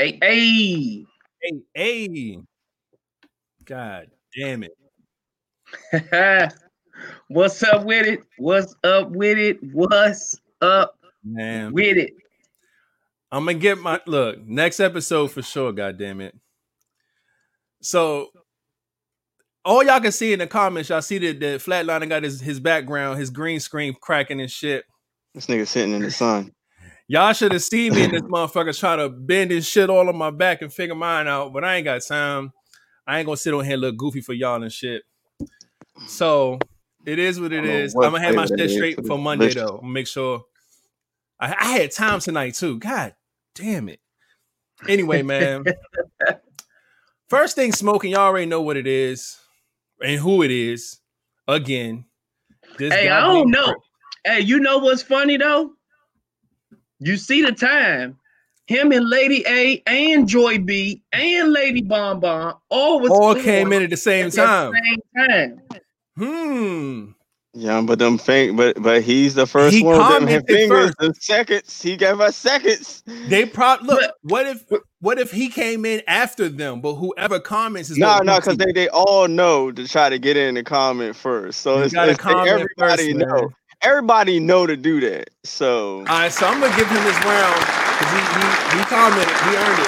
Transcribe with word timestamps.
Hey, 0.00 0.18
hey. 0.22 1.04
Hey, 1.42 1.60
hey. 1.74 2.38
God 3.66 4.06
damn 4.34 4.64
it. 4.64 4.72
What's 7.28 7.62
up 7.62 7.84
with 7.84 8.06
it? 8.06 8.20
What's 8.38 8.74
up 8.82 9.10
with 9.10 9.36
it? 9.36 9.58
What's 9.74 10.40
up 10.62 10.98
Man. 11.22 11.74
with 11.74 11.98
it? 11.98 12.14
I'm 13.30 13.44
gonna 13.44 13.58
get 13.58 13.76
my 13.76 14.00
look 14.06 14.38
next 14.46 14.80
episode 14.80 15.32
for 15.32 15.42
sure. 15.42 15.70
God 15.70 15.98
damn 15.98 16.22
it. 16.22 16.34
So 17.82 18.30
all 19.66 19.84
y'all 19.84 20.00
can 20.00 20.12
see 20.12 20.32
in 20.32 20.38
the 20.38 20.46
comments, 20.46 20.88
y'all 20.88 21.02
see 21.02 21.18
that 21.18 21.40
the 21.40 21.58
flatliner 21.58 22.08
got 22.08 22.22
his, 22.22 22.40
his 22.40 22.58
background, 22.58 23.18
his 23.18 23.28
green 23.28 23.60
screen 23.60 23.94
cracking 24.00 24.40
and 24.40 24.50
shit. 24.50 24.86
This 25.34 25.44
nigga 25.44 25.66
sitting 25.66 25.92
in 25.92 26.00
the 26.00 26.10
sun. 26.10 26.54
Y'all 27.10 27.32
should 27.32 27.50
have 27.50 27.60
seen 27.60 27.92
me 27.92 28.04
in 28.04 28.12
this 28.12 28.22
motherfucker 28.32 28.78
trying 28.78 28.98
to 28.98 29.08
bend 29.08 29.50
his 29.50 29.66
shit 29.66 29.90
all 29.90 30.08
on 30.08 30.16
my 30.16 30.30
back 30.30 30.62
and 30.62 30.72
figure 30.72 30.94
mine 30.94 31.26
out, 31.26 31.52
but 31.52 31.64
I 31.64 31.74
ain't 31.74 31.84
got 31.84 32.00
time. 32.06 32.52
I 33.04 33.18
ain't 33.18 33.26
gonna 33.26 33.36
sit 33.36 33.52
on 33.52 33.64
here 33.64 33.72
and 33.72 33.80
look 33.80 33.96
goofy 33.96 34.20
for 34.20 34.32
y'all 34.32 34.62
and 34.62 34.70
shit. 34.70 35.02
So 36.06 36.60
it 37.04 37.18
is 37.18 37.40
what 37.40 37.52
it 37.52 37.64
is. 37.64 37.66
I 37.66 37.66
don't 37.66 37.66
know 37.66 37.84
is. 37.84 37.94
what 37.96 38.06
I'm 38.06 38.12
gonna 38.12 38.24
have 38.24 38.34
my 38.36 38.46
shit 38.46 38.70
straight 38.70 39.04
for 39.04 39.18
Monday 39.18 39.46
delicious. 39.46 39.62
though. 39.62 39.74
I'm 39.74 39.80
gonna 39.80 39.92
make 39.92 40.06
sure. 40.06 40.44
I, 41.40 41.56
I 41.58 41.64
had 41.78 41.90
time 41.90 42.20
tonight 42.20 42.54
too. 42.54 42.78
God 42.78 43.16
damn 43.56 43.88
it. 43.88 43.98
Anyway, 44.86 45.22
man. 45.22 45.64
First 47.28 47.56
thing 47.56 47.72
smoking, 47.72 48.12
y'all 48.12 48.20
already 48.20 48.46
know 48.46 48.62
what 48.62 48.76
it 48.76 48.86
is 48.86 49.36
and 50.00 50.20
who 50.20 50.44
it 50.44 50.52
is. 50.52 51.00
Again, 51.48 52.04
this 52.78 52.94
Hey, 52.94 53.08
I 53.08 53.18
don't 53.18 53.50
know. 53.50 53.74
Hey, 54.24 54.42
you 54.42 54.60
know 54.60 54.78
what's 54.78 55.02
funny 55.02 55.38
though? 55.38 55.72
You 57.00 57.16
see 57.16 57.42
the 57.42 57.52
time. 57.52 58.16
Him 58.66 58.92
and 58.92 59.08
Lady 59.08 59.42
A 59.48 59.82
and 59.86 60.28
Joy 60.28 60.58
B 60.58 61.02
and 61.12 61.52
Lady 61.52 61.82
Bomb 61.82 62.20
Bomb 62.20 62.54
all 62.68 63.00
was 63.00 63.10
All 63.10 63.34
came 63.34 63.72
in 63.72 63.82
at 63.82 63.90
the 63.90 63.96
same 63.96 64.26
at 64.26 64.32
the 64.32 64.36
time. 64.44 64.72
Same 65.16 65.28
time. 65.28 65.62
Hmm. 66.16 67.10
Yeah, 67.52 67.80
but 67.80 67.98
them 67.98 68.16
fing- 68.16 68.54
but 68.54 68.80
but 68.80 69.02
he's 69.02 69.34
the 69.34 69.44
first 69.44 69.74
He 69.74 69.82
one 69.82 69.98
with 69.98 70.06
them 70.06 70.18
commented 70.20 70.46
fingers. 70.46 70.68
first. 70.86 70.98
The 71.00 71.14
seconds 71.20 71.82
he 71.82 71.96
gave 71.96 72.20
us 72.20 72.36
seconds. 72.36 73.02
They 73.26 73.44
probably 73.44 73.88
look. 73.88 74.00
But- 74.00 74.14
what 74.22 74.46
if 74.46 74.64
what 75.00 75.18
if 75.18 75.32
he 75.32 75.48
came 75.48 75.84
in 75.84 76.00
after 76.06 76.48
them? 76.48 76.80
But 76.80 76.94
whoever 76.94 77.40
comments 77.40 77.90
is 77.90 77.98
No, 77.98 78.06
what 78.06 78.24
no, 78.26 78.34
we 78.34 78.38
because 78.38 78.56
they, 78.58 78.70
they 78.70 78.88
all 78.90 79.26
know 79.26 79.72
to 79.72 79.88
try 79.88 80.08
to 80.10 80.18
get 80.20 80.36
in 80.36 80.54
the 80.54 80.62
comment 80.62 81.16
first. 81.16 81.62
So 81.62 81.78
You 81.78 81.84
it's, 81.84 81.94
gotta 81.94 82.12
it's 82.12 82.20
comment 82.20 82.46
everybody 82.48 83.14
first, 83.14 83.26
know. 83.26 83.50
Man. 83.82 83.90
Everybody 83.90 84.40
know 84.40 84.66
to 84.66 84.76
do 84.76 85.00
that. 85.00 85.30
So 85.44 85.98
All 86.00 86.04
right, 86.04 86.32
so 86.32 86.46
I'm 86.46 86.60
gonna 86.60 86.76
give 86.76 86.88
him 86.88 87.04
this 87.04 87.16
round 87.24 87.60
because 87.60 88.12
he, 88.12 88.20
he 88.40 88.78
he 88.78 88.84
commented, 88.84 89.36
he 89.36 89.56
earned 89.56 89.78
it. 89.80 89.86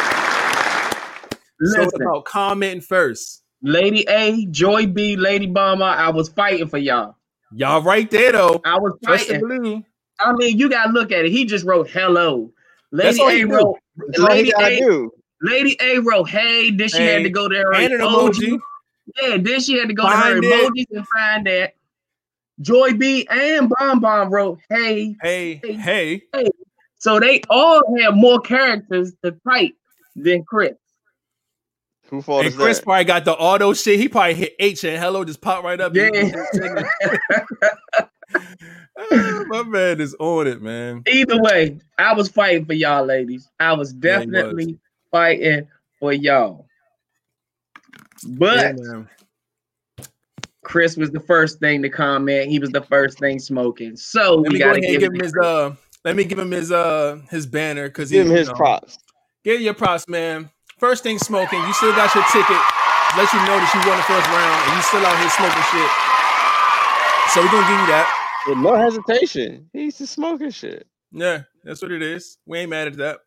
So 1.65 1.83
it's 1.83 1.93
Listen, 1.93 2.03
about 2.03 2.25
commenting 2.25 2.81
first. 2.81 3.43
Lady 3.63 4.05
A, 4.09 4.47
Joy 4.47 4.87
B, 4.87 5.17
Lady 5.17 5.47
Bomb, 5.47 5.83
I 5.83 6.11
was 6.11 6.29
fighting 6.29 6.67
for 6.69 6.79
y'all. 6.79 7.17
Y'all 7.53 7.83
right 7.83 8.11
there 8.11 8.33
though. 8.33 8.61
I 8.65 8.79
was 8.79 8.99
fighting. 9.05 9.85
I 10.21 10.33
mean, 10.33 10.59
you 10.59 10.69
gotta 10.71 10.91
look 10.91 11.13
at 11.13 11.25
it. 11.25 11.31
He 11.31 11.45
just 11.45 11.65
wrote 11.65 11.89
hello. 11.89 12.53
That's 12.91 13.19
Lady 13.19 13.37
he 13.37 13.43
A 13.43 13.47
wrote 13.47 13.79
that's 14.09 14.21
all 14.21 14.33
he 14.35 14.53
Lady 14.59 14.77
A, 14.77 14.81
do. 14.81 15.11
Lady 15.43 15.77
A 15.81 15.99
wrote 16.01 16.29
hey. 16.29 16.71
Then 16.71 16.89
she 16.89 17.03
had 17.03 17.23
to 17.23 17.31
go 17.31 17.49
there 17.49 17.73
And 17.73 17.93
an 17.93 18.01
emoji. 18.01 18.59
Yeah, 19.21 19.37
then 19.39 19.61
she 19.61 19.79
had 19.79 19.89
to 19.89 19.95
go 19.95 20.05
Find 20.05 20.43
to 20.43 20.49
her 20.49 20.65
it. 20.65 20.71
emojis 20.73 20.97
and 20.97 21.07
find 21.09 21.47
that. 21.47 21.75
Joy 22.63 22.95
B 22.95 23.27
and 23.31 23.69
Bomb 23.69 24.01
Bomb 24.01 24.31
wrote 24.31 24.61
hey. 24.71 25.17
Hey, 25.21 25.55
Hey. 25.63 26.23
hey. 26.33 26.47
So 26.99 27.19
they 27.21 27.43
all 27.51 27.83
have 28.01 28.15
more 28.15 28.41
characters 28.41 29.13
to 29.25 29.33
type 29.49 29.75
than 30.17 30.45
Chris. 30.45 30.75
Who 32.09 32.23
fault 32.23 32.45
And 32.45 32.49
is 32.53 32.57
Chris 32.59 32.79
that? 32.79 32.85
probably 32.85 33.05
got 33.05 33.25
the 33.25 33.33
auto 33.33 33.73
shit. 33.73 33.99
He 33.99 34.09
probably 34.09 34.35
hit 34.35 34.55
H 34.59 34.85
and 34.85 35.03
hello 35.03 35.25
just 35.25 35.41
pop 35.41 35.65
right 35.65 35.81
up. 35.81 35.95
Yeah. 35.95 36.11
Ah, 38.97 39.45
My 39.47 39.63
man 39.63 40.01
is 40.01 40.15
on 40.19 40.47
it, 40.47 40.63
man. 40.63 41.03
Either 41.07 41.41
way, 41.41 41.79
I 41.99 42.15
was 42.15 42.29
fighting 42.29 42.65
for 42.67 42.73
y'all, 42.75 43.05
ladies. 43.05 43.49
I 43.59 43.73
was 43.73 43.95
Yeah, 44.03 44.19
was. 44.19 44.27
definitely 44.27 44.79
fighting 45.11 45.67
for 45.99 46.13
y'all. 46.13 46.67
But 48.27 48.59
Yeah, 48.59 48.73
man. 48.73 49.09
Chris 50.63 50.97
was 50.97 51.11
the 51.11 51.21
first 51.21 51.59
thing 51.59 51.83
to 51.83 51.89
comment. 51.89 52.49
He 52.51 52.59
was 52.59 52.71
the 52.71 52.83
first 52.83 53.19
thing 53.19 53.39
smoking. 53.39 53.97
So 53.97 54.37
Let 54.37 54.49
we 54.53 54.55
me 54.55 54.59
go 54.59 54.67
gotta 54.67 54.79
ahead 54.79 54.85
and 54.85 55.01
give, 55.01 55.01
give 55.01 55.13
him 55.15 55.21
his 55.21 55.35
uh. 55.43 55.75
Let 56.05 56.17
me 56.17 56.25
give 56.25 56.39
him 56.39 56.51
his 56.51 56.73
uh 56.73 57.21
his 57.31 57.47
banner 57.47 57.89
because 57.89 58.11
Give 58.11 58.27
him 58.27 58.33
his 58.33 58.49
know, 58.49 58.55
props. 58.55 58.99
Give 59.45 59.61
your 59.61 59.75
props, 59.75 60.09
man. 60.09 60.51
First 60.79 61.03
thing 61.05 61.19
smoking. 61.19 61.61
You 61.61 61.73
still 61.75 61.93
got 61.93 62.15
your 62.15 62.25
ticket. 62.33 62.61
Let 63.17 63.33
you 63.33 63.39
know 63.41 63.59
that 63.59 63.71
you 63.75 63.81
won 63.87 63.97
the 63.99 64.05
first 64.09 64.27
round 64.27 64.59
and 64.67 64.77
you 64.77 64.83
still 64.83 65.05
out 65.05 65.19
here 65.19 65.31
smoking 65.31 65.67
shit. 65.71 65.91
So 67.31 67.41
we're 67.43 67.53
gonna 67.53 67.69
give 67.69 67.81
you 67.81 67.87
that. 67.87 68.19
With 68.49 68.59
no 68.59 68.77
hesitation. 68.77 69.69
He's 69.73 69.99
just 69.99 70.13
smoking 70.15 70.51
shit. 70.51 70.87
Yeah, 71.13 71.43
that's 71.63 71.83
what 71.83 71.93
it 71.93 72.03
is. 72.03 72.39
We 72.47 72.59
ain't 72.61 72.71
mad 72.71 72.89
at 72.89 72.97
that. 72.97 73.21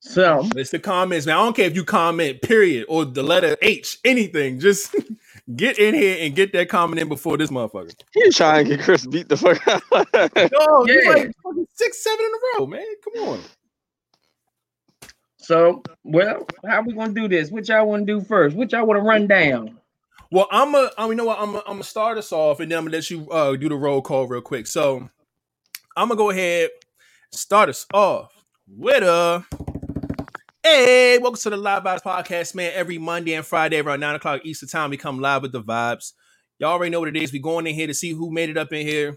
So 0.00 0.48
It's 0.54 0.70
the 0.70 0.78
comments, 0.78 1.26
man. 1.26 1.36
I 1.36 1.44
don't 1.44 1.56
care 1.56 1.66
if 1.66 1.74
you 1.74 1.84
comment, 1.84 2.42
period, 2.42 2.86
or 2.88 3.04
the 3.04 3.22
letter 3.22 3.56
H, 3.62 3.98
anything. 4.04 4.60
Just 4.60 4.94
get 5.54 5.78
in 5.78 5.94
here 5.94 6.16
and 6.20 6.34
get 6.34 6.52
that 6.52 6.68
comment 6.68 6.98
in 7.00 7.08
before 7.08 7.36
this 7.36 7.50
motherfucker. 7.50 7.94
He's 8.12 8.36
trying 8.36 8.64
to 8.64 8.76
get 8.76 8.84
Chris 8.84 9.06
beat 9.06 9.28
the 9.28 9.36
fuck 9.36 9.66
out. 9.68 10.88
You 10.88 11.02
Yeah. 11.02 11.10
like 11.12 11.32
six, 11.74 12.02
seven 12.02 12.24
in 12.24 12.30
a 12.32 12.58
row, 12.60 12.66
man. 12.66 12.84
Come 13.04 13.28
on. 13.28 13.40
so 15.38 15.82
well, 16.02 16.46
how 16.66 16.82
we 16.82 16.92
gonna 16.94 17.12
do 17.12 17.28
this? 17.28 17.50
What 17.50 17.68
y'all 17.68 17.86
want 17.86 18.06
to 18.06 18.18
do 18.18 18.24
first? 18.24 18.56
What 18.56 18.72
y'all 18.72 18.86
want 18.86 18.98
to 18.98 19.02
run 19.02 19.26
down? 19.26 19.78
Well, 20.32 20.48
I'm 20.50 20.74
a, 20.74 20.90
um, 20.98 21.10
you 21.10 21.16
know 21.16 21.26
what? 21.26 21.38
I'm 21.38 21.54
a, 21.54 21.58
I'm 21.58 21.74
gonna 21.74 21.84
start 21.84 22.18
us 22.18 22.32
off, 22.32 22.58
and 22.58 22.70
then 22.70 22.78
I'm 22.78 22.84
gonna 22.86 22.96
let 22.96 23.10
you 23.10 23.30
uh, 23.30 23.54
do 23.54 23.68
the 23.68 23.76
roll 23.76 24.02
call 24.02 24.26
real 24.26 24.40
quick. 24.40 24.66
So, 24.66 25.08
I'm 25.96 26.08
gonna 26.08 26.16
go 26.16 26.30
ahead, 26.30 26.70
start 27.30 27.68
us 27.68 27.86
off 27.94 28.32
with 28.66 29.04
a. 29.04 29.44
Hey, 30.68 31.18
welcome 31.18 31.38
to 31.42 31.50
the 31.50 31.56
Live 31.56 31.84
Vibes 31.84 32.02
Podcast, 32.02 32.56
man. 32.56 32.72
Every 32.74 32.98
Monday 32.98 33.34
and 33.34 33.46
Friday 33.46 33.78
around 33.78 34.00
nine 34.00 34.16
o'clock 34.16 34.40
Eastern 34.44 34.68
Time, 34.68 34.90
we 34.90 34.96
come 34.96 35.20
live 35.20 35.42
with 35.42 35.52
the 35.52 35.62
vibes. 35.62 36.12
Y'all 36.58 36.72
already 36.72 36.90
know 36.90 36.98
what 36.98 37.08
it 37.08 37.16
is. 37.16 37.32
We 37.32 37.38
going 37.38 37.68
in 37.68 37.74
here 37.76 37.86
to 37.86 37.94
see 37.94 38.10
who 38.10 38.32
made 38.32 38.50
it 38.50 38.56
up 38.56 38.72
in 38.72 38.84
here. 38.84 39.16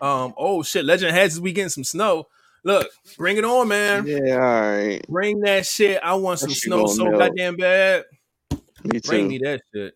Um, 0.00 0.32
oh 0.38 0.62
shit, 0.62 0.86
Legend 0.86 1.14
has 1.14 1.38
we 1.38 1.52
getting 1.52 1.68
some 1.68 1.84
snow. 1.84 2.28
Look, 2.64 2.88
bring 3.18 3.36
it 3.36 3.44
on, 3.44 3.68
man. 3.68 4.06
yeah, 4.06 4.34
all 4.36 4.38
right. 4.40 5.06
Bring 5.06 5.40
that 5.40 5.66
shit. 5.66 6.00
I 6.02 6.14
want 6.14 6.38
some 6.38 6.48
snow 6.48 6.86
so 6.86 7.04
melt. 7.04 7.18
goddamn 7.18 7.56
bad. 7.56 8.04
Me 8.82 9.00
Bring 9.04 9.28
me 9.28 9.36
that 9.36 9.60
shit. 9.74 9.92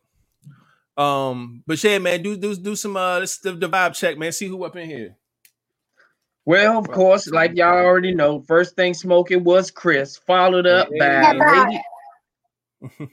Um, 0.95 1.63
but 1.67 1.83
yeah, 1.83 1.97
man, 2.01 2.23
do 2.23 2.37
do 2.37 2.55
do 2.55 2.77
some 2.77 2.99
uh 2.99 3.21
the, 3.21 3.57
the 3.59 3.69
vibe 3.71 3.95
check, 3.95 4.19
man. 4.19 4.31
See 4.33 4.47
who 4.47 4.63
up 4.63 4.77
in 4.77 4.87
here. 4.87 5.17
Well, 6.47 6.79
of 6.79 6.89
course, 6.89 7.29
like 7.29 7.55
y'all 7.55 7.85
already 7.85 8.15
know, 8.15 8.41
first 8.41 8.75
thing 8.75 8.95
smoking 8.95 9.45
was 9.45 9.71
Chris, 9.71 10.17
followed 10.17 10.67
up 10.67 10.89
by 10.99 11.33
Lady. 11.33 11.83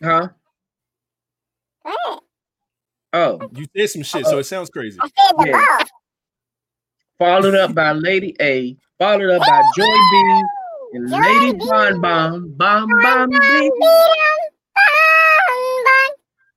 Huh? 0.03 0.29
Oh, 3.13 3.39
You 3.53 3.65
said 3.75 3.89
some 3.89 4.03
shit, 4.03 4.25
so 4.25 4.37
it 4.37 4.43
sounds 4.45 4.69
crazy. 4.69 4.99
yeah. 5.45 5.77
Followed 7.19 7.55
up 7.55 7.73
by 7.73 7.91
Lady 7.93 8.35
A, 8.39 8.77
followed 8.99 9.29
up 9.31 9.41
by 9.41 9.61
Joy 9.75 9.83
B 10.11 10.41
and 10.93 11.09
Lady 11.09 11.53
Bon 11.57 11.99
Bomb, 12.01 12.53
Bomb 12.57 12.89
Bomb 13.01 13.29
B. 13.29 13.71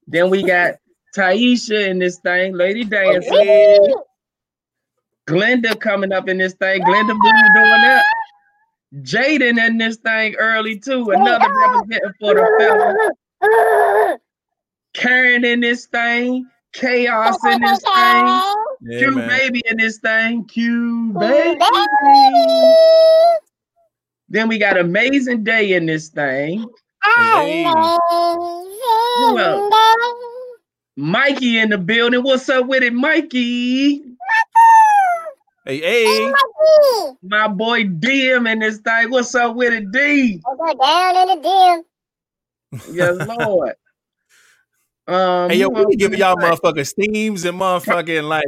Then 0.06 0.28
we 0.30 0.42
got 0.42 0.74
Taisha 1.16 1.88
in 1.88 1.98
this 1.98 2.18
thing, 2.18 2.54
Lady 2.54 2.84
Dancing. 2.84 3.94
Glenda 5.30 5.78
coming 5.78 6.12
up 6.12 6.28
in 6.28 6.38
this 6.38 6.54
thing. 6.54 6.82
Glenda 6.82 7.12
Boo 7.12 7.30
doing 7.54 7.82
that. 7.82 8.04
Jaden 9.02 9.64
in 9.64 9.78
this 9.78 9.96
thing 9.98 10.34
early 10.34 10.76
too. 10.76 11.08
Another 11.10 11.46
representing 11.48 12.12
for 12.18 12.34
the 12.34 13.12
fellas. 13.40 14.18
Karen 14.92 15.44
in 15.44 15.60
this 15.60 15.86
thing. 15.86 16.46
Chaos 16.72 17.38
in 17.44 17.60
this 17.60 17.78
thing. 17.78 18.26
Yeah, 18.82 18.98
Q 18.98 19.10
man. 19.14 19.28
baby 19.28 19.62
in 19.70 19.76
this 19.76 19.98
thing. 19.98 20.44
Q 20.46 21.12
baby. 21.18 21.60
Then 24.28 24.48
we 24.48 24.58
got 24.58 24.78
Amazing 24.78 25.44
Day 25.44 25.74
in 25.74 25.86
this 25.86 26.08
thing. 26.08 26.66
Hey. 27.04 27.64
Mikey 30.96 31.58
in 31.58 31.70
the 31.70 31.78
building. 31.78 32.24
What's 32.24 32.48
up 32.48 32.66
with 32.66 32.82
it, 32.82 32.92
Mikey? 32.92 34.09
Hey, 35.64 35.80
hey. 35.80 36.32
My 37.22 37.46
boy 37.48 37.84
DM 37.84 38.50
in 38.50 38.60
this 38.60 38.78
thing. 38.78 39.10
What's 39.10 39.34
up 39.34 39.54
with 39.54 39.72
it, 39.74 39.92
D? 39.92 40.38
Go 40.38 40.56
down 40.74 41.16
in 41.28 41.42
the 41.42 41.82
dim. 42.72 42.94
Yes, 42.94 43.26
Lord. 43.26 43.74
Um, 45.06 45.50
Hey, 45.50 45.56
yo, 45.56 45.68
who 45.68 45.74
we 45.74 45.82
else 45.82 45.90
be 45.90 45.96
giving 45.96 46.18
y'all 46.18 46.34
this 46.36 46.58
thing? 46.60 46.72
motherfuckers 46.72 46.94
themes 46.94 47.44
and 47.44 47.60
motherfucking 47.60 48.26
like, 48.26 48.46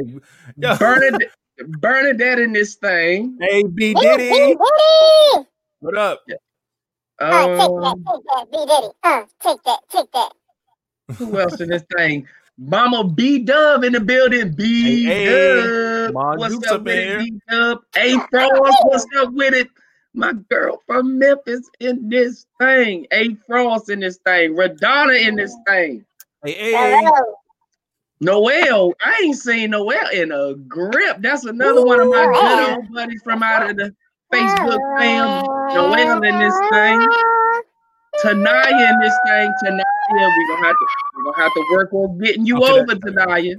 yo, 0.57 0.75
Bernadette, 0.77 1.29
Bernadette 1.67 2.39
in 2.39 2.53
this 2.53 2.75
thing. 2.75 3.37
hey, 3.39 3.63
B 3.63 3.93
Diddy, 3.93 4.17
Diddy, 4.17 4.55
Diddy. 4.55 4.55
what 5.79 5.97
up? 5.97 6.21
Uh, 7.19 7.47
take 7.47 7.57
that, 7.57 7.95
Um, 7.95 8.05
take 8.07 8.23
that, 8.25 8.51
B 8.51 8.57
Diddy. 8.65 8.87
Uh, 9.03 9.23
take 9.39 9.63
that, 9.63 9.79
take 9.89 10.11
that. 10.13 10.33
who 11.17 11.39
else 11.39 11.59
in 11.61 11.69
this 11.69 11.83
thing? 11.95 12.27
Mama 12.57 13.03
B 13.03 13.39
Dub 13.39 13.83
in 13.83 13.93
the 13.93 13.99
building. 13.99 14.53
B 14.53 15.05
Hey, 15.05 15.25
hey. 15.25 16.07
Dub. 16.07 16.13
What's 16.37 16.67
up 16.67 16.73
up 16.73 16.83
with 16.83 17.19
B 17.19 17.39
Dub? 17.49 17.79
A 17.97 18.17
Frost, 18.29 18.77
what's 18.83 19.05
up 19.17 19.33
with 19.33 19.53
it? 19.53 19.67
My 20.13 20.33
girl 20.49 20.81
from 20.85 21.17
Memphis 21.17 21.67
in 21.79 22.07
this 22.09 22.45
thing. 22.59 23.07
A 23.11 23.35
Frost 23.47 23.89
in 23.89 23.99
this 23.99 24.17
thing. 24.17 24.55
Radonna 24.55 25.19
in 25.19 25.35
this 25.35 25.55
thing. 25.67 26.05
Hey, 26.43 26.53
hey. 26.53 26.73
Hello. 26.73 27.35
Noel, 28.21 28.93
I 29.03 29.21
ain't 29.23 29.37
seen 29.37 29.71
Noel 29.71 30.09
in 30.13 30.31
a 30.31 30.53
grip. 30.55 31.17
That's 31.19 31.43
another 31.45 31.83
one 31.83 31.99
of 31.99 32.07
my 32.07 32.25
good 32.25 32.75
old 32.75 32.93
buddies 32.93 33.21
from 33.23 33.43
out 33.43 33.69
of 33.69 33.75
the 33.75 33.93
Facebook 34.31 34.99
fam. 34.99 35.45
Noel 35.73 36.23
in 36.23 36.39
this 36.39 36.57
thing. 36.71 37.07
Tanaya 38.23 38.91
in 38.91 38.99
this 38.99 39.17
thing. 39.25 39.53
Tanaya, 39.63 39.83
we 40.11 40.19
gonna 40.19 40.65
have 40.67 40.75
to 40.75 40.87
we 41.17 41.23
gonna 41.23 41.43
have 41.43 41.53
to 41.53 41.65
work 41.71 41.93
on 41.93 42.17
getting 42.19 42.45
you 42.45 42.57
Okay. 42.57 42.71
over, 42.79 42.95
Tanaya. 42.95 43.55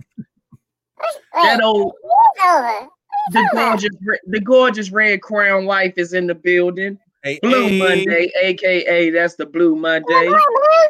That 1.35 1.63
old 1.63 1.93
It's 2.07 2.45
over. 2.45 2.89
the 3.27 3.49
gorgeous 3.53 3.91
the 4.27 4.41
gorgeous 4.41 4.91
red 4.91 5.23
crown 5.23 5.67
wife 5.67 5.95
is 5.97 6.13
in 6.13 6.27
the 6.27 6.35
building. 6.35 6.99
Hey, 7.23 7.39
Blue 7.43 7.69
hey. 7.69 7.79
Monday, 7.79 8.33
aka 8.43 9.11
that's 9.11 9.35
the 9.37 9.47
Blue 9.47 9.75
Monday. 9.77 10.27
a 10.27 10.31
boy, 10.31 10.37
man. 10.37 10.89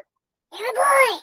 You're 0.59 0.73
boy. 0.75 1.21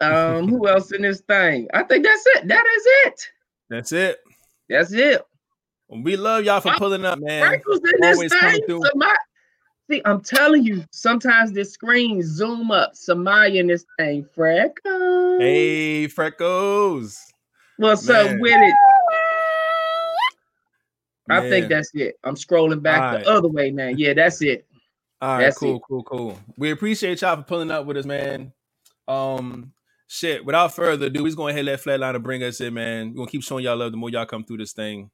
Um, 0.00 0.48
who 0.48 0.68
else 0.68 0.92
in 0.92 1.02
this 1.02 1.20
thing? 1.20 1.68
I 1.72 1.82
think 1.84 2.04
that's 2.04 2.24
it. 2.26 2.48
That 2.48 2.64
is 2.76 2.82
it. 3.06 3.28
That's 3.70 3.92
it. 3.92 4.18
That's 4.68 4.92
it. 4.92 5.24
We 5.88 6.16
love 6.16 6.44
y'all 6.44 6.60
for 6.60 6.72
pulling 6.76 7.04
up, 7.04 7.20
man. 7.20 7.46
Freckles 7.48 7.78
in 7.78 8.00
this 8.00 8.16
always 8.16 8.32
coming 8.32 8.56
thing. 8.56 8.66
through. 8.66 8.80
Samaya. 8.80 9.14
See, 9.90 10.00
I'm 10.04 10.22
telling 10.22 10.64
you, 10.64 10.84
sometimes 10.92 11.52
this 11.52 11.72
screen 11.72 12.22
zoom 12.22 12.70
up. 12.70 12.94
Samaya 12.94 13.56
in 13.56 13.66
this 13.66 13.84
thing. 13.98 14.26
Freckles. 14.34 15.40
Hey, 15.40 16.06
Freckles. 16.06 17.18
What's 17.76 18.06
man. 18.08 18.34
up 18.34 18.40
with 18.40 18.54
it? 18.54 18.74
I 21.30 21.48
think 21.48 21.68
that's 21.68 21.90
it. 21.94 22.16
I'm 22.24 22.34
scrolling 22.34 22.82
back 22.82 23.20
the 23.20 23.30
other 23.30 23.48
way 23.48 23.70
now. 23.70 23.88
Yeah, 23.88 24.14
that's 24.14 24.42
it. 24.42 24.66
All 25.20 25.36
right, 25.36 25.44
That's 25.44 25.58
cool, 25.58 25.76
it. 25.76 25.82
cool, 25.88 26.02
cool. 26.02 26.38
We 26.58 26.70
appreciate 26.70 27.22
y'all 27.22 27.36
for 27.36 27.42
pulling 27.42 27.70
up 27.70 27.86
with 27.86 27.96
us, 27.96 28.04
man. 28.04 28.52
Um, 29.08 29.72
shit. 30.06 30.44
Without 30.44 30.74
further 30.74 31.06
ado, 31.06 31.22
we're 31.22 31.28
just 31.28 31.38
going 31.38 31.50
ahead 31.56 31.66
and 31.66 31.68
let 31.68 31.82
Flatliner 31.82 32.22
bring 32.22 32.42
us 32.42 32.60
in, 32.60 32.74
man. 32.74 33.10
We're 33.10 33.18
gonna 33.18 33.30
keep 33.30 33.42
showing 33.42 33.64
y'all 33.64 33.76
love 33.76 33.92
the 33.92 33.96
more 33.96 34.10
y'all 34.10 34.26
come 34.26 34.44
through 34.44 34.58
this 34.58 34.72
thing. 34.74 35.10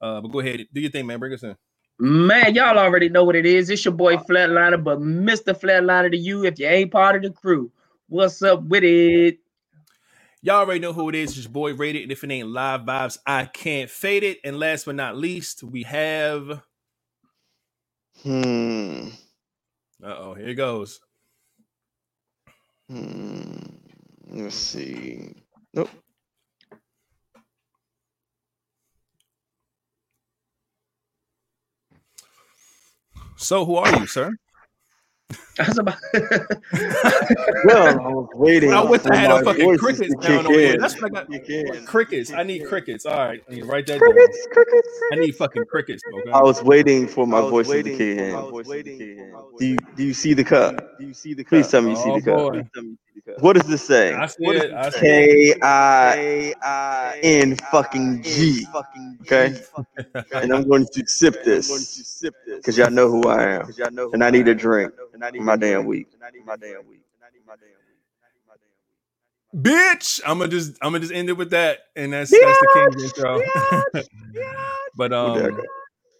Uh, 0.00 0.22
but 0.22 0.28
go 0.28 0.40
ahead, 0.40 0.66
do 0.72 0.80
your 0.80 0.90
thing, 0.90 1.06
man. 1.06 1.18
Bring 1.18 1.34
us 1.34 1.42
in. 1.42 1.56
Man, 2.04 2.56
y'all 2.56 2.80
already 2.80 3.08
know 3.08 3.22
what 3.22 3.36
it 3.36 3.46
is. 3.46 3.70
It's 3.70 3.84
your 3.84 3.94
boy 3.94 4.16
Flatliner, 4.16 4.82
but 4.82 4.98
Mr. 4.98 5.56
Flatliner 5.56 6.10
to 6.10 6.16
you 6.16 6.44
if 6.44 6.58
you 6.58 6.66
ain't 6.66 6.90
part 6.90 7.14
of 7.14 7.22
the 7.22 7.30
crew. 7.30 7.70
What's 8.08 8.42
up 8.42 8.64
with 8.64 8.82
it? 8.82 9.38
Y'all 10.40 10.56
already 10.56 10.80
know 10.80 10.92
who 10.92 11.08
it 11.10 11.14
is. 11.14 11.36
It's 11.36 11.44
your 11.44 11.52
boy 11.52 11.74
Rated, 11.74 12.02
and 12.02 12.10
if 12.10 12.24
it 12.24 12.30
ain't 12.32 12.48
live 12.48 12.80
vibes, 12.80 13.18
I 13.24 13.44
can't 13.44 13.88
fade 13.88 14.24
it. 14.24 14.38
And 14.42 14.58
last 14.58 14.86
but 14.86 14.96
not 14.96 15.16
least, 15.16 15.62
we 15.62 15.84
have. 15.84 16.62
Hmm. 18.24 19.10
Uh 20.02 20.16
oh, 20.18 20.34
here 20.34 20.48
it 20.48 20.54
goes. 20.56 20.98
Hmm. 22.90 23.58
Let's 24.28 24.56
see. 24.56 25.36
Nope. 25.72 25.90
So, 33.36 33.64
who 33.64 33.76
are 33.76 33.98
you, 33.98 34.06
sir? 34.06 34.30
I 35.58 35.66
was 35.66 35.78
about 35.78 35.96
Well, 37.64 37.88
I 38.00 38.08
was 38.12 38.28
waiting. 38.34 38.70
I 38.72 38.82
wish 38.82 39.00
I 39.00 39.04
for 39.04 39.14
had 39.14 39.30
a 39.30 39.42
fucking 39.44 39.78
crickets 39.78 40.14
down 40.16 40.46
over 40.46 40.58
here. 40.58 40.76
That's 40.78 41.00
what 41.00 41.10
I 41.16 41.24
got. 41.24 41.30
Kick. 41.46 41.86
Crickets. 41.86 42.32
I 42.32 42.42
need 42.42 42.66
crickets. 42.66 43.06
All 43.06 43.16
right, 43.16 43.42
I 43.48 43.54
need 43.54 43.60
to 43.60 43.66
write 43.66 43.86
that 43.86 43.98
down. 43.98 44.00
Crickets, 44.00 44.48
crickets, 44.52 44.88
I 45.12 45.16
need 45.16 45.34
fucking 45.36 45.64
crickets. 45.70 46.02
Okay. 46.12 46.30
I 46.32 46.42
was 46.42 46.62
waiting 46.62 47.06
for 47.08 47.26
my 47.26 47.40
voice 47.40 47.66
to 47.66 47.72
waiting 47.72 47.96
kick 47.96 48.18
in. 48.18 48.32
my 48.32 48.40
voice 48.42 48.66
to 48.66 48.82
kick. 48.82 49.18
Do 49.58 49.66
you 49.66 49.76
do 49.96 50.04
you 50.04 50.12
see 50.14 50.34
the 50.34 50.44
cup? 50.44 50.98
Do 50.98 51.06
you 51.06 51.14
see 51.14 51.32
the 51.34 51.44
Please 51.44 51.64
cup? 51.64 51.70
tell 51.72 51.82
me 51.82 51.90
you 51.90 51.96
see 51.96 52.10
Oh, 52.10 52.14
the 52.20 52.22
cup. 52.22 52.36
boy. 52.36 52.50
Please 52.52 52.68
tell 52.74 52.82
me 52.82 52.88
you 52.90 52.96
see 52.96 53.11
the 53.11 53.11
cup. 53.11 53.11
What 53.40 53.54
does 53.54 53.64
this 53.64 53.82
say? 53.82 54.14
I 54.14 54.26
see 54.26 54.36
What 54.38 54.56
is 54.56 54.64
it. 54.64 54.72
I 54.72 54.90
see 54.90 54.98
it. 54.98 55.00
K 55.00 55.54
I 55.62 56.14
K 56.16 56.54
I 56.62 57.20
N 57.22 57.56
fucking 57.56 58.22
G. 58.22 58.66
Okay? 59.22 59.54
And 60.34 60.52
I'm 60.52 60.68
going 60.68 60.86
to 60.86 61.06
sip 61.06 61.34
I'm 61.36 61.42
going 61.44 61.58
to 61.58 61.66
this 61.66 62.22
because 62.56 62.78
y'all 62.78 62.90
know 62.90 63.10
who 63.10 63.22
I 63.28 63.42
am. 63.56 63.72
know 63.94 64.10
And 64.12 64.22
who 64.22 64.24
I 64.24 64.30
need 64.30 64.48
a 64.48 64.52
am. 64.52 64.56
drink 64.56 64.92
And 65.14 65.24
I 65.24 65.30
need 65.30 65.40
my 65.42 65.54
a 65.54 65.58
damn 65.58 65.84
drink. 65.84 65.88
week. 65.88 66.08
And 66.14 66.22
I 66.24 66.30
need 66.30 66.44
my 66.44 66.56
damn 66.56 66.86
week. 66.86 67.02
And 67.14 67.24
I 67.24 67.28
need 67.32 67.46
my 67.46 67.54
damn 67.54 67.68
week. 67.68 67.98
My 68.48 68.54
damn 68.54 69.64
week. 69.64 69.64
Bitch, 69.64 70.20
I'm 70.26 70.38
gonna 70.38 70.50
just 70.50 70.78
I'm 70.82 70.92
gonna 70.92 71.00
just 71.00 71.12
end 71.12 71.28
it 71.28 71.34
with 71.34 71.50
that, 71.50 71.80
and 71.96 72.12
that's 72.12 72.30
that's 72.30 72.58
the 72.60 72.68
king's 72.68 73.04
intro. 73.04 73.40
but 74.96 75.12
Where'd 75.20 75.34
that 75.34 75.52
um, 75.52 75.56
go? 75.56 75.62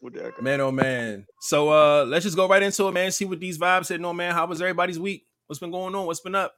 Where'd 0.00 0.14
that 0.14 0.42
man, 0.42 0.60
oh 0.60 0.70
man. 0.72 1.26
So 1.40 1.70
uh, 1.70 2.04
let's 2.04 2.24
just 2.24 2.36
go 2.36 2.48
right 2.48 2.62
into 2.62 2.88
it, 2.88 2.92
man. 2.92 3.10
See 3.12 3.24
what 3.24 3.40
these 3.40 3.58
vibes 3.58 3.88
hitting 3.88 4.04
on, 4.04 4.16
man. 4.16 4.34
How 4.34 4.46
was 4.46 4.60
everybody's 4.60 4.98
week? 4.98 5.26
What's 5.46 5.60
been 5.60 5.70
going 5.70 5.94
on? 5.94 6.06
What's 6.06 6.20
been 6.20 6.34
up? 6.34 6.54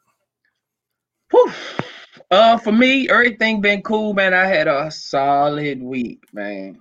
Whew. 1.31 1.53
Uh, 2.31 2.57
for 2.59 2.73
me, 2.73 3.09
everything 3.09 3.61
been 3.61 3.83
cool, 3.83 4.15
man. 4.15 4.35
I 4.35 4.47
had 4.47 4.67
a 4.67 4.91
solid 4.91 5.83
week, 5.83 6.25
man. 6.33 6.81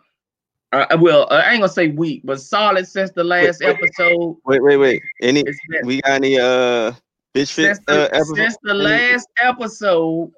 Uh, 0.71 0.97
well, 0.99 1.27
uh, 1.29 1.35
I 1.45 1.51
ain't 1.51 1.61
gonna 1.61 1.71
say 1.71 1.89
week, 1.89 2.21
but 2.23 2.41
solid 2.41 2.87
since 2.87 3.11
the 3.11 3.23
last 3.23 3.59
wait. 3.61 3.75
episode. 3.75 4.37
Wait, 4.45 4.63
wait, 4.63 4.77
wait. 4.77 5.01
Any 5.21 5.41
It's 5.41 5.59
been 5.69 5.85
we 5.85 6.01
got 6.01 6.13
any 6.13 6.39
uh 6.39 6.91
bitch 7.35 7.51
fit 7.51 7.75
since 7.75 7.79
the, 7.85 8.05
uh 8.05 8.05
episode? 8.05 8.35
since 8.37 8.57
the 8.63 8.73
last 8.73 9.27
episode. 9.39 10.31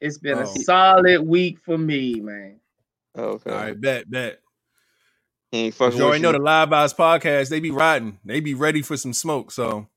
It's 0.00 0.18
been 0.18 0.38
Oh. 0.38 0.42
a 0.42 0.46
solid 0.46 1.22
week 1.22 1.58
for 1.64 1.78
me, 1.78 2.20
man. 2.20 2.60
Oh, 3.16 3.22
okay. 3.24 3.50
All 3.50 3.56
right, 3.56 3.80
bet, 3.80 4.08
bet. 4.10 4.40
He 5.50 5.58
ain't 5.64 5.78
But 5.78 5.86
fucking 5.86 5.98
you 5.98 6.04
already 6.04 6.22
know 6.22 6.32
the 6.32 6.38
live 6.38 6.68
vibes 6.68 6.94
podcast. 6.94 7.48
They 7.48 7.58
be 7.60 7.70
riding. 7.70 8.18
They 8.24 8.40
be 8.40 8.54
ready 8.54 8.82
for 8.82 8.96
some 8.96 9.14
smoke. 9.14 9.50
So, 9.50 9.88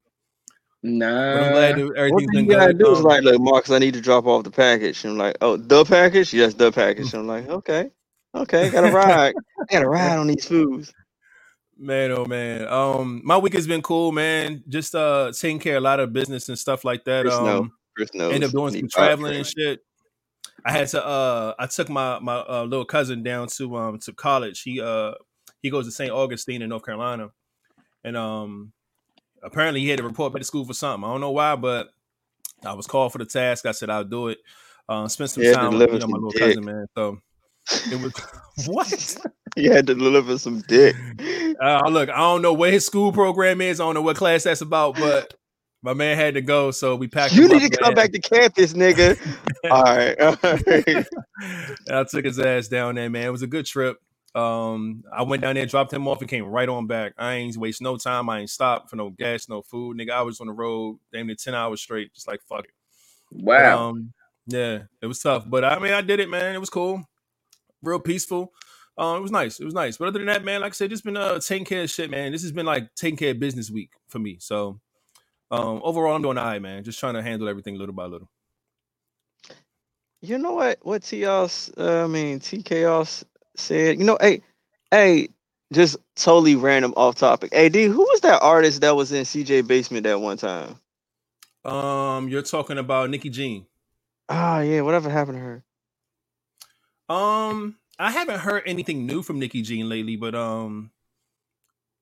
but 0.84 0.90
I'm 0.90 0.98
Nah, 0.98 1.50
glad 1.52 1.76
that 1.76 1.86
One 1.86 1.98
everything's 1.98 2.32
thing 2.32 2.46
been 2.46 2.46
you 2.46 2.56
gotta 2.58 2.74
good. 2.74 2.84
do 2.86 2.92
is 2.92 3.02
like, 3.02 3.24
look, 3.24 3.42
Marcus, 3.42 3.72
I 3.72 3.80
need 3.80 3.94
to 3.96 4.02
drop 4.02 4.26
off 4.26 4.44
the 4.44 4.52
package. 4.52 5.04
And 5.04 5.14
I'm 5.14 5.18
like, 5.18 5.38
oh, 5.42 5.58
the 5.58 5.84
package? 5.84 6.34
Yes, 6.34 6.54
the 6.54 6.72
package. 6.72 7.14
I'm 7.14 7.28
like, 7.28 7.48
okay, 7.48 7.92
okay, 8.36 8.70
gotta 8.70 8.92
ride. 8.94 9.36
I 9.36 9.74
gotta 9.74 9.90
ride 9.90 10.18
on 10.18 10.28
these 10.28 10.46
foods. 10.46 10.94
Man, 11.78 12.12
oh 12.12 12.26
man. 12.26 12.68
Um, 12.68 13.22
my 13.24 13.38
week 13.38 13.54
has 13.54 13.66
been 13.66 13.82
cool, 13.82 14.12
man. 14.12 14.64
Just 14.68 14.96
uh 14.96 15.32
taking 15.32 15.60
care 15.60 15.78
of 15.78 15.82
a 15.82 15.86
lot 15.86 16.00
of 16.00 16.12
business 16.12 16.50
and 16.50 16.60
stuff 16.60 16.84
like 16.84 17.06
that. 17.06 17.24
Chris 17.24 17.40
know. 17.40 17.58
Um, 17.60 17.72
Chris 17.96 18.14
knows. 18.14 18.34
end 18.34 18.44
up 18.44 18.52
doing 18.52 18.74
some 18.74 18.90
traveling 18.90 19.36
and 19.36 19.46
shit. 19.48 19.80
I 20.66 20.72
had 20.72 20.88
to 20.90 21.06
uh 21.06 21.54
I 21.58 21.68
took 21.68 21.90
my 21.90 22.20
my 22.20 22.38
uh, 22.38 22.64
little 22.64 22.86
cousin 22.86 23.24
down 23.24 23.48
to 23.58 23.78
um 23.78 24.00
to 24.00 24.14
college. 24.14 24.62
He 24.62 24.82
uh 24.82 25.14
he 25.62 25.70
goes 25.70 25.86
to 25.86 25.92
St. 25.92 26.12
Augustine 26.12 26.62
in 26.62 26.70
North 26.70 26.86
Carolina. 26.86 27.30
And 28.04 28.18
um 28.18 28.74
apparently 29.43 29.81
he 29.81 29.89
had 29.89 29.98
to 29.98 30.03
report 30.03 30.34
back 30.34 30.41
to 30.41 30.46
school 30.46 30.65
for 30.65 30.74
something. 30.74 31.08
I 31.08 31.12
don't 31.12 31.22
know 31.22 31.31
why, 31.31 31.55
but 31.55 31.89
I 32.65 32.74
was 32.74 32.88
called 32.88 33.12
for 33.12 33.17
the 33.19 33.25
task. 33.25 33.65
I 33.65 33.72
said 33.72 33.89
I'll 33.89 34.03
do 34.03 34.29
it. 34.29 34.39
Uh 34.88 35.08
spend 35.08 35.29
some 35.29 35.43
He 35.43 35.50
had 35.50 35.55
to 35.55 35.60
time 35.62 35.77
with 35.77 35.91
you 35.93 36.00
know, 36.00 36.08
my 36.08 36.15
little 36.17 36.31
dick. 36.31 36.41
cousin, 36.41 36.65
man. 36.65 36.86
So 36.96 37.19
it 37.91 38.01
was 38.01 38.13
what? 38.67 39.17
He 39.55 39.65
had 39.65 39.88
to 39.88 39.96
deliver 39.96 40.38
some 40.38 40.62
dick. 40.67 40.96
Uh, 41.62 41.88
look, 41.89 42.10
I 42.10 42.17
don't 42.17 42.41
know 42.41 42.53
what 42.53 42.72
his 42.72 42.86
school 42.86 43.12
program 43.12 43.62
is. 43.62 43.79
I 43.79 43.84
don't 43.84 43.96
know 43.96 44.01
what 44.01 44.15
class 44.15 44.43
that's 44.43 44.62
about, 44.62 44.96
but 44.96 45.34
my 45.81 45.93
man 45.93 46.17
had 46.17 46.34
to 46.36 46.41
go, 46.41 46.72
so 46.72 46.96
we 46.96 47.08
packed. 47.08 47.34
You 47.34 47.48
need 47.48 47.63
up, 47.63 47.72
to 47.72 47.77
come 47.77 47.89
man. 47.89 47.96
back 47.96 48.12
to 48.12 48.19
campus, 48.19 48.74
nigga. 48.74 49.17
all 49.72 49.84
right, 49.84 50.19
all 50.19 50.38
right. 50.43 51.08
I 51.91 52.03
took 52.03 52.25
his 52.25 52.39
ass 52.39 52.67
down 52.67 52.96
there, 52.96 53.10
man. 53.10 53.25
It 53.27 53.31
was 53.31 53.41
a 53.41 53.48
good 53.48 53.65
trip. 53.65 53.98
Um, 54.36 55.04
I 55.14 55.24
went 55.24 55.42
down 55.42 55.56
there, 55.56 55.66
dropped 55.66 55.94
him 55.94 56.08
off, 56.08 56.22
and 56.22 56.30
came 56.30 56.46
right 56.46 56.70
on 56.70 56.88
back. 56.88 57.14
I 57.18 57.36
ain't 57.36 57.58
waste 57.58 57.82
no 57.82 57.98
time. 57.98 58.30
I 58.30 58.42
ain't 58.42 58.50
stopped 58.50 58.90
for 58.90 58.96
no 58.96 59.10
gas, 59.12 59.50
no 59.50 59.62
food, 59.62 59.98
nigga. 59.98 60.12
I 60.12 60.22
was 60.24 60.42
on 60.42 60.48
the 60.48 60.54
road, 60.54 61.00
damn 61.14 61.28
near 61.28 61.36
ten 61.36 61.56
hours 61.56 61.82
straight, 61.82 62.14
just 62.14 62.28
like 62.28 62.42
fuck 62.48 62.66
it. 62.66 62.72
Wow. 63.32 63.86
um, 63.90 64.14
yeah, 64.48 64.84
it 65.02 65.08
was 65.08 65.20
tough, 65.22 65.50
but 65.50 65.64
I 65.66 65.80
mean, 65.80 65.94
I 65.94 66.02
did 66.02 66.20
it, 66.20 66.30
man. 66.30 66.56
It 66.56 66.60
was 66.60 66.70
cool, 66.72 67.04
real 67.84 68.00
peaceful. 68.00 68.54
Um, 68.98 69.18
it 69.18 69.22
was 69.22 69.32
nice. 69.32 69.60
It 69.60 69.66
was 69.66 69.74
nice. 69.74 69.98
But 69.98 70.10
other 70.10 70.20
than 70.20 70.28
that, 70.28 70.46
man, 70.46 70.62
like 70.62 70.74
I 70.74 70.76
said, 70.76 70.90
just 70.92 71.06
been 71.06 71.18
uh 71.18 71.40
taking 71.40 71.66
care 71.66 71.84
of 71.84 71.90
shit, 71.90 72.12
man. 72.12 72.32
This 72.32 72.44
has 72.44 72.52
been 72.52 72.66
like 72.68 72.96
taking 72.96 73.18
care 73.18 73.32
of 73.32 73.40
business 73.40 73.72
week 73.72 73.92
for 74.10 74.20
me. 74.20 74.38
So, 74.40 74.80
um, 75.52 75.82
overall, 75.84 76.16
I'm 76.16 76.22
doing 76.24 76.38
all 76.38 76.46
right, 76.46 76.62
man. 76.62 76.84
Just 76.84 77.00
trying 77.00 77.16
to 77.16 77.24
handle 77.24 77.50
everything 77.50 77.78
little 77.78 77.96
by 77.96 78.06
little. 78.06 78.30
You 80.22 80.38
know 80.40 80.54
what? 80.54 80.80
What 80.84 81.04
T 81.04 81.22
y'all? 81.24 81.50
Uh, 81.78 82.04
I 82.06 82.08
mean, 82.08 82.40
TK 82.40 82.82
y'all 82.84 83.02
s- 83.02 83.26
said. 83.60 84.00
You 84.00 84.06
know, 84.06 84.18
hey, 84.22 84.42
hey, 84.92 85.30
just 85.74 85.98
totally 86.16 86.56
random 86.56 86.94
off 86.98 87.16
topic. 87.16 87.54
Hey, 87.54 87.70
D, 87.70 87.84
who 87.86 88.00
was 88.00 88.22
that 88.22 88.42
artist 88.42 88.82
that 88.82 88.96
was 88.96 89.12
in 89.12 89.24
CJ 89.24 89.68
Basement 89.68 90.04
that 90.06 90.20
one 90.22 90.38
time? 90.38 90.80
Um, 91.66 92.30
you're 92.30 92.42
talking 92.42 92.78
about 92.78 93.10
Nikki 93.10 93.30
Jean. 93.30 93.66
Ah, 94.30 94.62
yeah. 94.62 94.82
Whatever 94.82 95.10
happened 95.10 95.38
to 95.38 95.44
her? 95.44 95.63
Um, 97.10 97.75
I 97.98 98.12
haven't 98.12 98.39
heard 98.39 98.63
anything 98.66 99.06
new 99.06 99.22
from 99.24 99.39
Nikki 99.39 99.62
Jean 99.62 99.89
lately, 99.89 100.16
but 100.16 100.36
um, 100.36 100.92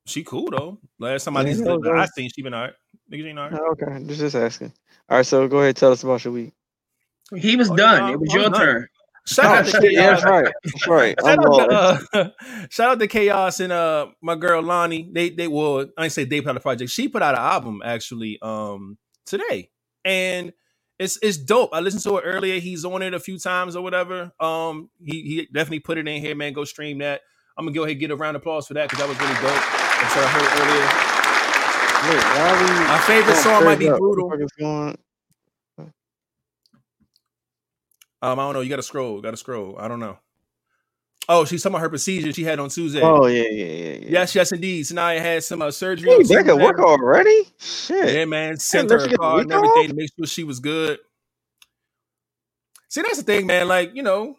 She 0.05 0.23
cool 0.23 0.49
though. 0.51 0.77
Last 0.99 1.25
time 1.25 1.37
I, 1.37 1.41
Yeah, 1.41 1.49
just, 1.51 1.63
no, 1.63 1.77
no. 1.77 1.93
I 1.93 2.05
seen 2.05 2.29
she 2.29 2.41
been 2.41 2.53
alright. 2.53 2.73
Nigga, 3.11 3.21
she 3.23 3.27
ain't 3.29 3.39
alright. 3.39 3.59
Oh, 3.59 3.71
okay, 3.71 4.03
just 4.05 4.19
just 4.19 4.35
asking. 4.35 4.73
All 5.09 5.17
right, 5.17 5.25
so 5.25 5.47
go 5.47 5.59
ahead, 5.59 5.75
tell 5.75 5.91
us 5.91 6.03
about 6.03 6.23
your 6.23 6.33
week. 6.33 6.53
He 7.35 7.55
was 7.55 7.69
Oh, 7.69 7.75
done. 7.75 8.07
yeah, 8.07 8.13
it 8.13 8.19
was 8.19 8.33
I'm 8.33 8.39
your 8.41 8.49
done. 8.49 8.61
turn. 8.61 8.87
Shout 9.27 9.45
Oh, 9.45 9.49
out 9.49 9.81
to 9.81 9.91
yeah, 9.93 10.15
that's 10.15 10.23
chaos. 10.23 10.23
right. 10.23 10.53
That's 10.63 10.87
right. 10.87 11.15
Shout 11.25 11.39
out, 11.39 11.49
lost. 11.49 12.11
to, 12.13 12.19
uh, 12.19 12.29
shout 12.69 12.89
out 12.91 12.99
to 12.99 13.07
Chaos 13.07 13.59
and 13.59 13.73
uh 13.73 14.07
my 14.21 14.35
girl 14.35 14.61
Lonnie. 14.63 15.09
They 15.13 15.29
they 15.31 15.47
will 15.47 15.89
I 15.97 16.05
ain't 16.05 16.13
say 16.13 16.23
they 16.23 16.39
put 16.41 16.51
out 16.51 16.57
a 16.57 16.61
project. 16.61 16.91
She 16.91 17.09
put 17.09 17.21
out 17.21 17.35
an 17.35 17.41
album 17.41 17.81
actually 17.83 18.39
um 18.41 18.97
today. 19.25 19.69
And 20.05 20.53
it's 20.97 21.19
it's 21.21 21.37
dope. 21.37 21.71
I 21.73 21.81
listened 21.81 22.03
to 22.03 22.17
it 22.17 22.21
earlier. 22.21 22.59
He's 22.59 22.85
on 22.85 23.01
it 23.01 23.13
a 23.13 23.19
few 23.19 23.37
times 23.37 23.75
or 23.75 23.83
whatever. 23.83 24.31
Um 24.39 24.89
he 25.03 25.21
he 25.23 25.47
definitely 25.53 25.79
put 25.81 25.97
it 25.97 26.07
in 26.07 26.21
here, 26.21 26.33
man. 26.35 26.53
Go 26.53 26.63
stream 26.63 26.99
that. 26.99 27.21
I'm 27.57 27.65
gonna 27.65 27.75
go 27.75 27.81
ahead 27.83 27.91
and 27.91 27.99
get 27.99 28.11
a 28.11 28.15
round 28.15 28.35
of 28.37 28.41
applause 28.43 28.67
for 28.67 28.75
that 28.75 28.89
because 28.89 28.99
that 28.99 29.09
was 29.09 29.19
really 29.19 29.33
dope. 29.33 29.43
That's 29.43 30.15
what 30.15 30.23
I 30.25 30.29
heard 30.29 30.49
earlier. 30.61 30.87
Wait, 32.15 32.23
why 32.23 32.49
are 32.49 32.63
we 32.63 32.87
My 32.87 32.99
favorite 32.99 33.35
song 33.35 33.65
might 33.65 33.79
be 33.79 33.89
up? 33.89 33.99
brutal. 33.99 34.29
What 34.29 34.39
the 34.39 34.45
fuck 34.47 34.51
is 34.59 34.63
going- 34.63 34.97
Um, 38.21 38.39
I 38.39 38.43
don't 38.43 38.53
know. 38.53 38.61
You 38.61 38.69
gotta 38.69 38.83
scroll, 38.83 39.21
gotta 39.21 39.37
scroll. 39.37 39.77
I 39.77 39.87
don't 39.87 39.99
know. 39.99 40.17
Oh, 41.29 41.43
she's 41.43 41.61
talking 41.61 41.75
about 41.75 41.81
her 41.81 41.89
procedure 41.89 42.31
she 42.31 42.43
had 42.43 42.57
on 42.59 42.69
Tuesday. 42.69 43.01
Oh 43.01 43.25
yeah, 43.25 43.43
yeah, 43.43 43.65
yeah, 43.65 43.93
yeah. 43.95 44.07
Yes, 44.09 44.33
yes, 44.33 44.51
indeed. 44.51 44.85
Sanaya 44.85 45.19
had 45.19 45.43
some 45.43 45.61
uh, 45.61 45.71
surgery. 45.71 46.09
Hey, 46.09 46.23
back 46.23 46.47
at 46.47 46.57
work 46.57 46.79
already? 46.79 47.49
Shit. 47.57 48.13
Yeah, 48.13 48.25
man. 48.25 48.57
Sent 48.57 48.89
her 48.89 48.97
a 48.97 49.17
card 49.17 49.41
and 49.43 49.51
everything 49.51 49.81
off? 49.83 49.87
to 49.87 49.93
make 49.93 50.09
sure 50.15 50.25
she 50.25 50.45
was 50.45 50.59
good. 50.59 50.99
See, 52.87 53.01
that's 53.01 53.17
the 53.17 53.23
thing, 53.23 53.45
man. 53.45 53.67
Like, 53.67 53.93
you 53.93 54.03
know, 54.03 54.37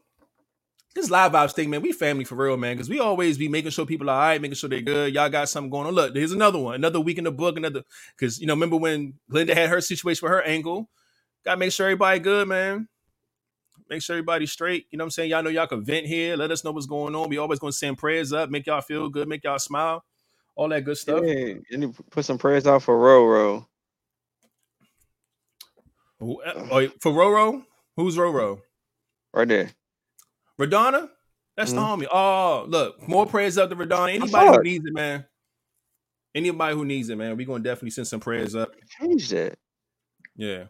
this 0.94 1.11
live 1.11 1.32
vibes 1.32 1.52
thing, 1.52 1.68
man. 1.68 1.82
We 1.82 1.92
family 1.92 2.25
for 2.25 2.37
real, 2.37 2.56
man. 2.56 2.76
Because 2.76 2.88
we 2.88 3.00
always 3.00 3.37
be 3.37 3.49
making 3.49 3.70
sure 3.73 3.85
people 3.85 4.08
are 4.08 4.14
all 4.14 4.20
right, 4.20 4.40
making 4.40 4.54
sure 4.54 4.70
they're 4.70 4.80
good. 4.80 5.12
Y'all 5.12 5.28
got 5.28 5.50
something 5.50 5.70
going 5.70 5.87
on. 5.87 5.94
Look, 5.94 6.16
here's 6.16 6.32
another 6.32 6.58
one. 6.58 6.76
Another 6.76 7.00
week 7.00 7.18
in 7.18 7.25
the 7.25 7.30
book. 7.30 7.58
Another 7.58 7.82
because 8.16 8.40
you 8.40 8.47
know, 8.47 8.54
remember 8.54 8.76
when 8.76 9.14
Linda 9.28 9.54
had 9.54 9.68
her 9.68 9.82
situation 9.82 10.25
with 10.25 10.32
her 10.32 10.42
ankle? 10.42 10.88
Gotta 11.44 11.58
make 11.58 11.73
sure 11.73 11.87
everybody 11.87 12.18
good, 12.18 12.49
man. 12.49 12.88
Make 13.90 14.02
sure 14.02 14.16
everybody's 14.16 14.52
straight. 14.52 14.87
You 14.90 14.99
know 14.99 15.04
what 15.04 15.07
I'm 15.07 15.11
saying? 15.12 15.30
Y'all 15.30 15.42
know 15.42 15.50
y'all 15.50 15.66
can 15.66 15.83
vent 15.83 16.07
here. 16.07 16.37
Let 16.37 16.50
us 16.50 16.62
know 16.64 16.73
what's 16.73 16.87
going 16.87 17.14
on. 17.14 17.28
We 17.28 17.38
always 17.38 17.59
gonna 17.59 17.73
send 17.73 17.99
prayers 17.99 18.33
up, 18.33 18.50
make 18.50 18.66
y'all 18.66 18.80
feel 18.83 19.09
good, 19.09 19.28
make 19.28 19.45
y'all 19.45 19.59
smile, 19.59 20.04
all 20.57 20.68
that 20.68 20.85
good 20.85 20.99
stuff. 20.99 21.23
Yeah, 21.25 21.54
to 21.71 21.95
put 22.11 22.25
some 22.25 22.38
prayers 22.38 22.66
out 22.66 22.83
for 22.83 22.97
Roro. 22.99 23.66
Who- 26.21 26.42
uh, 26.42 26.68
oh, 26.71 26.88
for 27.00 27.12
Roro, 27.12 27.64
who's 27.97 28.16
Roro? 28.16 28.61
Right 29.33 29.49
there. 29.49 29.71
Radonna? 30.61 31.09
That's 31.57 31.73
the 31.73 31.80
homie. 31.80 32.07
Oh, 32.11 32.64
look, 32.68 33.07
more 33.09 33.26
prayers 33.26 33.59
up 33.59 33.71
to 33.71 33.76
Radonna. 33.76 34.14
Anybody 34.14 34.47
who 34.57 34.62
needs 34.62 34.85
it, 34.87 34.92
man. 34.95 35.25
Anybody 36.35 36.75
who 36.75 36.85
needs 36.85 37.09
it, 37.09 37.16
man. 37.16 37.37
We're 37.37 37.47
gonna 37.47 37.62
definitely 37.64 37.90
send 37.90 38.07
some 38.07 38.21
prayers 38.21 38.54
up. 38.54 38.73
Change 39.00 39.28
that. 39.30 39.59
Yeah. 40.37 40.64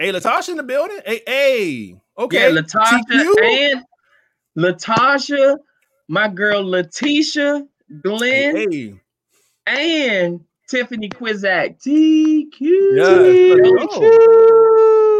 Hey, 0.00 0.12
Latasha 0.12 0.48
in 0.48 0.56
the 0.56 0.62
building. 0.62 0.98
Hey, 1.04 1.20
hey. 1.26 1.96
Okay. 2.16 2.50
Yeah, 2.50 2.62
Latasha 2.62 3.02
TQ? 3.06 3.34
and 3.44 3.84
Latasha, 4.56 5.58
my 6.08 6.26
girl 6.26 6.66
Letitia, 6.66 7.66
Glenn, 8.00 8.66
Hey, 8.72 8.98
and 9.66 10.40
Tiffany 10.70 11.10
Quizak. 11.10 11.82
TQ. 11.82 12.50
Yeah, 12.60 13.04
let's. 13.04 13.98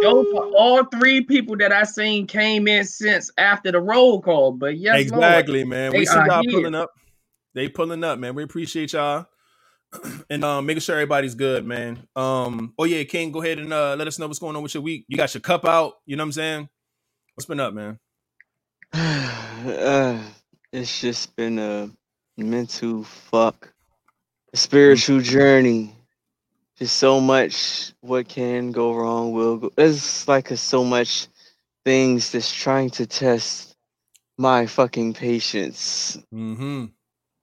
Those 0.00 0.26
are 0.34 0.48
all 0.56 0.84
three 0.86 1.24
people 1.24 1.58
that 1.58 1.72
I 1.72 1.82
seen 1.82 2.26
came 2.26 2.66
in 2.66 2.86
since 2.86 3.30
after 3.36 3.70
the 3.70 3.82
roll 3.82 4.22
call. 4.22 4.52
But 4.52 4.78
yes, 4.78 4.94
Lord. 4.94 5.24
exactly, 5.24 5.64
man. 5.64 5.92
We 5.92 6.06
see 6.06 6.14
y'all 6.14 6.40
here. 6.40 6.52
pulling 6.52 6.74
up. 6.74 6.90
They 7.52 7.68
pulling 7.68 8.02
up, 8.02 8.18
man. 8.18 8.34
We 8.34 8.44
appreciate 8.44 8.94
y'all. 8.94 9.26
and 10.30 10.44
um 10.44 10.66
making 10.66 10.80
sure 10.80 10.96
everybody's 10.96 11.34
good, 11.34 11.66
man. 11.66 12.06
Um, 12.16 12.74
oh 12.78 12.84
yeah, 12.84 13.04
King, 13.04 13.32
go 13.32 13.42
ahead 13.42 13.58
and 13.58 13.72
uh 13.72 13.96
let 13.96 14.08
us 14.08 14.18
know 14.18 14.26
what's 14.26 14.38
going 14.38 14.56
on 14.56 14.62
with 14.62 14.74
your 14.74 14.82
week. 14.82 15.04
You 15.08 15.16
got 15.16 15.34
your 15.34 15.40
cup 15.40 15.64
out, 15.64 15.94
you 16.06 16.16
know 16.16 16.22
what 16.22 16.28
I'm 16.28 16.32
saying? 16.32 16.68
What's 17.34 17.46
been 17.46 17.60
up, 17.60 17.74
man? 17.74 17.98
uh, 18.92 20.22
it's 20.72 21.00
just 21.00 21.36
been 21.36 21.58
a 21.58 21.90
mental 22.36 23.04
fuck, 23.04 23.72
a 24.52 24.56
spiritual 24.56 25.20
journey. 25.20 25.94
Just 26.78 26.96
so 26.96 27.20
much 27.20 27.92
what 28.00 28.28
can 28.28 28.72
go 28.72 28.94
wrong 28.94 29.32
will 29.32 29.58
go. 29.58 29.70
There's 29.76 30.26
like 30.26 30.50
a, 30.50 30.56
so 30.56 30.84
much 30.84 31.28
things 31.84 32.32
that's 32.32 32.52
trying 32.52 32.90
to 32.90 33.06
test 33.06 33.76
my 34.38 34.66
fucking 34.66 35.14
patience. 35.14 36.18
Mm-hmm. 36.34 36.86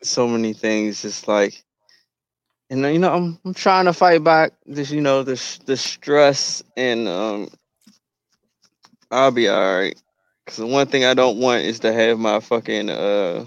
So 0.03 0.27
many 0.27 0.53
things. 0.53 1.05
It's 1.05 1.27
like, 1.27 1.63
and 2.69 2.81
you 2.81 2.99
know, 2.99 3.13
I'm 3.13 3.39
I'm 3.45 3.53
trying 3.53 3.85
to 3.85 3.93
fight 3.93 4.23
back 4.23 4.51
this, 4.65 4.91
you 4.91 5.01
know, 5.01 5.23
this 5.23 5.57
the 5.59 5.77
stress 5.77 6.63
and 6.75 7.07
um. 7.07 7.49
I'll 9.11 9.31
be 9.31 9.47
all 9.47 9.77
right. 9.79 9.95
Cause 10.45 10.57
the 10.57 10.65
one 10.65 10.87
thing 10.87 11.05
I 11.05 11.13
don't 11.13 11.39
want 11.39 11.63
is 11.63 11.79
to 11.81 11.91
have 11.93 12.17
my 12.19 12.39
fucking 12.39 12.89
uh 12.89 13.45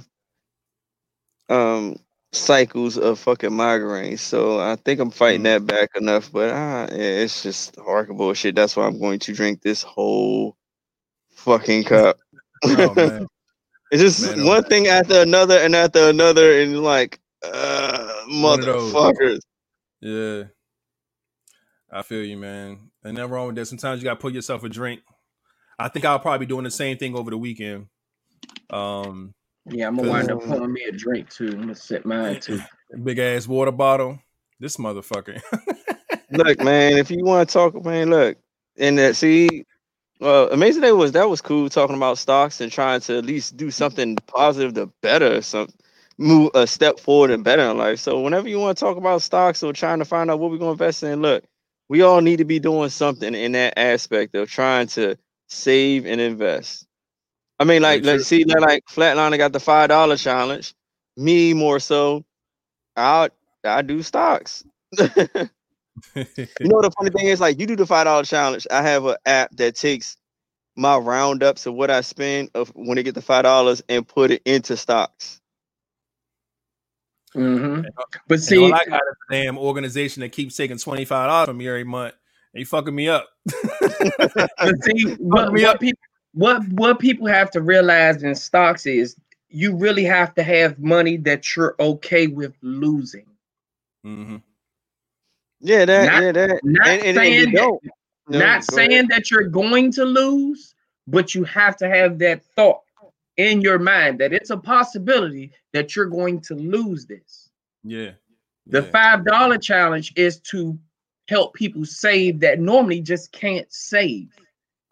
um 1.48 1.96
cycles 2.32 2.96
of 2.98 3.18
fucking 3.18 3.50
migraines. 3.50 4.20
So 4.20 4.58
I 4.60 4.76
think 4.76 5.00
I'm 5.00 5.10
fighting 5.10 5.42
Mm. 5.42 5.44
that 5.44 5.66
back 5.66 5.90
enough, 5.96 6.30
but 6.32 6.50
uh, 6.50 6.86
yeah, 6.90 6.96
it's 7.22 7.42
just 7.42 7.76
horrible 7.76 8.14
bullshit. 8.16 8.54
That's 8.54 8.76
why 8.76 8.86
I'm 8.86 8.98
going 8.98 9.18
to 9.20 9.32
drink 9.32 9.60
this 9.62 9.82
whole 9.82 10.56
fucking 11.30 11.84
cup. 11.84 12.18
Oh 12.64 12.94
man. 12.94 13.26
it's 13.90 14.02
just 14.02 14.36
Man, 14.36 14.46
one 14.46 14.62
thing 14.64 14.86
after 14.86 15.20
another 15.20 15.56
and 15.58 15.74
after 15.74 16.08
another, 16.08 16.60
and 16.60 16.82
like, 16.82 17.18
uh, 17.42 17.50
One 17.52 17.70
of 17.70 17.78
those. 17.78 17.89
Motherfuckers. 18.30 19.40
Yeah. 20.00 20.44
I 21.92 22.02
feel 22.02 22.24
you, 22.24 22.36
man. 22.36 22.90
And 23.02 23.16
nothing 23.16 23.30
wrong 23.32 23.46
with 23.48 23.56
that. 23.56 23.66
Sometimes 23.66 24.00
you 24.00 24.04
gotta 24.04 24.20
put 24.20 24.32
yourself 24.32 24.62
a 24.64 24.68
drink. 24.68 25.00
I 25.78 25.88
think 25.88 26.04
I'll 26.04 26.18
probably 26.18 26.46
be 26.46 26.50
doing 26.50 26.64
the 26.64 26.70
same 26.70 26.98
thing 26.98 27.16
over 27.16 27.30
the 27.30 27.38
weekend. 27.38 27.86
Um, 28.70 29.34
Yeah, 29.66 29.88
I'm 29.88 29.96
gonna 29.96 30.10
wind 30.10 30.30
up 30.30 30.42
pouring 30.42 30.72
me 30.72 30.84
a 30.84 30.92
drink 30.92 31.30
too. 31.30 31.48
I'm 31.48 31.60
gonna 31.60 31.74
sip 31.74 32.04
mine 32.04 32.40
too. 32.40 32.60
big 33.02 33.18
ass 33.18 33.48
water 33.48 33.72
bottle. 33.72 34.18
This 34.58 34.76
motherfucker. 34.76 35.40
look, 36.30 36.60
man, 36.60 36.98
if 36.98 37.10
you 37.10 37.24
want 37.24 37.48
to 37.48 37.52
talk, 37.52 37.84
man, 37.84 38.10
look, 38.10 38.36
and 38.76 38.98
that 38.98 39.16
see, 39.16 39.64
well, 40.20 40.50
amazing 40.52 40.82
day 40.82 40.92
was 40.92 41.12
that 41.12 41.28
was 41.28 41.40
cool 41.40 41.70
talking 41.70 41.96
about 41.96 42.18
stocks 42.18 42.60
and 42.60 42.70
trying 42.70 43.00
to 43.00 43.18
at 43.18 43.24
least 43.24 43.56
do 43.56 43.70
something 43.70 44.16
positive 44.26 44.74
to 44.74 44.92
better 45.02 45.40
some 45.40 45.68
move 46.20 46.52
a 46.54 46.66
step 46.68 47.00
forward 47.00 47.30
and 47.32 47.44
better 47.44 47.62
in 47.62 47.78
life. 47.78 48.00
So 48.00 48.20
whenever 48.20 48.48
you 48.48 48.60
want 48.60 48.78
to 48.78 48.84
talk 48.84 48.98
about 48.98 49.22
stocks 49.22 49.64
or 49.64 49.72
trying 49.74 50.00
to 50.00 50.06
find 50.06 50.30
out 50.30 50.40
what 50.40 50.50
we're 50.52 50.58
gonna 50.58 50.72
invest 50.72 51.02
in, 51.04 51.22
look, 51.22 51.44
we 51.88 52.02
all 52.02 52.22
need 52.22 52.38
to 52.38 52.44
be 52.46 52.60
doing 52.60 52.90
something 52.90 53.34
in 53.34 53.52
that 53.52 53.74
aspect 53.78 54.34
of 54.36 54.50
trying 54.50 54.88
to 54.88 55.16
save 55.48 56.06
and 56.06 56.20
invest. 56.20 56.86
I 57.60 57.64
mean, 57.64 57.82
like, 57.82 58.04
Very 58.04 58.04
let's 58.04 58.24
see, 58.26 58.44
like, 58.44 58.60
like 58.60 58.84
Flatliner 58.90 59.38
got 59.38 59.52
the 59.52 59.60
five 59.60 59.88
dollar 59.90 60.16
challenge. 60.16 60.74
Me 61.16 61.54
more 61.54 61.80
so, 61.80 62.24
I 62.96 63.30
I 63.64 63.82
do 63.82 64.02
stocks. 64.02 64.64
You 66.62 66.70
know 66.70 66.82
the 66.82 66.90
funny 66.98 67.10
thing 67.10 67.26
is, 67.26 67.40
like 67.40 67.58
you 67.60 67.66
do 67.66 67.76
the 67.76 67.86
five 67.86 68.04
dollar 68.06 68.24
challenge. 68.24 68.66
I 68.70 68.82
have 68.82 69.04
an 69.06 69.16
app 69.26 69.56
that 69.56 69.76
takes 69.76 70.16
my 70.76 70.96
roundups 70.98 71.66
of 71.66 71.74
what 71.74 71.90
I 71.90 72.02
spend 72.02 72.50
of 72.54 72.70
when 72.74 72.98
I 72.98 73.02
get 73.02 73.14
the 73.14 73.22
five 73.22 73.44
dollars 73.44 73.82
and 73.88 74.06
put 74.06 74.30
it 74.32 74.42
into 74.46 74.76
stocks. 74.76 75.39
Hmm 77.32 77.82
But 78.28 78.40
see, 78.40 78.58
all 78.58 78.74
I 78.74 78.84
got 78.84 79.00
is 79.02 79.16
a 79.30 79.32
damn 79.32 79.58
organization 79.58 80.20
that 80.22 80.32
keeps 80.32 80.56
taking 80.56 80.78
twenty 80.78 81.04
five 81.04 81.28
dollars 81.28 81.46
from 81.46 81.58
me 81.58 81.68
every 81.68 81.84
month. 81.84 82.14
They 82.54 82.64
fucking 82.64 82.94
me 82.94 83.08
up. 83.08 83.28
but 83.80 84.82
see 84.82 85.14
what, 85.18 85.52
me 85.52 85.62
what 85.62 85.74
up. 85.76 85.80
people 85.80 86.02
what 86.34 86.66
what 86.68 86.98
people 86.98 87.26
have 87.26 87.50
to 87.52 87.60
realize 87.60 88.22
in 88.22 88.34
stocks 88.34 88.86
is 88.86 89.16
you 89.48 89.76
really 89.76 90.04
have 90.04 90.34
to 90.34 90.42
have 90.42 90.78
money 90.78 91.16
that 91.18 91.54
you're 91.56 91.74
okay 91.80 92.26
with 92.26 92.54
losing. 92.62 93.26
Mm-hmm. 94.04 94.36
Yeah, 95.60 95.84
that 95.84 96.12
Not- 96.12 96.22
yeah 96.22 96.32
that. 96.32 96.60
not 96.64 96.86
and, 96.88 97.02
and, 97.02 97.06
and 97.06 97.16
saying 97.16 97.34
you 97.34 97.46
that- 97.46 97.52
No, 98.28 98.38
Not 98.38 98.66
go 98.66 98.76
ahead. 98.76 98.90
saying 98.90 99.08
that 99.08 99.30
you're 99.30 99.48
going 99.48 99.90
to 99.92 100.04
lose, 100.04 100.74
but 101.06 101.34
you 101.34 101.44
have 101.44 101.76
to 101.78 101.88
have 101.88 102.18
that 102.20 102.44
thought 102.44 102.80
in 103.40 103.60
your 103.62 103.78
mind 103.78 104.18
that 104.20 104.32
it's 104.32 104.50
a 104.50 104.56
possibility 104.56 105.50
that 105.72 105.96
you're 105.96 106.06
going 106.06 106.40
to 106.42 106.54
lose 106.54 107.06
this. 107.06 107.50
Yeah. 107.82 108.12
The 108.66 108.82
Yeah. 108.82 108.90
five 108.90 109.24
dollar 109.24 109.56
challenge 109.58 110.12
is 110.16 110.38
to 110.52 110.78
help 111.28 111.54
people 111.54 111.84
save 111.84 112.40
that 112.40 112.60
normally 112.60 113.00
just 113.00 113.32
can't 113.32 113.70
save. 113.72 114.28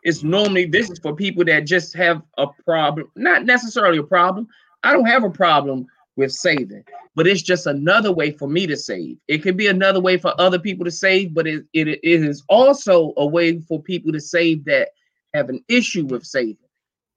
It's 0.03 0.23
Mhm. 0.23 0.31
normally 0.31 0.65
this 0.65 0.89
is 0.89 0.99
for 1.01 1.15
people 1.15 1.45
that 1.45 1.67
just 1.67 1.95
have 1.95 2.23
a 2.39 2.47
problem, 2.65 3.11
not 3.17 3.45
necessarily 3.45 3.99
a 3.99 4.03
problem. 4.03 4.49
I 4.83 4.93
don't 4.93 5.07
have 5.07 5.25
a 5.25 5.31
problem 5.31 5.87
with 6.17 6.33
saving, 6.33 6.85
but 7.15 7.27
it's 7.27 7.43
just 7.43 7.67
another 7.67 8.13
way 8.13 8.31
for 8.31 8.49
me 8.49 8.67
to 8.67 8.77
save. 8.77 9.19
It 9.29 9.39
could 9.39 9.57
be 9.57 9.67
another 9.67 10.01
way 10.01 10.17
for 10.17 10.33
other 10.41 10.59
people 10.59 10.85
to 10.85 10.91
save, 10.91 11.35
but 11.35 11.47
it, 11.47 11.65
it, 11.75 11.89
it 11.89 11.99
is 12.03 12.43
also 12.49 13.13
a 13.19 13.27
way 13.27 13.61
for 13.61 13.83
people 13.83 14.13
to 14.13 14.21
save 14.21 14.65
that 14.65 14.89
have 15.35 15.51
an 15.51 15.63
issue 15.69 16.07
with 16.07 16.25
saving. 16.25 16.68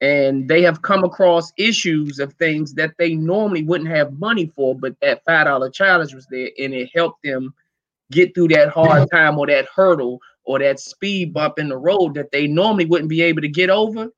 And 0.02 0.48
they 0.48 0.64
have 0.64 0.82
come 0.82 1.04
across 1.04 1.54
issues 1.58 2.20
of 2.20 2.34
things 2.34 2.74
that 2.74 2.92
they 2.98 3.14
normally 3.14 3.64
wouldn't 3.64 3.90
have 3.90 4.20
money 4.20 4.52
for, 4.56 4.76
but 4.76 5.00
that 5.02 5.24
five 5.26 5.46
dollar 5.46 5.70
challenge 5.70 6.14
was 6.14 6.28
there, 6.30 6.50
and 6.60 6.74
it 6.74 6.90
helped 6.94 7.24
them 7.24 7.54
get 8.12 8.34
through 8.34 8.50
that 8.50 8.70
hard 8.70 9.10
time 9.12 9.38
or 9.38 9.48
that 9.48 9.68
hurdle 9.74 10.20
or 10.44 10.60
that 10.60 10.80
speed 10.80 11.34
bump 11.34 11.60
in 11.60 11.70
the 11.70 11.78
road 11.78 12.16
that 12.16 12.32
they 12.32 12.48
normally 12.48 12.86
wouldn't 12.86 13.10
be 13.10 13.22
able 13.22 13.42
to 13.42 13.48
get 13.48 13.70
over. 13.70 14.10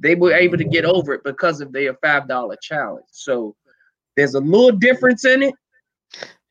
They 0.00 0.14
were 0.14 0.32
able 0.32 0.56
to 0.56 0.64
get 0.64 0.84
over 0.84 1.14
it 1.14 1.24
because 1.24 1.60
of 1.60 1.72
their 1.72 1.94
five 1.94 2.28
dollar 2.28 2.56
challenge. 2.62 3.06
So 3.10 3.56
there's 4.16 4.34
a 4.34 4.40
little 4.40 4.72
difference 4.72 5.24
in 5.24 5.42
it. 5.42 5.54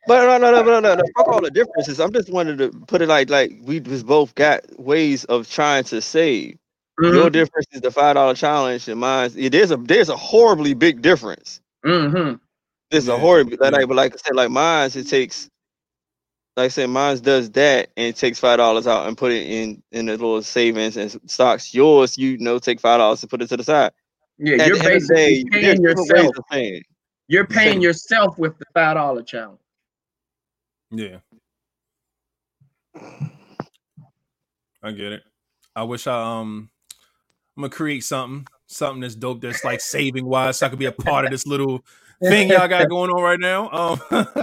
But 0.06 0.26
no, 0.26 0.38
no, 0.38 0.52
no, 0.52 0.64
no, 0.64 0.80
no, 0.82 0.96
no. 0.96 1.04
Fuck 1.18 1.28
all 1.30 1.42
the 1.42 1.50
differences. 1.50 2.02
I'm 2.02 2.12
just 2.12 2.30
wanting 2.30 2.58
to 2.58 2.70
put 2.88 3.02
it 3.02 3.08
like 3.08 3.30
like 3.30 3.54
we 3.64 3.80
just 3.80 4.06
both 4.06 4.36
got 4.36 4.62
ways 4.78 5.24
of 5.26 5.50
trying 5.50 5.86
to 5.86 6.02
save. 6.02 6.58
Your 7.02 7.30
Mhm. 7.30 7.34
difference 7.34 7.66
is 7.72 7.82
the 7.82 7.92
five 7.92 8.16
dollar 8.16 8.36
challenge, 8.36 8.88
and 8.88 9.00
mine. 9.00 9.32
Yeah, 9.34 9.50
there's 9.50 9.72
a 9.72 9.78
there's 9.78 10.10
a 10.10 10.16
horribly 10.18 10.74
big 10.74 11.02
difference. 11.02 11.60
Mhm. 11.86 12.40
There's 12.92 13.08
Yeah, 13.08 13.16
a 13.16 13.18
horrible 13.18 13.52
like, 13.60 13.72
yeah. 13.72 13.78
like, 13.80 13.88
but 13.88 13.98
like 13.98 14.14
I 14.14 14.18
said, 14.18 14.36
like 14.36 14.52
mine's 14.52 14.96
it 14.96 15.08
takes 15.08 15.50
like 16.56 16.66
I 16.66 16.68
said, 16.68 16.88
mine's 16.92 17.20
does 17.20 17.50
that 17.52 17.90
and 17.98 18.06
it 18.08 18.16
takes 18.16 18.40
five 18.40 18.58
dollars 18.58 18.86
out 18.86 19.08
and 19.08 19.18
put 19.18 19.32
it 19.32 19.48
in 19.48 19.82
in 19.92 20.06
the 20.06 20.12
little 20.12 20.44
savings 20.44 20.96
and 20.98 21.20
stocks. 21.30 21.74
Yours, 21.74 22.16
you 22.16 22.38
know, 22.38 22.60
take 22.60 22.80
five 22.80 23.00
dollars 23.00 23.24
and 23.24 23.30
put 23.30 23.42
it 23.42 23.48
to 23.50 23.58
the 23.58 23.64
side. 23.64 23.92
Yeah, 24.38 24.58
At 24.58 24.68
you're 24.68 24.78
the 24.78 24.86
end 24.86 24.96
of 24.96 25.08
the 25.08 25.14
day, 25.16 25.44
basically 25.44 25.62
paying 25.62 25.82
yourself. 25.82 26.36
paying. 26.52 26.84
You're 27.28 27.48
paying 27.48 27.82
yourself 27.82 28.38
with 28.38 28.56
the 28.60 28.66
five 28.76 28.96
dollar 28.98 29.24
challenge. 29.24 29.60
Yeah. 30.92 31.18
I 34.84 34.92
get 34.92 35.14
it. 35.14 35.24
I 35.76 35.84
wish 35.84 36.06
I 36.06 36.40
um 36.40 36.70
I'm 37.56 37.64
gonna 37.64 37.70
create 37.70 38.04
something, 38.04 38.48
something 38.68 39.02
that's 39.02 39.16
dope 39.16 39.42
that's 39.42 39.64
like 39.64 39.82
saving 39.82 40.26
wise, 40.26 40.58
so 40.58 40.66
I 40.66 40.70
could 40.70 40.80
be 40.80 40.86
a 40.86 40.92
part 40.92 41.26
of 41.26 41.32
this 41.32 41.46
little 41.46 41.86
thing 42.24 42.50
y'all 42.50 42.68
got 42.68 42.90
going 42.90 43.12
on 43.12 43.22
right 43.22 43.40
now. 43.40 43.70
Um 43.72 44.02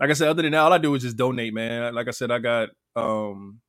like 0.00 0.10
I 0.10 0.12
said, 0.14 0.28
other 0.28 0.42
than 0.42 0.52
that, 0.52 0.58
all 0.58 0.72
I 0.72 0.78
do 0.78 0.94
is 0.94 1.02
just 1.02 1.16
donate, 1.16 1.52
man. 1.52 1.94
Like 1.94 2.08
I 2.08 2.12
said, 2.12 2.30
I 2.30 2.38
got 2.38 2.70
um 2.96 3.60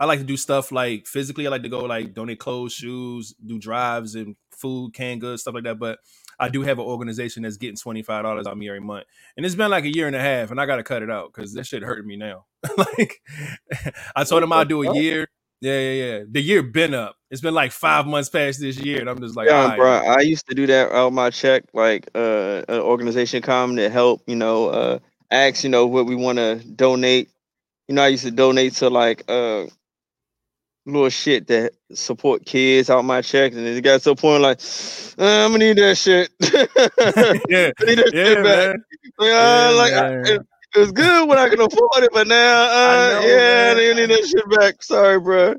I 0.00 0.06
like 0.06 0.18
to 0.18 0.24
do 0.24 0.38
stuff 0.38 0.72
like 0.72 1.06
physically. 1.06 1.46
I 1.46 1.50
like 1.50 1.62
to 1.62 1.68
go 1.68 1.80
like 1.80 2.14
donate 2.14 2.38
clothes, 2.38 2.72
shoes, 2.72 3.34
do 3.44 3.58
drives 3.58 4.14
and 4.14 4.34
food, 4.50 4.94
canned 4.94 5.20
goods, 5.20 5.42
stuff 5.42 5.54
like 5.54 5.64
that. 5.64 5.78
But 5.78 5.98
I 6.38 6.48
do 6.48 6.62
have 6.62 6.78
an 6.78 6.86
organization 6.86 7.42
that's 7.42 7.58
getting 7.58 7.76
twenty 7.76 8.02
five 8.02 8.22
dollars 8.22 8.46
on 8.46 8.58
me 8.58 8.68
every 8.68 8.80
month, 8.80 9.04
and 9.36 9.44
it's 9.44 9.54
been 9.54 9.70
like 9.70 9.84
a 9.84 9.94
year 9.94 10.06
and 10.06 10.16
a 10.16 10.20
half, 10.20 10.50
and 10.50 10.58
I 10.58 10.64
got 10.64 10.76
to 10.76 10.82
cut 10.82 11.02
it 11.02 11.10
out 11.10 11.32
because 11.32 11.52
this 11.52 11.66
shit 11.66 11.82
hurting 11.82 12.06
me 12.06 12.16
now. 12.16 12.46
like 12.78 13.20
I 14.16 14.24
told 14.24 14.42
him 14.42 14.52
I'd 14.52 14.68
do 14.68 14.82
a 14.82 14.94
year. 14.94 15.28
Yeah, 15.60 15.78
yeah, 15.78 15.92
yeah. 16.04 16.24
The 16.30 16.40
year 16.40 16.62
been 16.62 16.94
up. 16.94 17.16
It's 17.30 17.40
been 17.42 17.54
like 17.54 17.72
five 17.72 18.06
months 18.06 18.28
past 18.28 18.60
this 18.60 18.78
year, 18.78 19.00
and 19.00 19.08
I'm 19.08 19.20
just 19.20 19.36
like, 19.36 19.48
yeah, 19.48 19.62
all 19.62 19.68
right. 19.68 19.76
bro. 19.76 19.90
I 19.90 20.20
used 20.20 20.48
to 20.48 20.54
do 20.54 20.66
that 20.66 20.90
out 20.92 21.12
my 21.12 21.30
check, 21.30 21.64
like 21.74 22.08
uh, 22.14 22.62
an 22.68 22.80
organization 22.80 23.42
come 23.42 23.76
to 23.76 23.90
help, 23.90 24.22
you 24.26 24.36
know, 24.36 24.68
uh, 24.68 24.98
ask, 25.30 25.62
you 25.62 25.70
know, 25.70 25.86
what 25.86 26.06
we 26.06 26.16
want 26.16 26.38
to 26.38 26.56
donate. 26.56 27.30
You 27.88 27.94
know, 27.94 28.02
I 28.02 28.08
used 28.08 28.24
to 28.24 28.30
donate 28.30 28.74
to 28.74 28.88
like 28.88 29.24
uh, 29.28 29.66
little 30.86 31.10
shit 31.10 31.46
that 31.48 31.72
support 31.92 32.46
kids 32.46 32.90
out 32.90 33.04
my 33.04 33.20
check, 33.20 33.52
and 33.52 33.66
then 33.66 33.76
it 33.76 33.82
got 33.82 34.00
to 34.02 34.10
a 34.12 34.16
point 34.16 34.42
like, 34.42 34.60
uh, 35.18 35.44
I'm 35.44 35.52
gonna 35.52 35.58
need 35.58 35.78
that 35.78 35.96
shit. 35.98 36.30
yeah, 37.48 37.70
I 37.78 37.84
need 37.84 37.98
that 37.98 38.12
yeah, 38.12 38.24
shit 38.24 38.42
back. 38.42 38.70
man. 38.70 38.84
Like, 39.18 39.30
uh, 39.32 39.34
Yeah, 39.34 39.68
like 39.76 39.92
man. 39.92 40.26
it, 40.26 40.46
it 40.74 40.78
was 40.78 40.92
good 40.92 41.28
when 41.28 41.38
I 41.38 41.48
could 41.48 41.60
afford 41.60 42.04
it, 42.04 42.10
but 42.12 42.26
now, 42.26 42.62
uh, 42.70 43.08
know, 43.20 43.26
yeah, 43.26 43.74
man. 43.74 43.76
I 43.78 43.94
need 43.94 44.10
that 44.10 44.26
shit 44.26 44.50
back. 44.58 44.82
Sorry, 44.82 45.18
bro. 45.20 45.54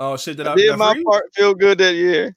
Oh 0.00 0.16
shit, 0.16 0.36
did 0.36 0.46
I 0.46 0.52
I, 0.52 0.56
did 0.56 0.66
did 0.70 0.76
my 0.76 0.92
freeze? 0.92 1.04
part 1.04 1.24
feel 1.34 1.54
good 1.54 1.78
that 1.78 1.94
year. 1.94 2.36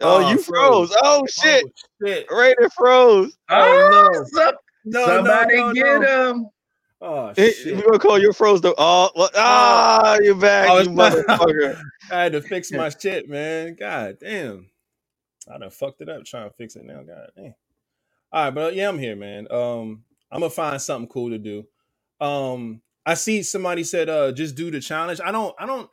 Oh, 0.00 0.16
Oh, 0.16 0.30
you 0.30 0.38
froze. 0.42 0.88
froze. 0.90 0.96
Oh 1.02 1.26
shit. 1.28 1.64
Oh, 1.64 2.06
shit. 2.06 2.26
Right, 2.30 2.54
it 2.58 2.72
froze. 2.76 3.36
Oh 3.48 4.10
no! 4.12 4.24
Some- 4.24 4.54
No, 4.84 5.06
somebody 5.06 5.56
no, 5.56 5.66
no, 5.68 5.72
get 5.72 5.86
no. 6.02 6.30
him. 6.30 6.46
Oh 7.00 7.32
Hey, 7.34 7.52
shit. 7.52 7.76
We're 7.76 7.82
gonna 7.82 7.98
call 7.98 8.18
your 8.18 8.32
froze 8.32 8.60
though. 8.60 8.74
Oh, 8.78 9.10
well, 9.16 9.30
ah, 9.36 10.18
you're 10.22 10.34
back, 10.34 10.70
Oh, 10.70 10.80
you 10.80 10.88
motherfucker. 10.90 11.80
I 12.10 12.22
had 12.22 12.32
to 12.32 12.40
fix 12.42 12.70
my 12.72 12.88
shit, 13.00 13.28
man. 13.28 13.74
God 13.74 14.18
damn. 14.20 14.68
I 15.52 15.58
done 15.58 15.70
fucked 15.70 16.00
it 16.00 16.08
up 16.08 16.24
trying 16.24 16.48
to 16.48 16.54
fix 16.56 16.76
it 16.76 16.84
now. 16.84 17.02
God 17.02 17.30
damn. 17.36 17.54
All 18.32 18.44
right, 18.44 18.50
but 18.54 18.74
yeah, 18.74 18.88
I'm 18.88 18.98
here, 18.98 19.16
man. 19.16 19.46
Um, 19.50 20.04
I'm 20.32 20.40
gonna 20.40 20.50
find 20.50 20.80
something 20.80 21.08
cool 21.08 21.30
to 21.30 21.38
do. 21.38 21.64
Um, 22.20 22.80
I 23.04 23.14
see 23.14 23.42
somebody 23.42 23.84
said 23.84 24.08
uh 24.08 24.32
just 24.32 24.54
do 24.54 24.70
the 24.70 24.80
challenge. 24.80 25.20
I 25.22 25.30
don't 25.30 25.54
I 25.58 25.66
don't 25.66 25.90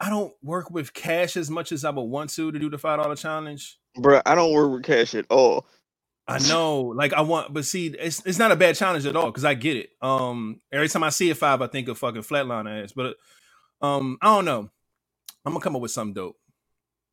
I 0.00 0.08
don't 0.08 0.32
work 0.42 0.70
with 0.70 0.94
cash 0.94 1.36
as 1.36 1.50
much 1.50 1.72
as 1.72 1.84
I 1.84 1.90
would 1.90 2.02
want 2.02 2.30
to 2.30 2.50
to 2.50 2.58
do 2.58 2.70
the 2.70 2.78
five 2.78 3.00
dollar 3.00 3.16
challenge. 3.16 3.78
Bro, 3.96 4.22
I 4.24 4.34
don't 4.34 4.52
work 4.52 4.72
with 4.72 4.84
cash 4.84 5.14
at 5.14 5.26
all. 5.30 5.66
I 6.26 6.38
know, 6.48 6.80
like 6.80 7.12
I 7.12 7.20
want, 7.20 7.52
but 7.52 7.66
see, 7.66 7.88
it's 7.88 8.24
it's 8.24 8.38
not 8.38 8.50
a 8.50 8.56
bad 8.56 8.76
challenge 8.76 9.04
at 9.04 9.14
all 9.14 9.26
because 9.26 9.44
I 9.44 9.52
get 9.52 9.76
it. 9.76 9.90
Um, 10.00 10.60
every 10.72 10.88
time 10.88 11.02
I 11.02 11.10
see 11.10 11.28
a 11.30 11.34
five, 11.34 11.60
I 11.60 11.66
think 11.66 11.88
of 11.88 11.98
fucking 11.98 12.22
flatline 12.22 12.82
ass. 12.82 12.92
But 12.92 13.16
um, 13.82 14.16
I 14.22 14.34
don't 14.34 14.46
know. 14.46 14.70
I'm 15.44 15.52
gonna 15.52 15.62
come 15.62 15.76
up 15.76 15.82
with 15.82 15.90
some 15.90 16.14
dope. 16.14 16.36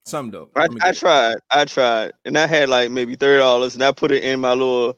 Some 0.06 0.32
dope. 0.32 0.54
I, 0.56 0.68
I 0.82 0.92
tried. 0.94 1.36
I 1.50 1.66
tried. 1.66 2.14
And 2.24 2.38
I 2.38 2.48
had 2.48 2.70
like 2.70 2.90
maybe 2.90 3.16
thirty 3.16 3.40
dollars 3.40 3.76
and 3.76 3.84
I 3.84 3.92
put 3.92 4.12
it 4.12 4.24
in 4.24 4.40
my 4.40 4.54
little 4.54 4.98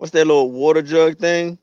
what's 0.00 0.12
that 0.12 0.26
little 0.26 0.50
water 0.50 0.80
jug 0.80 1.18
thing? 1.18 1.58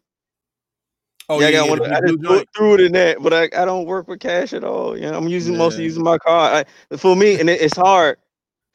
Oh 1.28 1.40
yeah, 1.40 1.48
yeah, 1.48 1.48
I, 1.48 1.52
got 1.52 1.66
yeah, 1.66 1.70
one, 1.72 1.94
I 1.94 2.02
just 2.02 2.22
joint. 2.22 2.50
threw 2.56 2.74
it 2.76 2.82
in 2.82 2.92
that, 2.92 3.22
but 3.22 3.34
I, 3.34 3.44
I 3.46 3.66
don't 3.66 3.86
work 3.86 4.08
with 4.08 4.20
cash 4.20 4.54
at 4.54 4.64
all. 4.64 4.96
You 4.96 5.10
know, 5.10 5.18
I'm 5.18 5.28
using 5.28 5.58
mostly 5.58 5.82
Yeah. 5.82 5.88
using 5.88 6.04
my 6.04 6.20
card. 6.20 6.68
I, 6.92 6.96
for 6.98 7.16
me, 7.16 7.40
and 7.40 7.50
it, 7.50 7.60
it's 7.62 7.76
hard 7.76 8.18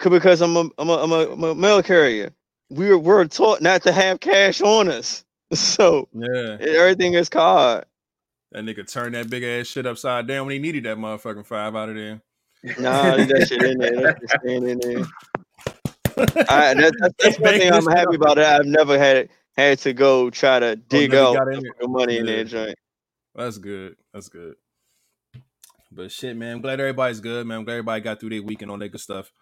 because 0.01 0.41
I'm 0.41 0.57
a 0.57 0.69
I'm 0.79 0.89
a, 0.91 0.97
I'm 0.97 1.13
a, 1.13 1.33
I'm 1.33 1.45
a 1.45 1.55
mail 1.55 1.81
carrier. 1.81 2.33
We're 2.71 2.99
we're 2.99 3.25
taught 3.27 3.63
not 3.63 3.85
to 3.85 3.93
have 3.93 4.19
cash 4.19 4.61
on 4.61 4.89
us, 4.89 5.25
so 5.53 6.09
Yeah, 6.13 6.57
everything 6.61 7.15
is 7.15 7.29
card. 7.29 7.85
that 8.51 8.65
nigga 8.65 8.91
turned 8.91 9.15
that 9.15 9.31
big 9.31 9.45
ass 9.45 9.69
shit 9.69 9.87
upside 9.87 10.27
down 10.27 10.47
when 10.47 10.55
he 10.55 10.59
needed 10.59 10.85
that 10.85 10.99
motherfucking 10.99 11.47
five 11.47 11.77
out 11.77 11.89
of 11.89 11.95
there. 11.95 12.21
Nah, 12.79 13.17
that 13.17 13.47
shit 13.49 13.63
in 13.63 13.79
there. 13.79 14.03
That's 14.03 14.21
just 14.21 14.35
staying 14.43 14.69
in 14.69 14.79
there. 14.79 15.05
I, 16.49 16.75
that, 16.75 16.95
that's, 16.99 17.15
that's 17.19 17.39
one 17.39 17.55
thing 17.55 17.73
I'm 17.73 17.87
happy 17.87 18.17
about. 18.17 18.37
That 18.37 18.61
I've 18.61 18.67
never 18.67 18.99
had 18.99 19.31
had 19.57 19.81
to 19.81 19.93
go 19.95 20.31
try 20.31 20.61
to 20.61 20.77
dig 20.77 21.15
never 21.15 21.29
out 21.31 21.43
the 21.81 21.89
money 21.89 22.19
in 22.19 22.27
that 22.27 22.47
joint. 22.47 22.77
That's 23.35 23.59
good. 23.59 23.97
That's 24.15 24.29
good. 24.29 24.55
But 25.93 26.13
shit, 26.13 26.37
man, 26.37 26.57
I'm 26.57 26.63
glad 26.63 26.81
everybody's 26.81 27.21
good, 27.21 27.47
man. 27.47 27.59
I'm 27.59 27.65
glad 27.65 27.75
everybody 27.75 28.03
got 28.03 28.21
through 28.21 28.31
their 28.31 28.43
weekend 28.43 28.71
all 28.71 28.79
that 28.79 28.91
good 28.91 29.01
stuff. 29.01 29.33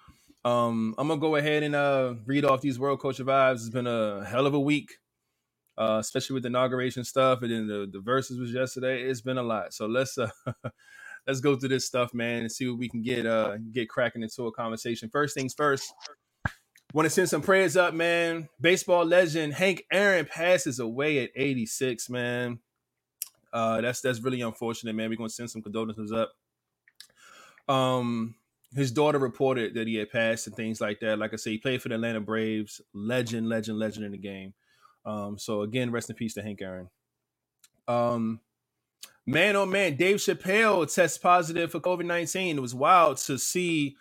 Um, 0.45 0.95
I'm 0.99 1.09
gonna 1.09 1.21
go 1.21 1.37
ahead 1.37 1.63
and 1.65 1.75
uh 1.75 2.15
read 2.27 2.45
off 2.45 2.61
these 2.63 2.79
World 2.79 3.01
Culture 3.01 3.25
vibes. 3.25 3.57
It's 3.57 3.71
been 3.71 3.87
a 3.89 4.25
hell 4.25 4.47
of 4.47 4.55
a 4.55 4.61
week, 4.61 4.91
uh, 5.79 5.99
especially 6.01 6.35
with 6.35 6.45
the 6.45 6.49
inauguration 6.49 7.05
stuff, 7.05 7.43
and 7.43 7.53
then 7.53 7.67
the 7.69 7.89
the 7.93 8.01
Verzuz 8.01 8.41
was 8.41 8.53
yesterday. 8.53 9.03
It's 9.03 9.23
been 9.23 9.39
a 9.39 9.43
lot. 9.43 9.75
So 9.75 9.87
let's 9.87 10.19
uh 10.19 10.31
let's 11.27 11.41
go 11.41 11.57
through 11.57 11.71
this 11.71 11.87
stuff, 11.87 12.15
man, 12.15 12.43
and 12.43 12.53
see 12.53 12.69
what 12.69 12.79
we 12.79 12.89
can 12.89 13.03
get 13.03 13.27
uh 13.27 13.59
get 13.73 13.89
cracking 13.91 14.23
into 14.23 14.47
a 14.47 14.53
conversation. 14.53 15.11
First 15.11 15.35
things 15.37 15.55
first. 15.55 15.93
Want 16.93 17.07
to 17.07 17.11
send 17.11 17.29
some 17.29 17.43
prayers 17.43 17.77
up, 17.77 17.95
man. 17.95 18.49
Baseball 18.61 19.05
legend 19.05 19.55
Hank 19.55 19.85
Aaron 19.93 20.27
passes 20.27 20.81
away 20.81 21.23
at 21.23 21.31
86, 21.37 22.11
man. 22.11 22.59
Uh, 23.53 23.81
that's 23.81 24.01
that's 24.01 24.21
really 24.21 24.41
unfortunate, 24.41 24.95
man. 24.95 25.09
We're 25.09 25.17
gonna 25.17 25.29
send 25.29 25.51
some 25.51 25.63
condolences 25.63 26.13
up. 26.13 26.33
Um, 27.69 28.35
his 28.75 28.93
daughter 28.93 29.19
reported 29.19 29.75
that 29.75 29.87
he 29.87 29.97
had 29.97 30.11
passed 30.11 30.47
and 30.47 30.57
things 30.57 30.81
like 30.81 31.01
that. 31.01 31.19
Like 31.19 31.33
I 31.33 31.37
say, 31.37 31.53
he 31.53 31.59
played 31.59 31.83
for 31.83 31.89
the 31.89 31.97
Atlanta 31.97 32.21
Braves. 32.21 32.81
Legend, 32.93 33.49
legend, 33.49 33.79
legend 33.79 34.05
in 34.05 34.13
the 34.13 34.19
game. 34.19 34.55
Um, 35.05 35.39
so 35.39 35.63
again, 35.63 35.91
rest 35.91 36.11
in 36.11 36.17
peace 36.17 36.35
to 36.35 36.43
Hank 36.43 36.61
Aaron. 36.63 36.89
Um, 37.89 38.41
man, 39.27 39.57
oh 39.57 39.67
man, 39.67 39.97
Dave 39.97 40.17
Chappelle 40.17 40.93
tests 40.93 41.19
positive 41.19 41.71
for 41.71 41.81
COVID 41.81 42.05
nineteen. 42.05 42.57
It 42.57 42.63
was 42.63 42.75
wild 42.75 43.19
to 43.19 43.39
see. 43.39 43.97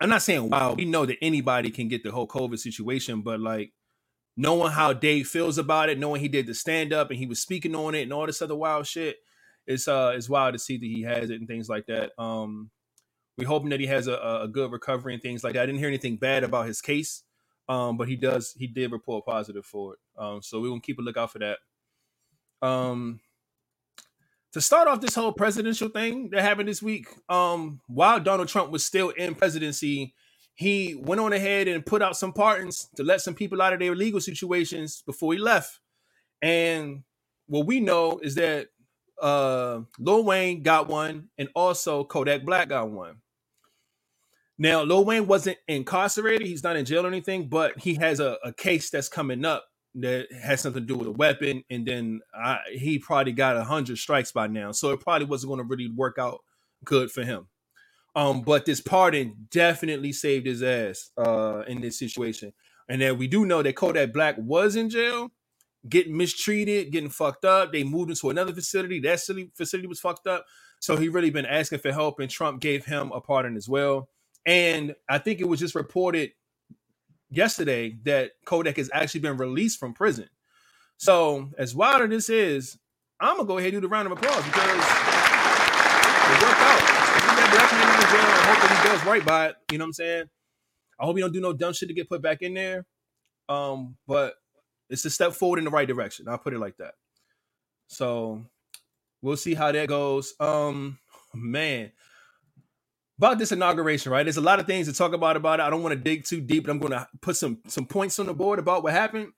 I'm 0.00 0.08
not 0.10 0.22
saying 0.22 0.50
wow. 0.50 0.74
We 0.74 0.84
know 0.84 1.06
that 1.06 1.18
anybody 1.22 1.70
can 1.70 1.88
get 1.88 2.02
the 2.04 2.12
whole 2.12 2.28
COVID 2.28 2.58
situation, 2.58 3.22
but 3.22 3.40
like 3.40 3.72
knowing 4.36 4.72
how 4.72 4.92
Dave 4.92 5.28
feels 5.28 5.58
about 5.58 5.88
it, 5.88 5.98
knowing 5.98 6.20
he 6.20 6.28
did 6.28 6.46
the 6.46 6.54
stand 6.54 6.92
up 6.92 7.10
and 7.10 7.18
he 7.18 7.26
was 7.26 7.40
speaking 7.40 7.74
on 7.74 7.94
it 7.94 8.02
and 8.02 8.12
all 8.12 8.26
this 8.26 8.42
other 8.42 8.56
wild 8.56 8.86
shit, 8.86 9.16
it's 9.66 9.88
uh 9.88 10.12
it's 10.16 10.28
wild 10.28 10.54
to 10.54 10.58
see 10.58 10.78
that 10.78 10.86
he 10.86 11.02
has 11.02 11.30
it 11.30 11.40
and 11.40 11.48
things 11.48 11.68
like 11.68 11.86
that. 11.86 12.12
Um, 12.22 12.70
we're 13.38 13.48
hoping 13.48 13.70
that 13.70 13.80
he 13.80 13.86
has 13.86 14.06
a, 14.06 14.14
a- 14.14 14.44
a 14.44 14.48
good 14.48 14.72
recovery 14.72 15.14
and 15.14 15.22
things 15.22 15.44
like 15.44 15.54
that. 15.54 15.62
I 15.62 15.66
didn't 15.66 15.78
hear 15.80 15.88
anything 15.88 16.16
bad 16.16 16.44
about 16.44 16.66
his 16.66 16.80
case, 16.80 17.22
um, 17.68 17.96
but 17.96 18.08
he 18.08 18.16
does 18.16 18.52
he 18.56 18.66
did 18.66 18.92
report 18.92 19.26
positive 19.26 19.64
for 19.66 19.94
it. 19.94 19.98
Um, 20.18 20.42
so 20.42 20.60
we're 20.60 20.68
gonna 20.68 20.80
keep 20.80 20.98
a 20.98 21.02
lookout 21.02 21.32
for 21.32 21.40
that. 21.40 21.58
Um, 22.62 23.20
to 24.56 24.62
start 24.62 24.88
off 24.88 25.02
this 25.02 25.14
whole 25.14 25.32
presidential 25.32 25.90
thing 25.90 26.30
that 26.30 26.40
happened 26.40 26.66
this 26.66 26.82
week, 26.82 27.08
um, 27.28 27.78
while 27.88 28.18
Donald 28.18 28.48
Trump 28.48 28.70
was 28.70 28.82
still 28.82 29.10
in 29.10 29.34
presidency, 29.34 30.14
he 30.54 30.94
went 30.94 31.20
on 31.20 31.34
ahead 31.34 31.68
and 31.68 31.84
put 31.84 32.00
out 32.00 32.16
some 32.16 32.32
pardons 32.32 32.88
to 32.96 33.02
let 33.02 33.20
some 33.20 33.34
people 33.34 33.60
out 33.60 33.74
of 33.74 33.80
their 33.80 33.94
legal 33.94 34.18
situations 34.18 35.02
before 35.04 35.34
he 35.34 35.38
left. 35.38 35.78
And 36.40 37.02
what 37.48 37.66
we 37.66 37.80
know 37.80 38.18
is 38.22 38.36
that 38.36 38.68
uh 39.20 39.80
Lil 39.98 40.24
Wayne 40.24 40.62
got 40.62 40.88
one, 40.88 41.28
and 41.36 41.50
also 41.54 42.04
Kodak 42.04 42.46
Black 42.46 42.70
got 42.70 42.88
one. 42.90 43.16
Now, 44.56 44.84
Lil 44.84 45.04
Wayne 45.04 45.26
wasn't 45.26 45.58
incarcerated. 45.68 46.46
He's 46.46 46.64
not 46.64 46.76
in 46.76 46.86
jail 46.86 47.04
or 47.04 47.08
anything, 47.08 47.50
but 47.50 47.78
he 47.78 47.96
has 47.96 48.20
a, 48.20 48.38
a 48.42 48.54
case 48.54 48.88
that's 48.88 49.10
coming 49.10 49.44
up 49.44 49.66
that 50.00 50.30
has 50.32 50.60
something 50.60 50.82
to 50.82 50.86
do 50.86 50.96
with 50.96 51.08
a 51.08 51.12
weapon. 51.12 51.64
And 51.70 51.86
then 51.86 52.20
I, 52.34 52.58
he 52.72 52.98
probably 52.98 53.32
got 53.32 53.56
a 53.56 53.64
hundred 53.64 53.98
strikes 53.98 54.32
by 54.32 54.46
now, 54.46 54.72
so 54.72 54.90
it 54.90 55.00
probably 55.00 55.26
wasn't 55.26 55.50
going 55.50 55.58
to 55.58 55.64
really 55.64 55.90
work 55.90 56.18
out 56.18 56.40
good 56.84 57.10
for 57.10 57.24
him. 57.24 57.48
Um, 58.14 58.42
but 58.42 58.64
this 58.64 58.80
pardon 58.80 59.48
definitely 59.50 60.12
saved 60.12 60.46
his 60.46 60.62
ass 60.62 61.10
uh, 61.18 61.62
in 61.66 61.80
this 61.80 61.98
situation. 61.98 62.52
And 62.88 63.00
then 63.00 63.18
we 63.18 63.26
do 63.26 63.44
know 63.44 63.62
that 63.62 63.76
Kodak 63.76 64.12
Black 64.12 64.36
was 64.38 64.76
in 64.76 64.88
jail, 64.88 65.32
getting 65.88 66.16
mistreated, 66.16 66.92
getting 66.92 67.10
fucked 67.10 67.44
up. 67.44 67.72
They 67.72 67.84
moved 67.84 68.10
him 68.10 68.16
to 68.16 68.30
another 68.30 68.54
facility. 68.54 69.00
That 69.00 69.20
facility 69.54 69.86
was 69.86 70.00
fucked 70.00 70.26
up. 70.26 70.46
So 70.80 70.96
he 70.96 71.08
really 71.08 71.30
been 71.30 71.46
asking 71.46 71.80
for 71.80 71.92
help, 71.92 72.20
and 72.20 72.30
Trump 72.30 72.60
gave 72.60 72.84
him 72.84 73.12
a 73.12 73.20
pardon 73.20 73.56
as 73.56 73.68
well. 73.68 74.08
And 74.44 74.94
I 75.08 75.18
think 75.18 75.40
it 75.40 75.48
was 75.48 75.60
just 75.60 75.74
reported 75.74 76.30
yesterday 77.30 77.98
that 78.04 78.32
Kodak 78.44 78.76
has 78.76 78.90
actually 78.92 79.20
been 79.20 79.36
released 79.36 79.78
from 79.78 79.94
prison. 79.94 80.28
So 80.98 81.50
as 81.58 81.74
wild 81.74 82.02
as 82.02 82.10
this 82.10 82.30
is, 82.30 82.78
I'm 83.20 83.36
gonna 83.36 83.48
go 83.48 83.58
ahead 83.58 83.74
and 83.74 83.82
do 83.82 83.86
the 83.86 83.90
round 83.90 84.06
of 84.06 84.12
applause 84.12 84.44
because 84.44 84.70
it 84.70 86.42
worked 86.42 86.62
out. 86.62 86.80
That 87.36 87.50
black 87.52 87.72
man 87.72 88.00
in 88.02 88.08
jail 88.12 88.30
and 88.30 88.46
hope 88.46 88.60
that 88.62 88.82
he 88.82 88.88
does 88.88 89.04
right 89.06 89.24
by 89.26 89.46
it. 89.48 89.56
You 89.72 89.78
know 89.78 89.84
what 89.84 89.88
I'm 89.88 89.92
saying? 89.94 90.24
I 91.00 91.04
hope 91.04 91.16
he 91.16 91.22
don't 91.22 91.32
do 91.32 91.40
no 91.40 91.52
dumb 91.52 91.72
shit 91.74 91.88
to 91.88 91.94
get 91.94 92.08
put 92.08 92.22
back 92.22 92.42
in 92.42 92.54
there. 92.54 92.86
Um, 93.48 93.96
but 94.06 94.34
it's 94.90 95.04
a 95.04 95.10
step 95.10 95.32
forward 95.32 95.58
in 95.58 95.64
the 95.64 95.70
right 95.70 95.88
direction. 95.88 96.28
I'll 96.28 96.38
put 96.38 96.54
it 96.54 96.58
like 96.60 96.76
that. 96.78 96.94
So 97.88 98.44
we'll 99.22 99.36
see 99.36 99.54
how 99.54 99.72
that 99.72 99.88
goes. 99.88 100.34
Um, 100.40 100.98
man, 101.34 101.92
about 103.18 103.38
this 103.38 103.52
inauguration, 103.52 104.12
right? 104.12 104.24
There's 104.24 104.36
a 104.36 104.42
lot 104.42 104.60
of 104.60 104.66
things 104.66 104.86
to 104.88 104.92
talk 104.92 105.12
about 105.12 105.36
about 105.36 105.60
it. 105.60 105.62
I 105.62 105.70
don't 105.70 105.82
want 105.82 105.94
to 105.94 106.00
dig 106.00 106.24
too 106.24 106.40
deep, 106.40 106.64
but 106.64 106.72
I'm 106.72 106.78
going 106.78 106.92
to 106.92 107.06
put 107.22 107.36
some 107.36 107.58
some 107.66 107.86
points 107.86 108.18
on 108.18 108.26
the 108.26 108.34
board 108.34 108.58
about 108.58 108.82
what 108.82 108.92
happened. 108.92 109.28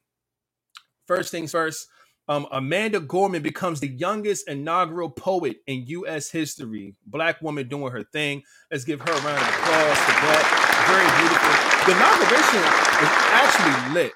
First 1.06 1.30
things 1.30 1.52
first. 1.52 1.88
Um, 2.30 2.46
Amanda 2.52 3.00
Gorman 3.00 3.42
becomes 3.42 3.80
the 3.80 3.88
youngest 3.88 4.48
inaugural 4.48 5.08
poet 5.08 5.56
in 5.66 5.86
U.S. 5.86 6.30
history. 6.30 6.94
Black 7.06 7.40
woman 7.40 7.68
doing 7.68 7.90
her 7.90 8.04
thing. 8.04 8.42
Let's 8.70 8.84
give 8.84 9.00
her 9.00 9.10
a 9.10 9.20
round 9.22 9.40
of 9.40 9.48
applause 9.48 9.98
for 9.98 10.12
that. 10.12 10.68
Very 10.88 11.08
beautiful. 11.22 11.68
The 11.86 11.96
inauguration 11.96 12.60
was 13.00 13.12
actually 13.32 13.94
lit. 13.94 14.12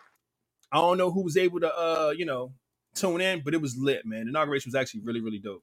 I 0.70 0.76
don't 0.76 0.98
know 0.98 1.10
who 1.10 1.22
was 1.22 1.38
able 1.38 1.60
to, 1.60 1.74
uh, 1.74 2.12
you 2.14 2.26
know, 2.26 2.52
tune 2.94 3.22
in, 3.22 3.40
but 3.42 3.54
it 3.54 3.62
was 3.62 3.78
lit, 3.78 4.04
man. 4.04 4.24
The 4.24 4.28
inauguration 4.28 4.68
was 4.68 4.74
actually 4.74 5.00
really, 5.04 5.22
really 5.22 5.38
dope. 5.38 5.62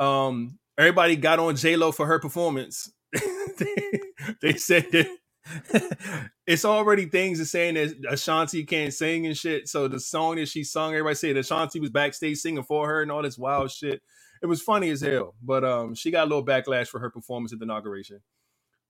Um, 0.00 0.58
everybody 0.78 1.16
got 1.16 1.38
on 1.38 1.56
J 1.56 1.76
Lo 1.76 1.92
for 1.92 2.06
her 2.06 2.18
performance. 2.20 2.90
they, 3.58 4.00
they 4.42 4.54
said 4.54 4.86
that 4.92 5.08
it's 6.46 6.64
already 6.64 7.06
things 7.06 7.38
that 7.38 7.46
saying 7.46 7.74
that 7.74 7.96
Ashanti 8.10 8.64
can't 8.64 8.94
sing 8.94 9.26
and 9.26 9.36
shit. 9.36 9.68
So 9.68 9.88
the 9.88 10.00
song 10.00 10.36
that 10.36 10.48
she 10.48 10.64
sung, 10.64 10.92
everybody 10.92 11.16
said 11.16 11.36
Ashanti 11.36 11.80
was 11.80 11.90
backstage 11.90 12.38
singing 12.38 12.64
for 12.64 12.88
her 12.88 13.02
and 13.02 13.12
all 13.12 13.22
this 13.22 13.38
wild 13.38 13.70
shit. 13.70 14.02
It 14.42 14.46
was 14.46 14.62
funny 14.62 14.90
as 14.90 15.00
hell, 15.02 15.34
but 15.42 15.64
um, 15.64 15.94
she 15.94 16.10
got 16.10 16.24
a 16.26 16.30
little 16.30 16.44
backlash 16.46 16.88
for 16.88 17.00
her 17.00 17.10
performance 17.10 17.52
at 17.52 17.60
the 17.60 17.64
inauguration. 17.64 18.20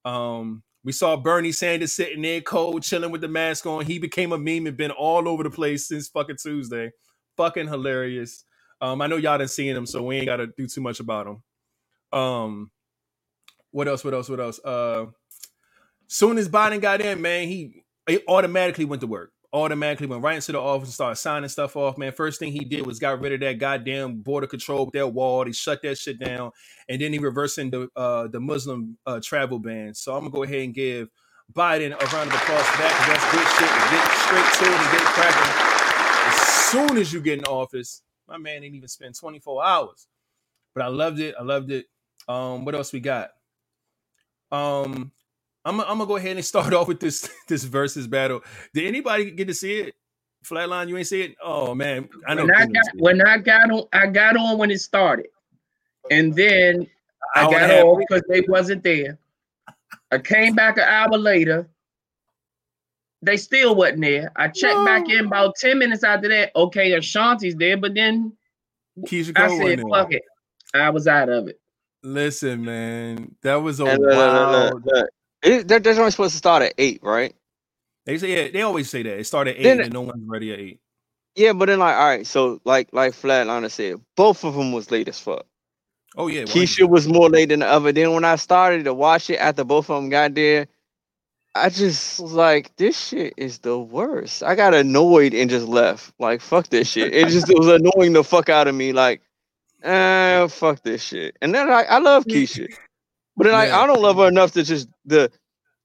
Um, 0.05 0.65
we 0.85 0.93
saw 0.93 1.17
Bernie 1.17 1.53
Sanders 1.53 1.95
sitting 1.95 2.23
there 2.23 2.43
cold, 2.43 2.83
chilling 2.85 3.13
with 3.13 3.23
the 3.23 3.29
mask 3.29 3.67
on. 3.67 3.87
He 3.87 4.01
became 4.01 4.33
a 4.33 4.39
meme 4.39 4.67
and 4.69 4.77
been 4.79 4.93
all 4.93 5.29
over 5.29 5.45
the 5.45 5.51
place 5.51 5.89
since 5.89 6.09
fucking 6.09 6.39
Tuesday. 6.43 6.93
Fucking 7.39 7.69
hilarious. 7.69 8.45
Um, 8.83 9.03
I 9.03 9.09
know 9.09 9.17
y'all 9.19 9.39
done 9.39 9.49
seen 9.49 9.77
him, 9.77 9.87
so 9.87 10.03
we 10.05 10.19
ain't 10.19 10.27
got 10.27 10.39
to 10.39 10.49
do 10.49 10.69
too 10.69 10.83
much 10.83 11.01
about 11.01 11.29
him. 11.29 11.45
Um, 12.13 12.71
what 13.71 13.89
else? 13.89 14.05
What 14.05 14.15
else? 14.15 14.29
What 14.29 14.41
else? 14.41 14.61
Uh, 14.65 15.07
soon 16.09 16.39
as 16.39 16.49
Biden 16.49 16.81
got 16.81 17.01
in, 17.01 17.21
man, 17.23 17.49
he, 17.49 17.85
he 18.09 18.21
automatically 18.29 18.85
went 18.85 19.01
to 19.03 19.07
work. 19.07 19.33
Automatically 19.53 20.07
went 20.07 20.23
right 20.23 20.37
into 20.37 20.53
the 20.53 20.61
office 20.61 20.89
and 20.89 20.95
started 20.95 21.17
signing 21.17 21.49
stuff 21.49 21.77
off. 21.77 21.97
Man, 21.99 22.13
first 22.13 22.39
thing 22.41 22.53
he 22.53 22.65
did 22.65 22.87
was 22.87 22.99
got 22.99 23.21
rid 23.21 23.33
of 23.33 23.41
that 23.41 23.59
goddamn 23.59 24.19
border 24.23 24.47
control 24.47 24.87
with 24.87 24.95
that 24.95 25.09
wall. 25.09 25.47
He 25.47 25.53
shut 25.53 25.83
that 25.83 25.97
shit 25.99 26.19
down, 26.19 26.51
and 26.89 27.01
then 27.01 27.13
he 27.13 27.19
reversing 27.19 27.71
the 27.71 27.89
uh, 27.97 28.29
the 28.29 28.41
Muslim 28.41 28.99
uh, 29.07 29.21
travel 29.23 29.59
ban. 29.59 29.95
So 29.95 30.15
I'm 30.15 30.23
gonna 30.23 30.33
go 30.33 30.43
ahead 30.43 30.61
and 30.63 30.75
give 30.75 31.09
Biden 31.55 31.93
a 31.93 32.07
round 32.17 32.31
of 32.31 32.37
applause 32.37 32.67
for 32.67 32.79
that 32.83 32.95
that's 33.09 33.27
good 33.33 33.49
shit. 33.57 33.73
Get 33.93 34.07
straight 34.27 34.69
to 34.69 34.75
it 34.75 34.81
and 34.83 34.93
get 34.93 35.07
cracking. 35.15 35.67
As 36.29 36.37
soon 36.71 36.99
as 36.99 37.13
you 37.13 37.21
get 37.23 37.39
in 37.39 37.45
office, 37.47 38.03
my 38.29 38.39
man 38.39 38.63
didn't 38.63 38.77
even 38.77 38.89
spend 38.89 39.15
24 39.15 39.65
hours. 39.65 40.09
But 40.75 40.85
I 40.85 40.89
loved 40.89 41.21
it. 41.21 41.35
I 41.39 41.43
loved 41.43 41.71
it. 41.73 41.87
Um, 42.29 42.65
what 42.65 42.75
else 42.75 42.93
we 42.93 43.01
got? 43.01 43.31
Um, 44.51 45.13
I'm, 45.65 45.81
I'm 45.81 45.99
gonna 45.99 46.07
go 46.07 46.17
ahead 46.17 46.37
and 46.37 46.45
start 46.45 46.73
off 46.73 46.89
with 46.89 47.01
this 47.01 47.29
this 47.49 47.65
Verzuz 47.65 48.09
battle. 48.09 48.43
Did 48.75 48.87
anybody 48.87 49.31
get 49.31 49.49
to 49.49 49.55
see 49.55 49.81
it? 49.81 49.95
Flatline, 50.45 50.89
you 50.89 50.97
ain't 50.97 51.07
see 51.07 51.23
it? 51.23 51.37
Oh 51.43 51.75
man, 51.75 52.09
I 52.27 52.35
know. 52.35 52.45
When 52.45 52.55
I 52.55 52.59
got 52.59 52.73
didn't 52.73 52.85
see 52.85 52.91
it. 52.95 53.01
when 53.01 53.27
I 53.27 53.39
got 53.39 53.71
on, 53.71 53.85
I 53.93 54.07
got 54.07 54.37
on 54.37 54.59
when 54.59 54.71
it 54.71 54.81
started, 54.81 55.27
and 56.11 56.35
then 56.35 56.87
I 57.35 57.43
and 57.43 57.51
got 57.51 57.71
off 57.85 57.99
because 57.99 58.23
they 58.29 58.43
wasn't 58.43 58.85
there. 58.85 59.19
I 60.13 60.19
came 60.19 60.55
back 60.55 60.79
an 60.79 60.85
hour 60.85 61.19
later. 61.19 61.69
They 63.23 63.37
still 63.37 63.75
wasn't 63.75 64.03
there. 64.03 64.31
I 64.37 64.49
checked 64.49 64.85
back 64.85 65.09
in 65.09 65.27
about 65.27 65.57
10 65.57 65.79
minutes 65.79 66.05
after 66.05 66.29
that. 66.29 66.53
Okay, 66.55 66.93
Ashanti's 66.93 67.57
there, 67.57 67.77
but 67.77 67.95
then 67.95 68.33
Keyshia 69.01 69.37
I 69.37 69.59
said, 69.59 69.81
fuck 69.91 70.13
it. 70.13 70.23
I 70.75 70.91
was 70.91 71.09
out 71.09 71.29
of 71.29 71.49
it. 71.49 71.59
Listen, 72.07 72.65
man, 72.65 73.35
that 73.43 73.57
was 73.57 73.81
a 73.81 73.87
And 73.87 74.01
look, 74.01 74.11
look, 74.11 74.17
look, 74.17 74.51
wild. 74.53 74.75
look, 74.75 74.95
look. 74.95 75.09
It, 75.43 75.69
they're, 75.69 75.81
they're 75.81 75.99
only 75.99 76.13
supposed 76.13 76.33
to 76.33 76.39
start 76.39 76.63
at 76.63 76.75
eight, 76.79 77.01
right? 77.03 77.35
They 78.05 78.17
say 78.19 78.45
yeah, 78.45 78.51
they 78.53 78.63
always 78.63 78.89
say 78.89 79.03
that 79.03 79.19
it 79.19 79.25
started 79.25 79.57
at 79.57 79.61
eight, 79.61 79.63
Then- 79.65 79.81
and 79.81 79.93
no 79.93 80.03
one's 80.03 80.23
ready 80.27 80.53
at 80.53 80.61
eight. 80.61 80.81
Yeah, 81.35 81.53
but 81.53 81.67
then 81.67 81.81
like, 81.81 81.97
all 81.97 82.07
right, 82.07 82.27
so 82.27 82.61
like 82.65 82.89
like 82.93 83.13
Flatliner 83.13 83.71
said, 83.71 83.97
both 84.17 84.45
of 84.45 84.55
them 84.55 84.73
was 84.73 84.91
late 84.91 85.09
as 85.09 85.19
fuck. 85.19 85.45
Oh 86.17 86.29
yeah, 86.29 86.45
Keyshia 86.45 86.89
was 86.89 87.09
more 87.09 87.29
late 87.29 87.49
than 87.51 87.61
the 87.61 87.67
other. 87.67 87.93
Then 87.93 88.13
when 88.15 88.25
I 88.25 88.37
started 88.37 88.85
to 88.85 88.95
watch 88.95 89.29
it 89.29 89.37
after 89.37 89.65
both 89.65 89.91
of 89.91 90.01
them 90.01 90.09
got 90.09 90.35
there, 90.35 90.69
I 91.57 91.69
just 91.69 92.21
was 92.21 92.33
like, 92.33 92.75
this 92.77 92.99
shit 93.09 93.35
is 93.37 93.59
the 93.59 93.77
worst. 93.79 94.43
I 94.45 94.55
got 94.55 94.73
annoyed 94.75 95.35
and 95.35 95.51
just 95.51 95.67
left. 95.67 96.15
Like, 96.19 96.41
fuck 96.41 96.69
this 96.69 96.89
shit. 96.89 97.13
It 97.13 97.29
just 97.29 97.51
it 97.51 97.59
was 97.59 97.67
annoying 97.97 98.13
the 98.15 98.23
fuck 98.25 98.49
out 98.49 98.69
of 98.69 98.75
me. 98.75 98.93
Like, 98.93 99.21
eh, 99.83 100.47
fuck 100.49 100.83
this 100.83 101.03
shit. 101.03 101.37
And 101.43 101.55
then 101.55 101.71
I, 101.71 101.83
I 101.83 101.99
love 101.99 102.25
Keyshia. 102.25 102.69
But 103.37 103.45
then 103.45 103.53
like, 103.53 103.69
Yeah. 103.69 103.81
I 103.81 103.87
don't 103.87 104.01
love 104.01 104.17
her 104.17 104.29
enough 104.29 104.53
to 104.53 104.63
just 104.63 104.89
the 105.05 105.31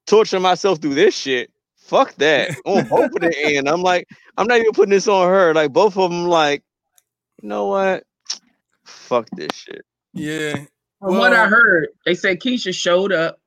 torture 0.08 0.40
myself 0.40 0.80
through 0.80 0.96
this 0.96 1.16
shit. 1.16 1.52
Fuck 1.78 2.16
that. 2.16 2.56
On 2.66 2.88
both 2.88 3.12
of 3.16 3.22
the 3.22 3.34
end. 3.38 3.68
I'm 3.68 3.82
like, 3.82 4.08
I'm 4.38 4.48
not 4.48 4.60
even 4.60 4.72
putting 4.72 4.92
this 4.92 5.08
on 5.08 5.28
her. 5.28 5.54
Like 5.54 5.74
both 5.74 5.98
of 5.98 6.10
them, 6.10 6.26
like, 6.28 6.64
you 7.42 7.50
know 7.50 7.68
what? 7.68 8.06
Fuck 8.86 9.28
this 9.36 9.50
shit. 9.54 9.84
Yeah. 10.14 10.56
From 11.00 11.18
what 11.18 11.34
I 11.34 11.48
heard, 11.48 11.90
they 12.06 12.14
said 12.16 12.40
Keyshia 12.40 12.74
showed 12.74 13.12
up, 13.12 13.40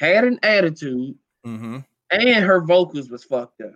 had 0.00 0.24
an 0.24 0.38
attitude, 0.42 1.16
Mm-hmm. 1.46 1.78
and 2.10 2.44
her 2.44 2.60
vocals 2.60 3.08
was 3.08 3.24
fucked 3.24 3.60
up. 3.62 3.74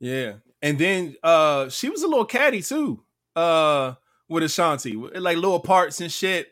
Yeah. 0.00 0.34
And 0.62 0.78
then 0.78 1.16
uh 1.22 1.68
she 1.68 1.90
was 1.90 2.02
a 2.02 2.08
little 2.08 2.24
catty 2.24 2.62
too. 2.62 3.02
Uh 3.36 3.94
with 4.28 4.42
Ashanti. 4.42 4.94
Like 4.94 5.36
little 5.36 5.60
parts 5.60 6.00
and 6.00 6.10
shit. 6.12 6.48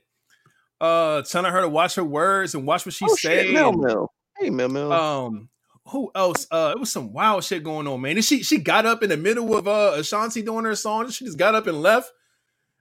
Uh 0.80 1.22
telling 1.22 1.52
her 1.52 1.62
to 1.62 1.68
watch 1.68 1.94
her 1.94 2.04
words 2.04 2.54
and 2.54 2.66
watch 2.66 2.84
what 2.84 2.94
she 2.94 3.06
oh 3.08 3.14
said. 3.16 3.46
shit, 3.46 3.54
Mel 3.54 3.72
Mel. 3.72 4.12
Hey 4.38 4.50
Mel 4.50 4.68
Mel. 4.68 4.92
Um 4.92 5.48
who 5.86 6.10
else? 6.14 6.46
Uh 6.50 6.72
it 6.76 6.80
was 6.80 6.90
some 6.90 7.12
wild 7.12 7.44
shit 7.44 7.62
going 7.64 7.86
on, 7.86 8.00
man. 8.00 8.16
And 8.16 8.24
she 8.24 8.42
she 8.42 8.58
got 8.58 8.84
up 8.84 9.02
in 9.02 9.08
the 9.08 9.16
middle 9.16 9.56
of 9.56 9.66
uh 9.66 9.92
Ashanti 9.96 10.42
doing 10.42 10.64
her 10.64 10.74
song. 10.74 11.08
She 11.10 11.24
just 11.24 11.38
got 11.38 11.54
up 11.54 11.66
and 11.66 11.80
left. 11.80 12.10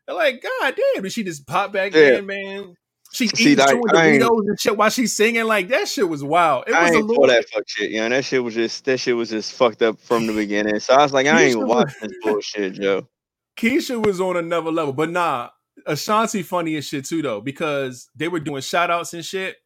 And 0.07 0.17
like, 0.17 0.43
god 0.43 0.75
damn, 0.75 1.03
and 1.03 1.11
she 1.13 1.23
just 1.23 1.47
popped 1.47 1.73
back 1.73 1.93
Yeah. 1.93 2.17
in, 2.17 2.25
man. 2.25 2.75
She 3.11 3.27
See, 3.29 3.53
eating 3.53 3.65
like, 3.65 3.75
Doritos 3.77 4.47
and 4.47 4.59
shit 4.59 4.75
while 4.75 4.89
she's 4.89 5.15
singing. 5.15 5.45
Like 5.45 5.69
that 5.69 5.87
shit 5.87 6.09
was 6.09 6.21
wild. 6.23 6.65
It 6.67 6.73
I 6.73 6.81
was 6.83 6.91
a 6.91 6.97
ain't 6.97 7.05
little 7.07 7.23
for 7.23 7.27
that 7.27 7.47
fuck 7.49 7.63
shit, 7.65 7.91
you 7.91 8.01
know. 8.01 8.09
That 8.09 8.25
shit 8.25 8.43
was 8.43 8.53
just 8.55 8.83
that 8.85 8.99
shit 8.99 9.15
was 9.15 9.29
just 9.29 9.53
fucked 9.53 9.81
up 9.81 10.01
from 10.01 10.27
the 10.27 10.33
beginning. 10.33 10.79
So 10.81 10.93
I 10.95 11.01
was 11.03 11.13
like, 11.13 11.27
I 11.27 11.43
ain't 11.43 11.65
watching 11.65 11.95
this 12.01 12.11
bullshit, 12.21 12.73
Joe. 12.73 13.07
Keyshia 13.57 14.03
was 14.05 14.21
on 14.21 14.37
another 14.37 14.71
level, 14.71 14.93
but 14.93 15.11
nah, 15.11 15.49
Ashanti 15.85 16.43
funny 16.43 16.75
as 16.77 16.87
shit 16.87 17.05
too 17.05 17.21
though 17.21 17.41
because 17.41 18.09
they 18.15 18.27
were 18.27 18.39
doing 18.39 18.61
shout 18.61 18.91
outs 18.91 19.13
and 19.13 19.25
shit, 19.25 19.57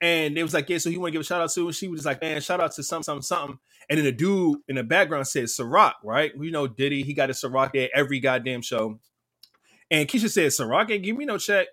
and 0.00 0.36
they 0.36 0.42
was 0.42 0.54
like, 0.54 0.68
yeah, 0.68 0.78
so 0.78 0.90
you 0.90 1.00
want 1.00 1.10
to 1.10 1.12
give 1.14 1.22
a 1.22 1.24
shout 1.24 1.42
out 1.42 1.50
to, 1.52 1.66
and 1.66 1.74
she 1.74 1.88
was 1.88 2.00
just 2.00 2.06
like, 2.06 2.22
man, 2.22 2.40
shout 2.40 2.60
out 2.60 2.72
to 2.72 2.82
something, 2.82 3.04
something, 3.04 3.22
something, 3.22 3.58
and 3.90 3.98
then 3.98 4.04
the 4.04 4.12
dude 4.12 4.60
in 4.68 4.76
the 4.76 4.84
background 4.84 5.26
said 5.28 5.44
Ciroc, 5.44 5.94
right? 6.04 6.36
We 6.38 6.50
know 6.50 6.66
Diddy, 6.68 7.02
he 7.02 7.14
got 7.14 7.30
a 7.30 7.34
Ciroc 7.34 7.72
there 7.72 7.88
every 7.94 8.20
goddamn 8.20 8.62
show, 8.62 9.00
and 9.90 10.08
Keyshia 10.08 10.30
said 10.30 10.50
Ciroc 10.50 10.90
ain't 10.90 11.04
give 11.04 11.16
me 11.16 11.24
no 11.26 11.38
check, 11.38 11.68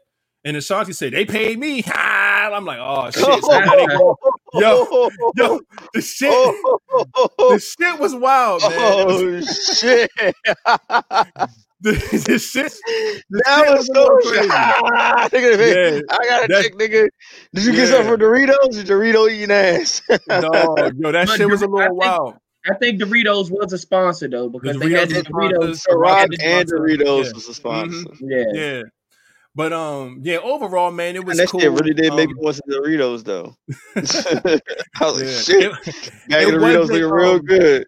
and 0.45 0.57
Ashanti 0.57 0.93
said 0.93 1.13
they 1.13 1.25
paid 1.25 1.59
me. 1.59 1.83
I'm 1.93 2.65
like, 2.65 2.79
oh 2.81 3.11
shit, 3.11 3.43
so 3.43 3.59
now 3.59 3.75
they 3.75 3.87
Yo, 4.59 5.09
yo, 5.35 5.59
the 5.93 6.01
shit, 6.01 6.29
oh. 6.31 6.79
the 7.37 7.59
shit 7.59 7.99
was 7.99 8.15
wild, 8.15 8.61
man. 8.61 8.71
Oh 8.73 9.41
shit! 9.73 10.09
the 11.81 12.23
this 12.25 12.51
shit. 12.51 12.73
That 13.29 13.65
shit 13.65 13.77
was 13.77 13.89
was 13.89 13.91
so 13.93 14.29
crazy. 14.29 14.49
Ah, 14.51 15.27
crazy. 15.29 15.47
nigga, 15.57 15.95
Yeah, 15.95 16.01
I 16.09 16.25
gotta 16.25 16.47
that's- 16.47 16.63
check, 16.63 16.73
nigga. 16.73 17.07
Did 17.53 17.65
you 17.65 17.71
get 17.73 17.87
something 17.89 18.05
Yeah. 18.05 18.11
from 18.11 18.19
Doritos? 18.19 18.79
Or 18.79 18.83
Dorito 18.83 19.31
eating 19.31 19.51
ass? 19.51 20.01
No, 20.09 20.15
yo, 20.97 21.11
that 21.11 21.27
But 21.27 21.37
shit 21.37 21.49
was 21.49 21.61
a 21.61 21.65
I 21.65 21.67
little 21.69 21.87
think- 21.87 21.99
wild. 21.99 22.35
I 22.67 22.73
think 22.75 22.99
Doritos 22.99 23.51
was 23.51 23.73
a 23.73 23.77
sponsor 23.77 24.27
though 24.27 24.49
because 24.49 24.79
they 24.79 24.89
had 24.89 25.09
Doritos 25.09 25.13
the 25.13 25.67
was 25.67 25.81
sponsors. 25.81 25.85
Doritos. 25.85 25.85
Ciroc 25.87 26.27
Ciroc 26.27 26.29
was 26.29 26.39
and. 26.41 26.69
Doritos 26.69 26.99
Yeah. 26.99 27.15
was 27.15 27.27
a 27.27 27.51
mm-hmm. 27.51 27.51
sponsor. 27.51 28.09
Yeah. 28.21 28.43
Yeah. 28.53 28.81
But 29.55 29.71
um, 29.71 30.19
yeah, 30.21 30.37
overall, 30.37 30.91
man, 30.91 31.15
it 31.15 31.23
was 31.23 31.39
And 31.39 31.47
that 31.47 31.51
cool. 31.51 31.61
shit 31.61 31.71
really 31.71 31.93
did 31.93 32.13
make 32.13 32.27
Um, 32.29 32.35
me 32.35 32.41
want 32.41 32.55
some 32.57 32.69
Doritos 32.69 33.23
though. 33.23 33.55
I 33.95 35.05
was 35.05 35.21
like, 35.21 35.29
shit, 35.29 35.71
It- 35.87 36.11
bag 36.29 36.47
it 36.49 36.53
Doritos 36.55 36.61
wasn't, 36.79 36.89
looking 36.89 37.09
real 37.09 37.31
um, 37.35 37.39
good. 37.45 37.85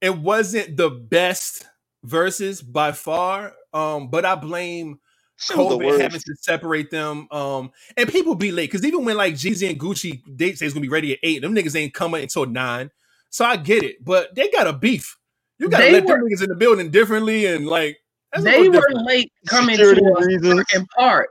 it 0.00 0.16
wasn't 0.16 0.76
the 0.76 0.90
best 0.90 1.66
Verzuz 2.06 2.62
by 2.70 2.92
far. 2.92 3.52
Um, 3.72 4.08
but 4.08 4.24
I 4.24 4.34
blame 4.36 5.00
Shit 5.36 5.56
was 5.56 5.68
the 5.68 5.84
COVID 5.84 6.00
having 6.00 6.20
to 6.20 6.36
separate 6.40 6.90
them. 6.90 7.26
Um, 7.30 7.70
and 7.96 8.08
people 8.08 8.34
be 8.34 8.50
late 8.52 8.70
because 8.70 8.84
even 8.86 9.04
when 9.04 9.16
like 9.16 9.34
Jeezy 9.34 9.68
and 9.70 9.78
Gucci 9.78 10.20
they 10.28 10.54
say 10.54 10.66
it's 10.66 10.74
gonna 10.74 10.82
be 10.82 10.88
ready 10.88 11.12
at 11.12 11.18
eight, 11.22 11.42
them 11.42 11.54
niggas 11.54 11.76
ain't 11.76 11.94
coming 11.94 12.22
until 12.22 12.46
nine. 12.46 12.90
So 13.30 13.44
I 13.44 13.56
get 13.56 13.82
it, 13.82 14.04
but 14.04 14.34
they 14.34 14.48
got 14.50 14.66
a 14.68 14.72
beef. 14.72 15.16
You 15.58 15.68
gotta 15.68 15.84
They 15.84 15.92
let 15.92 16.04
were- 16.06 16.16
them 16.18 16.24
niggas 16.28 16.42
in 16.42 16.48
the 16.50 16.54
building 16.56 16.90
differently 16.90 17.46
and 17.46 17.66
like 17.66 17.98
that's 18.32 18.44
They 18.44 18.68
were 18.68 18.74
different. 18.74 19.06
late 19.06 19.32
coming 19.46 19.76
Security 19.76 20.00
to 20.02 20.12
us 20.14 20.26
reasons. 20.26 20.64
in 20.74 20.86
part. 20.86 21.30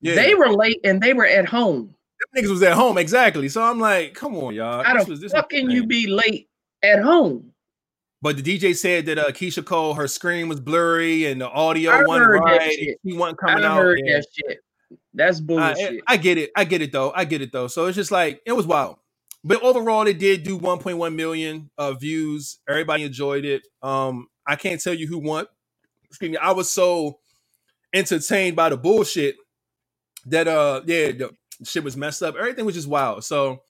Yeah, 0.00 0.14
They 0.14 0.34
were 0.34 0.48
late 0.50 0.80
and 0.84 1.00
they 1.02 1.12
were 1.14 1.26
at 1.26 1.46
home. 1.46 1.94
them 2.34 2.44
niggas 2.44 2.50
was 2.50 2.62
at 2.62 2.74
home 2.74 2.98
exactly. 2.98 3.48
So 3.48 3.62
I'm 3.62 3.80
like, 3.80 4.14
come 4.14 4.36
on, 4.36 4.54
y'all. 4.54 4.82
How 4.84 4.94
This 4.94 5.04
the 5.04 5.10
was- 5.12 5.20
this 5.20 5.32
fuck 5.32 5.50
can 5.50 5.70
you 5.70 5.86
be 5.86 6.06
late 6.06 6.48
at 6.82 7.02
home? 7.02 7.52
But 8.22 8.42
the 8.42 8.42
DJ 8.58 8.74
said 8.74 9.06
that 9.06 9.18
uh, 9.18 9.30
Keyshia 9.30 9.64
Cole, 9.64 9.94
her 9.94 10.08
screen 10.08 10.48
was 10.48 10.58
blurry 10.58 11.26
and 11.26 11.40
the 11.40 11.48
audio 11.48 11.90
I 11.92 12.02
wasn't 12.02 12.26
heard 12.26 12.40
that 12.42 12.58
right. 12.58 12.72
shit. 12.72 12.98
She 13.06 13.12
wasn't 13.16 13.38
I 13.42 13.46
coming 13.48 13.64
out. 13.64 13.76
heard 13.76 14.00
Yeah. 14.04 14.16
that 14.16 14.26
shit. 14.34 14.58
That's 15.14 15.38
I, 15.38 15.42
bullshit. 15.42 16.02
I 16.06 16.16
get 16.16 16.38
it. 16.38 16.50
I 16.56 16.64
get 16.64 16.80
it 16.82 16.92
though. 16.92 17.12
I 17.14 17.24
get 17.24 17.42
it 17.42 17.52
though. 17.52 17.66
So 17.68 17.86
it's 17.86 17.94
just 17.96 18.10
like 18.10 18.40
it 18.46 18.52
was 18.52 18.66
wild. 18.66 18.96
But 19.44 19.62
overall, 19.62 20.06
it 20.06 20.18
did 20.18 20.42
do 20.42 20.58
1.1 20.58 21.14
million 21.14 21.70
uh, 21.78 21.92
views. 21.92 22.58
Everybody 22.68 23.04
enjoyed 23.04 23.44
it. 23.44 23.62
Um, 23.82 24.26
I 24.46 24.56
can't 24.56 24.80
tell 24.82 24.94
you 24.94 25.06
who 25.06 25.18
won. 25.18 25.46
Excuse 26.16 26.30
me. 26.30 26.38
I 26.38 26.52
was 26.52 26.70
so 26.70 27.18
entertained 27.92 28.56
by 28.56 28.70
the 28.70 28.78
bullshit 28.78 29.36
that 30.24 30.48
uh, 30.48 30.80
yeah, 30.86 31.12
the 31.12 31.30
shit 31.62 31.84
was 31.84 31.94
messed 31.94 32.22
up. 32.22 32.36
Everything 32.36 32.64
was 32.64 32.74
just 32.74 32.88
wild. 32.88 33.22
So, 33.22 33.60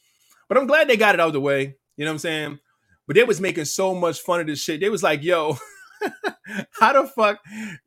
but 0.48 0.56
I'm 0.56 0.68
glad 0.68 0.86
they 0.86 0.96
got 0.96 1.16
it 1.16 1.20
out 1.20 1.26
of 1.28 1.32
the 1.32 1.40
way. 1.40 1.74
You 1.96 2.04
know 2.04 2.12
what 2.12 2.14
I'm 2.14 2.18
saying? 2.18 2.58
But 3.08 3.16
they 3.16 3.24
was 3.24 3.40
making 3.40 3.64
so 3.64 3.96
much 3.96 4.20
fun 4.20 4.40
of 4.40 4.46
this 4.46 4.62
shit. 4.62 4.80
They 4.80 4.88
was 4.88 5.02
like, 5.02 5.24
yo, 5.24 5.58
how 6.80 6.92
the 6.92 7.08
fuck? 7.08 7.40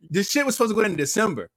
This 0.09 0.29
shit 0.29 0.45
was 0.45 0.55
supposed 0.57 0.71
to 0.71 0.75
go 0.75 0.81
in 0.81 0.97
December. 0.97 1.49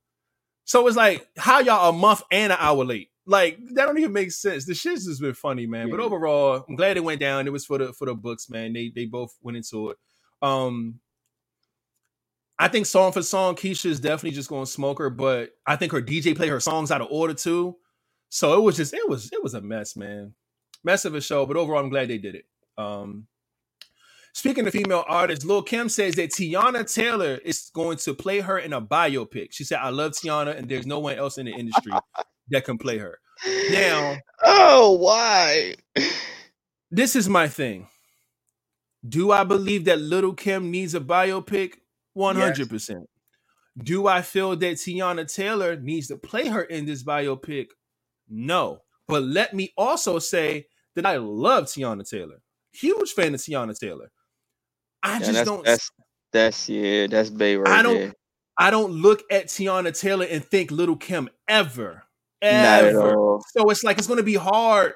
So 0.65 0.87
it's 0.87 0.97
like, 0.97 1.27
how 1.37 1.59
y'all 1.59 1.91
a 1.91 1.93
month 1.93 2.23
and 2.31 2.53
an 2.53 2.59
hour 2.61 2.85
late? 2.85 3.09
Like 3.27 3.59
that 3.75 3.87
don't 3.87 3.99
even 3.99 4.13
make 4.13 4.31
sense. 4.31 4.65
The 4.65 4.75
shit's 4.75 5.07
just 5.07 5.21
been 5.21 5.35
funny, 5.35 5.67
man. 5.67 5.91
But 5.91 5.99
overall, 5.99 6.65
I'm 6.69 6.77
glad 6.77 6.97
it 6.97 7.05
went 7.05 7.21
down. 7.21 7.49
It 7.49 7.53
was 7.53 7.67
for 7.67 7.79
the 7.79 7.93
for 7.93 8.07
the 8.07 8.15
books, 8.15 8.49
man. 8.49 8.73
They 8.73 8.93
they 8.95 9.07
both 9.07 9.35
went 9.43 9.57
into 9.57 9.91
it. 9.91 9.97
Um 10.41 11.01
I 12.63 12.69
think 12.69 12.87
song 12.87 13.11
for 13.11 13.23
song, 13.25 13.57
Keyshia 13.57 13.87
is 13.87 13.99
definitely 13.99 14.31
just 14.31 14.49
going 14.49 14.65
to 14.65 14.71
smoke 14.71 15.01
her, 15.01 15.11
but 15.11 15.51
I 15.67 15.75
think 15.75 15.91
her 15.91 16.01
DJ 16.01 16.37
played 16.37 16.51
her 16.51 16.61
songs 16.61 16.93
out 16.93 17.01
of 17.01 17.09
order 17.11 17.35
too. 17.35 17.77
So 18.29 18.57
it 18.57 18.63
was 18.63 18.77
just 18.77 18.95
it 18.95 19.09
was 19.09 19.31
it 19.33 19.43
was 19.43 19.55
a 19.55 19.61
mess, 19.61 19.97
man. 19.97 20.35
Mess 20.85 21.05
of 21.05 21.17
a 21.17 21.21
show, 21.21 21.45
but 21.45 21.57
overall, 21.57 21.83
I'm 21.83 21.91
glad 21.91 22.07
they 22.07 22.19
did 22.19 22.37
it. 22.37 22.45
Um 22.79 23.27
Speaking 24.33 24.65
of 24.65 24.73
female 24.73 25.05
artists, 25.09 25.45
Lil 25.45 25.63
Kim 25.63 25.89
says 25.89 26.15
that 26.15 26.31
Teyana 26.31 26.91
Taylor 26.91 27.41
is 27.45 27.69
going 27.75 27.97
to 27.99 28.15
play 28.15 28.39
her 28.39 28.61
in 28.61 28.73
a 28.73 28.81
biopic. 28.81 29.49
She 29.51 29.65
said, 29.65 29.81
I 29.81 29.91
love 29.91 30.13
Teyana, 30.13 30.57
and 30.57 30.69
there's 30.69 30.87
no 30.87 31.01
one 31.01 31.17
else 31.17 31.39
in 31.39 31.47
the 31.47 31.53
industry 31.53 31.93
that 32.51 32.65
can 32.65 32.79
play 32.79 32.97
her. 32.99 33.19
Now, 33.73 34.19
oh, 34.45 34.93
why? 34.93 35.75
this 36.91 37.15
is 37.15 37.29
my 37.29 37.49
thing. 37.49 37.89
Do 39.07 39.33
I 39.33 39.45
believe 39.45 39.85
that 39.85 40.01
Little 40.01 40.33
Kim 40.33 40.71
needs 40.71 40.95
a 40.95 41.01
biopic? 41.01 41.75
100%. 42.17 43.05
Do 43.83 44.07
I 44.07 44.23
feel 44.23 44.55
that 44.57 44.77
Teyana 44.77 45.33
Taylor 45.33 45.77
needs 45.77 46.09
to 46.09 46.17
play 46.17 46.49
her 46.49 46.63
in 46.63 46.85
this 46.85 47.03
biopic? 47.03 47.69
No. 48.29 48.79
But 49.09 49.23
let 49.23 49.55
me 49.55 49.73
also 49.77 50.19
say 50.19 50.67
that 50.95 51.07
I 51.07 51.17
love 51.17 51.65
Teyana 51.65 52.09
Taylor. 52.09 52.41
Huge 52.73 53.13
fan 53.13 53.35
of 53.35 53.41
Teyana 53.41 53.79
Taylor. 53.79 54.11
I 55.03 55.15
Yeah, 55.15 55.19
just 55.19 55.33
that's, 55.33 55.49
don't 55.49 55.65
That's 55.65 55.91
that's 56.33 56.69
yeah. 56.69 57.07
That's 57.09 57.31
Bay 57.31 57.57
right 57.57 57.69
I 57.69 57.83
don't- 57.83 57.95
there. 57.95 58.13
I 58.59 58.71
don't 58.71 58.93
look 58.93 59.23
at 59.31 59.47
Teyana 59.47 59.99
Taylor 59.99 60.27
and 60.29 60.45
think 60.45 60.71
Little 60.71 60.97
Kim 60.97 61.29
ever. 61.49 62.03
Not 62.43 62.51
at 62.53 62.85
Ever. 62.85 63.17
all. 63.17 63.43
So 63.57 63.71
it's 63.71 63.83
like 63.83 63.97
it's 63.99 64.07
gonna 64.07 64.23
be 64.23 64.35
hard 64.35 64.93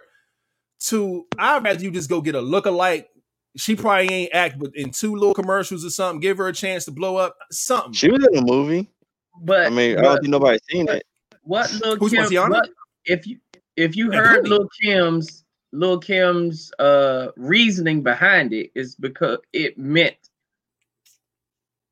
to 0.89 1.25
I'd 1.39 1.65
rather 1.65 1.83
you 1.83 1.91
just 1.91 2.11
go 2.11 2.21
get 2.21 2.35
a 2.35 2.41
look-alike. 2.41 3.09
She 3.57 3.75
probably 3.75 4.13
ain't 4.13 4.35
act 4.35 4.59
but 4.59 4.75
in 4.75 4.91
two 4.91 5.15
little 5.15 5.35
commercials 5.35 5.85
or 5.85 5.91
something. 5.91 6.21
Give 6.21 6.39
her 6.39 6.49
a 6.49 6.53
chance 6.53 6.85
to 6.87 6.91
blow 6.91 7.17
up. 7.17 7.37
Something. 7.51 7.93
She 7.93 8.11
was 8.11 8.27
in 8.31 8.39
a 8.39 8.43
movie. 8.43 8.91
but 9.43 9.67
I 9.67 9.71
mean, 9.71 9.99
I 9.99 10.03
don't 10.03 10.21
think 10.21 10.31
nobody 10.31 10.59
seen 10.71 10.89
it. 10.89 11.05
what 11.43 11.73
Lil 11.83 11.97
Who's 11.97 12.13
Kim? 12.13 12.51
What, 12.51 12.69
if 13.05 13.27
you 13.27 13.39
if 13.77 13.97
you 13.97 14.13
heard 14.13 14.45
plenty. 14.45 14.51
Lil 14.51 14.69
Kim's 14.83 15.45
Lil 15.73 15.99
Kim's 15.99 16.73
uh 16.79 17.29
reasoning 17.37 18.03
behind 18.03 18.53
it 18.53 18.71
is 18.75 18.95
because 18.95 19.39
it 19.53 19.79
meant 19.79 20.17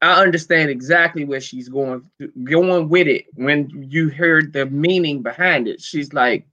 I 0.03 0.21
understand 0.21 0.69
exactly 0.69 1.25
where 1.25 1.41
she's 1.41 1.71
going 1.71 2.05
going 2.45 2.91
with 2.91 3.07
it 3.07 3.25
when 3.35 3.71
you 3.89 4.11
heard 4.11 4.53
the 4.53 4.67
meaning 4.67 5.23
behind 5.23 5.67
it. 5.67 5.81
She's 5.81 6.13
like, 6.13 6.47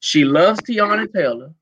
she 0.00 0.26
loves 0.26 0.60
Teyana 0.60 1.10
Taylor. 1.10 1.54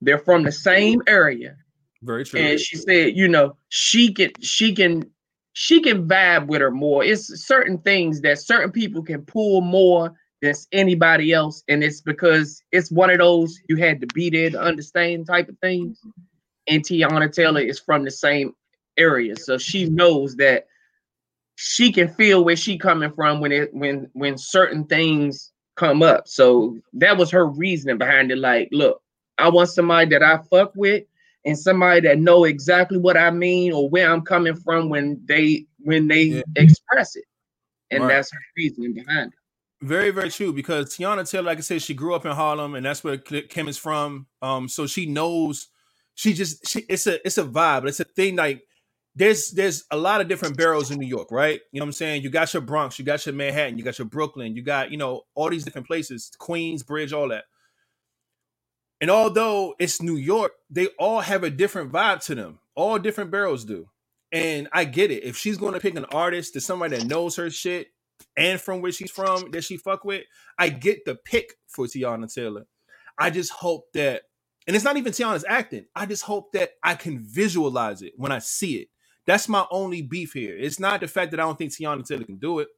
They're 0.00 0.18
from 0.18 0.44
the 0.44 0.52
same 0.52 1.02
area. 1.08 1.56
Very 2.04 2.24
true. 2.24 2.38
and 2.38 2.60
she 2.60 2.76
said, 2.76 3.16
you 3.16 3.26
know, 3.28 3.56
she 3.70 4.12
can 4.12 4.30
she 4.40 4.74
can 4.74 5.10
she 5.54 5.80
can 5.80 6.06
vibe 6.06 6.46
with 6.46 6.60
her 6.60 6.70
more. 6.70 7.02
It's 7.02 7.46
certain 7.46 7.78
things 7.78 8.20
that 8.20 8.38
certain 8.38 8.70
people 8.70 9.02
can 9.02 9.22
pull 9.22 9.62
more 9.62 10.12
than 10.42 10.54
anybody 10.72 11.32
else, 11.32 11.64
and 11.68 11.82
it's 11.82 12.02
because 12.02 12.62
it's 12.72 12.90
one 12.90 13.10
of 13.10 13.18
those 13.18 13.58
you 13.68 13.76
had 13.76 14.00
to 14.02 14.06
be 14.08 14.28
there 14.28 14.50
to 14.50 14.60
understand 14.60 15.26
type 15.26 15.48
of 15.48 15.58
things. 15.60 15.98
And 16.68 16.84
Teyana 16.84 17.32
Taylor 17.32 17.60
is 17.60 17.78
from 17.78 18.04
the 18.04 18.10
same 18.10 18.54
area, 18.98 19.36
so 19.36 19.56
she 19.56 19.88
knows 19.88 20.36
that 20.36 20.66
she 21.56 21.90
can 21.90 22.08
feel 22.08 22.44
where 22.44 22.56
she 22.56 22.76
coming 22.76 23.12
from 23.12 23.40
when 23.40 23.52
it 23.52 23.72
when 23.72 24.10
when 24.12 24.36
certain 24.36 24.84
things 24.84 25.52
come 25.76 26.02
up. 26.02 26.28
So 26.28 26.76
that 26.92 27.16
was 27.16 27.30
her 27.30 27.46
reasoning 27.46 27.96
behind 27.96 28.30
it. 28.30 28.38
Like, 28.38 28.68
look, 28.72 29.00
I 29.38 29.48
want 29.48 29.70
somebody 29.70 30.10
that 30.10 30.22
I 30.22 30.38
fuck 30.50 30.72
with 30.76 31.04
and 31.46 31.58
somebody 31.58 32.02
that 32.02 32.20
know 32.20 32.44
exactly 32.44 32.98
what 32.98 33.16
I 33.18 33.30
mean 33.32 33.72
or 33.72 33.88
where 33.90 34.12
I'm 34.12 34.22
coming 34.22 34.56
from 34.56 34.90
when 34.90 35.20
they 35.26 35.66
when 35.80 36.08
they 36.08 36.38
Yeah. 36.38 36.42
express 36.56 37.16
it. 37.16 37.24
And 37.90 38.04
Right. 38.04 38.08
that's 38.08 38.32
her 38.32 38.40
reasoning 38.56 38.94
behind 38.94 39.32
it. 39.34 39.38
Very, 39.82 40.10
very 40.10 40.30
true. 40.30 40.52
Because 40.52 40.96
Teyana 40.96 41.30
Taylor, 41.30 41.44
like 41.46 41.58
I 41.58 41.62
said, 41.62 41.82
she 41.82 41.94
grew 41.94 42.14
up 42.14 42.26
in 42.26 42.32
Harlem, 42.32 42.74
and 42.74 42.86
that's 42.86 43.04
where 43.04 43.18
Kim 43.42 43.68
is 43.68 43.78
from. 43.78 44.26
Um, 44.42 44.68
so 44.68 44.86
she 44.88 45.06
knows. 45.06 45.68
She 46.16 46.34
just 46.34 46.68
she, 46.68 46.80
it's 46.88 47.06
a 47.06 47.24
it's 47.26 47.38
a 47.38 47.44
vibe. 47.44 47.88
It's 47.88 48.00
a 48.00 48.04
thing. 48.04 48.36
Like 48.36 48.64
there's 49.14 49.52
there's 49.52 49.84
a 49.92 49.96
lot 49.96 50.20
of 50.20 50.28
different 50.28 50.58
boroughs 50.58 50.90
in 50.90 50.98
New 50.98 51.06
York, 51.08 51.30
right? 51.30 51.60
You 51.72 51.80
know 51.80 51.84
what 51.84 51.90
I'm 51.90 51.92
saying? 51.94 52.22
You 52.24 52.30
got 52.30 52.52
your 52.54 52.62
Bronx, 52.62 52.98
you 52.98 53.06
got 53.06 53.24
your 53.26 53.36
Manhattan, 53.36 53.78
you 53.78 53.84
got 53.84 53.98
your 54.00 54.08
Brooklyn, 54.08 54.56
you 54.56 54.62
got 54.62 54.90
you 54.90 54.96
know 54.98 55.22
all 55.36 55.50
these 55.50 55.64
different 55.64 55.86
places, 55.86 56.32
Queens, 56.38 56.82
Bridge, 56.82 57.12
all 57.12 57.28
that. 57.28 57.44
And 59.00 59.10
although 59.10 59.74
it's 59.78 60.00
New 60.00 60.16
York, 60.16 60.52
they 60.70 60.86
all 60.98 61.20
have 61.20 61.44
a 61.44 61.50
different 61.50 61.92
vibe 61.92 62.24
to 62.26 62.34
them. 62.34 62.58
All 62.74 62.98
different 62.98 63.30
boroughs 63.30 63.64
do. 63.64 63.88
And 64.32 64.68
I 64.72 64.84
get 64.84 65.10
it. 65.10 65.24
If 65.24 65.36
she's 65.36 65.58
going 65.58 65.74
to 65.74 65.80
pick 65.80 65.96
an 65.96 66.06
artist 66.06 66.54
that's 66.54 66.66
somebody 66.66 66.96
that 66.96 67.06
knows 67.06 67.36
her 67.36 67.50
shit 67.50 67.88
and 68.36 68.60
from 68.60 68.80
where 68.80 68.92
she's 68.92 69.10
from 69.10 69.50
that 69.52 69.62
she 69.64 69.76
fuck 69.76 70.04
with, 70.04 70.24
I 70.58 70.70
get 70.70 71.04
the 71.04 71.14
pick 71.14 71.54
for 71.68 71.86
Teyana 71.86 72.32
Taylor. 72.32 72.66
I 73.18 73.30
just 73.30 73.52
hope 73.52 73.92
that, 73.94 74.22
and 74.66 74.74
it's 74.74 74.84
not 74.84 74.96
even 74.96 75.12
Teyana's 75.12 75.44
acting. 75.46 75.86
I 75.94 76.06
just 76.06 76.24
hope 76.24 76.52
that 76.52 76.70
I 76.82 76.94
can 76.94 77.20
visualize 77.20 78.02
it 78.02 78.14
when 78.16 78.32
I 78.32 78.38
see 78.38 78.76
it. 78.76 78.88
That's 79.26 79.48
my 79.48 79.66
only 79.70 80.02
beef 80.02 80.32
here. 80.32 80.56
It's 80.58 80.80
not 80.80 81.00
the 81.00 81.08
fact 81.08 81.30
that 81.30 81.40
I 81.40 81.44
don't 81.44 81.58
think 81.58 81.72
Teyana 81.72 82.06
Taylor 82.06 82.24
can 82.24 82.38
do 82.38 82.60
it. 82.60 82.68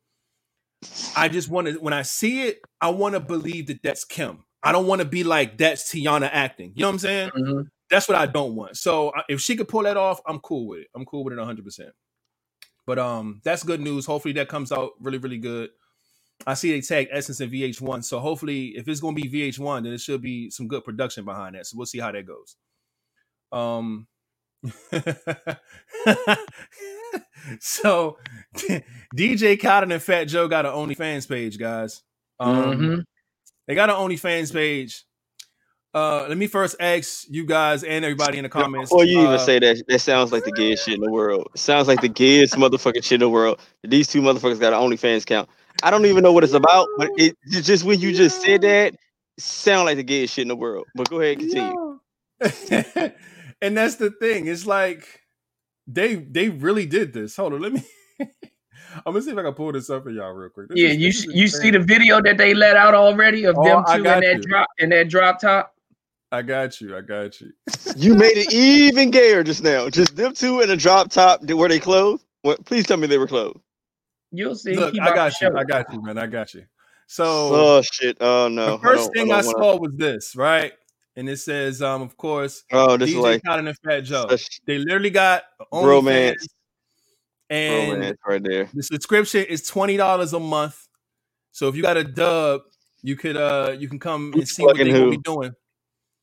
I 1.16 1.28
just 1.28 1.48
want 1.48 1.68
to, 1.68 1.74
when 1.74 1.94
I 1.94 2.02
see 2.02 2.42
it, 2.42 2.60
I 2.80 2.90
want 2.90 3.14
to 3.14 3.20
believe 3.20 3.68
that 3.68 3.82
that's 3.82 4.04
Kim. 4.04 4.44
I 4.66 4.72
don't 4.72 4.86
want 4.88 5.00
to 5.00 5.06
be 5.06 5.24
like 5.24 5.58
that's 5.58 5.92
Teyana 5.92 6.30
acting. 6.32 6.72
You 6.76 6.82
know 6.82 6.88
what 6.88 6.94
I'm 6.94 6.98
saying? 7.00 7.30
Mhm. 7.36 7.68
That's 7.90 8.08
what 8.08 8.18
I 8.18 8.26
don't 8.26 8.56
want. 8.56 8.76
So 8.78 9.12
if 9.28 9.40
she 9.40 9.56
could 9.56 9.68
pull 9.68 9.84
that 9.84 9.96
off, 9.98 10.20
I'm 10.26 10.40
cool 10.40 10.68
with 10.68 10.80
it. 10.80 10.88
I'm 10.94 11.06
cool 11.06 11.24
with 11.24 11.34
it 11.34 11.38
100. 11.38 11.64
percent 11.64 11.92
But 12.86 12.98
um, 12.98 13.40
that's 13.44 13.64
good 13.64 13.80
news. 13.80 14.06
Hopefully 14.06 14.34
that 14.34 14.48
comes 14.48 14.72
out 14.72 14.92
really, 15.00 15.18
really 15.18 15.38
good. 15.38 15.70
I 16.46 16.54
see 16.54 16.72
they 16.72 16.82
tagged 16.82 17.10
Essence 17.12 17.40
and 17.40 17.52
VH1, 17.52 18.04
so 18.04 18.18
hopefully 18.20 18.68
if 18.76 18.88
it's 18.88 19.00
gonna 19.00 19.14
be 19.16 19.28
VH1, 19.28 19.84
then 19.84 19.92
it 19.94 20.00
should 20.02 20.22
be 20.22 20.50
some 20.50 20.68
good 20.68 20.84
production 20.84 21.24
behind 21.24 21.56
that. 21.56 21.66
So 21.66 21.76
we'll 21.78 21.86
see 21.86 22.00
how 22.00 22.12
that 22.12 22.26
goes. 22.26 22.56
Um, 23.52 24.08
so 27.60 28.18
DJ 29.16 29.60
Khaled 29.60 29.92
and 29.92 30.02
Fat 30.02 30.24
Joe 30.26 30.48
got 30.48 30.66
an 30.66 30.72
OnlyFans 30.72 31.28
page, 31.28 31.58
guys. 31.58 32.02
Um, 32.40 32.78
Mhm. 32.78 33.04
They 33.66 33.74
got 33.74 33.90
an 33.90 33.96
OnlyFans 33.96 34.52
page. 34.52 35.04
Uh, 35.92 36.26
let 36.28 36.36
me 36.36 36.46
first 36.46 36.76
ask 36.78 37.24
you 37.28 37.46
guys 37.46 37.82
and 37.82 38.04
everybody 38.04 38.36
in 38.36 38.42
the 38.42 38.50
comments. 38.50 38.90
Before 38.90 39.04
you 39.04 39.18
even 39.18 39.32
uh, 39.32 39.38
say 39.38 39.58
that, 39.58 39.82
that 39.88 39.98
sounds 40.00 40.30
like 40.30 40.44
the 40.44 40.52
gayest 40.52 40.84
shit 40.84 40.94
in 40.94 41.00
the 41.00 41.10
world. 41.10 41.48
It 41.54 41.58
sounds 41.58 41.88
like 41.88 42.02
the 42.02 42.08
gayest 42.08 42.54
motherfucking 42.54 43.02
shit 43.02 43.12
in 43.12 43.20
the 43.20 43.30
world. 43.30 43.58
These 43.82 44.08
two 44.08 44.20
motherfuckers 44.20 44.60
got 44.60 44.74
an 44.74 44.78
OnlyFans 44.78 45.22
account. 45.22 45.48
I 45.82 45.90
don't 45.90 46.04
even 46.04 46.22
know 46.22 46.32
what 46.32 46.44
it's 46.44 46.52
about, 46.52 46.86
but 46.98 47.10
it 47.16 47.34
it 47.44 47.62
just 47.62 47.84
when 47.84 47.98
you 47.98 48.12
just 48.12 48.42
said 48.42 48.60
that, 48.62 48.94
sound 49.38 49.86
like 49.86 49.96
the 49.96 50.02
gayest 50.02 50.34
shit 50.34 50.42
in 50.42 50.48
the 50.48 50.56
world. 50.56 50.86
But 50.94 51.08
go 51.08 51.20
ahead, 51.20 51.38
and 51.38 51.50
continue. 51.50 51.98
Yeah. 52.70 53.08
and 53.62 53.76
that's 53.76 53.96
the 53.96 54.10
thing. 54.10 54.48
It's 54.48 54.66
like 54.66 55.06
they 55.86 56.16
they 56.16 56.50
really 56.50 56.84
did 56.84 57.14
this. 57.14 57.36
Hold 57.36 57.54
on, 57.54 57.62
let 57.62 57.72
me. 57.72 57.82
I'm 59.04 59.12
gonna 59.12 59.22
see 59.22 59.30
if 59.30 59.38
I 59.38 59.42
can 59.42 59.52
pull 59.54 59.72
this 59.72 59.90
up 59.90 60.04
for 60.04 60.10
y'all 60.10 60.32
real 60.32 60.48
quick. 60.50 60.68
This 60.68 60.78
Yeah, 60.78 60.88
is- 60.88 60.96
you 60.98 61.08
is 61.08 61.26
you 61.34 61.48
see 61.48 61.70
the 61.70 61.78
video 61.80 62.20
that 62.22 62.38
they 62.38 62.54
let 62.54 62.76
out 62.76 62.94
already 62.94 63.44
of 63.44 63.56
Oh, 63.58 63.64
them 63.64 63.84
two 63.86 63.92
in 63.96 64.02
that 64.04 64.22
you. 64.36 64.42
drop 64.42 64.68
in 64.78 64.88
that 64.90 65.08
drop 65.08 65.40
top. 65.40 65.74
I 66.32 66.42
got 66.42 66.80
you. 66.80 66.96
I 66.96 67.00
got 67.02 67.40
you. 67.40 67.52
You 67.96 68.14
made 68.14 68.36
it 68.36 68.52
even 68.52 69.10
gayer 69.10 69.44
just 69.44 69.62
now. 69.62 69.88
Just 69.88 70.16
them 70.16 70.34
two 70.34 70.60
in 70.60 70.70
a 70.70 70.76
drop 70.76 71.10
top. 71.10 71.48
Were 71.48 71.68
they 71.68 71.78
clothed? 71.78 72.24
What? 72.42 72.64
Please 72.64 72.86
tell 72.86 72.96
me 72.96 73.06
they 73.06 73.18
were 73.18 73.28
clothed. 73.28 73.60
You'll 74.32 74.56
see. 74.56 74.74
Look, 74.74 74.94
I 75.00 75.14
got 75.14 75.40
you. 75.40 75.48
show. 75.48 75.56
I 75.56 75.64
got 75.64 75.92
you, 75.92 76.02
man. 76.02 76.18
I 76.18 76.26
got 76.26 76.52
you. 76.54 76.64
So 77.06 77.24
Oh 77.26 77.82
shit! 77.82 78.16
Oh 78.20 78.48
no! 78.48 78.72
the 78.72 78.82
first 78.82 79.04
don't- 79.04 79.12
thing 79.12 79.32
I, 79.32 79.40
don't 79.42 79.46
wanna- 79.54 79.58
saw 79.58 79.76
was 79.80 79.92
this, 79.94 80.34
right? 80.34 80.72
And 81.18 81.28
it 81.30 81.38
says, 81.38 81.80
um, 81.80 82.02
of 82.02 82.14
course, 82.18 82.64
Oh, 82.72 82.96
this 82.98 83.08
is 83.08 83.14
DJ 83.16 83.22
like 83.22 83.42
Khaled 83.44 83.66
and 83.66 83.78
Fat 83.78 84.00
Joe. 84.00 84.26
They 84.66 84.76
literally 84.78 85.08
got 85.08 85.44
Bromance. 85.72 86.34
And 87.48 87.92
romance 87.92 88.18
right 88.26 88.42
there. 88.42 88.68
the 88.74 88.82
subscription 88.82 89.44
is 89.44 89.66
twenty 89.66 89.96
dollars 89.96 90.32
a 90.32 90.40
month. 90.40 90.88
So 91.52 91.68
if 91.68 91.76
you 91.76 91.82
got 91.82 91.96
a 91.96 92.04
dub, 92.04 92.62
you 93.02 93.16
could 93.16 93.36
uh 93.36 93.76
you 93.78 93.88
can 93.88 93.98
come 93.98 94.32
and 94.34 94.48
see 94.48 94.62
what 94.62 94.76
plugging 94.76 94.92
they 94.92 94.98
gonna 94.98 95.10
be 95.10 95.18
doing. 95.18 95.52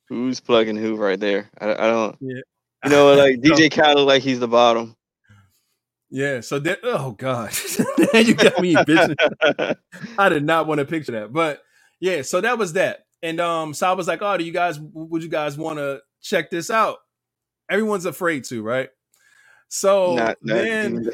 Who's 0.10 0.40
plugging 0.40 0.76
who 0.76 0.96
right 0.96 1.20
there? 1.20 1.50
I, 1.60 1.72
I 1.72 1.88
don't. 1.88 2.18
Yeah. 2.20 2.42
You 2.84 2.90
know, 2.90 3.14
like 3.14 3.36
DJ 3.40 3.72
Khaled, 3.72 4.06
like 4.06 4.22
he's 4.22 4.40
the 4.40 4.48
bottom. 4.48 4.96
Yeah, 6.10 6.42
so 6.42 6.60
that 6.60 6.80
oh 6.84 7.14
god, 7.14 7.52
you 8.14 8.36
got 8.36 8.60
me 8.62 8.76
bitching. 8.76 9.76
I 10.20 10.30
did 10.30 10.46
not 10.46 10.68
want 10.68 10.78
to 10.80 10.86
picture 10.86 11.14
that, 11.14 11.34
but 11.34 11.64
yeah, 12.00 12.22
so 12.22 12.40
that 12.42 12.60
was 12.60 12.74
that. 12.74 13.06
And 13.24 13.40
um, 13.40 13.74
so 13.74 13.90
I 13.90 13.94
was 13.94 14.08
like, 14.08 14.22
oh, 14.22 14.38
do 14.38 14.44
you 14.44 14.52
guys 14.52 14.80
would 14.80 15.24
you 15.24 15.30
guys 15.30 15.58
want 15.58 15.80
to 15.80 16.02
check 16.22 16.52
this 16.52 16.70
out? 16.70 16.98
Everyone's 17.68 18.06
afraid 18.06 18.44
to, 18.46 18.62
right? 18.62 18.90
So 19.74 20.14
Not, 20.14 20.38
not 20.44 20.54
then, 20.54 21.10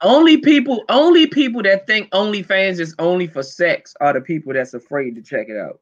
Only 0.00 0.36
people, 0.36 0.84
only 0.88 1.26
people 1.26 1.60
that 1.64 1.88
think 1.88 2.08
OnlyFans 2.10 2.78
is 2.78 2.94
only 3.00 3.26
for 3.26 3.42
sex 3.42 3.96
are 4.00 4.12
the 4.12 4.20
people 4.20 4.52
that's 4.52 4.74
afraid 4.74 5.16
to 5.16 5.22
check 5.22 5.48
it 5.48 5.56
out. 5.56 5.80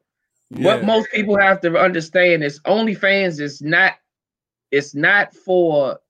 yeah, 0.48 0.64
What 0.64 0.84
most 0.86 1.10
people 1.10 1.38
have 1.38 1.60
to 1.60 1.76
understand 1.76 2.42
is 2.42 2.60
OnlyFans 2.60 3.40
is 3.40 3.60
not. 3.60 3.96
It's 4.70 4.94
not 4.94 5.34
for. 5.34 6.00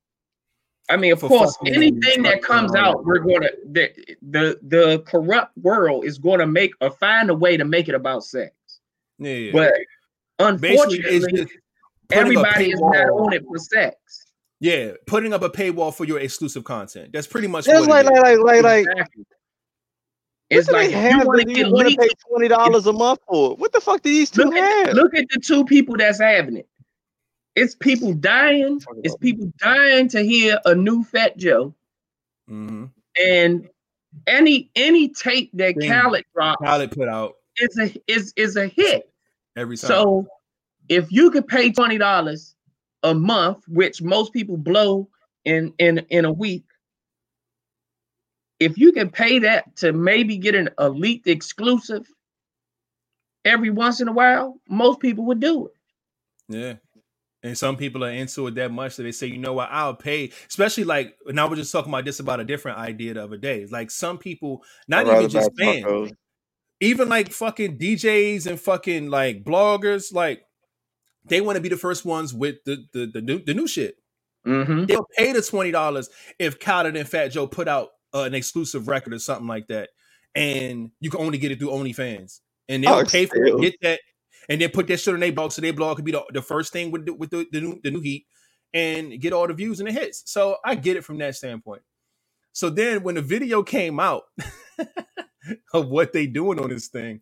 I 0.88 0.96
mean, 0.96 1.12
of 1.14 1.20
For 1.20 1.28
course, 1.28 1.58
anything 1.66 2.22
that 2.22 2.42
comes 2.42 2.72
around. 2.74 2.84
out, 2.84 3.04
we're 3.04 3.18
gonna 3.18 3.50
the 3.72 3.90
the 4.22 4.60
the 4.62 5.00
corrupt 5.00 5.58
world 5.58 6.04
is 6.04 6.18
going 6.18 6.38
to 6.38 6.46
make 6.46 6.74
or 6.80 6.92
find 6.92 7.28
a 7.28 7.34
way 7.34 7.56
to 7.56 7.64
make 7.64 7.88
it 7.88 7.94
about 7.96 8.22
sex. 8.22 8.54
yeah, 9.18 9.32
yeah. 9.32 9.52
But 9.52 9.72
unfortunately, 10.38 11.20
just 11.20 11.32
putting 11.32 11.40
a 11.40 12.20
everybody 12.20 12.70
is 12.70 12.80
not 12.80 13.10
on 13.10 13.32
it 13.32 13.44
for 13.46 13.58
sex. 13.58 14.23
Yeah, 14.64 14.92
putting 15.06 15.34
up 15.34 15.42
a 15.42 15.50
paywall 15.50 15.94
for 15.94 16.04
your 16.06 16.18
exclusive 16.20 16.64
content. 16.64 17.12
That's 17.12 17.26
pretty 17.26 17.48
much 17.48 17.66
That's 17.66 17.86
what 17.86 18.06
like, 18.06 18.06
it 18.06 18.12
is. 18.32 18.38
like, 18.38 18.38
like, 18.38 18.62
like, 18.62 18.86
like. 18.86 18.86
Exactly. 18.86 19.24
It's 20.48 20.66
do 20.68 20.72
like 20.72 20.86
they 20.88 20.92
have 20.92 21.20
you 21.22 21.26
want 21.26 21.40
to 21.40 21.44
get 21.46 21.56
you 21.58 21.66
leaked. 21.66 22.00
pay 22.00 22.08
twenty 22.30 22.48
dollars 22.48 22.86
a 22.86 22.92
month 22.94 23.20
for? 23.28 23.56
What 23.56 23.72
the 23.72 23.80
fuck 23.82 24.00
do 24.00 24.08
these 24.08 24.30
two 24.30 24.44
Look 24.44 24.54
at, 24.54 24.86
have? 24.86 24.96
look 24.96 25.14
at 25.14 25.26
the 25.28 25.38
two 25.40 25.66
people 25.66 25.96
that's 25.98 26.18
having 26.18 26.56
it. 26.56 26.68
It's 27.56 27.74
people 27.74 28.14
dying. 28.14 28.80
It's 29.02 29.16
people 29.18 29.52
dying 29.58 30.08
to 30.08 30.22
hear 30.22 30.58
a 30.64 30.74
new 30.74 31.04
Fat 31.04 31.36
Joe, 31.36 31.74
Mhm. 32.50 32.90
and 33.22 33.68
any 34.26 34.70
any 34.76 35.10
tape 35.10 35.50
that 35.54 35.76
Thing. 35.76 35.90
Khaled 35.90 36.24
drops 36.34 36.62
Khaled 36.64 36.90
put 36.90 37.08
out 37.08 37.34
is 37.58 37.78
a 37.78 37.94
is 38.10 38.32
is 38.36 38.56
a 38.56 38.66
hit. 38.66 39.10
every 39.56 39.76
time. 39.76 39.88
So 39.88 40.26
if 40.88 41.12
you 41.12 41.30
could 41.30 41.46
pay 41.48 41.70
twenty 41.70 41.98
dollars 41.98 42.53
a 43.04 43.14
month, 43.14 43.62
which 43.68 44.02
most 44.02 44.32
people 44.32 44.56
blow 44.56 45.08
in 45.44 45.72
in 45.78 45.98
in 46.10 46.24
a 46.24 46.32
week, 46.32 46.64
if 48.58 48.76
you 48.78 48.92
can 48.92 49.10
pay 49.10 49.38
that 49.40 49.76
to 49.76 49.92
maybe 49.92 50.36
get 50.38 50.54
an 50.54 50.70
elite 50.78 51.22
exclusive 51.26 52.06
every 53.44 53.70
once 53.70 54.00
in 54.00 54.08
a 54.08 54.12
while, 54.12 54.58
most 54.68 55.00
people 55.00 55.24
would 55.26 55.40
do 55.40 55.66
it. 55.66 55.72
Yeah. 56.48 56.74
And 57.42 57.58
some 57.58 57.76
people 57.76 58.02
are 58.02 58.10
into 58.10 58.46
it 58.46 58.54
that 58.54 58.72
much 58.72 58.96
that 58.96 59.02
they 59.02 59.12
say, 59.12 59.26
you 59.26 59.36
know 59.36 59.52
what, 59.52 59.68
I'll 59.70 59.94
pay. 59.94 60.32
Especially 60.48 60.84
like, 60.84 61.14
and 61.26 61.38
I 61.38 61.44
was 61.44 61.58
just 61.58 61.72
talking 61.72 61.92
about 61.92 62.06
this 62.06 62.20
about 62.20 62.40
a 62.40 62.44
different 62.44 62.78
idea 62.78 63.12
the 63.12 63.22
other 63.22 63.36
day. 63.36 63.66
Like 63.66 63.90
some 63.90 64.16
people, 64.16 64.62
not 64.88 65.06
even 65.06 65.28
just 65.28 65.50
buy 65.56 65.82
fans, 65.82 66.12
even 66.80 67.10
like 67.10 67.30
fucking 67.30 67.76
DJs 67.76 68.46
and 68.46 68.58
fucking 68.58 69.10
like 69.10 69.44
bloggers, 69.44 70.10
like 70.10 70.46
they 71.24 71.40
want 71.40 71.56
to 71.56 71.62
be 71.62 71.68
the 71.68 71.76
first 71.76 72.04
ones 72.04 72.34
with 72.34 72.56
the 72.64 72.84
the, 72.92 73.06
the 73.06 73.20
new 73.20 73.38
the 73.42 73.54
new 73.54 73.66
shit. 73.66 73.96
Mm-hmm. 74.46 74.84
They'll 74.84 75.08
pay 75.16 75.32
the 75.32 75.42
twenty 75.42 75.70
dollars 75.70 76.10
if 76.38 76.60
Khaled 76.60 76.96
and 76.96 77.08
Fat 77.08 77.28
Joe 77.28 77.46
put 77.46 77.68
out 77.68 77.90
uh, 78.14 78.22
an 78.22 78.34
exclusive 78.34 78.88
record 78.88 79.14
or 79.14 79.18
something 79.18 79.46
like 79.46 79.68
that, 79.68 79.90
and 80.34 80.90
you 81.00 81.10
can 81.10 81.20
only 81.20 81.38
get 81.38 81.52
it 81.52 81.58
through 81.58 81.70
OnlyFans, 81.70 82.40
and 82.68 82.84
they'll 82.84 82.94
Oh, 82.94 83.04
pay 83.04 83.26
for 83.26 83.42
it, 83.44 83.60
get 83.60 83.74
that, 83.82 84.00
and 84.48 84.60
then 84.60 84.70
put 84.70 84.86
that 84.88 84.98
shit 84.98 85.14
on 85.14 85.20
their 85.20 85.32
blog, 85.32 85.52
so 85.52 85.62
their 85.62 85.72
blog 85.72 85.96
could 85.96 86.04
be 86.04 86.12
the, 86.12 86.22
the 86.32 86.42
first 86.42 86.72
thing 86.72 86.90
with 86.90 87.06
the, 87.06 87.14
with 87.14 87.30
the, 87.30 87.46
the 87.50 87.60
new 87.60 87.80
the 87.82 87.90
new 87.90 88.00
heat, 88.00 88.26
and 88.74 89.18
get 89.20 89.32
all 89.32 89.46
the 89.46 89.54
views 89.54 89.80
and 89.80 89.88
the 89.88 89.92
hits. 89.92 90.22
So 90.26 90.58
I 90.64 90.74
get 90.74 90.96
it 90.96 91.04
from 91.04 91.18
that 91.18 91.36
standpoint. 91.36 91.82
So 92.52 92.70
then 92.70 93.02
when 93.02 93.16
the 93.16 93.22
video 93.22 93.62
came 93.62 93.98
out 93.98 94.24
of 95.72 95.88
what 95.88 96.12
they 96.12 96.26
doing 96.26 96.60
on 96.60 96.68
this 96.68 96.88
thing, 96.88 97.20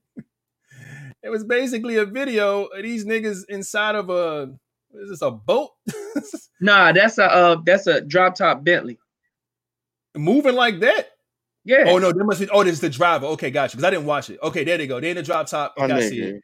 it 1.23 1.31
was 1.31 1.45
basically 1.45 1.97
a 1.97 2.07
video 2.07 2.65
of 2.65 2.83
these 2.83 3.05
niggas 3.05 3.45
inside 3.49 3.95
of 3.95 4.11
a 4.11 4.53
is 4.95 5.11
this 5.11 5.23
a 5.23 5.31
boat 5.31 5.71
Nah, 6.63 6.93
that's 6.93 7.19
a 7.19 7.25
uh, 7.25 7.57
that's 7.67 7.89
a 7.89 8.01
drop 8.01 8.37
top 8.37 8.63
Bentley. 8.65 8.99
moving 10.17 10.55
like 10.55 10.79
that. 10.81 11.09
Yeah. 11.65 11.85
Oh 11.89 11.99
no, 11.99 12.13
there 12.13 12.25
must 12.25 12.41
be. 12.41 12.49
Oh, 12.51 12.63
this 12.63 12.75
is 12.75 12.81
the 12.81 12.89
driver. 12.89 13.27
Okay, 13.27 13.51
gotcha. 13.51 13.77
Because 13.77 13.85
I 13.85 13.91
didn't 13.91 14.07
watch 14.07 14.31
it. 14.31 14.39
Okay, 14.43 14.63
there 14.63 14.79
they 14.79 14.87
go. 14.87 15.01
They 15.01 15.11
in 15.11 15.17
the 15.17 15.25
drop 15.25 15.49
top. 15.49 15.75
I 15.77 15.89
nigga. 15.89 16.09
see 16.09 16.21
it. 16.21 16.43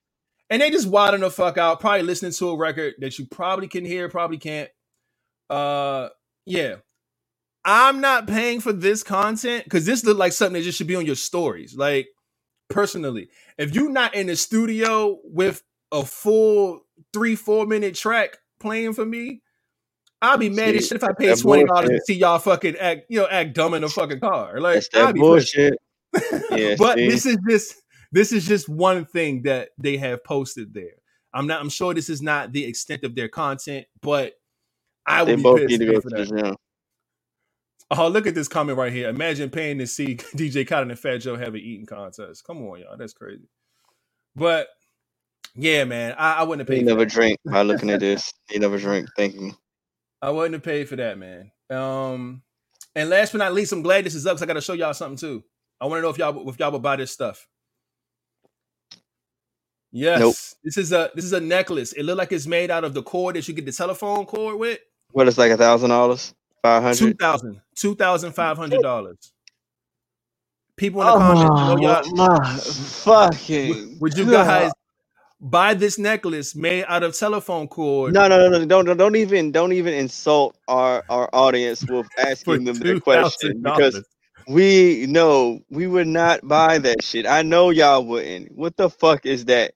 And 0.50 0.60
they 0.60 0.70
just 0.70 0.88
wilding 0.88 1.20
the 1.20 1.30
fuck 1.30 1.56
out. 1.56 1.78
Probably 1.78 2.02
listening 2.02 2.32
to 2.32 2.50
a 2.50 2.56
record 2.56 2.94
that 2.98 3.18
you 3.18 3.26
probably 3.26 3.68
can 3.68 3.84
hear, 3.84 4.08
probably 4.08 4.38
can't. 4.38 4.70
Uh, 5.48 6.08
yeah. 6.46 6.76
I'm 7.64 8.00
not 8.00 8.26
paying 8.26 8.60
for 8.60 8.72
this 8.72 9.02
content 9.02 9.64
because 9.64 9.84
this 9.84 10.04
look 10.04 10.16
like 10.18 10.32
something 10.32 10.54
that 10.54 10.64
just 10.64 10.78
should 10.78 10.86
be 10.86 10.96
on 10.96 11.06
your 11.06 11.16
stories. 11.16 11.76
Like 11.76 12.08
personally, 12.68 13.28
if 13.56 13.74
you're 13.74 13.90
not 13.90 14.14
in 14.14 14.26
the 14.26 14.36
studio 14.36 15.18
with 15.24 15.62
a 15.92 16.04
full 16.04 16.82
three, 17.12 17.36
four 17.36 17.66
minute 17.66 17.94
track 17.94 18.38
playing 18.60 18.94
for 18.94 19.06
me, 19.06 19.42
I'll 20.20 20.38
be 20.38 20.50
mad 20.50 20.74
as 20.74 20.88
shit 20.88 20.96
if 20.96 21.04
I 21.04 21.12
pay 21.12 21.34
twenty 21.34 21.64
dollars 21.64 21.90
to 21.90 22.00
see 22.06 22.14
y'all 22.14 22.38
fucking 22.38 22.76
act, 22.76 23.02
you 23.08 23.20
know, 23.20 23.28
act 23.28 23.54
dumb 23.54 23.74
in 23.74 23.84
a 23.84 23.88
fucking 23.88 24.20
car. 24.20 24.60
Like 24.60 24.74
That's 24.74 24.88
I'll 24.94 25.06
that 25.06 25.14
be 25.14 25.20
bullshit. 25.20 25.74
Yeah, 26.50 26.74
but 26.78 26.96
see? 26.96 27.08
this 27.08 27.26
is 27.26 27.36
just 27.48 27.74
this 28.10 28.32
is 28.32 28.46
just 28.46 28.68
one 28.68 29.04
thing 29.04 29.42
that 29.42 29.70
they 29.78 29.96
have 29.98 30.24
posted 30.24 30.74
there. 30.74 30.96
I'm 31.32 31.46
not. 31.46 31.60
I'm 31.60 31.68
sure 31.68 31.94
this 31.94 32.08
is 32.08 32.22
not 32.22 32.52
the 32.52 32.64
extent 32.64 33.04
of 33.04 33.14
their 33.14 33.28
content, 33.28 33.86
but 34.00 34.32
I 35.06 35.24
They 35.24 35.32
would 35.32 35.36
be 35.36 35.42
both 35.42 35.58
pissed 35.58 35.70
need 35.70 35.86
to 35.86 35.92
go 35.92 36.00
to 36.00 36.08
the 36.08 36.24
gym. 36.24 36.56
Oh, 37.90 38.08
look 38.08 38.26
at 38.26 38.34
this 38.34 38.48
comment 38.48 38.76
right 38.78 38.92
here. 38.92 39.08
Imagine 39.08 39.48
paying 39.50 39.78
to 39.78 39.86
see 39.86 40.16
DJ 40.36 40.66
Khaled 40.66 40.90
and 40.90 40.98
Fat 40.98 41.18
Joe 41.18 41.36
have 41.36 41.54
an 41.54 41.60
eating 41.60 41.86
contest. 41.86 42.44
Come 42.44 42.58
on, 42.66 42.80
y'all. 42.80 42.96
That's 42.96 43.14
crazy. 43.14 43.48
But 44.36 44.68
yeah, 45.54 45.84
man, 45.84 46.14
I, 46.18 46.34
I 46.34 46.42
wouldn't 46.42 46.68
have 46.68 46.76
You 46.76 46.84
paid. 46.84 46.88
For 46.90 46.96
never 46.96 47.04
that. 47.04 47.10
drink 47.14 47.38
by 47.44 47.62
looking 47.62 47.90
at 47.90 48.00
this. 48.00 48.32
You 48.50 48.60
never 48.60 48.78
drink. 48.78 49.08
Thank 49.16 49.34
you. 49.34 49.52
I 50.20 50.30
wouldn't 50.30 50.54
have 50.54 50.62
paid 50.62 50.88
for 50.88 50.96
that, 50.96 51.16
man. 51.18 51.50
Um, 51.70 52.42
and 52.94 53.08
last 53.08 53.32
but 53.32 53.38
not 53.38 53.54
least, 53.54 53.72
I'm 53.72 53.82
glad 53.82 54.04
this 54.04 54.14
is 54.14 54.26
up 54.26 54.32
because 54.34 54.42
I 54.42 54.46
got 54.46 54.54
to 54.54 54.60
show 54.60 54.72
y'all 54.74 54.92
something 54.94 55.16
too. 55.16 55.44
I 55.80 55.86
want 55.86 55.98
to 55.98 56.02
know 56.02 56.08
if 56.10 56.18
y'all 56.18 56.48
if 56.48 56.58
y'all 56.58 56.72
would 56.72 56.82
buy 56.82 56.96
this 56.96 57.12
stuff. 57.12 57.46
Yes, 59.90 60.20
Nope. 60.20 60.34
this 60.64 60.76
is 60.76 60.92
a 60.92 61.10
this 61.14 61.24
is 61.24 61.32
a 61.32 61.40
necklace. 61.40 61.92
It 61.94 62.02
looked 62.02 62.18
like 62.18 62.32
it's 62.32 62.46
made 62.46 62.70
out 62.70 62.84
of 62.84 62.92
the 62.94 63.02
cord 63.02 63.36
that 63.36 63.48
you 63.48 63.54
get 63.54 63.64
the 63.64 63.72
telephone 63.72 64.26
cord 64.26 64.58
with. 64.58 64.80
What 65.12 65.28
it's 65.28 65.38
like 65.38 65.50
a 65.52 65.56
thousand 65.56 65.90
dollars? 65.90 66.34
Five 66.62 66.82
Two 66.96 67.06
hundred? 67.06 67.18
thousand, 67.18 67.60
two 67.78 67.94
thousand 67.94 68.32
five 68.32 68.56
hundred 68.56 68.82
dollars. 68.82 69.32
People 70.76 71.02
in 71.02 71.08
Oh 71.08 71.12
the 71.12 71.18
comments, 71.18 71.60
you 71.60 71.66
know, 71.66 72.02
y'all, 72.02 72.16
my 72.16 72.56
fucking! 72.56 73.98
would, 74.00 74.16
you 74.16 74.30
guys 74.30 74.70
buy 75.40 75.74
this 75.74 75.98
necklace 75.98 76.54
made 76.54 76.84
out 76.86 77.02
of 77.02 77.16
telephone 77.16 77.66
cord. 77.66 78.12
No, 78.12 78.28
no, 78.28 78.38
no, 78.38 78.58
no, 78.58 78.64
don't, 78.64 78.84
don't, 78.84 78.96
don't 78.96 79.16
even, 79.16 79.50
don't 79.50 79.72
even 79.72 79.94
insult 79.94 80.56
our 80.68 81.04
our 81.08 81.28
audience 81.32 81.84
with 81.88 82.06
asking 82.18 82.64
them 82.64 82.76
the 82.76 83.00
question 83.00 83.60
because 83.62 84.02
we 84.46 85.06
know 85.08 85.60
we 85.68 85.86
would 85.86 86.06
not 86.06 86.46
buy 86.46 86.78
that 86.78 87.02
shit. 87.02 87.26
I 87.26 87.42
know 87.42 87.70
y'all 87.70 88.04
wouldn't. 88.04 88.52
What 88.52 88.76
the 88.76 88.88
fuck 88.88 89.26
is 89.26 89.46
that? 89.46 89.74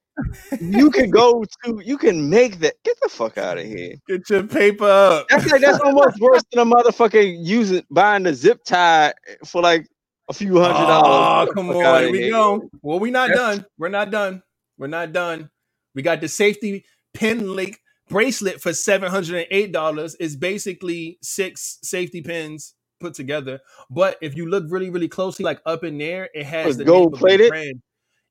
You 0.61 0.91
can 0.91 1.11
go 1.11 1.45
to, 1.65 1.81
you 1.85 1.97
can 1.99 2.29
make 2.29 2.59
that. 2.61 2.75
Get 2.85 2.97
the 3.03 3.09
fuck 3.09 3.39
out 3.39 3.59
of 3.59 3.65
here. 3.65 3.95
Get 4.09 4.29
your 4.29 4.43
paper 4.45 4.85
up. 4.85 5.27
That's 5.29 5.51
like 5.51 5.61
that's 5.61 5.81
almost 5.81 6.19
worse 6.21 6.43
than 6.53 6.67
a 6.67 6.71
motherfucker 6.71 7.37
using 7.39 7.83
buying 7.91 8.25
the 8.25 8.35
zip 8.35 8.63
tie 8.65 9.15
for 9.47 9.63
like 9.63 9.87
a 10.29 10.33
few 10.35 10.59
hundred 10.61 10.87
dollars. 10.87 11.49
Oh, 11.51 11.53
come 11.55 11.71
on. 11.71 12.03
Here 12.03 12.13
we 12.13 12.19
here. 12.23 12.31
go. 12.33 12.69
Well, 12.83 12.99
we 12.99 13.11
not 13.11 13.29
That's- 13.29 13.57
done. 13.59 13.67
We're 13.79 13.89
not 13.89 14.11
done. 14.11 14.43
We're 14.79 14.87
not 14.89 15.13
done. 15.13 15.51
We 15.95 16.03
got 16.03 16.21
the 16.21 16.29
safety 16.29 16.85
pin 17.15 17.55
link 17.55 17.79
bracelet 18.09 18.61
for 18.61 18.71
$708. 18.71 20.17
It's 20.21 20.37
basically 20.37 21.19
six 21.23 21.79
safety 21.83 22.21
pins 22.23 22.75
put 23.01 23.15
together. 23.15 23.61
But 23.91 24.17
if 24.23 24.37
you 24.37 24.49
look 24.49 24.65
really, 24.69 24.91
really 24.91 25.09
closely, 25.09 25.45
like 25.45 25.61
up 25.67 25.85
in 25.85 25.99
there, 25.99 26.29
it 26.35 26.47
has 26.47 26.77
the 26.77 26.85
gold 26.85 27.01
name 27.01 27.07
of 27.07 27.13
the 27.13 27.19
plated? 27.19 27.49
brand. 27.51 27.83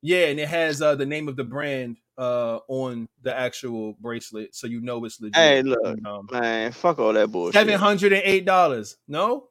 Yeah, 0.02 0.26
and 0.28 0.40
it 0.40 0.48
has 0.48 0.82
uh, 0.82 0.96
the 0.96 1.06
name 1.06 1.28
of 1.28 1.36
the 1.36 1.44
brand 1.44 1.98
uh, 2.18 2.60
on 2.68 3.08
the 3.22 3.38
actual 3.38 3.94
bracelet, 4.00 4.56
so 4.56 4.66
you 4.68 4.82
know 4.82 5.04
it's 5.06 5.22
legit. 5.22 5.36
Hey, 5.36 5.62
look, 5.62 5.98
Um, 6.06 6.28
man, 6.32 6.72
fuck 6.72 6.98
all 7.00 7.14
that 7.14 7.32
bullshit. 7.32 7.54
Seven 7.54 7.80
hundred 7.80 8.14
and 8.14 8.24
eight 8.26 8.46
dollars. 8.46 8.98
No, 9.08 9.50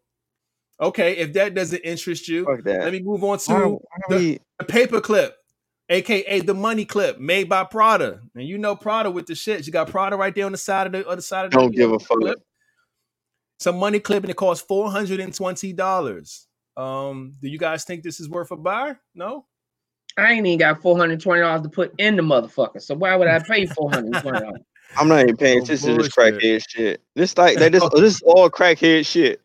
okay. 0.80 1.16
If 1.18 1.32
that 1.34 1.54
doesn't 1.54 1.80
interest 1.80 2.26
you, 2.28 2.44
Fuck 2.44 2.64
that. 2.64 2.80
let 2.84 2.92
me 2.92 3.00
move 3.02 3.22
on 3.24 3.38
to 3.38 3.52
Why- 3.52 3.60
why 3.66 3.78
the- 4.08 4.16
we- 4.16 4.38
the 4.58 4.64
paper 4.64 5.00
clip, 5.00 5.36
aka 5.88 6.40
the 6.40 6.54
money 6.54 6.84
clip, 6.84 7.18
made 7.20 7.48
by 7.48 7.62
Prada. 7.64 8.20
And 8.34 8.46
you 8.46 8.58
know 8.58 8.74
Prada 8.76 9.10
with 9.10 9.26
the 9.26 9.34
shit. 9.36 9.66
You 9.66 9.72
got 9.72 9.88
Prada 9.88 10.16
right 10.16 10.34
there 10.34 10.46
on 10.46 10.52
the 10.52 10.58
side 10.58 10.86
of 10.86 10.92
the 10.92 11.06
other 11.08 11.22
side 11.22 11.44
of 11.46 11.52
the 11.52 11.58
Don't 11.58 11.74
give 11.74 11.92
a 11.92 11.98
fuck. 11.98 12.18
clip. 12.18 12.38
Some 13.60 13.78
money 13.78 14.00
clip, 14.00 14.24
and 14.24 14.30
it 14.30 14.36
costs 14.36 14.64
four 14.66 14.90
hundred 14.90 15.20
and 15.20 15.32
twenty 15.34 15.72
dollars. 15.72 16.46
Um, 16.76 17.34
do 17.40 17.48
you 17.48 17.58
guys 17.58 17.84
think 17.84 18.02
this 18.02 18.18
is 18.20 18.28
worth 18.28 18.50
a 18.50 18.56
buy? 18.56 18.96
No. 19.14 19.46
I 20.20 20.32
ain't 20.32 20.46
even 20.46 20.58
got 20.58 20.82
four 20.82 20.96
hundred 20.96 21.20
twenty 21.20 21.40
dollars 21.42 21.62
to 21.62 21.68
put 21.68 21.94
in 21.98 22.16
the 22.16 22.22
motherfucker. 22.22 22.80
So 22.82 22.94
why 22.94 23.16
would 23.16 23.28
I 23.28 23.38
pay 23.40 23.66
four 23.76 23.90
hundred 23.90 24.20
twenty 24.20 24.40
dollars? 24.40 24.60
I'm 24.96 25.08
not 25.08 25.20
even 25.20 25.36
paying 25.36 25.60
Oh, 25.60 25.62
attention 25.64 25.96
to 25.96 26.02
this 26.02 26.14
bullshit. 26.14 26.40
crackhead 26.42 26.62
shit. 26.68 27.02
This 27.14 27.36
like 27.38 27.58
that. 27.58 27.72
This 27.72 27.88
this 27.94 28.14
is 28.14 28.22
all 28.22 28.50
crackhead 28.50 29.06
shit. 29.06 29.40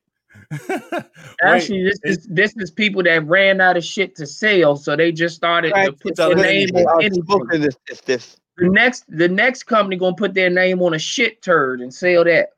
Actually, 1.43 1.84
this 1.84 1.99
is 2.03 2.28
this 2.30 2.53
is 2.57 2.71
people 2.71 3.03
that 3.03 3.26
ran 3.28 3.61
out 3.61 3.78
of 3.78 3.84
shit 3.84 4.15
to 4.15 4.26
sell, 4.28 4.76
so 4.76 4.95
they 4.95 5.11
just 5.11 5.36
started 5.36 5.73
to 5.73 5.91
put 5.93 6.15
their 6.15 6.36
name 6.36 6.45
anything. 6.45 6.86
on 6.86 6.97
I've 6.99 7.05
anything. 7.05 7.61
this, 7.61 7.76
this, 7.88 8.01
this. 8.01 8.38
The 8.57 8.69
next 8.69 9.03
the 9.09 9.28
next 9.28 9.63
company 9.63 9.97
gonna 9.97 10.15
put 10.15 10.34
their 10.34 10.49
name 10.49 10.82
on 10.82 10.93
a 10.93 10.99
shit 10.99 11.41
turd 11.41 11.82
and 11.82 11.93
sell 11.93 12.23
that. 12.23 12.49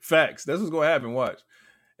Facts. 0.00 0.44
That's 0.44 0.60
what's 0.60 0.70
gonna 0.70 0.86
happen. 0.86 1.12
Watch. 1.12 1.40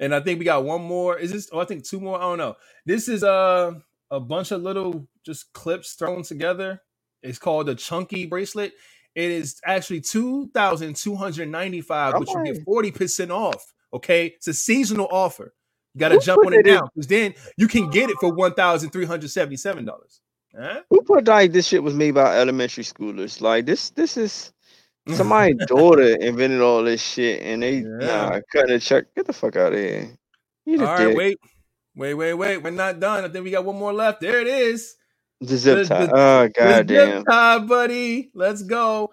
And 0.00 0.14
I 0.14 0.20
think 0.20 0.38
we 0.38 0.46
got 0.46 0.64
one 0.64 0.82
more. 0.82 1.18
Is 1.18 1.30
this? 1.30 1.48
Oh, 1.52 1.60
I 1.60 1.66
think 1.66 1.84
two 1.84 2.00
more. 2.00 2.18
I 2.18 2.22
don't 2.22 2.38
know. 2.38 2.56
This 2.86 3.06
is 3.06 3.22
uh, 3.22 3.72
a 4.10 4.18
bunch 4.18 4.50
of 4.50 4.62
little 4.62 5.06
just 5.24 5.52
clips 5.52 5.92
thrown 5.92 6.22
together. 6.22 6.80
It's 7.22 7.38
called 7.38 7.66
the 7.66 7.74
chunky 7.74 8.26
bracelet. 8.26 8.72
It 9.14 9.30
is 9.30 9.60
actually 9.64 10.00
two 10.00 10.48
thousand 10.54 10.96
two 10.96 11.14
hundred 11.14 11.48
ninety 11.48 11.82
five, 11.82 12.14
but 12.18 12.28
you 12.28 12.44
get 12.44 12.64
forty 12.64 12.90
percent 12.90 13.30
off. 13.30 13.62
Okay, 13.92 14.26
it's 14.36 14.48
a 14.48 14.54
seasonal 14.54 15.08
offer. 15.10 15.54
You 15.94 15.98
got 15.98 16.10
to 16.10 16.18
jump 16.18 16.46
on 16.46 16.54
it 16.54 16.60
it 16.60 16.66
now 16.66 16.88
because 16.94 17.08
then 17.08 17.34
you 17.56 17.68
can 17.68 17.90
get 17.90 18.08
it 18.08 18.16
for 18.20 18.32
one 18.32 18.54
thousand 18.54 18.90
three 18.90 19.04
hundred 19.04 19.30
seventy 19.30 19.56
seven 19.56 19.84
dollars. 19.84 20.20
Huh? 20.58 20.80
Who 20.90 21.02
put 21.02 21.28
like 21.28 21.52
this 21.52 21.66
shit 21.66 21.82
was 21.82 21.94
made 21.94 22.14
by 22.14 22.38
elementary 22.38 22.84
schoolers? 22.84 23.40
Like 23.40 23.66
this, 23.66 23.90
this 23.90 24.16
is 24.16 24.52
somebody's 25.10 25.56
daughter 25.66 26.16
invented 26.16 26.60
all 26.62 26.84
this 26.84 27.02
shit, 27.02 27.42
and 27.42 27.62
they 27.62 27.86
Yeah. 28.00 28.06
nah 28.06 28.40
cutting 28.52 28.76
a 28.76 28.80
check. 28.80 29.14
Get 29.16 29.26
the 29.26 29.32
fuck 29.34 29.56
out 29.56 29.72
of 29.74 29.78
here. 29.78 30.18
All 30.78 30.78
the 30.78 30.88
dick. 30.88 31.16
wait, 31.16 31.38
wait, 31.96 32.14
wait, 32.14 32.34
wait. 32.34 32.58
We're 32.58 32.70
not 32.70 33.00
done. 33.00 33.24
I 33.24 33.28
think 33.28 33.44
we 33.44 33.50
got 33.52 33.64
one 33.64 33.78
more 33.78 33.92
left. 33.92 34.20
There 34.20 34.40
it 34.40 34.48
is. 34.48 34.96
The 35.40 35.56
zip 35.58 35.84
tie. 35.84 36.10
oh 36.12 36.48
The 36.60 36.84
goddamn. 36.84 36.86
zip 36.86 37.24
tie, 37.28 37.58
buddy. 37.60 38.30
Let's 38.34 38.62
go. 38.62 39.10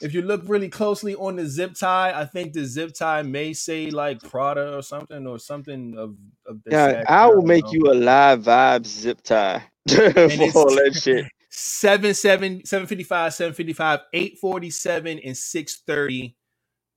If 0.00 0.14
you 0.14 0.22
look 0.22 0.42
really 0.46 0.68
closely 0.68 1.14
on 1.16 1.36
the 1.36 1.46
zip 1.46 1.74
tie, 1.74 2.12
I 2.18 2.26
think 2.26 2.52
the 2.54 2.64
zip 2.66 2.94
tie 2.94 3.22
may 3.22 3.52
say 3.54 3.90
like 3.90 4.22
Prada 4.22 4.76
or 4.76 4.82
something 4.82 5.26
or 5.26 5.38
something 5.38 5.96
of, 5.98 6.16
of 6.46 6.62
this 6.64 6.72
Yeah, 6.72 7.04
I 7.08 7.26
will 7.28 7.42
make 7.42 7.64
know. 7.64 7.72
you 7.72 7.92
a 7.92 7.94
live 7.94 8.42
vibe 8.44 8.86
zip 8.86 9.22
tie 9.22 9.64
for 9.88 10.04
all 10.54 10.74
that 10.76 10.98
shit. 11.02 11.26
Seven 11.58 12.14
seven 12.14 12.64
seven 12.64 12.86
fifty 12.86 13.04
five 13.04 13.34
seven 13.34 13.52
fifty 13.52 13.72
five 13.72 14.00
eight 14.12 14.38
forty 14.38 14.70
seven 14.70 15.18
and 15.24 15.36
six 15.36 15.82
thirty. 15.86 16.36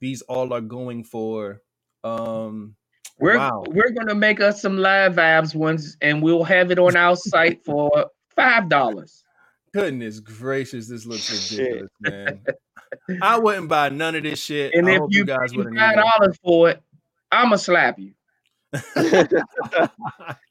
These 0.00 0.22
all 0.22 0.52
are 0.52 0.60
going 0.60 1.04
for 1.04 1.62
um 2.04 2.74
We're 3.18 3.38
Wow. 3.38 3.64
we're 3.68 3.90
gonna 3.90 4.14
make 4.14 4.40
us 4.40 4.62
some 4.62 4.78
live 4.78 5.14
vibes 5.14 5.54
ones, 5.54 5.96
and 6.00 6.22
we'll 6.22 6.44
have 6.44 6.70
it 6.70 6.78
on 6.78 6.96
our 6.96 7.16
site 7.16 7.64
for 7.64 8.06
five 8.36 8.68
dollars. 8.68 9.24
goodness 9.74 10.20
gracious. 10.20 10.88
This 10.88 11.06
looks 11.06 11.22
Shit. 11.48 11.58
ridiculous, 11.58 11.90
man. 12.00 12.40
I 13.22 13.38
wouldn't 13.38 13.68
buy 13.68 13.88
none 13.88 14.14
of 14.14 14.22
this 14.22 14.42
shit. 14.42 14.74
And 14.74 14.88
I 14.88 14.92
if 14.92 14.98
hope 14.98 15.12
you 15.12 15.24
guys 15.24 15.52
pay 15.52 15.56
wouldn't 15.58 15.76
five 15.78 15.96
dollars 15.96 16.38
for 16.44 16.70
it, 16.70 16.82
I'ma 17.32 17.56
slap 17.56 17.98
you. 17.98 18.12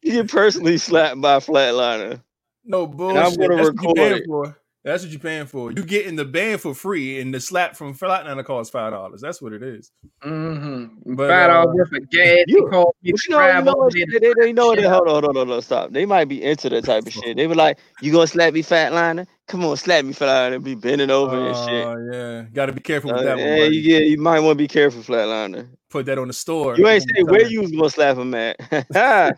you 0.03 0.13
get 0.23 0.29
personally 0.29 0.77
slapped 0.77 1.21
by 1.21 1.37
flatliner. 1.37 2.21
No 2.63 2.87
bullshit. 2.87 3.15
gonna 3.15 3.23
That's 3.23 3.37
what 3.37 3.51
you 3.59 3.67
record 3.71 3.95
paying 3.95 4.17
it. 4.17 4.23
for. 4.27 4.57
That's 4.83 5.03
what 5.03 5.11
you're 5.11 5.19
paying 5.19 5.45
for. 5.45 5.71
You 5.71 5.83
getting 5.83 6.15
the 6.15 6.25
band 6.25 6.59
for 6.59 6.73
free, 6.73 7.21
and 7.21 7.31
the 7.31 7.39
slap 7.39 7.75
from 7.75 7.93
Flatliner 7.93 8.43
costs 8.43 8.71
five 8.71 8.91
dollars. 8.91 9.21
That's 9.21 9.39
what 9.39 9.53
it 9.53 9.61
is. 9.61 9.91
Mm-hmm. 10.23 11.13
But, 11.13 11.29
Five 11.29 11.49
dollars 11.51 11.67
uh, 11.67 11.73
worth 11.75 11.91
of 11.93 12.09
gas. 12.09 12.37
you- 12.47 12.63
You 12.63 12.67
called 12.67 12.95
me 13.03 13.11
you 13.11 13.29
know, 13.29 13.47
you 13.57 13.61
know 13.63 13.73
what? 13.75 13.93
there 13.93 14.05
They, 14.07 14.17
to 14.29 14.33
they, 14.35 14.45
they 14.45 14.53
know 14.53 14.67
what? 14.67 14.77
They, 14.79 14.87
hold 14.87 15.07
on, 15.07 15.09
hold 15.23 15.25
on, 15.25 15.35
hold 15.35 15.51
on, 15.51 15.61
stop. 15.61 15.91
They 15.91 16.07
might 16.07 16.25
be 16.25 16.41
into 16.41 16.67
that 16.69 16.83
type 16.85 17.05
of 17.05 17.13
shit. 17.13 17.37
They 17.37 17.45
be 17.45 17.53
like, 17.53 17.77
"You 18.01 18.11
gonna 18.11 18.25
slap 18.25 18.55
me, 18.55 18.63
fatliner? 18.63 19.27
Come 19.47 19.63
on, 19.65 19.77
slap 19.77 20.03
me, 20.03 20.13
Flatliner." 20.13 20.63
Be 20.63 20.73
bending 20.73 21.11
over 21.11 21.37
and 21.37 21.55
shit. 21.55 21.85
Oh 21.85 22.09
yeah, 22.11 22.41
got 22.51 22.65
to 22.65 22.73
be 22.73 22.81
careful 22.81 23.11
with 23.11 23.21
Uh, 23.21 23.23
that 23.23 23.37
one. 23.37 23.45
yeah, 23.45 23.57
buddy. 23.59 23.75
you, 23.77 23.93
yeah, 23.93 23.99
you 23.99 24.17
might 24.17 24.39
want 24.39 24.57
to 24.57 24.63
be 24.63 24.67
careful, 24.67 25.01
flatliner. 25.03 25.67
Put 25.91 26.07
that 26.07 26.17
on 26.17 26.27
the 26.27 26.33
store. 26.33 26.75
You 26.75 26.87
ain't 26.87 27.03
say 27.03 27.21
where 27.21 27.45
you 27.47 27.61
was 27.61 27.71
gonna 27.71 27.89
slap 27.91 28.17
him 28.17 28.33
at. 28.33 28.57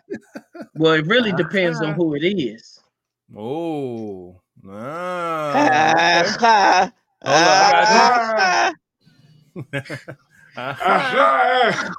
Well, 0.76 0.94
it 0.94 1.06
really 1.06 1.32
depends 1.32 1.82
on 1.82 1.92
who 1.94 2.14
it 2.14 2.20
is. 2.24 2.73
Me. 3.34 3.40
Oh, 3.40 4.42
ah, 4.68 5.54
Ah, 5.54 6.90
ah. 7.26 8.72
ah, 10.56 11.94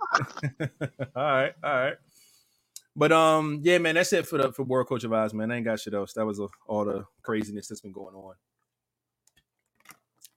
all 1.16 1.24
right, 1.24 1.54
all 1.64 1.74
right. 1.74 1.96
But 2.96 3.12
um, 3.12 3.62
yeah, 3.64 3.80
man, 3.80 3.96
that's 3.96 4.14
it 4.14 4.28
for 4.28 4.38
the 4.38 4.54
for 4.54 4.64
World 4.64 4.88
Coach 4.88 5.04
of 5.04 5.14
Eyes, 5.14 5.34
man. 5.34 5.52
I 5.52 5.58
ain't 5.58 5.66
got 5.66 5.80
shit 5.80 5.94
else. 5.94 6.14
That 6.14 6.26
was 6.26 6.40
uh, 6.40 6.48
all 6.68 6.86
the 6.86 7.06
craziness 7.24 7.68
that's 7.68 7.82
been 7.82 7.92
going 7.94 8.16
on. 8.16 8.36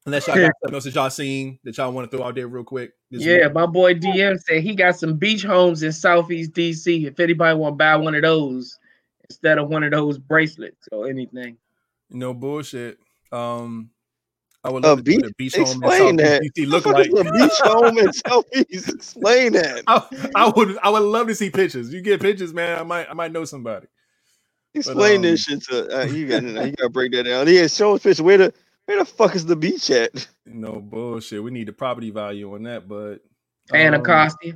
Unless 0.07 0.26
y'all 0.28 0.38
got 0.38 0.53
something 0.62 0.74
else 0.76 0.84
that 0.84 0.94
y'all 0.94 1.11
seen 1.11 1.59
that 1.64 1.76
y'all 1.76 1.92
want 1.92 2.11
to 2.11 2.16
throw 2.16 2.26
out 2.26 2.34
there 2.34 2.49
real 2.49 2.64
quick. 2.64 2.92
this 3.11 3.26
Yeah, 3.26 3.26
week. 3.26 3.55
my 3.55 3.66
boy 3.66 3.94
DM 3.94 4.38
said 4.40 4.62
he 4.62 4.74
got 4.74 4.99
some 4.99 5.16
beach 5.18 5.42
homes 5.44 5.82
in 5.82 5.92
Southeast 5.92 6.53
DC. 6.53 7.07
If 7.07 7.20
anybody 7.20 7.57
want 7.59 7.74
to 7.74 7.76
buy 7.76 7.96
one 7.96 8.14
of 8.14 8.22
those 8.22 8.78
instead 9.31 9.59
of 9.59 9.68
one 9.68 9.85
of 9.85 9.91
those 9.93 10.18
bracelets 10.18 10.89
or 10.93 11.09
anything. 11.09 11.59
no 12.11 12.35
bullshit. 12.35 12.99
Um, 13.33 13.91
I 14.64 14.70
would 14.70 14.85
A 14.85 14.89
love 14.89 14.99
to 14.99 15.05
do 15.05 15.18
beach- 15.18 15.22
the 15.22 15.35
beach 15.39 15.57
home 15.57 15.83
in 15.85 15.91
explain 15.91 16.16
that. 16.16 16.43
DC 16.57 16.66
look 16.68 16.87
like. 16.87 17.11
the 17.11 17.16
fuck 17.16 17.26
is 17.26 17.29
a 17.29 17.33
beach 17.33 17.61
home 17.62 17.99
in 17.99 18.12
Southeast? 18.12 18.89
Explain 18.91 19.53
that. 19.55 19.85
I, 19.87 20.03
I 20.35 20.53
would 20.55 20.79
I 20.83 20.91
would 20.91 21.03
love 21.03 21.29
to 21.29 21.35
see 21.35 21.51
pictures. 21.51 21.93
You 21.93 22.03
get 22.03 22.20
pictures, 22.20 22.55
man. 22.55 22.79
I 22.79 22.83
might 22.83 23.09
I 23.11 23.14
might 23.14 23.33
know 23.33 23.45
somebody. 23.45 23.87
Explain 24.74 25.16
um, 25.16 25.22
this 25.22 25.43
shit 25.43 25.62
to 25.64 26.03
uh, 26.03 26.05
you. 26.07 26.29
Got 26.29 26.43
you 26.45 26.55
got 26.55 26.76
to 26.85 26.89
break 26.91 27.12
that 27.12 27.24
down. 27.24 27.49
Yeah, 27.49 27.66
show 27.68 27.95
us 27.95 28.03
picture. 28.03 28.22
Where 28.24 28.39
the 28.39 28.55
where 28.87 28.99
the 28.99 29.05
fuck 29.05 29.35
is 29.37 29.47
the 29.47 29.57
beach 29.57 29.91
at? 29.91 30.29
No 30.47 30.81
bullshit. 30.81 31.43
We 31.43 31.51
need 31.51 31.68
the 31.68 31.72
property 31.72 32.11
value 32.11 32.55
on 32.55 32.64
that, 32.64 32.89
but 32.89 33.18
Anacostia. 33.72 34.55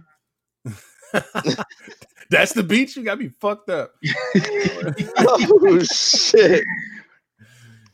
That's 2.31 2.53
the 2.55 2.63
beach. 2.63 2.97
You 2.97 3.05
got 3.05 3.19
me 3.19 3.29
fucked 3.29 3.71
up. 3.71 3.95
oh 5.19 5.81
shit! 5.83 6.65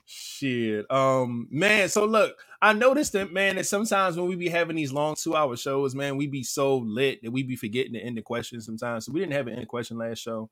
Shit. 0.06 0.86
Um, 0.90 1.48
man. 1.50 1.88
So 1.88 2.04
look, 2.04 2.36
I 2.62 2.72
noticed 2.72 3.12
that 3.14 3.32
man 3.32 3.56
that 3.56 3.66
sometimes 3.66 4.16
when 4.16 4.28
we 4.28 4.36
be 4.36 4.48
having 4.48 4.76
these 4.76 4.92
long 4.92 5.16
two 5.16 5.34
hour 5.34 5.56
shows, 5.56 5.94
man, 5.94 6.16
we 6.16 6.26
be 6.26 6.42
so 6.44 6.78
lit 6.78 7.22
that 7.22 7.30
we 7.30 7.42
be 7.42 7.56
forgetting 7.56 7.94
to 7.94 8.00
end 8.00 8.16
the 8.16 8.22
question 8.22 8.60
sometimes. 8.60 9.06
So 9.06 9.12
we 9.12 9.20
didn't 9.20 9.32
have 9.32 9.46
an 9.48 9.54
end 9.58 9.68
question 9.68 9.98
last 9.98 10.18
show. 10.18 10.48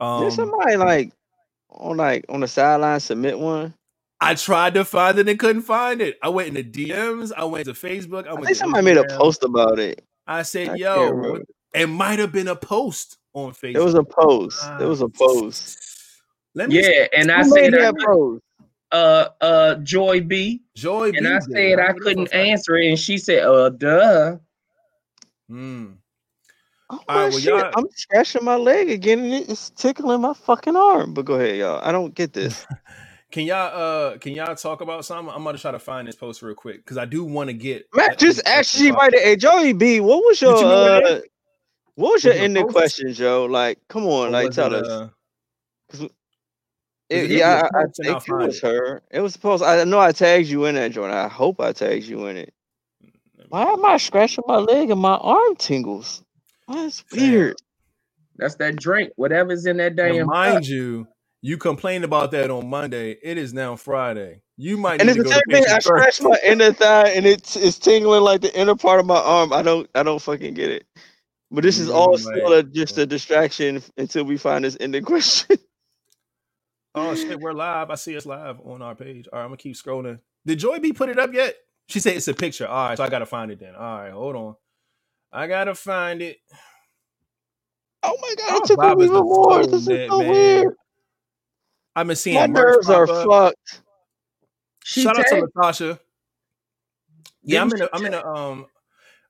Um, 0.00 0.24
Did 0.24 0.32
somebody 0.32 0.76
like 0.76 1.12
on 1.70 1.96
like 1.96 2.24
on 2.28 2.40
the 2.40 2.48
sideline 2.48 3.00
submit 3.00 3.38
one? 3.38 3.74
I 4.20 4.34
tried 4.36 4.74
to 4.74 4.84
find 4.84 5.18
it 5.18 5.28
and 5.28 5.38
couldn't 5.38 5.62
find 5.62 6.00
it. 6.00 6.16
I 6.22 6.28
went 6.28 6.56
into 6.56 6.62
DMs. 6.62 7.32
I 7.36 7.44
went 7.44 7.66
to 7.66 7.72
Facebook. 7.72 8.26
I 8.26 8.30
I 8.30 8.34
went. 8.34 8.46
think 8.46 8.56
to 8.58 8.60
somebody 8.60 8.84
made 8.84 8.96
a 8.96 9.04
post 9.16 9.42
about 9.42 9.78
it. 9.80 10.04
I 10.26 10.42
said, 10.42 10.70
I 10.70 10.74
"Yo, 10.76 11.10
what- 11.12 11.42
it 11.74 11.86
might 11.88 12.18
have 12.18 12.32
been 12.32 12.48
a 12.48 12.56
post 12.56 13.18
on 13.34 13.52
Facebook." 13.52 13.76
It 13.76 13.84
was 13.84 13.94
a 13.94 14.04
post. 14.04 14.62
It 14.80 14.84
was 14.84 15.00
a 15.00 15.08
post. 15.08 15.78
Let 16.54 16.68
me 16.68 16.82
Yeah, 16.82 17.06
and 17.16 17.30
I 17.32 17.42
Who 17.44 17.50
said 17.50 17.74
I 17.74 17.78
that 17.92 17.94
post? 18.04 18.42
uh 18.92 19.28
uh 19.40 19.74
Joy 19.76 20.20
B, 20.20 20.62
Joy 20.76 21.12
B 21.12 21.18
and 21.18 21.26
B 21.26 21.32
I 21.32 21.38
did 21.38 21.42
said 21.50 21.78
I 21.78 21.86
know 21.88 21.92
for 21.92 21.96
a 21.96 22.00
couldn't 22.00 22.34
answer 22.34 22.76
it, 22.76 22.88
and 22.88 22.98
she 22.98 23.16
said, 23.18 23.44
"Uh, 23.44 23.70
duh." 23.70 24.36
Hmm. 25.48 25.92
Oh, 26.90 27.00
All 27.08 27.16
right, 27.16 27.30
well, 27.30 27.40
shit. 27.40 27.44
y'all- 27.44 27.70
I'm 27.74 27.86
scratching 27.94 28.44
my 28.44 28.56
leg 28.56 28.90
again 28.90 29.20
and 29.20 29.32
it's 29.48 29.70
tickling 29.70 30.20
my 30.20 30.34
fucking 30.34 30.76
arm. 30.76 31.14
But 31.14 31.24
go 31.24 31.34
ahead, 31.34 31.56
y'all. 31.56 31.80
I 31.82 31.90
don't 31.90 32.14
get 32.14 32.32
this. 32.34 32.66
Can 33.30 33.44
y'all 33.46 34.12
uh 34.12 34.18
can 34.18 34.34
y'all 34.34 34.54
talk 34.54 34.82
about 34.82 35.06
something? 35.06 35.34
I'm 35.34 35.42
gonna 35.42 35.56
try 35.56 35.70
to 35.70 35.78
find 35.78 36.06
this 36.06 36.16
post 36.16 36.42
real 36.42 36.54
quick 36.54 36.84
because 36.84 36.98
I 36.98 37.06
do 37.06 37.24
want 37.24 37.48
to 37.48 37.54
get 37.54 37.86
Matt, 37.94 38.18
just 38.18 38.42
actually 38.46 38.90
at- 38.90 38.94
right 38.96 39.10
there. 39.10 39.22
Hey, 39.24 39.36
Joey 39.36 39.72
B, 39.72 40.00
what 40.00 40.22
was 40.22 40.42
your 40.42 40.52
What 40.52 40.60
you 40.60 40.66
uh, 40.66 41.20
what 41.96 42.12
was 42.14 42.24
your 42.24 42.34
Was 42.36 42.36
ending 42.36 42.66
post? 42.66 42.66
question, 42.66 43.12
Joe? 43.14 43.46
Like, 43.46 43.78
come 43.88 44.06
or 44.24 44.30
on, 44.30 44.32
like 44.32 44.52
tell 44.52 44.74
it, 44.74 44.76
us. 44.76 45.02
uh, 46.00 46.06
It- 47.08 47.30
it 47.30 47.30
yeah, 47.30 47.46
is 47.46 47.64
I, 47.74 47.80
I 47.82 47.84
I'll 48.06 48.20
think 48.20 48.28
it 48.28 48.34
was 48.36 48.60
her. 48.62 49.02
It 49.10 49.20
was 49.20 49.32
supposed. 49.32 49.62
I 49.62 49.84
know 49.84 50.00
I 50.00 50.12
tagged 50.12 50.48
you 50.48 50.64
in 50.66 50.74
that 50.74 50.92
joint. 50.92 51.12
I 51.12 51.28
hope 51.28 51.60
I 51.60 51.72
tagged 51.72 52.04
you 52.06 52.26
in 52.26 52.36
it. 52.36 52.52
Why 53.48 53.64
am 53.64 53.84
I 53.84 53.98
scratching 53.98 54.44
my 54.46 54.58
leg 54.58 54.90
and 54.90 55.00
my 55.00 55.16
arm 55.16 55.56
tingles? 55.56 56.22
That's 56.68 57.04
weird. 57.12 57.56
That's 58.36 58.56
that 58.56 58.78
drink, 58.78 59.12
whatever's 59.16 59.66
in 59.66 59.78
that 59.78 59.96
And 60.02 60.22
damn. 60.22 60.26
mind 60.26 60.44
cup. 60.44 60.64
you, 60.66 61.08
you 61.42 61.58
complained 61.58 62.04
about 62.04 62.32
that 62.32 62.50
on 62.50 62.68
Monday. 62.70 63.18
It 63.22 63.38
is 63.38 63.54
now 63.54 63.76
Friday. 63.76 64.42
You 64.56 64.78
might 64.78 65.00
And 65.00 65.08
need 65.08 65.10
it's 65.10 65.16
to 65.16 65.20
the 65.20 65.24
go 65.24 65.32
same 65.32 65.42
thing. 65.50 65.64
I 65.70 65.78
patient 65.78 65.80
scratched 65.80 66.22
my 66.22 66.38
inner 66.44 66.72
thigh 66.72 67.10
and 67.10 67.26
it's 67.26 67.56
it's 67.56 67.78
tingling 67.78 68.22
like 68.22 68.42
the 68.42 68.58
inner 68.58 68.76
part 68.76 69.00
of 69.00 69.06
my 69.06 69.18
arm. 69.18 69.52
I 69.52 69.62
don't 69.62 69.88
I 69.94 70.02
don't 70.04 70.22
fucking 70.22 70.54
get 70.54 70.70
it. 70.70 70.86
But 71.54 71.62
this 71.64 71.78
is 71.78 71.88
all 71.90 72.12
might- 72.12 72.20
still 72.20 72.52
a, 72.54 72.62
just 72.62 72.96
a 72.98 73.04
distraction 73.06 73.82
until 73.98 74.24
we 74.24 74.38
find 74.38 74.64
this 74.64 74.76
ending 74.80 75.04
question. 75.12 75.58
Oh 76.94 77.14
shit, 77.14 77.38
we're 77.40 77.52
live. 77.52 77.90
I 77.90 77.94
see 77.94 78.16
us 78.16 78.26
live 78.26 78.60
on 78.64 78.82
our 78.82 78.94
page. 78.94 79.28
All 79.32 79.38
right, 79.38 79.44
I'm 79.44 79.50
gonna 79.50 79.58
keep 79.58 79.76
scrolling. 79.76 80.18
Did 80.46 80.58
Joy 80.58 80.78
B 80.78 80.92
put 80.92 81.08
it 81.08 81.18
up 81.18 81.32
yet? 81.32 81.54
She 81.88 82.00
said 82.00 82.16
it's 82.16 82.28
a 82.28 82.34
picture. 82.34 82.66
All 82.66 82.88
right, 82.88 82.96
so 82.98 83.04
I 83.04 83.08
gotta 83.08 83.26
find 83.26 83.50
it 83.50 83.60
then. 83.60 83.74
All 83.74 83.98
right, 83.98 84.12
hold 84.12 84.36
on. 84.36 84.54
I 85.32 85.46
gotta 85.46 85.74
find 85.74 86.20
it. 86.22 86.38
oh 88.02 88.16
my 88.20 88.34
god, 88.36 88.46
Oh, 88.50 88.56
it 88.56 88.64
took 88.66 88.78
Bob 88.78 88.98
me 88.98 89.04
even 89.04 89.16
more. 89.16 89.66
This 89.66 89.72
is 89.88 90.08
so 90.10 90.18
man. 90.18 90.30
weird. 90.30 90.74
I've 91.96 92.06
been 92.06 92.16
seeing 92.16 92.36
My 92.38 92.46
nerves 92.46 92.88
are 92.88 93.08
up. 93.10 93.26
fucked. 93.26 93.82
She 94.84 95.02
Shout 95.02 95.18
out 95.18 95.26
to 95.26 95.34
tagged- 95.34 95.52
Latasha. 95.56 95.98
Yeah, 97.42 97.60
I'm 97.62 97.68
Didn't 97.68 97.82
in. 97.82 97.88
A, 97.92 97.98
she 97.98 98.04
I'm 98.04 98.06
in 98.06 98.14
a. 98.14 98.26
Um. 98.26 98.66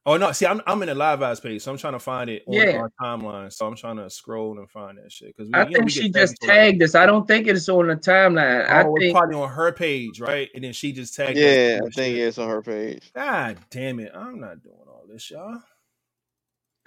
Oh 0.04 0.16
no! 0.16 0.32
See, 0.32 0.46
I'm 0.46 0.60
I'm 0.66 0.82
in 0.82 0.88
a 0.88 0.94
live 0.94 1.22
eyes 1.22 1.38
page, 1.38 1.62
so 1.62 1.70
I'm 1.70 1.78
trying 1.78 1.92
to 1.92 2.00
find 2.00 2.28
it 2.28 2.42
on 2.48 2.54
Yeah. 2.54 2.76
our 2.78 2.90
timeline. 3.00 3.52
So 3.52 3.66
I'm 3.68 3.76
trying 3.76 3.98
to 3.98 4.10
scroll 4.10 4.58
and 4.58 4.68
find 4.68 4.98
that 4.98 5.12
shit 5.12 5.36
because 5.36 5.48
I 5.54 5.64
think 5.64 5.90
she 5.90 6.10
just 6.10 6.40
tagged 6.42 6.82
us. 6.82 6.96
I 6.96 7.06
don't 7.06 7.26
think 7.28 7.46
it's 7.46 7.68
on 7.68 7.86
the 7.86 7.94
timeline. 7.94 8.68
I 8.68 8.82
Oh, 8.82 8.96
it's 8.96 9.02
think 9.04 9.16
probably 9.16 9.36
on 9.36 9.48
her 9.48 9.70
page, 9.70 10.20
right? 10.20 10.48
And 10.54 10.64
then 10.64 10.72
she 10.72 10.92
just 10.92 11.14
tagged. 11.14 11.38
Yeah, 11.38 11.76
and 11.76 11.86
I 11.86 11.90
think 11.90 12.16
shit. 12.16 12.26
it's 12.26 12.38
on 12.38 12.48
her 12.48 12.62
page. 12.62 13.12
God 13.14 13.58
damn 13.70 14.00
it! 14.00 14.10
I'm 14.12 14.40
not 14.40 14.62
doing 14.64 14.76
all 14.88 15.04
this, 15.08 15.30
y'all. 15.30 15.60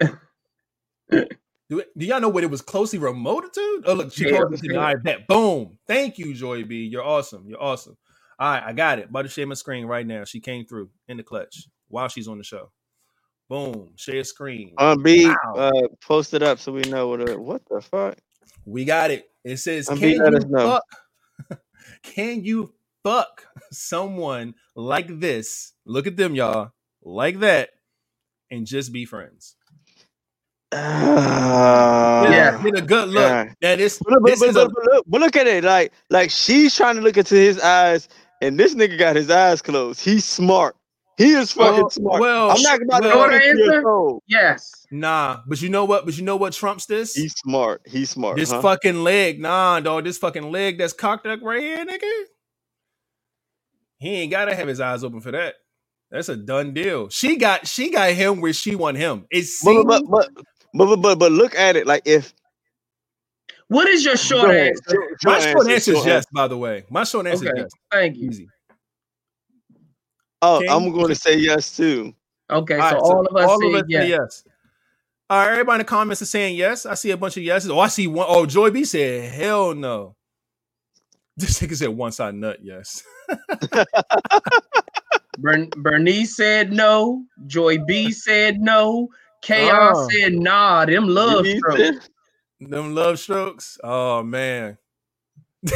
do, 1.70 1.78
it, 1.78 1.98
do 1.98 2.04
y'all 2.06 2.20
know 2.20 2.28
what 2.28 2.44
it 2.44 2.50
was 2.50 2.60
closely 2.60 2.98
remoted 2.98 3.52
to? 3.52 3.82
Oh, 3.86 3.94
look, 3.94 4.12
she 4.12 4.26
Yeah, 4.26 4.40
posted 4.40 4.60
to 4.60 4.68
me. 4.68 4.74
yeah. 4.74 4.80
All 4.88 4.94
right. 4.94 5.26
Boom. 5.26 5.78
Thank 5.86 6.18
you, 6.18 6.34
Joy 6.34 6.64
B. 6.64 6.84
You're 6.84 7.04
awesome. 7.04 7.44
You're 7.48 7.62
awesome. 7.62 7.96
All 8.38 8.50
right, 8.52 8.62
I 8.62 8.72
got 8.74 8.98
it. 8.98 9.08
About 9.08 9.22
to 9.22 9.28
share 9.28 9.46
my 9.46 9.54
screen 9.54 9.86
right 9.86 10.06
now. 10.06 10.24
She 10.24 10.40
came 10.40 10.66
through 10.66 10.90
in 11.08 11.16
the 11.16 11.22
clutch 11.22 11.68
while 11.88 12.08
she's 12.08 12.28
on 12.28 12.36
the 12.36 12.44
show. 12.44 12.70
Boom. 13.48 13.90
Share 13.96 14.24
screen. 14.24 14.72
Um, 14.78 15.02
B, 15.02 15.26
Wow. 15.28 15.54
uh, 15.56 15.88
post 16.02 16.34
it 16.34 16.42
up 16.42 16.58
so 16.58 16.72
we 16.72 16.82
know 16.82 17.08
what. 17.08 17.28
Uh, 17.30 17.38
what 17.38 17.62
the 17.70 17.80
fuck? 17.80 18.16
We 18.64 18.84
got 18.84 19.10
it. 19.12 19.30
It 19.44 19.58
says, 19.58 19.88
"Can 19.88 20.18
let 20.18 20.42
you 20.42 20.56
fuck? 20.56 20.82
Can 22.02 22.44
you 22.44 22.74
fuck 23.04 23.46
someone 23.70 24.54
like 24.74 25.20
this? 25.20 25.72
Look 25.84 26.08
at 26.08 26.16
them, 26.16 26.34
y'all, 26.34 26.72
like 27.02 27.38
that, 27.40 27.70
and 28.50 28.66
just 28.66 28.92
be 28.92 29.04
friends." 29.04 29.54
Uh, 30.72 32.26
Yeah. 32.30 32.60
get 32.62 32.76
a 32.78 32.82
good 32.82 33.08
look. 33.10 33.22
yeah. 33.22 33.52
That 33.60 33.78
is 33.80 33.98
But, 34.04 34.20
but, 34.22 34.26
this 34.30 34.40
but, 34.40 34.48
is 34.48 34.56
a 34.56 34.64
but, 34.66 34.74
but 34.74 34.84
look, 34.94 35.04
but 35.06 35.20
look 35.20 35.36
at 35.36 35.46
it, 35.46 35.62
like 35.64 35.92
like 36.10 36.30
she's 36.30 36.74
trying 36.74 36.96
to 36.96 37.02
look 37.02 37.16
into 37.16 37.36
his 37.36 37.60
eyes, 37.60 38.08
and 38.42 38.58
this 38.58 38.74
nigga 38.74 38.98
got 38.98 39.14
his 39.14 39.30
eyes 39.30 39.62
closed. 39.62 40.00
He's 40.00 40.24
smart. 40.24 40.74
He 41.16 41.32
is 41.32 41.52
fucking 41.52 41.82
well, 41.82 41.90
smart. 41.90 42.20
well, 42.20 42.50
I'm 42.50 42.62
not 42.62 42.82
about 42.82 43.02
well, 43.02 43.12
to 43.12 43.16
What 43.16 43.30
go 43.30 43.36
into 43.36 43.66
answer? 43.66 43.82
soul. 43.82 44.22
yes. 44.28 44.86
nah. 44.90 45.38
But 45.46 45.62
you 45.62 45.70
know 45.70 45.84
what? 45.86 46.06
But 46.06 46.18
you 46.18 46.24
know 46.24 46.36
what 46.36 46.52
trumps 46.54 46.86
this? 46.86 47.14
He's 47.14 47.34
smart. 47.34 47.82
He's 47.86 48.10
smart. 48.10 48.36
this 48.36 48.52
huh? 48.52 48.62
fucking 48.62 49.04
leg, 49.04 49.40
nah, 49.40 49.80
dog. 49.80 50.04
This 50.04 50.18
fucking 50.18 50.52
leg 50.52 50.78
that's 50.78 50.92
cocked 50.94 51.26
up 51.26 51.40
right 51.42 51.62
here, 51.62 51.84
nigga. 51.86 52.24
He 53.98 54.10
ain't 54.22 54.30
gotta 54.32 54.54
have 54.54 54.68
his 54.68 54.80
eyes 54.80 55.04
open 55.04 55.20
for 55.20 55.32
that. 55.32 55.54
That's 56.10 56.28
a 56.28 56.36
done 56.36 56.74
deal. 56.74 57.08
She 57.10 57.36
got 57.36 57.66
she 57.66 57.90
got 57.90 58.12
him 58.12 58.40
where 58.40 58.52
she 58.52 58.76
want 58.76 58.96
him. 58.98 59.26
It's 59.30 59.64
but, 59.64 59.84
but, 59.84 60.04
but, 60.10 60.28
but, 60.74 60.86
but, 60.86 60.96
but, 60.96 61.18
but 61.18 61.32
look 61.32 61.56
at 61.56 61.76
it. 61.76 61.86
Like 61.86 62.02
if 62.06 62.34
What 63.68 63.88
is 63.88 64.04
your 64.04 64.16
short 64.16 64.50
answer? 64.52 64.98
My 65.22 65.40
short 65.40 65.42
short 65.42 65.68
answer, 65.68 65.70
answer 65.70 65.92
is 65.94 66.04
yes. 66.06 66.26
By 66.32 66.48
the 66.48 66.58
way, 66.58 66.84
my 66.90 67.04
short 67.04 67.26
answer 67.26 67.46
Okay. 67.46 67.52
is 67.52 67.54
yes. 67.56 67.70
Thank 67.92 68.16
you. 68.18 68.30
Easy. 68.30 68.52
Oh, 70.46 70.60
Can 70.60 70.68
I'm 70.70 70.92
going 70.92 71.08
to 71.08 71.14
say 71.14 71.36
yes 71.36 71.76
too. 71.76 72.14
Okay, 72.50 72.76
All 72.78 72.90
so 72.90 72.94
right, 72.96 73.02
all 73.02 73.26
of 73.26 73.36
us 73.36 73.48
all 73.48 73.60
said 73.60 73.68
of 73.68 73.74
us 73.74 73.84
yes. 73.88 74.02
say 74.02 74.08
yes. 74.10 74.44
All 75.28 75.38
right, 75.44 75.50
everybody 75.52 75.74
in 75.76 75.78
the 75.78 75.84
comments 75.84 76.22
is 76.22 76.30
saying 76.30 76.54
yes. 76.56 76.86
I 76.86 76.94
see 76.94 77.10
a 77.10 77.16
bunch 77.16 77.36
of 77.36 77.42
yeses. 77.42 77.70
Oh, 77.70 77.80
I 77.80 77.88
see 77.88 78.06
one. 78.06 78.26
Oh, 78.28 78.46
Joy 78.46 78.70
B 78.70 78.84
said 78.84 79.32
hell 79.32 79.74
no. 79.74 80.14
This 81.38 81.60
nigga 81.60 81.76
said 81.76 81.88
once 81.90 82.18
I 82.20 82.30
nut, 82.30 82.58
yes. 82.62 83.02
Bern- 85.38 85.68
Bernice 85.76 86.34
said 86.36 86.72
no. 86.72 87.24
Joy 87.46 87.76
B 87.86 88.10
said 88.10 88.58
no. 88.60 89.08
Chaos 89.42 89.96
Oh. 89.96 90.08
said 90.10 90.32
nah. 90.34 90.86
Them 90.86 91.08
love 91.08 91.46
strokes. 91.46 92.08
Them 92.60 92.94
love 92.94 93.18
strokes. 93.18 93.78
Oh 93.84 94.22
man. 94.22 94.78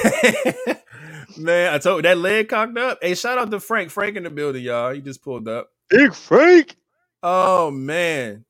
man, 1.37 1.73
I 1.73 1.79
told 1.79 2.05
that 2.05 2.19
leg 2.19 2.49
cocked 2.49 2.77
up. 2.79 2.99
Hey, 3.03 3.15
shout 3.15 3.39
out 3.39 3.51
to 3.51 3.61
Frank. 3.61 3.91
Frank 3.91 4.17
in 4.17 4.23
the 4.25 4.31
building, 4.31 4.63
y'all. 4.65 4.93
He 4.93 5.01
just 5.01 5.23
pulled 5.23 5.49
up. 5.49 5.71
Big 5.89 6.15
Frank. 6.15 6.77
Oh 7.23 7.71
man. 7.71 8.45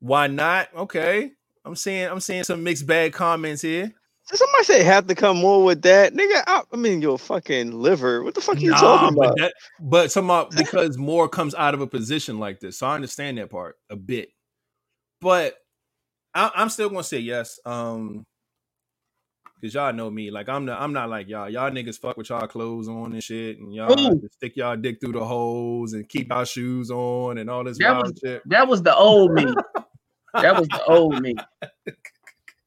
Why 0.00 0.26
not? 0.26 0.68
Okay. 0.74 1.32
I'm 1.64 1.76
seeing 1.76 2.08
I'm 2.08 2.20
seeing 2.20 2.44
some 2.44 2.62
mixed 2.64 2.86
bag 2.86 3.12
comments 3.12 3.62
here. 3.62 3.92
Did 4.30 4.36
somebody 4.38 4.64
say 4.64 4.82
have 4.84 5.06
to 5.08 5.14
come 5.14 5.38
more 5.38 5.64
with 5.64 5.82
that, 5.82 6.14
nigga? 6.14 6.44
I, 6.46 6.62
I 6.72 6.76
mean, 6.76 7.02
your 7.02 7.18
fucking 7.18 7.72
liver. 7.72 8.22
What 8.22 8.34
the 8.34 8.40
fuck 8.40 8.56
are 8.56 8.60
you 8.60 8.70
Nah, 8.70 8.76
talking 8.80 9.16
but 9.16 9.24
about? 9.26 9.36
that 9.38 9.54
but 9.80 10.12
somehow 10.12 10.48
because 10.48 10.96
more 10.96 11.28
comes 11.28 11.54
out 11.54 11.74
of 11.74 11.80
a 11.80 11.86
position 11.86 12.38
like 12.38 12.60
this. 12.60 12.78
So 12.78 12.86
I 12.86 12.94
understand 12.94 13.38
that 13.38 13.50
part 13.50 13.76
a 13.90 13.96
bit. 13.96 14.30
But 15.20 15.56
I, 16.34 16.50
I'm 16.54 16.68
still 16.70 16.88
gonna 16.88 17.02
say 17.02 17.18
yes. 17.18 17.58
Um 17.66 18.24
Cause 19.62 19.74
y'all 19.74 19.92
know 19.92 20.10
me, 20.10 20.30
like 20.30 20.48
I'm 20.48 20.64
not, 20.64 20.80
I'm 20.80 20.94
not 20.94 21.10
like 21.10 21.28
y'all. 21.28 21.50
Y'all 21.50 21.70
niggas 21.70 21.98
fuck 22.00 22.16
with 22.16 22.30
y'all 22.30 22.46
clothes 22.46 22.88
on 22.88 23.12
and 23.12 23.22
shit, 23.22 23.58
and 23.58 23.74
y'all 23.74 23.94
Who? 23.94 24.18
just 24.20 24.32
stick 24.34 24.56
y'all 24.56 24.74
dick 24.76 24.98
through 25.00 25.12
the 25.12 25.24
holes 25.24 25.92
and 25.92 26.08
keep 26.08 26.30
y'all 26.30 26.44
shoes 26.44 26.90
on 26.90 27.36
and 27.36 27.50
all 27.50 27.62
this 27.64 27.76
That 27.78 27.92
wild 27.92 28.06
was- 28.06 28.18
shit. 28.24 28.42
That 28.48 28.68
was 28.68 28.82
the 28.82 28.96
old 28.96 29.32
me. 29.32 29.44
that 30.34 30.58
was 30.58 30.66
the 30.68 30.82
old 30.84 31.20
me. 31.20 31.34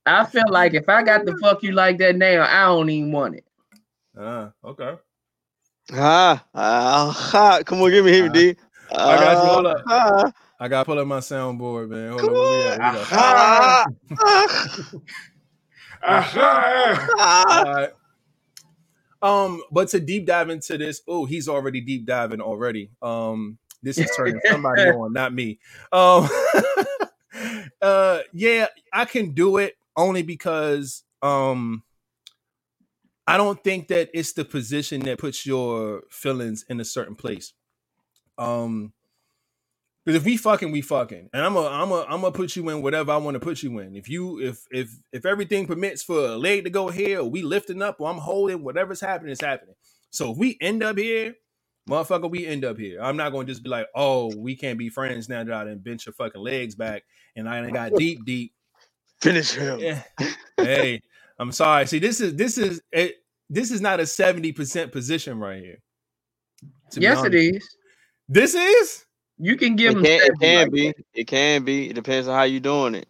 I 0.06 0.26
feel 0.26 0.44
like 0.50 0.76
if 0.76 0.88
I 0.88 1.02
got 1.02 1.26
to 1.26 1.36
fuck 1.38 1.64
you 1.64 1.72
like 1.72 1.98
that 1.98 2.16
now, 2.16 2.46
I 2.48 2.66
don't 2.66 2.90
even 2.90 3.12
want 3.12 3.36
it. 3.38 3.46
Uh, 4.16 4.50
okay. 4.64 4.96
Ah, 5.94 6.46
ah, 6.54 7.32
ah, 7.34 7.60
come 7.66 7.82
on, 7.82 7.90
give 7.90 8.06
me 8.06 8.20
him, 8.20 8.30
Ah. 8.30 8.34
D. 8.34 8.56
I 8.92 9.16
got 9.18 9.44
you, 9.44 9.50
hold 9.50 9.66
up. 9.66 9.82
Ah, 9.88 10.32
I 10.60 10.68
gotta 10.68 10.86
pull 10.86 11.00
up 11.00 11.08
my 11.08 11.18
soundboard, 11.20 11.90
man. 11.90 12.10
Hold 12.12 12.22
Come 12.22 12.30
on, 12.30 12.36
where 12.36 12.78
right. 16.08 17.90
Um, 19.22 19.64
but 19.72 19.88
to 19.90 20.00
deep 20.02 20.26
dive 20.26 20.50
into 20.50 20.78
this, 20.78 21.02
oh, 21.08 21.26
he's 21.26 21.48
already 21.48 21.80
deep 21.80 22.06
diving 22.06 22.42
already. 22.42 22.92
Um, 23.02 23.58
this 23.82 23.98
is 23.98 24.12
turning 24.16 24.40
somebody 24.46 24.84
on, 24.84 25.14
not 25.14 25.34
me. 25.34 25.60
Um, 25.92 26.28
uh, 27.82 28.20
yeah, 28.34 28.68
I 28.92 29.06
can 29.06 29.32
do 29.32 29.58
it 29.58 29.76
only 29.96 30.24
because 30.24 31.04
um, 31.22 31.84
I 33.26 33.38
don't 33.38 33.64
think 33.64 33.88
that 33.88 34.10
it's 34.14 34.34
the 34.34 34.44
position 34.44 35.02
that 35.02 35.20
puts 35.20 35.46
your 35.46 36.04
feelings 36.10 36.66
in 36.68 36.80
a 36.82 36.86
certain 36.86 37.16
place. 37.16 37.54
Um, 38.38 38.92
because 40.06 40.18
if 40.18 40.26
we 40.26 40.36
fucking, 40.36 40.72
we 40.72 40.82
fucking, 40.82 41.30
and 41.34 41.42
I'm 41.42 41.56
a, 41.56 41.66
I'm 41.66 41.92
a, 41.92 42.02
I'm 42.04 42.22
gonna 42.22 42.32
put 42.32 42.56
you 42.56 42.68
in 42.70 42.82
whatever 42.82 43.12
I 43.12 43.18
want 43.18 43.36
to 43.36 43.40
put 43.40 43.64
you 43.64 43.80
in. 43.80 43.96
If 43.96 44.10
you, 44.10 44.40
if, 44.42 44.66
if, 44.72 44.90
if 45.14 45.26
everything 45.26 45.66
permits 45.66 46.04
for 46.04 46.26
a 46.26 46.36
leg 46.36 46.66
to 46.66 46.70
go 46.70 46.90
here, 46.90 47.22
or 47.22 47.30
we 47.30 47.42
lifting 47.42 47.82
up, 47.82 47.98
or 48.00 48.10
I'm 48.10 48.18
holding, 48.18 48.64
whatever's 48.64 49.00
happening 49.00 49.32
is 49.32 49.42
happening. 49.42 49.76
So 50.10 50.32
if 50.32 50.38
we 50.38 50.58
end 50.60 50.84
up 50.84 50.98
here, 50.98 51.36
motherfucker, 51.90 52.30
we 52.30 52.46
end 52.46 52.66
up 52.66 52.78
here. 52.78 53.02
I'm 53.02 53.16
not 53.16 53.32
gonna 53.32 53.46
just 53.46 53.64
be 53.64 53.70
like, 53.70 53.88
oh, 53.96 54.36
we 54.36 54.56
can't 54.56 54.78
be 54.78 54.90
friends 54.90 55.30
now 55.30 55.44
that 55.44 55.54
I 55.54 55.64
done 55.64 55.80
bent 55.80 56.06
your 56.06 56.14
fucking 56.14 56.42
legs 56.42 56.76
back 56.76 57.04
and 57.36 57.48
I 57.48 57.62
done 57.62 57.72
got 57.72 57.94
deep, 57.98 58.26
deep. 58.26 58.54
Finish 59.22 59.54
him. 59.54 59.80
Yeah. 59.80 60.04
hey, 60.58 61.02
I'm 61.40 61.52
sorry. 61.52 61.86
See, 61.86 62.00
this 62.00 62.20
is 62.20 62.36
this 62.36 62.58
is 62.58 62.82
it. 62.92 63.16
this 63.50 63.72
is 63.72 63.80
not 63.80 64.00
a 64.00 64.04
70% 64.04 64.92
position 64.92 65.40
right 65.40 65.62
here. 65.62 65.78
Yes, 66.96 67.24
it 67.24 67.34
is. 67.34 67.68
This 68.28 68.54
is? 68.54 69.06
You 69.38 69.56
can 69.58 69.76
give 69.76 69.92
It 69.92 69.96
them. 69.96 70.04
can, 70.04 70.20
it 70.22 70.40
can 70.40 70.58
like 70.64 70.72
be. 70.72 70.88
that. 70.88 70.96
It 71.14 71.28
can 71.28 71.64
be. 71.64 71.90
It 71.90 71.94
depends 71.94 72.28
on 72.28 72.36
how 72.36 72.44
you're 72.44 72.60
doing 72.60 72.96
it. 72.96 73.08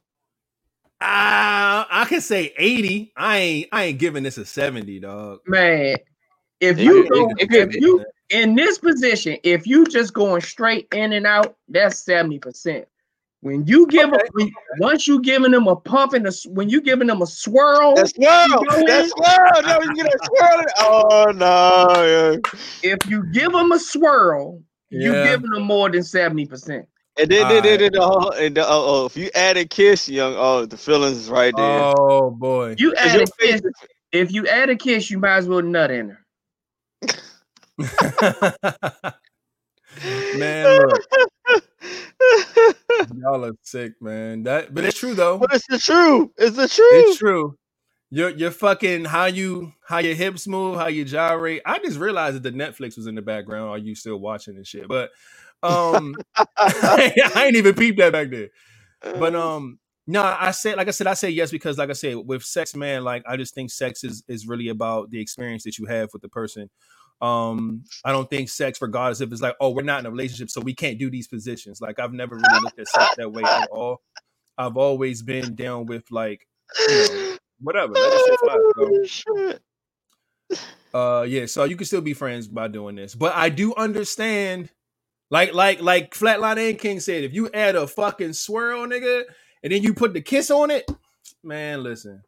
Uh, 1.01 1.83
I 1.89 2.05
can 2.07 2.21
say 2.21 2.53
80. 2.57 3.11
I 3.17 3.37
ain't 3.37 3.69
I 3.73 3.83
ain't 3.85 3.99
giving 3.99 4.23
this 4.23 4.37
a 4.37 4.45
70, 4.45 4.99
dog. 5.01 5.39
man. 5.47 5.97
If 6.61 6.77
It 6.79 6.83
you 6.83 7.03
could- 7.03 7.11
go, 7.11 7.29
it 7.39 7.53
if 7.53 7.69
be. 7.71 7.79
you 7.81 8.05
in 8.29 8.55
this 8.55 8.77
position, 8.77 9.37
if 9.43 9.67
you 9.67 9.85
just 9.85 10.13
going 10.13 10.41
straight 10.41 10.87
in 10.93 11.11
and 11.13 11.27
out, 11.27 11.55
that's 11.67 11.99
seventy 11.99 12.39
percent. 12.39 12.87
When 13.41 13.65
you 13.67 13.85
give 13.87 14.09
them, 14.11 14.19
once 14.79 15.05
you 15.05 15.21
giving 15.21 15.51
them 15.51 15.67
a 15.67 15.75
pump 15.75 16.13
and 16.13 16.23
a, 16.25 16.29
s- 16.29 16.45
when 16.45 16.69
you 16.69 16.79
giving 16.79 17.07
them 17.07 17.21
a 17.21 17.25
swirl, 17.27 17.93
That's 17.95 18.11
swirl. 18.15 18.47
go 18.47 18.85
That's 18.87 19.03
in. 19.03 19.09
swirl. 19.09 19.61
No, 19.65 19.81
you 19.83 19.95
get 19.97 20.05
a 20.05 20.17
swirl. 20.23 20.65
Oh 20.77 21.31
no. 21.35 22.03
Yeah. 22.41 22.91
if 22.93 23.05
you 23.09 23.25
give 23.33 23.51
them 23.51 23.73
a 23.73 23.79
swirl, 23.79 24.61
you 24.93 25.13
Yeah. 25.13 25.31
giving 25.31 25.49
them 25.51 25.63
more 25.63 25.89
than 25.89 26.03
seventy 26.03 26.45
percent. 26.45 26.87
And 27.17 27.29
then, 27.29 27.47
then, 27.47 27.63
then, 27.63 27.79
then 27.79 27.91
the 27.93 28.01
whole, 28.01 28.31
and 28.31 28.55
the, 28.55 28.65
oh, 28.65 28.85
oh, 29.03 29.05
if 29.05 29.15
you 29.15 29.29
add 29.35 29.55
a 29.57 29.65
kiss, 29.65 30.09
young, 30.09 30.33
oh, 30.35 30.65
the 30.65 30.77
feelings 30.77 31.17
is 31.17 31.29
right 31.29 31.53
there. 31.55 31.93
Oh 31.95 32.31
boy. 32.31 32.75
You 32.77 32.93
'Cause 32.95 33.05
add 33.15 33.21
a 33.21 33.27
kiss. 33.39 33.61
If 34.11 34.31
you 34.31 34.47
add 34.47 34.69
a 34.71 34.75
kiss, 34.75 35.11
you 35.11 35.19
might 35.19 35.37
as 35.37 35.47
well 35.47 35.61
nut 35.61 35.91
in 35.91 36.09
her. 36.09 36.19
man, 40.33 40.75
look, 40.75 41.01
y'all 43.15 43.45
are 43.45 43.53
sick, 43.63 43.93
man. 44.01 44.43
That 44.43 44.73
but 44.73 44.85
it's 44.85 44.97
true 44.97 45.13
though. 45.13 45.37
but 45.37 45.53
it's 45.53 45.67
the 45.67 45.77
truth. 45.79 46.29
It's 46.37 46.55
the 46.55 46.63
It's 46.63 47.17
true. 47.17 47.57
Your 48.13 48.29
your 48.29 48.51
fucking 48.51 49.05
how 49.05 49.25
you 49.25 49.73
how 49.87 49.97
your 49.97 50.13
hips 50.13 50.47
move, 50.47 50.77
how 50.77 50.85
you 50.85 51.03
gyrate. 51.03 51.63
I 51.65 51.79
just 51.79 51.97
realized 51.97 52.35
that 52.35 52.43
the 52.43 52.51
Netflix 52.51 52.95
was 52.95 53.07
in 53.07 53.15
the 53.15 53.23
background. 53.23 53.71
Are 53.71 53.77
you 53.79 53.95
still 53.95 54.17
watching 54.17 54.55
and 54.55 54.67
shit? 54.67 54.87
But 54.87 55.09
um, 55.63 56.15
I 56.57 57.45
ain't 57.47 57.55
even 57.55 57.73
peeped 57.73 57.97
that 57.97 58.11
back 58.11 58.29
there. 58.29 58.49
But 59.01 59.33
um, 59.33 59.79
no, 60.05 60.21
I 60.21 60.51
said 60.51 60.77
like 60.77 60.87
I 60.87 60.91
said, 60.91 61.07
I 61.07 61.15
say 61.15 61.31
yes 61.31 61.49
because 61.49 61.79
like 61.79 61.89
I 61.89 61.93
said, 61.93 62.17
with 62.17 62.43
sex, 62.43 62.75
man, 62.75 63.03
like 63.03 63.23
I 63.25 63.35
just 63.35 63.55
think 63.55 63.71
sex 63.71 64.03
is 64.03 64.23
is 64.27 64.47
really 64.47 64.67
about 64.67 65.09
the 65.09 65.19
experience 65.19 65.63
that 65.63 65.79
you 65.79 65.87
have 65.87 66.09
with 66.13 66.21
the 66.21 66.29
person. 66.29 66.69
Um, 67.19 67.83
I 68.05 68.11
don't 68.11 68.29
think 68.29 68.47
sex, 68.49 68.79
regardless 68.79 69.21
if 69.21 69.31
it's 69.31 69.41
like, 69.41 69.55
oh, 69.59 69.71
we're 69.71 69.81
not 69.81 70.01
in 70.01 70.05
a 70.05 70.11
relationship, 70.11 70.51
so 70.51 70.61
we 70.61 70.75
can't 70.75 70.99
do 70.99 71.09
these 71.09 71.27
positions. 71.27 71.81
Like 71.81 71.99
I've 71.99 72.13
never 72.13 72.35
really 72.35 72.59
looked 72.61 72.77
at 72.77 72.87
sex 72.89 73.15
that 73.17 73.31
way 73.31 73.41
at 73.41 73.69
all. 73.71 74.01
I've 74.55 74.77
always 74.77 75.23
been 75.23 75.55
down 75.55 75.87
with 75.87 76.11
like, 76.11 76.47
you 76.87 77.07
know, 77.09 77.32
whatever. 77.59 77.93
Let 77.93 78.13
it 78.13 78.21
shit 78.25 78.39
fly. 78.39 78.55
So, 78.55 78.71
Oh, 78.77 79.03
shit. 79.05 79.61
uh 80.93 81.25
yeah 81.27 81.45
so 81.47 81.63
you 81.63 81.75
can 81.75 81.85
still 81.85 82.01
be 82.01 82.13
friends 82.13 82.47
by 82.47 82.67
doing 82.67 82.95
this 82.95 83.15
but 83.15 83.33
i 83.35 83.49
do 83.49 83.73
understand 83.75 84.69
like 85.31 85.53
like 85.53 85.81
like 85.81 86.13
flatline 86.13 86.69
and 86.69 86.77
king 86.77 86.99
said 86.99 87.23
if 87.23 87.33
you 87.33 87.49
add 87.53 87.75
a 87.75 87.87
fucking 87.87 88.33
swirl 88.33 88.85
nigga 88.85 89.23
and 89.63 89.71
then 89.73 89.81
you 89.81 89.93
put 89.95 90.13
the 90.13 90.21
kiss 90.21 90.51
on 90.51 90.69
it 90.69 90.85
man 91.43 91.81
listen 91.81 92.21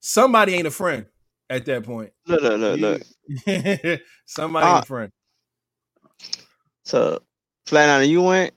somebody 0.00 0.54
ain't 0.54 0.66
a 0.66 0.70
friend 0.70 1.04
at 1.50 1.66
that 1.66 1.82
point 1.84 2.10
Look, 2.26 2.40
look, 2.40 2.58
look, 2.58 2.80
look. 2.80 4.00
somebody 4.24 4.66
ain't 4.66 4.76
Ah. 4.76 4.80
a 4.80 4.86
friend 4.86 5.12
So, 6.84 7.22
Flatliner, 7.66 8.08
you 8.08 8.22
went. 8.22 8.54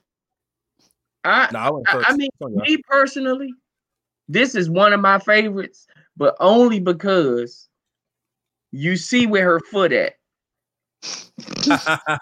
I, 1.24 1.48
no 1.52 1.58
i 1.58 1.70
went 1.70 1.88
I, 1.88 1.92
first 1.92 2.10
I 2.10 2.16
mean, 2.16 2.28
It's 2.32 2.42
on 2.42 2.52
y'all. 2.54 2.62
me 2.62 2.78
personally, 2.88 3.52
this 4.28 4.54
is 4.54 4.68
one 4.70 4.92
of 4.92 5.00
my 5.00 5.18
favorites, 5.18 5.86
but 6.16 6.36
only 6.40 6.80
because 6.80 7.68
you 8.72 8.96
see 8.96 9.26
where 9.26 9.44
her 9.44 9.60
foot 9.60 9.92
at. 9.92 10.14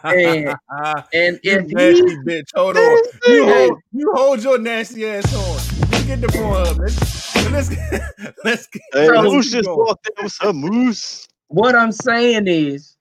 And 0.05 0.57
and 1.13 1.41
you 1.43 1.59
if 1.59 1.67
nasty 1.73 2.11
he, 2.11 2.17
bitch. 2.17 2.49
Hold 2.55 2.77
on. 2.77 2.99
You 3.29 3.45
hold, 3.47 3.81
you 3.93 4.13
hold 4.15 4.43
your 4.43 4.59
nasty 4.59 5.07
ass 5.07 5.33
on. 5.33 5.59
You 5.93 6.05
get 6.05 6.21
the 6.21 6.29
point 6.29 6.57
up. 6.57 6.77
Let's 6.79 7.51
let's 7.53 7.71
let's 8.45 8.67
get 8.69 8.83
Hey, 8.93 9.07
So- 9.07 9.23
Moose 9.23 9.51
just 9.51 9.69
walked 9.71 10.09
in 10.09 10.25
with 10.25 10.33
some 10.33 10.57
moose. 10.57 11.27
what 11.49 11.75
I'm 11.75 11.93
saying 11.93 12.47
is, 12.49 12.97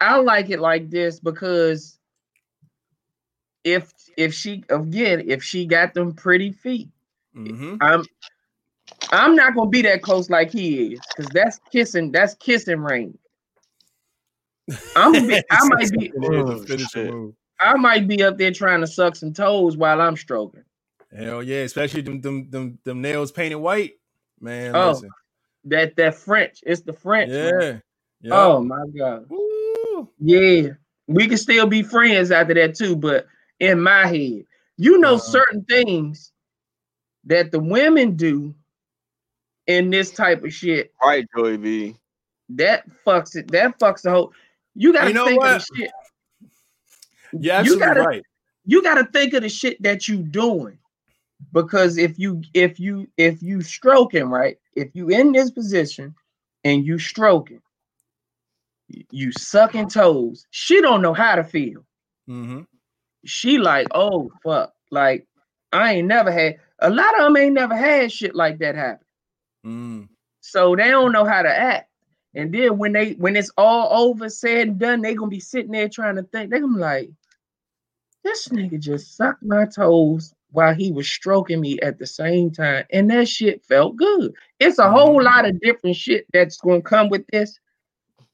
I 0.00 0.16
like 0.18 0.50
it 0.50 0.60
like 0.60 0.90
this 0.90 1.20
because 1.20 1.98
if 3.64 3.92
if 4.16 4.34
she 4.34 4.64
again 4.68 5.22
if 5.26 5.42
she 5.42 5.66
got 5.66 5.94
them 5.94 6.12
pretty 6.12 6.50
feet, 6.52 6.88
Mhm. 7.36 7.78
I'm 7.80 8.04
I'm 9.12 9.34
not 9.36 9.54
gonna 9.54 9.70
be 9.70 9.82
that 9.82 10.02
close 10.02 10.30
like 10.30 10.50
he 10.50 10.94
is 10.94 11.00
because 11.16 11.32
that's 11.32 11.60
kissing 11.70 12.12
that's 12.12 12.34
kissing 12.34 12.80
range. 12.80 13.18
I'm 14.96 15.26
be, 15.26 15.42
I 15.50 15.64
might 15.64 15.90
be 15.92 16.06
It 16.14 16.22
is 16.24 16.50
a 16.50 16.56
Oh, 16.56 16.58
finisher 16.58 16.86
shit. 16.86 17.10
move. 17.10 17.34
I 17.60 17.76
might 17.76 18.08
be 18.08 18.22
up 18.22 18.38
there 18.38 18.50
trying 18.50 18.80
to 18.80 18.86
suck 18.86 19.16
some 19.16 19.32
toes 19.32 19.76
while 19.76 20.00
I'm 20.00 20.16
stroking. 20.16 20.64
Hell 21.16 21.42
yeah, 21.42 21.62
especially 21.62 22.02
them 22.02 22.20
them 22.20 22.50
them, 22.50 22.78
them 22.84 23.00
nails 23.02 23.32
painted 23.32 23.56
white. 23.56 23.94
Man, 24.40 24.74
Oh, 24.74 24.88
listen. 24.90 25.10
That 25.64 25.96
that 25.96 26.14
French, 26.16 26.60
it's 26.64 26.82
the 26.82 26.92
French. 26.92 27.30
Yeah. 27.30 27.78
yeah. 28.20 28.32
Oh 28.32 28.60
my 28.60 28.84
god. 28.96 29.26
Woo. 29.28 30.08
Yeah, 30.18 30.70
we 31.06 31.28
can 31.28 31.36
still 31.38 31.66
be 31.66 31.82
friends 31.82 32.30
after 32.30 32.54
that 32.54 32.74
too. 32.74 32.96
But 32.96 33.26
in 33.60 33.80
my 33.80 34.06
head, 34.06 34.44
you 34.76 34.98
know, 34.98 35.14
Uh-huh. 35.14 35.18
certain 35.18 35.64
things 35.64 36.31
that 37.24 37.52
the 37.52 37.58
women 37.60 38.16
do 38.16 38.54
in 39.66 39.90
this 39.90 40.10
type 40.10 40.42
of 40.44 40.52
shit 40.52 40.92
Right, 41.02 41.26
Joey 41.36 41.56
B. 41.56 41.96
that 42.50 42.84
fucks 43.06 43.36
it. 43.36 43.50
That 43.52 43.78
fucks 43.78 44.02
the 44.02 44.10
whole. 44.10 44.32
You 44.74 44.92
gotta 44.92 45.08
You 45.08 45.14
know 45.14 45.26
think 45.26 45.44
of 45.44 45.50
the 45.68 45.76
shit. 45.76 45.90
Yeah, 47.32 47.62
You're 47.62 47.78
gotta- 47.78 48.00
right. 48.02 48.22
You 48.64 48.82
gotta 48.82 49.04
think 49.04 49.34
of 49.34 49.42
the 49.42 49.48
shit 49.48 49.82
that 49.82 50.06
you 50.08 50.18
doing, 50.18 50.78
because 51.52 51.96
if 51.98 52.18
you 52.18 52.42
if 52.54 52.78
you 52.78 53.08
if 53.16 53.42
you 53.42 53.60
stroking 53.62 54.24
right, 54.26 54.56
if 54.76 54.94
you 54.94 55.08
in 55.08 55.32
this 55.32 55.50
position 55.50 56.14
and 56.64 56.86
you 56.86 56.98
stroking, 56.98 57.60
you 59.10 59.32
sucking 59.32 59.88
toes. 59.88 60.46
She 60.50 60.80
don't 60.80 61.02
know 61.02 61.14
how 61.14 61.34
to 61.36 61.44
feel. 61.44 61.84
hmm 62.26 62.62
she 63.24 63.56
like, 63.58 63.86
oh 63.94 64.30
fuck, 64.44 64.72
like 64.90 65.26
I 65.72 65.94
ain't 65.94 66.08
never 66.08 66.30
had 66.32 66.58
a 66.82 66.90
lot 66.90 67.18
of 67.18 67.24
them 67.24 67.36
ain't 67.36 67.54
never 67.54 67.76
had 67.76 68.12
shit 68.12 68.34
like 68.34 68.58
that 68.58 68.74
happen. 68.74 69.06
Mm. 69.64 70.08
So 70.40 70.74
they 70.76 70.88
don't 70.88 71.12
know 71.12 71.24
how 71.24 71.42
to 71.42 71.48
act. 71.48 71.88
And 72.34 72.52
then 72.52 72.78
when 72.78 72.92
they 72.92 73.12
when 73.12 73.36
it's 73.36 73.52
all 73.56 74.06
over, 74.06 74.28
said 74.28 74.68
and 74.68 74.78
done, 74.78 75.02
they 75.02 75.14
gonna 75.14 75.30
be 75.30 75.40
sitting 75.40 75.72
there 75.72 75.88
trying 75.88 76.16
to 76.16 76.22
think. 76.24 76.50
They 76.50 76.60
gonna 76.60 76.74
be 76.74 76.80
like, 76.80 77.10
this 78.24 78.48
nigga 78.48 78.80
just 78.80 79.16
sucked 79.16 79.42
my 79.42 79.66
toes 79.66 80.34
while 80.50 80.74
he 80.74 80.92
was 80.92 81.08
stroking 81.08 81.60
me 81.60 81.78
at 81.80 81.98
the 81.98 82.06
same 82.06 82.50
time, 82.50 82.84
and 82.92 83.10
that 83.10 83.28
shit 83.28 83.64
felt 83.64 83.96
good. 83.96 84.34
It's 84.60 84.78
a 84.78 84.90
whole 84.90 85.20
Mhm. 85.20 85.24
lot 85.24 85.44
of 85.46 85.60
different 85.60 85.96
shit 85.96 86.26
that's 86.32 86.56
gonna 86.56 86.82
come 86.82 87.08
with 87.08 87.26
this. 87.28 87.58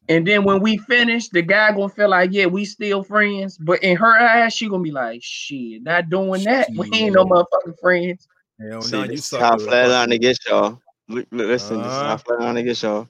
And 0.09 0.27
then 0.27 0.45
when 0.45 0.61
we 0.61 0.79
finish, 0.79 1.29
the 1.29 1.43
guy 1.43 1.71
gonna 1.73 1.89
feel 1.89 2.09
like, 2.09 2.31
yeah, 2.33 2.47
we 2.47 2.65
still 2.65 3.03
friends. 3.03 3.59
But 3.59 3.83
in 3.83 3.97
her 3.97 4.19
eyes, 4.19 4.55
she 4.55 4.69
gonna 4.69 4.83
be 4.83 4.91
like, 4.91 5.23
shit, 5.23 5.83
not 5.83 6.09
doing 6.09 6.45
that. 6.45 6.71
We 6.75 6.91
ain't 6.95 7.15
no 7.15 7.25
motherfucking 7.25 7.79
friends. 7.81 8.27
Hell 8.61 8.83
See, 8.83 8.97
no, 8.97 9.03
you 9.03 9.09
this 9.09 9.21
is 9.21 9.25
suck. 9.27 9.41
how 9.41 9.57
to 9.57 9.65
the 9.65 9.71
Flatliner 9.71 10.21
gets 10.21 10.39
y'all. 10.47 10.81
Li- 11.09 11.27
li- 11.31 11.45
Listen, 11.47 11.83
this 11.83 11.93
is 11.93 11.99
how 11.99 12.15
Uh-huh. 12.15 12.23
Flatliner 12.27 12.65
gets 12.65 12.83
y'all. 12.83 13.09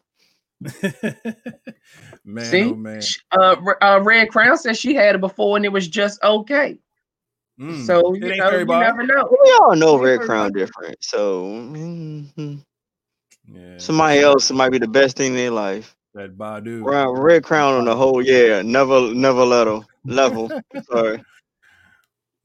man, 2.24 2.44
See, 2.44 2.64
oh 2.64 2.74
man. 2.74 3.00
Uh, 3.30 3.56
uh, 3.80 4.00
Red 4.02 4.28
Crown 4.30 4.58
said 4.58 4.76
she 4.76 4.94
had 4.94 5.14
it 5.14 5.20
before 5.20 5.56
and 5.56 5.64
it 5.64 5.72
was 5.72 5.88
just 5.88 6.22
okay. 6.22 6.78
Mm. 7.60 7.86
So 7.86 8.14
you 8.14 8.36
know, 8.36 8.58
you 8.58 8.64
never 8.66 9.02
know. 9.04 9.28
We 9.30 9.58
all 9.60 9.74
know 9.74 9.98
Red 9.98 10.20
Crown 10.20 10.44
much. 10.46 10.52
different. 10.54 10.96
So 11.00 11.44
mhm. 11.44 12.64
Yeah, 13.50 13.78
somebody 13.78 14.20
else 14.20 14.50
might 14.50 14.70
be 14.70 14.78
the 14.78 14.86
best 14.88 15.16
thing 15.16 15.30
in 15.32 15.36
their 15.36 15.50
life. 15.50 15.96
that 16.14 16.36
Badu. 16.36 16.84
Crown, 16.84 17.18
Red 17.18 17.42
Crown 17.44 17.74
on 17.74 17.84
the 17.86 17.96
whole, 17.96 18.22
yeah, 18.24 18.62
never, 18.62 19.12
never 19.14 19.44
level, 19.44 19.86
level. 20.04 20.50
Sorry. 20.90 21.22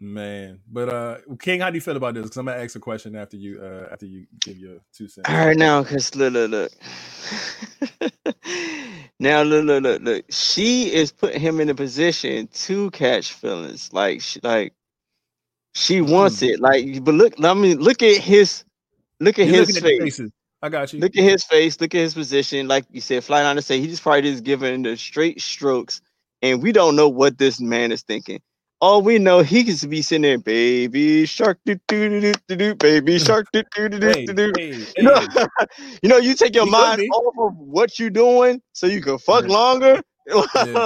Man, 0.04 0.60
but 0.72 0.90
uh, 0.90 1.18
King, 1.40 1.62
how 1.62 1.72
do 1.72 1.76
you 1.78 1.82
feel 1.82 1.98
about 1.98 2.16
this? 2.16 2.24
Because 2.26 2.38
I'm 2.38 2.48
gonna 2.48 2.64
ask 2.64 2.76
a 2.76 2.82
question 2.82 3.16
after 3.16 3.38
you 3.38 3.62
uh 3.62 3.90
after 3.92 4.06
you 4.06 4.28
give 4.44 4.58
your 4.58 4.80
two 4.94 5.08
cents. 5.08 5.30
All 5.30 5.48
right, 5.48 5.58
now, 5.58 5.84
cause 5.84 6.16
look, 6.16 6.34
look, 6.34 6.52
look. 6.52 6.72
now, 9.20 9.44
look, 9.44 9.66
look, 9.66 9.84
look, 9.84 10.02
look. 10.04 10.26
She 10.32 10.94
is 10.94 11.12
putting 11.14 11.42
him 11.42 11.62
in 11.62 11.70
a 11.70 11.76
position 11.76 12.48
to 12.48 12.92
catch 12.92 13.34
feelings. 13.34 13.94
Like, 13.94 14.22
she, 14.22 14.42
like, 14.44 14.74
she 15.76 16.02
wants 16.02 16.42
Mm. 16.42 16.44
it. 16.44 16.60
Like, 16.62 17.04
but 17.04 17.16
look, 17.16 17.34
I 17.44 17.54
mean, 17.56 17.80
look 17.80 18.04
at 18.04 18.18
his, 18.18 18.66
look 19.20 19.40
at 19.40 19.48
You're 19.48 19.56
his 19.56 19.68
looking 19.68 19.78
at 19.78 19.84
face. 19.84 20.22
I 20.62 20.70
got 20.70 20.94
you. 20.94 21.00
Look 21.02 21.18
at 21.18 21.24
his 21.24 21.44
face. 21.46 21.82
Look 21.82 21.96
at 21.96 22.00
his 22.02 22.14
position. 22.16 22.68
Like 22.68 22.86
you 22.92 23.02
said, 23.02 23.24
Flight 23.24 23.56
to 23.58 23.62
say 23.62 23.82
he 23.82 23.88
just 23.88 24.04
probably 24.04 24.24
just 24.24 24.44
giving 24.44 24.84
the 24.84 24.98
straight 24.98 25.42
strokes, 25.42 26.02
and 26.42 26.64
we 26.64 26.72
don't 26.74 26.96
know 26.96 27.10
what 27.10 27.38
this 27.38 27.62
man 27.62 27.92
is 27.92 28.04
thinking. 28.04 28.42
All 28.84 29.02
we 29.02 29.20
know, 29.20 29.40
he 29.42 29.64
could 29.64 29.90
be 29.90 30.02
sitting 30.02 30.24
there, 30.24 30.38
baby 30.40 31.26
shark, 31.26 31.60
do 31.66 31.76
do 31.88 32.10
do 32.10 32.22
do 32.22 32.34
do 32.50 32.56
do, 32.58 32.76
baby 32.76 33.18
shark, 33.20 33.48
do 33.54 33.64
do 33.76 33.90
do 33.90 34.00
do 34.00 34.16
do 34.28 34.34
do. 34.34 34.54
hey, 34.56 34.88
You 35.00 35.04
hey. 35.04 35.10
know, 35.10 35.22
you 36.04 36.10
know, 36.10 36.18
you 36.18 36.36
take 36.36 36.56
your 36.56 36.66
He 36.66 36.68
mind 36.68 37.04
off 37.10 37.34
of 37.40 37.58
what 37.58 38.00
you're 38.00 38.10
doing 38.10 38.62
so 38.74 38.88
you 38.88 39.02
can 39.02 39.18
fuck 39.20 39.46
Yeah. 39.46 39.50
longer. 39.50 40.02
Yeah. 40.58 40.82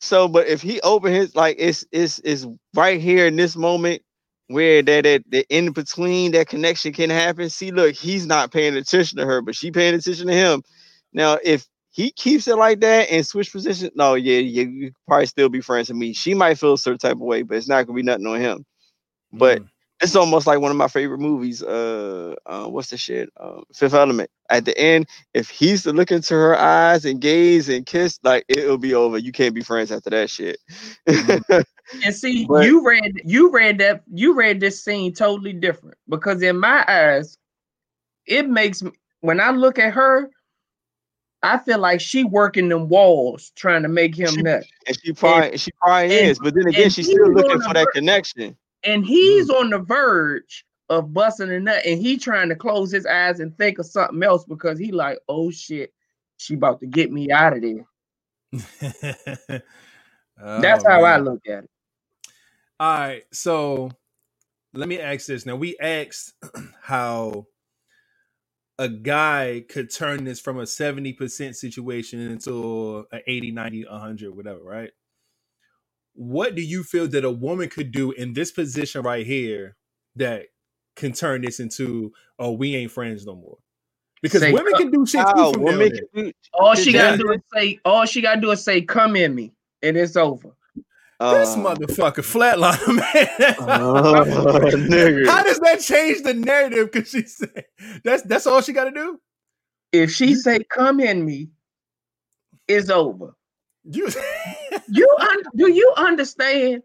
so, 0.00 0.28
but 0.28 0.46
if 0.48 0.62
he 0.62 0.80
open 0.82 1.12
his 1.12 1.34
like 1.34 1.56
it's 1.58 1.84
it's 1.92 2.20
it's 2.24 2.46
right 2.74 3.00
here 3.00 3.26
in 3.26 3.36
this 3.36 3.56
moment 3.56 4.02
where 4.48 4.82
that 4.82 5.04
that 5.04 5.24
the 5.28 5.46
in 5.50 5.72
between 5.72 6.32
that 6.32 6.48
connection 6.48 6.92
can 6.92 7.10
happen. 7.10 7.50
See, 7.50 7.72
look, 7.72 7.94
he's 7.94 8.26
not 8.26 8.52
paying 8.52 8.76
attention 8.76 9.18
to 9.18 9.26
her, 9.26 9.42
but 9.42 9.54
she 9.56 9.70
paying 9.70 9.94
attention 9.94 10.28
to 10.28 10.34
him. 10.34 10.62
Now, 11.12 11.38
if 11.44 11.66
he 11.96 12.10
keeps 12.10 12.46
it 12.46 12.56
like 12.58 12.80
that 12.80 13.10
and 13.10 13.26
switch 13.26 13.50
position, 13.50 13.90
no, 13.94 14.12
yeah, 14.16 14.38
yeah, 14.40 14.64
you 14.64 14.86
could 14.88 14.94
probably 15.08 15.24
still 15.24 15.48
be 15.48 15.62
friends 15.62 15.88
with 15.88 15.96
me. 15.96 16.12
She 16.12 16.34
might 16.34 16.58
feel 16.58 16.74
a 16.74 16.78
certain 16.78 16.98
type 16.98 17.12
of 17.12 17.20
way, 17.20 17.40
but 17.40 17.56
it's 17.56 17.68
not 17.68 17.86
gonna 17.86 17.96
be 17.96 18.02
nothing 18.02 18.26
on 18.26 18.38
him. 18.38 18.66
But 19.32 19.62
Mm. 19.62 19.68
it's 20.02 20.14
almost 20.14 20.46
like 20.46 20.60
one 20.60 20.70
of 20.70 20.76
my 20.76 20.88
favorite 20.88 21.20
movies. 21.20 21.62
Uh, 21.62 22.34
uh 22.44 22.66
what's 22.66 22.90
the 22.90 22.98
shit? 22.98 23.30
Um, 23.40 23.64
Fifth 23.74 23.94
Element. 23.94 24.28
At 24.50 24.66
the 24.66 24.76
end, 24.76 25.06
if 25.32 25.48
he's 25.48 25.84
to 25.84 25.92
look 25.94 26.12
into 26.12 26.34
her 26.34 26.54
eyes 26.58 27.06
and 27.06 27.18
gaze 27.18 27.70
and 27.70 27.86
kiss, 27.86 28.18
like 28.22 28.44
it'll 28.46 28.76
be 28.76 28.92
over. 28.94 29.16
You 29.16 29.32
can't 29.32 29.54
be 29.54 29.62
friends 29.62 29.90
after 29.90 30.10
that 30.10 30.28
shit. 30.28 30.58
And 31.06 31.64
see, 32.14 32.44
But- 32.44 32.66
you 32.66 32.86
read 32.86 33.22
you 33.24 33.50
read 33.50 33.78
that 33.78 34.02
you 34.12 34.34
read 34.34 34.60
this 34.60 34.84
scene 34.84 35.14
totally 35.14 35.54
different 35.54 35.96
because 36.10 36.42
in 36.42 36.60
my 36.60 36.84
eyes, 36.86 37.38
it 38.26 38.50
makes 38.50 38.82
me 38.82 38.90
when 39.22 39.40
I 39.40 39.50
look 39.50 39.78
at 39.78 39.94
her, 39.94 40.28
I 41.46 41.58
feel 41.58 41.78
like 41.78 42.00
she 42.00 42.24
working 42.24 42.68
them 42.68 42.88
walls 42.88 43.52
trying 43.54 43.82
to 43.82 43.88
make 43.88 44.14
him 44.16 44.28
She- 44.28 44.42
nut. 44.42 44.64
and 44.86 44.98
she 45.00 45.12
probably 45.12 45.56
she 45.58 45.70
probably 45.80 46.18
and- 46.18 46.30
is, 46.30 46.38
but 46.38 46.54
then 46.54 46.66
again, 46.66 46.90
she's 46.90 47.06
still 47.06 47.32
looking 47.32 47.60
for 47.60 47.72
that 47.74 47.84
ver- 47.84 47.92
connection. 47.92 48.56
And 48.82 49.04
he's 49.06 49.48
mm-hmm. 49.48 49.64
on 49.64 49.70
the 49.70 49.78
verge 49.78 50.64
of 50.88 51.12
busting 51.12 51.50
a 51.50 51.60
nut, 51.60 51.82
and 51.84 52.00
he 52.00 52.16
trying 52.16 52.48
to 52.48 52.56
close 52.56 52.90
his 52.90 53.06
eyes 53.06 53.40
and 53.40 53.56
think 53.58 53.78
of 53.78 53.86
something 53.86 54.22
else 54.22 54.44
because 54.44 54.78
he 54.78 54.92
like, 54.92 55.18
oh 55.28 55.50
shit, 55.50 55.92
she 56.36 56.54
about 56.54 56.80
to 56.80 56.86
get 56.86 57.10
me 57.12 57.30
out 57.30 57.56
of 57.56 57.62
there. 57.62 57.86
That's 60.38 60.84
Oh, 60.84 60.90
how 60.90 61.04
I 61.04 61.18
look 61.18 61.46
at 61.46 61.64
it. 61.64 61.70
All 62.78 62.98
right, 62.98 63.24
so 63.32 63.90
let 64.74 64.88
me 64.88 65.00
ask 65.00 65.26
this. 65.26 65.46
Now 65.46 65.56
we 65.56 65.78
asked 65.78 66.34
how 66.82 67.46
a 68.78 68.88
guy 68.88 69.64
could 69.70 69.92
turn 69.92 70.24
this 70.24 70.40
from 70.40 70.58
a 70.58 70.64
70% 70.64 71.56
situation 71.56 72.20
into 72.20 73.06
a 73.12 73.20
80, 73.30 73.52
90, 73.52 73.86
100, 73.86 74.36
whatever, 74.36 74.60
right? 74.62 74.90
What 76.14 76.54
do 76.56 76.62
you 76.62 76.84
feel 76.84 77.08
that 77.08 77.24
a 77.24 77.30
woman 77.30 77.68
could 77.70 77.92
do 77.92 78.12
in 78.12 78.34
this 78.34 78.52
position 78.52 79.02
right 79.02 79.26
here 79.26 79.76
that 80.16 80.46
can 80.96 81.12
turn 81.12 81.42
this 81.42 81.60
into, 81.60 82.12
oh, 82.38 82.52
we 82.52 82.76
ain't 82.76 82.92
friends 82.92 83.26
no 83.26 83.36
more? 83.36 83.58
Because 84.22 84.42
Say, 84.42 84.52
women 84.52 84.74
uh, 84.74 84.78
can 84.78 84.90
do 84.90 85.06
shit 85.06 85.28
too 85.30 85.46
How 85.46 85.52
from 85.52 85.64
women 85.64 85.90
can 85.90 86.06
do- 86.14 86.32
All 86.54 86.74
she 86.74 86.92
gotta 86.92 87.18
do 87.18 87.32
is 87.32 87.40
say, 87.54 87.80
all 87.84 88.06
she 88.06 88.22
gotta 88.22 88.40
do 88.40 88.50
is 88.52 88.64
say, 88.64 88.82
come 88.82 89.16
in 89.16 89.34
me, 89.34 89.52
and 89.82 89.96
it's 89.96 90.16
over. 90.16 90.50
This 91.18 91.54
uh, 91.54 91.56
motherfucker 91.56 92.22
flatliner, 92.22 92.86
man. 92.94 93.54
nigga. 94.90 95.26
How 95.26 95.42
does 95.42 95.58
that 95.60 95.80
change 95.80 96.22
the 96.22 96.34
narrative? 96.34 96.92
Because 96.92 97.08
she 97.10 97.22
said 97.22 97.64
that's 98.04 98.22
that's 98.24 98.46
all 98.46 98.60
she 98.60 98.72
got 98.72 98.84
to 98.84 98.90
do. 98.90 99.18
If 99.92 100.10
she 100.10 100.34
say, 100.34 100.58
come 100.68 101.00
in 101.00 101.24
me, 101.24 101.48
it's 102.68 102.90
over. 102.90 103.34
You, 103.84 104.08
You 104.88 105.16
un- 105.20 105.42
do 105.56 105.72
you 105.72 105.92
understand? 105.96 106.82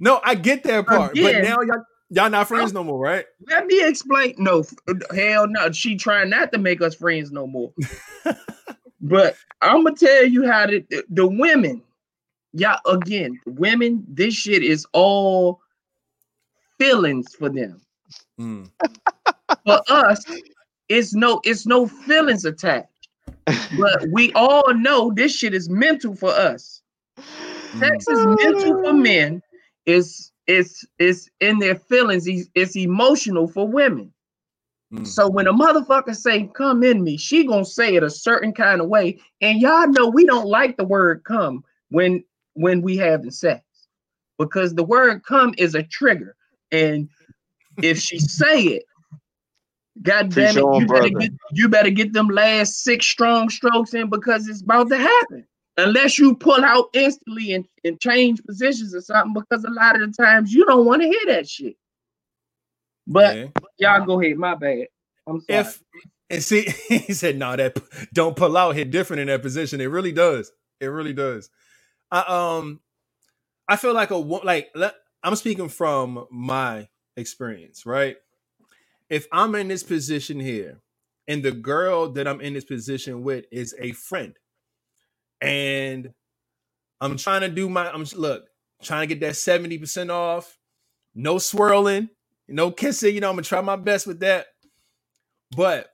no, 0.00 0.20
I 0.24 0.34
get 0.34 0.64
that 0.64 0.86
part, 0.86 1.12
Again. 1.12 1.42
but 1.42 1.48
now 1.48 1.60
y'all 1.62 1.84
y'all 2.10 2.30
not 2.30 2.48
friends 2.48 2.72
no 2.72 2.84
more, 2.84 2.98
right? 2.98 3.24
Let 3.48 3.66
me 3.66 3.86
explain. 3.86 4.34
No, 4.38 4.60
f- 4.60 5.14
hell 5.14 5.46
no. 5.48 5.72
She 5.72 5.96
trying 5.96 6.28
not 6.30 6.52
to 6.52 6.58
make 6.58 6.82
us 6.82 6.94
friends 6.94 7.32
no 7.32 7.46
more. 7.46 7.72
but 9.00 9.36
I'm 9.60 9.82
gonna 9.84 9.96
tell 9.96 10.24
you 10.24 10.46
how 10.46 10.66
the 10.66 10.84
the, 10.90 11.04
the 11.08 11.26
women, 11.26 11.82
yeah, 12.52 12.76
again, 12.86 13.40
women, 13.46 14.04
this 14.08 14.34
shit 14.34 14.62
is 14.62 14.86
all 14.92 15.60
feelings 16.78 17.34
for 17.34 17.48
them. 17.48 17.80
Mm. 18.38 18.70
For 19.64 19.80
us, 19.88 20.24
it's 20.88 21.14
no, 21.14 21.40
it's 21.44 21.66
no 21.66 21.86
feelings 21.86 22.44
attached. 22.44 23.08
But 23.46 24.06
we 24.12 24.32
all 24.34 24.74
know 24.74 25.12
this 25.12 25.34
shit 25.36 25.54
is 25.54 25.68
mental 25.68 26.14
for 26.14 26.30
us. 26.30 26.82
Sex 27.78 28.08
is 28.08 28.26
mental 28.44 28.82
for 28.82 28.92
men. 28.92 29.42
It's 29.86 30.32
it's 30.46 30.84
it's 30.98 31.28
in 31.40 31.58
their 31.58 31.76
feelings. 31.76 32.26
It's, 32.26 32.48
it's 32.54 32.76
emotional 32.76 33.48
for 33.48 33.66
women. 33.66 34.12
Mm. 34.92 35.06
So 35.06 35.28
when 35.30 35.46
a 35.46 35.52
motherfucker 35.52 36.14
say 36.14 36.50
"come 36.54 36.82
in 36.82 37.02
me," 37.02 37.16
she 37.16 37.46
gonna 37.46 37.64
say 37.64 37.94
it 37.94 38.02
a 38.02 38.10
certain 38.10 38.52
kind 38.52 38.80
of 38.80 38.88
way, 38.88 39.20
and 39.40 39.60
y'all 39.60 39.88
know 39.88 40.08
we 40.08 40.26
don't 40.26 40.46
like 40.46 40.76
the 40.76 40.84
word 40.84 41.24
"come" 41.24 41.64
when 41.88 42.24
when 42.54 42.82
we 42.82 42.96
having 42.96 43.30
sex 43.30 43.64
because 44.38 44.74
the 44.74 44.84
word 44.84 45.24
"come" 45.24 45.54
is 45.58 45.74
a 45.74 45.82
trigger, 45.82 46.36
and 46.70 47.08
if 47.82 47.98
she 47.98 48.18
say 48.18 48.62
it, 48.62 48.84
God 50.00 50.30
damn 50.30 50.56
it, 50.56 50.64
you 50.78 50.86
better 50.86 51.10
get 51.10 51.32
you 51.52 51.68
better 51.68 51.90
get 51.90 52.12
them 52.12 52.28
last 52.28 52.82
six 52.82 53.06
strong 53.06 53.48
strokes 53.50 53.94
in 53.94 54.08
because 54.08 54.48
it's 54.48 54.62
about 54.62 54.88
to 54.88 54.96
happen. 54.96 55.46
Unless 55.78 56.18
you 56.18 56.34
pull 56.34 56.62
out 56.64 56.88
instantly 56.92 57.54
and, 57.54 57.64
and 57.82 57.98
change 57.98 58.44
positions 58.44 58.94
or 58.94 59.00
something, 59.00 59.32
because 59.32 59.64
a 59.64 59.70
lot 59.70 60.00
of 60.00 60.14
the 60.14 60.22
times 60.22 60.52
you 60.52 60.66
don't 60.66 60.84
want 60.84 61.00
to 61.00 61.08
hear 61.08 61.26
that 61.28 61.48
shit. 61.48 61.76
But 63.06 63.36
Yeah. 63.36 63.46
y'all 63.78 64.06
go 64.06 64.20
ahead, 64.20 64.36
my 64.36 64.54
bad. 64.54 64.88
I'm 65.26 65.40
sorry. 65.40 65.60
if 65.60 65.82
and 66.30 66.42
see, 66.42 66.62
he 66.88 67.12
said, 67.12 67.38
"No, 67.38 67.56
that 67.56 67.78
don't 68.12 68.36
pull 68.36 68.56
out 68.56 68.74
hit 68.74 68.90
different 68.90 69.20
in 69.20 69.28
that 69.28 69.42
position. 69.42 69.80
It 69.80 69.86
really 69.86 70.12
does. 70.12 70.52
It 70.80 70.86
really 70.86 71.12
does." 71.12 71.50
I 72.12 72.58
um, 72.58 72.80
I 73.66 73.76
feel 73.76 73.94
like 73.94 74.10
a 74.10 74.16
like 74.16 74.70
I'm 75.22 75.34
speaking 75.34 75.68
from 75.68 76.26
my 76.30 76.88
experience, 77.16 77.86
right? 77.86 78.16
If 79.08 79.26
I'm 79.32 79.54
in 79.54 79.68
this 79.68 79.82
position 79.82 80.38
here, 80.38 80.80
and 81.26 81.42
the 81.42 81.52
girl 81.52 82.10
that 82.12 82.28
I'm 82.28 82.40
in 82.40 82.52
this 82.54 82.64
position 82.64 83.22
with 83.22 83.46
is 83.50 83.74
a 83.78 83.92
friend, 83.92 84.34
and 85.40 86.12
I'm 87.00 87.16
trying 87.16 87.40
to 87.40 87.48
do 87.48 87.68
my 87.68 87.90
I'm 87.90 88.04
look 88.14 88.44
trying 88.82 89.08
to 89.08 89.14
get 89.14 89.26
that 89.26 89.36
seventy 89.36 89.78
percent 89.78 90.10
off, 90.10 90.58
no 91.14 91.38
swirling, 91.38 92.10
no 92.46 92.70
kissing. 92.70 93.14
You 93.14 93.22
know, 93.22 93.30
I'm 93.30 93.36
gonna 93.36 93.44
try 93.44 93.62
my 93.62 93.76
best 93.76 94.06
with 94.06 94.20
that. 94.20 94.48
But 95.56 95.91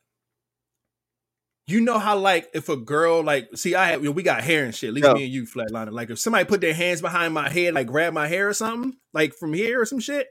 you 1.68 1.82
know 1.82 1.98
how 1.98 2.16
like 2.18 2.48
if 2.54 2.70
a 2.70 2.76
girl 2.76 3.22
like 3.22 3.50
see 3.54 3.74
I 3.74 3.90
have 3.90 4.00
you 4.00 4.06
know, 4.06 4.12
we 4.12 4.22
got 4.22 4.42
hair 4.42 4.64
and 4.64 4.74
shit, 4.74 4.88
at 4.88 4.94
least 4.94 5.12
me 5.12 5.24
and 5.24 5.32
you 5.32 5.44
flatliner. 5.44 5.92
Like 5.92 6.08
if 6.08 6.18
somebody 6.18 6.46
put 6.46 6.62
their 6.62 6.72
hands 6.72 7.02
behind 7.02 7.34
my 7.34 7.50
head, 7.50 7.74
like 7.74 7.86
grab 7.86 8.14
my 8.14 8.26
hair 8.26 8.48
or 8.48 8.54
something, 8.54 8.96
like 9.12 9.34
from 9.34 9.52
here 9.52 9.80
or 9.80 9.84
some 9.84 10.00
shit. 10.00 10.28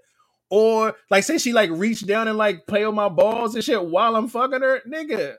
Or 0.50 0.96
like 1.12 1.26
say 1.26 1.38
she 1.38 1.54
like 1.54 1.70
reach 1.70 2.06
down 2.08 2.28
and 2.28 2.38
like 2.38 2.66
play 2.66 2.86
with 2.86 2.96
my 2.96 3.10
balls 3.10 3.54
and 3.54 3.64
shit 3.64 3.86
while 3.86 4.16
I'm 4.16 4.30
fucking 4.30 4.62
her, 4.62 4.82
nigga. 4.88 5.36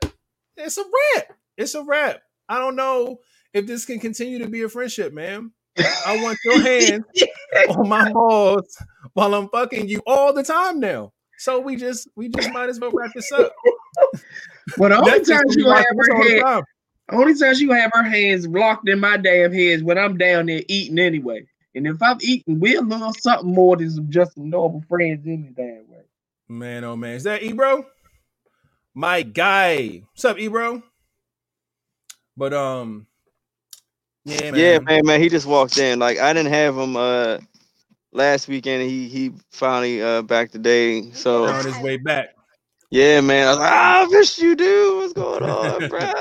It's 0.55 0.77
a 0.77 0.83
wrap. 0.83 1.33
It's 1.57 1.75
a 1.75 1.83
wrap. 1.83 2.21
I 2.47 2.59
don't 2.59 2.77
know 2.77 3.17
if 3.53 3.67
this 3.67 3.85
can 3.85 3.99
continue 3.99 4.39
to 4.39 4.47
be 4.47 4.61
a 4.61 4.69
friendship, 4.69 5.13
man. 5.13 5.51
I 6.05 6.21
want 6.21 6.37
your 6.45 6.61
hands 6.63 7.03
on 7.75 7.89
my 7.89 8.11
balls 8.11 8.77
while 9.13 9.33
I'm 9.33 9.49
fucking 9.49 9.89
you 9.89 10.01
all 10.07 10.31
the 10.31 10.43
time 10.43 10.79
now. 10.79 11.11
So 11.37 11.59
we 11.59 11.75
just 11.75 12.07
we 12.15 12.29
just 12.29 12.51
might 12.51 12.69
as 12.69 12.79
well 12.79 12.91
wrap 12.93 13.11
this 13.15 13.31
up. 13.31 13.53
Well, 14.77 14.89
the 14.89 14.97
only 14.97 15.11
That's 15.11 15.29
you 15.29 15.35
time 15.35 15.43
gonna 15.45 15.53
she 15.53 15.57
be 15.57 15.63
gonna 15.63 15.75
like 15.75 15.85
have 15.87 15.97
her 15.97 16.13
all 16.13 16.23
the 16.23 16.29
head, 16.29 16.41
time. 16.43 16.63
only 17.11 17.35
time 17.35 17.55
she 17.55 17.67
gonna 17.67 17.81
have 17.81 17.91
her 17.93 18.03
hands 18.03 18.47
blocked 18.47 18.87
in 18.89 18.99
my 18.99 19.17
damn 19.17 19.51
head 19.51 19.59
is 19.61 19.83
when 19.83 19.97
I'm 19.97 20.17
down 20.17 20.47
there 20.47 20.61
eating 20.67 20.99
anyway. 20.99 21.45
And 21.75 21.87
if 21.87 22.01
I'm 22.01 22.17
eating, 22.21 22.59
we're 22.59 22.79
a 22.79 22.83
little 22.83 23.13
something 23.13 23.53
more 23.53 23.77
than 23.77 23.91
some- 23.91 24.09
just 24.09 24.33
some 24.35 24.49
normal 24.49 24.81
friends 24.89 25.25
in 25.25 25.33
any 25.33 25.53
damn 25.53 25.89
way. 25.89 26.03
Man, 26.47 26.83
oh 26.83 26.95
man, 26.95 27.13
is 27.15 27.23
that 27.23 27.43
Ebro? 27.43 27.85
My 28.95 29.21
guy. 29.21 30.01
What's 30.11 30.25
up, 30.25 30.39
Ebro? 30.39 30.81
But 32.35 32.53
um, 32.53 33.05
yeah, 34.25 34.51
man. 34.51 34.59
Yeah, 34.59 34.79
man, 34.79 35.01
man. 35.05 35.21
He 35.21 35.29
just 35.29 35.45
walked 35.45 35.77
in. 35.77 35.99
Like 35.99 36.17
I 36.17 36.33
didn't 36.33 36.51
have 36.51 36.77
him 36.77 36.95
uh 36.97 37.37
last 38.11 38.47
weekend. 38.47 38.89
He 38.89 39.07
he 39.07 39.31
finally 39.51 40.01
uh 40.01 40.21
back 40.21 40.51
today. 40.51 41.11
So 41.11 41.45
on 41.45 41.65
his 41.65 41.77
way 41.79 41.97
back. 41.97 42.29
Yeah, 42.91 43.21
man. 43.21 43.47
I 43.47 43.49
was 43.51 43.59
like, 43.59 43.71
ah, 43.71 44.01
I 44.01 44.07
miss 44.07 44.39
you, 44.39 44.55
dude. 44.55 44.97
What's 44.97 45.13
going 45.13 45.43
on, 45.43 45.89
bro? 45.89 46.11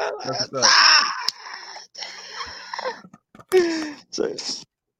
So, 4.10 4.34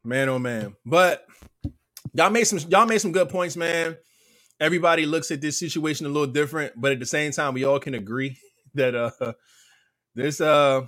Man, 0.04 0.28
oh 0.28 0.38
man. 0.38 0.74
But 0.86 1.26
y'all 2.14 2.30
made 2.30 2.44
some 2.44 2.58
y'all 2.70 2.86
made 2.86 2.98
some 3.00 3.12
good 3.12 3.28
points, 3.28 3.56
man. 3.56 3.96
Everybody 4.60 5.06
looks 5.06 5.30
at 5.30 5.40
this 5.40 5.58
situation 5.58 6.06
a 6.06 6.08
little 6.08 6.32
different, 6.32 6.74
but 6.76 6.92
at 6.92 6.98
the 7.00 7.06
same 7.06 7.32
time, 7.32 7.54
we 7.54 7.64
all 7.64 7.78
can 7.78 7.94
agree 7.94 8.38
that 8.74 8.94
uh 8.94 9.32
this 10.14 10.40
uh 10.40 10.82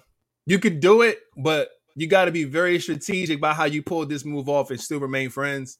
you 0.47 0.59
could 0.59 0.81
do 0.81 1.03
it, 1.03 1.19
but 1.37 1.69
you 1.97 2.09
got 2.09 2.27
to 2.27 2.31
be 2.33 2.45
very 2.45 2.81
strategic 2.81 3.39
about 3.39 3.57
how 3.57 3.65
you 3.65 3.83
pull 3.83 4.07
this 4.07 4.25
move 4.25 4.49
off 4.49 4.71
and 4.71 4.81
still 4.81 5.01
remain 5.01 5.31
friends, 5.31 5.79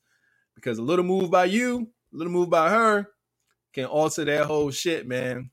because 0.55 0.79
a 0.79 0.83
little 0.83 1.05
move 1.05 1.31
by 1.31 1.47
you, 1.47 1.89
a 2.13 2.17
little 2.17 2.33
move 2.33 2.51
by 2.51 2.71
her, 2.71 3.09
can 3.73 3.87
alter 3.87 4.25
that 4.25 4.47
whole 4.47 4.71
shit, 4.71 5.07
man. 5.07 5.51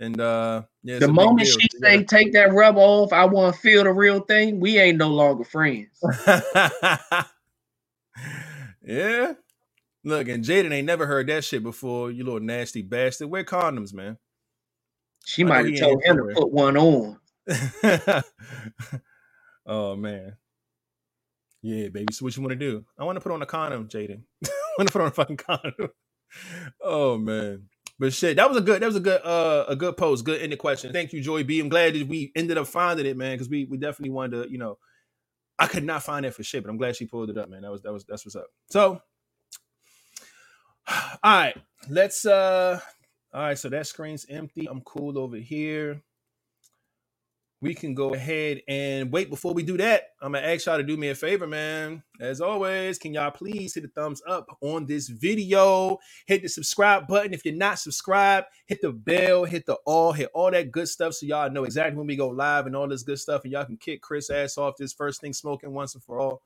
And 0.00 0.18
uh, 0.20 0.62
yeah, 0.82 0.98
The 0.98 1.08
moment 1.08 1.46
she 1.46 1.68
say 1.82 2.02
take 2.04 2.32
that 2.32 2.52
rub 2.52 2.78
off, 2.78 3.12
I 3.12 3.26
want 3.26 3.54
to 3.54 3.60
feel 3.60 3.84
the 3.84 3.92
real 3.92 4.20
thing. 4.20 4.58
We 4.58 4.78
ain't 4.78 4.96
no 4.96 5.08
longer 5.08 5.44
friends. 5.44 5.90
yeah. 8.82 9.34
Look, 10.02 10.28
and 10.28 10.42
Jaden 10.42 10.72
ain't 10.72 10.86
never 10.86 11.06
heard 11.06 11.26
that 11.26 11.44
shit 11.44 11.62
before. 11.62 12.10
You 12.10 12.24
little 12.24 12.40
nasty 12.40 12.80
bastard. 12.80 13.28
Wear 13.28 13.44
condoms, 13.44 13.92
man. 13.92 14.16
She 15.26 15.44
I 15.44 15.46
might 15.46 15.66
have 15.66 15.78
told 15.78 16.02
him 16.02 16.16
somewhere. 16.16 16.34
to 16.34 16.40
put 16.40 16.50
one 16.50 16.76
on. 16.78 17.18
oh 19.66 19.96
man. 19.96 20.36
Yeah, 21.62 21.88
baby. 21.88 22.06
So 22.12 22.24
what 22.24 22.34
you 22.34 22.42
want 22.42 22.52
to 22.52 22.56
do? 22.56 22.86
I 22.98 23.04
want 23.04 23.16
to 23.16 23.20
put 23.20 23.32
on 23.32 23.42
a 23.42 23.46
condom, 23.46 23.88
Jaden. 23.88 24.22
I 24.46 24.50
want 24.78 24.88
to 24.88 24.92
put 24.92 25.02
on 25.02 25.08
a 25.08 25.10
fucking 25.10 25.36
condom. 25.36 25.90
Oh 26.82 27.18
man. 27.18 27.68
But 27.98 28.12
shit, 28.14 28.36
that 28.36 28.48
was 28.48 28.58
a 28.58 28.62
good 28.62 28.82
that 28.82 28.86
was 28.86 28.96
a 28.96 29.00
good 29.00 29.22
uh 29.24 29.66
a 29.68 29.76
good 29.76 29.96
post, 29.96 30.24
good 30.24 30.40
ended 30.42 30.58
question. 30.60 30.92
Thank 30.92 31.12
you, 31.12 31.22
Joy 31.22 31.44
B. 31.44 31.60
I'm 31.60 31.68
glad 31.70 31.94
that 31.94 32.08
we 32.08 32.32
ended 32.36 32.58
up 32.58 32.68
finding 32.68 33.06
it, 33.06 33.16
man, 33.16 33.34
because 33.34 33.48
we 33.50 33.66
we 33.66 33.78
definitely 33.78 34.10
wanted 34.12 34.44
to, 34.44 34.52
you 34.52 34.58
know, 34.58 34.78
I 35.58 35.66
could 35.68 35.84
not 35.84 36.02
find 36.04 36.24
that 36.24 36.34
for 36.34 36.42
shit, 36.44 36.62
but 36.64 36.70
I'm 36.70 36.78
glad 36.78 36.96
she 36.96 37.06
pulled 37.06 37.30
it 37.30 37.38
up, 37.38 37.50
man. 37.50 37.62
That 37.62 37.72
was 37.72 37.82
that 37.82 37.92
was 37.92 38.04
that's 38.04 38.24
what's 38.26 38.36
up. 38.36 38.48
So 38.70 39.00
all 40.90 41.16
right, 41.24 41.56
let's 41.90 42.26
uh 42.26 42.80
all 43.34 43.42
right, 43.42 43.58
so 43.58 43.68
that 43.70 43.86
screen's 43.86 44.26
empty. 44.30 44.68
I'm 44.68 44.82
cool 44.82 45.18
over 45.18 45.36
here. 45.36 46.02
We 47.62 47.74
can 47.74 47.94
go 47.94 48.14
ahead 48.14 48.62
and 48.68 49.12
wait 49.12 49.28
before 49.28 49.52
we 49.52 49.62
do 49.62 49.76
that. 49.78 50.04
I'm 50.22 50.32
gonna 50.32 50.46
ask 50.46 50.64
y'all 50.64 50.78
to 50.78 50.82
do 50.82 50.96
me 50.96 51.10
a 51.10 51.14
favor, 51.14 51.46
man. 51.46 52.02
As 52.18 52.40
always, 52.40 52.98
can 52.98 53.12
y'all 53.12 53.30
please 53.30 53.74
hit 53.74 53.82
the 53.82 53.88
thumbs 53.90 54.22
up 54.26 54.46
on 54.62 54.86
this 54.86 55.08
video? 55.08 55.98
Hit 56.26 56.42
the 56.42 56.48
subscribe 56.48 57.06
button. 57.06 57.34
If 57.34 57.44
you're 57.44 57.54
not 57.54 57.78
subscribed, 57.78 58.46
hit 58.66 58.80
the 58.80 58.92
bell, 58.92 59.44
hit 59.44 59.66
the 59.66 59.76
all, 59.84 60.12
hit 60.12 60.30
all 60.32 60.50
that 60.50 60.72
good 60.72 60.88
stuff 60.88 61.14
so 61.14 61.26
y'all 61.26 61.50
know 61.50 61.64
exactly 61.64 61.98
when 61.98 62.06
we 62.06 62.16
go 62.16 62.28
live 62.28 62.66
and 62.66 62.74
all 62.74 62.88
this 62.88 63.02
good 63.02 63.18
stuff. 63.18 63.42
And 63.44 63.52
y'all 63.52 63.66
can 63.66 63.76
kick 63.76 64.00
Chris 64.00 64.30
ass 64.30 64.56
off 64.56 64.76
this 64.78 64.94
first 64.94 65.20
thing 65.20 65.34
smoking 65.34 65.72
once 65.72 65.94
and 65.94 66.02
for 66.02 66.18
all. 66.20 66.42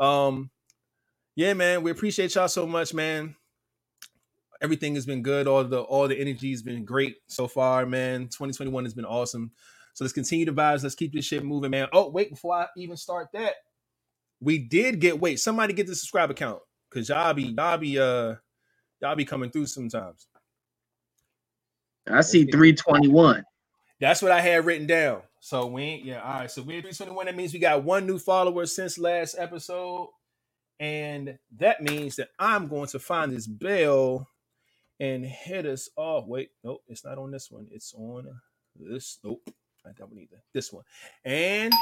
Um, 0.00 0.50
yeah, 1.36 1.54
man, 1.54 1.84
we 1.84 1.92
appreciate 1.92 2.34
y'all 2.34 2.48
so 2.48 2.66
much, 2.66 2.92
man 2.94 3.36
everything 4.60 4.94
has 4.94 5.06
been 5.06 5.22
good. 5.22 5.46
All 5.46 5.64
the 5.64 5.80
all 5.80 6.08
the 6.08 6.18
energy 6.18 6.50
has 6.50 6.62
been 6.62 6.84
great 6.84 7.16
so 7.28 7.46
far, 7.46 7.86
man. 7.86 8.22
2021 8.22 8.84
has 8.84 8.94
been 8.94 9.04
awesome. 9.04 9.52
So 9.98 10.04
let's 10.04 10.12
continue 10.12 10.46
the 10.46 10.52
vibes. 10.52 10.84
Let's 10.84 10.94
keep 10.94 11.12
this 11.12 11.24
shit 11.24 11.44
moving, 11.44 11.72
man. 11.72 11.88
Oh, 11.92 12.08
wait, 12.08 12.30
before 12.30 12.54
I 12.54 12.68
even 12.76 12.96
start 12.96 13.30
that, 13.32 13.54
we 14.40 14.56
did 14.56 15.00
get 15.00 15.20
wait, 15.20 15.40
somebody 15.40 15.72
get 15.72 15.88
the 15.88 15.96
subscribe 15.96 16.30
account. 16.30 16.60
Cause 16.94 17.08
y'all 17.08 17.34
be 17.34 17.42
y'all 17.42 17.78
be 17.78 17.98
uh 17.98 18.36
y'all 19.02 19.16
be 19.16 19.24
coming 19.24 19.50
through 19.50 19.66
sometimes. 19.66 20.28
I 22.08 22.20
see 22.20 22.44
321. 22.44 23.42
That's 23.98 24.22
what 24.22 24.30
I 24.30 24.40
had 24.40 24.64
written 24.64 24.86
down. 24.86 25.22
So 25.40 25.66
we 25.66 25.82
ain't, 25.82 26.04
yeah, 26.04 26.22
all 26.22 26.40
right. 26.42 26.50
So 26.50 26.62
we're 26.62 26.80
321. 26.80 27.26
That 27.26 27.34
means 27.34 27.52
we 27.52 27.58
got 27.58 27.82
one 27.82 28.06
new 28.06 28.20
follower 28.20 28.66
since 28.66 28.98
last 28.98 29.34
episode. 29.36 30.10
And 30.78 31.40
that 31.56 31.82
means 31.82 32.14
that 32.16 32.28
I'm 32.38 32.68
going 32.68 32.86
to 32.90 33.00
find 33.00 33.32
this 33.32 33.48
bell 33.48 34.28
and 35.00 35.26
hit 35.26 35.66
us 35.66 35.88
off. 35.96 36.28
Wait, 36.28 36.50
nope, 36.62 36.84
it's 36.86 37.04
not 37.04 37.18
on 37.18 37.32
this 37.32 37.50
one. 37.50 37.66
It's 37.72 37.92
on 37.94 38.28
this. 38.76 39.18
Nope, 39.24 39.42
not 39.84 39.96
that 39.96 40.08
one 40.08 40.18
either. 40.18 40.42
This 40.54 40.72
one. 40.72 40.84
And 41.24 41.72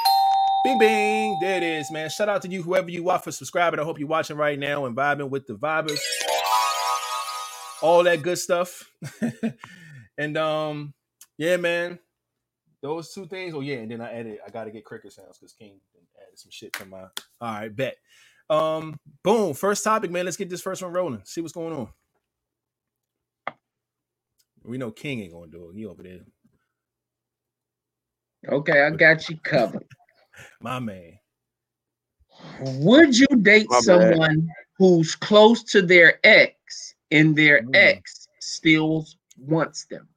bing 0.65 0.79
bing. 0.79 1.39
There 1.43 1.59
it 1.59 1.65
is, 1.65 1.91
man. 1.93 2.11
Shout 2.11 2.29
out 2.29 2.43
to 2.43 2.49
you, 2.49 2.63
whoever 2.63 2.91
you 2.91 3.11
are, 3.11 3.19
for 3.21 3.33
subscribing. 3.33 3.81
I 3.81 3.85
hope 3.85 3.99
you're 3.99 4.09
watching 4.09 4.37
right 4.37 4.59
now 4.59 4.87
and 4.87 4.97
vibing 4.97 5.31
with 5.31 5.47
the 5.47 5.55
vibers. 5.55 6.01
All 7.83 8.05
that 8.05 8.23
good 8.23 8.39
stuff. 8.39 8.91
and 10.19 10.37
um, 10.39 10.95
yeah, 11.39 11.57
man. 11.59 11.99
Those 12.83 13.13
two 13.13 13.27
things. 13.27 13.55
Oh 13.55 13.61
yeah, 13.61 13.79
and 13.79 13.91
then 13.91 14.01
I 14.01 14.13
added. 14.13 14.39
I 14.47 14.51
gotta 14.51 14.71
get 14.71 14.85
cricket 14.85 15.13
sounds 15.13 15.39
because 15.39 15.53
King 15.53 15.81
added 16.17 16.39
some 16.39 16.51
shit 16.51 16.73
to 16.75 16.85
my. 16.87 17.03
All 17.03 17.11
right, 17.41 17.75
bet. 17.75 17.97
Um, 18.51 18.99
boom. 19.25 19.55
First 19.55 19.85
topic, 19.85 20.11
man. 20.11 20.25
Let's 20.25 20.37
get 20.37 20.51
this 20.51 20.63
first 20.63 20.83
one 20.83 20.93
rolling. 20.93 21.23
See 21.25 21.41
what's 21.41 21.55
going 21.55 21.75
on. 21.75 21.89
We 24.65 24.79
know 24.79 24.93
King 24.93 25.21
ain't 25.21 25.33
gonna 25.33 25.49
do 25.51 25.71
it. 25.71 25.77
He 25.77 25.87
over 25.87 26.03
there, 26.03 26.21
Okay, 28.49 28.83
I 28.83 28.91
got 28.91 29.29
you 29.29 29.39
covered. 29.43 29.87
my 30.61 30.79
man. 30.79 31.19
Would 32.61 33.19
you 33.19 33.27
date 33.43 33.67
My 33.71 33.77
bad. 33.79 33.85
someone 33.85 34.49
who's 34.79 35.15
close 35.15 35.63
to 35.65 35.83
their 35.83 36.19
ex 36.25 36.95
and 37.11 37.35
their 37.37 37.63
Mm. 37.63 37.75
ex 37.75 38.29
still 38.41 39.07
wants 39.39 39.87
them? 39.87 40.09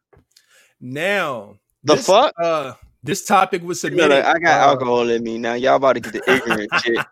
Now, 0.82 1.58
The 1.84 1.96
this, 1.96 2.06
fuck? 2.06 2.34
Uh, 2.42 2.74
this 3.04 3.26
topic 3.26 3.64
was 3.64 3.82
Look, 3.84 3.92
submitted. 3.92 4.26
I 4.28 4.38
got 4.40 4.60
uh, 4.62 4.72
alcohol 4.72 5.10
in 5.10 5.24
me 5.24 5.38
now. 5.38 5.54
Y'all 5.54 5.76
about 5.76 5.94
to 5.94 6.00
get 6.02 6.14
the 6.14 6.22
ignorant 6.32 6.72
shit. 6.84 7.06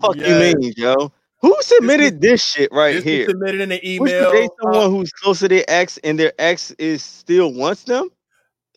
Fuck 0.00 0.16
yeah, 0.16 0.28
you 0.28 0.54
mean, 0.58 0.72
yo? 0.76 1.12
Who 1.40 1.56
submitted 1.60 2.20
this 2.20 2.44
shit 2.44 2.70
right 2.72 2.94
This 2.96 3.04
here? 3.04 3.26
submitted 3.28 3.60
in 3.62 3.68
the 3.70 3.80
Would 3.98 4.10
email. 4.10 4.26
you 4.26 4.32
date 4.32 4.50
uh, 4.64 4.72
someone 4.72 4.90
who's 4.90 5.10
close 5.12 5.40
to 5.40 5.48
their 5.48 5.64
ex 5.68 5.98
and 5.98 6.18
their 6.18 6.32
ex 6.38 6.70
is 6.72 7.02
still 7.02 7.52
wants 7.52 7.84
them? 7.84 8.10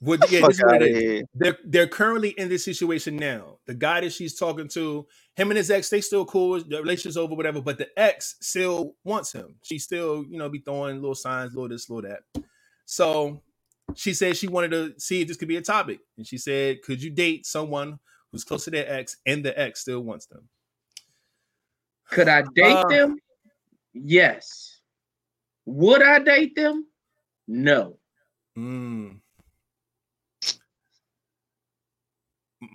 Would- 0.05 0.23
yeah, 0.29 0.41
this 0.47 0.57
is 0.57 0.63
what 0.63 0.75
out 0.75 0.81
it 0.81 0.91
of 0.91 0.97
is. 0.97 1.01
here. 1.03 1.23
they're 1.35 1.57
they're 1.65 1.87
currently 1.87 2.29
in 2.31 2.49
this 2.49 2.63
situation 2.65 3.15
now. 3.17 3.59
The 3.65 3.73
guy 3.73 4.01
that 4.01 4.13
she's 4.13 4.37
talking 4.37 4.67
to, 4.69 5.05
him 5.35 5.51
and 5.51 5.57
his 5.57 5.69
ex, 5.71 5.89
they 5.89 6.01
still 6.01 6.25
cool. 6.25 6.61
The 6.61 6.77
relationship's 6.81 7.17
over, 7.17 7.35
whatever. 7.35 7.61
But 7.61 7.77
the 7.77 7.87
ex 7.99 8.35
still 8.41 8.95
wants 9.03 9.31
him. 9.33 9.55
She 9.63 9.79
still, 9.79 10.23
you 10.29 10.37
know, 10.37 10.49
be 10.49 10.59
throwing 10.59 10.95
little 11.01 11.15
signs, 11.15 11.53
little 11.53 11.69
this, 11.69 11.89
little 11.89 12.09
that. 12.09 12.43
So 12.85 13.41
she 13.95 14.13
said 14.13 14.35
she 14.37 14.47
wanted 14.47 14.71
to 14.71 14.99
see 14.99 15.21
if 15.21 15.27
this 15.27 15.37
could 15.37 15.47
be 15.47 15.57
a 15.57 15.61
topic, 15.61 15.99
and 16.17 16.25
she 16.25 16.37
said, 16.37 16.81
"Could 16.81 17.01
you 17.03 17.09
date 17.11 17.45
someone 17.45 17.99
who's 18.31 18.43
close 18.43 18.63
to 18.65 18.71
their 18.71 18.89
ex 18.91 19.17
and 19.25 19.43
the 19.45 19.57
ex 19.59 19.81
still 19.81 20.01
wants 20.01 20.25
them?" 20.27 20.47
Could 22.11 22.27
I 22.27 22.43
date 22.53 22.75
Uh, 22.77 22.87
them? 22.87 23.17
Yes. 23.93 24.79
Would 25.65 26.03
I 26.03 26.19
date 26.19 26.55
them? 26.55 26.85
No. 27.47 27.97
Mm. 28.57 29.19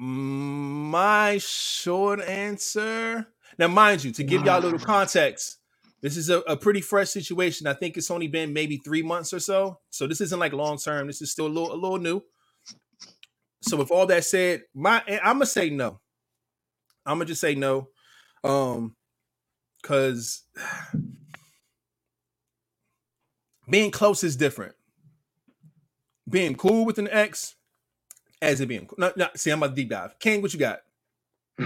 My 0.02 1.36
short 1.36 2.22
answer. 2.22 3.26
Now, 3.58 3.68
mind 3.68 4.02
you, 4.02 4.12
to 4.12 4.24
give 4.24 4.46
y'all 4.46 4.58
a 4.58 4.64
little 4.64 4.78
context, 4.78 5.58
this 6.00 6.16
is 6.16 6.30
a, 6.30 6.38
a 6.40 6.56
pretty 6.56 6.80
fresh 6.80 7.10
situation. 7.10 7.66
I 7.66 7.74
think 7.74 7.98
it's 7.98 8.10
only 8.10 8.26
been 8.26 8.54
maybe 8.54 8.78
three 8.78 9.02
months 9.02 9.34
or 9.34 9.40
so. 9.40 9.78
So 9.90 10.06
this 10.06 10.22
isn't 10.22 10.38
like 10.38 10.54
long 10.54 10.78
term. 10.78 11.06
This 11.06 11.20
is 11.20 11.30
still 11.30 11.46
a 11.46 11.48
little 11.48 11.72
a 11.72 11.74
little 11.74 11.98
new. 11.98 12.22
So 13.60 13.76
with 13.76 13.90
all 13.90 14.06
that 14.06 14.24
said, 14.24 14.62
my 14.74 15.02
I'm 15.22 15.34
gonna 15.34 15.44
say 15.44 15.68
no. 15.68 16.00
I'm 17.04 17.18
gonna 17.18 17.26
just 17.26 17.42
say 17.42 17.54
no. 17.54 17.88
Um, 18.42 18.96
because 19.82 20.44
being 23.68 23.90
close 23.90 24.24
is 24.24 24.36
different. 24.36 24.76
Being 26.26 26.54
cool 26.54 26.86
with 26.86 26.98
an 26.98 27.08
ex, 27.10 27.56
as 28.42 28.60
it 28.60 28.66
being 28.66 28.88
no, 28.98 29.12
no, 29.16 29.28
see, 29.36 29.50
I'm 29.50 29.58
about 29.62 29.68
to 29.70 29.74
deep 29.76 29.90
dive. 29.90 30.18
King, 30.18 30.42
what 30.42 30.52
you 30.54 30.60
got? 30.60 30.80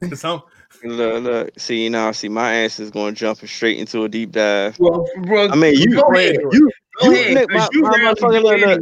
'Cause 0.00 0.24
I'm- 0.24 0.42
Look, 0.84 1.22
look. 1.22 1.50
See 1.58 1.88
now, 1.88 2.12
see 2.12 2.28
my 2.28 2.52
ass 2.64 2.78
is 2.78 2.90
going 2.90 3.14
jumping 3.14 3.48
straight 3.48 3.78
into 3.78 4.04
a 4.04 4.08
deep 4.08 4.32
dive. 4.32 4.78
well, 4.78 5.06
bro, 5.22 5.48
I 5.48 5.56
mean, 5.56 5.74
you, 5.74 5.94
go 5.94 6.12
ahead. 6.12 6.36
you, 6.52 6.70
Go 7.00 7.10
you, 7.10 7.16
ahead, 7.16 7.46
my, 7.50 7.68
you 7.72 7.80
my 7.82 7.90
rarely 7.90 8.14
motherfucker, 8.14 8.58
do 8.58 8.66
look, 8.66 8.80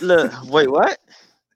look, 0.00 0.32
look. 0.32 0.50
Wait, 0.50 0.70
what? 0.70 0.98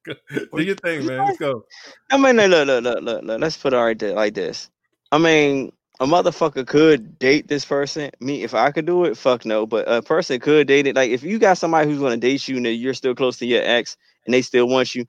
do 0.07 0.63
your 0.63 0.75
thing, 0.77 1.07
man. 1.07 1.19
Let's 1.27 1.39
go. 1.39 1.65
I 2.11 2.17
mean, 2.19 2.37
look, 2.37 2.67
look, 2.67 2.83
look, 2.85 3.03
look, 3.03 3.23
look. 3.25 3.41
Let's 3.41 3.57
put 3.57 3.73
it 3.73 3.77
right 3.77 3.99
there, 3.99 4.15
like 4.15 4.35
this. 4.35 4.71
I 5.13 5.19
mean, 5.19 5.73
a 6.01 6.07
motherfucker 6.07 6.67
could 6.67 7.19
date 7.19 7.49
this 7.49 7.65
person. 7.65 8.11
Me, 8.21 8.43
if 8.43 8.55
I 8.55 8.71
could 8.71 8.87
do 8.87 9.05
it, 9.05 9.17
fuck 9.17 9.45
no. 9.47 9.67
But 9.67 9.87
a 9.91 10.03
person 10.03 10.41
could 10.41 10.67
date 10.69 10.87
it. 10.87 10.97
Like, 10.97 11.11
if 11.11 11.23
you 11.23 11.39
got 11.39 11.59
somebody 11.59 11.89
who's 11.91 12.01
gonna 12.01 12.19
date 12.19 12.49
you 12.49 12.57
and 12.59 12.67
you're 12.67 12.95
still 12.95 13.15
close 13.15 13.39
to 13.39 13.47
your 13.47 13.63
ex 13.65 13.97
and 14.27 14.35
they 14.35 14.43
still 14.43 14.69
want 14.69 14.95
you, 14.95 15.07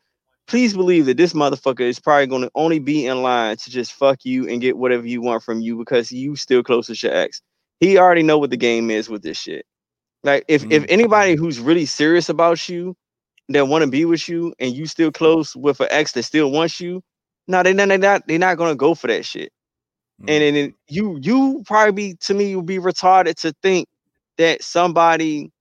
please 0.48 0.74
believe 0.74 1.06
that 1.08 1.18
this 1.18 1.34
motherfucker 1.34 1.82
is 1.82 2.00
probably 2.00 2.28
gonna 2.28 2.50
only 2.56 2.80
be 2.80 3.06
in 3.06 3.22
line 3.22 3.58
to 3.58 3.70
just 3.70 3.94
fuck 3.94 4.24
you 4.26 4.48
and 4.50 4.62
get 4.62 4.78
whatever 4.78 5.06
you 5.08 5.22
want 5.22 5.44
from 5.44 5.62
you 5.62 5.78
because 5.78 6.12
you 6.12 6.36
still 6.38 6.64
close 6.64 6.88
to 6.88 6.96
your 6.96 7.14
ex. 7.16 7.42
He 7.82 7.98
already 7.98 8.24
know 8.24 8.38
what 8.40 8.50
the 8.52 8.58
game 8.58 8.90
is 8.90 9.10
with 9.10 9.24
this 9.24 9.40
shit. 9.40 9.66
Like, 10.24 10.46
if 10.48 10.66
if 10.70 10.84
Mm. 10.84 10.90
anybody 10.90 11.36
who's 11.36 11.60
really 11.60 11.86
serious 11.86 12.30
about 12.30 12.70
you 12.70 12.96
that 13.50 13.68
want 13.68 13.84
to 13.84 13.90
be 13.92 14.06
with 14.06 14.28
you 14.30 14.54
and 14.60 14.74
you 14.76 14.88
still 14.88 15.12
close 15.12 15.56
with 15.56 15.82
an 15.82 15.88
ex 15.92 16.14
that 16.14 16.24
still 16.24 16.52
wants 16.52 16.80
you, 16.82 17.04
no, 17.48 17.64
they 17.64 17.74
they 17.74 17.98
not 17.98 18.28
they're 18.28 18.40
not 18.40 18.58
gonna 18.58 18.76
go 18.76 18.96
for 18.96 19.08
that 19.08 19.26
shit. 19.26 19.52
Mm. 20.24 20.30
And 20.30 20.56
then 20.56 20.74
you 20.90 21.20
you 21.22 21.64
probably 21.66 21.92
be 21.92 22.16
to 22.22 22.34
me 22.34 22.50
you'll 22.52 22.62
be 22.64 22.80
retarded 22.80 23.36
to 23.42 23.54
think 23.62 23.88
that 24.38 24.64
somebody 24.64 25.52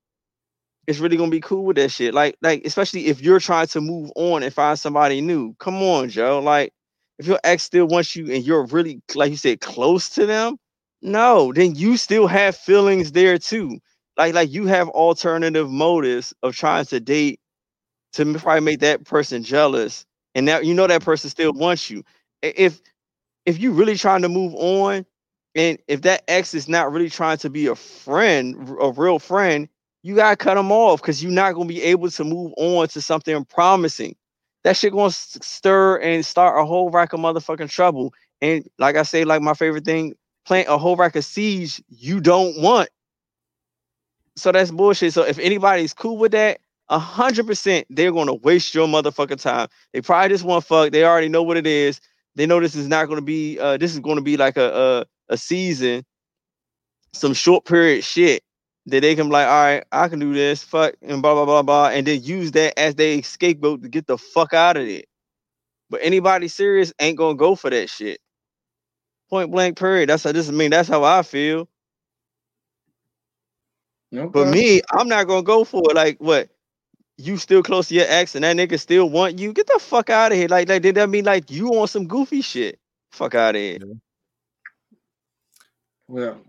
is 0.86 1.00
really 1.00 1.16
gonna 1.16 1.30
be 1.30 1.40
cool 1.40 1.64
with 1.64 1.76
that 1.76 1.90
shit. 1.90 2.14
Like, 2.14 2.36
like 2.42 2.64
especially 2.64 3.06
if 3.06 3.20
you're 3.20 3.40
trying 3.40 3.66
to 3.68 3.80
move 3.80 4.10
on 4.16 4.42
and 4.42 4.52
find 4.54 4.78
somebody 4.78 5.20
new. 5.20 5.54
Come 5.58 5.76
on, 5.82 6.08
Joe. 6.08 6.40
Like, 6.40 6.72
if 7.18 7.26
your 7.26 7.40
ex 7.44 7.64
still 7.64 7.86
wants 7.86 8.14
you 8.16 8.32
and 8.32 8.44
you're 8.44 8.66
really, 8.66 9.00
like 9.14 9.30
you 9.30 9.36
said, 9.36 9.60
close 9.60 10.08
to 10.10 10.26
them, 10.26 10.56
no, 11.02 11.52
then 11.52 11.74
you 11.74 11.96
still 11.96 12.26
have 12.26 12.56
feelings 12.56 13.12
there 13.12 13.38
too. 13.38 13.78
Like, 14.16 14.34
like 14.34 14.52
you 14.52 14.66
have 14.66 14.88
alternative 14.90 15.70
motives 15.70 16.34
of 16.42 16.54
trying 16.56 16.84
to 16.86 17.00
date 17.00 17.40
to 18.14 18.34
probably 18.38 18.60
make 18.62 18.80
that 18.80 19.04
person 19.04 19.42
jealous, 19.42 20.06
and 20.34 20.46
now 20.46 20.58
you 20.60 20.74
know 20.74 20.86
that 20.86 21.02
person 21.04 21.30
still 21.30 21.52
wants 21.52 21.90
you. 21.90 22.02
If 22.42 22.80
if 23.46 23.60
you 23.60 23.72
really 23.72 23.96
trying 23.96 24.22
to 24.22 24.28
move 24.28 24.54
on, 24.56 25.06
and 25.54 25.78
if 25.88 26.02
that 26.02 26.22
ex 26.28 26.52
is 26.52 26.68
not 26.68 26.92
really 26.92 27.08
trying 27.08 27.38
to 27.38 27.48
be 27.48 27.66
a 27.68 27.74
friend, 27.74 28.76
a 28.80 28.90
real 28.90 29.18
friend, 29.18 29.68
you 30.02 30.14
gotta 30.14 30.36
cut 30.36 30.56
them 30.56 30.70
off 30.70 31.00
because 31.00 31.22
you're 31.22 31.32
not 31.32 31.54
gonna 31.54 31.66
be 31.66 31.82
able 31.82 32.10
to 32.10 32.24
move 32.24 32.52
on 32.58 32.88
to 32.88 33.00
something 33.00 33.44
promising. 33.46 34.14
That 34.64 34.76
shit 34.76 34.92
gonna 34.92 35.10
stir 35.12 35.98
and 35.98 36.26
start 36.26 36.60
a 36.60 36.66
whole 36.66 36.90
rack 36.90 37.12
of 37.12 37.20
motherfucking 37.20 37.70
trouble. 37.70 38.12
And 38.42 38.68
like 38.78 38.96
I 38.96 39.02
say, 39.04 39.24
like 39.24 39.40
my 39.40 39.54
favorite 39.54 39.84
thing, 39.84 40.14
plant 40.44 40.68
a 40.68 40.76
whole 40.76 40.96
rack 40.96 41.16
of 41.16 41.24
seeds 41.24 41.80
you 41.88 42.20
don't 42.20 42.60
want. 42.60 42.90
So 44.36 44.52
that's 44.52 44.70
bullshit. 44.70 45.14
So 45.14 45.22
if 45.22 45.38
anybody's 45.38 45.94
cool 45.94 46.18
with 46.18 46.32
that, 46.32 46.60
a 46.88 46.98
hundred 46.98 47.46
percent 47.46 47.86
they're 47.90 48.12
gonna 48.12 48.34
waste 48.34 48.74
your 48.74 48.86
motherfucking 48.86 49.40
time. 49.40 49.68
They 49.92 50.02
probably 50.02 50.28
just 50.28 50.44
want 50.44 50.64
fuck. 50.64 50.92
They 50.92 51.04
already 51.04 51.28
know 51.28 51.42
what 51.42 51.56
it 51.56 51.66
is. 51.66 52.00
They 52.36 52.46
know 52.46 52.60
this 52.60 52.76
is 52.76 52.88
not 52.88 53.08
gonna 53.08 53.22
be 53.22 53.60
uh 53.60 53.78
this 53.78 53.94
is 53.94 54.00
gonna 54.00 54.22
be 54.22 54.38
like 54.38 54.58
a 54.58 55.06
a, 55.30 55.34
a 55.34 55.38
season, 55.38 56.04
some 57.14 57.34
short 57.34 57.64
period 57.66 58.04
shit 58.04 58.42
that 58.86 59.00
they 59.02 59.14
can 59.16 59.28
be 59.28 59.32
like, 59.34 59.48
all 59.48 59.64
right, 59.64 59.84
I 59.92 60.08
can 60.08 60.20
do 60.20 60.34
this, 60.34 60.64
fuck, 60.64 60.94
and 61.02 61.22
blah 61.22 61.34
blah 61.34 61.46
blah 61.46 61.62
blah, 61.62 61.88
and 61.90 62.06
then 62.06 62.22
use 62.22 62.52
that 62.52 62.78
as 62.78 62.96
their 62.96 63.22
scapegoat 63.22 63.82
to 63.82 63.88
get 63.90 64.06
the 64.06 64.18
fuck 64.18 64.54
out 64.54 64.76
of 64.78 64.86
it. 64.88 65.06
But 65.90 66.00
anybody 66.02 66.48
serious 66.48 66.92
ain't 67.00 67.18
gonna 67.18 67.36
go 67.36 67.56
for 67.56 67.70
that 67.70 67.90
shit. 67.90 68.20
Point 69.30 69.52
blank 69.52 69.78
period. 69.78 70.08
That's 70.10 70.24
how 70.24 70.32
this 70.32 70.46
is 70.46 70.52
mean, 70.52 70.70
that's 70.70 70.88
how 70.88 71.04
I 71.04 71.22
feel. 71.22 71.68
But 74.32 74.46
Okay. 74.46 74.48
me, 74.48 74.82
I'm 74.92 75.08
not 75.08 75.28
gonna 75.28 75.42
go 75.42 75.64
for 75.64 75.82
it. 75.90 75.96
Like 75.96 76.18
what? 76.20 76.48
You 77.18 77.36
still 77.38 77.62
close 77.62 77.88
to 77.88 77.94
your 77.94 78.06
ex 78.08 78.34
and 78.34 78.44
that 78.44 78.56
nigga 78.56 78.78
still 78.80 79.08
want 79.10 79.38
you? 79.38 79.52
Get 79.52 79.66
the 79.66 79.78
fuck 79.80 80.10
out 80.10 80.32
of 80.32 80.38
here. 80.38 80.48
Like, 80.48 80.68
like 80.68 80.82
did 80.82 80.96
that 80.96 81.08
mean 81.10 81.24
like 81.24 81.50
you 81.50 81.70
on 81.76 81.88
some 81.88 82.06
goofy 82.06 82.42
shit? 82.42 82.78
Fuck 83.12 83.34
out 83.34 83.54
of 83.56 83.60
here. 83.60 83.78
Well, 86.08 86.40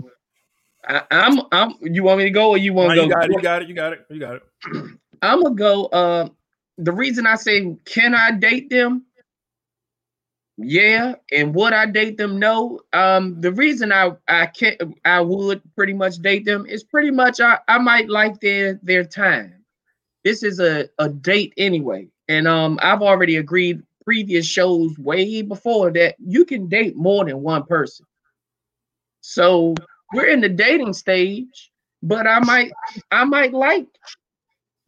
I, 0.87 1.03
I'm 1.11 1.41
I'm. 1.51 1.73
You 1.81 2.03
want 2.03 2.19
me 2.19 2.25
to 2.25 2.31
go 2.31 2.51
or 2.51 2.57
you 2.57 2.73
Nah, 2.79 2.83
want 2.83 2.91
to 2.93 2.95
you 2.95 3.07
go? 3.07 3.09
got 3.09 3.25
it. 3.25 3.33
You 3.33 3.41
got 3.41 3.61
it. 3.63 3.69
You 3.69 3.75
got 3.75 3.93
it. 3.93 4.05
You 4.09 4.19
got 4.19 4.35
it. 4.35 4.43
I'm 5.21 5.43
gonna 5.43 5.55
go. 5.55 5.85
Uh, 5.87 6.29
the 6.77 6.91
reason 6.91 7.27
I 7.27 7.35
say 7.35 7.75
can 7.85 8.15
I 8.15 8.31
date 8.31 8.69
them? 8.69 9.05
Yeah, 10.57 11.15
and 11.31 11.55
would 11.55 11.73
I 11.73 11.85
date 11.87 12.17
them? 12.17 12.39
No. 12.39 12.79
Um, 12.93 13.41
the 13.41 13.51
reason 13.53 13.91
I 13.91 14.13
I 14.27 14.47
can't 14.47 14.81
I 15.05 15.21
would 15.21 15.61
pretty 15.75 15.93
much 15.93 16.17
date 16.17 16.45
them 16.45 16.65
is 16.67 16.83
pretty 16.83 17.11
much 17.11 17.41
I 17.41 17.59
I 17.67 17.79
might 17.79 18.09
like 18.09 18.39
their 18.41 18.79
their 18.83 19.03
time. 19.05 19.56
This 20.27 20.43
is 20.43 20.59
a 20.59 20.89
a 20.99 21.07
date 21.07 21.53
anyway, 21.57 22.09
and 22.27 22.49
um 22.49 22.77
I've 22.81 23.01
already 23.01 23.37
agreed 23.37 23.81
previous 24.03 24.45
shows 24.45 24.97
way 24.99 25.41
before 25.41 25.89
that 25.93 26.15
you 26.19 26.43
can 26.43 26.67
date 26.67 26.97
more 26.97 27.23
than 27.23 27.41
one 27.43 27.63
person. 27.63 28.05
So 29.21 29.73
we're 30.13 30.25
in 30.27 30.41
the 30.41 30.49
dating 30.49 30.91
stage, 30.91 31.71
but 32.03 32.27
I 32.27 32.39
might 32.39 32.73
I 33.09 33.23
might 33.23 33.53
like 33.53 33.87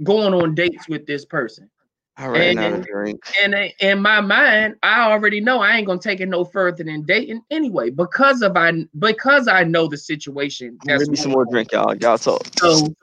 going 0.03 0.33
on 0.33 0.55
dates 0.55 0.89
with 0.89 1.05
this 1.07 1.23
person. 1.23 1.69
Out 2.17 2.35
of 2.35 2.41
And- 2.41 2.83
drink. 2.83 3.21
And 3.41 3.55
i- 3.55 3.73
in 3.79 4.01
my 4.01 4.19
mind, 4.19 4.75
I 4.83 5.09
already 5.09 5.39
know 5.39 5.61
I 5.61 5.77
ain't 5.77 5.87
gonna 5.87 6.01
take 6.01 6.19
it 6.19 6.27
no 6.27 6.43
further 6.43 6.83
than 6.83 7.03
dating 7.03 7.43
anyway, 7.49 7.91
because 7.91 8.41
of 8.41 8.57
I 8.57 8.73
because 8.99 9.47
I 9.47 9.63
know 9.63 9.87
the 9.87 9.95
situation. 9.97 10.77
That's 10.83 11.03
Give 11.03 11.11
me 11.11 11.15
some 11.15 11.31
more 11.31 11.45
drink, 11.45 11.71
y'all. 11.71 11.95
Y'all 11.95 12.17
talk. 12.17 12.41
so 12.59 12.93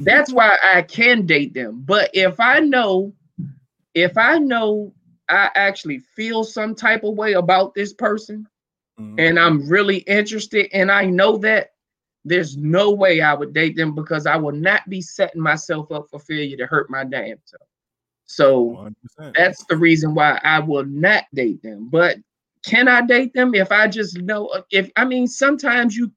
that's 0.00 0.32
why 0.32 0.58
I 0.62 0.82
can 0.82 1.26
date 1.26 1.54
them. 1.54 1.82
But 1.84 2.10
if 2.14 2.40
I 2.40 2.60
know, 2.60 3.12
if 3.94 4.16
I 4.16 4.38
know 4.38 4.94
I 5.28 5.50
actually 5.54 5.98
feel 5.98 6.44
some 6.44 6.74
type 6.74 7.04
of 7.04 7.14
way 7.14 7.32
about 7.32 7.74
this 7.74 7.92
person 7.92 8.46
Mhm. 8.98 9.18
and 9.18 9.38
I'm 9.38 9.68
really 9.68 9.98
interested 9.98 10.68
and 10.72 10.90
I 10.90 11.04
know 11.06 11.38
that 11.38 11.70
there's 12.24 12.56
no 12.56 12.90
way 12.92 13.20
I 13.20 13.34
would 13.34 13.52
date 13.52 13.76
them 13.76 13.94
because 13.94 14.26
I 14.26 14.36
will 14.36 14.52
not 14.52 14.88
be 14.88 15.00
setting 15.00 15.40
myself 15.40 15.90
up 15.90 16.08
for 16.10 16.20
failure 16.20 16.56
to 16.58 16.66
hurt 16.66 16.90
my 16.90 17.04
damn 17.04 17.38
self. 17.44 17.62
So 18.26 18.70
100%. 18.70 19.34
that's 19.36 19.64
the 19.66 19.76
reason 19.76 20.14
why 20.14 20.40
I 20.42 20.60
will 20.60 20.84
not 20.84 21.24
date 21.34 21.62
them. 21.62 21.88
But 21.90 22.18
can 22.64 22.88
I 22.88 23.02
date 23.02 23.34
them 23.34 23.54
if 23.54 23.72
I 23.72 23.88
just 23.88 24.18
know 24.20 24.50
if 24.70 24.90
I 24.96 25.04
mean 25.04 25.26
sometimes 25.26 25.96
you 25.96 26.12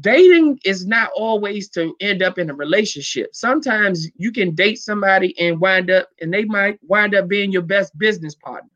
dating 0.00 0.58
is 0.64 0.86
not 0.86 1.10
always 1.14 1.68
to 1.70 1.94
end 2.00 2.22
up 2.22 2.38
in 2.38 2.50
a 2.50 2.54
relationship. 2.54 3.34
Sometimes 3.34 4.08
you 4.16 4.32
can 4.32 4.54
date 4.54 4.78
somebody 4.78 5.38
and 5.38 5.60
wind 5.60 5.90
up 5.90 6.08
and 6.20 6.32
they 6.32 6.44
might 6.44 6.78
wind 6.82 7.14
up 7.14 7.28
being 7.28 7.52
your 7.52 7.62
best 7.62 7.96
business 7.98 8.34
partner 8.34 8.70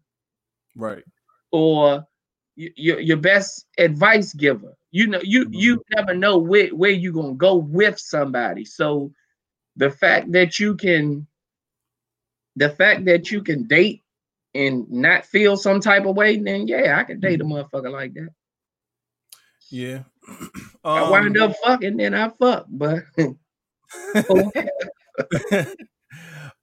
Right. 0.76 1.04
or 1.50 2.06
your 2.56 3.00
your 3.00 3.16
best 3.16 3.66
advice 3.78 4.34
giver. 4.34 4.76
You 4.90 5.06
know, 5.06 5.20
you 5.22 5.44
mm-hmm. 5.44 5.54
you 5.54 5.82
never 5.96 6.14
know 6.14 6.38
where 6.38 6.68
where 6.68 6.90
you're 6.90 7.12
gonna 7.12 7.34
go 7.34 7.56
with 7.56 7.98
somebody. 7.98 8.64
So 8.64 9.12
the 9.76 9.90
fact 9.90 10.32
that 10.32 10.58
you 10.58 10.76
can 10.76 11.26
the 12.56 12.68
fact 12.68 13.06
that 13.06 13.30
you 13.30 13.42
can 13.42 13.66
date 13.66 14.02
and 14.54 14.90
not 14.90 15.24
feel 15.24 15.56
some 15.56 15.80
type 15.80 16.04
of 16.04 16.16
way, 16.16 16.36
then 16.36 16.68
yeah, 16.68 16.98
I 16.98 17.04
can 17.04 17.20
date 17.20 17.40
a 17.40 17.44
mm-hmm. 17.44 17.54
motherfucker 17.54 17.90
like 17.90 18.12
that. 18.14 18.28
Yeah. 19.70 20.02
I 20.94 21.02
wind 21.04 21.38
Um, 21.38 21.38
up 21.38 21.54
fucking, 21.64 21.98
then 21.98 22.14
I 22.14 22.30
fuck, 22.30 22.66
but 22.70 23.04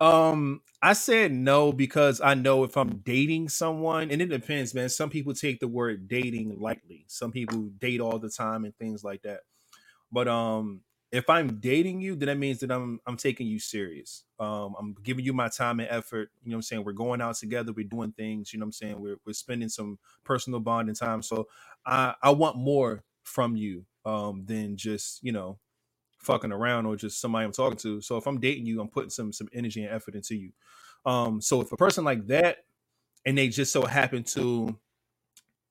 um, 0.01 0.61
I 0.81 0.93
said 0.93 1.31
no 1.33 1.73
because 1.73 2.21
I 2.21 2.35
know 2.35 2.63
if 2.65 2.77
I'm 2.77 2.97
dating 2.99 3.49
someone, 3.49 4.11
and 4.11 4.21
it 4.21 4.27
depends, 4.29 4.73
man. 4.75 4.89
Some 4.89 5.09
people 5.11 5.33
take 5.33 5.59
the 5.59 5.67
word 5.69 6.07
dating 6.07 6.59
lightly. 6.59 7.05
Some 7.07 7.31
people 7.31 7.69
date 7.79 8.01
all 8.01 8.19
the 8.19 8.29
time 8.29 8.65
and 8.65 8.75
things 8.77 9.03
like 9.03 9.23
that. 9.23 9.41
But 10.11 10.27
um, 10.27 10.81
if 11.11 11.29
I'm 11.29 11.59
dating 11.59 12.01
you, 12.01 12.15
then 12.15 12.27
that 12.27 12.37
means 12.37 12.59
that 12.59 12.71
I'm 12.71 12.99
I'm 13.05 13.17
taking 13.17 13.47
you 13.47 13.59
serious. 13.59 14.23
Um, 14.39 14.75
I'm 14.79 14.95
giving 15.03 15.25
you 15.25 15.33
my 15.33 15.49
time 15.49 15.79
and 15.79 15.89
effort. 15.89 16.29
You 16.43 16.51
know 16.51 16.55
what 16.55 16.59
I'm 16.59 16.61
saying? 16.63 16.83
We're 16.85 16.93
going 16.93 17.21
out 17.21 17.35
together, 17.35 17.73
we're 17.73 17.85
doing 17.87 18.11
things, 18.13 18.53
you 18.53 18.59
know 18.59 18.63
what 18.63 18.67
I'm 18.69 18.73
saying? 18.73 18.99
We're 19.01 19.17
we're 19.25 19.33
spending 19.33 19.69
some 19.69 19.99
personal 20.23 20.59
bonding 20.59 20.95
time. 20.95 21.21
So 21.21 21.47
I 21.85 22.15
I 22.21 22.31
want 22.31 22.57
more 22.57 23.03
from 23.29 23.55
you 23.55 23.85
um 24.05 24.43
than 24.45 24.75
just, 24.75 25.23
you 25.23 25.31
know, 25.31 25.59
fucking 26.19 26.51
around 26.51 26.85
or 26.85 26.95
just 26.95 27.21
somebody 27.21 27.45
I'm 27.45 27.51
talking 27.51 27.77
to. 27.79 28.01
So 28.01 28.17
if 28.17 28.27
I'm 28.27 28.39
dating 28.39 28.65
you, 28.65 28.81
I'm 28.81 28.89
putting 28.89 29.09
some 29.09 29.31
some 29.31 29.49
energy 29.53 29.83
and 29.83 29.93
effort 29.93 30.15
into 30.15 30.35
you. 30.35 30.51
Um, 31.05 31.41
so 31.41 31.61
if 31.61 31.71
a 31.71 31.77
person 31.77 32.03
like 32.03 32.27
that 32.27 32.65
and 33.25 33.37
they 33.37 33.47
just 33.47 33.71
so 33.71 33.85
happen 33.85 34.23
to 34.23 34.77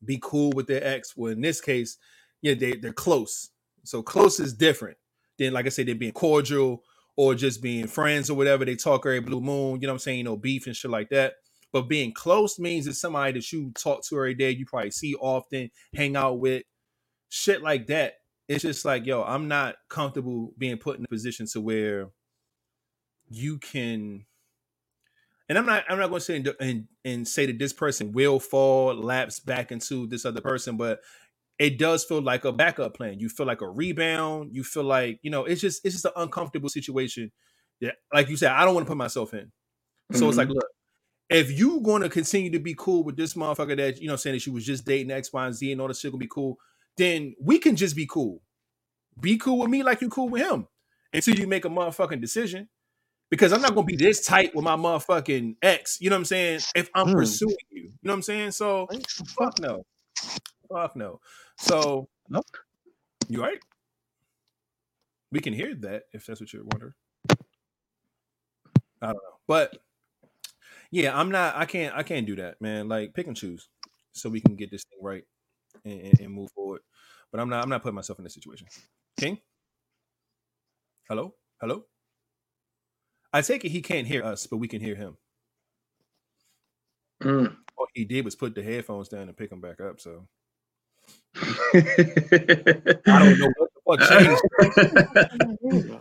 be 0.04 0.18
cool 0.22 0.52
with 0.54 0.66
their 0.66 0.84
ex, 0.84 1.16
well, 1.16 1.32
in 1.32 1.40
this 1.40 1.60
case, 1.60 1.98
yeah, 2.40 2.54
they 2.54 2.76
they're 2.76 2.92
close. 2.92 3.50
So 3.84 4.02
close 4.02 4.40
is 4.40 4.52
different 4.52 4.96
than 5.38 5.52
like 5.52 5.66
I 5.66 5.70
said, 5.70 5.86
they're 5.86 5.94
being 5.94 6.12
cordial 6.12 6.82
or 7.16 7.34
just 7.34 7.60
being 7.62 7.86
friends 7.86 8.30
or 8.30 8.36
whatever. 8.36 8.64
They 8.64 8.76
talk 8.76 9.04
every 9.04 9.20
blue 9.20 9.40
moon, 9.40 9.80
you 9.80 9.86
know 9.86 9.92
what 9.92 9.96
I'm 9.96 9.98
saying, 9.98 10.18
you 10.18 10.24
know, 10.24 10.36
beef 10.36 10.66
and 10.66 10.76
shit 10.76 10.90
like 10.90 11.10
that. 11.10 11.34
But 11.72 11.88
being 11.88 12.14
close 12.14 12.58
means 12.58 12.86
it's 12.86 13.00
somebody 13.00 13.32
that 13.32 13.52
you 13.52 13.72
talk 13.72 14.02
to 14.04 14.16
every 14.16 14.34
day, 14.34 14.52
you 14.52 14.64
probably 14.64 14.90
see 14.90 15.14
often, 15.16 15.70
hang 15.94 16.16
out 16.16 16.38
with, 16.38 16.62
shit 17.28 17.62
like 17.62 17.86
that 17.86 18.14
it's 18.48 18.62
just 18.62 18.84
like 18.84 19.06
yo 19.06 19.22
i'm 19.22 19.48
not 19.48 19.76
comfortable 19.88 20.52
being 20.58 20.76
put 20.76 20.98
in 20.98 21.04
a 21.04 21.08
position 21.08 21.46
to 21.46 21.60
where 21.60 22.08
you 23.28 23.58
can 23.58 24.24
and 25.48 25.58
i'm 25.58 25.66
not 25.66 25.84
i'm 25.88 25.98
not 25.98 26.08
going 26.08 26.20
to 26.20 26.24
say 26.24 26.36
and, 26.36 26.54
and 26.60 26.84
and 27.04 27.28
say 27.28 27.46
that 27.46 27.58
this 27.58 27.72
person 27.72 28.12
will 28.12 28.40
fall 28.40 28.94
lapse 28.94 29.40
back 29.40 29.70
into 29.70 30.06
this 30.06 30.24
other 30.24 30.40
person 30.40 30.76
but 30.76 31.00
it 31.58 31.78
does 31.78 32.04
feel 32.04 32.22
like 32.22 32.44
a 32.44 32.52
backup 32.52 32.94
plan. 32.94 33.18
You 33.18 33.28
feel 33.28 33.46
like 33.46 33.62
a 33.62 33.68
rebound. 33.68 34.50
You 34.52 34.62
feel 34.62 34.84
like 34.84 35.18
you 35.22 35.30
know 35.30 35.44
it's 35.44 35.60
just 35.60 35.84
it's 35.84 35.94
just 35.94 36.04
an 36.04 36.12
uncomfortable 36.16 36.68
situation 36.68 37.32
yeah 37.80 37.92
like 38.12 38.28
you 38.28 38.36
said 38.36 38.50
i 38.50 38.64
don't 38.64 38.74
want 38.74 38.86
to 38.86 38.90
put 38.90 38.96
myself 38.96 39.34
in. 39.34 39.50
So 40.12 40.28
it's 40.28 40.38
like 40.38 40.48
mm-hmm. 40.48 40.54
look 40.54 40.66
if 41.30 41.58
you 41.58 41.80
going 41.82 42.02
to 42.02 42.08
continue 42.08 42.50
to 42.52 42.58
be 42.58 42.74
cool 42.78 43.04
with 43.04 43.16
this 43.16 43.34
motherfucker 43.34 43.76
that 43.76 44.00
you 44.00 44.08
know 44.08 44.16
saying 44.16 44.36
that 44.36 44.40
she 44.42 44.50
was 44.50 44.64
just 44.64 44.86
dating 44.86 45.10
X, 45.10 45.32
Y, 45.32 45.44
and 45.44 45.54
Z 45.54 45.70
and 45.70 45.80
all 45.80 45.88
this 45.88 46.00
shit 46.00 46.10
gonna 46.10 46.18
be 46.18 46.28
cool, 46.30 46.56
then 46.98 47.34
we 47.40 47.58
can 47.58 47.76
just 47.76 47.96
be 47.96 48.06
cool. 48.06 48.42
Be 49.20 49.36
cool 49.38 49.58
with 49.58 49.70
me 49.70 49.82
like 49.82 50.00
you 50.00 50.08
cool 50.08 50.28
with 50.28 50.42
him 50.42 50.68
until 51.12 51.34
you 51.34 51.46
make 51.46 51.64
a 51.64 51.68
motherfucking 51.68 52.20
decision. 52.20 52.68
Because 53.30 53.52
I'm 53.52 53.60
not 53.60 53.74
gonna 53.74 53.86
be 53.86 53.96
this 53.96 54.24
tight 54.24 54.54
with 54.54 54.64
my 54.64 54.76
motherfucking 54.76 55.56
ex, 55.62 56.00
you 56.00 56.08
know 56.10 56.16
what 56.16 56.20
I'm 56.20 56.24
saying? 56.26 56.60
If 56.74 56.90
I'm 56.94 57.08
Hmm. 57.08 57.12
pursuing 57.12 57.56
you, 57.70 57.82
you 57.82 57.92
know 58.02 58.12
what 58.12 58.16
I'm 58.16 58.22
saying? 58.22 58.52
So 58.52 58.86
fuck 59.38 59.58
no, 59.58 59.84
fuck 60.72 60.96
no. 60.96 61.20
So 61.58 62.08
Nope. 62.28 62.46
you 63.28 63.42
right? 63.42 63.58
We 65.30 65.40
can 65.40 65.52
hear 65.52 65.74
that 65.74 66.04
if 66.12 66.26
that's 66.26 66.40
what 66.40 66.52
you're 66.52 66.64
wondering. 66.64 66.94
I 69.02 69.06
don't 69.08 69.16
know, 69.16 69.38
but 69.46 69.76
yeah, 70.90 71.18
I'm 71.18 71.30
not. 71.30 71.56
I 71.56 71.66
can't. 71.66 71.94
I 71.94 72.02
can't 72.02 72.26
do 72.26 72.36
that, 72.36 72.60
man. 72.60 72.88
Like 72.88 73.14
pick 73.14 73.26
and 73.26 73.36
choose, 73.36 73.68
so 74.12 74.30
we 74.30 74.40
can 74.40 74.56
get 74.56 74.70
this 74.70 74.84
thing 74.84 74.98
right 75.02 75.24
and, 75.90 76.20
and, 76.20 76.32
move 76.32 76.50
forward. 76.52 76.80
But 77.30 77.40
I'm 77.40 77.48
not. 77.48 77.62
I'm 77.62 77.70
not 77.70 77.82
putting 77.82 77.94
myself 77.94 78.18
in 78.18 78.24
this 78.24 78.34
situation. 78.34 78.66
King, 79.18 79.38
hello, 81.08 81.34
hello. 81.60 81.84
I 83.32 83.42
take 83.42 83.64
it 83.64 83.70
he 83.70 83.82
can't 83.82 84.06
hear 84.06 84.24
us, 84.24 84.46
but 84.46 84.56
we 84.56 84.68
can 84.68 84.80
hear 84.80 84.94
him. 84.94 85.16
Mm. 87.22 87.56
All 87.76 87.86
he 87.94 88.04
did 88.04 88.24
was 88.24 88.36
put 88.36 88.54
the 88.54 88.62
headphones 88.62 89.08
down 89.08 89.28
and 89.28 89.36
pick 89.36 89.50
them 89.50 89.60
back 89.60 89.80
up. 89.80 90.00
So 90.00 90.26
I 91.36 91.40
I 93.06 93.18
don't 93.18 93.38
know 93.38 93.52
what 93.84 94.00
the 94.00 94.06
fuck 94.06 94.72
changed. 95.68 96.00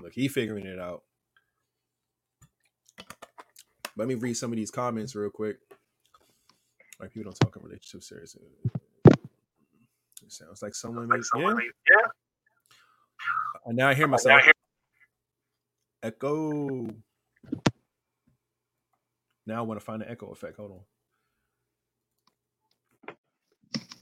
Look, 0.00 0.12
he 0.14 0.28
figuring 0.28 0.66
it 0.66 0.78
out. 0.78 1.02
Let 3.96 4.08
me 4.08 4.14
read 4.14 4.34
some 4.34 4.52
of 4.52 4.56
these 4.56 4.70
comments 4.70 5.14
real 5.14 5.30
quick. 5.30 5.58
Like 7.00 7.12
people 7.14 7.32
don't 7.32 7.40
talk 7.40 7.56
in 7.56 7.62
relationships 7.62 8.08
seriously. 8.08 8.42
It 9.06 10.32
sounds 10.32 10.62
like 10.62 10.74
someone 10.74 11.08
made 11.08 11.22
yeah. 11.34 12.06
And 13.64 13.76
now 13.76 13.88
I 13.88 13.94
hear 13.94 14.06
myself. 14.06 14.42
Echo. 16.02 16.88
Now 19.46 19.58
I 19.58 19.60
want 19.62 19.80
to 19.80 19.84
find 19.84 20.02
the 20.02 20.10
echo 20.10 20.30
effect. 20.30 20.56
Hold 20.58 20.72
on. 20.72 20.80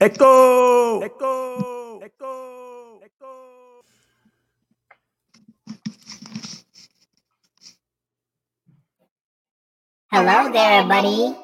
Echo. 0.01 0.99
Echo. 1.01 1.99
Echo. 1.99 2.99
Echo. 3.03 3.81
Hello 10.11 10.51
there, 10.51 10.83
buddy. 10.83 11.35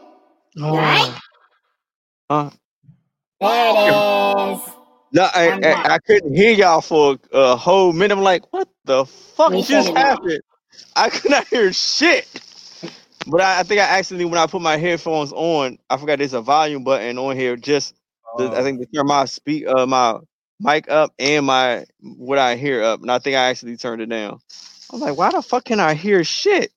Oh. 0.58 0.78
Right? 0.78 1.20
Uh, 2.30 2.50
There 3.42 3.72
it 3.72 3.98
is. 4.54 4.60
no, 5.14 5.24
I, 5.34 5.54
I'm 5.54 5.62
I. 5.64 5.78
I 5.96 6.00
couldn't 6.00 6.36
hear 6.36 6.54
y'all 6.54 6.82
for 6.82 7.18
a, 7.34 7.38
a 7.40 7.56
whole 7.58 7.94
minute. 7.94 8.18
I'm 8.18 8.24
like, 8.24 8.52
what 8.54 8.70
the 8.86 9.06
fuck 9.06 9.54
We 9.54 9.64
just 9.64 9.90
figured 9.90 9.98
it 9.98 10.06
out. 10.06 10.20
happened? 10.20 10.42
I 10.96 11.10
could 11.10 11.32
not 11.32 11.48
hear 11.48 11.74
shit. 11.74 12.28
But 13.28 13.42
I, 13.42 13.62
I 13.62 13.64
think 13.64 13.82
I 13.82 13.86
accidentally, 14.00 14.30
when 14.30 14.40
I 14.40 14.48
put 14.48 14.62
my 14.62 14.78
headphones 14.78 15.34
on, 15.34 15.80
I 15.90 15.98
forgot 15.98 16.20
there's 16.20 16.34
a 16.34 16.42
volume 16.42 16.84
button 16.84 17.18
on 17.18 17.36
here. 17.38 17.56
Just 17.58 17.96
the, 18.36 18.46
I 18.56 18.62
Oh. 18.62 18.64
think 18.64 18.80
to 18.82 18.88
turn 18.88 19.08
my 19.08 19.26
speak, 19.26 19.68
uh, 19.68 19.86
my 19.86 20.20
mic 20.60 20.90
up 20.90 21.14
and 21.20 21.46
my 21.46 21.86
what 22.02 22.40
I 22.40 22.56
hear 22.56 22.84
up, 22.84 23.02
and 23.02 23.12
I 23.12 23.20
think 23.20 23.36
I 23.36 23.50
actually 23.50 23.78
turned 23.78 24.02
it 24.02 24.10
down. 24.10 24.40
I'm 24.92 25.00
like, 25.00 25.18
why 25.18 25.32
the 25.32 25.42
fuck 25.42 25.66
can 25.66 25.80
I 25.80 25.94
hear 25.96 26.24
shit? 26.24 26.72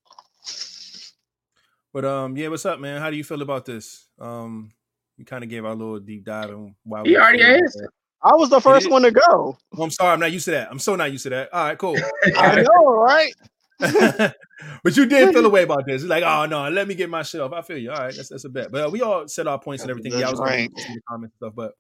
But 1.93 2.05
um, 2.05 2.37
yeah, 2.37 2.49
what's 2.49 2.67
up, 2.67 2.81
man? 2.81 3.01
How 3.01 3.11
do 3.11 3.17
you 3.17 3.25
feel 3.25 3.43
about 3.43 3.65
this? 3.67 4.07
Um, 4.19 4.73
we 5.19 5.25
kind 5.25 5.43
of 5.43 5.51
gave 5.51 5.65
our 5.65 5.75
little 5.75 5.99
deep 5.99 6.25
dive 6.25 6.51
on 6.51 6.75
why 6.85 7.03
He 7.03 7.11
we 7.11 7.17
already 7.17 7.39
feel 7.39 7.57
answered. 7.57 7.91
I 8.23 8.35
was 8.35 8.51
the 8.51 8.61
first 8.61 8.91
one 8.91 9.03
to 9.03 9.11
go. 9.11 9.59
Oh, 9.77 9.83
I'm 9.83 9.91
sorry, 9.91 10.13
I'm 10.13 10.21
not 10.21 10.33
used 10.33 10.47
to 10.47 10.51
that. 10.53 10.69
I'm 10.71 10.79
so 10.79 10.97
not 10.97 11.13
used 11.13 11.25
to 11.25 11.31
that. 11.31 11.53
All 11.53 11.65
right, 11.65 11.79
cool. 11.79 11.97
I 12.37 12.63
know, 12.63 12.95
right? 12.95 13.33
but 13.79 14.97
you 14.97 15.07
did 15.07 15.33
feel 15.33 15.47
a 15.47 15.49
way 15.51 15.63
about 15.63 15.87
this. 15.87 16.03
It's 16.03 16.11
like, 16.11 16.25
oh 16.25 16.47
no, 16.47 16.69
let 16.69 16.89
me 16.89 16.95
get 16.95 17.09
my 17.09 17.23
shit 17.23 17.41
off. 17.41 17.53
I 17.53 17.63
feel 17.63 17.79
you. 17.79 17.91
All 17.91 17.97
right, 17.99 18.15
that's 18.15 18.29
that's 18.29 18.45
a 18.45 18.49
bet. 18.49 18.73
But 18.73 18.87
uh, 18.87 18.91
we 18.91 19.03
all 19.03 19.29
said 19.29 19.47
our 19.47 19.59
points 19.59 19.85
and 19.85 19.91
That's 19.91 19.99
a 19.99 20.01
everything. 20.01 20.13
good 20.13 20.21
Yeah, 20.21 20.29
I 20.29 20.31
was 20.31 20.41
going 20.41 20.75
to 20.75 20.83
see 20.83 20.95
the 20.95 21.01
comments 21.09 21.35
and 21.41 21.49
stuff, 21.49 21.55
but 21.55 21.73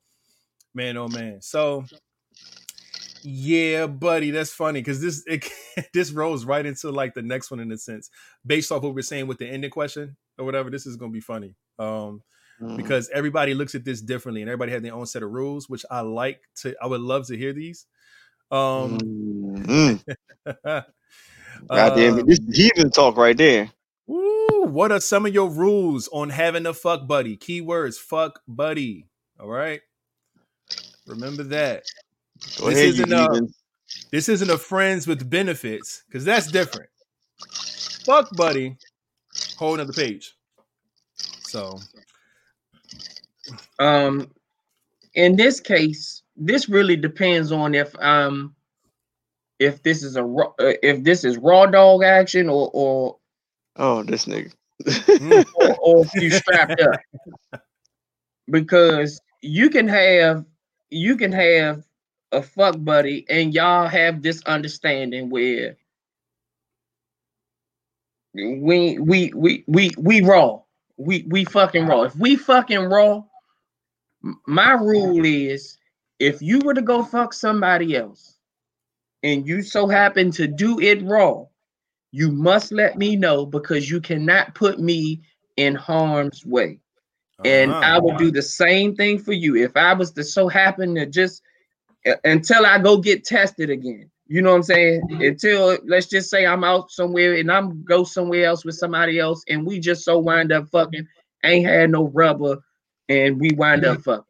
man, 0.74 0.96
oh 0.96 1.08
man. 1.08 1.40
So 1.40 1.84
yeah, 3.22 3.88
buddy, 3.88 4.30
that's 4.30 4.52
funny 4.52 4.80
because 4.80 5.00
this 5.00 5.24
it, 5.26 5.50
this 5.92 6.12
rolls 6.12 6.44
right 6.44 6.64
into 6.64 6.92
like 6.92 7.14
the 7.14 7.22
next 7.22 7.50
one 7.50 7.58
in 7.58 7.72
a 7.72 7.78
sense, 7.78 8.10
based 8.46 8.70
off 8.70 8.82
what 8.82 8.94
we're 8.94 9.02
saying 9.02 9.26
with 9.26 9.38
the 9.38 9.48
ending 9.48 9.70
question 9.70 10.16
or 10.38 10.44
whatever. 10.44 10.70
This 10.70 10.86
is 10.86 10.96
gonna 10.96 11.10
be 11.10 11.20
funny. 11.20 11.56
Um, 11.80 12.22
Mm. 12.60 12.76
because 12.76 13.08
everybody 13.14 13.54
looks 13.54 13.74
at 13.76 13.84
this 13.84 14.00
differently 14.00 14.42
and 14.42 14.48
everybody 14.50 14.72
has 14.72 14.82
their 14.82 14.94
own 14.94 15.06
set 15.06 15.22
of 15.22 15.30
rules, 15.30 15.68
which 15.68 15.84
I 15.90 16.00
like 16.00 16.40
to. 16.62 16.74
I 16.82 16.86
would 16.86 17.00
love 17.00 17.26
to 17.28 17.36
hear 17.36 17.52
these. 17.52 17.86
Um, 18.50 18.98
Mm. 18.98 20.04
Goddamn 21.68 22.14
um, 22.14 22.18
it. 22.20 22.26
This 22.26 22.38
is 22.40 22.56
heathen 22.56 22.90
talk 22.90 23.16
right 23.16 23.36
there. 23.36 23.70
What 24.06 24.92
are 24.92 25.00
some 25.00 25.26
of 25.26 25.34
your 25.34 25.48
rules 25.50 26.08
on 26.12 26.30
having 26.30 26.66
a 26.66 26.74
fuck 26.74 27.06
buddy? 27.06 27.36
Keywords 27.36 27.96
fuck 27.96 28.40
buddy. 28.48 29.06
All 29.40 29.48
right. 29.48 29.80
Remember 31.06 31.42
that. 31.44 31.84
Go 32.58 32.70
This 32.70 32.78
ahead, 32.78 32.88
isn't 32.88 33.12
a 33.12 33.48
this 34.12 34.28
isn't 34.28 34.50
a 34.50 34.58
friends 34.58 35.06
with 35.06 35.28
benefits, 35.28 36.02
because 36.06 36.24
that's 36.24 36.50
different. 36.50 36.90
Fuck 38.04 38.34
buddy. 38.36 38.76
Whole 39.58 39.74
another 39.74 39.92
page. 39.92 40.34
So 41.42 41.78
Um, 43.78 44.30
in 45.14 45.36
this 45.36 45.60
case, 45.60 46.22
this 46.36 46.68
really 46.68 46.96
depends 46.96 47.52
on 47.52 47.74
if 47.74 47.94
um 48.00 48.54
if 49.58 49.82
this 49.82 50.02
is 50.02 50.16
a 50.16 50.24
raw, 50.24 50.52
if 50.58 51.02
this 51.02 51.24
is 51.24 51.36
raw 51.38 51.66
dog 51.66 52.02
action 52.04 52.48
or 52.48 52.70
or 52.72 53.18
Oh, 53.76 54.02
this 54.02 54.26
nigga. 54.26 54.52
mm, 54.84 55.44
or, 55.54 55.76
or 55.80 56.04
if 56.04 56.22
you 56.22 56.30
strapped 56.30 56.80
up. 56.80 57.00
Because 58.50 59.20
you 59.42 59.70
can 59.70 59.88
have 59.88 60.44
you 60.90 61.16
can 61.16 61.32
have 61.32 61.84
a 62.32 62.42
fuck 62.42 62.76
buddy 62.78 63.24
and 63.28 63.54
y'all 63.54 63.88
have 63.88 64.22
this 64.22 64.42
understanding 64.44 65.30
where 65.30 65.76
we 68.34 68.98
we 68.98 69.32
we 69.34 69.64
we 69.66 69.90
we 69.98 70.20
raw. 70.22 70.60
We 70.96 71.24
we 71.28 71.44
fucking 71.44 71.86
raw. 71.86 72.02
If 72.02 72.16
we 72.16 72.36
fucking 72.36 72.84
raw 72.84 73.16
m- 73.16 73.24
my 74.46 74.72
rule 74.72 75.24
is 75.24 75.78
if 76.18 76.42
you 76.42 76.60
were 76.60 76.74
to 76.74 76.82
go 76.82 77.02
fuck 77.02 77.32
somebody 77.32 77.96
else 77.96 78.38
and 79.22 79.46
you 79.46 79.62
so 79.62 79.86
happen 79.86 80.30
to 80.32 80.46
do 80.46 80.80
it 80.80 81.02
wrong, 81.02 81.46
you 82.12 82.30
must 82.30 82.72
let 82.72 82.96
me 82.96 83.16
know 83.16 83.44
because 83.46 83.90
you 83.90 84.00
cannot 84.00 84.54
put 84.54 84.78
me 84.78 85.20
in 85.56 85.74
harm's 85.74 86.44
way 86.46 86.80
and 87.44 87.70
uh-huh. 87.70 87.80
I 87.84 87.98
will 87.98 88.16
do 88.16 88.30
the 88.30 88.42
same 88.42 88.94
thing 88.96 89.18
for 89.18 89.32
you 89.32 89.56
if 89.56 89.76
I 89.76 89.92
was 89.92 90.10
to 90.12 90.24
so 90.24 90.48
happen 90.48 90.94
to 90.96 91.06
just 91.06 91.42
until 92.24 92.66
I 92.66 92.78
go 92.78 92.98
get 92.98 93.24
tested 93.24 93.70
again. 93.70 94.10
You 94.26 94.42
know 94.42 94.50
what 94.50 94.56
I'm 94.56 94.62
saying? 94.64 95.02
Until 95.22 95.78
let's 95.86 96.06
just 96.06 96.28
say 96.30 96.46
I'm 96.46 96.64
out 96.64 96.90
somewhere 96.90 97.34
and 97.36 97.50
I'm 97.50 97.82
go 97.84 98.04
somewhere 98.04 98.44
else 98.44 98.64
with 98.64 98.74
somebody 98.74 99.18
else, 99.18 99.42
and 99.48 99.66
we 99.66 99.80
just 99.80 100.04
so 100.04 100.18
wind 100.18 100.52
up 100.52 100.68
fucking, 100.68 101.06
ain't 101.44 101.66
had 101.66 101.90
no 101.90 102.08
rubber, 102.08 102.58
and 103.08 103.40
we 103.40 103.50
wind 103.52 103.84
up 103.84 104.02
fucking. 104.02 104.24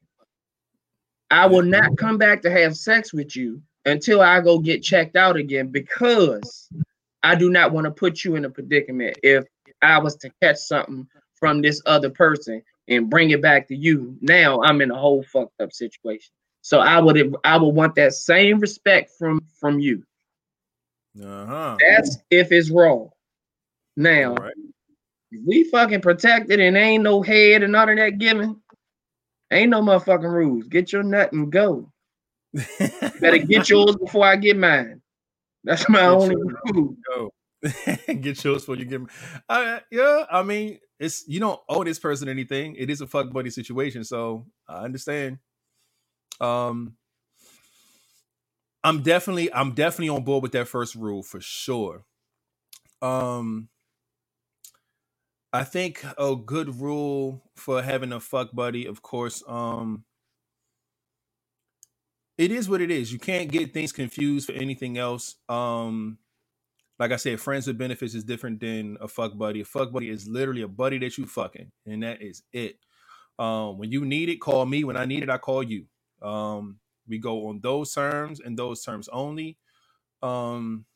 I 1.30 1.46
will 1.46 1.62
not 1.62 1.96
come 1.98 2.16
back 2.16 2.42
to 2.42 2.50
have 2.50 2.76
sex 2.76 3.12
with 3.12 3.36
you 3.36 3.60
until 3.84 4.20
I 4.20 4.40
go 4.40 4.58
get 4.58 4.82
checked 4.82 5.16
out 5.16 5.36
again 5.36 5.68
because 5.68 6.68
I 7.22 7.34
do 7.34 7.50
not 7.50 7.72
want 7.72 7.84
to 7.84 7.90
put 7.90 8.24
you 8.24 8.36
in 8.36 8.44
a 8.44 8.50
predicament 8.50 9.18
if 9.22 9.44
I 9.82 9.98
was 9.98 10.16
to 10.16 10.30
catch 10.42 10.56
something 10.56 11.06
from 11.34 11.62
this 11.62 11.82
other 11.86 12.10
person 12.10 12.62
and 12.88 13.10
bring 13.10 13.30
it 13.30 13.42
back 13.42 13.68
to 13.68 13.76
you. 13.76 14.16
Now 14.20 14.62
I'm 14.62 14.80
in 14.80 14.90
a 14.90 14.98
whole 14.98 15.22
fucked 15.22 15.60
up 15.60 15.72
situation. 15.72 16.32
So 16.62 16.80
I 16.80 17.00
would 17.00 17.36
I 17.44 17.56
would 17.56 17.74
want 17.74 17.94
that 17.96 18.12
same 18.12 18.58
respect 18.58 19.12
from 19.18 19.40
from 19.60 19.78
you. 19.78 20.02
Uh-huh. 21.22 21.76
That's 21.80 22.18
if 22.30 22.52
it's 22.52 22.70
wrong. 22.70 23.10
Now 23.96 24.30
All 24.30 24.36
right. 24.36 24.54
we 25.46 25.64
fucking 25.64 26.00
protected 26.00 26.60
and 26.60 26.76
ain't 26.76 27.02
no 27.02 27.22
head 27.22 27.62
and 27.62 27.72
none 27.72 27.88
of 27.88 27.96
that 27.96 28.18
given. 28.18 28.60
Ain't 29.50 29.70
no 29.70 29.80
motherfucking 29.80 30.30
rules. 30.30 30.66
Get 30.68 30.92
your 30.92 31.02
nut 31.02 31.32
and 31.32 31.50
go. 31.50 31.90
Better 33.20 33.38
get 33.38 33.68
yours 33.68 33.96
before 34.00 34.26
I 34.26 34.36
get 34.36 34.56
mine. 34.56 35.00
That's 35.64 35.88
my 35.88 36.00
Get 36.00 36.08
only 36.08 36.36
rule. 36.72 36.96
Go. 37.06 37.32
Get 38.06 38.44
yours 38.44 38.62
before 38.62 38.76
you 38.76 38.84
get. 38.84 39.00
Uh, 39.48 39.80
yeah, 39.90 40.24
I 40.30 40.44
mean, 40.44 40.78
it's 41.00 41.26
you 41.26 41.40
don't 41.40 41.60
owe 41.68 41.82
this 41.82 41.98
person 41.98 42.28
anything. 42.28 42.76
It 42.76 42.88
is 42.88 43.00
a 43.00 43.06
fuck 43.06 43.32
buddy 43.32 43.50
situation, 43.50 44.04
so 44.04 44.46
I 44.68 44.84
understand. 44.84 45.38
Um, 46.40 46.94
I'm 48.84 49.02
definitely, 49.02 49.52
I'm 49.52 49.72
definitely 49.72 50.10
on 50.10 50.22
board 50.22 50.44
with 50.44 50.52
that 50.52 50.68
first 50.68 50.94
rule 50.94 51.24
for 51.24 51.40
sure. 51.40 52.04
Um, 53.02 53.68
I 55.52 55.64
think 55.64 56.04
a 56.18 56.36
good 56.36 56.80
rule 56.80 57.42
for 57.56 57.82
having 57.82 58.12
a 58.12 58.20
fuck 58.20 58.54
buddy, 58.54 58.86
of 58.86 59.02
course, 59.02 59.42
um, 59.48 60.04
it 62.38 62.52
is 62.52 62.68
what 62.68 62.80
it 62.80 62.90
is. 62.90 63.12
You 63.12 63.18
can't 63.18 63.50
get 63.50 63.74
things 63.74 63.92
confused 63.92 64.46
for 64.46 64.52
anything 64.52 64.98
else. 64.98 65.36
Um, 65.48 66.18
like 66.98 67.12
I 67.12 67.16
said, 67.16 67.40
friends 67.40 67.66
with 67.66 67.78
benefits 67.78 68.14
is 68.14 68.24
different 68.24 68.60
than 68.60 68.98
a 69.00 69.08
fuck 69.08 69.36
buddy. 69.38 69.62
A 69.62 69.64
fuck 69.64 69.92
buddy 69.92 70.10
is 70.10 70.28
literally 70.28 70.62
a 70.62 70.68
buddy 70.68 70.98
that 70.98 71.18
you 71.18 71.26
fucking, 71.26 71.72
and 71.86 72.02
that 72.02 72.22
is 72.22 72.42
it. 72.52 72.78
Um, 73.38 73.78
when 73.78 73.92
you 73.92 74.04
need 74.04 74.28
it, 74.30 74.38
call 74.40 74.66
me. 74.66 74.84
When 74.84 74.96
I 74.96 75.06
need 75.06 75.22
it, 75.22 75.30
I 75.30 75.38
call 75.38 75.62
you. 75.62 75.86
Um, 76.22 76.80
We 77.08 77.18
go 77.18 77.48
on 77.48 77.60
those 77.62 77.92
terms 77.94 78.40
and 78.40 78.58
those 78.58 78.82
terms 78.84 79.08
only. 79.10 79.58
Um, 80.22 80.86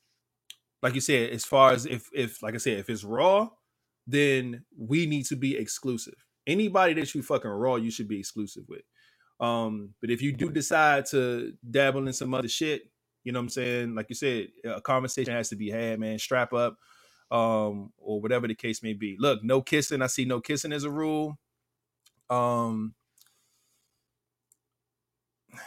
like 0.82 0.94
you 0.94 1.00
said, 1.00 1.30
as 1.30 1.44
far 1.44 1.72
as 1.72 1.86
if 1.86 2.08
if 2.14 2.42
like 2.42 2.54
I 2.54 2.58
said, 2.58 2.78
if 2.78 2.90
it's 2.90 3.04
raw, 3.04 3.50
then 4.06 4.64
we 4.78 5.06
need 5.06 5.26
to 5.26 5.36
be 5.36 5.56
exclusive. 5.56 6.14
Anybody 6.46 6.94
that 6.94 7.14
you 7.14 7.22
fucking 7.22 7.50
raw, 7.50 7.76
you 7.76 7.90
should 7.90 8.08
be 8.08 8.18
exclusive 8.20 8.64
with. 8.68 8.82
Um, 9.40 9.94
but 10.00 10.10
if 10.10 10.22
you 10.22 10.32
do 10.32 10.50
decide 10.50 11.06
to 11.06 11.54
dabble 11.68 12.06
in 12.06 12.12
some 12.12 12.34
other 12.34 12.48
shit, 12.48 12.82
you 13.24 13.32
know 13.32 13.40
what 13.40 13.44
I'm 13.44 13.48
saying? 13.50 13.94
Like 13.94 14.06
you 14.08 14.14
said, 14.14 14.48
a 14.64 14.80
conversation 14.80 15.34
has 15.34 15.50
to 15.50 15.56
be 15.56 15.70
had, 15.70 16.00
man. 16.00 16.18
Strap 16.18 16.52
up, 16.52 16.78
um, 17.30 17.92
or 17.98 18.20
whatever 18.20 18.48
the 18.48 18.54
case 18.54 18.82
may 18.82 18.94
be. 18.94 19.16
Look, 19.18 19.44
no 19.44 19.62
kissing. 19.62 20.02
I 20.02 20.08
see 20.08 20.24
no 20.24 20.40
kissing 20.40 20.72
as 20.72 20.84
a 20.84 20.90
rule. 20.90 21.38
Um, 22.30 22.94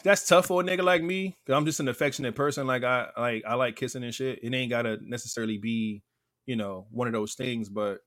that's 0.03 0.27
tough 0.27 0.47
for 0.47 0.61
a 0.61 0.65
nigga 0.65 0.83
like 0.83 1.03
me. 1.03 1.37
Cause 1.47 1.55
I'm 1.55 1.65
just 1.65 1.79
an 1.81 1.89
affectionate 1.89 2.35
person. 2.35 2.67
Like 2.67 2.83
I 2.83 3.09
like 3.17 3.43
I 3.47 3.55
like 3.55 3.75
kissing 3.77 4.03
and 4.03 4.15
shit. 4.15 4.39
It 4.43 4.53
ain't 4.53 4.71
gotta 4.71 4.99
necessarily 5.01 5.59
be, 5.59 6.03
you 6.47 6.55
know, 6.57 6.87
one 6.91 7.07
of 7.07 7.13
those 7.13 7.35
things, 7.35 7.69
but 7.69 7.99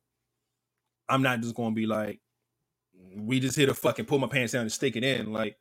I'm 1.09 1.23
not 1.23 1.41
just 1.41 1.55
gonna 1.55 1.75
be 1.75 1.87
like, 1.87 2.21
we 3.17 3.41
just 3.41 3.57
hit 3.57 3.69
a 3.69 3.75
fucking 3.75 4.07
pull 4.07 4.19
my 4.19 4.29
pants 4.29 4.53
down 4.55 4.63
and 4.63 4.73
stick 4.73 4.97
it 4.97 5.05
in. 5.05 5.33
Like 5.33 5.57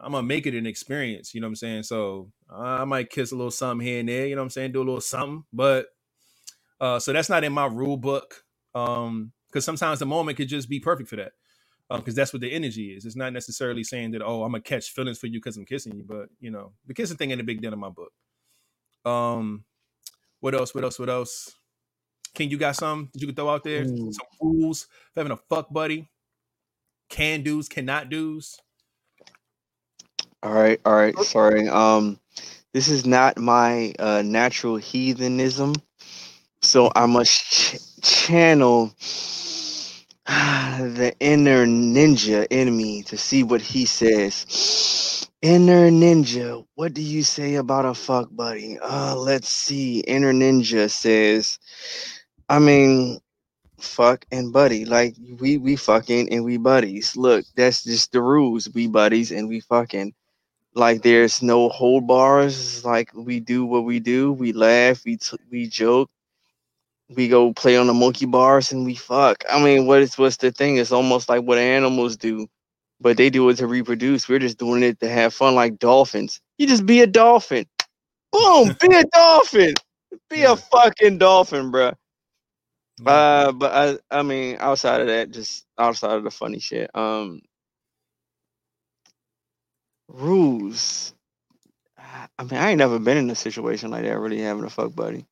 I'm 0.00 0.12
gonna 0.12 0.26
make 0.26 0.46
it 0.46 0.54
an 0.54 0.66
experience, 0.66 1.34
you 1.34 1.40
know 1.40 1.46
what 1.48 1.50
I'm 1.52 1.56
saying? 1.56 1.82
So 1.84 2.32
I 2.50 2.84
might 2.84 3.10
kiss 3.10 3.32
a 3.32 3.36
little 3.36 3.50
something 3.50 3.86
here 3.86 4.00
and 4.00 4.08
there, 4.08 4.26
you 4.26 4.36
know 4.36 4.42
what 4.42 4.46
I'm 4.46 4.50
saying? 4.50 4.72
Do 4.72 4.80
a 4.80 4.84
little 4.84 5.00
something, 5.00 5.44
but 5.52 5.88
uh 6.80 6.98
so 7.00 7.12
that's 7.12 7.30
not 7.30 7.44
in 7.44 7.52
my 7.52 7.66
rule 7.66 7.96
book. 7.98 8.44
Um, 8.74 9.32
because 9.48 9.64
sometimes 9.64 10.00
the 10.00 10.06
moment 10.06 10.36
could 10.38 10.48
just 10.48 10.68
be 10.68 10.80
perfect 10.80 11.08
for 11.08 11.16
that 11.16 11.32
because 11.90 12.14
that's 12.14 12.32
what 12.32 12.42
the 12.42 12.52
energy 12.52 12.94
is. 12.96 13.06
It's 13.06 13.16
not 13.16 13.32
necessarily 13.32 13.84
saying 13.84 14.12
that 14.12 14.22
oh 14.22 14.44
I'm 14.44 14.52
gonna 14.52 14.62
catch 14.62 14.90
feelings 14.92 15.18
for 15.18 15.28
you 15.28 15.40
because 15.40 15.56
I'm 15.56 15.66
kissing 15.66 15.96
you, 15.96 16.04
but 16.06 16.28
you 16.40 16.50
know 16.50 16.72
the 16.86 16.94
kissing 16.94 17.16
thing 17.16 17.30
ain't 17.32 17.40
a 17.40 17.44
big 17.44 17.62
deal 17.62 17.72
in 17.72 17.78
my 17.80 17.90
book. 17.90 18.12
Um, 19.04 19.64
what 20.40 20.54
else? 20.54 20.74
What 20.74 20.84
else? 20.84 20.98
What 20.98 21.10
else? 21.10 21.56
King, 22.36 22.50
you 22.50 22.58
got 22.58 22.76
some 22.76 23.08
that 23.14 23.20
you 23.20 23.26
can 23.26 23.34
throw 23.34 23.48
out 23.48 23.64
there? 23.64 23.84
Ooh. 23.84 24.12
Some 24.12 24.26
rules 24.42 24.88
for 25.14 25.20
having 25.20 25.32
a 25.32 25.38
fuck 25.48 25.72
buddy. 25.72 26.06
Can 27.08 27.42
do's, 27.42 27.66
cannot 27.66 28.10
do's. 28.10 28.60
All 30.42 30.52
right, 30.52 30.78
all 30.84 30.94
right. 30.94 31.16
Sorry. 31.20 31.66
Um, 31.66 32.20
this 32.74 32.88
is 32.88 33.06
not 33.06 33.38
my 33.38 33.94
uh, 33.98 34.20
natural 34.22 34.76
heathenism, 34.76 35.76
so 36.60 36.92
I 36.94 37.06
must 37.06 37.32
ch- 37.32 38.02
channel 38.02 38.88
the 40.26 41.14
inner 41.18 41.64
ninja 41.64 42.46
in 42.50 42.76
me 42.76 43.02
to 43.04 43.16
see 43.16 43.44
what 43.44 43.62
he 43.62 43.86
says. 43.86 45.26
Inner 45.40 45.90
ninja, 45.90 46.66
what 46.74 46.92
do 46.92 47.00
you 47.00 47.22
say 47.22 47.54
about 47.54 47.84
a 47.86 47.94
fuck 47.94 48.28
buddy? 48.30 48.78
Uh, 48.78 49.14
let's 49.16 49.48
see. 49.48 50.00
Inner 50.00 50.32
ninja 50.32 50.90
says, 50.90 51.58
I 52.48 52.58
mean, 52.58 53.18
fuck 53.78 54.24
and 54.30 54.52
buddy. 54.52 54.84
Like 54.84 55.14
we 55.40 55.58
we 55.58 55.76
fucking 55.76 56.32
and 56.32 56.44
we 56.44 56.56
buddies. 56.56 57.16
Look, 57.16 57.44
that's 57.56 57.84
just 57.84 58.12
the 58.12 58.22
rules. 58.22 58.68
We 58.74 58.86
buddies 58.86 59.32
and 59.32 59.48
we 59.48 59.60
fucking. 59.60 60.14
Like 60.74 61.02
there's 61.02 61.42
no 61.42 61.70
hold 61.70 62.06
bars. 62.06 62.84
Like 62.84 63.10
we 63.14 63.40
do 63.40 63.64
what 63.64 63.84
we 63.84 63.98
do. 63.98 64.32
We 64.32 64.52
laugh. 64.52 65.04
We 65.04 65.16
t- 65.16 65.38
we 65.50 65.66
joke. 65.68 66.10
We 67.14 67.28
go 67.28 67.52
play 67.52 67.76
on 67.76 67.86
the 67.86 67.94
monkey 67.94 68.26
bars 68.26 68.72
and 68.72 68.84
we 68.84 68.94
fuck. 68.94 69.44
I 69.50 69.62
mean, 69.62 69.86
what 69.86 70.02
is 70.02 70.18
what's 70.18 70.36
the 70.36 70.50
thing? 70.50 70.76
It's 70.76 70.92
almost 70.92 71.28
like 71.28 71.42
what 71.42 71.58
animals 71.58 72.16
do, 72.16 72.46
but 73.00 73.16
they 73.16 73.30
do 73.30 73.48
it 73.48 73.56
to 73.58 73.66
reproduce. 73.66 74.28
We're 74.28 74.38
just 74.40 74.58
doing 74.58 74.82
it 74.82 75.00
to 75.00 75.08
have 75.08 75.32
fun, 75.32 75.54
like 75.54 75.78
dolphins. 75.78 76.40
You 76.58 76.66
just 76.66 76.84
be 76.84 77.00
a 77.00 77.06
dolphin. 77.06 77.66
Boom, 78.32 78.76
be 78.80 78.94
a 78.94 79.04
dolphin. 79.04 79.74
Be 80.28 80.42
a 80.42 80.56
fucking 80.56 81.18
dolphin, 81.18 81.70
bruh. 81.70 81.94
Uh, 83.04 83.52
but 83.52 83.72
I, 84.10 84.18
I 84.18 84.22
mean, 84.22 84.56
outside 84.58 85.00
of 85.02 85.06
that, 85.08 85.30
just 85.30 85.66
outside 85.78 86.16
of 86.16 86.24
the 86.24 86.30
funny 86.30 86.58
shit, 86.60 86.90
um, 86.94 87.42
rules. 90.08 91.14
I 92.38 92.42
mean, 92.44 92.54
I 92.60 92.70
ain't 92.70 92.78
never 92.78 92.98
been 92.98 93.18
in 93.18 93.30
a 93.30 93.34
situation 93.34 93.90
like 93.90 94.04
that, 94.04 94.18
really 94.18 94.40
having 94.40 94.64
a 94.64 94.70
fuck 94.70 94.94
buddy. 94.94 95.26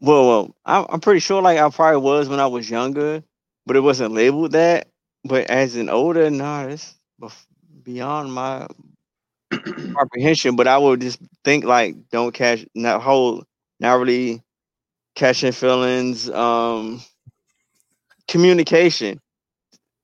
Well, 0.00 0.28
well, 0.28 0.56
I'm, 0.64 0.86
I'm 0.90 1.00
pretty 1.00 1.20
sure 1.20 1.42
like 1.42 1.58
I 1.58 1.68
probably 1.70 2.00
was 2.02 2.28
when 2.28 2.40
I 2.40 2.46
was 2.46 2.68
younger, 2.68 3.22
but 3.66 3.76
it 3.76 3.80
wasn't 3.80 4.14
labeled 4.14 4.52
that. 4.52 4.88
But 5.24 5.50
as 5.50 5.76
an 5.76 5.88
older, 5.88 6.30
nah, 6.30 6.64
it's 6.66 6.94
beyond 7.82 8.32
my 8.32 8.66
comprehension. 9.96 10.56
But 10.56 10.68
I 10.68 10.78
would 10.78 11.00
just 11.00 11.20
think 11.44 11.64
like, 11.64 11.96
don't 12.10 12.34
catch 12.34 12.66
not 12.74 13.02
whole, 13.02 13.44
not 13.80 13.94
really 14.00 14.42
catching 15.16 15.52
feelings. 15.52 16.30
Um, 16.30 17.02
communication. 18.28 19.20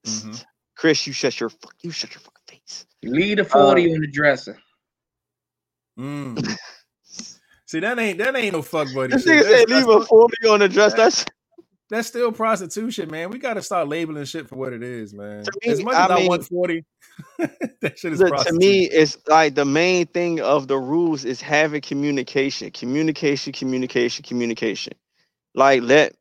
Mhm. 0.04 0.44
Chris, 0.76 1.06
you 1.06 1.12
shut 1.12 1.38
your 1.38 1.50
fuck, 1.50 1.74
you 1.82 1.92
shut 1.92 2.12
your 2.12 2.20
fucking 2.20 2.42
face. 2.48 2.86
Leave 3.04 3.36
the 3.36 3.44
40 3.44 3.94
on 3.94 4.00
the 4.00 4.10
dresser. 4.10 4.58
Mm. 5.98 6.58
See 7.66 7.80
that 7.80 7.98
ain't 7.98 8.18
that 8.18 8.36
ain't 8.36 8.52
no 8.52 8.60
fuck 8.60 8.92
buddy. 8.94 9.14
This 9.14 9.24
shit. 9.24 9.44
nigga 9.44 9.48
said 9.48 9.70
leave 9.70 9.88
a 9.88 10.04
forty 10.04 10.46
on 10.46 10.60
the 10.60 10.68
dress. 10.68 10.92
That's 10.92 11.24
that's 11.88 12.08
still 12.08 12.30
prostitution, 12.30 13.10
man. 13.10 13.30
We 13.30 13.38
gotta 13.38 13.62
start 13.62 13.88
labeling 13.88 14.24
shit 14.24 14.46
for 14.46 14.56
what 14.56 14.74
it 14.74 14.82
is, 14.82 15.14
man. 15.14 15.44
To 15.44 15.52
me, 15.64 15.72
as 15.72 15.82
much 15.82 15.94
as 15.94 16.10
I, 16.10 16.16
mean- 16.16 16.28
want 16.28 16.44
40, 16.44 16.84
that 17.38 17.98
shit 17.98 18.12
is 18.12 18.20
Look, 18.20 18.36
to 18.44 18.52
me, 18.52 18.84
it's 18.90 19.16
like 19.26 19.54
the 19.54 19.64
main 19.64 20.06
thing 20.06 20.40
of 20.40 20.68
the 20.68 20.78
rules 20.78 21.24
is 21.24 21.40
having 21.40 21.80
communication, 21.80 22.70
communication, 22.72 23.52
communication, 23.54 24.22
communication. 24.22 24.92
Like 25.54 25.82
let 25.82 26.14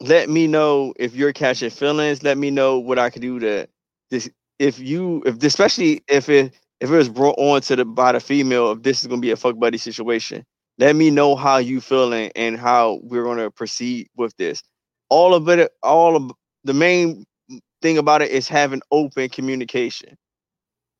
let 0.00 0.28
me 0.28 0.46
know 0.46 0.92
if 0.98 1.14
you're 1.14 1.32
catching 1.32 1.70
feelings. 1.70 2.22
Let 2.22 2.38
me 2.38 2.50
know 2.50 2.78
what 2.78 2.98
I 2.98 3.10
could 3.10 3.22
do 3.22 3.38
to 3.40 3.68
this. 4.10 4.28
If 4.58 4.78
you, 4.78 5.22
if 5.26 5.42
especially 5.42 6.02
if 6.08 6.28
it 6.28 6.54
if 6.80 6.90
it 6.90 6.96
was 6.96 7.08
brought 7.08 7.38
on 7.38 7.60
to 7.62 7.76
the 7.76 7.84
by 7.84 8.12
the 8.12 8.20
female, 8.20 8.72
if 8.72 8.82
this 8.82 9.00
is 9.00 9.06
gonna 9.06 9.20
be 9.20 9.30
a 9.30 9.36
fuck 9.36 9.58
buddy 9.58 9.78
situation, 9.78 10.44
let 10.78 10.96
me 10.96 11.10
know 11.10 11.36
how 11.36 11.58
you 11.58 11.80
feeling 11.80 12.30
and 12.36 12.58
how 12.58 13.00
we're 13.02 13.24
gonna 13.24 13.50
proceed 13.50 14.08
with 14.16 14.36
this. 14.36 14.62
All 15.08 15.34
of 15.34 15.48
it, 15.48 15.72
all 15.82 16.16
of 16.16 16.32
the 16.64 16.74
main 16.74 17.24
thing 17.82 17.98
about 17.98 18.22
it 18.22 18.30
is 18.30 18.48
having 18.48 18.82
open 18.90 19.28
communication 19.28 20.16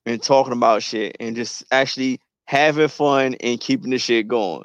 and 0.06 0.22
talking 0.22 0.52
about 0.52 0.82
shit 0.82 1.16
and 1.20 1.34
just 1.34 1.64
actually 1.70 2.20
having 2.46 2.88
fun 2.88 3.34
and 3.40 3.60
keeping 3.60 3.90
the 3.90 3.98
shit 3.98 4.28
going. 4.28 4.64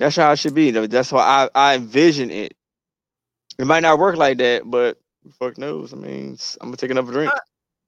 That's 0.00 0.16
how 0.16 0.32
it 0.32 0.38
should 0.38 0.54
be. 0.54 0.70
That's 0.72 1.12
why 1.12 1.48
I, 1.54 1.72
I 1.72 1.74
envision 1.76 2.30
it. 2.30 2.54
It 3.58 3.66
might 3.66 3.80
not 3.80 3.98
work 3.98 4.16
like 4.16 4.38
that, 4.38 4.62
but 4.68 4.98
fuck 5.38 5.58
knows. 5.58 5.92
I 5.92 5.96
mean, 5.96 6.38
I'm 6.60 6.68
gonna 6.68 6.76
take 6.78 6.90
another 6.90 7.12
drink. 7.12 7.30
Uh, 7.32 7.38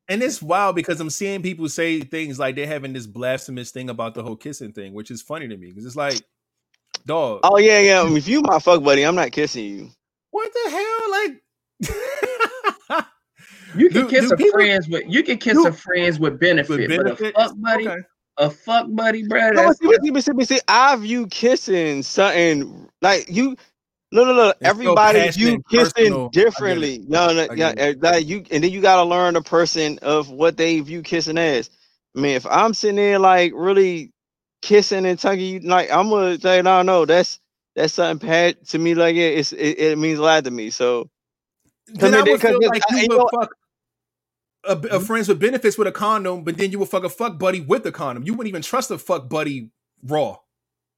and 0.09 0.23
it's 0.23 0.43
wild 0.43 0.77
because 0.77 1.01
I'm 1.01 1.09
seeing 1.11 1.41
people 1.43 1.69
say 1.71 2.01
things 2.01 2.39
like 2.39 2.55
they're 2.55 2.67
having 2.67 2.93
this 2.93 3.07
blasphemous 3.07 3.71
thing 3.71 3.89
about 3.89 4.13
the 4.15 4.23
whole 4.23 4.37
kissing 4.37 4.73
thing, 4.73 4.93
which 4.93 5.11
is 5.11 5.23
funny 5.23 5.49
to 5.49 5.57
me 5.57 5.69
because 5.69 5.87
it's 5.87 5.97
like, 5.97 6.21
dog, 7.07 7.41
Oh 7.45 7.57
yeah, 7.57 7.79
yeah. 7.81 8.15
If 8.15 8.29
you 8.29 8.43
my 8.43 8.59
fuck 8.59 8.83
buddy, 8.85 9.05
I'm 9.07 9.15
not 9.15 9.33
kissing 9.33 9.65
you. 9.65 9.91
what 10.33 10.53
the 10.53 10.71
hell? 10.71 11.11
Like, 11.11 13.07
You 13.75 13.89
can 13.89 14.03
Do- 14.03 14.09
kiss 14.11 14.29
do 14.29 14.35
a 14.35 14.37
people- 14.37 14.53
friends 14.53 14.87
with 14.87 15.05
you 15.09 15.23
can 15.23 15.39
kiss 15.39 15.55
do- 15.55 15.67
a 15.67 15.73
friends 15.73 16.19
with 16.19 16.39
benefit, 16.39 16.79
with 16.79 16.89
but 16.91 17.01
a 17.01 17.05
benefits? 17.05 17.39
fuck 17.39 17.53
buddy, 17.57 17.89
Okay. 17.89 18.01
A 18.39 18.51
fuck 18.51 18.87
buddy, 18.91 19.25
bro. 19.29 19.51
No, 19.53 19.65
but 19.65 19.77
see, 19.77 20.11
but 20.11 20.25
see, 20.25 20.33
see, 20.41 20.45
see, 20.57 20.61
I 20.69 20.97
view 20.97 21.27
kissing 21.29 22.03
something 22.03 22.89
like 23.03 23.27
you. 23.31 23.57
No, 24.13 24.25
no, 24.25 24.35
no. 24.35 24.55
It's 24.61 24.79
so 24.83 24.99
Everybody 24.99 24.99
passionate 24.99 25.37
view 25.37 25.49
and 25.55 25.65
personal. 25.65 25.89
I 25.89 25.91
kissing 26.01 26.31
differently. 26.33 27.05
No, 27.09 27.33
no, 27.35 27.49
yeah, 27.55 27.75
uh, 27.79 27.95
like 28.01 28.27
you, 28.27 28.45
and 28.51 28.65
then 28.65 28.71
you 28.73 28.81
gotta 28.81 29.05
learn 29.09 29.35
the 29.35 29.43
person 29.43 29.99
of 30.03 30.31
what 30.31 30.57
they 30.57 30.81
view 30.81 31.03
kissing 31.03 31.39
as. 31.39 31.71
I 32.17 32.21
mean, 32.21 32.37
if 32.37 32.47
I'm 32.47 32.75
sitting 32.75 32.97
there 32.97 33.19
like 33.19 33.53
really 33.55 34.13
kissing 34.63 35.07
and 35.07 35.19
tugging 35.19 35.55
you, 35.55 35.61
like 35.61 35.91
I'm 35.93 36.11
gonna 36.11 36.41
say, 36.41 36.63
no, 36.63 36.83
no, 36.83 37.07
that's 37.07 37.41
that's 37.77 37.95
something 37.95 38.27
bad 38.29 38.65
to 38.69 38.79
me. 38.79 38.95
Like 38.95 39.17
it, 39.17 39.39
it's 39.39 39.53
it, 39.53 39.79
it 39.79 39.99
means 39.99 40.19
a 40.19 40.23
lot 40.23 40.45
to 40.45 40.51
me. 40.51 40.71
So 40.71 41.11
Then 41.89 42.15
I 42.15 42.21
I 42.21 42.25
would 42.25 42.43
feel 42.43 42.61
like 42.67 42.85
I- 42.91 42.97
you 42.97 42.99
you 43.03 43.09
would 43.09 43.25
fuck 43.31 43.55
a, 44.65 44.73
a 44.73 44.77
mm-hmm. 44.77 45.05
friends 45.05 45.29
with 45.29 45.41
benefits 45.41 45.77
with 45.77 45.89
a 45.89 45.93
condom, 45.93 46.45
but 46.45 46.57
then 46.57 46.71
you 46.71 46.79
would 46.79 46.89
fuck 46.89 47.05
a 47.05 47.09
fuck 47.09 47.39
buddy 47.39 47.61
with 47.61 47.87
a 47.87 47.93
condom. 47.93 48.25
You 48.25 48.35
wouldn't 48.35 48.49
even 48.49 48.63
trust 48.63 48.91
a 48.91 48.99
fuck 48.99 49.29
buddy 49.29 49.71
raw, 50.05 50.39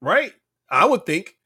right? 0.01 0.33
I 0.71 0.85
would 0.85 1.07
think 1.07 1.37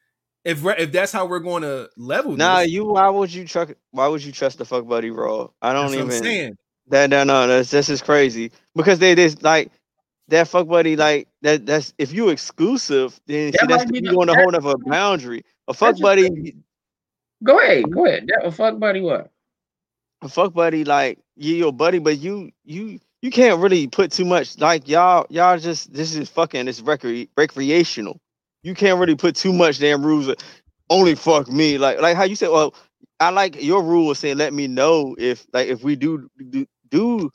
if 0.44 0.64
if 0.64 0.92
that's 0.92 1.12
how 1.12 1.26
we're 1.26 1.38
going 1.40 1.62
to 1.62 1.90
level. 1.96 2.36
nah, 2.36 2.60
this, 2.60 2.70
you. 2.70 2.86
Why 2.86 3.08
would 3.08 3.32
you 3.32 3.46
trust? 3.46 3.74
Why 3.90 4.08
would 4.08 4.22
you 4.24 4.32
trust 4.32 4.58
the 4.58 4.64
fuck 4.64 4.86
buddy 4.86 5.10
raw? 5.10 5.48
I 5.62 5.72
don't 5.72 5.90
that's 5.90 5.96
what 5.96 6.02
I'm 6.02 6.08
even. 6.08 6.22
saying. 6.22 6.56
That 6.88 7.10
no 7.10 7.22
no 7.24 7.46
that's 7.46 7.70
that's 7.70 7.88
just 7.88 8.04
crazy 8.04 8.50
because 8.74 8.98
they 8.98 9.14
just 9.14 9.42
like 9.42 9.70
that 10.28 10.48
fuck 10.48 10.66
buddy 10.68 10.96
like 10.96 11.28
that 11.42 11.66
that's 11.66 11.92
if 11.98 12.12
you 12.12 12.30
exclusive 12.30 13.20
then 13.26 13.50
That 13.50 13.60
see, 13.60 13.66
that's 13.66 13.84
might 13.84 13.92
be 13.92 13.98
you 13.98 14.06
the- 14.06 14.14
going 14.14 14.28
a 14.30 14.32
that- 14.32 14.42
whole 14.42 14.56
other 14.56 14.78
boundary. 14.86 15.44
A 15.68 15.74
fuck 15.74 15.98
buddy, 16.00 16.54
go 17.44 17.60
ahead, 17.60 17.90
go 17.90 18.06
ahead. 18.06 18.26
That 18.28 18.46
a 18.46 18.50
fuck 18.50 18.78
buddy 18.78 19.02
what? 19.02 19.30
Fuck 20.26 20.52
buddy 20.54 20.84
like 20.84 21.18
you 21.36 21.54
your 21.54 21.72
buddy, 21.72 21.98
but 22.00 22.18
you 22.18 22.50
you 22.64 22.98
you 23.22 23.30
can't 23.30 23.60
really 23.60 23.86
put 23.86 24.10
too 24.12 24.24
much 24.24 24.58
like 24.58 24.88
y'all 24.88 25.26
y'all 25.30 25.58
just 25.58 25.92
this 25.92 26.14
is 26.14 26.28
fucking 26.28 26.66
it's 26.66 26.80
recre- 26.80 27.28
recreational. 27.36 28.20
You 28.62 28.74
can't 28.74 28.98
really 28.98 29.14
put 29.14 29.36
too 29.36 29.52
much 29.52 29.78
damn 29.78 30.04
rules. 30.04 30.28
of, 30.28 30.36
Only 30.90 31.14
fuck 31.14 31.48
me 31.48 31.78
like 31.78 32.00
like 32.00 32.16
how 32.16 32.24
you 32.24 32.34
said. 32.34 32.50
Well, 32.50 32.74
I 33.20 33.30
like 33.30 33.62
your 33.62 33.82
rule 33.82 34.10
of 34.10 34.18
saying 34.18 34.38
let 34.38 34.52
me 34.52 34.66
know 34.66 35.14
if 35.18 35.46
like 35.52 35.68
if 35.68 35.84
we 35.84 35.96
do 35.96 36.28
do, 36.50 36.66
do 36.90 37.30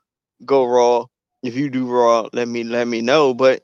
go 0.46 0.66
raw. 0.66 1.06
If 1.44 1.56
you 1.56 1.70
do 1.70 1.86
raw, 1.88 2.28
let 2.34 2.48
me 2.48 2.64
let 2.64 2.88
me 2.88 3.02
know. 3.02 3.34
But 3.34 3.64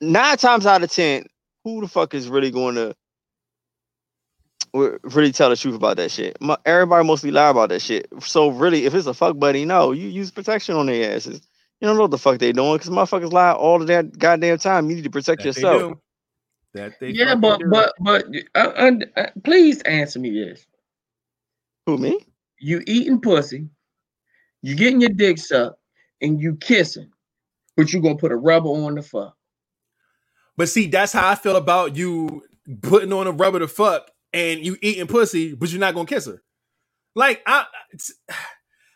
nine 0.00 0.36
times 0.38 0.66
out 0.66 0.82
of 0.82 0.90
ten, 0.90 1.26
who 1.64 1.80
the 1.80 1.88
fuck 1.88 2.14
is 2.14 2.28
really 2.28 2.50
going 2.50 2.76
to 2.76 2.94
really 5.02 5.32
tell 5.32 5.50
the 5.50 5.56
truth 5.56 5.74
about 5.74 5.96
that 5.98 6.10
shit? 6.10 6.36
Mo- 6.40 6.58
Everybody 6.66 7.06
mostly 7.06 7.30
lie 7.30 7.50
about 7.50 7.70
that 7.70 7.80
shit. 7.82 8.08
So 8.22 8.48
really, 8.48 8.84
if 8.86 8.94
it's 8.94 9.06
a 9.06 9.14
fuck 9.14 9.38
buddy, 9.38 9.64
no, 9.64 9.92
you 9.92 10.08
use 10.08 10.30
protection 10.30 10.76
on 10.76 10.86
their 10.86 11.14
asses. 11.16 11.40
You 11.80 11.88
don't 11.88 11.96
know 11.96 12.02
what 12.02 12.10
the 12.10 12.18
fuck 12.18 12.38
they 12.38 12.52
doing 12.52 12.74
because 12.78 12.90
motherfuckers 12.90 13.32
lie 13.32 13.52
all 13.52 13.80
of 13.80 13.88
that 13.88 14.18
goddamn 14.18 14.58
time. 14.58 14.88
You 14.88 14.96
need 14.96 15.04
to 15.04 15.10
protect 15.10 15.42
That 15.42 15.54
they 15.54 15.60
yourself. 15.60 15.82
do. 15.82 16.00
That 16.74 17.00
they 17.00 17.12
Yeah, 17.12 17.34
fucking 17.34 17.40
but 17.40 17.58
do. 17.58 17.70
but 17.70 17.92
but 18.00 18.24
uh, 18.54 18.58
uh, 18.76 18.92
uh, 19.16 19.26
please 19.44 19.82
answer 19.82 20.18
me 20.18 20.30
this: 20.30 20.66
Who 21.86 21.98
me? 21.98 22.18
You 22.58 22.82
eating 22.86 23.20
pussy, 23.20 23.68
you 24.62 24.74
getting 24.74 25.00
your 25.00 25.10
dick 25.10 25.38
sucked, 25.38 25.78
and 26.22 26.40
you 26.40 26.56
kissing, 26.56 27.10
but 27.76 27.92
you 27.92 28.00
gonna 28.00 28.16
put 28.16 28.32
a 28.32 28.36
rubber 28.36 28.68
on 28.68 28.94
the 28.94 29.02
fuck. 29.02 29.36
But 30.56 30.68
see, 30.70 30.86
that's 30.86 31.12
how 31.12 31.28
I 31.28 31.34
feel 31.34 31.56
about 31.56 31.96
you 31.96 32.42
putting 32.82 33.12
on 33.12 33.26
a 33.26 33.32
rubber 33.32 33.58
to 33.58 33.68
fuck 33.68 34.10
and 34.32 34.60
you 34.60 34.76
eating 34.82 35.06
pussy, 35.06 35.54
but 35.54 35.70
you're 35.70 35.80
not 35.80 35.94
gonna 35.94 36.06
kiss 36.06 36.26
her. 36.26 36.42
Like 37.14 37.42
I, 37.46 37.64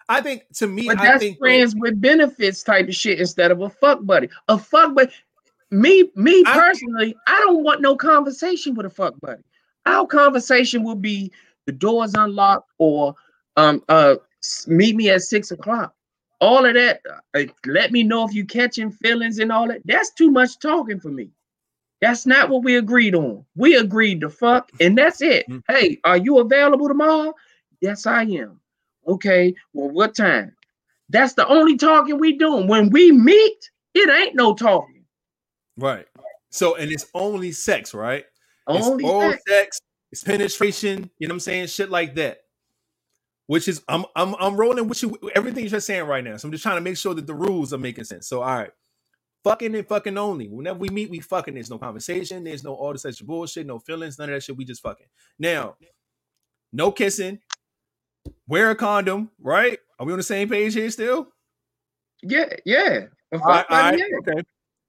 I 0.08 0.20
think 0.20 0.42
to 0.56 0.66
me, 0.66 0.86
But 0.86 0.98
I 1.00 1.04
that's 1.04 1.18
think 1.20 1.36
that- 1.38 1.40
friends 1.44 1.74
with 1.76 2.00
benefits 2.00 2.62
type 2.62 2.88
of 2.88 2.94
shit 2.94 3.20
instead 3.20 3.50
of 3.50 3.60
a 3.60 3.70
fuck 3.70 4.04
buddy. 4.04 4.28
A 4.48 4.58
fuck 4.58 4.94
buddy. 4.94 5.12
Me, 5.70 6.10
me 6.16 6.42
personally, 6.44 7.14
I 7.28 7.38
don't 7.46 7.62
want 7.62 7.80
no 7.80 7.94
conversation 7.96 8.74
with 8.74 8.86
a 8.86 8.90
fuck 8.90 9.14
buddy. 9.20 9.42
Our 9.86 10.06
conversation 10.06 10.82
will 10.82 10.96
be 10.96 11.30
the 11.66 11.72
doors 11.72 12.12
unlocked 12.14 12.70
or 12.78 13.14
um 13.56 13.82
uh 13.88 14.16
meet 14.66 14.96
me 14.96 15.10
at 15.10 15.22
six 15.22 15.50
o'clock. 15.52 15.94
All 16.40 16.64
of 16.64 16.74
that, 16.74 17.02
uh, 17.34 17.42
let 17.66 17.92
me 17.92 18.02
know 18.02 18.26
if 18.26 18.32
you 18.34 18.44
catching 18.46 18.90
feelings 18.90 19.38
and 19.38 19.52
all 19.52 19.68
that. 19.68 19.82
That's 19.84 20.10
too 20.10 20.30
much 20.30 20.58
talking 20.58 20.98
for 20.98 21.10
me. 21.10 21.30
That's 22.00 22.24
not 22.26 22.48
what 22.48 22.64
we 22.64 22.76
agreed 22.76 23.14
on. 23.14 23.44
We 23.56 23.76
agreed 23.76 24.20
to 24.22 24.30
fuck, 24.30 24.70
and 24.80 24.96
that's 24.96 25.20
it. 25.20 25.46
Mm. 25.48 25.62
Hey, 25.68 25.98
are 26.04 26.16
you 26.16 26.38
available 26.38 26.88
tomorrow? 26.88 27.34
Yes, 27.80 28.06
I 28.06 28.22
am. 28.22 28.60
Okay, 29.06 29.54
well, 29.74 29.90
what 29.90 30.14
time? 30.14 30.54
That's 31.10 31.34
the 31.34 31.46
only 31.48 31.76
talking 31.76 32.18
we 32.18 32.38
doing. 32.38 32.68
When 32.68 32.90
we 32.90 33.12
meet, 33.12 33.70
it 33.94 34.08
ain't 34.08 34.36
no 34.36 34.54
talking. 34.54 35.04
right. 35.76 36.06
So 36.52 36.74
and 36.76 36.90
it's 36.90 37.06
only 37.14 37.52
sex, 37.52 37.94
right? 37.94 38.24
It's 38.68 38.86
Only 38.86 39.04
oral 39.04 39.30
sex. 39.32 39.42
sex. 39.48 39.80
It's 40.10 40.24
penetration. 40.24 41.08
You 41.18 41.28
know 41.28 41.32
what 41.32 41.36
I'm 41.36 41.40
saying? 41.40 41.66
Shit 41.68 41.90
like 41.90 42.16
that. 42.16 42.38
Which 43.46 43.68
is 43.68 43.82
I'm 43.88 44.04
I'm 44.16 44.34
I'm 44.40 44.56
rolling 44.56 44.88
with 44.88 45.02
you 45.02 45.16
everything 45.34 45.66
you're 45.66 45.80
saying 45.80 46.06
right 46.06 46.24
now. 46.24 46.36
So 46.36 46.46
I'm 46.48 46.52
just 46.52 46.62
trying 46.62 46.76
to 46.76 46.80
make 46.80 46.96
sure 46.96 47.14
that 47.14 47.26
the 47.26 47.34
rules 47.34 47.72
are 47.72 47.78
making 47.78 48.04
sense. 48.04 48.26
So 48.28 48.42
all 48.42 48.54
right. 48.56 48.70
Fucking 49.44 49.74
and 49.74 49.88
fucking 49.88 50.18
only. 50.18 50.48
Whenever 50.48 50.78
we 50.78 50.88
meet, 50.90 51.10
we 51.10 51.20
fucking. 51.20 51.54
There's 51.54 51.70
no 51.70 51.78
conversation. 51.78 52.44
There's 52.44 52.62
no 52.62 52.74
all 52.74 52.92
this 52.92 53.06
extra 53.06 53.26
bullshit. 53.26 53.66
No 53.66 53.78
feelings. 53.78 54.18
None 54.18 54.28
of 54.28 54.34
that 54.34 54.42
shit. 54.42 54.56
We 54.56 54.64
just 54.64 54.82
fucking. 54.82 55.06
Now, 55.38 55.76
no 56.72 56.92
kissing. 56.92 57.38
Wear 58.46 58.70
a 58.70 58.76
condom. 58.76 59.30
Right? 59.40 59.78
Are 59.98 60.06
we 60.06 60.12
on 60.12 60.18
the 60.18 60.22
same 60.22 60.48
page 60.48 60.74
here 60.74 60.90
still? 60.90 61.28
Yeah, 62.22 62.46
yeah. 62.64 63.06
All 63.32 63.38
right, 63.38 63.64
all 63.68 63.78
right, 63.78 63.98
yeah. 63.98 64.04
okay, 64.18 64.42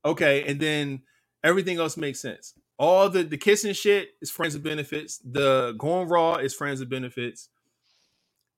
okay, 0.03 0.43
and 0.47 0.59
then 0.59 1.01
everything 1.43 1.79
else 1.79 1.95
makes 1.95 2.19
sense. 2.19 2.53
All 2.79 3.09
the 3.09 3.23
the 3.23 3.37
kissing 3.37 3.73
shit 3.73 4.09
is 4.21 4.31
friends 4.31 4.53
with 4.53 4.63
benefits. 4.63 5.19
The 5.23 5.75
going 5.77 6.07
raw 6.07 6.35
is 6.35 6.53
friends 6.53 6.79
with 6.79 6.89
benefits. 6.89 7.49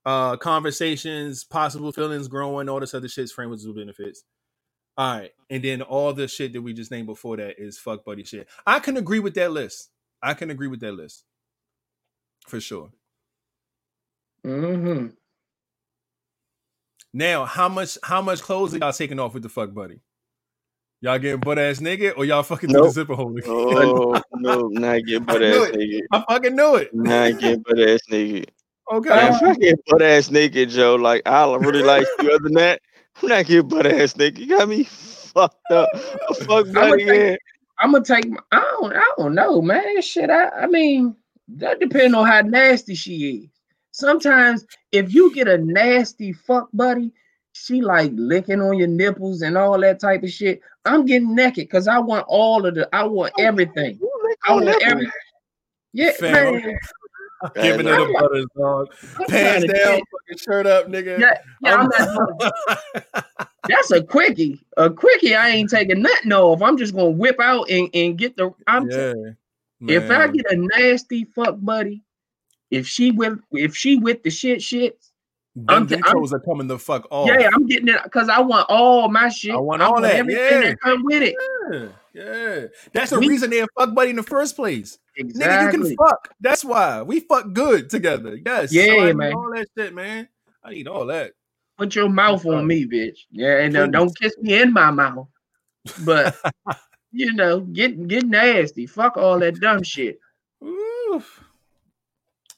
Uh, 0.05 0.35
conversations, 0.37 1.43
possible 1.43 1.91
feelings, 1.91 2.27
growing, 2.27 2.67
all 2.69 2.79
this 2.79 2.93
other 2.93 3.07
shit's 3.07 3.31
friends 3.31 3.65
with 3.65 3.75
benefits. 3.75 4.23
All 4.95 5.17
right, 5.19 5.31
and 5.49 5.63
then 5.63 5.81
all 5.81 6.13
the 6.13 6.27
shit 6.27 6.53
that 6.53 6.61
we 6.61 6.73
just 6.73 6.91
named 6.91 7.07
before 7.07 7.37
that 7.37 7.55
is 7.57 7.79
fuck 7.79 8.05
buddy 8.05 8.23
shit. 8.23 8.47
I 8.65 8.79
can 8.79 8.95
agree 8.97 9.19
with 9.19 9.33
that 9.35 9.51
list. 9.51 9.89
I 10.21 10.35
can 10.35 10.51
agree 10.51 10.67
with 10.67 10.81
that 10.81 10.93
list 10.93 11.23
for 12.47 12.59
sure. 12.59 12.91
hmm 14.43 15.07
Now, 17.11 17.45
how 17.45 17.69
much 17.69 17.97
how 18.03 18.21
much 18.21 18.41
clothes 18.41 18.75
are 18.75 18.77
y'all 18.77 18.93
taking 18.93 19.19
off 19.19 19.33
with 19.33 19.43
the 19.43 19.49
fuck 19.49 19.73
buddy? 19.73 19.99
Y'all 21.01 21.19
getting 21.19 21.41
butt 21.41 21.59
ass 21.59 21.79
nigga 21.79 22.13
or 22.15 22.23
y'all 22.23 22.43
fucking 22.43 22.69
through 22.69 22.83
the 22.83 22.89
zipper 22.89 23.15
hole? 23.15 23.35
Oh 23.45 24.21
no, 24.35 24.67
not 24.67 25.03
get 25.05 25.25
butt 25.25 25.43
ass 25.43 25.69
it. 25.69 25.75
nigga. 25.75 25.99
I 26.11 26.23
fucking 26.29 26.55
knew 26.55 26.75
it. 26.75 26.93
Not 26.93 27.39
get 27.39 27.63
butt 27.63 27.79
ass 27.79 27.99
nigga. 28.09 28.45
Okay. 28.91 29.09
Man, 29.09 29.33
if 29.33 29.41
I 29.41 29.53
get 29.55 29.79
butt 29.87 30.01
ass 30.01 30.29
naked, 30.29 30.69
Joe, 30.69 30.95
like 30.95 31.21
I 31.25 31.45
really 31.55 31.81
like 31.81 32.05
you. 32.19 32.29
Other 32.31 32.39
than 32.43 32.53
that, 32.55 32.81
I'm 33.21 33.29
not 33.29 33.45
getting 33.45 33.67
butt 33.67 33.85
ass 33.85 34.15
naked. 34.15 34.39
You 34.39 34.57
got 34.57 34.67
me 34.67 34.83
fucked 34.83 35.71
up. 35.71 35.89
A 36.29 36.33
fuck 36.33 36.71
buddy, 36.71 37.05
take- 37.05 37.39
I'm 37.79 37.91
gonna 37.91 38.03
take. 38.03 38.29
My, 38.29 38.39
I 38.51 38.59
don't. 38.59 38.95
I 38.95 39.11
don't 39.17 39.35
know, 39.35 39.61
man. 39.61 40.01
Shit. 40.01 40.29
I. 40.29 40.49
I 40.49 40.67
mean, 40.67 41.15
that 41.47 41.79
depends 41.79 42.15
on 42.15 42.25
how 42.25 42.41
nasty 42.41 42.95
she 42.95 43.29
is. 43.29 43.49
Sometimes, 43.91 44.65
if 44.91 45.13
you 45.13 45.33
get 45.33 45.47
a 45.47 45.57
nasty 45.57 46.33
fuck 46.33 46.69
buddy, 46.73 47.11
she 47.53 47.81
like 47.81 48.11
licking 48.15 48.61
on 48.61 48.77
your 48.77 48.87
nipples 48.87 49.41
and 49.41 49.57
all 49.57 49.79
that 49.79 49.99
type 49.99 50.23
of 50.23 50.31
shit. 50.31 50.61
I'm 50.85 51.05
getting 51.05 51.35
naked 51.35 51.67
because 51.67 51.87
I 51.87 51.99
want 51.99 52.25
all 52.27 52.65
of 52.65 52.75
the. 52.75 52.89
I 52.93 53.03
want 53.03 53.33
oh, 53.37 53.43
everything. 53.43 53.99
I 54.47 54.53
want 54.53 54.65
nipples. 54.65 54.83
every. 54.85 55.11
Yeah, 55.93 56.11
Fam, 56.13 56.55
man. 56.55 56.77
Giving 57.55 57.87
her 57.87 58.07
the 58.07 58.13
butters, 58.13 58.45
dog. 58.57 59.27
Pants 59.27 59.65
down, 59.65 59.99
fucking 59.99 60.37
shirt 60.37 60.65
up, 60.65 60.87
nigga. 60.87 61.19
Yeah, 61.19 61.37
yeah. 61.61 61.75
I'm 61.75 61.89
not 61.89 63.25
That's 63.67 63.91
a 63.91 64.03
quickie. 64.03 64.59
A 64.77 64.89
quickie. 64.89 65.35
I 65.35 65.49
ain't 65.49 65.69
taking 65.69 66.01
nothing 66.01 66.33
off. 66.33 66.61
I'm 66.61 66.77
just 66.77 66.93
gonna 66.93 67.09
whip 67.09 67.39
out 67.39 67.69
and, 67.69 67.89
and 67.93 68.17
get 68.17 68.35
the. 68.37 68.51
I'm 68.67 68.89
t- 68.89 68.95
yeah. 68.95 69.13
if 69.97 70.09
I 70.09 70.27
get 70.27 70.51
a 70.51 70.55
nasty 70.55 71.25
fuck 71.25 71.55
buddy, 71.59 72.03
if 72.71 72.87
she 72.87 73.11
with 73.11 73.39
if 73.51 73.75
she 73.75 73.97
with 73.97 74.23
the 74.23 74.29
shit 74.29 74.61
shit, 74.61 75.03
them, 75.55 75.65
I'm- 75.69 75.87
them 75.87 76.01
I'm- 76.03 76.11
clothes 76.13 76.33
are 76.33 76.39
coming 76.39 76.67
the 76.67 76.79
fuck 76.79 77.07
off. 77.11 77.27
yeah, 77.27 77.49
I'm 77.53 77.65
getting 77.67 77.87
it 77.89 78.01
because 78.03 78.29
I 78.29 78.39
want 78.41 78.65
all 78.69 79.09
my 79.09 79.29
shit. 79.29 79.53
I 79.53 79.57
want 79.57 79.81
all 79.81 80.01
that, 80.01 80.15
everything 80.15 80.41
yeah. 80.43 80.61
that 80.69 80.79
come 80.81 81.03
with 81.03 81.21
it. 81.23 81.35
yeah, 81.71 81.87
yeah. 82.13 82.65
That's 82.91 83.11
the 83.11 83.19
We- 83.19 83.27
reason 83.29 83.49
they're 83.49 83.67
fuck 83.77 83.93
buddy 83.93 84.09
in 84.11 84.15
the 84.15 84.23
first 84.23 84.55
place. 84.55 84.97
Nigga, 85.19 85.65
you 85.65 85.69
can 85.83 85.95
fuck. 85.95 86.29
That's 86.41 86.65
why 86.65 87.03
we 87.03 87.19
fuck 87.19 87.53
good 87.53 87.89
together. 87.89 88.39
Yes. 88.43 88.71
So 88.73 88.79
Yeah, 88.79 88.93
I 89.03 89.05
need 89.07 89.15
man. 89.15 89.33
All 89.33 89.51
that 89.53 89.67
shit, 89.77 89.93
man. 89.93 90.27
I 90.63 90.71
need 90.71 90.87
all 90.87 91.05
that. 91.07 91.33
Put 91.77 91.93
your 91.95 92.09
mouth 92.09 92.45
on 92.47 92.65
me, 92.65 92.85
bitch. 92.85 93.19
Yeah, 93.31 93.59
and 93.59 93.75
uh, 93.77 93.87
don't 93.87 94.15
kiss 94.19 94.35
me 94.39 94.59
in 94.61 94.73
my 94.73 94.89
mouth. 94.91 95.27
But 96.03 96.35
you 97.11 97.33
know, 97.33 97.59
get 97.59 98.07
get 98.07 98.25
nasty. 98.25 98.87
Fuck 98.87 99.17
all 99.17 99.37
that 99.39 99.59
dumb 99.59 99.83
shit. 99.83 100.19
Oof. 100.63 101.43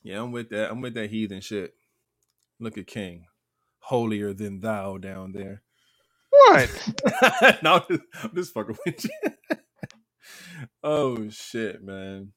Yeah, 0.04 0.22
I'm 0.22 0.32
with 0.32 0.50
that. 0.50 0.70
I'm 0.72 0.80
with 0.82 0.94
that 0.94 1.10
heathen 1.10 1.42
shit. 1.42 1.74
Look 2.60 2.78
at 2.78 2.88
King, 2.88 3.26
holier 3.80 4.34
than 4.34 4.62
thou 4.62 4.98
down 4.98 5.34
there. 5.34 5.62
What? 6.30 6.94
no, 7.64 7.76
I'm 7.76 7.82
just, 7.90 8.04
I'm 8.24 8.36
just 8.36 8.54
fucking 8.54 8.78
with 8.86 9.06
you. 9.06 9.58
oh 10.84 11.30
shit, 11.30 11.84
man. 11.84 12.34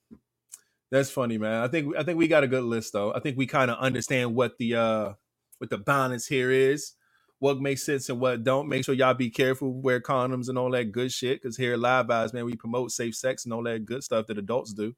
That's 0.91 1.11
funny, 1.11 1.39
man. 1.39 1.63
I 1.63 1.69
think 1.69 1.95
I 1.97 2.03
think 2.03 2.19
we 2.19 2.29
got 2.29 2.45
a 2.45 2.49
good 2.49 2.65
list 2.65 2.93
though. 2.93 3.13
I 3.13 3.21
think 3.21 3.37
we 3.37 3.47
kind 3.47 3.71
of 3.71 3.79
understand 3.79 4.35
what 4.35 4.59
the 4.59 4.75
uh 4.75 5.13
what 5.59 5.71
the 5.71 5.79
balance 5.79 6.27
here 6.27 6.51
is, 6.51 6.93
what 7.39 7.61
makes 7.61 7.85
sense 7.85 8.09
and 8.09 8.21
what 8.21 8.43
don't. 8.43 8.69
Make 8.69 8.85
sure 8.85 8.95
y'all 8.95 9.15
be 9.15 9.31
careful, 9.31 9.73
wear 9.73 10.01
condoms 10.01 10.49
and 10.49 10.59
all 10.59 10.71
that 10.71 10.93
good 10.93 11.13
shit. 11.13 11.43
Cause 11.43 11.57
here 11.57 11.75
at 11.75 11.81
Live 11.81 12.11
Eyes, 12.11 12.33
man, 12.33 12.45
we 12.45 12.57
promote 12.57 12.91
safe 12.91 13.15
sex 13.15 13.45
and 13.45 13.53
all 13.53 13.63
that 13.65 13.85
good 13.85 14.03
stuff 14.03 14.27
that 14.27 14.39
adults 14.39 14.73
do. 14.73 14.95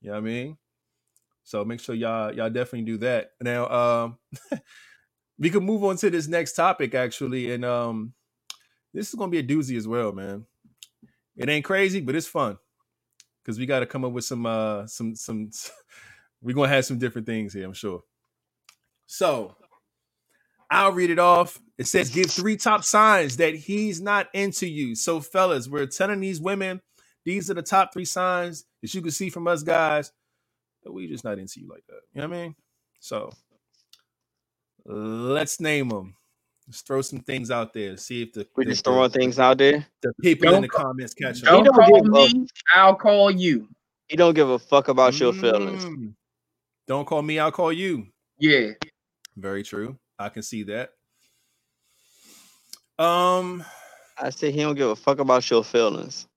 You 0.00 0.10
know 0.10 0.12
what 0.12 0.18
I 0.18 0.20
mean? 0.20 0.58
So 1.44 1.64
make 1.64 1.80
sure 1.80 1.94
y'all 1.94 2.34
y'all 2.34 2.50
definitely 2.50 2.82
do 2.82 2.98
that. 2.98 3.32
Now, 3.40 3.68
um 3.68 4.18
we 5.38 5.50
can 5.50 5.64
move 5.64 5.84
on 5.84 5.96
to 5.98 6.10
this 6.10 6.26
next 6.28 6.54
topic 6.54 6.94
actually, 6.94 7.52
and 7.52 7.64
um 7.64 8.14
this 8.92 9.08
is 9.08 9.14
gonna 9.14 9.30
be 9.30 9.38
a 9.38 9.42
doozy 9.44 9.76
as 9.76 9.86
well, 9.86 10.12
man. 10.12 10.46
It 11.36 11.48
ain't 11.48 11.64
crazy, 11.64 12.00
but 12.00 12.14
it's 12.14 12.26
fun 12.26 12.58
because 13.42 13.58
we 13.58 13.66
got 13.66 13.80
to 13.80 13.86
come 13.86 14.04
up 14.04 14.12
with 14.12 14.24
some 14.24 14.46
uh 14.46 14.86
some 14.86 15.14
some. 15.14 15.50
We're 16.42 16.54
gonna 16.54 16.68
have 16.68 16.84
some 16.84 16.98
different 16.98 17.26
things 17.26 17.54
here, 17.54 17.64
I'm 17.64 17.72
sure. 17.72 18.02
So 19.06 19.56
I'll 20.70 20.92
read 20.92 21.10
it 21.10 21.18
off. 21.18 21.58
It 21.78 21.86
says, 21.86 22.10
"Give 22.10 22.30
three 22.30 22.56
top 22.56 22.84
signs 22.84 23.38
that 23.38 23.54
he's 23.54 24.00
not 24.00 24.28
into 24.34 24.66
you." 24.66 24.94
So, 24.94 25.20
fellas, 25.20 25.68
we're 25.68 25.86
telling 25.86 26.20
these 26.20 26.40
women 26.40 26.82
these 27.24 27.50
are 27.50 27.54
the 27.54 27.62
top 27.62 27.92
three 27.92 28.04
signs 28.04 28.66
that 28.82 28.92
you 28.92 29.00
can 29.00 29.10
see 29.10 29.30
from 29.30 29.48
us 29.48 29.62
guys 29.62 30.12
that 30.84 30.92
we 30.92 31.08
just 31.08 31.24
not 31.24 31.38
into 31.38 31.60
you 31.60 31.68
like 31.68 31.84
that. 31.88 32.00
You 32.14 32.22
know 32.22 32.28
what 32.28 32.36
I 32.36 32.42
mean? 32.42 32.54
So 33.00 33.30
let's 34.86 35.60
name 35.60 35.88
them. 35.88 36.14
Let's 36.66 36.80
throw 36.82 37.02
some 37.02 37.20
things 37.20 37.50
out 37.50 37.72
there. 37.74 37.96
See 37.96 38.22
if 38.22 38.32
the 38.32 38.46
We 38.56 38.64
the, 38.64 38.70
just 38.70 38.84
throwing 38.84 39.10
the, 39.10 39.18
things 39.18 39.38
out 39.38 39.58
there. 39.58 39.86
the 40.02 40.12
people 40.22 40.48
in 40.48 40.52
Don't 40.54 40.62
the 40.62 40.68
co- 40.68 40.82
comments 40.84 41.14
catch 41.14 41.40
He 41.40 41.46
on. 41.46 41.64
Don't 41.64 41.64
don't 41.64 41.74
call 41.74 42.02
me, 42.04 42.46
I'll 42.74 42.94
call 42.96 43.30
you. 43.30 43.68
He 44.08 44.16
don't 44.16 44.34
give 44.34 44.48
a 44.48 44.58
fuck 44.58 44.88
about 44.88 45.18
your 45.20 45.32
feelings. 45.32 45.84
Mm. 45.84 46.14
Don't 46.86 47.06
call 47.06 47.22
me, 47.22 47.38
I'll 47.38 47.52
call 47.52 47.72
you. 47.72 48.06
Yeah. 48.38 48.70
Very 49.36 49.62
true. 49.62 49.98
I 50.18 50.28
can 50.28 50.42
see 50.42 50.62
that. 50.64 50.90
Um, 52.98 53.64
I 54.18 54.30
said 54.30 54.54
he 54.54 54.60
don't 54.60 54.76
give 54.76 54.88
a 54.90 54.96
fuck 54.96 55.18
about 55.18 55.48
your 55.50 55.64
feelings. 55.64 56.28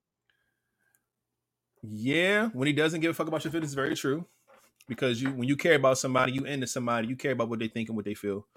yeah, 1.84 2.48
when 2.49 2.68
he 2.68 2.74
doesn't 2.74 3.02
give 3.02 3.11
a 3.11 3.14
fuck 3.14 3.28
about 3.28 3.44
your 3.44 3.52
feelings, 3.52 3.69
it's 3.69 3.76
very 3.76 3.95
true. 3.95 4.26
Because 4.88 5.22
you, 5.22 5.31
when 5.31 5.47
you 5.47 5.57
care 5.57 5.76
about 5.76 5.97
somebody, 5.97 6.31
you 6.31 6.45
into 6.45 6.68
somebody, 6.68 7.07
you 7.07 7.15
care 7.15 7.34
about 7.34 7.49
what 7.49 7.59
they 7.59 7.68
think 7.68 7.89
and 7.89 7.95
what 7.95 8.05
they 8.05 8.14
feel. 8.14 8.47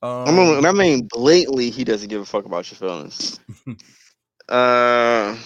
Um, 0.00 0.28
I 0.28 0.30
mean, 0.30 0.66
I 0.66 0.72
mean, 0.72 1.08
blatantly, 1.10 1.70
he 1.70 1.82
doesn't 1.82 2.08
give 2.08 2.22
a 2.22 2.24
fuck 2.24 2.44
about 2.44 2.70
your 2.70 2.78
feelings. 2.78 3.40
uh, 4.48 5.36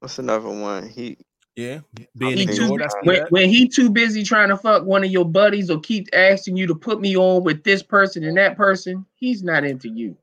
what's 0.00 0.18
another 0.18 0.48
one? 0.48 0.88
He 0.88 1.18
yeah, 1.56 1.80
being 2.16 2.38
He 2.38 2.46
too, 2.46 2.64
ignored. 2.64 2.82
I 2.82 2.88
see 2.88 2.94
when, 3.02 3.26
when 3.30 3.48
he 3.48 3.68
too 3.68 3.90
busy 3.90 4.22
trying 4.22 4.48
to 4.48 4.56
fuck 4.56 4.84
one 4.84 5.04
of 5.04 5.10
your 5.10 5.24
buddies 5.24 5.70
or 5.70 5.78
keep 5.80 6.08
asking 6.12 6.56
you 6.56 6.66
to 6.66 6.74
put 6.74 7.00
me 7.00 7.16
on 7.16 7.44
with 7.44 7.62
this 7.64 7.82
person 7.82 8.24
and 8.24 8.36
that 8.36 8.56
person, 8.56 9.04
he's 9.16 9.42
not 9.42 9.64
into 9.64 9.88
you. 9.88 10.16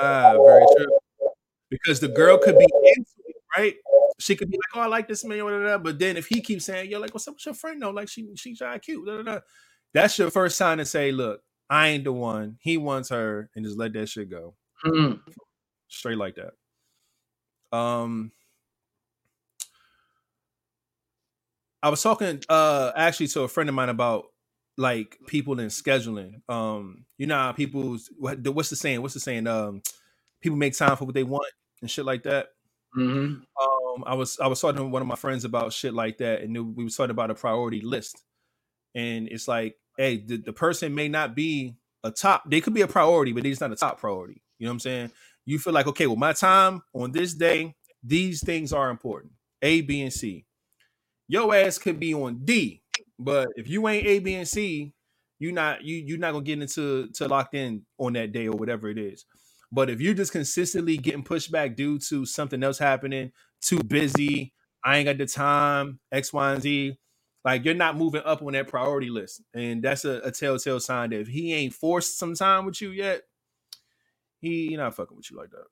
Ah, 0.00 0.34
very 0.44 0.64
true. 0.76 0.98
Because 1.70 2.00
the 2.00 2.08
girl 2.08 2.38
could 2.38 2.58
be 2.58 2.64
into 2.64 3.10
it, 3.26 3.36
right? 3.56 3.76
She 4.20 4.34
could 4.34 4.50
be 4.50 4.56
like, 4.56 4.76
"Oh, 4.76 4.80
I 4.80 4.86
like 4.86 5.06
this 5.08 5.24
man," 5.24 5.38
da. 5.38 5.78
but 5.78 5.98
then 5.98 6.16
if 6.16 6.26
he 6.26 6.40
keeps 6.40 6.64
saying, 6.64 6.90
"Yo, 6.90 6.98
like, 6.98 7.14
what's 7.14 7.28
up 7.28 7.34
with 7.34 7.46
your 7.46 7.54
friend?" 7.54 7.80
though? 7.80 7.90
like 7.90 8.08
she 8.08 8.28
she's 8.36 8.60
cute, 8.82 9.06
da. 9.24 9.40
that's 9.94 10.18
your 10.18 10.30
first 10.30 10.56
sign 10.56 10.78
to 10.78 10.84
say, 10.84 11.12
"Look, 11.12 11.40
I 11.70 11.88
ain't 11.88 12.04
the 12.04 12.12
one. 12.12 12.58
He 12.60 12.76
wants 12.78 13.10
her," 13.10 13.48
and 13.54 13.64
just 13.64 13.78
let 13.78 13.92
that 13.92 14.08
shit 14.08 14.28
go, 14.30 14.56
Hmm. 14.82 15.12
straight 15.88 16.18
like 16.18 16.36
that. 16.36 16.54
Um, 17.76 18.32
I 21.82 21.90
was 21.90 22.02
talking 22.02 22.42
uh 22.48 22.92
actually 22.96 23.28
to 23.28 23.42
a 23.42 23.48
friend 23.48 23.68
of 23.68 23.74
mine 23.74 23.88
about 23.88 24.26
like 24.76 25.18
people 25.26 25.58
in 25.60 25.68
scheduling. 25.68 26.40
Um, 26.48 27.04
you 27.18 27.26
know, 27.26 27.36
how 27.36 27.52
people's 27.52 28.10
what, 28.18 28.46
what's 28.48 28.70
the 28.70 28.76
saying? 28.76 29.02
What's 29.02 29.14
the 29.14 29.20
saying? 29.20 29.46
Um, 29.46 29.82
people 30.40 30.58
make 30.58 30.76
time 30.76 30.96
for 30.96 31.04
what 31.04 31.14
they 31.14 31.24
want 31.24 31.52
and 31.82 31.90
shit 31.90 32.04
like 32.04 32.24
that. 32.24 32.48
Mhm. 32.96 33.42
Um, 33.88 34.04
I 34.06 34.14
was 34.14 34.38
I 34.40 34.46
was 34.46 34.60
talking 34.60 34.78
to 34.78 34.84
one 34.84 35.02
of 35.02 35.08
my 35.08 35.14
friends 35.14 35.44
about 35.44 35.72
shit 35.72 35.94
like 35.94 36.18
that, 36.18 36.42
and 36.42 36.76
we 36.76 36.84
was 36.84 36.96
talking 36.96 37.10
about 37.10 37.30
a 37.30 37.34
priority 37.34 37.80
list. 37.80 38.22
And 38.94 39.28
it's 39.28 39.48
like, 39.48 39.76
hey, 39.96 40.18
the, 40.18 40.38
the 40.38 40.52
person 40.52 40.94
may 40.94 41.08
not 41.08 41.34
be 41.34 41.76
a 42.04 42.10
top. 42.10 42.48
They 42.48 42.60
could 42.60 42.74
be 42.74 42.80
a 42.80 42.88
priority, 42.88 43.32
but 43.32 43.46
it's 43.46 43.60
not 43.60 43.72
a 43.72 43.76
top 43.76 44.00
priority. 44.00 44.42
You 44.58 44.66
know 44.66 44.70
what 44.70 44.74
I'm 44.74 44.80
saying? 44.80 45.12
You 45.44 45.58
feel 45.58 45.72
like, 45.72 45.86
okay, 45.86 46.06
well, 46.06 46.16
my 46.16 46.32
time 46.32 46.82
on 46.94 47.12
this 47.12 47.34
day, 47.34 47.74
these 48.02 48.42
things 48.44 48.72
are 48.72 48.90
important. 48.90 49.32
A, 49.62 49.80
B, 49.82 50.02
and 50.02 50.12
C. 50.12 50.44
Your 51.28 51.54
ass 51.54 51.78
could 51.78 52.00
be 52.00 52.14
on 52.14 52.44
D, 52.44 52.82
but 53.18 53.48
if 53.56 53.68
you 53.68 53.86
ain't 53.88 54.06
A, 54.06 54.18
B, 54.18 54.34
and 54.34 54.48
C, 54.48 54.94
you're 55.38 55.52
not 55.52 55.84
you 55.84 55.96
you're 55.96 56.18
not 56.18 56.32
gonna 56.32 56.44
get 56.44 56.60
into 56.60 57.08
to 57.14 57.28
locked 57.28 57.54
in 57.54 57.82
on 57.98 58.14
that 58.14 58.32
day 58.32 58.46
or 58.46 58.56
whatever 58.56 58.88
it 58.88 58.98
is. 58.98 59.24
But 59.70 59.90
if 59.90 60.00
you're 60.00 60.14
just 60.14 60.32
consistently 60.32 60.96
getting 60.96 61.22
pushed 61.22 61.52
back 61.52 61.76
due 61.76 61.98
to 62.08 62.24
something 62.24 62.62
else 62.62 62.78
happening, 62.78 63.32
too 63.60 63.82
busy, 63.82 64.52
I 64.84 64.98
ain't 64.98 65.06
got 65.06 65.18
the 65.18 65.26
time, 65.26 66.00
X, 66.12 66.32
Y, 66.32 66.52
and 66.52 66.62
Z, 66.62 66.98
like 67.44 67.64
you're 67.64 67.74
not 67.74 67.96
moving 67.96 68.22
up 68.24 68.42
on 68.42 68.52
that 68.52 68.68
priority 68.68 69.10
list. 69.10 69.42
And 69.54 69.82
that's 69.82 70.04
a, 70.04 70.20
a 70.24 70.30
telltale 70.30 70.80
sign 70.80 71.10
that 71.10 71.20
if 71.20 71.28
he 71.28 71.54
ain't 71.54 71.74
forced 71.74 72.18
some 72.18 72.34
time 72.34 72.66
with 72.66 72.80
you 72.80 72.90
yet, 72.90 73.22
he, 74.40 74.68
he 74.68 74.76
not 74.76 74.94
fucking 74.94 75.16
with 75.16 75.30
you 75.30 75.36
like 75.36 75.50
that. 75.50 75.64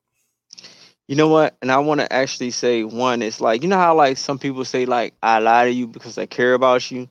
You 1.09 1.15
know 1.15 1.29
what? 1.29 1.57
And 1.63 1.71
I 1.71 1.79
want 1.79 2.01
to 2.01 2.13
actually 2.13 2.51
say 2.51 2.83
one. 2.83 3.23
It's 3.23 3.41
like 3.41 3.63
you 3.63 3.69
know 3.69 3.77
how 3.77 3.95
like 3.95 4.17
some 4.17 4.39
people 4.39 4.65
say 4.65 4.87
like 4.87 5.15
I 5.23 5.39
lie 5.39 5.67
to 5.67 5.71
you 5.71 5.87
because 5.87 6.19
I 6.19 6.27
care 6.27 6.55
about 6.55 6.91
you. 6.91 7.09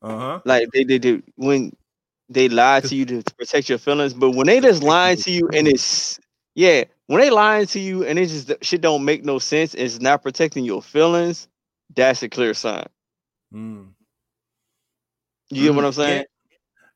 Uh-huh. 0.00 0.40
Like 0.44 0.68
they 0.72 0.82
they 0.82 0.98
do 0.98 1.22
when 1.36 1.72
they 2.28 2.48
lie 2.48 2.80
to 2.80 2.94
you 2.94 3.04
to 3.06 3.22
protect 3.38 3.68
your 3.68 3.78
feelings, 3.78 4.14
but 4.14 4.32
when 4.32 4.46
they 4.46 4.60
just 4.60 4.82
lying 4.82 5.18
to 5.18 5.30
you 5.30 5.48
and 5.52 5.68
it's 5.68 6.18
yeah, 6.54 6.84
when 7.06 7.20
they 7.20 7.30
lying 7.30 7.66
to 7.66 7.80
you 7.80 8.04
and 8.04 8.18
it 8.18 8.26
just 8.26 8.52
shit 8.62 8.80
don't 8.80 9.04
make 9.04 9.24
no 9.24 9.38
sense, 9.38 9.74
it's 9.74 10.00
not 10.00 10.22
protecting 10.22 10.64
your 10.64 10.82
feelings. 10.82 11.48
That's 11.94 12.22
a 12.22 12.28
clear 12.28 12.54
sign. 12.54 12.86
Mm. 13.52 13.88
You 15.50 15.64
get 15.64 15.74
what 15.74 15.84
I'm 15.84 15.92
saying? 15.92 16.24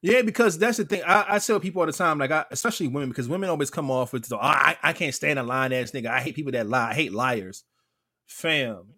Yeah, 0.02 0.22
because 0.22 0.58
that's 0.58 0.76
the 0.76 0.84
thing. 0.84 1.02
I, 1.04 1.24
I 1.34 1.38
tell 1.38 1.58
people 1.58 1.80
all 1.80 1.86
the 1.86 1.92
time, 1.92 2.18
like 2.18 2.30
I, 2.30 2.44
especially 2.50 2.88
women, 2.88 3.08
because 3.08 3.28
women 3.28 3.50
always 3.50 3.70
come 3.70 3.90
off 3.90 4.12
with, 4.12 4.28
the, 4.28 4.36
I, 4.36 4.76
I 4.82 4.92
can't 4.92 5.14
stand 5.14 5.38
a 5.38 5.42
lying 5.42 5.74
ass 5.74 5.90
nigga. 5.90 6.06
I 6.06 6.20
hate 6.20 6.36
people 6.36 6.52
that 6.52 6.68
lie. 6.68 6.90
I 6.90 6.94
hate 6.94 7.12
liars. 7.12 7.64
Fam, 8.26 8.94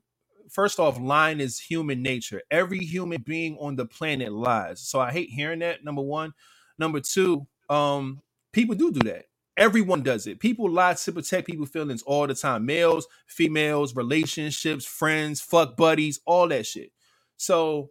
first 0.51 0.78
off, 0.78 1.01
lying 1.01 1.40
is 1.40 1.59
human 1.59 2.02
nature. 2.02 2.43
Every 2.51 2.80
human 2.80 3.22
being 3.22 3.56
on 3.59 3.76
the 3.76 3.86
planet 3.86 4.32
lies. 4.32 4.80
So 4.80 5.01
I 5.01 5.10
hate 5.12 5.30
hearing 5.30 5.60
that. 5.60 5.85
Number 5.85 6.02
one. 6.02 6.32
Number 6.78 7.01
two, 7.01 7.47
um, 7.68 8.20
people 8.52 8.74
do 8.74 8.93
do 8.93 9.01
that. 9.01 9.24
Everyone 9.59 10.02
does 10.02 10.26
it. 10.28 10.39
People 10.39 10.70
lie 10.70 10.94
to 10.94 11.12
protect 11.12 11.47
people's 11.48 11.70
feelings 11.70 12.02
all 12.02 12.26
the 12.26 12.35
time. 12.35 12.64
Males, 12.64 13.09
females, 13.26 13.94
relationships, 13.97 14.86
friends, 14.86 15.40
fuck 15.40 15.76
buddies, 15.76 16.20
all 16.24 16.48
that 16.48 16.64
shit. 16.64 16.93
So 17.36 17.90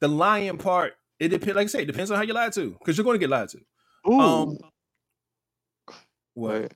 the 0.00 0.08
lying 0.08 0.58
part, 0.58 0.92
it 1.18 1.28
depends. 1.28 1.56
Like 1.56 1.64
I 1.64 1.68
say, 1.68 1.82
it 1.82 1.86
depends 1.86 2.10
on 2.10 2.18
how 2.18 2.22
you 2.22 2.34
lie 2.34 2.50
to, 2.50 2.70
because 2.78 2.96
you're 2.96 3.04
going 3.04 3.14
to 3.14 3.18
get 3.18 3.30
lied 3.30 3.48
to. 3.48 3.58
Ooh. 4.08 4.20
Um, 4.20 4.58
what? 6.34 6.60
Wait. 6.60 6.72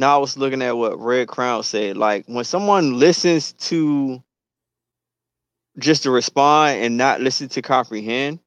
Now 0.00 0.16
I 0.16 0.18
was 0.18 0.36
looking 0.36 0.60
at 0.60 0.76
what 0.76 0.98
Red 0.98 1.28
Crown 1.28 1.62
said. 1.62 1.96
Like 1.96 2.24
when 2.26 2.44
someone 2.44 2.98
listens 2.98 3.52
to 3.52 4.20
just 5.78 6.02
to 6.02 6.10
respond 6.10 6.80
and 6.82 6.96
not 6.96 7.20
listen 7.20 7.48
to 7.50 7.62
comprehend, 7.62 8.40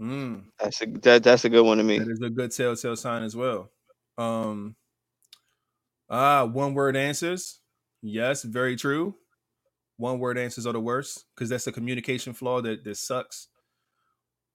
Mm, 0.00 0.46
that's 0.58 0.82
a 0.82 0.86
that, 0.86 1.22
that's 1.22 1.44
a 1.44 1.48
good 1.48 1.62
one 1.64 1.78
to 1.78 1.84
me. 1.84 2.00
that 2.00 2.08
is 2.08 2.20
a 2.22 2.30
good 2.30 2.50
telltale 2.50 2.96
sign 2.96 3.22
as 3.22 3.36
well. 3.36 3.70
Um, 4.18 4.76
ah, 6.10 6.44
one 6.44 6.74
word 6.74 6.96
answers. 6.96 7.60
Yes, 8.02 8.42
very 8.42 8.76
true. 8.76 9.14
One 9.96 10.18
word 10.18 10.38
answers 10.38 10.66
are 10.66 10.72
the 10.72 10.80
worst 10.80 11.24
because 11.34 11.48
that's 11.48 11.66
a 11.66 11.72
communication 11.72 12.32
flaw 12.32 12.60
that 12.62 12.84
that 12.84 12.96
sucks. 12.96 13.48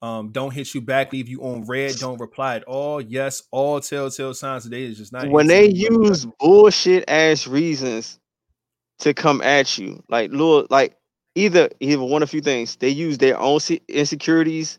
Um, 0.01 0.31
don't 0.31 0.53
hit 0.53 0.75
you 0.75 0.81
back, 0.81 1.11
leave 1.11 1.27
you 1.27 1.41
on 1.41 1.65
red, 1.65 1.95
don't 1.95 2.19
reply 2.19 2.57
at 2.57 2.63
all. 2.65 3.01
Yes, 3.01 3.43
all 3.49 3.79
telltale 3.81 4.34
signs 4.34 4.63
today 4.63 4.84
is 4.84 4.97
just 4.97 5.11
not 5.11 5.27
when 5.27 5.47
they 5.47 5.69
use 5.69 6.27
bullshit 6.39 7.05
ass 7.07 7.47
reasons 7.47 8.19
to 8.99 9.13
come 9.13 9.41
at 9.41 9.77
you, 9.77 10.03
like 10.07 10.29
little, 10.31 10.67
like 10.69 10.97
either 11.34 11.69
either 11.79 12.03
one 12.03 12.21
of 12.21 12.29
few 12.29 12.41
things. 12.41 12.75
They 12.75 12.89
use 12.89 13.17
their 13.17 13.39
own 13.39 13.59
insecurities 13.88 14.77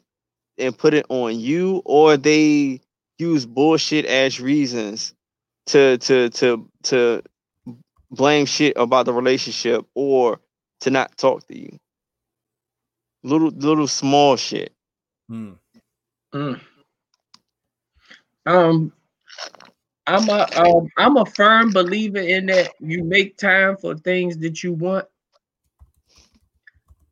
and 0.56 0.76
put 0.76 0.94
it 0.94 1.06
on 1.08 1.38
you, 1.38 1.82
or 1.84 2.16
they 2.16 2.80
use 3.18 3.46
bullshit 3.46 4.06
ass 4.06 4.40
reasons 4.40 5.14
to 5.66 5.98
to 5.98 6.30
to 6.30 6.68
to 6.84 7.22
blame 8.10 8.46
shit 8.46 8.74
about 8.76 9.06
the 9.06 9.12
relationship 9.12 9.84
or 9.94 10.40
to 10.80 10.90
not 10.90 11.16
talk 11.16 11.46
to 11.48 11.58
you. 11.58 11.78
Little 13.22 13.50
little 13.50 13.88
small 13.88 14.36
shit. 14.36 14.72
Mm, 15.30 15.58
Mm. 16.32 16.60
Um, 18.46 18.92
I'm 20.06 20.28
a 20.28 20.46
um, 20.56 20.88
I'm 20.96 21.16
a 21.16 21.26
firm 21.26 21.70
believer 21.72 22.18
in 22.18 22.46
that 22.46 22.72
you 22.80 23.04
make 23.04 23.36
time 23.36 23.76
for 23.76 23.94
things 23.94 24.38
that 24.38 24.62
you 24.62 24.72
want. 24.72 25.06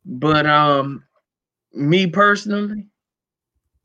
But 0.05 0.45
um, 0.45 1.03
me 1.73 2.07
personally, 2.07 2.87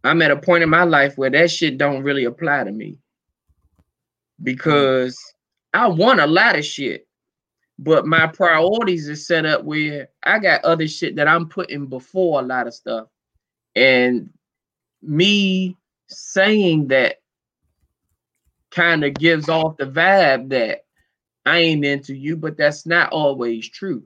I'm 0.04 0.22
at 0.22 0.30
a 0.30 0.36
point 0.36 0.62
in 0.62 0.68
my 0.70 0.84
life 0.84 1.16
where 1.16 1.30
that 1.30 1.50
shit 1.50 1.78
don't 1.78 2.02
really 2.02 2.24
apply 2.24 2.64
to 2.64 2.72
me 2.72 2.98
because 4.42 5.18
I 5.72 5.86
want 5.86 6.20
a 6.20 6.26
lot 6.26 6.58
of 6.58 6.64
shit, 6.64 7.06
but 7.78 8.06
my 8.06 8.26
priorities 8.26 9.08
are 9.08 9.16
set 9.16 9.46
up 9.46 9.64
where 9.64 10.08
I 10.22 10.38
got 10.38 10.64
other 10.64 10.88
shit 10.88 11.16
that 11.16 11.28
I'm 11.28 11.48
putting 11.48 11.86
before 11.86 12.40
a 12.40 12.44
lot 12.44 12.66
of 12.66 12.74
stuff, 12.74 13.08
and 13.76 14.30
me 15.02 15.76
saying 16.08 16.88
that 16.88 17.16
kind 18.70 19.04
of 19.04 19.14
gives 19.14 19.48
off 19.48 19.76
the 19.76 19.86
vibe 19.86 20.48
that 20.50 20.84
I 21.46 21.58
ain't 21.58 21.84
into 21.84 22.14
you, 22.14 22.36
but 22.36 22.56
that's 22.56 22.86
not 22.86 23.12
always 23.12 23.68
true. 23.68 24.02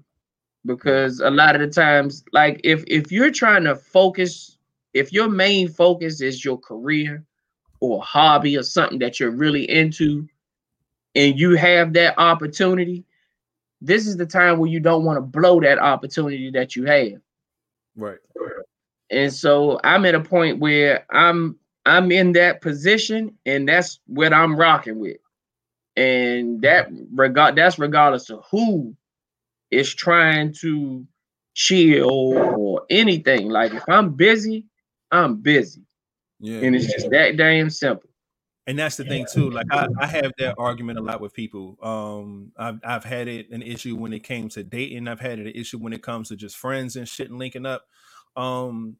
Because 0.64 1.20
a 1.20 1.30
lot 1.30 1.54
of 1.54 1.60
the 1.60 1.68
times, 1.68 2.24
like 2.32 2.60
if 2.64 2.82
if 2.88 3.12
you're 3.12 3.30
trying 3.30 3.64
to 3.64 3.76
focus, 3.76 4.55
if 4.96 5.12
your 5.12 5.28
main 5.28 5.68
focus 5.68 6.22
is 6.22 6.42
your 6.42 6.58
career 6.58 7.22
or 7.80 8.02
hobby 8.02 8.56
or 8.56 8.62
something 8.62 8.98
that 9.00 9.20
you're 9.20 9.30
really 9.30 9.68
into, 9.70 10.26
and 11.14 11.38
you 11.38 11.54
have 11.56 11.92
that 11.92 12.14
opportunity, 12.18 13.04
this 13.82 14.06
is 14.06 14.16
the 14.16 14.24
time 14.24 14.58
where 14.58 14.70
you 14.70 14.80
don't 14.80 15.04
want 15.04 15.18
to 15.18 15.20
blow 15.20 15.60
that 15.60 15.78
opportunity 15.78 16.50
that 16.50 16.74
you 16.74 16.86
have. 16.86 17.20
right. 18.34 18.60
And 19.10 19.32
so 19.32 19.78
I'm 19.84 20.06
at 20.06 20.14
a 20.14 20.20
point 20.20 20.60
where 20.60 21.04
I'm 21.10 21.58
I'm 21.84 22.10
in 22.10 22.32
that 22.32 22.62
position, 22.62 23.36
and 23.44 23.68
that's 23.68 24.00
what 24.06 24.32
I'm 24.32 24.56
rocking 24.56 24.98
with. 24.98 25.18
And 25.96 26.60
that 26.62 26.88
regard 27.14 27.56
that's 27.56 27.78
regardless 27.78 28.30
of 28.30 28.44
who 28.50 28.96
is 29.70 29.94
trying 29.94 30.54
to 30.60 31.06
chill 31.52 32.10
or 32.10 32.82
anything. 32.88 33.50
Like 33.50 33.74
if 33.74 33.84
I'm 33.88 34.14
busy, 34.14 34.64
I'm 35.12 35.36
busy. 35.36 35.82
Yeah. 36.40 36.60
And 36.60 36.76
it's 36.76 36.86
just 36.86 37.10
that 37.10 37.36
damn 37.36 37.70
simple. 37.70 38.08
and 38.66 38.78
that's 38.78 38.96
the 38.96 39.04
thing 39.04 39.26
too. 39.32 39.50
Like 39.50 39.66
I, 39.70 39.88
I 40.00 40.06
have 40.06 40.32
that 40.38 40.56
argument 40.58 40.98
a 40.98 41.02
lot 41.02 41.20
with 41.20 41.32
people. 41.32 41.76
Um 41.82 42.52
I've, 42.58 42.80
I've 42.84 43.04
had 43.04 43.28
it 43.28 43.50
an 43.50 43.62
issue 43.62 43.96
when 43.96 44.12
it 44.12 44.24
came 44.24 44.48
to 44.50 44.62
dating. 44.64 45.08
I've 45.08 45.20
had 45.20 45.38
it 45.38 45.46
an 45.46 45.52
issue 45.54 45.78
when 45.78 45.92
it 45.92 46.02
comes 46.02 46.28
to 46.28 46.36
just 46.36 46.56
friends 46.56 46.96
and 46.96 47.08
shit 47.08 47.30
and 47.30 47.38
linking 47.38 47.66
up. 47.66 47.84
Um 48.36 48.96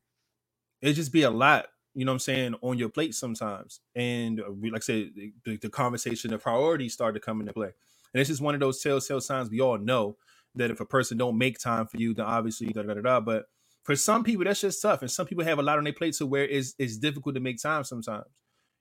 it 0.81 0.93
just 0.95 1.13
be 1.13 1.23
a 1.23 1.31
lot 1.31 1.67
you 1.95 2.05
know 2.05 2.13
what 2.13 2.17
i'm 2.17 2.21
saying 2.21 2.55
on 2.63 2.79
your 2.79 2.91
plate 2.91 3.15
sometimes. 3.15 3.81
And 3.95 4.41
uh, 4.41 4.53
we, 4.53 4.71
like 4.71 4.83
i 4.83 4.85
said 4.85 5.11
the, 5.45 5.57
the 5.57 5.71
conversation 5.71 6.31
the 6.31 6.39
priorities 6.39 6.93
start 6.93 7.15
to 7.15 7.21
come 7.21 7.41
into 7.41 7.53
play. 7.53 7.73
And 8.15 8.21
it's 8.21 8.29
just 8.31 8.43
one 8.43 8.55
of 8.55 8.61
those 8.61 8.81
telltale 8.83 9.21
signs. 9.21 9.51
We 9.51 9.61
all 9.61 9.79
know 9.79 10.17
that 10.55 10.71
if 10.71 10.81
a 10.81 10.87
person 10.87 11.19
don't 11.19 11.39
make 11.39 11.59
time 11.59 11.87
for 11.87 11.97
you 11.99 12.15
then 12.15 12.27
obviously 12.27 12.69
da 12.69 12.83
da 12.83 12.95
da 12.95 13.01
da 13.01 13.21
but 13.21 13.47
for 13.87 13.97
some 13.97 14.25
people 14.25 14.45
that's 14.45 14.61
just 14.61 14.83
tough 14.83 15.01
and 15.01 15.11
some 15.11 15.27
people 15.27 15.45
have 15.45 15.59
a 15.59 15.63
lot 15.63 15.79
on 15.79 15.85
their 15.85 15.93
plate 15.93 16.15
to 16.15 16.27
where 16.27 16.47
it's, 16.47 16.75
it's 16.79 16.99
difficult 16.99 17.35
to 17.35 17.41
make 17.41 17.61
time 17.63 17.85
sometimes 17.85 18.27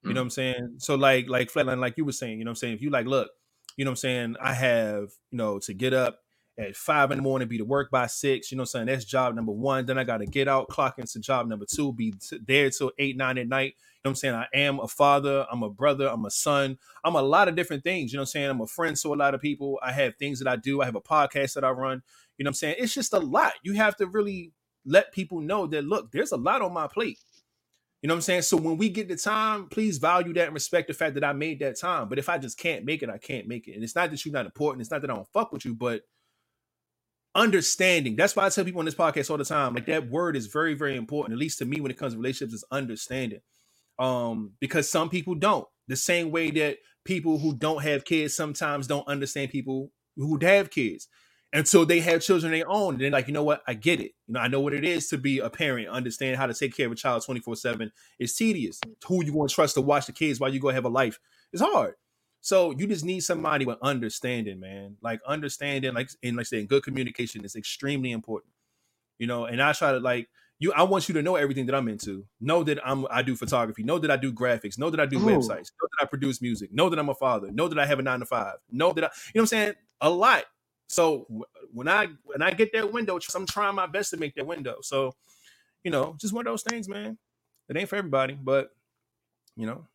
you 0.05 0.13
know 0.13 0.19
mm. 0.19 0.21
what 0.21 0.25
I'm 0.25 0.29
saying? 0.29 0.75
So 0.77 0.95
like 0.95 1.27
like 1.27 1.51
flatline, 1.51 1.79
like 1.79 1.97
you 1.97 2.05
were 2.05 2.11
saying, 2.11 2.37
you 2.37 2.45
know 2.45 2.49
what 2.49 2.57
I'm 2.57 2.57
saying? 2.57 2.73
If 2.75 2.81
you 2.83 2.91
like, 2.91 3.07
look, 3.07 3.29
you 3.75 3.85
know 3.85 3.89
what 3.89 3.93
I'm 3.93 3.97
saying, 3.97 4.35
I 4.39 4.53
have, 4.53 5.09
you 5.31 5.37
know, 5.37 5.57
to 5.59 5.73
get 5.73 5.93
up 5.93 6.19
at 6.59 6.75
five 6.75 7.11
in 7.11 7.17
the 7.17 7.23
morning, 7.23 7.47
be 7.47 7.57
to 7.57 7.65
work 7.65 7.89
by 7.89 8.05
six, 8.05 8.51
you 8.51 8.55
know 8.55 8.61
what 8.61 8.75
I'm 8.75 8.85
saying? 8.85 8.85
That's 8.85 9.03
job 9.03 9.33
number 9.33 9.51
one. 9.51 9.87
Then 9.87 9.97
I 9.97 10.03
gotta 10.03 10.27
get 10.27 10.47
out, 10.47 10.67
clock 10.67 10.99
into 10.99 11.19
job 11.19 11.47
number 11.47 11.65
two, 11.65 11.91
be 11.91 12.11
t- 12.11 12.39
there 12.45 12.69
till 12.69 12.91
eight, 12.99 13.17
nine 13.17 13.39
at 13.39 13.47
night. 13.47 13.73
You 13.73 14.09
know 14.09 14.09
what 14.09 14.11
I'm 14.11 14.15
saying? 14.15 14.35
I 14.35 14.47
am 14.53 14.79
a 14.79 14.87
father, 14.87 15.47
I'm 15.51 15.63
a 15.63 15.71
brother, 15.71 16.07
I'm 16.07 16.23
a 16.25 16.29
son, 16.29 16.77
I'm 17.03 17.15
a 17.15 17.21
lot 17.23 17.47
of 17.47 17.55
different 17.55 17.83
things, 17.83 18.13
you 18.13 18.17
know 18.17 18.21
what 18.21 18.29
I'm 18.29 18.31
saying? 18.31 18.49
I'm 18.51 18.61
a 18.61 18.67
friend 18.67 18.95
to 18.95 19.13
a 19.13 19.15
lot 19.15 19.33
of 19.33 19.41
people. 19.41 19.79
I 19.81 19.91
have 19.91 20.15
things 20.17 20.37
that 20.37 20.47
I 20.47 20.55
do, 20.55 20.83
I 20.83 20.85
have 20.85 20.95
a 20.95 21.01
podcast 21.01 21.55
that 21.55 21.63
I 21.63 21.71
run, 21.71 22.03
you 22.37 22.43
know 22.43 22.49
what 22.49 22.51
I'm 22.51 22.53
saying? 22.53 22.75
It's 22.77 22.93
just 22.93 23.13
a 23.13 23.19
lot. 23.19 23.53
You 23.63 23.73
have 23.73 23.95
to 23.95 24.05
really 24.05 24.53
let 24.85 25.11
people 25.11 25.41
know 25.41 25.67
that 25.67 25.83
look, 25.83 26.11
there's 26.11 26.31
a 26.31 26.37
lot 26.37 26.61
on 26.61 26.73
my 26.73 26.87
plate. 26.87 27.19
You 28.01 28.07
know 28.07 28.13
what 28.13 28.17
I'm 28.17 28.21
saying? 28.21 28.41
So 28.43 28.57
when 28.57 28.77
we 28.77 28.89
get 28.89 29.07
the 29.07 29.15
time, 29.15 29.67
please 29.67 29.97
value 29.97 30.33
that 30.33 30.45
and 30.45 30.53
respect 30.53 30.87
the 30.87 30.93
fact 30.93 31.15
that 31.15 31.23
I 31.23 31.33
made 31.33 31.59
that 31.59 31.79
time. 31.79 32.07
But 32.07 32.19
if 32.19 32.29
I 32.29 32.37
just 32.37 32.57
can't 32.59 32.85
make 32.85 33.01
it, 33.01 33.09
I 33.09 33.17
can't 33.17 33.47
make 33.47 33.67
it. 33.67 33.73
And 33.73 33.83
it's 33.83 33.95
not 33.95 34.11
that 34.11 34.23
you're 34.23 34.33
not 34.33 34.45
important. 34.45 34.81
It's 34.81 34.91
not 34.91 35.01
that 35.01 35.09
I 35.09 35.15
don't 35.15 35.27
fuck 35.33 35.51
with 35.51 35.65
you, 35.65 35.73
but 35.73 36.01
understanding. 37.33 38.15
That's 38.15 38.35
why 38.35 38.45
I 38.45 38.49
tell 38.49 38.63
people 38.63 38.79
on 38.79 38.85
this 38.85 38.95
podcast 38.95 39.31
all 39.31 39.37
the 39.37 39.45
time. 39.45 39.73
Like 39.73 39.87
that 39.87 40.09
word 40.09 40.35
is 40.35 40.47
very, 40.47 40.75
very 40.75 40.95
important. 40.95 41.33
At 41.33 41.39
least 41.39 41.57
to 41.59 41.65
me, 41.65 41.81
when 41.81 41.89
it 41.89 41.97
comes 41.97 42.13
to 42.13 42.19
relationships, 42.19 42.53
is 42.53 42.65
understanding. 42.71 43.39
Um, 43.97 44.51
because 44.59 44.89
some 44.89 45.09
people 45.09 45.33
don't. 45.33 45.67
The 45.87 45.95
same 45.95 46.29
way 46.29 46.51
that 46.51 46.77
people 47.05 47.39
who 47.39 47.55
don't 47.55 47.81
have 47.81 48.05
kids 48.05 48.35
sometimes 48.35 48.87
don't 48.87 49.07
understand 49.07 49.51
people 49.51 49.91
who 50.15 50.37
have 50.41 50.69
kids 50.69 51.07
until 51.55 51.85
they 51.85 52.01
have 52.01 52.21
children 52.21 52.53
of 52.53 52.59
their 52.59 52.69
own. 52.69 52.95
And 52.95 53.01
they're 53.01 53.09
like, 53.09 53.27
you 53.27 53.33
know 53.33 53.43
what? 53.43 53.63
I 53.65 53.73
get 53.73 54.01
it. 54.01 54.11
You 54.27 54.33
know, 54.33 54.41
I 54.41 54.49
know 54.49 54.59
what 54.59 54.73
it 54.73 54.83
is 54.83 55.07
to 55.09 55.17
be 55.17 55.39
a 55.39 55.49
parent, 55.49 55.87
understand 55.87 56.35
how 56.35 56.47
to 56.47 56.53
take 56.53 56.75
care 56.75 56.85
of 56.85 56.91
a 56.91 56.95
child 56.95 57.23
24 57.23 57.55
7. 57.55 57.91
It's 58.19 58.35
tedious. 58.35 58.79
Who 59.07 59.23
you 59.23 59.33
want 59.33 59.49
to 59.49 59.55
trust 59.55 59.75
to 59.75 59.81
watch 59.81 60.05
the 60.05 60.11
kids 60.11 60.39
while 60.39 60.53
you 60.53 60.59
go 60.59 60.69
have 60.69 60.85
a 60.85 60.89
life? 60.89 61.17
It's 61.53 61.61
hard. 61.61 61.95
So 62.41 62.71
you 62.71 62.85
just 62.87 63.05
need 63.05 63.21
somebody 63.21 63.65
with 63.65 63.77
understanding, 63.81 64.59
man. 64.59 64.97
Like 65.01 65.21
understanding, 65.25 65.93
like 65.93 66.09
and 66.21 66.35
like 66.35 66.45
saying 66.45 66.67
good 66.67 66.83
communication 66.83 67.45
is 67.45 67.55
extremely 67.55 68.11
important. 68.11 68.51
You 69.17 69.27
know, 69.27 69.45
and 69.45 69.61
I 69.61 69.71
try 69.71 69.93
to 69.93 69.99
like 69.99 70.27
you, 70.59 70.73
I 70.73 70.83
want 70.83 71.07
you 71.07 71.13
to 71.15 71.21
know 71.21 71.37
everything 71.37 71.65
that 71.67 71.75
I'm 71.75 71.87
into. 71.87 72.25
Know 72.41 72.63
that 72.63 72.85
I'm 72.85 73.07
I 73.09 73.21
do 73.21 73.35
photography. 73.35 73.83
Know 73.83 73.97
that 73.99 74.11
I 74.11 74.17
do 74.17 74.31
graphics. 74.31 74.77
Know 74.77 74.89
that 74.89 74.99
I 74.99 75.05
do 75.05 75.17
Ooh. 75.19 75.25
websites. 75.25 75.71
Know 75.71 75.87
that 75.89 76.03
I 76.03 76.05
produce 76.05 76.41
music. 76.41 76.73
Know 76.73 76.89
that 76.89 76.99
I'm 76.99 77.09
a 77.09 77.15
father. 77.15 77.49
Know 77.49 77.69
that 77.69 77.79
I 77.79 77.85
have 77.85 77.99
a 77.99 78.03
nine 78.03 78.19
to 78.19 78.25
five. 78.25 78.55
Know 78.69 78.91
that 78.91 79.05
I, 79.05 79.07
you 79.07 79.39
know 79.39 79.41
what 79.41 79.41
I'm 79.41 79.47
saying? 79.47 79.73
A 80.01 80.09
lot. 80.09 80.43
So 80.87 81.27
when 81.73 81.87
I 81.87 82.09
when 82.23 82.41
I 82.41 82.51
get 82.51 82.73
that 82.73 82.91
window, 82.93 83.19
I'm 83.35 83.45
trying 83.47 83.75
my 83.75 83.87
best 83.87 84.11
to 84.11 84.17
make 84.17 84.35
that 84.35 84.47
window. 84.47 84.77
So, 84.81 85.13
you 85.83 85.91
know, 85.91 86.15
just 86.19 86.33
one 86.33 86.47
of 86.47 86.51
those 86.51 86.63
things, 86.63 86.89
man. 86.89 87.17
It 87.69 87.77
ain't 87.77 87.89
for 87.89 87.95
everybody, 87.97 88.35
but 88.41 88.69
you 89.57 89.67
know, 89.67 89.85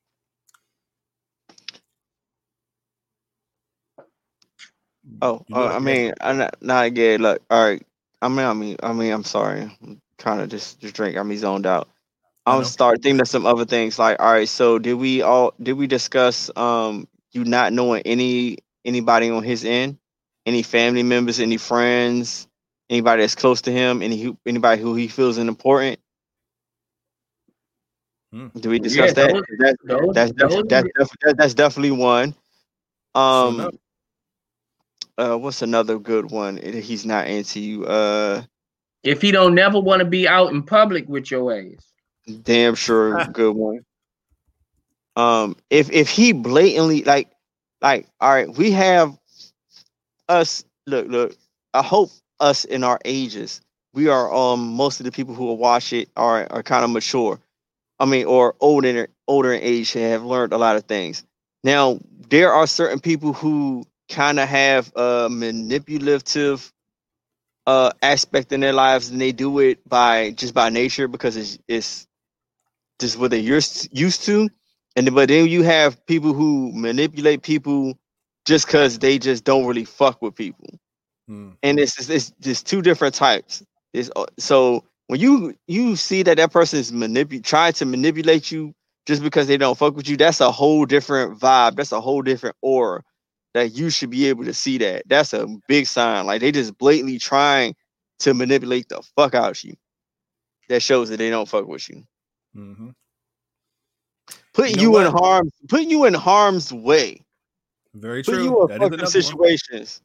Oh, 5.20 5.44
You 5.48 5.56
know 5.56 5.64
uh, 5.64 5.68
I 5.68 5.78
I'm 5.80 5.80
mean, 5.80 6.14
I 6.20 6.32
not, 6.32 6.56
not 6.60 6.84
again. 6.86 7.20
Look, 7.22 7.42
all 7.50 7.64
right. 7.64 7.82
I 8.22 8.28
mean, 8.28 8.46
I 8.46 8.52
mean, 8.54 8.76
I 8.82 8.92
mean, 8.92 9.12
I'm 9.12 9.24
sorry. 9.24 9.62
I'm 9.82 10.00
kind 10.18 10.40
of 10.40 10.48
just 10.48 10.80
just 10.80 10.94
drink. 10.94 11.16
I'm 11.16 11.36
zoned 11.36 11.66
out. 11.66 11.88
I 12.48 12.54
I'm 12.54 12.64
know. 12.64 12.74
start 12.74 13.02
thinking 13.02 13.20
of 13.22 13.28
some 13.28 13.46
other 13.46 13.66
things. 13.66 13.98
Like, 13.98 14.20
all 14.20 14.32
right, 14.32 14.48
so 14.48 14.78
did 14.78 14.94
we 14.94 15.22
all 15.22 15.54
did 15.62 15.74
we 15.74 15.88
discuss 15.88 16.50
um 16.56 17.08
you 17.32 17.44
not 17.44 17.72
knowing 17.74 18.02
any 18.06 18.58
anybody 18.84 19.30
on 19.30 19.44
his 19.44 19.64
end, 19.64 19.98
any 20.46 20.62
family 20.62 21.02
members, 21.02 21.40
any 21.40 21.56
friends, 21.56 22.46
anybody 22.88 23.22
that's 23.22 23.34
close 23.34 23.62
to 23.62 23.72
him, 23.72 24.02
any 24.02 24.36
anybody 24.46 24.80
who 24.82 24.94
he 24.94 25.08
feels 25.08 25.38
is 25.38 25.46
important? 25.48 25.98
Hmm. 28.32 28.48
Do 28.56 28.70
we 28.70 28.78
discuss 28.78 29.08
Yeah, 29.16 29.26
that? 29.26 29.32
those- 29.32 29.44
That's 29.58 29.76
Those, 29.84 30.14
that's 30.14 30.32
def- 30.32 30.50
those, 30.50 30.62
that's 30.68 30.88
that- 31.22 31.36
that's 31.36 31.54
definitely 31.54 31.90
one. 31.92 32.32
Sure 33.16 33.22
Um, 33.22 33.54
enough. 33.60 33.74
uh, 35.18 35.36
what's 35.36 35.62
another 35.62 35.98
good 35.98 36.30
one? 36.30 36.58
It- 36.58 36.84
He's 36.84 37.04
not 37.04 37.26
into 37.26 37.60
you. 37.60 37.84
Uh, 37.86 38.42
if 39.02 39.20
he 39.22 39.32
don't 39.32 39.54
never 39.54 39.80
want 39.80 40.00
to 40.00 40.04
be 40.06 40.28
out 40.28 40.52
in 40.52 40.62
public 40.62 41.08
with 41.08 41.30
your 41.30 41.52
ass. 41.52 41.92
damn 42.42 42.74
sure 42.76 43.24
good 43.32 43.54
one. 43.56 43.84
Um, 45.16 45.56
if 45.70 45.90
if 45.90 46.08
he 46.08 46.32
blatantly 46.32 47.02
like, 47.02 47.30
like, 47.82 48.06
all 48.20 48.30
right, 48.32 48.48
we 48.48 48.70
have 48.70 49.18
us. 50.30 50.64
Look, 50.86 51.08
look. 51.08 51.36
I 51.74 51.82
hope 51.82 52.10
us 52.40 52.64
in 52.64 52.84
our 52.84 53.00
ages, 53.04 53.60
we 53.94 54.08
are 54.08 54.32
um 54.32 54.74
most 54.74 55.00
of 55.00 55.06
the 55.06 55.12
people 55.12 55.34
who 55.34 55.46
will 55.46 55.58
watch 55.58 55.92
it 55.92 56.08
are 56.16 56.46
are 56.50 56.62
kind 56.62 56.84
of 56.84 56.90
mature. 56.90 57.40
I 58.00 58.06
mean, 58.06 58.26
or 58.26 58.56
older 58.60 59.08
older 59.28 59.52
in 59.52 59.62
age 59.62 59.92
have 59.94 60.24
learned 60.24 60.52
a 60.52 60.58
lot 60.58 60.76
of 60.76 60.84
things. 60.84 61.24
Now 61.64 62.00
there 62.30 62.52
are 62.52 62.66
certain 62.66 63.00
people 63.00 63.32
who 63.34 63.84
kind 64.10 64.40
of 64.40 64.48
have 64.48 64.92
a 64.96 65.28
manipulative 65.30 66.72
uh 67.66 67.92
aspect 68.02 68.52
in 68.52 68.60
their 68.60 68.72
lives, 68.72 69.10
and 69.10 69.20
they 69.20 69.32
do 69.32 69.58
it 69.60 69.86
by 69.88 70.32
just 70.32 70.54
by 70.54 70.70
nature 70.70 71.08
because 71.08 71.36
it's 71.36 71.58
it's 71.68 72.06
just 73.00 73.18
what 73.18 73.30
they're 73.32 73.40
used 73.40 73.88
used 73.98 74.24
to. 74.24 74.48
And 74.96 75.14
but 75.14 75.28
then 75.28 75.48
you 75.48 75.62
have 75.62 76.04
people 76.06 76.32
who 76.34 76.72
manipulate 76.74 77.42
people 77.42 77.98
just 78.50 78.66
because 78.66 78.98
they 78.98 79.18
just 79.18 79.44
don't 79.44 79.66
really 79.66 79.86
fuck 79.86 80.20
with 80.22 80.34
people 80.36 80.68
Hmm. 81.28 81.50
and 81.62 81.78
it's 81.80 81.96
just, 81.96 82.10
it's 82.10 82.32
just 82.40 82.66
two 82.66 82.82
different 82.82 83.14
types. 83.14 83.64
It's, 83.94 84.10
uh, 84.16 84.26
so 84.38 84.84
when 85.08 85.20
you 85.20 85.54
you 85.68 85.96
see 85.96 86.22
that 86.24 86.36
that 86.38 86.52
person 86.52 86.80
is 86.80 86.92
manipul 86.92 87.42
trying 87.44 87.74
to 87.74 87.86
manipulate 87.86 88.50
you 88.50 88.74
just 89.06 89.22
because 89.22 89.46
they 89.48 89.56
don't 89.56 89.78
fuck 89.78 89.96
with 89.96 90.08
you, 90.08 90.16
that's 90.16 90.40
a 90.40 90.50
whole 90.50 90.86
different 90.86 91.38
vibe. 91.38 91.76
That's 91.76 91.92
a 91.92 92.00
whole 92.00 92.22
different 92.22 92.56
aura 92.62 93.02
that 93.54 93.72
you 93.74 93.90
should 93.90 94.10
be 94.10 94.26
able 94.26 94.44
to 94.44 94.54
see 94.54 94.78
that. 94.78 95.04
That's 95.06 95.32
a 95.32 95.46
big 95.68 95.86
sign. 95.86 96.26
Like 96.26 96.40
they 96.40 96.52
just 96.52 96.78
blatantly 96.78 97.18
trying 97.18 97.76
to 98.20 98.34
manipulate 98.34 98.88
the 98.88 99.02
fuck 99.16 99.34
out 99.34 99.52
of 99.52 99.64
you. 99.64 99.74
That 100.68 100.82
shows 100.82 101.10
that 101.10 101.18
they 101.18 101.30
don't 101.30 101.48
fuck 101.48 101.66
with 101.66 101.88
you. 101.88 102.04
Mhm. 102.56 102.94
Putting 104.54 104.78
You 104.78 104.96
you, 104.96 104.98
in 104.98 105.12
harm's 105.12 105.52
putting 105.68 105.90
you 105.90 106.04
in 106.06 106.14
harm's 106.14 106.72
way. 106.72 107.24
Very 107.94 108.22
true. 108.22 108.44
you 108.44 108.62
in 108.62 108.68
That 108.68 108.74
is 108.76 108.78
fucking 108.78 108.94
another 109.00 109.02
one. 109.02 109.10
situations. 109.10 110.00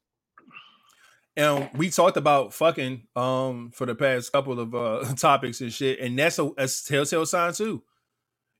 And 1.38 1.70
we 1.76 1.90
talked 1.90 2.18
about 2.18 2.54
fucking 2.54 3.08
um 3.16 3.72
for 3.74 3.86
the 3.86 3.96
past 3.96 4.32
couple 4.32 4.60
of 4.60 4.74
uh 4.74 5.14
topics 5.18 5.62
and 5.62 5.74
shit, 5.74 6.00
and 6.00 6.18
that's 6.18 6.40
a, 6.40 6.46
a 6.58 6.68
telltale 6.68 7.26
sign 7.26 7.54
too. 7.54 7.84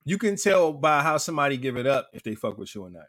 You 0.04 0.18
can 0.18 0.36
tell 0.36 0.74
by 0.74 1.02
how 1.02 1.18
somebody 1.18 1.58
give 1.58 1.78
it 1.78 1.88
up 1.88 2.10
if 2.14 2.22
they 2.24 2.36
fuck 2.36 2.58
with 2.58 2.74
you 2.76 2.84
or 2.84 2.90
not. 2.90 3.06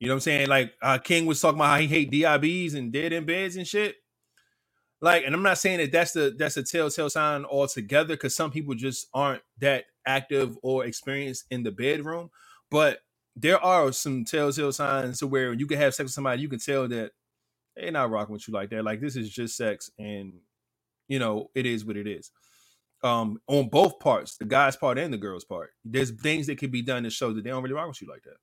You 0.00 0.08
know 0.08 0.14
what 0.14 0.16
I'm 0.16 0.20
saying? 0.20 0.48
Like 0.48 0.72
uh, 0.82 0.98
King 0.98 1.26
was 1.26 1.40
talking 1.40 1.58
about 1.58 1.74
how 1.74 1.78
he 1.78 1.86
hate 1.86 2.10
DIBs 2.10 2.74
and 2.74 2.92
dead 2.92 3.12
in 3.12 3.24
beds 3.26 3.56
and 3.56 3.66
shit. 3.66 3.96
Like, 5.00 5.24
and 5.24 5.34
I'm 5.34 5.42
not 5.42 5.58
saying 5.58 5.78
that 5.78 5.92
that's 5.92 6.12
the 6.12 6.34
that's 6.36 6.56
a 6.56 6.62
telltale 6.62 7.10
sign 7.10 7.44
altogether, 7.44 8.14
because 8.14 8.34
some 8.34 8.50
people 8.50 8.74
just 8.74 9.06
aren't 9.12 9.42
that 9.58 9.84
active 10.06 10.56
or 10.62 10.86
experienced 10.86 11.44
in 11.50 11.62
the 11.62 11.70
bedroom. 11.70 12.30
But 12.70 13.00
there 13.36 13.58
are 13.62 13.92
some 13.92 14.24
telltale 14.24 14.72
signs 14.72 15.18
to 15.18 15.26
where 15.26 15.52
you 15.52 15.66
can 15.66 15.78
have 15.78 15.94
sex 15.94 16.04
with 16.04 16.12
somebody, 16.12 16.42
you 16.42 16.48
can 16.48 16.60
tell 16.60 16.88
that 16.88 17.12
they're 17.76 17.90
not 17.90 18.10
rocking 18.10 18.32
with 18.32 18.46
you 18.46 18.54
like 18.54 18.70
that. 18.70 18.84
Like 18.84 19.00
this 19.00 19.16
is 19.16 19.30
just 19.30 19.56
sex, 19.56 19.90
and 19.98 20.34
you 21.08 21.18
know 21.18 21.50
it 21.54 21.66
is 21.66 21.84
what 21.84 21.96
it 21.96 22.06
is. 22.06 22.30
Um, 23.02 23.38
on 23.48 23.68
both 23.68 23.98
parts, 23.98 24.36
the 24.36 24.46
guy's 24.46 24.76
part 24.76 24.98
and 24.98 25.12
the 25.12 25.18
girl's 25.18 25.44
part. 25.44 25.70
There's 25.84 26.10
things 26.10 26.46
that 26.46 26.58
can 26.58 26.70
be 26.70 26.80
done 26.82 27.02
to 27.02 27.10
show 27.10 27.32
that 27.32 27.44
they 27.44 27.50
don't 27.50 27.62
really 27.62 27.74
rock 27.74 27.88
with 27.88 28.00
you 28.00 28.08
like 28.08 28.22
that. 28.22 28.36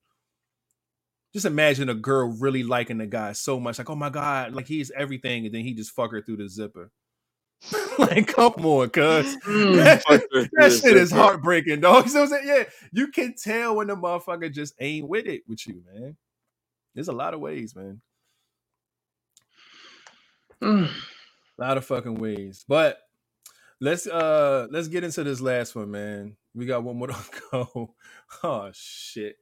Just 1.34 1.46
imagine 1.46 1.90
a 1.90 1.96
girl 1.96 2.28
really 2.40 2.62
liking 2.62 2.98
the 2.98 3.08
guy 3.08 3.32
so 3.32 3.60
much, 3.60 3.80
like, 3.80 3.90
oh 3.90 3.96
my 3.96 4.10
god, 4.10 4.54
like 4.54 4.68
he's 4.68 4.92
everything, 4.92 5.46
and 5.46 5.56
then 5.56 5.64
he 5.64 5.74
just 5.74 5.92
fuck 5.92 6.12
her 6.12 6.22
through 6.22 6.38
the 6.38 6.50
zipper. 6.50 6.92
like, 8.00 8.28
come 8.28 8.66
on, 8.66 8.90
cuz. 8.90 9.38
Mm. 9.38 9.76
That, 9.84 10.04
shit- 10.08 10.52
that 10.54 10.72
shit 10.72 10.98
is 10.98 11.12
heartbreaking, 11.12 11.82
dog. 11.82 12.08
So 12.10 12.24
I'm 12.24 12.28
saying, 12.28 12.48
yeah, 12.48 12.64
you 12.92 13.08
can 13.08 13.36
tell 13.36 13.76
when 13.76 13.88
the 13.88 13.96
motherfucker 13.96 14.52
just 14.52 14.74
ain't 14.80 15.08
with 15.08 15.28
it 15.28 15.44
with 15.48 15.68
you, 15.68 15.84
man. 15.94 16.18
There's 16.96 17.08
a 17.08 17.14
lot 17.14 17.34
of 17.34 17.40
ways, 17.40 17.76
man. 17.76 18.02
Mm. 20.62 20.90
A 20.90 21.62
lot 21.62 21.78
of 21.78 21.86
fucking 21.86 22.16
ways. 22.16 22.66
But 22.68 23.00
let's 23.80 24.06
uh 24.08 24.68
let's 24.70 24.88
get 24.88 25.04
into 25.04 25.24
this 25.24 25.42
last 25.42 25.76
one, 25.76 25.92
man. 25.92 26.36
We 26.54 26.66
got 26.66 26.84
one 26.84 26.98
more 26.98 27.08
to 27.08 27.16
go. 27.52 27.96
Oh 28.44 28.70
shit. 28.74 29.38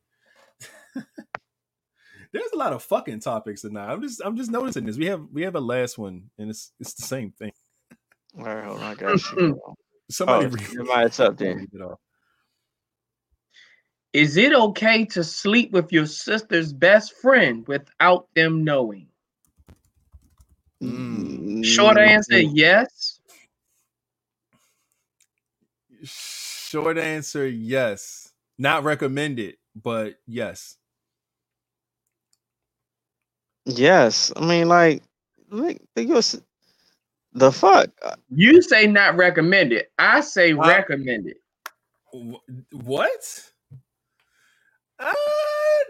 There's 2.31 2.51
a 2.53 2.57
lot 2.57 2.73
of 2.73 2.83
fucking 2.83 3.21
topics 3.21 3.61
tonight. 3.61 3.91
I'm 3.91 4.01
just 4.01 4.21
I'm 4.23 4.37
just 4.37 4.51
noticing 4.51 4.85
this. 4.85 4.97
We 4.97 5.07
have 5.07 5.25
we 5.31 5.41
have 5.43 5.55
a 5.55 5.59
last 5.59 5.97
one 5.97 6.29
and 6.37 6.49
it's 6.49 6.71
it's 6.79 6.93
the 6.93 7.03
same 7.03 7.31
thing. 7.31 7.51
All 8.37 8.43
right, 8.43 8.63
hold 8.63 8.79
on, 8.79 8.83
I 8.83 8.95
got 8.95 9.31
you. 9.33 9.59
Somebody 10.11 10.45
Oh, 10.45 10.49
read, 10.49 10.67
never 10.73 11.23
up 11.23 11.37
then. 11.37 11.57
read 11.57 11.69
it 11.73 11.81
off. 11.81 11.99
Is 14.13 14.37
it 14.37 14.53
okay 14.53 15.05
to 15.05 15.23
sleep 15.23 15.71
with 15.71 15.91
your 15.91 16.07
sister's 16.07 16.73
best 16.73 17.13
friend 17.21 17.67
without 17.67 18.27
them 18.35 18.63
knowing? 18.63 19.07
Mm. 20.81 21.63
Short 21.63 21.97
answer, 21.97 22.39
yes. 22.39 23.19
Short 26.03 26.97
answer, 26.97 27.47
yes. 27.47 28.31
Not 28.57 28.83
recommended, 28.83 29.57
but 29.75 30.15
yes. 30.25 30.77
Yes, 33.65 34.31
I 34.35 34.45
mean, 34.45 34.67
like, 34.67 35.03
like 35.51 35.81
think 35.95 36.09
your 36.09 36.17
s- 36.19 36.41
the 37.33 37.51
fuck. 37.51 37.89
You 38.29 38.61
say 38.61 38.87
not 38.87 39.17
recommended. 39.17 39.87
I 39.97 40.21
say 40.21 40.53
Huh? 40.53 40.67
recommended. 40.67 41.37
Wh- 42.13 42.73
What? 42.73 43.49
Uh, 44.99 45.13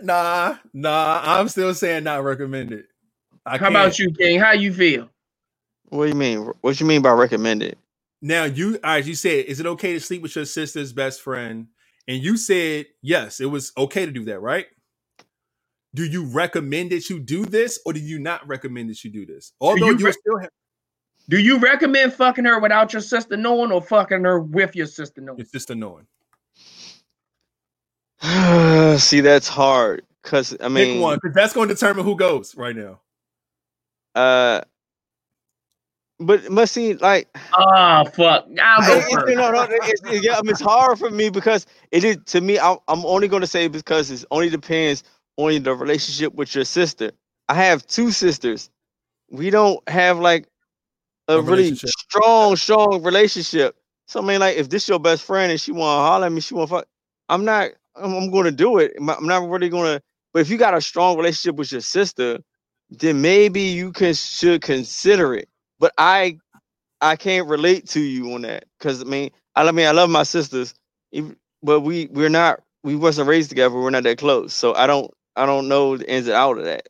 nah, 0.02 0.58
nah. 0.74 1.22
I'm 1.24 1.50
still 1.50 1.74
saying 1.74 2.04
not 2.06 2.24
recommended. 2.24 2.86
I 3.46 3.58
How 3.58 3.70
about 3.70 3.98
can't. 3.98 4.00
you, 4.00 4.12
King? 4.14 4.40
How 4.40 4.54
you 4.54 4.74
feel? 4.74 5.10
What 5.90 6.06
do 6.06 6.10
you 6.10 6.16
mean? 6.16 6.52
What 6.62 6.80
you 6.80 6.86
mean 6.86 7.02
by 7.02 7.12
recommended? 7.12 7.78
Now 8.22 8.46
you, 8.46 8.76
all 8.84 8.92
right, 8.92 9.06
you 9.06 9.16
said, 9.16 9.46
is 9.46 9.60
it 9.60 9.66
okay 9.66 9.94
to 9.94 10.00
sleep 10.00 10.22
with 10.22 10.36
your 10.36 10.46
sister's 10.46 10.94
best 10.94 11.22
friend? 11.22 11.68
And 12.08 12.22
you 12.24 12.38
said 12.38 12.88
yes, 13.02 13.40
it 13.40 13.46
was 13.46 13.72
okay 13.78 14.06
to 14.06 14.12
do 14.12 14.26
that, 14.26 14.40
right? 14.42 14.68
Do 15.96 16.04
you 16.06 16.26
recommend 16.26 16.92
that 16.92 17.10
you 17.10 17.20
do 17.20 17.46
this, 17.46 17.80
or 17.86 17.94
do 17.94 18.00
you 18.00 18.20
not 18.20 18.48
recommend 18.48 18.90
that 18.92 19.04
you 19.04 19.12
do 19.12 19.26
this? 19.26 19.54
Although 19.62 19.92
you 19.92 19.98
you, 20.00 20.06
re- 20.06 20.12
still 20.12 20.38
have 20.40 20.52
Do 21.30 21.40
you 21.40 21.60
recommend 21.60 22.14
fucking 22.14 22.44
her 22.46 22.60
without 22.60 22.92
your 22.92 23.02
sister 23.04 23.38
knowing 23.38 23.72
or 23.72 23.82
fucking 23.82 24.24
her 24.24 24.40
with 24.42 24.76
your 24.76 24.88
sister 24.88 25.22
knowing? 25.22 25.38
your 25.38 25.46
sister 25.46 25.76
knowing. 25.76 26.08
See, 29.00 29.22
that's 29.22 29.48
hard 29.48 30.04
because 30.24 30.58
I 30.60 30.68
mean, 30.68 30.96
Pick 30.96 31.02
one, 31.02 31.20
because 31.22 31.34
that's 31.36 31.54
going 31.54 31.70
to 31.70 31.74
determine 31.76 32.04
who 32.04 32.16
goes 32.18 32.56
right 32.56 32.76
now. 32.76 33.00
uh, 34.16 34.62
but 36.20 36.50
must 36.52 36.74
see 36.74 36.96
like 36.96 37.30
Ah, 37.54 38.04
fuck. 38.04 38.48
I'll 38.62 38.82
go 38.86 38.98
It- 38.98 39.06
it- 39.06 39.14
first. 39.22 39.36
no, 39.38 39.52
no, 39.52 39.68
it's, 39.70 40.02
it- 40.12 40.24
yeah, 40.24 40.34
I 40.38 40.42
mean, 40.42 40.50
it's 40.52 40.60
hard 40.60 41.00
for 41.00 41.10
me 41.10 41.30
because 41.30 41.66
it 41.92 42.04
is 42.04 42.18
to 42.26 42.42
me. 42.42 42.60
I'm, 42.60 42.78
I'm 42.90 43.06
only 43.06 43.30
going 43.30 43.40
to 43.42 43.48
say 43.48 43.68
because 43.70 44.12
it 44.12 44.26
only 44.32 44.50
depends 44.50 45.04
on 45.38 45.64
the 45.64 45.74
relationship 45.74 46.34
with 46.34 46.54
your 46.56 46.66
sister. 46.66 47.12
I 47.48 47.54
have 47.54 47.88
two 47.88 48.12
sisters. 48.12 48.70
We 49.32 49.50
don't 49.50 49.88
have 49.88 50.20
like 50.20 50.49
a, 51.30 51.38
A 51.38 51.42
really 51.42 51.76
strong, 51.76 52.56
strong 52.56 53.04
relationship. 53.04 53.76
So 54.08 54.22
I 54.22 54.26
mean, 54.26 54.40
like, 54.40 54.58
if 54.58 54.70
this 54.70 54.88
your 54.88 55.00
best 55.00 55.24
friend 55.24 55.52
and 55.52 55.62
she 55.62 55.72
want 55.72 55.98
to 56.00 56.04
holler 56.04 56.26
at 56.28 56.32
me, 56.32 56.42
she 56.42 56.56
want 56.56 56.70
to 56.70 56.76
fuck. 56.78 56.88
I'm 57.30 57.46
not. 57.46 57.70
I'm, 57.96 58.14
I'm 58.16 58.32
going 58.32 58.46
to 58.46 58.52
do 58.52 58.80
it. 58.80 58.94
I'm 59.00 59.10
I'm 59.10 59.28
not 59.28 59.48
really 59.50 59.70
going 59.70 59.98
to. 59.98 60.04
But 60.34 60.42
if 60.42 60.50
you 60.50 60.58
got 60.58 60.76
a 60.76 60.82
strong 60.82 61.18
relationship 61.18 61.56
with 61.58 61.72
your 61.72 61.82
sister, 61.82 62.40
then 62.90 63.22
maybe 63.22 63.62
you 63.62 63.92
can 63.92 64.14
should 64.14 64.62
consider 64.62 65.36
it. 65.36 65.50
But 65.80 65.94
I 65.98 66.40
I 67.02 67.16
can't 67.16 67.48
relate 67.48 67.88
to 67.90 68.02
you 68.02 68.34
on 68.34 68.42
that 68.44 68.66
because 68.80 69.02
I 69.02 69.06
mean, 69.06 69.32
I, 69.56 69.68
I 69.68 69.72
mean, 69.72 69.88
I 69.88 69.92
love 69.92 70.10
my 70.10 70.24
sisters, 70.24 70.74
but 71.64 71.82
we 71.82 72.08
we're 72.12 72.30
not 72.30 72.62
we 72.84 72.96
wasn't 72.96 73.28
raised 73.30 73.50
together. 73.50 73.76
We're 73.76 73.90
not 73.92 74.04
that 74.04 74.18
close, 74.18 74.54
so 74.54 74.74
I 74.76 74.88
don't 74.88 75.12
I 75.36 75.46
don't 75.46 75.68
know 75.68 75.98
the 75.98 76.10
ins 76.12 76.28
and 76.28 76.36
out 76.36 76.58
of 76.58 76.66
that. 76.66 76.88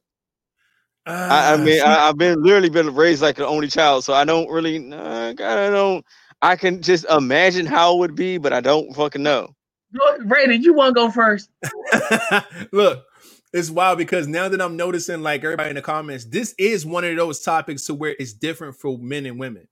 I, 1.29 1.53
I 1.53 1.57
Ah, 1.57 1.57
mean, 1.57 1.81
I, 1.81 2.09
I've 2.09 2.17
been 2.17 2.43
literally 2.43 2.69
been 2.69 2.95
raised 2.95 3.21
like 3.21 3.39
an 3.39 3.45
only 3.45 3.67
child, 3.69 4.05
so 4.05 4.13
I 4.13 4.25
don't 4.25 4.49
really, 4.49 4.79
nah, 4.79 5.33
God, 5.33 5.59
I 5.59 5.69
don't. 5.71 6.05
I 6.41 6.55
can 6.57 6.81
just 6.83 7.05
imagine 7.09 7.65
how 7.67 7.95
it 7.95 7.99
would 7.99 8.15
be, 8.15 8.37
but 8.39 8.53
I 8.53 8.61
don't 8.61 8.93
fucking 8.95 9.23
know. 9.23 9.55
Go- 9.97 10.19
Raiden, 10.25 10.63
you 10.63 10.73
want 10.73 10.95
to 10.95 11.01
go 11.01 11.11
first? 11.11 11.49
Look, 12.73 13.05
it's 13.53 13.69
wild 13.71 13.97
because 13.97 14.27
now 14.27 14.49
that 14.49 14.61
I'm 14.61 14.77
noticing, 14.77 15.21
like 15.23 15.43
everybody 15.43 15.69
in 15.71 15.75
the 15.77 15.81
comments, 15.81 16.25
this 16.25 16.55
is 16.59 16.85
one 16.85 17.03
of 17.05 17.15
those 17.17 17.41
topics 17.41 17.85
to 17.87 17.95
where 17.95 18.15
it's 18.19 18.33
different 18.33 18.75
for 18.77 18.97
men 18.97 19.25
and 19.25 19.39
women. 19.39 19.67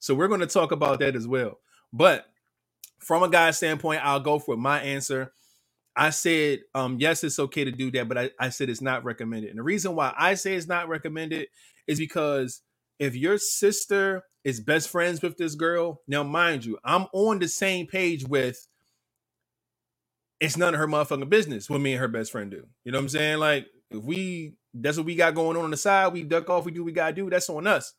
So 0.00 0.14
we're 0.14 0.28
going 0.28 0.40
to 0.40 0.46
talk 0.46 0.72
about 0.72 1.00
that 1.00 1.16
as 1.16 1.26
well. 1.28 1.60
But 1.92 2.26
from 3.00 3.22
a 3.22 3.28
guy's 3.30 3.58
standpoint, 3.58 4.04
I'll 4.04 4.20
go 4.20 4.38
for 4.38 4.56
my 4.56 4.80
answer. 4.80 5.32
I 5.96 6.10
said, 6.10 6.60
um, 6.74 6.98
yes, 6.98 7.22
it's 7.22 7.38
okay 7.38 7.64
to 7.64 7.70
do 7.70 7.90
that, 7.92 8.08
but 8.08 8.18
I, 8.18 8.30
I 8.38 8.48
said 8.48 8.68
it's 8.68 8.80
not 8.80 9.04
recommended. 9.04 9.50
And 9.50 9.58
the 9.58 9.62
reason 9.62 9.94
why 9.94 10.12
I 10.16 10.34
say 10.34 10.54
it's 10.54 10.66
not 10.66 10.88
recommended 10.88 11.48
is 11.86 11.98
because 11.98 12.62
if 12.98 13.14
your 13.14 13.38
sister 13.38 14.24
is 14.44 14.60
best 14.60 14.88
friends 14.88 15.22
with 15.22 15.36
this 15.36 15.54
girl, 15.54 16.02
now 16.08 16.22
mind 16.22 16.64
you, 16.64 16.78
I'm 16.84 17.06
on 17.12 17.38
the 17.38 17.48
same 17.48 17.86
page 17.86 18.24
with 18.24 18.66
it's 20.40 20.56
none 20.56 20.74
of 20.74 20.80
her 20.80 20.88
motherfucking 20.88 21.30
business 21.30 21.70
what 21.70 21.80
me 21.80 21.92
and 21.92 22.00
her 22.00 22.08
best 22.08 22.32
friend 22.32 22.50
do. 22.50 22.66
You 22.84 22.92
know 22.92 22.98
what 22.98 23.04
I'm 23.04 23.08
saying? 23.08 23.38
Like, 23.38 23.66
if 23.90 24.02
we 24.02 24.54
that's 24.74 24.96
what 24.96 25.06
we 25.06 25.14
got 25.14 25.34
going 25.34 25.56
on 25.56 25.64
on 25.64 25.70
the 25.70 25.76
side, 25.76 26.12
we 26.12 26.24
duck 26.24 26.50
off, 26.50 26.64
we 26.64 26.72
do 26.72 26.84
we 26.84 26.92
gotta 26.92 27.14
do, 27.14 27.30
that's 27.30 27.48
on 27.48 27.66
us. 27.66 27.94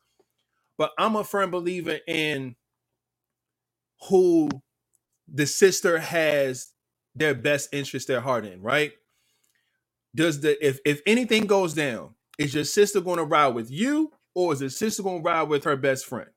But 0.78 0.92
I'm 0.98 1.16
a 1.16 1.24
firm 1.24 1.50
believer 1.50 1.98
in 2.06 2.56
who 4.08 4.50
the 5.26 5.46
sister 5.46 5.98
has 5.98 6.68
their 7.16 7.34
best 7.34 7.70
interest, 7.72 8.08
their 8.08 8.20
heart 8.20 8.44
in, 8.46 8.62
right? 8.62 8.92
Does 10.14 10.40
the 10.40 10.64
if 10.66 10.80
if 10.84 11.00
anything 11.06 11.46
goes 11.46 11.74
down, 11.74 12.14
is 12.38 12.54
your 12.54 12.64
sister 12.64 13.00
gonna 13.00 13.24
ride 13.24 13.54
with 13.54 13.70
you 13.70 14.12
or 14.34 14.52
is 14.52 14.60
the 14.60 14.70
sister 14.70 15.02
gonna 15.02 15.22
ride 15.22 15.48
with 15.48 15.64
her 15.64 15.76
best 15.76 16.06
friend? 16.06 16.30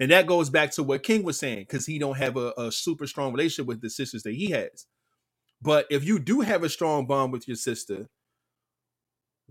And 0.00 0.10
that 0.10 0.26
goes 0.26 0.48
back 0.48 0.70
to 0.72 0.82
what 0.82 1.02
King 1.02 1.22
was 1.24 1.38
saying, 1.38 1.60
because 1.60 1.84
he 1.86 1.98
don't 1.98 2.16
have 2.16 2.36
a, 2.38 2.54
a 2.56 2.72
super 2.72 3.06
strong 3.06 3.32
relationship 3.32 3.66
with 3.66 3.82
the 3.82 3.90
sisters 3.90 4.22
that 4.22 4.34
he 4.34 4.50
has. 4.50 4.86
But 5.60 5.86
if 5.90 6.04
you 6.04 6.18
do 6.18 6.40
have 6.40 6.64
a 6.64 6.70
strong 6.70 7.06
bond 7.06 7.32
with 7.32 7.46
your 7.46 7.58
sister, 7.58 8.08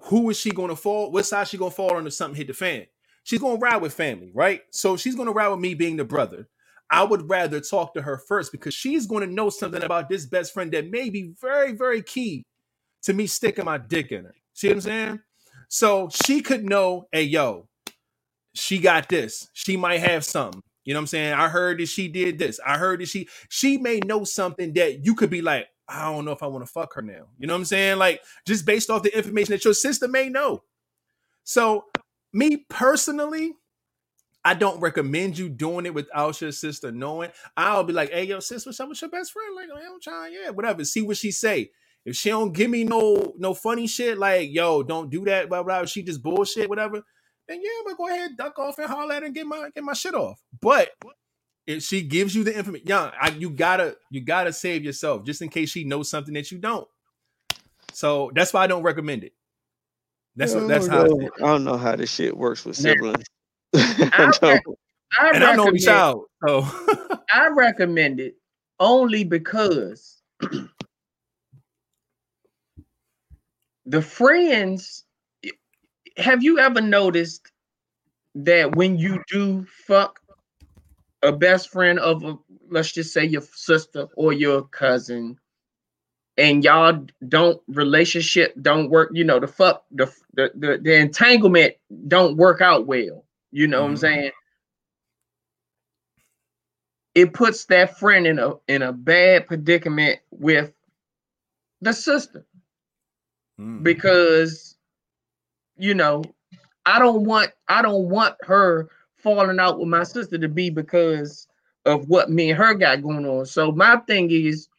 who 0.03 0.29
is 0.31 0.39
she 0.39 0.49
going 0.49 0.69
to 0.69 0.75
fall? 0.75 1.11
What 1.11 1.27
side 1.27 1.47
she 1.47 1.57
going 1.57 1.71
to 1.71 1.75
fall 1.75 1.95
on 1.95 2.07
if 2.07 2.13
something 2.13 2.35
hit 2.35 2.47
the 2.47 2.53
fan? 2.53 2.87
She's 3.23 3.39
going 3.39 3.59
to 3.59 3.61
ride 3.61 3.81
with 3.81 3.93
family, 3.93 4.31
right? 4.33 4.61
So 4.71 4.97
she's 4.97 5.15
going 5.15 5.27
to 5.27 5.33
ride 5.33 5.49
with 5.49 5.59
me 5.59 5.75
being 5.75 5.97
the 5.97 6.05
brother. 6.05 6.47
I 6.91 7.03
would 7.03 7.29
rather 7.29 7.59
talk 7.59 7.93
to 7.93 8.01
her 8.01 8.17
first 8.17 8.51
because 8.51 8.73
she's 8.73 9.05
going 9.05 9.27
to 9.27 9.33
know 9.33 9.49
something 9.49 9.83
about 9.83 10.09
this 10.09 10.25
best 10.25 10.53
friend 10.53 10.71
that 10.71 10.89
may 10.89 11.09
be 11.09 11.33
very, 11.39 11.73
very 11.73 12.01
key 12.01 12.45
to 13.03 13.13
me 13.13 13.27
sticking 13.27 13.65
my 13.65 13.77
dick 13.77 14.11
in 14.11 14.25
her. 14.25 14.35
See 14.53 14.67
what 14.67 14.75
I'm 14.75 14.81
saying? 14.81 15.19
So 15.67 16.09
she 16.25 16.41
could 16.41 16.65
know, 16.65 17.07
hey, 17.11 17.23
yo, 17.23 17.67
she 18.53 18.79
got 18.79 19.07
this. 19.07 19.49
She 19.53 19.77
might 19.77 19.99
have 19.99 20.25
something. 20.25 20.63
You 20.83 20.93
know 20.93 20.99
what 20.99 21.03
I'm 21.03 21.07
saying? 21.07 21.33
I 21.33 21.49
heard 21.49 21.79
that 21.79 21.87
she 21.87 22.07
did 22.07 22.39
this. 22.39 22.59
I 22.65 22.77
heard 22.77 23.01
that 23.01 23.07
she 23.07 23.29
she 23.47 23.77
may 23.77 23.99
know 23.99 24.23
something 24.23 24.73
that 24.73 25.05
you 25.05 25.13
could 25.13 25.29
be 25.29 25.41
like, 25.41 25.67
I 25.87 26.11
don't 26.11 26.25
know 26.25 26.31
if 26.31 26.41
I 26.41 26.47
want 26.47 26.65
to 26.65 26.71
fuck 26.71 26.93
her 26.95 27.01
now. 27.01 27.27
You 27.37 27.45
know 27.45 27.53
what 27.53 27.59
I'm 27.59 27.65
saying? 27.65 27.99
Like 27.99 28.21
just 28.45 28.65
based 28.65 28.89
off 28.89 29.03
the 29.03 29.15
information 29.15 29.51
that 29.51 29.65
your 29.65 29.75
sister 29.75 30.07
may 30.07 30.29
know. 30.29 30.63
So 31.43 31.85
me 32.33 32.65
personally, 32.69 33.53
I 34.49 34.55
don't 34.55 34.79
recommend 34.79 35.37
you 35.37 35.47
doing 35.47 35.85
it 35.85 35.93
without 35.93 36.41
your 36.41 36.51
sister 36.51 36.91
knowing. 36.91 37.29
I'll 37.55 37.83
be 37.83 37.93
like, 37.93 38.09
hey, 38.09 38.23
yo, 38.23 38.39
sis, 38.39 38.65
what's 38.65 38.79
up 38.79 38.89
with 38.89 38.99
your 38.99 39.11
best 39.11 39.31
friend? 39.31 39.55
Like, 39.55 39.69
oh, 39.71 39.77
I'm 39.77 40.01
trying, 40.01 40.33
yeah, 40.33 40.49
whatever. 40.49 40.83
See 40.83 41.03
what 41.03 41.17
she 41.17 41.29
say. 41.29 41.69
If 42.03 42.15
she 42.15 42.29
don't 42.29 42.51
give 42.51 42.71
me 42.71 42.83
no 42.83 43.35
no 43.37 43.53
funny 43.53 43.85
shit, 43.85 44.17
like, 44.17 44.49
yo, 44.51 44.81
don't 44.81 45.11
do 45.11 45.23
that, 45.25 45.49
blah, 45.49 45.61
blah, 45.61 45.85
she 45.85 46.01
just 46.01 46.23
bullshit, 46.23 46.67
whatever, 46.67 47.03
then 47.47 47.61
yeah, 47.61 47.69
I'm 47.77 47.85
gonna 47.85 47.97
go 47.97 48.07
ahead, 48.07 48.37
duck 48.37 48.57
off 48.57 48.79
and 48.79 48.87
holler 48.87 49.13
at 49.13 49.21
her 49.21 49.27
and 49.27 49.35
get 49.35 49.45
my 49.45 49.69
get 49.75 49.83
my 49.83 49.93
shit 49.93 50.15
off. 50.15 50.41
But 50.59 50.89
if 51.67 51.83
she 51.83 52.01
gives 52.01 52.33
you 52.33 52.43
the 52.43 52.57
information, 52.57 52.87
yeah, 52.87 53.11
I, 53.21 53.29
you 53.29 53.51
gotta 53.51 53.97
you 54.09 54.21
gotta 54.21 54.51
save 54.51 54.83
yourself 54.83 55.25
just 55.25 55.43
in 55.43 55.49
case 55.49 55.69
she 55.69 55.83
knows 55.83 56.09
something 56.09 56.33
that 56.33 56.49
you 56.49 56.57
don't. 56.57 56.87
So 57.93 58.31
that's 58.33 58.51
why 58.51 58.63
I 58.63 58.67
don't 58.67 58.81
recommend 58.81 59.25
it. 59.25 59.33
That's 60.35 60.55
what 60.55 60.67
that's 60.67 60.87
oh, 60.87 60.91
how. 60.91 61.01
I 61.01 61.03
I 61.03 61.51
don't, 61.51 61.65
know 61.65 61.77
how 61.77 61.95
this 61.95 62.11
shit 62.11 62.35
works 62.35 62.65
with 62.65 62.83
Now, 62.83 62.93
siblings. 62.93 63.25
I 63.75 64.31
I 64.41 64.59
I 65.19 65.31
And 65.33 65.43
I'm 65.43 65.59
only 65.59 65.71
recommend, 65.71 65.85
child, 65.85 66.25
so 66.47 66.67
I 67.31 67.47
recommend 67.47 68.19
it 68.19 68.35
only 68.79 69.23
because 69.23 70.21
the 73.85 74.01
friends. 74.01 75.03
Have 76.17 76.43
you 76.43 76.59
ever 76.59 76.81
noticed 76.81 77.49
that 78.35 78.75
when 78.75 78.97
you 78.97 79.23
do 79.31 79.65
fuck 79.85 80.19
a 81.23 81.31
best 81.31 81.69
friend 81.69 81.97
of 81.99 82.23
a, 82.23 82.37
let's 82.69 82.91
just 82.91 83.13
say 83.13 83.25
your 83.25 83.41
sister 83.41 84.07
or 84.15 84.33
your 84.33 84.63
cousin, 84.63 85.37
and 86.37 86.63
y'all 86.63 87.05
don't 87.27 87.61
relationship 87.67 88.53
don't 88.61 88.89
work, 88.89 89.11
you 89.13 89.23
know, 89.23 89.39
the 89.39 89.47
fuck 89.47 89.85
the 89.91 90.11
the 90.33 90.51
the, 90.55 90.77
the 90.81 90.95
entanglement 90.95 91.75
don't 92.07 92.37
work 92.37 92.61
out 92.61 92.85
well. 92.85 93.25
You 93.51 93.67
know 93.67 93.81
what 93.81 93.89
I'm 93.89 93.95
Mhm. 93.95 93.99
saying? 93.99 94.31
It 97.15 97.33
puts 97.33 97.65
that 97.65 97.97
friend 97.97 98.27
in 98.27 98.39
a 98.39 98.53
in 98.67 98.81
a 98.81 98.93
bad 98.93 99.47
predicament 99.47 100.19
with 100.31 100.73
the 101.81 101.93
sister 101.93 102.45
Mm. 103.59 103.83
because 103.83 104.77
you 105.77 105.93
know 105.93 106.23
i 106.85 106.97
don't 106.97 107.25
want 107.25 107.51
i 107.67 107.81
don't 107.81 108.07
want 108.09 108.35
her 108.41 108.89
falling 109.17 109.59
out 109.59 109.79
with 109.79 109.89
my 109.89 110.03
sister 110.03 110.37
to 110.37 110.47
be 110.47 110.69
because 110.69 111.47
of 111.85 112.07
what 112.07 112.29
me 112.29 112.51
and 112.51 112.57
her 112.57 112.73
got 112.73 113.01
going 113.01 113.25
on 113.25 113.45
so 113.45 113.71
my 113.71 113.97
thing 114.07 114.31
is 114.31 114.69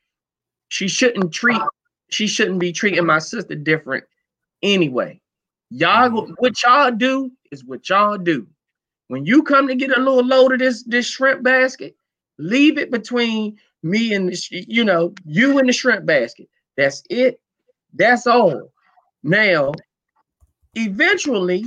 she 0.69 0.89
shouldn't 0.89 1.33
treat 1.33 1.61
she 2.11 2.27
shouldn't 2.27 2.59
be 2.59 2.73
treating 2.73 3.05
my 3.05 3.19
sister 3.19 3.55
different 3.55 4.05
anyway 4.63 5.21
y'all 5.71 6.27
what 6.39 6.63
y'all 6.63 6.91
do 6.91 7.31
is 7.51 7.65
what 7.65 7.89
y'all 7.89 8.17
do 8.17 8.47
when 9.11 9.25
you 9.27 9.43
come 9.43 9.67
to 9.67 9.75
get 9.75 9.97
a 9.97 10.01
little 10.01 10.25
load 10.25 10.53
of 10.53 10.59
this 10.59 10.83
this 10.85 11.07
shrimp 11.07 11.43
basket 11.43 11.97
leave 12.39 12.79
it 12.79 12.91
between 12.91 13.57
me 13.83 14.15
and 14.15 14.29
the, 14.29 14.65
you 14.69 14.85
know 14.85 15.13
you 15.25 15.59
and 15.59 15.69
the 15.69 15.73
shrimp 15.73 16.07
basket 16.07 16.49
that's 16.77 17.03
it 17.11 17.41
that's 17.95 18.27
all 18.27 18.71
now, 19.23 19.73
eventually, 20.75 21.65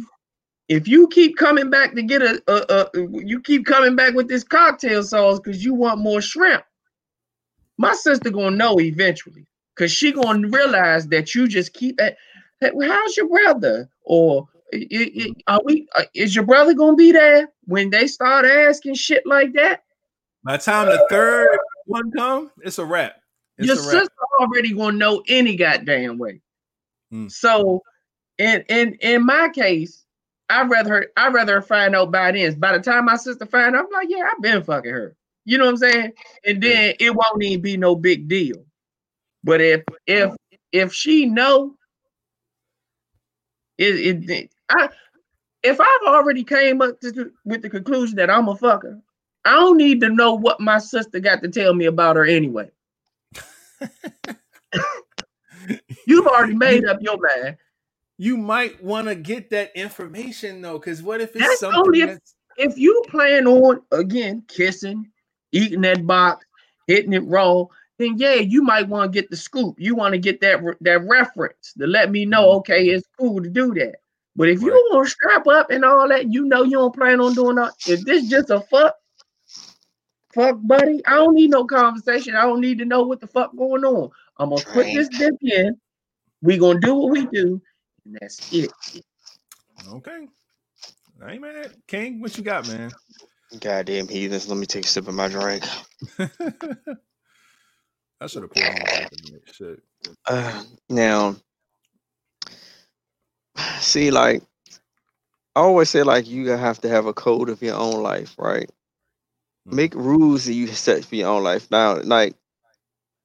if 0.69 0.87
you 0.87 1.07
keep 1.07 1.37
coming 1.37 1.69
back 1.69 1.93
to 1.93 2.01
get 2.01 2.21
a, 2.21 2.41
a, 2.47 2.87
a 2.95 3.07
you 3.23 3.41
keep 3.41 3.65
coming 3.65 3.95
back 3.95 4.13
with 4.13 4.27
this 4.27 4.43
cocktail 4.43 5.03
sauce 5.03 5.39
because 5.39 5.63
you 5.63 5.73
want 5.73 5.99
more 5.99 6.21
shrimp, 6.21 6.63
my 7.77 7.93
sister 7.93 8.31
gonna 8.31 8.55
know 8.55 8.79
eventually 8.79 9.45
because 9.75 9.91
she 9.91 10.11
gonna 10.11 10.47
realize 10.47 11.07
that 11.07 11.35
you 11.35 11.47
just 11.47 11.73
keep 11.73 11.99
at. 12.01 12.17
How's 12.61 13.17
your 13.17 13.27
brother? 13.27 13.89
Or 14.05 14.47
are 15.47 15.61
we? 15.63 15.87
uh, 15.95 16.03
Is 16.13 16.35
your 16.35 16.45
brother 16.45 16.73
gonna 16.73 16.95
be 16.95 17.11
there 17.11 17.49
when 17.65 17.89
they 17.89 18.07
start 18.07 18.45
asking 18.45 18.95
shit 18.95 19.25
like 19.25 19.53
that? 19.53 19.83
By 20.43 20.57
the 20.57 20.63
time 20.63 20.87
the 20.87 21.05
third 21.09 21.57
one 21.85 22.11
come, 22.11 22.51
it's 22.61 22.79
a 22.79 22.85
wrap. 22.85 23.15
It's 23.57 23.67
your 23.67 23.77
a 23.77 23.79
wrap. 23.79 23.91
sister 23.91 24.15
already 24.39 24.73
gonna 24.73 24.97
know 24.97 25.23
any 25.27 25.55
goddamn 25.55 26.17
way. 26.17 26.41
Mm. 27.13 27.31
So, 27.31 27.81
in 28.37 28.63
in 28.69 28.93
in 28.95 29.25
my 29.25 29.49
case, 29.49 30.03
I 30.49 30.63
rather 30.63 30.89
her, 30.89 31.07
I 31.17 31.29
rather 31.29 31.61
find 31.61 31.95
out 31.95 32.11
by 32.11 32.31
then. 32.31 32.59
By 32.59 32.77
the 32.77 32.83
time 32.83 33.05
my 33.05 33.15
sister 33.15 33.45
find 33.45 33.75
out, 33.75 33.85
I'm 33.85 33.91
like, 33.91 34.07
yeah, 34.09 34.29
I've 34.31 34.41
been 34.41 34.63
fucking 34.63 34.91
her. 34.91 35.15
You 35.45 35.57
know 35.57 35.65
what 35.65 35.71
I'm 35.71 35.77
saying? 35.77 36.13
And 36.45 36.61
then 36.63 36.95
it 36.99 37.13
won't 37.13 37.43
even 37.43 37.61
be 37.61 37.77
no 37.77 37.95
big 37.95 38.27
deal. 38.27 38.65
But 39.43 39.61
if 39.61 39.83
if 40.07 40.33
if 40.71 40.93
she 40.93 41.25
know, 41.25 41.75
it 43.77 44.29
it 44.29 44.52
I 44.69 44.89
if 45.63 45.79
I've 45.79 46.07
already 46.07 46.43
came 46.43 46.81
up 46.81 46.99
to, 47.01 47.31
with 47.45 47.61
the 47.61 47.69
conclusion 47.69 48.17
that 48.17 48.29
I'm 48.29 48.49
a 48.49 48.55
fucker, 48.55 49.01
I 49.45 49.51
don't 49.51 49.77
need 49.77 50.01
to 50.01 50.09
know 50.09 50.33
what 50.33 50.59
my 50.59 50.77
sister 50.77 51.19
got 51.19 51.41
to 51.41 51.49
tell 51.49 51.73
me 51.73 51.85
about 51.85 52.17
her 52.17 52.25
anyway. 52.25 52.69
You've 56.05 56.27
already 56.27 56.55
made 56.55 56.85
up 56.85 57.01
your 57.01 57.17
mind. 57.17 57.57
You 58.17 58.37
might 58.37 58.81
want 58.83 59.07
to 59.07 59.15
get 59.15 59.49
that 59.51 59.71
information 59.75 60.61
though, 60.61 60.77
because 60.77 61.01
what 61.01 61.21
if 61.21 61.35
it's 61.35 61.45
That's 61.45 61.59
something 61.61 61.79
only 61.79 62.01
if- 62.01 62.09
that's 62.09 62.35
If 62.57 62.77
you 62.77 63.01
plan 63.07 63.47
on 63.47 63.81
again 63.91 64.43
kissing, 64.47 65.09
eating 65.51 65.81
that 65.81 66.05
box, 66.05 66.45
hitting 66.87 67.13
it 67.13 67.23
raw, 67.25 67.65
then 67.97 68.17
yeah, 68.17 68.35
you 68.35 68.63
might 68.63 68.87
want 68.87 69.11
to 69.11 69.21
get 69.21 69.29
the 69.29 69.37
scoop. 69.37 69.75
You 69.79 69.95
want 69.95 70.13
to 70.13 70.19
get 70.19 70.41
that 70.41 70.61
that 70.81 71.07
reference 71.07 71.73
to 71.79 71.87
let 71.87 72.11
me 72.11 72.25
know, 72.25 72.49
mm-hmm. 72.49 72.57
okay, 72.57 72.85
it's 72.85 73.07
cool 73.17 73.41
to 73.41 73.49
do 73.49 73.73
that. 73.75 73.95
But 74.35 74.49
if 74.49 74.61
you 74.61 74.69
want 74.69 75.05
to 75.05 75.11
strap 75.11 75.47
up 75.47 75.69
and 75.69 75.85
all 75.85 76.07
that, 76.09 76.31
you 76.31 76.45
know 76.45 76.63
you 76.63 76.71
don't 76.71 76.95
plan 76.95 77.21
on 77.21 77.33
doing 77.35 77.55
that. 77.57 77.73
If 77.87 78.03
this 78.03 78.27
just 78.27 78.49
a 78.49 78.61
fuck, 78.61 78.95
fuck 80.33 80.57
buddy, 80.63 81.05
I 81.05 81.15
don't 81.15 81.35
need 81.35 81.51
no 81.51 81.65
conversation. 81.65 82.35
I 82.35 82.43
don't 82.43 82.61
need 82.61 82.79
to 82.79 82.85
know 82.85 83.03
what 83.03 83.21
the 83.21 83.27
fuck 83.27 83.55
going 83.55 83.85
on. 83.85 84.09
I'm 84.37 84.49
gonna 84.49 84.63
put 84.63 84.87
this 84.91 85.09
dip 85.09 85.35
in. 85.41 85.77
We 86.41 86.57
gonna 86.57 86.79
do 86.79 86.95
what 86.95 87.11
we 87.11 87.27
do, 87.27 87.61
and 88.05 88.17
that's 88.19 88.51
it. 88.51 88.71
okay? 89.87 90.27
I 91.23 91.33
ain't 91.33 91.41
mad. 91.41 91.75
King, 91.87 92.19
what 92.19 92.35
you 92.37 92.43
got, 92.43 92.67
man? 92.67 92.91
Goddamn 93.59 94.07
heathens. 94.07 94.47
Let 94.49 94.57
me 94.57 94.65
take 94.65 94.85
a 94.85 94.87
sip 94.87 95.07
of 95.07 95.13
my 95.13 95.27
drink. 95.27 95.63
I 98.19 98.27
should 98.27 98.41
have 98.41 98.51
poured 98.51 98.65
more 98.65 98.85
back 98.85 99.11
in 99.11 99.33
that 99.33 99.53
shit. 99.53 99.79
Uh, 100.25 100.63
now, 100.89 101.35
see, 103.79 104.11
like, 104.11 104.43
I 105.55 105.61
always 105.61 105.89
say, 105.89 106.03
like, 106.03 106.27
you 106.27 106.49
have 106.49 106.79
to 106.81 106.89
have 106.89 107.05
a 107.05 107.13
code 107.13 107.49
of 107.49 107.61
your 107.61 107.75
own 107.75 108.01
life, 108.03 108.35
right? 108.37 108.69
Mhm. 109.67 109.73
Make 109.73 109.95
rules 109.95 110.45
that 110.45 110.53
you 110.53 110.67
set 110.67 111.05
for 111.05 111.15
your 111.15 111.29
own 111.29 111.43
life. 111.43 111.69
Now, 111.71 112.01
like, 112.01 112.35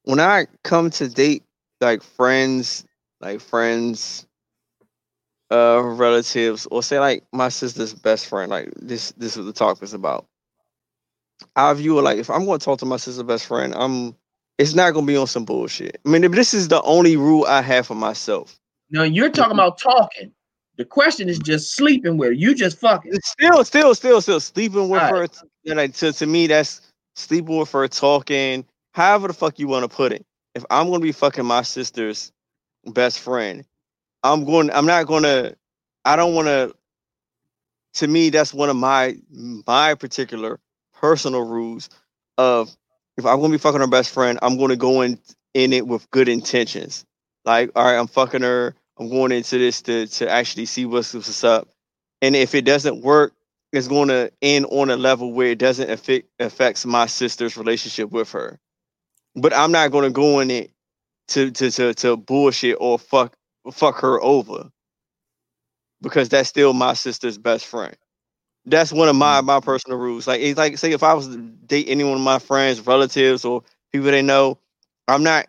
when 0.04 0.20
I 0.20 0.46
come 0.64 0.90
to 0.90 1.08
date, 1.08 1.44
like, 1.80 2.02
friends, 2.02 2.84
like, 3.20 3.40
friends, 3.40 4.26
uh, 5.50 5.82
relatives, 5.82 6.66
or 6.70 6.82
say, 6.82 6.98
like, 7.00 7.24
my 7.32 7.48
sister's 7.48 7.94
best 7.94 8.26
friend, 8.26 8.50
like, 8.50 8.72
this, 8.76 9.12
this 9.12 9.32
is 9.32 9.38
what 9.38 9.46
the 9.46 9.52
talk 9.52 9.80
was 9.80 9.94
about. 9.94 10.26
I 11.56 11.72
view 11.74 11.98
it 11.98 12.02
like, 12.02 12.18
if 12.18 12.30
I'm 12.30 12.44
going 12.46 12.58
to 12.58 12.64
talk 12.64 12.78
to 12.80 12.86
my 12.86 12.96
sister's 12.96 13.22
best 13.22 13.46
friend, 13.46 13.74
I'm, 13.76 14.16
it's 14.58 14.74
not 14.74 14.92
going 14.92 15.06
to 15.06 15.12
be 15.12 15.16
on 15.16 15.26
some 15.26 15.44
bullshit. 15.44 16.00
I 16.04 16.08
mean, 16.08 16.24
if 16.24 16.32
this 16.32 16.54
is 16.54 16.68
the 16.68 16.82
only 16.82 17.16
rule 17.16 17.44
I 17.46 17.62
have 17.62 17.86
for 17.86 17.94
myself. 17.94 18.58
Now 18.90 19.02
you're 19.02 19.30
talking 19.30 19.52
about 19.52 19.78
talking. 19.78 20.32
The 20.76 20.84
question 20.84 21.28
is 21.28 21.38
just 21.38 21.74
sleeping 21.74 22.16
with 22.16 22.28
her. 22.28 22.32
You 22.32 22.54
just 22.54 22.78
fucking. 22.78 23.12
Still, 23.24 23.64
still, 23.64 23.94
still, 23.94 24.20
still 24.20 24.40
sleeping 24.40 24.88
with 24.88 25.02
Alright. 25.02 25.34
her. 25.36 25.44
know, 25.64 25.74
Like 25.74 25.94
to, 25.94 26.12
to 26.12 26.26
me, 26.26 26.46
that's 26.46 26.92
sleeping 27.16 27.58
with 27.58 27.70
her, 27.72 27.88
talking, 27.88 28.64
however 28.92 29.28
the 29.28 29.34
fuck 29.34 29.58
you 29.58 29.66
want 29.68 29.88
to 29.88 29.94
put 29.94 30.12
it. 30.12 30.24
If 30.54 30.64
I'm 30.70 30.88
gonna 30.88 31.00
be 31.00 31.12
fucking 31.12 31.44
my 31.44 31.62
sister's 31.62 32.32
best 32.86 33.20
friend, 33.20 33.64
I'm 34.22 34.44
going. 34.44 34.70
I'm 34.70 34.86
not 34.86 35.06
gonna. 35.06 35.54
I 36.04 36.16
don't 36.16 36.34
want 36.34 36.46
to. 36.46 36.74
To 37.94 38.06
me, 38.06 38.30
that's 38.30 38.54
one 38.54 38.70
of 38.70 38.76
my 38.76 39.16
my 39.30 39.94
particular 39.94 40.60
personal 40.94 41.42
rules 41.42 41.90
of 42.38 42.74
if 43.16 43.26
I'm 43.26 43.40
gonna 43.40 43.52
be 43.52 43.58
fucking 43.58 43.80
her 43.80 43.86
best 43.86 44.12
friend, 44.14 44.38
I'm 44.42 44.56
gonna 44.56 44.76
go 44.76 45.02
in 45.02 45.18
in 45.54 45.72
it 45.72 45.86
with 45.86 46.10
good 46.10 46.28
intentions. 46.28 47.04
Like, 47.44 47.70
all 47.74 47.84
right, 47.84 47.98
I'm 47.98 48.06
fucking 48.06 48.42
her. 48.42 48.74
I'm 48.98 49.08
going 49.08 49.32
into 49.32 49.58
this 49.58 49.82
to 49.82 50.06
to 50.06 50.28
actually 50.28 50.66
see 50.66 50.86
what's 50.86 51.14
what's 51.14 51.44
up. 51.44 51.68
And 52.20 52.34
if 52.34 52.54
it 52.54 52.64
doesn't 52.64 53.02
work, 53.02 53.34
it's 53.72 53.88
going 53.88 54.08
to 54.08 54.32
end 54.42 54.66
on 54.70 54.90
a 54.90 54.96
level 54.96 55.32
where 55.32 55.48
it 55.48 55.58
doesn't 55.58 55.90
affect 55.90 56.28
affects 56.40 56.84
my 56.84 57.06
sister's 57.06 57.56
relationship 57.56 58.10
with 58.10 58.32
her. 58.32 58.58
But 59.36 59.54
I'm 59.54 59.72
not 59.72 59.92
going 59.92 60.04
to 60.04 60.10
go 60.10 60.40
in 60.40 60.50
it 60.50 60.72
to 61.28 61.50
to 61.52 61.70
to 61.70 61.94
to 61.94 62.16
bullshit 62.16 62.76
or 62.80 62.98
fuck 62.98 63.36
fuck 63.72 64.00
her 64.00 64.20
over 64.22 64.70
because 66.00 66.28
that's 66.28 66.48
still 66.48 66.72
my 66.72 66.94
sister's 66.94 67.38
best 67.38 67.66
friend. 67.66 67.96
That's 68.64 68.92
one 68.92 69.08
of 69.08 69.16
my 69.16 69.40
mm. 69.40 69.44
my 69.44 69.60
personal 69.60 69.98
rules. 69.98 70.26
Like 70.26 70.40
it's 70.40 70.58
like 70.58 70.76
say 70.78 70.92
if 70.92 71.02
I 71.02 71.14
was 71.14 71.28
to 71.28 71.38
date 71.38 71.86
any 71.88 72.04
one 72.04 72.14
of 72.14 72.20
my 72.20 72.38
friends, 72.38 72.84
relatives, 72.86 73.44
or 73.44 73.62
people 73.92 74.10
they 74.10 74.22
know, 74.22 74.58
I'm 75.06 75.22
not 75.22 75.46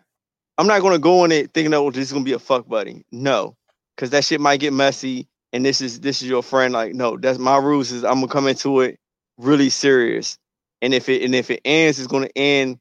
I'm 0.58 0.66
not 0.66 0.82
gonna 0.82 0.98
go 0.98 1.24
in 1.24 1.32
it 1.32 1.52
thinking 1.54 1.74
oh 1.74 1.90
this 1.90 2.06
is 2.08 2.12
gonna 2.12 2.24
be 2.24 2.32
a 2.32 2.38
fuck 2.38 2.68
buddy. 2.68 3.04
No, 3.12 3.56
because 3.96 4.10
that 4.10 4.24
shit 4.24 4.40
might 4.40 4.60
get 4.60 4.72
messy. 4.72 5.28
And 5.52 5.64
this 5.64 5.80
is 5.80 6.00
this 6.00 6.22
is 6.22 6.28
your 6.28 6.42
friend. 6.42 6.72
Like 6.72 6.94
no, 6.94 7.16
that's 7.16 7.38
my 7.38 7.58
rules. 7.58 7.92
Is 7.92 8.04
I'm 8.04 8.16
gonna 8.16 8.28
come 8.28 8.46
into 8.48 8.80
it 8.80 8.98
really 9.38 9.70
serious. 9.70 10.38
And 10.82 10.94
if 10.94 11.08
it 11.08 11.22
and 11.22 11.34
if 11.34 11.50
it 11.50 11.60
ends, 11.64 11.98
it's 11.98 12.08
gonna 12.08 12.28
end 12.36 12.78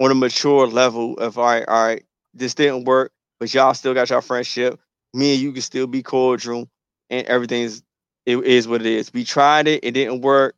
on 0.00 0.10
a 0.10 0.14
mature 0.14 0.66
level 0.66 1.18
of 1.18 1.38
all 1.38 1.44
right, 1.46 1.64
all 1.68 1.86
right, 1.86 2.04
this 2.34 2.54
didn't 2.54 2.84
work, 2.84 3.12
but 3.40 3.52
y'all 3.54 3.74
still 3.74 3.94
got 3.94 4.10
your 4.10 4.22
friendship. 4.22 4.80
Me 5.14 5.34
and 5.34 5.42
you 5.42 5.52
can 5.52 5.62
still 5.62 5.86
be 5.86 6.02
cordial, 6.02 6.68
and 7.10 7.26
everything's 7.26 7.82
it 8.26 8.38
is 8.44 8.68
what 8.68 8.80
it 8.80 8.86
is. 8.86 9.12
We 9.12 9.24
tried 9.24 9.68
it, 9.68 9.84
it 9.84 9.92
didn't 9.92 10.22
work. 10.22 10.56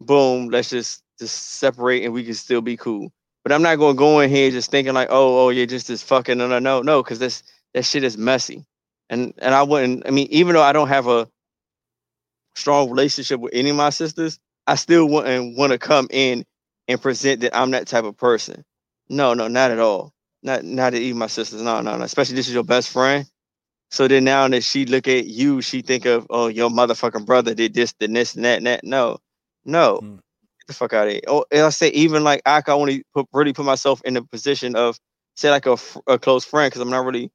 Boom, 0.00 0.48
let's 0.48 0.70
just 0.70 1.02
just 1.18 1.36
separate 1.58 2.04
and 2.04 2.14
we 2.14 2.24
can 2.24 2.34
still 2.34 2.60
be 2.60 2.76
cool. 2.76 3.12
But 3.48 3.54
I'm 3.54 3.62
not 3.62 3.76
gonna 3.76 3.94
go 3.94 4.20
in 4.20 4.28
here 4.28 4.50
just 4.50 4.70
thinking 4.70 4.92
like, 4.92 5.08
oh, 5.10 5.46
oh, 5.46 5.48
you're 5.48 5.64
just 5.64 5.88
this 5.88 6.02
fucking 6.02 6.36
no, 6.36 6.46
no, 6.46 6.58
no, 6.58 6.82
no, 6.82 7.02
because 7.02 7.18
this 7.18 7.42
that 7.72 7.86
shit 7.86 8.04
is 8.04 8.18
messy. 8.18 8.66
And 9.08 9.32
and 9.38 9.54
I 9.54 9.62
wouldn't. 9.62 10.06
I 10.06 10.10
mean, 10.10 10.28
even 10.30 10.52
though 10.52 10.62
I 10.62 10.74
don't 10.74 10.88
have 10.88 11.06
a 11.06 11.26
strong 12.54 12.90
relationship 12.90 13.40
with 13.40 13.54
any 13.54 13.70
of 13.70 13.76
my 13.76 13.88
sisters, 13.88 14.38
I 14.66 14.74
still 14.74 15.08
wouldn't 15.08 15.56
want 15.56 15.72
to 15.72 15.78
come 15.78 16.08
in 16.10 16.44
and 16.88 17.00
present 17.00 17.40
that 17.40 17.56
I'm 17.56 17.70
that 17.70 17.86
type 17.86 18.04
of 18.04 18.18
person. 18.18 18.66
No, 19.08 19.32
no, 19.32 19.48
not 19.48 19.70
at 19.70 19.78
all. 19.78 20.12
Not 20.42 20.64
not 20.64 20.90
to 20.90 20.98
even 20.98 21.16
my 21.16 21.26
sisters. 21.26 21.62
No, 21.62 21.80
no, 21.80 21.96
no. 21.96 22.04
Especially 22.04 22.36
this 22.36 22.48
is 22.48 22.54
your 22.54 22.64
best 22.64 22.90
friend. 22.90 23.24
So 23.90 24.08
then 24.08 24.24
now 24.24 24.46
that 24.48 24.62
she 24.62 24.84
look 24.84 25.08
at 25.08 25.24
you, 25.24 25.62
she 25.62 25.80
think 25.80 26.04
of, 26.04 26.26
oh, 26.28 26.48
your 26.48 26.68
motherfucking 26.68 27.24
brother 27.24 27.54
did 27.54 27.72
this, 27.72 27.94
did 27.94 28.12
this, 28.12 28.34
and 28.34 28.44
that, 28.44 28.58
and 28.58 28.66
that. 28.66 28.84
No, 28.84 29.20
no. 29.64 30.00
Mm. 30.04 30.18
The 30.68 30.74
fuck 30.74 30.92
out 30.92 31.08
of 31.08 31.12
here. 31.12 31.22
Oh, 31.26 31.44
and 31.50 31.62
I 31.62 31.70
say 31.70 31.88
even 31.88 32.22
like 32.22 32.42
I 32.46 32.60
can 32.60 32.74
only 32.74 33.02
put 33.14 33.26
really 33.32 33.52
put 33.52 33.64
myself 33.64 34.00
in 34.04 34.14
the 34.14 34.22
position 34.22 34.76
of 34.76 34.98
say 35.36 35.50
like 35.50 35.66
a, 35.66 35.76
a 36.06 36.18
close 36.18 36.44
friend 36.44 36.70
because 36.70 36.80
I'm 36.80 36.90
not 36.90 37.04
really 37.04 37.30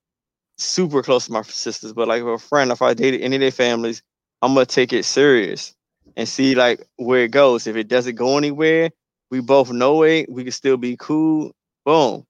super 0.57 1.03
close 1.03 1.25
to 1.25 1.31
my 1.31 1.41
sisters, 1.43 1.93
but 1.93 2.07
like 2.07 2.23
a 2.23 2.37
friend, 2.37 2.71
if 2.71 2.81
I 2.81 2.93
dated 2.93 3.21
any 3.21 3.35
of 3.35 3.41
their 3.41 3.51
families, 3.51 4.01
I'm 4.41 4.53
gonna 4.53 4.65
take 4.65 4.93
it 4.93 5.03
serious 5.03 5.75
and 6.15 6.27
see 6.27 6.55
like 6.55 6.81
where 6.97 7.23
it 7.23 7.31
goes. 7.31 7.67
If 7.67 7.75
it 7.75 7.87
doesn't 7.87 8.15
go 8.15 8.37
anywhere, 8.37 8.91
we 9.31 9.41
both 9.41 9.71
know 9.71 10.03
it. 10.03 10.29
We 10.29 10.43
can 10.43 10.51
still 10.51 10.77
be 10.77 10.95
cool. 10.97 11.51
Boom. 11.85 12.25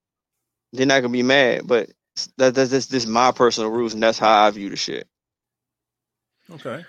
They're 0.71 0.85
not 0.85 1.01
gonna 1.01 1.13
be 1.13 1.23
mad, 1.23 1.67
but 1.67 1.89
that, 2.37 2.55
that's 2.55 2.87
just 2.87 3.07
my 3.07 3.31
personal 3.31 3.69
rules, 3.69 3.93
and 3.93 4.01
that's 4.01 4.19
how 4.19 4.45
I 4.45 4.49
view 4.51 4.69
the 4.69 4.75
shit. 4.75 5.07
Okay. 6.51 6.83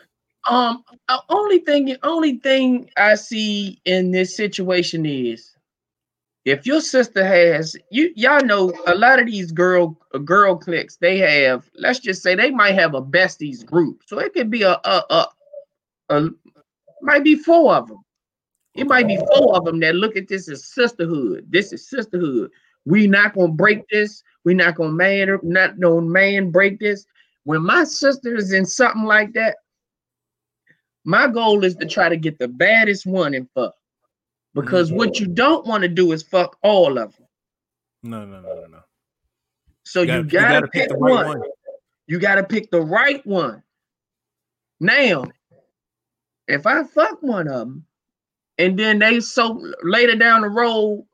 Um, 0.48 0.84
only 1.28 1.60
thing, 1.60 1.86
the 1.86 1.98
only 2.02 2.38
thing 2.38 2.90
I 2.96 3.14
see 3.14 3.80
in 3.84 4.10
this 4.10 4.36
situation 4.36 5.06
is 5.06 5.54
if 6.44 6.66
your 6.66 6.80
sister 6.80 7.24
has 7.24 7.76
you, 7.90 8.12
y'all 8.16 8.44
know 8.44 8.72
a 8.86 8.94
lot 8.94 9.18
of 9.18 9.26
these 9.26 9.50
girl 9.50 9.98
uh, 10.12 10.18
girl 10.18 10.56
cliques. 10.56 10.96
They 10.96 11.18
have, 11.18 11.70
let's 11.76 11.98
just 11.98 12.22
say, 12.22 12.34
they 12.34 12.50
might 12.50 12.74
have 12.74 12.94
a 12.94 13.02
besties 13.02 13.64
group. 13.64 14.02
So 14.06 14.18
it 14.18 14.34
could 14.34 14.50
be 14.50 14.62
a 14.62 14.72
a 14.84 15.02
a, 15.10 15.26
a 16.10 16.28
might 17.00 17.24
be 17.24 17.36
four 17.36 17.74
of 17.74 17.88
them. 17.88 18.04
It 18.74 18.86
might 18.86 19.06
be 19.06 19.16
four 19.16 19.56
of 19.56 19.64
them 19.64 19.80
that 19.80 19.94
look 19.94 20.16
at 20.16 20.28
this 20.28 20.48
as 20.48 20.66
sisterhood. 20.66 21.46
This 21.48 21.72
is 21.72 21.88
sisterhood. 21.88 22.50
We 22.84 23.06
not 23.06 23.34
gonna 23.34 23.52
break 23.52 23.88
this. 23.88 24.22
We 24.44 24.52
not 24.52 24.74
gonna 24.74 24.92
man 24.92 25.38
not 25.42 25.78
no 25.78 26.00
man 26.00 26.50
break 26.50 26.78
this. 26.78 27.06
When 27.44 27.62
my 27.62 27.84
sister 27.84 28.36
is 28.36 28.52
in 28.52 28.66
something 28.66 29.04
like 29.04 29.32
that, 29.34 29.56
my 31.04 31.28
goal 31.28 31.64
is 31.64 31.76
to 31.76 31.86
try 31.86 32.08
to 32.08 32.16
get 32.16 32.38
the 32.38 32.48
baddest 32.48 33.06
one 33.06 33.34
and 33.34 33.48
fuck. 33.54 33.74
Because 34.54 34.92
what 34.92 35.18
you 35.18 35.26
don't 35.26 35.66
want 35.66 35.82
to 35.82 35.88
do 35.88 36.12
is 36.12 36.22
fuck 36.22 36.56
all 36.62 36.96
of 36.98 37.16
them. 37.16 37.26
No, 38.02 38.24
no, 38.24 38.40
no, 38.40 38.54
no, 38.54 38.66
no. 38.66 38.78
So 39.84 40.02
you 40.02 40.22
gotta, 40.22 40.66
pick, 40.68 40.90
one. 40.92 41.40
You 42.06 42.18
gotta 42.18 42.44
pick 42.44 42.70
the 42.70 42.80
right 42.80 43.24
one. 43.26 43.62
Now, 44.80 45.24
if 46.46 46.66
I 46.66 46.84
fuck 46.84 47.22
one 47.22 47.48
of 47.48 47.60
them, 47.60 47.86
and 48.58 48.78
then 48.78 48.98
they 48.98 49.20
so 49.20 49.60
later 49.82 50.14
down 50.14 50.42
the 50.42 50.48
road, 50.48 51.04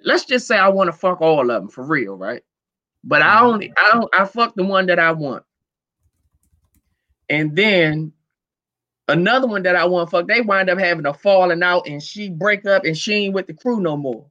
let's 0.00 0.24
just 0.24 0.46
say 0.46 0.58
I 0.58 0.68
want 0.68 0.88
to 0.88 0.92
fuck 0.92 1.20
all 1.20 1.50
of 1.50 1.62
them 1.62 1.68
for 1.68 1.84
real, 1.84 2.16
right? 2.16 2.42
But 3.04 3.22
I 3.22 3.36
Mhm. 3.36 3.42
only 3.42 3.72
I 3.76 3.90
don't 3.92 4.14
I 4.14 4.24
fuck 4.24 4.54
the 4.54 4.64
one 4.64 4.86
that 4.86 4.98
I 4.98 5.12
want. 5.12 5.44
And 7.28 7.54
then 7.54 8.12
another 9.08 9.46
one 9.46 9.62
that 9.64 9.76
I 9.76 9.84
want 9.84 10.10
fuck, 10.10 10.26
they 10.28 10.40
wind 10.40 10.70
up 10.70 10.78
having 10.78 11.06
a 11.06 11.14
falling 11.14 11.62
out 11.62 11.86
and 11.86 12.02
she 12.02 12.28
break 12.30 12.66
up 12.66 12.84
and 12.84 12.96
she 12.96 13.14
ain't 13.14 13.34
with 13.34 13.46
the 13.46 13.54
crew 13.54 13.80
no 13.80 13.96
more. 13.96 14.26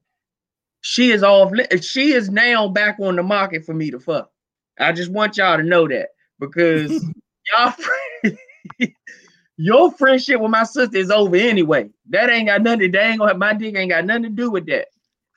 She 0.82 1.12
is 1.12 1.24
off 1.24 1.52
she 1.82 2.14
is 2.14 2.30
now 2.30 2.68
back 2.68 2.98
on 3.00 3.16
the 3.16 3.24
market 3.24 3.66
for 3.66 3.74
me 3.74 3.92
to 3.92 4.00
fuck. 4.00 4.32
I 4.80 4.92
just 4.94 5.12
want 5.12 5.38
y'all 5.38 5.58
to 5.58 5.64
know 5.64 5.88
that 5.88 6.10
because 6.40 6.92
y'all 7.58 7.72
friend- 7.72 8.38
your 9.58 9.92
friendship 9.92 10.42
with 10.42 10.50
my 10.52 10.64
sister 10.64 10.98
is 10.98 11.12
over 11.12 11.36
anyway. 11.36 11.90
That 12.10 12.30
ain't 12.30 12.48
got 12.48 12.62
nothing. 12.64 12.92
That 12.92 13.04
ain't 13.04 13.20
gonna 13.20 13.32
have 13.32 13.38
my 13.38 13.54
dick 13.54 13.76
ain't 13.76 13.92
got 13.92 14.06
nothing 14.06 14.24
to 14.24 14.30
do 14.30 14.50
with 14.50 14.66
that. 14.68 14.88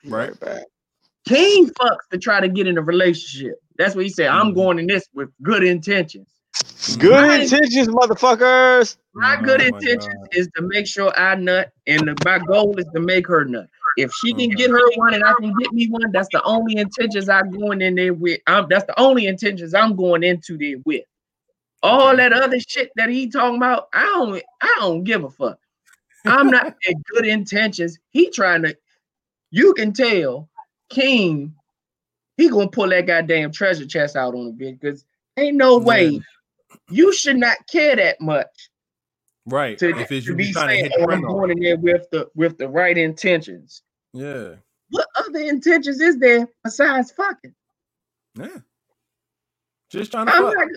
Right. 0.05 0.39
back. 0.39 0.63
King 1.27 1.67
fucks 1.69 2.07
to 2.11 2.17
try 2.17 2.39
to 2.39 2.47
get 2.47 2.67
in 2.67 2.77
a 2.77 2.81
relationship. 2.81 3.55
That's 3.77 3.95
what 3.95 4.03
he 4.05 4.09
said. 4.09 4.27
I'm 4.27 4.51
Mhm. 4.51 4.55
going 4.55 4.79
in 4.79 4.87
this 4.87 5.07
with 5.13 5.29
good 5.41 5.63
intentions. 5.63 6.27
Good 6.99 7.11
Right. 7.11 7.41
intentions, 7.41 7.87
motherfuckers. 7.87 8.97
My 9.17 9.41
good 9.41 9.61
intentions 9.61 10.27
is 10.33 10.49
to 10.57 10.61
make 10.61 10.85
sure 10.85 11.17
I 11.17 11.35
nut, 11.35 11.71
and 11.87 12.01
the, 12.01 12.17
my 12.25 12.37
goal 12.37 12.77
is 12.77 12.85
to 12.93 12.99
make 12.99 13.25
her 13.27 13.45
nut. 13.45 13.69
If 13.95 14.11
she 14.11 14.33
can 14.33 14.49
get 14.49 14.69
her 14.69 14.91
one 14.97 15.13
and 15.13 15.23
I 15.23 15.33
can 15.39 15.53
get 15.57 15.71
me 15.71 15.87
one, 15.87 16.11
that's 16.11 16.27
the 16.33 16.43
only 16.43 16.75
intentions 16.75 17.29
I'm 17.29 17.49
going 17.49 17.81
in 17.81 17.95
there 17.95 18.13
with. 18.13 18.41
I'm, 18.45 18.67
that's 18.69 18.83
the 18.85 18.99
only 18.99 19.27
intentions 19.27 19.73
I'm 19.73 19.95
going 19.95 20.23
into 20.23 20.57
there 20.57 20.79
with. 20.83 21.05
All 21.81 22.13
that 22.17 22.33
other 22.33 22.59
shit 22.59 22.91
that 22.97 23.09
he 23.09 23.29
talking 23.29 23.55
about, 23.55 23.87
I 23.93 24.03
don't, 24.03 24.43
I 24.61 24.75
don't 24.79 25.05
give 25.05 25.23
a 25.23 25.29
fuck. 25.29 25.59
I'm 26.25 26.47
not 26.47 26.75
in 26.87 27.01
good 27.13 27.25
intentions. 27.25 27.97
He 28.09 28.29
trying 28.31 28.63
to, 28.63 28.75
you 29.49 29.73
can 29.75 29.93
tell, 29.93 30.49
King, 30.89 31.55
he 32.35 32.49
gonna 32.49 32.67
pull 32.67 32.89
that 32.89 33.07
goddamn 33.07 33.53
treasure 33.53 33.85
chest 33.85 34.17
out 34.17 34.35
on 34.35 34.47
a 34.47 34.51
bit 34.51 34.77
because 34.77 35.05
ain't 35.37 35.55
no 35.55 35.77
way 35.77 36.19
you 36.89 37.13
should 37.13 37.37
not 37.37 37.65
care 37.67 37.95
that 37.95 38.19
much 38.19 38.69
Right. 39.45 39.77
to, 39.77 39.89
if 39.89 40.11
it's 40.11 40.25
to 40.25 40.31
you 40.31 40.37
be 40.37 40.51
trying 40.51 40.69
to 40.69 40.73
saying, 40.73 40.85
hit 40.85 40.93
oh, 40.99 41.11
I'm 41.11 41.21
going 41.21 41.51
in 41.51 41.59
there 41.59 41.77
with 41.77 42.09
the 42.11 42.29
with 42.35 42.57
the 42.57 42.67
right 42.67 42.97
intentions. 42.97 43.83
Yeah. 44.13 44.55
What 44.89 45.07
other 45.17 45.39
intentions 45.39 45.99
is 46.01 46.17
there 46.17 46.47
besides 46.63 47.11
fucking? 47.11 47.53
Yeah. 48.35 48.57
Just 49.89 50.11
trying 50.11 50.27
to 50.27 50.33
I'm 50.33 50.43
not 50.43 50.67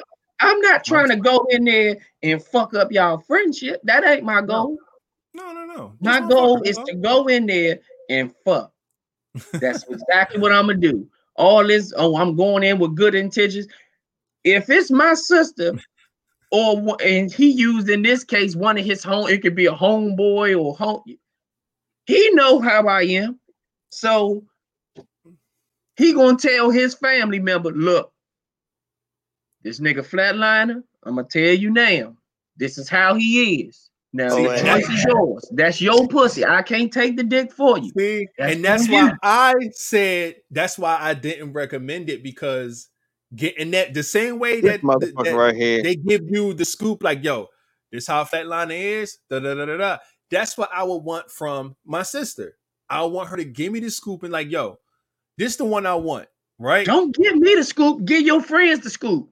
I'm 0.41 0.61
not 0.61 0.85
trying 0.85 1.09
to 1.09 1.17
go 1.17 1.47
in 1.51 1.65
there 1.65 1.97
and 2.23 2.43
fuck 2.43 2.75
up 2.75 2.93
y'all 2.93 3.19
friendship. 3.19 3.81
That 3.85 4.05
ain't 4.07 4.25
my 4.25 4.43
goal. 4.43 4.79
No, 5.35 5.53
no, 5.53 5.65
no. 5.65 5.95
Just 6.03 6.23
My 6.23 6.29
goal 6.29 6.63
is 6.63 6.77
to 6.87 6.95
go 6.95 7.27
in 7.27 7.47
there 7.47 7.81
and 8.09 8.33
fuck. 8.45 8.73
That's 9.53 9.85
exactly 9.85 10.41
what 10.41 10.53
I'm 10.53 10.67
gonna 10.67 10.79
do. 10.79 11.09
All 11.37 11.65
this, 11.65 11.93
oh, 11.97 12.17
I'm 12.17 12.37
going 12.37 12.65
in 12.65 12.79
with 12.79 12.97
good 12.97 13.15
intentions. 13.15 13.67
If 14.45 14.69
it's 14.71 14.91
my 14.91 15.15
sister, 15.15 15.75
or 16.51 16.97
and 17.05 17.33
he 17.33 17.51
used 17.51 17.89
in 17.89 18.03
this 18.03 18.25
case 18.25 18.57
one 18.57 18.79
of 18.79 18.85
his 18.85 19.03
home, 19.03 19.29
it 19.29 19.43
could 19.43 19.55
be 19.55 19.67
a 19.67 19.73
homeboy 19.73 20.59
or 20.59 20.77
home. 20.77 21.03
He 22.07 22.31
know 22.33 22.61
how 22.61 22.87
I 22.87 23.03
am, 23.03 23.39
so 23.91 24.45
he 25.97 26.13
gonna 26.13 26.39
tell 26.39 26.71
his 26.71 26.95
family 26.95 27.39
member, 27.39 27.71
look, 27.71 28.13
this 29.63 29.81
nigga 29.81 29.99
flatliner. 29.99 30.83
I'm 31.05 31.17
gonna 31.17 31.29
tell 31.29 31.55
you 31.55 31.71
now. 31.71 32.17
This 32.57 32.79
is 32.79 32.89
how 32.89 33.15
he 33.15 33.63
is. 33.63 33.89
Now 34.13 34.31
See, 34.31 34.43
the 34.43 34.59
choice 34.59 34.89
is 34.89 35.05
yours. 35.05 35.45
That's 35.53 35.81
your 35.81 36.09
pussy. 36.09 36.45
I 36.45 36.63
can't 36.63 36.93
take 36.93 37.17
the 37.17 37.23
dick 37.23 37.53
for 37.53 37.79
you. 37.79 37.93
See, 37.97 38.27
That's 38.39 38.55
and 38.55 38.65
that's 38.65 38.89
why 38.89 39.07
you. 39.07 39.13
I 39.23 39.55
said 39.73 40.37
that's 40.51 40.79
why 40.79 40.97
I 40.99 41.15
didn't 41.15 41.53
recommend 41.53 42.09
it 42.09 42.23
because 42.23 42.89
getting 43.35 43.71
that 43.73 43.95
the 43.95 44.03
same 44.03 44.39
way 44.39 44.61
This 44.61 44.73
that, 44.73 44.83
motherfucker 44.83 45.25
that 45.25 45.35
right 45.37 45.55
here. 45.55 45.83
they 45.83 45.97
give 45.97 46.23
you 46.29 46.55
the 46.55 46.65
scoop, 46.65 47.03
like 47.03 47.23
yo, 47.23 47.49
this 47.93 48.07
how 48.07 48.25
Flatliner 48.25 49.03
is. 49.03 49.19
Da 49.31 49.39
da 49.41 49.55
da 49.55 49.67
da 49.67 49.77
da. 49.77 49.99
That's 50.31 50.57
what 50.59 50.71
I 50.75 50.83
would 50.83 50.99
want 50.99 51.31
from 51.31 51.77
my 51.87 52.03
sister. 52.03 52.57
I 52.91 53.03
want 53.05 53.29
her 53.31 53.37
to 53.37 53.45
give 53.45 53.73
me 53.73 53.81
the 53.81 53.91
scoop 53.91 54.23
and 54.23 54.33
like, 54.33 54.51
yo, 54.51 54.79
this 55.37 55.57
the 55.57 55.65
one 55.65 55.87
I 55.87 55.95
want, 55.95 56.29
right? 56.59 56.87
Don't 56.87 57.15
give 57.15 57.37
me 57.37 57.55
the 57.55 57.65
scoop. 57.65 58.05
Give 58.05 58.23
your 58.23 58.43
friends 58.43 58.81
the 58.81 58.91
scoop. 58.91 59.31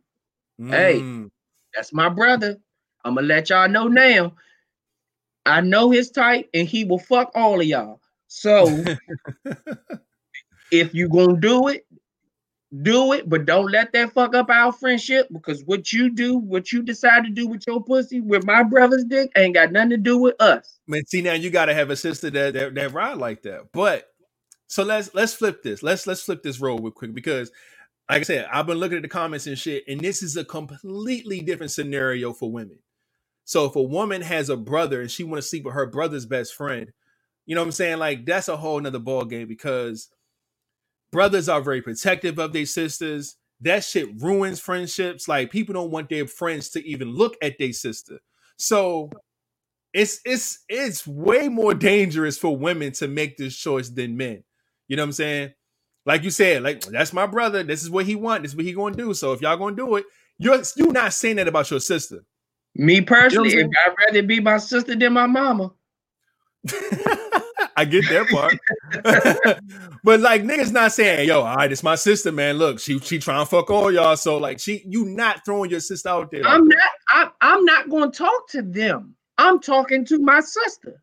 hey. 0.58 1.00
Mm, 1.00 1.30
That's 1.74 1.92
my 1.92 2.08
brother. 2.08 2.56
I'm 3.04 3.14
gonna 3.14 3.26
let 3.26 3.50
y'all 3.50 3.68
know 3.68 3.88
now. 3.88 4.34
I 5.44 5.60
know 5.60 5.90
his 5.90 6.10
type, 6.10 6.48
and 6.54 6.66
he 6.66 6.84
will 6.84 6.98
fuck 6.98 7.30
all 7.34 7.60
of 7.60 7.66
y'all. 7.66 8.00
So 8.26 8.84
if 10.72 10.94
you 10.94 11.08
gonna 11.08 11.36
do 11.40 11.68
it, 11.68 11.86
do 12.82 13.12
it, 13.12 13.28
but 13.28 13.46
don't 13.46 13.70
let 13.70 13.92
that 13.92 14.12
fuck 14.12 14.34
up 14.34 14.50
our 14.50 14.72
friendship 14.72 15.28
because 15.32 15.62
what 15.64 15.92
you 15.92 16.10
do, 16.10 16.36
what 16.36 16.72
you 16.72 16.82
decide 16.82 17.24
to 17.24 17.30
do 17.30 17.46
with 17.46 17.66
your 17.66 17.82
pussy, 17.82 18.20
with 18.20 18.44
my 18.44 18.62
brother's 18.62 19.04
dick, 19.04 19.30
ain't 19.36 19.54
got 19.54 19.72
nothing 19.72 19.90
to 19.90 19.96
do 19.96 20.18
with 20.18 20.40
us. 20.40 20.78
man, 20.86 21.06
see 21.06 21.22
now 21.22 21.32
you 21.32 21.50
gotta 21.50 21.74
have 21.74 21.90
a 21.90 21.96
sister 21.96 22.30
that, 22.30 22.54
that 22.54 22.74
that 22.74 22.92
ride 22.92 23.18
like 23.18 23.42
that. 23.42 23.72
But 23.72 24.08
so 24.66 24.82
let's 24.82 25.14
let's 25.14 25.34
flip 25.34 25.62
this. 25.62 25.82
Let's 25.82 26.06
let's 26.06 26.22
flip 26.22 26.42
this 26.42 26.60
role 26.60 26.78
real 26.78 26.90
quick 26.90 27.14
because 27.14 27.50
like 28.08 28.20
I 28.20 28.24
said, 28.24 28.48
I've 28.52 28.66
been 28.66 28.78
looking 28.78 28.96
at 28.96 29.02
the 29.02 29.08
comments 29.08 29.46
and 29.46 29.58
shit, 29.58 29.84
and 29.88 30.00
this 30.00 30.22
is 30.22 30.36
a 30.36 30.44
completely 30.44 31.40
different 31.40 31.72
scenario 31.72 32.32
for 32.32 32.50
women. 32.50 32.78
So 33.44 33.64
if 33.64 33.76
a 33.76 33.82
woman 33.82 34.22
has 34.22 34.48
a 34.48 34.56
brother 34.56 35.00
and 35.00 35.10
she 35.10 35.24
want 35.24 35.42
to 35.42 35.48
sleep 35.48 35.64
with 35.64 35.74
her 35.74 35.86
brother's 35.86 36.26
best 36.26 36.54
friend, 36.54 36.92
you 37.46 37.54
know 37.54 37.60
what 37.60 37.66
I'm 37.66 37.72
saying? 37.72 37.98
Like 37.98 38.26
that's 38.26 38.48
a 38.48 38.56
whole 38.56 38.80
nother 38.80 38.98
ball 38.98 39.24
game 39.24 39.46
because 39.46 40.08
brothers 41.12 41.48
are 41.48 41.60
very 41.60 41.82
protective 41.82 42.38
of 42.38 42.52
their 42.52 42.66
sisters. 42.66 43.36
That 43.60 43.84
shit 43.84 44.20
ruins 44.20 44.60
friendships. 44.60 45.28
Like 45.28 45.50
people 45.50 45.72
don't 45.72 45.90
want 45.90 46.08
their 46.08 46.26
friends 46.26 46.70
to 46.70 46.86
even 46.86 47.08
look 47.08 47.36
at 47.42 47.58
their 47.58 47.72
sister. 47.72 48.18
So 48.56 49.10
it's 49.92 50.20
it's 50.24 50.64
it's 50.68 51.06
way 51.06 51.48
more 51.48 51.74
dangerous 51.74 52.36
for 52.36 52.56
women 52.56 52.92
to 52.92 53.08
make 53.08 53.36
this 53.36 53.56
choice 53.56 53.88
than 53.88 54.16
men. 54.16 54.44
You 54.88 54.96
know 54.96 55.02
what 55.02 55.08
I'm 55.08 55.12
saying? 55.12 55.52
Like 56.04 56.22
you 56.22 56.30
said, 56.30 56.62
like 56.62 56.82
that's 56.82 57.12
my 57.12 57.26
brother. 57.26 57.62
This 57.62 57.82
is 57.82 57.90
what 57.90 58.06
he 58.06 58.14
want. 58.14 58.42
This 58.42 58.52
is 58.52 58.56
what 58.56 58.66
he 58.66 58.72
gonna 58.74 58.94
do. 58.94 59.14
So 59.14 59.32
if 59.32 59.40
y'all 59.40 59.56
gonna 59.56 59.74
do 59.74 59.96
it, 59.96 60.04
you're 60.38 60.62
you're 60.76 60.92
not 60.92 61.14
saying 61.14 61.36
that 61.36 61.48
about 61.48 61.70
your 61.70 61.80
sister. 61.80 62.24
Me 62.74 63.00
personally, 63.00 63.52
You 63.52 63.64
know 63.64 63.70
I'd 63.86 63.94
rather 64.06 64.22
be 64.22 64.38
my 64.38 64.58
sister 64.58 64.94
than 64.94 65.14
my 65.14 65.26
mama. 65.26 65.72
I 67.76 67.84
get 67.84 68.04
that 68.08 68.28
part. 68.28 69.60
but 70.04 70.20
like 70.20 70.42
niggas 70.42 70.72
not 70.72 70.92
saying, 70.92 71.28
yo, 71.28 71.42
all 71.42 71.56
right, 71.56 71.70
it's 71.70 71.82
my 71.82 71.94
sister, 71.94 72.32
man. 72.32 72.56
Look, 72.56 72.80
she 72.80 72.98
she 73.00 73.18
trying 73.18 73.42
to 73.42 73.46
fuck 73.46 73.70
all 73.70 73.92
y'all. 73.92 74.16
So 74.16 74.38
like 74.38 74.58
she 74.58 74.82
you 74.88 75.04
not 75.04 75.44
throwing 75.44 75.70
your 75.70 75.80
sister 75.80 76.08
out 76.08 76.30
there. 76.30 76.46
I'm 76.46 76.66
not. 76.66 76.90
I, 77.10 77.30
I'm 77.42 77.64
not 77.64 77.90
going 77.90 78.10
to 78.10 78.18
talk 78.18 78.48
to 78.50 78.62
them. 78.62 79.14
I'm 79.38 79.60
talking 79.60 80.04
to 80.06 80.18
my 80.18 80.40
sister. 80.40 81.02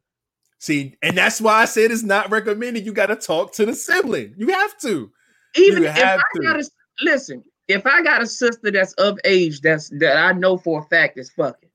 See, 0.60 0.98
and 1.02 1.18
that's 1.18 1.40
why 1.42 1.62
I 1.62 1.66
said 1.66 1.92
it's 1.92 2.04
not 2.04 2.32
recommended. 2.32 2.86
You 2.86 2.94
got 2.94 3.08
to 3.08 3.16
talk 3.16 3.52
to 3.54 3.66
the 3.66 3.76
sibling. 3.76 4.34
You 4.38 4.48
have 4.48 4.78
to. 4.80 5.12
Even 5.56 5.84
You 5.84 5.90
if 5.90 5.98
I 5.98 6.18
to. 6.36 6.42
got 6.42 6.60
a 6.60 6.70
listen, 7.02 7.44
if 7.68 7.86
I 7.86 8.02
got 8.02 8.22
a 8.22 8.26
sister 8.28 8.72
that's 8.72 8.94
of 8.94 9.20
age, 9.26 9.62
that's 9.62 9.90
that 10.00 10.18
I 10.18 10.32
know 10.34 10.58
for 10.58 10.82
a 10.82 10.84
fact 10.86 11.20
is 11.20 11.30
fucking. 11.32 11.70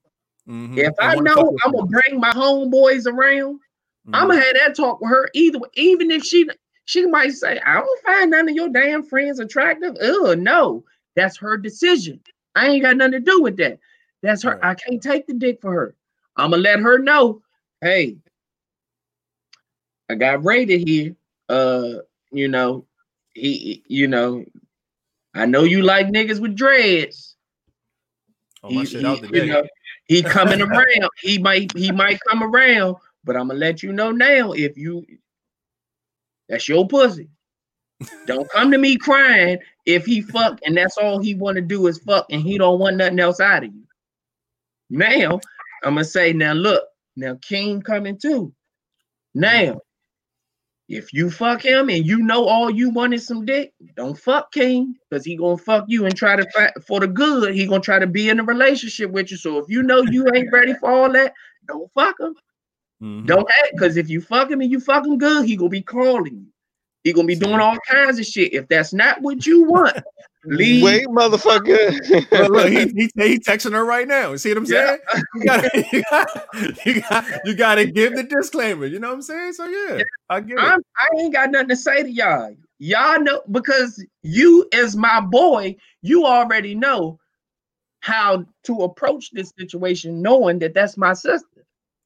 Mhm. 0.48 0.78
If 0.78 0.94
I 0.98 1.16
know 1.16 1.56
I'm 1.64 1.72
gonna 1.72 1.86
bring 1.86 2.18
my 2.18 2.30
homeboys 2.32 3.06
around, 3.06 3.60
I'm 4.12 4.26
Mhm. 4.26 4.30
gonna 4.30 4.40
have 4.40 4.54
that 4.54 4.76
talk 4.76 5.00
with 5.00 5.10
her. 5.10 5.28
Either 5.34 5.58
even 5.74 6.10
if 6.10 6.24
she 6.24 6.48
she 6.86 7.04
might 7.06 7.32
say, 7.32 7.58
I 7.60 7.74
don't 7.74 8.02
find 8.02 8.30
none 8.30 8.48
of 8.48 8.54
your 8.54 8.70
damn 8.70 9.02
friends 9.02 9.38
attractive. 9.40 9.94
Ugh, 10.00 10.38
no, 10.38 10.84
that's 11.16 11.36
her 11.36 11.58
decision. 11.58 12.18
I 12.54 12.68
ain't 12.68 12.82
got 12.82 12.96
nothing 12.96 13.12
to 13.12 13.20
do 13.20 13.42
with 13.42 13.56
that. 13.58 13.78
That's 14.22 14.42
her. 14.44 14.52
Right. 14.56 14.64
I 14.70 14.74
can't 14.74 15.02
take 15.02 15.26
the 15.26 15.34
dick 15.34 15.60
for 15.60 15.72
her. 15.72 15.94
I'm 16.36 16.50
gonna 16.52 16.62
let 16.62 16.80
her 16.80 16.98
know, 16.98 17.42
hey, 17.82 18.16
I 20.08 20.14
got 20.14 20.44
rated 20.44 20.88
here. 20.88 21.14
Uh, 21.50 21.96
you 22.30 22.48
know, 22.48 22.86
he, 23.34 23.82
you 23.86 24.06
know, 24.06 24.44
I 25.34 25.44
know 25.46 25.64
you 25.64 25.82
like 25.82 26.06
niggas 26.08 26.40
with 26.40 26.56
dreads. 26.56 27.36
Oh, 28.62 28.68
He- 28.70 28.84
he- 28.84 28.96
you 28.96 29.02
know, 29.46 29.62
he 30.06 30.22
coming 30.22 30.60
around. 30.62 31.10
He 31.20 31.38
might 31.38 31.76
he 31.76 31.92
might 31.92 32.18
come 32.26 32.42
around, 32.42 32.96
but 33.28 33.36
I'm 33.36 33.48
gonna 33.48 33.60
let 33.60 33.82
you 33.82 33.92
know 33.92 34.10
now 34.10 34.52
if 34.52 34.78
you 34.78 35.04
that's 36.48 36.66
your 36.66 36.88
pussy. 36.88 37.28
Don't 38.26 38.50
come 38.50 38.70
to 38.70 38.78
me 38.78 38.96
crying 38.96 39.58
if 39.84 40.06
he 40.06 40.22
fuck 40.22 40.58
and 40.64 40.74
that's 40.74 40.96
all 40.96 41.18
he 41.18 41.34
want 41.34 41.56
to 41.56 41.60
do 41.60 41.88
is 41.88 41.98
fuck 41.98 42.24
and 42.30 42.40
he 42.40 42.56
don't 42.56 42.78
want 42.78 42.96
nothing 42.96 43.20
else 43.20 43.38
out 43.38 43.64
of 43.64 43.74
you. 43.74 43.82
Now 44.88 45.40
I'm 45.84 45.94
gonna 45.94 46.04
say 46.04 46.32
now 46.32 46.54
look 46.54 46.84
now 47.16 47.38
King 47.42 47.82
coming 47.82 48.16
too. 48.16 48.54
Now 49.34 49.78
if 50.88 51.12
you 51.12 51.30
fuck 51.30 51.62
him 51.62 51.90
and 51.90 52.06
you 52.06 52.20
know 52.20 52.46
all 52.46 52.70
you 52.70 52.88
want 52.88 53.12
is 53.12 53.26
some 53.26 53.44
dick, 53.44 53.74
don't 53.94 54.18
fuck 54.18 54.50
King 54.52 54.94
because 55.10 55.22
he 55.22 55.36
gonna 55.36 55.58
fuck 55.58 55.84
you 55.86 56.06
and 56.06 56.16
try 56.16 56.34
to 56.34 56.48
fa- 56.50 56.72
for 56.86 57.00
the 57.00 57.08
good. 57.08 57.54
He 57.54 57.66
gonna 57.66 57.80
try 57.80 57.98
to 57.98 58.06
be 58.06 58.30
in 58.30 58.40
a 58.40 58.44
relationship 58.44 59.10
with 59.10 59.30
you. 59.30 59.36
So 59.36 59.58
if 59.58 59.66
you 59.68 59.82
know 59.82 60.00
you 60.00 60.26
ain't 60.34 60.50
ready 60.50 60.72
for 60.72 60.90
all 60.90 61.12
that, 61.12 61.34
don't 61.66 61.92
fuck 61.92 62.18
him. 62.18 62.34
Mhm. 63.02 63.26
Don't 63.26 63.48
act 63.48 63.72
because 63.72 63.96
if 63.96 64.08
you 64.08 64.20
fuck 64.20 64.50
him 64.50 64.60
and 64.60 64.70
you 64.70 64.80
fuck 64.80 65.06
him 65.06 65.18
good, 65.18 65.46
he 65.46 65.56
gonna 65.56 65.68
be 65.68 65.82
calling 65.82 66.34
you. 66.34 66.46
He 67.04 67.12
gonna 67.12 67.26
be 67.26 67.36
doing 67.36 67.60
all 67.60 67.78
kinds 67.88 68.18
of 68.18 68.26
shit. 68.26 68.52
If 68.52 68.68
that's 68.68 68.92
not 68.92 69.22
what 69.22 69.46
you 69.46 69.64
want, 69.64 69.96
leave. 70.44 70.82
Wait, 70.82 71.06
motherfucker. 71.06 71.92
Look, 72.32 72.50
look, 72.50 72.68
he, 72.68 72.86
he, 72.96 73.10
he 73.14 73.38
texting 73.38 73.72
her 73.72 73.84
right 73.84 74.06
now. 74.08 74.34
See 74.36 74.48
what 74.50 74.58
I'm 74.58 74.64
Yeah. 74.66 74.96
saying? 74.96 75.22
You 75.34 75.44
gotta, 75.44 75.70
you, 75.92 76.02
gotta, 76.10 76.74
you, 76.84 77.02
gotta, 77.02 77.40
you 77.44 77.54
gotta 77.54 77.86
give 77.86 78.16
the 78.16 78.24
disclaimer. 78.24 78.86
You 78.86 78.98
know 78.98 79.08
what 79.08 79.14
I'm 79.14 79.22
saying? 79.22 79.52
So 79.52 79.66
yeah, 79.66 80.02
I 80.28 80.40
get 80.40 80.58
it. 80.58 80.60
I'm, 80.60 80.80
I 80.96 81.20
ain't 81.20 81.32
got 81.32 81.50
nothing 81.50 81.68
to 81.68 81.76
say 81.76 82.02
to 82.02 82.10
y'all. 82.10 82.56
Y'all 82.80 83.20
know 83.20 83.42
because 83.50 84.04
you, 84.22 84.68
as 84.72 84.96
my 84.96 85.20
boy, 85.20 85.76
you 86.02 86.24
already 86.26 86.74
know 86.74 87.18
how 88.00 88.44
to 88.64 88.74
approach 88.82 89.30
this 89.32 89.52
situation, 89.58 90.22
knowing 90.22 90.58
that 90.60 90.74
that's 90.74 90.96
my 90.96 91.12
sister. 91.12 91.57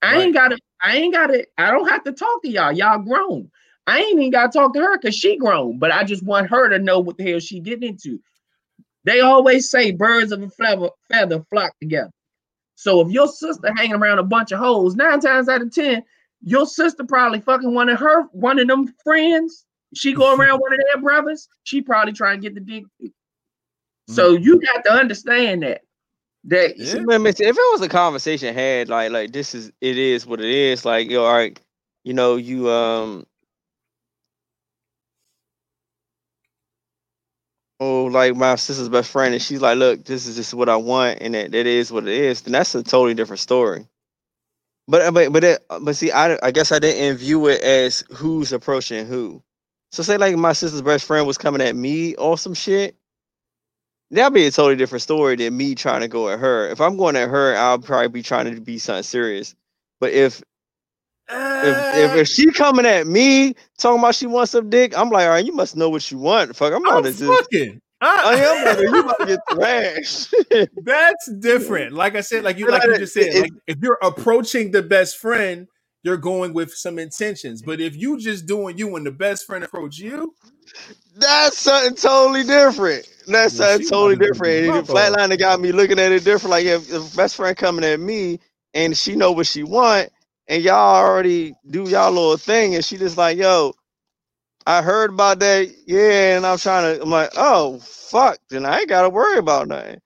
I 0.03 0.21
ain't 0.21 0.35
got 0.35 0.49
to. 0.49 0.59
I 0.81 0.97
ain't 0.97 1.15
got 1.15 1.29
to. 1.29 1.47
I 1.57 1.71
don't 1.71 1.89
have 1.89 2.05
to 2.05 2.13
talk 2.13 2.43
to 2.43 2.51
y'all. 2.51 2.73
Y'all 2.73 2.99
grown. 2.99 3.51
I 3.87 3.99
ain't 3.99 4.19
even 4.19 4.31
got 4.31 4.53
to 4.53 4.59
talk 4.59 4.75
to 4.75 4.81
her 4.81 4.99
because 4.99 5.15
she 5.15 5.37
grown. 5.37 5.79
But 5.79 5.93
I 5.93 6.05
just 6.05 6.25
want 6.25 6.51
her 6.51 6.69
to 6.69 6.79
know 6.79 7.01
what 7.01 7.17
the 7.17 7.31
hell 7.31 7.41
she 7.41 7.61
getting 7.61 7.91
into. 7.91 8.21
They 9.05 9.21
always 9.21 9.71
say 9.71 9.93
birds 9.93 10.33
of 10.33 10.43
a 10.43 10.51
feather, 10.51 10.91
feather 11.11 11.43
flock 11.51 11.73
together. 11.81 12.13
So 12.75 13.01
if 13.01 13.13
your 13.13 13.29
sister 13.29 13.73
hanging 13.77 13.95
around 13.95 14.19
a 14.19 14.25
bunch 14.25 14.53
of 14.53 14.59
hoes, 14.59 14.95
nine 14.95 15.21
times 15.21 15.49
out 15.49 15.63
of 15.63 15.73
ten, 15.73 16.03
your 16.43 16.67
sister 16.67 17.05
probably 17.05 17.41
fucking 17.41 17.73
one 17.73 17.89
of 17.89 17.99
her 18.01 18.23
one 18.33 18.59
of 18.59 18.69
them 18.69 18.93
friends. 19.05 19.65
She 19.95 20.13
go 20.13 20.35
around 20.37 20.59
one 20.59 20.73
of 20.73 20.81
their 20.93 21.03
brothers. 21.03 21.49
She 21.65 21.81
probably 21.81 22.13
try 22.13 22.33
and 22.33 22.43
get 22.43 22.55
the 22.55 22.61
dick. 22.61 22.85
So 24.09 24.37
mm. 24.37 24.43
you 24.43 24.61
got 24.61 24.85
to 24.85 24.93
understand 24.93 25.63
that. 25.63 25.83
That 26.45 26.75
Yeah. 26.79 26.97
Man, 26.97 27.23
man, 27.23 27.35
if 27.39 27.41
it 27.41 27.57
was 27.73 27.83
a 27.83 27.89
conversation 27.91 28.55
had 28.55 28.91
like 28.91 29.13
like 29.13 29.33
this 29.33 29.55
is 29.55 29.73
it 29.81 29.99
is 29.99 30.27
what 30.27 30.41
it 30.41 30.51
is 30.51 30.85
like 30.85 31.11
yo 31.11 31.25
all 31.25 31.33
right 31.35 31.61
you 32.05 32.15
know 32.15 32.37
you 32.37 32.71
um 32.71 33.27
oh 37.81 38.05
like 38.07 38.37
my 38.37 38.57
sister's 38.57 38.89
best 38.91 39.11
friend 39.11 39.35
and 39.35 39.43
she's 39.43 39.61
like 39.63 39.79
look 39.79 40.05
this 40.05 40.27
is 40.27 40.37
just 40.37 40.55
what 40.55 40.69
I 40.69 40.77
want 40.77 41.21
and 41.23 41.37
it, 41.37 41.55
it 41.55 41.67
is 41.67 41.93
what 41.93 42.05
it 42.09 42.15
is 42.15 42.43
then 42.43 42.53
that's 42.53 42.75
a 42.75 42.83
totally 42.83 43.15
different 43.15 43.41
story 43.41 43.87
but 44.89 45.15
but 45.15 45.33
but 45.33 45.45
it, 45.45 45.67
but 45.83 45.97
see 45.97 46.13
I 46.13 46.39
I 46.43 46.53
guess 46.53 46.73
I 46.73 46.81
didn't 46.81 47.19
view 47.19 47.49
it 47.49 47.63
as 47.63 48.05
who's 48.13 48.53
approaching 48.53 49.07
who 49.07 49.43
so 49.93 50.03
say 50.03 50.19
like 50.19 50.37
my 50.37 50.55
sister's 50.55 50.83
best 50.83 51.07
friend 51.07 51.27
was 51.27 51.39
coming 51.39 51.63
at 51.63 51.77
me 51.77 52.15
or 52.17 52.39
some 52.39 52.55
shit 52.55 52.97
that'd 54.13 54.35
be 54.35 54.47
a 54.47 54.51
totally 54.51 54.77
different 54.77 55.03
story 55.03 55.37
than 55.37 55.57
me 55.57 55.75
trying 55.75 56.03
to 56.03 56.09
go 56.09 56.29
at 56.29 56.39
her. 56.39 56.69
If 56.69 56.81
I'm 56.81 56.97
going 56.97 57.17
at 57.17 57.29
her, 57.29 57.57
I'll 57.57 57.79
probably 57.79 58.09
be 58.09 58.23
trying 58.23 58.55
to 58.55 58.61
be 58.61 58.79
something 58.79 59.03
serious. 59.03 59.55
But 60.01 60.13
if 60.13 60.43
if 61.29 61.97
if, 61.97 62.17
if 62.17 62.29
she 62.29 62.49
uh. 62.49 62.53
coming 62.53 62.87
at 62.87 63.07
me 63.07 63.55
talking 63.79 64.01
about 64.01 64.15
she 64.15 64.27
wants 64.27 64.53
some 64.53 64.71
dick, 64.71 64.97
I'm 64.97 65.11
like, 65.11 65.25
all 65.25 65.31
right, 65.31 65.45
you 65.45 65.53
must 65.53 65.77
know 65.77 65.89
what 65.89 66.11
you 66.11 66.19
want. 66.19 66.55
Fuck, 66.55 66.73
I'm 66.75 66.85
to 67.03 67.11
just. 67.11 67.23
fucking. 67.23 67.81
I 68.05 68.35
I, 68.35 68.75
am 68.75 68.81
you 68.83 69.01
about 69.01 69.19
to 69.21 69.27
get 69.27 69.41
thrashed. 69.53 70.35
that's 70.85 71.33
different. 71.39 71.93
Like 71.93 72.17
I 72.17 72.21
said, 72.21 72.43
like 72.43 72.59
you 72.59 72.69
like 72.69 72.83
you 72.83 72.99
just 72.99 73.15
said, 73.15 73.27
it- 73.27 73.43
like 73.43 73.53
if 73.69 73.79
you're 73.81 73.99
approaching 74.03 74.73
the 74.73 74.83
best 74.83 75.19
friend, 75.19 75.69
you're 76.03 76.17
going 76.17 76.53
with 76.53 76.75
some 76.75 76.99
intentions. 76.99 77.63
But 77.63 77.81
if 77.81 77.97
you 77.97 78.19
just 78.19 78.47
doing 78.47 78.77
you 78.77 78.97
and 78.97 79.07
the 79.07 79.13
best 79.13 79.47
friend 79.47 79.63
approach 79.63 79.99
you, 79.99 80.35
That's 81.17 81.59
something 81.59 81.97
totally 81.97 82.45
different. 82.45 83.09
That's 83.29 83.55
Yeah, 83.55 83.79
something 83.79 83.87
totally 83.89 84.17
about 84.17 84.33
to 84.33 84.33
different. 84.33 84.67
the 84.73 84.83
And 84.83 84.87
fuck. 84.87 85.19
Flatliner 85.19 85.39
got 85.39 85.61
me 85.61 85.73
looking 85.73 85.99
at 85.99 86.13
it 86.13 86.25
different. 86.25 86.53
Like 86.53 86.67
if, 86.67 86.93
if 86.93 87.17
best 87.17 87.37
friend 87.37 87.57
coming 87.57 87.85
at 87.85 88.01
me 88.01 88.41
and 88.75 88.97
she 88.97 89.17
know 89.17 89.33
what 89.33 89.47
she 89.47 89.63
want, 89.65 90.11
and 90.49 90.63
y'all 90.63 90.97
already 91.05 91.55
do 91.71 91.89
y'all 91.89 92.13
little 92.13 92.37
thing, 92.37 92.75
and 92.75 92.85
she 92.85 92.99
just 92.99 93.17
like, 93.17 93.39
yo, 93.39 93.75
I 94.67 94.83
heard 94.83 95.11
about 95.11 95.41
that, 95.41 95.71
yeah, 95.87 96.37
and 96.37 96.47
I'm 96.47 96.59
trying 96.59 96.97
to. 96.97 97.03
I'm 97.03 97.11
like, 97.11 97.31
oh 97.37 97.79
fuck, 97.81 98.39
then 98.51 98.67
I 98.67 98.81
ain't 98.81 98.89
gotta 98.89 99.11
worry 99.11 99.39
about 99.39 99.69
nothing. 99.69 100.01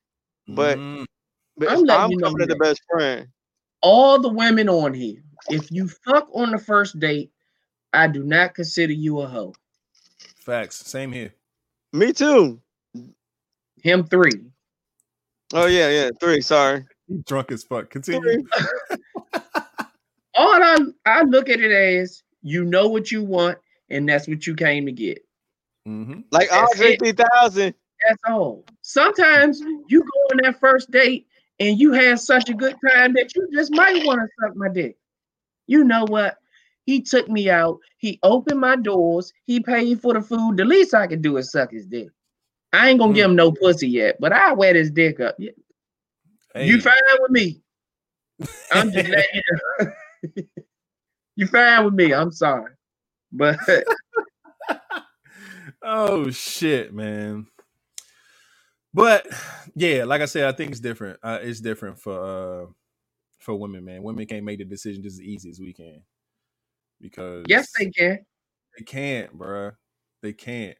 But 0.48 0.80
mm, 0.80 1.04
but 1.56 1.68
I'm 1.68 1.84
if 1.90 1.90
I'm 1.90 2.10
you 2.10 2.18
know 2.18 2.24
coming 2.24 2.42
at 2.42 2.48
the 2.48 2.56
best 2.56 2.82
friend, 2.90 3.28
all 3.82 4.20
the 4.20 4.28
women 4.30 4.68
on 4.68 4.94
here, 4.94 5.22
if 5.48 5.70
you 5.72 5.88
fuck 5.88 6.28
on 6.34 6.52
the 6.52 6.58
first 6.58 6.98
date, 7.00 7.32
I 7.92 8.08
do 8.08 8.24
not 8.24 8.54
consider 8.54 8.92
you 8.94 9.20
a 9.20 9.28
hoe. 9.28 9.54
Facts. 10.46 10.76
Same 10.86 11.12
here. 11.12 11.34
me 11.92 12.12
too. 12.12 12.60
Him 13.82 14.04
three. 14.04 14.46
Oh 15.52 15.66
yeah, 15.66 15.90
yeah, 15.90 16.10
three. 16.18 16.40
Sorry, 16.40 16.84
drunk 17.26 17.52
as 17.52 17.64
fuck. 17.64 17.90
Continue. 17.90 18.44
All 20.34 20.62
I 20.62 20.78
I 21.04 21.22
look 21.22 21.48
at 21.48 21.60
it 21.60 21.72
as 21.72 22.22
you 22.42 22.64
know 22.64 22.88
what 22.88 23.10
you 23.10 23.22
want, 23.22 23.58
and 23.90 24.08
that's 24.08 24.28
what 24.28 24.46
you 24.46 24.54
came 24.54 24.86
to 24.86 24.92
get. 24.92 25.18
Mm-hmm. 25.86 26.20
Like 26.30 26.50
That's 26.50 26.72
Andre 26.72 26.94
it. 26.94 26.98
3000. 26.98 27.74
That's 28.06 28.22
all. 28.28 28.64
Sometimes 28.82 29.60
you 29.88 30.00
go 30.00 30.20
on 30.30 30.40
that 30.42 30.60
first 30.60 30.90
date 30.90 31.26
and 31.60 31.78
you 31.78 31.92
have 31.92 32.20
such 32.20 32.50
a 32.50 32.54
good 32.54 32.76
time 32.86 33.14
that 33.14 33.34
you 33.34 33.48
just 33.52 33.72
might 33.72 34.04
want 34.04 34.20
to 34.20 34.28
suck 34.40 34.56
my 34.56 34.68
dick. 34.68 34.98
You 35.66 35.84
know 35.84 36.04
what? 36.04 36.36
He 36.86 37.02
took 37.02 37.28
me 37.28 37.50
out. 37.50 37.80
He 37.98 38.20
opened 38.22 38.60
my 38.60 38.76
doors. 38.76 39.32
He 39.44 39.58
paid 39.58 40.00
for 40.00 40.14
the 40.14 40.22
food. 40.22 40.56
The 40.56 40.64
least 40.64 40.94
I 40.94 41.08
could 41.08 41.20
do 41.20 41.36
is 41.36 41.50
suck 41.50 41.72
his 41.72 41.84
dick. 41.84 42.08
I 42.72 42.88
ain't 42.88 43.00
gonna 43.00 43.12
give 43.12 43.28
him 43.28 43.36
no 43.36 43.50
pussy 43.50 43.88
yet, 43.88 44.16
but 44.20 44.32
I 44.32 44.52
wet 44.52 44.76
his 44.76 44.90
dick 44.92 45.18
up. 45.18 45.34
You 45.38 45.52
Hey, 46.54 46.68
you 46.68 46.80
fine 46.80 46.94
with 47.20 47.32
me? 47.32 47.60
I'm 48.72 48.92
just 48.92 49.08
letting 49.08 49.34
you 49.34 49.42
know. 49.80 49.92
you 51.36 51.46
fine 51.48 51.84
with 51.84 51.94
me? 51.94 52.14
I'm 52.14 52.30
sorry, 52.30 52.72
but 53.32 53.58
oh 55.82 56.30
shit, 56.30 56.94
man. 56.94 57.46
But 58.94 59.26
yeah, 59.74 60.04
like 60.04 60.22
I 60.22 60.26
said, 60.26 60.44
I 60.44 60.56
think 60.56 60.70
it's 60.70 60.80
different. 60.80 61.18
Uh, 61.22 61.40
it's 61.42 61.60
different 61.60 61.98
for 61.98 62.64
uh 62.64 62.66
for 63.40 63.56
women, 63.56 63.84
man. 63.84 64.04
Women 64.04 64.26
can't 64.26 64.44
make 64.44 64.58
the 64.58 64.64
decision 64.64 65.02
just 65.02 65.20
as 65.20 65.22
easy 65.22 65.50
as 65.50 65.58
we 65.58 65.72
can 65.72 66.02
because 67.00 67.44
yes, 67.48 67.68
they 67.78 67.90
can. 67.90 68.18
they 68.78 68.84
can't, 68.84 69.36
bruh. 69.36 69.72
They 70.22 70.32
can't 70.32 70.76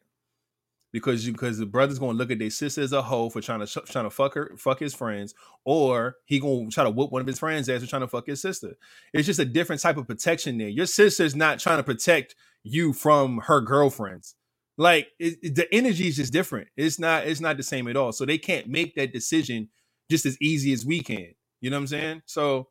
because 0.93 1.25
you 1.25 1.33
because 1.33 1.57
the 1.57 1.65
brother's 1.65 1.99
gonna 1.99 2.17
look 2.17 2.31
at 2.31 2.39
their 2.39 2.49
sister 2.49 2.81
as 2.81 2.93
a 2.93 3.01
hoe 3.01 3.29
for 3.29 3.41
trying 3.41 3.65
to 3.65 3.81
trying 3.81 4.05
to 4.05 4.09
fuck 4.09 4.33
her 4.33 4.51
fuck 4.57 4.79
his 4.79 4.93
friends, 4.93 5.33
or 5.65 6.15
he 6.25 6.39
gonna 6.39 6.69
try 6.69 6.83
to 6.83 6.89
whoop 6.89 7.11
one 7.11 7.21
of 7.21 7.27
his 7.27 7.39
friends 7.39 7.69
ass 7.69 7.81
for 7.81 7.87
trying 7.87 8.01
to 8.01 8.07
fuck 8.07 8.25
his 8.27 8.41
sister. 8.41 8.75
It's 9.13 9.25
just 9.27 9.39
a 9.39 9.45
different 9.45 9.81
type 9.81 9.97
of 9.97 10.07
protection 10.07 10.57
there. 10.57 10.69
Your 10.69 10.85
sister's 10.85 11.35
not 11.35 11.59
trying 11.59 11.77
to 11.77 11.83
protect 11.83 12.35
you 12.63 12.93
from 12.93 13.39
her 13.45 13.61
girlfriends. 13.61 14.35
Like 14.77 15.07
it, 15.19 15.37
it- 15.43 15.55
the 15.55 15.73
energy 15.73 16.07
is 16.07 16.15
just 16.15 16.33
different. 16.33 16.69
It's 16.77 16.99
not 16.99 17.27
it's 17.27 17.41
not 17.41 17.57
the 17.57 17.63
same 17.63 17.87
at 17.87 17.97
all. 17.97 18.11
So 18.11 18.25
they 18.25 18.37
can't 18.37 18.67
make 18.67 18.95
that 18.95 19.13
decision 19.13 19.69
just 20.09 20.25
as 20.25 20.37
easy 20.41 20.71
as 20.73 20.85
we 20.85 21.01
can. 21.01 21.33
You 21.61 21.69
know 21.69 21.77
what 21.77 21.81
I'm 21.81 21.87
saying? 21.87 22.21
So 22.25 22.69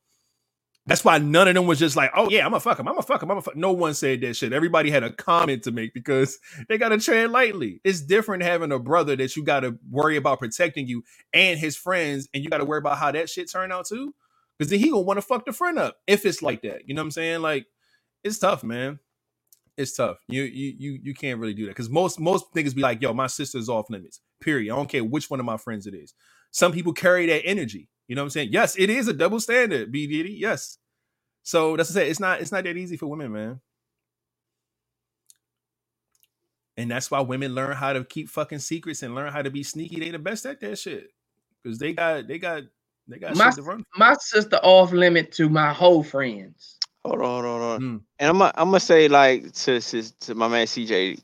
That's 0.86 1.04
why 1.04 1.18
none 1.18 1.48
of 1.48 1.54
them 1.54 1.66
was 1.66 1.80
just 1.80 1.96
like, 1.96 2.12
oh 2.14 2.30
yeah, 2.30 2.44
I'm 2.44 2.52
gonna 2.52 2.60
fuck 2.60 2.78
him. 2.78 2.86
I'm 2.86 2.94
gonna 2.94 3.02
fuck 3.02 3.22
him. 3.22 3.30
I'm 3.30 3.34
gonna 3.34 3.42
fuck. 3.42 3.56
No 3.56 3.72
one 3.72 3.92
said 3.94 4.20
that 4.20 4.36
shit. 4.36 4.52
Everybody 4.52 4.90
had 4.90 5.02
a 5.02 5.12
comment 5.12 5.64
to 5.64 5.72
make 5.72 5.92
because 5.92 6.38
they 6.68 6.78
gotta 6.78 6.98
tread 6.98 7.30
lightly. 7.30 7.80
It's 7.82 8.00
different 8.00 8.44
having 8.44 8.70
a 8.70 8.78
brother 8.78 9.16
that 9.16 9.34
you 9.34 9.42
gotta 9.44 9.76
worry 9.90 10.16
about 10.16 10.38
protecting 10.38 10.86
you 10.86 11.02
and 11.32 11.58
his 11.58 11.76
friends, 11.76 12.28
and 12.32 12.44
you 12.44 12.50
gotta 12.50 12.64
worry 12.64 12.78
about 12.78 12.98
how 12.98 13.10
that 13.10 13.28
shit 13.28 13.50
turn 13.50 13.72
out 13.72 13.86
too. 13.86 14.14
Because 14.58 14.70
then 14.70 14.78
he 14.78 14.90
gonna 14.90 15.02
want 15.02 15.18
to 15.18 15.22
fuck 15.22 15.44
the 15.44 15.52
friend 15.52 15.78
up 15.78 15.96
if 16.06 16.24
it's 16.24 16.40
like 16.40 16.62
that. 16.62 16.82
You 16.88 16.94
know 16.94 17.02
what 17.02 17.06
I'm 17.06 17.10
saying? 17.10 17.42
Like, 17.42 17.66
it's 18.22 18.38
tough, 18.38 18.62
man. 18.62 19.00
It's 19.76 19.94
tough. 19.94 20.18
You 20.28 20.44
you 20.44 20.74
you 20.78 20.98
you 21.02 21.14
can't 21.14 21.40
really 21.40 21.52
do 21.52 21.64
that 21.66 21.72
because 21.72 21.90
most 21.90 22.20
most 22.20 22.46
niggas 22.54 22.74
be 22.76 22.80
like, 22.80 23.02
yo, 23.02 23.12
my 23.12 23.26
sister's 23.26 23.68
off 23.68 23.90
limits. 23.90 24.20
Period. 24.40 24.72
I 24.72 24.76
don't 24.76 24.88
care 24.88 25.04
which 25.04 25.30
one 25.30 25.40
of 25.40 25.46
my 25.46 25.56
friends 25.56 25.86
it 25.86 25.94
is. 25.94 26.14
Some 26.52 26.72
people 26.72 26.92
carry 26.92 27.26
that 27.26 27.44
energy. 27.44 27.88
You 28.09 28.16
know 28.16 28.23
what 28.23 28.27
I'm 28.27 28.31
saying? 28.31 28.51
Yes, 28.53 28.77
it 28.78 28.91
is 28.91 29.09
a 29.09 29.12
double 29.12 29.41
standard, 29.41 29.93
B 29.93 30.07
Diddy. 30.07 30.33
Yes. 30.35 30.78
So 31.43 31.77
that's 31.77 31.89
to 31.91 31.95
say, 31.95 32.11
it's 32.11 32.20
not 32.20 32.41
it's 32.41 32.53
not 32.53 32.65
that 32.65 32.77
easy 32.77 32.97
for 32.97 33.07
women, 33.07 33.33
man. 33.33 33.61
And 36.77 36.91
that's 36.91 37.11
why 37.11 37.20
women 37.20 37.55
learn 37.55 37.77
how 37.77 37.95
to 37.95 38.05
keep 38.05 38.28
fucking 38.31 38.61
secrets 38.61 39.03
and 39.03 39.15
learn 39.15 39.33
how 39.33 39.43
to 39.43 39.51
be 39.51 39.62
sneaky. 39.62 40.01
They 40.01 40.11
the 40.11 40.19
best 40.20 40.47
at 40.47 40.61
that 40.61 40.78
shit. 40.78 41.09
Because 41.62 41.78
they 41.78 41.95
got 41.95 42.28
they 42.28 42.39
got 42.39 42.65
they 43.09 43.19
got 43.19 43.37
My, 43.37 43.51
shit 43.51 43.57
to 43.57 43.62
run. 43.62 43.85
my 43.97 44.15
sister 44.20 44.59
off 44.62 44.93
limit 44.93 45.33
to 45.33 45.49
my 45.49 45.73
whole 45.73 46.03
friends. 46.05 46.78
Hold 47.05 47.20
on, 47.20 47.24
hold 47.24 47.45
on, 47.47 47.61
hold 47.61 47.62
on. 47.74 47.81
Mm. 47.83 48.01
And 48.20 48.31
I'm 48.31 48.39
gonna 48.39 48.53
I'm 48.57 48.69
gonna 48.69 48.81
say 48.81 49.09
like 49.09 49.53
to, 49.55 49.81
to 49.81 50.19
to 50.20 50.35
my 50.35 50.49
man 50.49 50.66
CJ, 50.66 51.20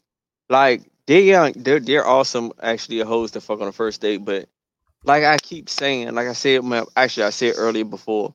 like 0.50 0.82
they're 1.06 1.20
young, 1.20 1.52
they're 1.56 1.80
they're 1.80 2.06
awesome. 2.06 2.52
Actually, 2.62 3.00
a 3.00 3.06
host 3.06 3.34
to 3.34 3.40
fuck 3.40 3.60
on 3.60 3.66
the 3.66 3.72
first 3.72 4.00
date, 4.00 4.24
but 4.24 4.48
like 5.04 5.24
I 5.24 5.38
keep 5.38 5.68
saying, 5.68 6.14
like 6.14 6.28
I 6.28 6.32
said, 6.32 6.62
my, 6.64 6.84
actually 6.96 7.24
I 7.24 7.30
said 7.30 7.54
earlier 7.56 7.84
before, 7.84 8.34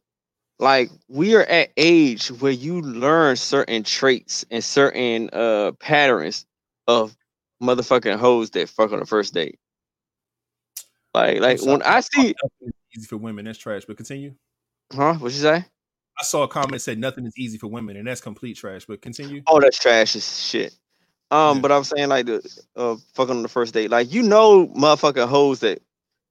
like 0.60 0.90
we 1.08 1.36
are 1.36 1.44
at 1.44 1.70
age 1.78 2.28
where 2.30 2.52
you 2.52 2.82
learn 2.82 3.36
certain 3.36 3.84
traits 3.84 4.46
and 4.50 4.64
certain 4.64 5.30
uh 5.32 5.72
patterns 5.80 6.46
of 6.88 7.16
motherfucking 7.62 8.18
hoes 8.18 8.50
that 8.52 8.70
fuck 8.70 8.92
on 8.92 9.00
the 9.00 9.06
first 9.06 9.34
date. 9.34 9.60
Like 11.14 11.40
like 11.40 11.62
when 11.62 11.82
I 11.84 12.02
see, 12.02 12.36
easy 12.96 13.08
for 13.08 13.18
women, 13.18 13.46
that's 13.46 13.58
trash. 13.58 13.86
But 13.86 13.98
continue. 13.98 14.34
huh? 14.94 15.16
What 15.16 15.32
you 15.34 15.40
say? 15.40 15.66
I 16.20 16.24
saw 16.24 16.44
a 16.44 16.48
comment 16.48 16.74
that 16.74 16.80
said 16.80 16.98
nothing 16.98 17.26
is 17.26 17.38
easy 17.38 17.58
for 17.58 17.68
women, 17.68 17.96
and 17.96 18.08
that's 18.08 18.22
complete 18.22 18.58
trash. 18.58 18.86
But 18.86 19.02
continue. 19.02 19.44
Oh, 19.48 19.60
that's 19.60 19.80
trash 19.80 20.16
as 20.16 20.42
shit. 20.44 20.76
Um, 21.30 21.58
Yeah. 21.58 21.62
but 21.62 21.72
I'm 21.72 21.84
saying 21.84 22.10
like 22.10 22.26
the 22.26 22.62
uh 22.76 22.96
fucking 23.14 23.36
on 23.38 23.44
the 23.44 23.50
first 23.50 23.74
date, 23.74 23.92
like 23.92 24.12
you 24.12 24.24
know, 24.24 24.68
motherfucking 24.68 25.28
hoes 25.28 25.60
that 25.60 25.82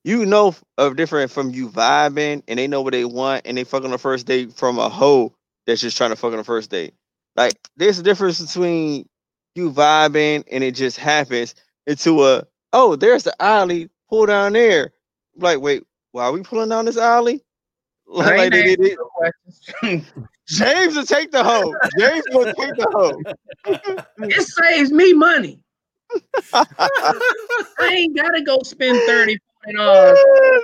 you 0.06 0.26
know 0.26 0.54
of 0.78 0.96
different 0.96 1.32
from 1.32 1.50
you 1.50 1.68
vibing, 1.68 2.42
and 2.48 2.58
they 2.58 2.68
know 2.68 2.82
what 2.82 2.92
they 2.92 3.04
want, 3.04 3.42
and 3.46 3.58
they 3.58 3.64
fuck 3.64 3.84
on 3.84 3.90
the 3.92 3.98
first 3.98 4.26
date 4.26 4.54
from 4.54 4.78
a 4.78 4.88
hoe 4.88 5.34
that's 5.66 5.82
just 5.82 5.98
trying 5.98 6.10
to 6.10 6.16
fuck 6.16 6.32
on 6.32 6.38
the 6.38 6.44
first 6.44 6.70
date. 6.70 6.94
Like 7.36 7.54
there's 7.76 7.98
a 7.98 8.04
difference 8.04 8.40
between 8.40 9.08
you 9.56 9.72
vibing 9.72 10.44
and 10.52 10.64
it 10.64 10.76
just 10.76 10.98
happens 10.98 11.54
into 11.86 12.24
a 12.26 12.44
oh, 12.72 12.96
there's 12.96 13.24
the 13.24 13.34
alley, 13.42 13.90
pull 14.10 14.26
down 14.26 14.54
there. 14.54 14.92
Like, 15.36 15.60
wait, 15.60 15.84
why 16.12 16.26
are 16.26 16.32
we 16.32 16.42
pulling 16.42 16.70
down 16.70 16.86
this 16.86 16.98
alley? 16.98 17.42
I 18.20 18.34
Like, 18.36 18.36
ain't 18.36 18.52
they, 18.52 18.76
they, 18.76 18.76
they- 18.76 18.96
James 20.48 20.96
will 20.96 21.04
take 21.06 21.32
the 21.32 21.44
hoe. 21.44 21.80
James 21.98 22.24
will 22.30 22.46
take 22.46 22.76
the 22.76 22.88
hoe. 22.92 23.24
it 24.28 24.42
saves 24.42 24.92
me 24.92 25.12
money. 25.14 25.60
I 26.52 27.88
ain't 27.88 28.16
gotta 28.16 28.42
go 28.42 28.58
spend 28.62 29.04
30 29.06 29.38
dollars 29.74 30.18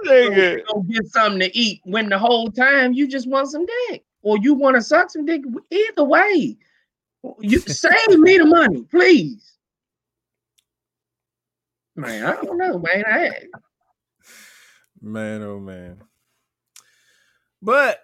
Nigga. 0.07 0.57
to 0.59 0.62
go 0.73 0.83
get 0.83 1.07
something 1.09 1.41
to 1.41 1.57
eat 1.57 1.81
when 1.85 2.09
the 2.09 2.19
whole 2.19 2.51
time 2.51 2.93
you 2.93 3.09
just 3.09 3.29
want 3.29 3.49
some 3.49 3.66
dick 3.89 4.05
or 4.23 4.39
you 4.39 4.55
want 4.55 4.77
to 4.77 4.83
suck 4.83 5.11
some 5.11 5.27
dick. 5.27 5.43
Either 5.70 6.05
way, 6.05 6.57
you 7.41 7.59
save 7.66 8.19
me 8.19 8.39
the 8.39 8.47
money, 8.47 8.83
please. 8.85 9.53
Man, 11.97 12.24
I 12.24 12.41
don't 12.43 12.57
know, 12.57 12.79
man. 12.79 13.05
I, 13.07 13.31
Man, 15.03 15.43
oh 15.43 15.59
man. 15.59 16.01
But 17.61 18.01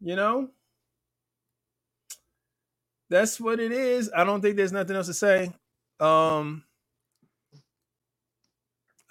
you 0.00 0.14
know, 0.14 0.50
that's 3.10 3.40
what 3.40 3.58
it 3.58 3.72
is. 3.72 4.10
I 4.14 4.22
don't 4.22 4.40
think 4.40 4.56
there's 4.56 4.72
nothing 4.72 4.94
else 4.94 5.08
to 5.08 5.14
say. 5.14 5.52
Um 5.98 6.62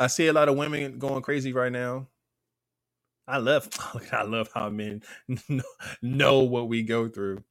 I 0.01 0.07
see 0.07 0.25
a 0.27 0.33
lot 0.33 0.49
of 0.49 0.57
women 0.57 0.97
going 0.97 1.21
crazy 1.21 1.53
right 1.53 1.71
now. 1.71 2.07
I 3.27 3.37
love 3.37 3.69
oh 3.95 4.01
I 4.11 4.23
love 4.23 4.49
how 4.53 4.69
men 4.69 5.03
know, 6.01 6.39
what 6.39 6.67
we 6.67 6.81
go 6.81 7.07
through. 7.07 7.43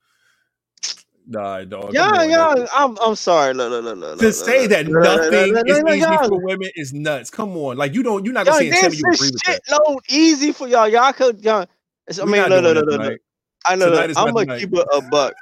Nah, 1.28 1.62
dog. 1.62 1.94
Yeah, 1.94 2.24
yeah. 2.24 2.66
I'm 2.74 2.98
I'm 3.00 3.14
sorry. 3.14 3.54
Look, 3.54 3.70
look, 3.70 3.84
look, 3.84 3.98
look, 3.98 4.18
To 4.18 4.32
say 4.32 4.66
that 4.66 4.88
nothing 4.88 5.56
is 5.64 5.78
easy 5.86 6.16
for 6.28 6.40
women 6.44 6.70
is 6.74 6.92
nuts. 6.92 7.30
Come 7.30 7.56
on, 7.56 7.76
like 7.76 7.94
you 7.94 8.02
don't. 8.02 8.24
You're 8.24 8.34
not 8.34 8.46
gonna 8.46 8.68
Y'all, 8.68 8.72
say 8.72 8.96
you 8.96 9.04
agree 9.12 9.30
with 9.30 9.42
shit 9.44 9.60
that. 9.68 9.80
load 9.86 10.00
easy 10.08 10.50
for 10.50 10.66
y'all. 10.66 10.88
Y'all 10.88 11.12
could 11.12 11.44
y'all. 11.44 11.68
I 12.20 12.24
mean, 12.24 12.32
not 12.32 12.48
look, 12.48 12.62
doing 12.62 12.74
look, 12.74 12.74
that 12.74 12.90
look, 12.90 13.00
look, 13.00 13.20
I 13.64 13.76
know. 13.76 13.92
I'm 14.16 14.34
gonna 14.34 14.58
keep 14.58 14.74
it 14.74 14.86
a 14.92 15.02
buck. 15.08 15.34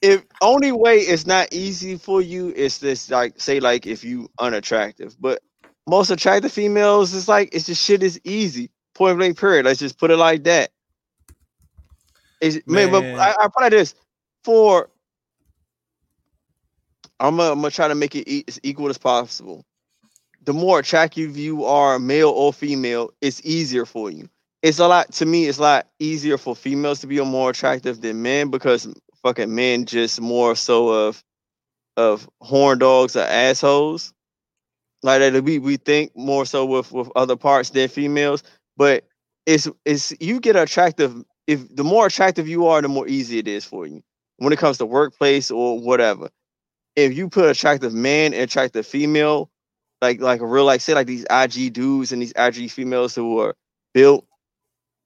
If 0.00 0.24
only 0.40 0.72
way 0.72 1.00
it's 1.00 1.26
not 1.26 1.52
easy 1.52 1.98
for 1.98 2.22
you 2.22 2.50
is 2.50 2.78
this 2.78 3.10
like 3.10 3.38
say 3.38 3.60
like 3.60 3.86
if 3.86 4.02
you 4.02 4.30
unattractive, 4.38 5.14
but 5.20 5.40
most 5.88 6.10
attractive 6.10 6.52
females 6.52 7.14
is 7.14 7.28
like 7.28 7.54
it's 7.54 7.66
just 7.66 7.84
shit 7.84 8.02
is 8.02 8.20
easy. 8.24 8.70
Point 8.94 9.18
blank 9.18 9.38
period. 9.38 9.64
Let's 9.64 9.78
just 9.80 9.98
put 9.98 10.10
it 10.10 10.16
like 10.16 10.44
that. 10.44 10.70
Is 12.40 12.62
man, 12.66 12.90
but 12.90 13.04
I, 13.18 13.34
I 13.40 13.48
put 13.48 13.60
it 13.60 13.62
like 13.62 13.70
this 13.72 13.94
for. 14.44 14.90
I'm 17.20 17.36
gonna, 17.36 17.52
I'm 17.52 17.58
gonna 17.60 17.70
try 17.70 17.88
to 17.88 17.94
make 17.94 18.14
it 18.14 18.28
e- 18.28 18.44
as 18.46 18.60
equal 18.62 18.88
as 18.88 18.98
possible. 18.98 19.64
The 20.44 20.52
more 20.52 20.78
attractive 20.78 21.36
you 21.36 21.64
are, 21.64 21.98
male 21.98 22.30
or 22.30 22.52
female, 22.52 23.10
it's 23.20 23.40
easier 23.44 23.84
for 23.84 24.10
you. 24.10 24.28
It's 24.62 24.78
a 24.78 24.86
lot 24.86 25.12
to 25.14 25.26
me. 25.26 25.46
It's 25.46 25.58
a 25.58 25.62
lot 25.62 25.88
easier 25.98 26.38
for 26.38 26.54
females 26.54 27.00
to 27.00 27.06
be 27.06 27.20
more 27.24 27.50
attractive 27.50 28.00
than 28.00 28.22
men 28.22 28.50
because 28.50 28.86
fucking 29.22 29.54
men 29.54 29.84
just 29.84 30.20
more 30.20 30.54
so 30.54 30.88
of 30.88 31.24
of 31.96 32.28
horn 32.40 32.78
dogs 32.78 33.16
or 33.16 33.22
assholes. 33.22 34.12
Like 35.02 35.20
that 35.20 35.44
we 35.44 35.58
we 35.58 35.76
think 35.76 36.12
more 36.16 36.44
so 36.44 36.64
with 36.64 36.90
with 36.92 37.10
other 37.16 37.36
parts 37.36 37.70
than 37.70 37.88
females, 37.88 38.42
but 38.76 39.04
it's 39.46 39.68
it's 39.84 40.12
you 40.20 40.40
get 40.40 40.56
attractive 40.56 41.22
if 41.46 41.74
the 41.74 41.84
more 41.84 42.06
attractive 42.06 42.48
you 42.48 42.66
are, 42.66 42.82
the 42.82 42.88
more 42.88 43.06
easy 43.08 43.38
it 43.38 43.48
is 43.48 43.64
for 43.64 43.86
you 43.86 44.02
when 44.38 44.52
it 44.52 44.58
comes 44.58 44.78
to 44.78 44.86
workplace 44.86 45.50
or 45.50 45.78
whatever. 45.78 46.30
If 46.96 47.16
you 47.16 47.28
put 47.28 47.48
attractive 47.50 47.94
man 47.94 48.34
and 48.34 48.42
attractive 48.42 48.86
female, 48.86 49.50
like 50.02 50.20
like 50.20 50.40
a 50.40 50.46
real 50.46 50.64
like 50.64 50.80
say 50.80 50.94
like 50.94 51.06
these 51.06 51.26
IG 51.30 51.70
dudes 51.70 52.12
and 52.12 52.22
these 52.22 52.32
IG 52.36 52.68
females 52.68 53.14
who 53.14 53.38
are 53.40 53.54
built, 53.94 54.26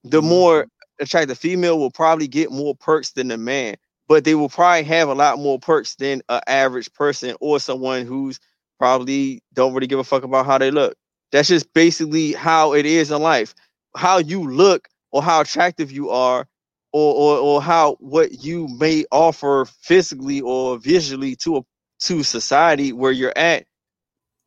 the 0.04 0.20
Mhm. 0.20 0.28
more 0.28 0.66
attractive 1.00 1.38
female 1.38 1.78
will 1.78 1.90
probably 1.90 2.28
get 2.28 2.50
more 2.50 2.74
perks 2.74 3.12
than 3.12 3.28
the 3.28 3.38
man, 3.38 3.76
but 4.08 4.24
they 4.24 4.34
will 4.34 4.48
probably 4.48 4.84
have 4.84 5.08
a 5.08 5.14
lot 5.14 5.38
more 5.38 5.58
perks 5.58 5.94
than 5.96 6.22
an 6.28 6.40
average 6.46 6.92
person 6.94 7.36
or 7.40 7.60
someone 7.60 8.06
who's 8.06 8.38
probably 8.82 9.40
don't 9.54 9.72
really 9.74 9.86
give 9.86 10.00
a 10.00 10.04
fuck 10.04 10.24
about 10.24 10.44
how 10.44 10.58
they 10.58 10.72
look. 10.72 10.96
That's 11.30 11.46
just 11.46 11.72
basically 11.72 12.32
how 12.32 12.74
it 12.74 12.84
is 12.84 13.12
in 13.12 13.22
life. 13.22 13.54
How 13.94 14.18
you 14.18 14.50
look 14.50 14.88
or 15.12 15.22
how 15.22 15.40
attractive 15.42 15.92
you 15.92 16.10
are 16.10 16.48
or 16.92 17.14
or, 17.14 17.38
or 17.38 17.62
how 17.62 17.94
what 18.00 18.42
you 18.42 18.66
may 18.80 19.04
offer 19.12 19.66
physically 19.82 20.40
or 20.40 20.78
visually 20.78 21.36
to 21.36 21.58
a 21.58 21.62
to 22.00 22.24
society 22.24 22.92
where 22.92 23.12
you're 23.12 23.38
at 23.38 23.66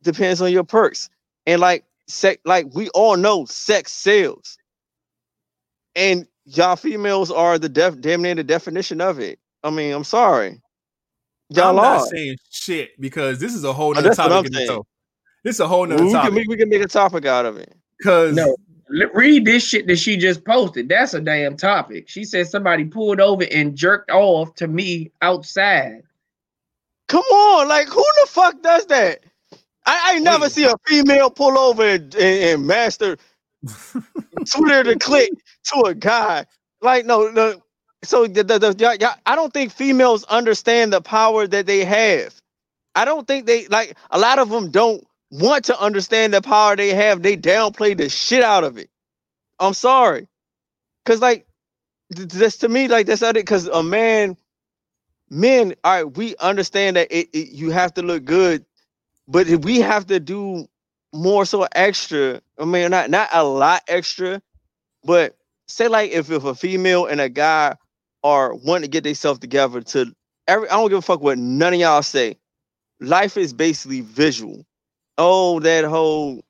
depends 0.02 0.42
on 0.42 0.52
your 0.52 0.64
perks. 0.64 1.08
And 1.46 1.58
like 1.58 1.86
sex 2.06 2.38
like 2.44 2.66
we 2.74 2.90
all 2.90 3.16
know 3.16 3.46
sex 3.46 3.90
sells. 3.90 4.58
And 5.94 6.26
y'all 6.44 6.76
females 6.76 7.30
are 7.30 7.58
the 7.58 7.70
def 7.70 8.02
damn 8.02 8.20
near 8.20 8.34
the 8.34 8.44
definition 8.44 9.00
of 9.00 9.18
it. 9.18 9.38
I 9.64 9.70
mean, 9.70 9.94
I'm 9.94 10.04
sorry. 10.04 10.60
Y'all 11.50 11.78
I'm 11.78 11.78
are. 11.78 11.98
not 11.98 12.08
saying 12.08 12.36
shit 12.50 13.00
because 13.00 13.38
this 13.38 13.54
is 13.54 13.64
a 13.64 13.72
whole 13.72 13.90
Oh, 13.90 13.92
nother 13.94 14.08
that's 14.08 14.18
what 14.18 14.32
I'm 14.32 14.44
topic 14.44 14.60
in 14.60 14.66
saying. 14.66 14.82
This 15.44 15.56
is 15.56 15.60
a 15.60 15.68
whole 15.68 15.82
we, 15.82 15.88
nother 15.88 16.02
can 16.04 16.12
topic 16.12 16.32
make, 16.34 16.48
we 16.48 16.56
can 16.56 16.68
make 16.68 16.82
a 16.82 16.88
topic 16.88 17.24
out 17.24 17.46
of 17.46 17.56
it. 17.56 17.72
because 17.98 18.34
No. 18.34 18.56
Read 18.88 19.44
this 19.44 19.66
shit 19.66 19.88
that 19.88 19.96
she 19.96 20.16
just 20.16 20.44
posted. 20.44 20.88
That's 20.88 21.12
a 21.14 21.20
damn 21.20 21.56
topic. 21.56 22.08
She 22.08 22.24
said 22.24 22.46
somebody 22.46 22.84
pulled 22.84 23.20
over 23.20 23.44
and 23.50 23.74
jerked 23.76 24.12
off 24.12 24.54
to 24.56 24.68
me 24.68 25.10
outside. 25.22 26.02
Come 27.08 27.24
on, 27.24 27.68
like 27.68 27.88
who 27.88 28.04
the 28.20 28.26
fuck 28.28 28.62
does 28.62 28.86
that? 28.86 29.24
I, 29.86 30.14
I 30.14 30.18
never 30.20 30.44
Wait. 30.44 30.52
see 30.52 30.64
a 30.64 30.74
female 30.86 31.30
pull 31.30 31.58
over 31.58 31.84
and, 31.84 32.14
and, 32.14 32.44
and 32.44 32.66
master 32.66 33.16
Twitter 34.52 34.84
to 34.84 34.96
click 34.98 35.30
to 35.72 35.80
a 35.86 35.94
guy. 35.94 36.46
Like 36.80 37.06
no, 37.06 37.28
no. 37.30 37.60
So 38.06 38.26
the, 38.26 38.44
the, 38.44 38.58
the, 38.60 39.16
I 39.26 39.36
don't 39.36 39.52
think 39.54 39.72
females 39.72 40.24
understand 40.24 40.92
the 40.92 41.02
power 41.02 41.46
that 41.46 41.66
they 41.66 41.84
have. 41.84 42.34
I 42.94 43.04
don't 43.06 43.26
think 43.26 43.46
they 43.46 43.66
like 43.68 43.96
a 44.10 44.18
lot 44.18 44.38
of 44.40 44.50
them 44.50 44.70
don't 44.70 45.04
want 45.30 45.66
to 45.66 45.80
understand 45.80 46.34
the 46.34 46.42
power 46.42 46.76
they 46.76 46.94
have. 46.94 47.22
They 47.22 47.36
downplay 47.36 47.96
the 47.96 48.08
shit 48.10 48.42
out 48.42 48.64
of 48.64 48.78
it. 48.78 48.90
I'm 49.60 49.74
sorry, 49.74 50.28
cause 51.06 51.20
like 51.20 51.46
th- 52.14 52.28
that's 52.28 52.58
to 52.58 52.68
me 52.70 52.88
like 52.88 53.06
that's 53.06 53.22
not 53.22 53.36
it 53.36 53.42
because 53.44 53.66
a 53.68 53.82
man 53.82 54.36
men 55.30 55.74
all 55.84 55.94
right 56.04 56.16
we 56.16 56.36
understand 56.38 56.96
that 56.96 57.08
it, 57.10 57.28
it 57.32 57.50
you 57.50 57.70
have 57.70 57.94
to 57.94 58.02
look 58.02 58.24
good 58.24 58.64
but 59.28 59.48
we 59.64 59.80
have 59.80 60.06
to 60.06 60.20
do 60.20 60.66
more 61.14 61.44
so 61.46 61.66
extra 61.74 62.40
i 62.58 62.64
mean 62.64 62.90
not 62.90 63.10
not 63.10 63.28
a 63.32 63.44
lot 63.44 63.82
extra 63.88 64.42
but 65.04 65.36
say 65.68 65.88
like 65.88 66.12
if, 66.12 66.30
if 66.30 66.44
a 66.44 66.54
female 66.54 67.06
and 67.06 67.20
a 67.20 67.28
guy 67.28 67.74
are 68.26 68.54
wanting 68.54 68.82
to 68.82 68.88
get 68.88 69.04
themselves 69.04 69.40
together 69.40 69.82
to 69.82 70.12
every 70.48 70.68
i 70.70 70.74
don't 70.74 70.90
give 70.90 70.98
a 70.98 71.02
fuck 71.02 71.22
what 71.22 71.38
none 71.38 71.74
of 71.74 71.80
y'all 71.80 72.02
say 72.02 72.36
life 73.00 73.36
is 73.36 73.52
basically 73.54 74.02
visual 74.02 74.64
oh 75.18 75.60
that 75.60 75.84
whole 75.84 76.42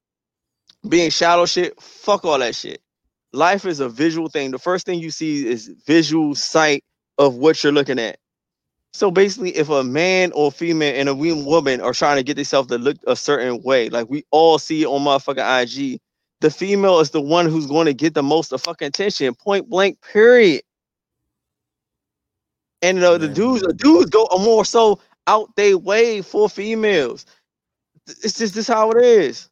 being 0.88 1.10
shallow 1.10 1.46
shit 1.46 1.80
fuck 1.80 2.24
all 2.24 2.38
that 2.38 2.54
shit 2.54 2.80
life 3.36 3.66
is 3.66 3.80
a 3.80 3.88
visual 3.88 4.28
thing. 4.28 4.52
The 4.52 4.58
first 4.58 4.86
thing 4.86 5.00
you 5.00 5.10
see 5.10 5.46
is 5.46 5.70
visual 5.86 6.34
sight 6.34 6.84
of 7.18 7.36
what 7.36 7.62
you're 7.62 7.72
looking 7.72 8.00
at. 8.00 8.18
So 8.94 9.10
basically, 9.10 9.56
if 9.56 9.68
a 9.68 9.84
man 9.84 10.32
or 10.34 10.52
female 10.52 10.94
and 10.94 11.08
a 11.08 11.14
wo- 11.14 11.44
woman 11.44 11.80
are 11.80 11.92
trying 11.92 12.16
to 12.16 12.24
get 12.24 12.36
themselves 12.36 12.68
to 12.68 12.78
look 12.78 12.96
a 13.06 13.16
certain 13.16 13.62
way, 13.62 13.90
like 13.90 14.08
we 14.10 14.24
all 14.32 14.58
see 14.58 14.82
it 14.82 14.86
on 14.86 15.02
motherfucking 15.02 15.94
IG, 15.94 16.00
the 16.40 16.50
female 16.50 17.00
is 17.00 17.10
the 17.10 17.20
one 17.20 17.46
who's 17.46 17.66
going 17.66 17.86
to 17.86 17.94
get 17.94 18.14
the 18.14 18.22
most 18.22 18.52
of 18.52 18.62
fucking 18.62 18.88
attention, 18.88 19.34
point 19.34 19.68
blank, 19.68 19.98
period. 20.02 20.62
And 22.82 23.02
uh, 23.02 23.18
the 23.18 23.28
dudes, 23.28 23.62
the 23.62 23.72
dudes 23.74 24.10
go 24.10 24.28
more 24.40 24.64
so 24.64 25.00
out 25.26 25.54
their 25.56 25.78
way 25.78 26.22
for 26.22 26.48
females. 26.48 27.26
It's 28.08 28.38
just 28.38 28.54
this 28.54 28.68
how 28.68 28.90
it 28.92 29.02
is. 29.04 29.48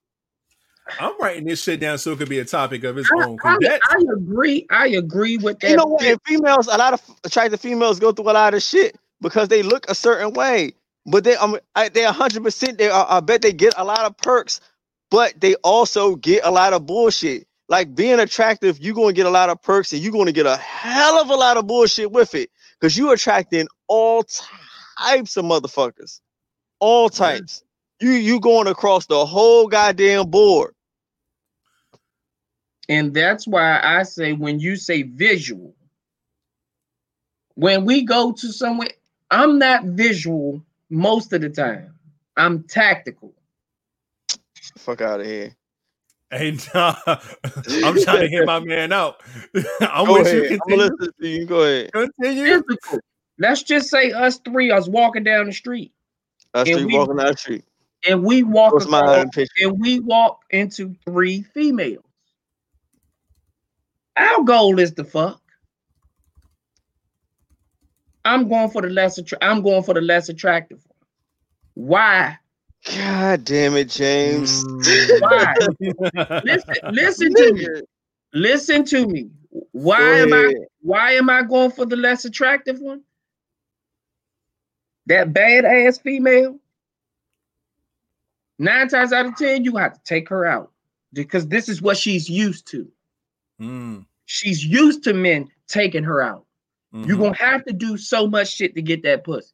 I'm 1.00 1.18
writing 1.20 1.44
this 1.46 1.62
shit 1.62 1.80
down 1.80 1.98
so 1.98 2.12
it 2.12 2.18
could 2.18 2.28
be 2.28 2.38
a 2.40 2.44
topic 2.44 2.84
of 2.84 2.98
its 2.98 3.10
I, 3.10 3.24
own. 3.24 3.38
'cause 3.38 3.56
I, 3.56 3.68
that- 3.68 3.80
I 3.90 3.96
agree. 4.14 4.66
I 4.70 4.88
agree 4.88 5.38
with 5.38 5.60
that. 5.60 5.70
You 5.70 5.76
know 5.76 5.86
what? 5.86 6.04
And 6.04 6.20
females, 6.26 6.68
a 6.68 6.76
lot 6.78 6.94
of 6.94 7.02
attractive 7.24 7.60
females 7.60 8.00
go 8.00 8.12
through 8.12 8.30
a 8.30 8.32
lot 8.32 8.54
of 8.54 8.62
shit 8.62 8.96
because 9.20 9.48
they 9.48 9.62
look 9.62 9.86
a 9.90 9.94
certain 9.94 10.32
way. 10.34 10.72
But 11.06 11.24
they, 11.24 11.36
um, 11.36 11.58
I, 11.74 11.88
they 11.88 12.04
100. 12.04 12.42
percent 12.44 12.78
They, 12.78 12.90
I, 12.90 13.18
I 13.18 13.20
bet 13.20 13.42
they 13.42 13.52
get 13.52 13.74
a 13.76 13.84
lot 13.84 14.00
of 14.04 14.16
perks, 14.18 14.60
but 15.10 15.40
they 15.40 15.54
also 15.56 16.16
get 16.16 16.44
a 16.44 16.50
lot 16.50 16.72
of 16.74 16.86
bullshit. 16.86 17.46
Like 17.68 17.94
being 17.94 18.20
attractive, 18.20 18.78
you're 18.80 18.94
gonna 18.94 19.12
get 19.14 19.26
a 19.26 19.30
lot 19.30 19.50
of 19.50 19.60
perks, 19.62 19.92
and 19.92 20.02
you're 20.02 20.12
gonna 20.12 20.32
get 20.32 20.46
a 20.46 20.56
hell 20.56 21.20
of 21.20 21.30
a 21.30 21.34
lot 21.34 21.56
of 21.56 21.66
bullshit 21.66 22.12
with 22.12 22.34
it, 22.34 22.50
because 22.78 22.96
you 22.96 23.12
attracting 23.12 23.66
all 23.88 24.24
types 24.98 25.36
of 25.36 25.44
motherfuckers, 25.44 26.20
all 26.80 27.08
types. 27.08 27.62
You 28.00 28.10
you 28.10 28.40
going 28.40 28.66
across 28.66 29.06
the 29.06 29.24
whole 29.24 29.68
goddamn 29.68 30.30
board. 30.30 30.74
And 32.88 33.14
that's 33.14 33.46
why 33.46 33.80
I 33.82 34.02
say 34.02 34.32
when 34.32 34.60
you 34.60 34.76
say 34.76 35.02
visual, 35.02 35.74
when 37.54 37.84
we 37.84 38.02
go 38.02 38.32
to 38.32 38.52
somewhere, 38.52 38.90
I'm 39.30 39.58
not 39.58 39.84
visual 39.84 40.62
most 40.90 41.32
of 41.32 41.40
the 41.40 41.48
time. 41.48 41.94
I'm 42.36 42.64
tactical. 42.64 43.34
Fuck 44.76 45.00
out 45.00 45.20
of 45.20 45.26
here. 45.26 45.54
Hey, 46.34 46.58
nah, 46.74 46.96
I'm 47.06 47.96
trying 48.02 48.22
to 48.22 48.28
hear 48.28 48.44
my 48.44 48.58
man 48.58 48.92
out. 48.92 49.22
I'm 49.80 50.06
Go 50.06 50.14
with 50.14 50.26
ahead. 50.26 50.50
you. 50.50 50.60
I'm 50.68 50.96
to 50.98 51.12
you. 51.28 51.46
Go 51.46 51.62
ahead. 51.62 51.92
Continue. 51.92 52.62
Let's 53.38 53.62
just 53.62 53.88
say 53.88 54.10
us 54.12 54.38
three 54.38 54.70
us 54.72 54.88
walking 54.88 55.22
down 55.24 55.46
the 55.46 55.52
street 55.52 55.92
Us 56.52 56.68
three 56.68 56.84
we- 56.86 56.94
walking 56.98 57.16
down 57.16 57.26
the 57.26 57.36
street. 57.36 57.64
and 58.08 58.24
we 58.24 58.42
walk 58.42 58.72
What's 58.74 58.86
my 58.86 58.98
across, 59.00 59.46
and 59.62 59.78
we 59.78 60.00
walk 60.00 60.40
into 60.50 60.94
three 61.04 61.42
females. 61.42 62.04
Our 64.16 64.42
goal 64.42 64.78
is 64.80 64.92
to 64.94 65.04
fuck. 65.04 65.40
I'm 68.24 68.48
going 68.48 68.70
for 68.70 68.82
the 68.82 68.88
less 68.88 69.18
attra- 69.18 69.38
I'm 69.42 69.62
going 69.62 69.82
for 69.82 69.94
the 69.94 70.00
less 70.00 70.28
attractive 70.28 70.80
one. 70.86 71.88
Why? 71.88 72.38
God 72.84 73.44
damn 73.44 73.76
it, 73.76 73.88
James. 73.88 74.64
Mm. 74.64 75.20
Why? 75.20 75.54
listen, 76.44 76.74
listen 76.90 77.34
to 77.34 77.52
me. 77.54 77.68
Listen 78.32 78.84
to 78.86 79.06
me. 79.06 79.30
Why 79.72 80.18
am 80.18 80.32
I 80.34 80.52
why 80.80 81.12
am 81.12 81.30
I 81.30 81.42
going 81.42 81.70
for 81.70 81.86
the 81.86 81.96
less 81.96 82.24
attractive 82.24 82.80
one? 82.80 83.02
That 85.06 85.32
badass 85.32 86.00
female. 86.00 86.58
Nine 88.58 88.88
times 88.88 89.12
out 89.12 89.26
of 89.26 89.36
ten, 89.36 89.64
you 89.64 89.76
have 89.76 89.94
to 89.94 90.00
take 90.04 90.28
her 90.28 90.44
out 90.46 90.70
because 91.12 91.46
this 91.48 91.68
is 91.68 91.80
what 91.82 91.96
she's 91.96 92.28
used 92.28 92.66
to. 92.68 92.90
Mm, 93.60 94.04
She's 94.26 94.64
used 94.64 95.04
to 95.04 95.14
men 95.14 95.48
taking 95.68 96.04
her 96.04 96.20
out. 96.22 96.44
mhm, 96.92 97.06
You're 97.06 97.18
gonna 97.18 97.36
have 97.36 97.64
to 97.66 97.72
do 97.72 97.96
so 97.96 98.26
much 98.26 98.52
shit 98.52 98.74
to 98.74 98.82
get 98.82 99.02
that 99.04 99.24
pussy. 99.24 99.52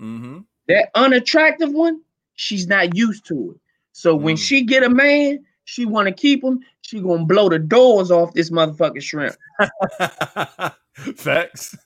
mhm. 0.00 0.44
That 0.68 0.90
unattractive 0.94 1.72
one, 1.72 2.02
she's 2.38 2.66
not 2.66 2.96
used 2.96 3.26
to 3.26 3.52
it. 3.54 3.60
So 3.92 4.14
when 4.14 4.36
Mm. 4.36 4.46
she 4.46 4.62
get 4.62 4.82
a 4.84 4.88
man, 4.88 5.44
she 5.64 5.84
want 5.84 6.06
to 6.08 6.14
keep 6.14 6.42
him. 6.42 6.60
She 6.80 7.00
gonna 7.00 7.26
blow 7.26 7.48
the 7.48 7.58
doors 7.58 8.10
off 8.10 8.32
this 8.32 8.50
motherfucking 8.50 9.02
shrimp. 9.02 9.36
Facts. 11.16 11.76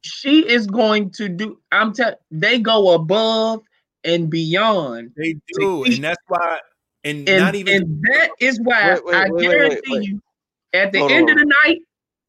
She 0.00 0.48
is 0.48 0.66
going 0.66 1.10
to 1.10 1.28
do. 1.28 1.60
I'm 1.70 1.92
telling. 1.92 2.16
They 2.30 2.58
go 2.58 2.92
above 2.94 3.62
and 4.02 4.28
beyond, 4.28 5.12
They 5.16 5.36
do, 5.54 5.84
and 5.84 6.02
that's 6.02 6.22
why. 6.26 6.58
And, 7.04 7.28
and, 7.28 7.38
not 7.38 7.54
even. 7.54 7.74
and 7.82 8.02
that 8.02 8.30
is 8.40 8.60
why 8.62 8.94
Wait, 8.94 9.04
wait, 9.04 9.14
I 9.14 9.24
wait, 9.24 9.32
wait, 9.32 9.42
guarantee 9.42 9.80
wait, 9.86 9.98
wait. 9.98 10.08
you, 10.08 10.22
at 10.72 10.92
the 10.92 10.98
Hold 10.98 11.12
end 11.12 11.24
on. 11.24 11.30
of 11.30 11.36
the 11.38 11.54
night, 11.64 11.78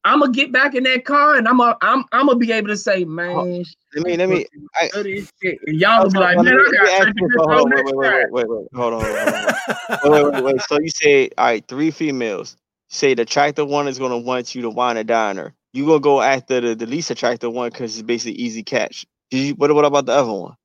I'm 0.06 0.20
gonna 0.20 0.32
get 0.32 0.52
back 0.52 0.76
in 0.76 0.84
that 0.84 1.06
car 1.06 1.36
and 1.36 1.48
I'm 1.48 1.58
gonna 1.58 1.78
I'm 1.82 2.04
I'm 2.12 2.28
gonna 2.28 2.38
be 2.38 2.52
able 2.52 2.68
to 2.68 2.78
say, 2.78 3.06
man, 3.06 3.64
Let 3.96 4.06
me 4.06 4.18
let 4.18 4.30
me 4.30 4.46
I- 4.76 4.90
good 4.90 5.08
as 5.08 5.32
shit. 5.42 5.60
And 5.66 5.80
y'all 5.80 6.04
was 6.04 6.14
like, 6.16 6.38
man, 6.38 6.48
on, 6.48 6.60
I 6.60 6.72
got 6.72 6.88
ask 6.90 7.08
to 7.08 7.14
you- 7.16 7.28
this 7.28 7.38
hold 7.38 7.52
whole 7.52 7.66
on, 7.66 7.72
wait, 7.72 7.86
wait, 7.86 7.96
wait, 7.96 8.32
wait, 8.32 8.50
wait, 8.50 8.68
hold 8.76 8.94
on, 8.94 9.02
hold 9.02 9.18
on, 10.04 10.12
wait, 10.12 10.24
wait, 10.24 10.34
wait, 10.34 10.44
wait. 10.44 10.62
So 10.68 10.80
you 10.80 10.90
say, 10.90 11.30
all 11.38 11.46
right, 11.46 11.66
three 11.68 11.92
females. 11.92 12.58
Say 12.90 13.14
the 13.16 13.24
attractive 13.24 13.68
one 13.68 13.88
is 13.88 13.98
gonna 13.98 14.18
want 14.20 14.54
you 14.54 14.62
to 14.64 14.70
wine 14.70 14.98
and 14.98 15.08
dine 15.08 15.38
her. 15.38 15.54
You 15.72 15.86
gonna 15.86 16.00
go 16.00 16.22
after 16.22 16.62
the, 16.62 16.76
the 16.76 16.86
least 16.86 17.10
attractive 17.10 17.52
one 17.52 17.70
because 17.70 17.96
it's 17.98 18.04
basically 18.06 18.34
easy 18.40 18.62
catch. 18.62 19.06
Did 19.32 19.38
you, 19.48 19.54
what, 19.56 19.74
what 19.74 19.86
about 19.86 20.06
the 20.06 20.12
other 20.12 20.32
one? 20.32 20.56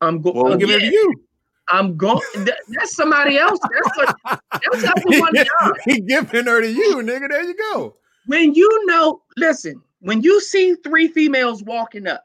I'm 0.00 0.22
Well, 0.22 0.34
going. 0.34 0.52
I'm 0.54 0.58
giving 0.58 0.76
it 0.76 0.80
to 0.80 0.86
you. 0.86 1.25
I'm 1.68 1.96
going. 1.96 2.20
That, 2.44 2.58
that's 2.68 2.94
somebody 2.94 3.38
else. 3.38 3.58
That's 3.60 3.96
what. 3.96 4.40
That's 4.52 5.02
to 5.02 5.20
one 5.20 5.34
he 5.84 6.00
giving 6.00 6.46
her 6.46 6.60
to 6.60 6.70
you, 6.70 6.96
nigga. 6.96 7.28
There 7.28 7.42
you 7.42 7.56
go. 7.56 7.96
When 8.26 8.54
you 8.54 8.86
know, 8.86 9.22
listen. 9.36 9.82
When 10.00 10.22
you 10.22 10.40
see 10.40 10.74
three 10.84 11.08
females 11.08 11.64
walking 11.64 12.06
up, 12.06 12.24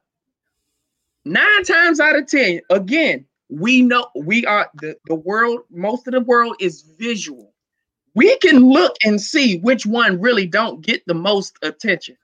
nine 1.26 1.64
times 1.64 2.00
out 2.00 2.18
of 2.18 2.28
ten, 2.28 2.60
again, 2.70 3.26
we 3.50 3.82
know 3.82 4.08
we 4.16 4.46
are 4.46 4.70
the 4.76 4.96
the 5.06 5.16
world. 5.16 5.62
Most 5.72 6.08
of 6.08 6.14
the 6.14 6.22
world 6.22 6.56
is 6.60 6.82
visual. 7.00 7.54
We 8.14 8.38
can 8.40 8.70
look 8.70 8.96
and 9.04 9.22
see 9.22 9.60
which 9.60 9.86
one 9.86 10.20
really 10.20 10.46
don't 10.46 10.82
get 10.82 11.02
the 11.08 11.14
most 11.14 11.56
attention. 11.62 12.18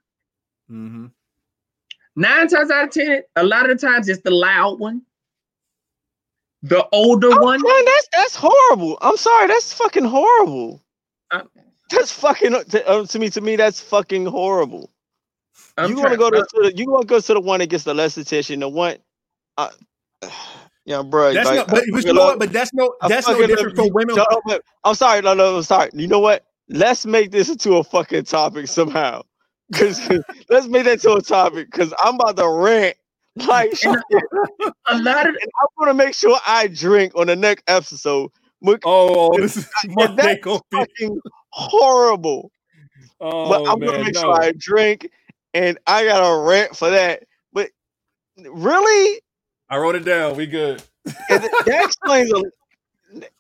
Mm-hmm. 0.69 1.07
Nine 2.17 2.47
times 2.47 2.71
out 2.71 2.85
of 2.85 2.91
ten, 2.91 3.23
a 3.35 3.43
lot 3.43 3.69
of 3.69 3.79
the 3.79 3.87
times 3.87 4.09
it's 4.09 4.21
the 4.21 4.31
loud 4.31 4.79
one, 4.79 5.01
the 6.63 6.87
older 6.91 7.29
Oh, 7.31 7.41
one. 7.43 7.61
man, 7.61 7.85
that's 7.85 8.07
that's 8.13 8.35
horrible. 8.35 8.97
I'm 9.01 9.17
sorry, 9.17 9.47
that's 9.47 9.73
fucking 9.73 10.05
horrible. 10.05 10.81
I'm- 11.31 11.49
That's 11.89 12.11
fucking 12.11 12.51
to, 12.51 12.87
uh, 12.87 13.05
to 13.05 13.19
me. 13.19 13.29
To 13.29 13.41
me, 13.41 13.55
that's 13.55 13.79
fucking 13.79 14.25
horrible. 14.25 14.91
I'm 15.77 15.89
you 15.91 15.97
want 15.97 16.11
to 16.11 16.17
go 16.17 16.29
to, 16.29 16.37
to 16.37 16.61
the, 16.63 16.73
you 16.75 16.89
want 16.89 17.03
to 17.03 17.07
go 17.07 17.19
to 17.19 17.33
the 17.33 17.39
one 17.39 17.59
that 17.59 17.67
gets 17.67 17.83
the 17.85 17.93
less 17.93 18.17
attention. 18.17 18.59
The 18.59 18.67
one, 18.69 18.97
uh, 19.57 19.69
yeah, 20.85 21.01
bro. 21.03 21.33
That's 21.33 21.47
like, 21.47 21.55
not. 21.57 21.67
But, 21.67 21.77
I 21.79 21.81
but 21.91 22.03
you 22.05 22.13
know 22.13 22.19
love- 22.21 22.29
what? 22.31 22.39
But 22.39 22.51
that's 22.53 22.73
no. 22.73 22.93
That's 23.07 23.27
no 23.27 23.45
different 23.47 23.77
love 23.77 23.85
from 23.87 23.93
women. 23.93 24.15
No, 24.15 24.25
no, 24.29 24.41
but- 24.45 24.61
I'm 24.83 24.95
sorry. 24.95 25.21
No, 25.21 25.33
no, 25.33 25.57
I'm 25.57 25.63
sorry. 25.63 25.89
You 25.93 26.07
know 26.07 26.19
what? 26.19 26.45
Let's 26.69 27.05
make 27.05 27.31
this 27.31 27.47
into 27.49 27.75
a 27.77 27.83
fucking 27.83 28.23
topic 28.25 28.67
somehow. 28.67 29.21
Cause 29.73 30.09
let's 30.49 30.67
make 30.67 30.83
that 30.85 30.99
to 31.01 31.13
a 31.13 31.21
topic. 31.21 31.71
Cause 31.71 31.93
I'm 32.03 32.15
about 32.15 32.35
to 32.37 32.49
rant. 32.49 32.97
Like 33.47 33.75
shit. 33.75 33.99
And 34.09 34.71
a 34.87 34.97
lot 35.01 35.27
of 35.27 35.35
I'm 35.35 35.67
gonna 35.79 35.93
make 35.93 36.13
sure 36.13 36.39
I 36.45 36.67
drink 36.67 37.13
on 37.15 37.27
the 37.27 37.35
next 37.35 37.63
episode. 37.67 38.31
Look, 38.61 38.81
Oh, 38.85 39.37
this 39.39 39.57
is 39.57 39.69
Monday 39.87 40.39
that's 40.43 40.61
fucking 40.71 41.19
horrible. 41.49 42.51
Oh 43.19 43.49
but 43.49 43.71
I'm 43.71 43.79
man, 43.79 43.89
gonna 43.89 44.03
make 44.03 44.13
no. 44.15 44.21
sure 44.21 44.41
I 44.41 44.53
drink, 44.57 45.09
and 45.53 45.77
I 45.87 46.05
got 46.05 46.21
a 46.21 46.47
rant 46.47 46.75
for 46.75 46.89
that. 46.89 47.23
But 47.53 47.69
really, 48.37 49.21
I 49.69 49.77
wrote 49.77 49.95
it 49.95 50.05
down. 50.05 50.35
We 50.35 50.47
good. 50.47 50.81
That 51.29 51.81
explains 51.85 52.31
a 52.31 52.43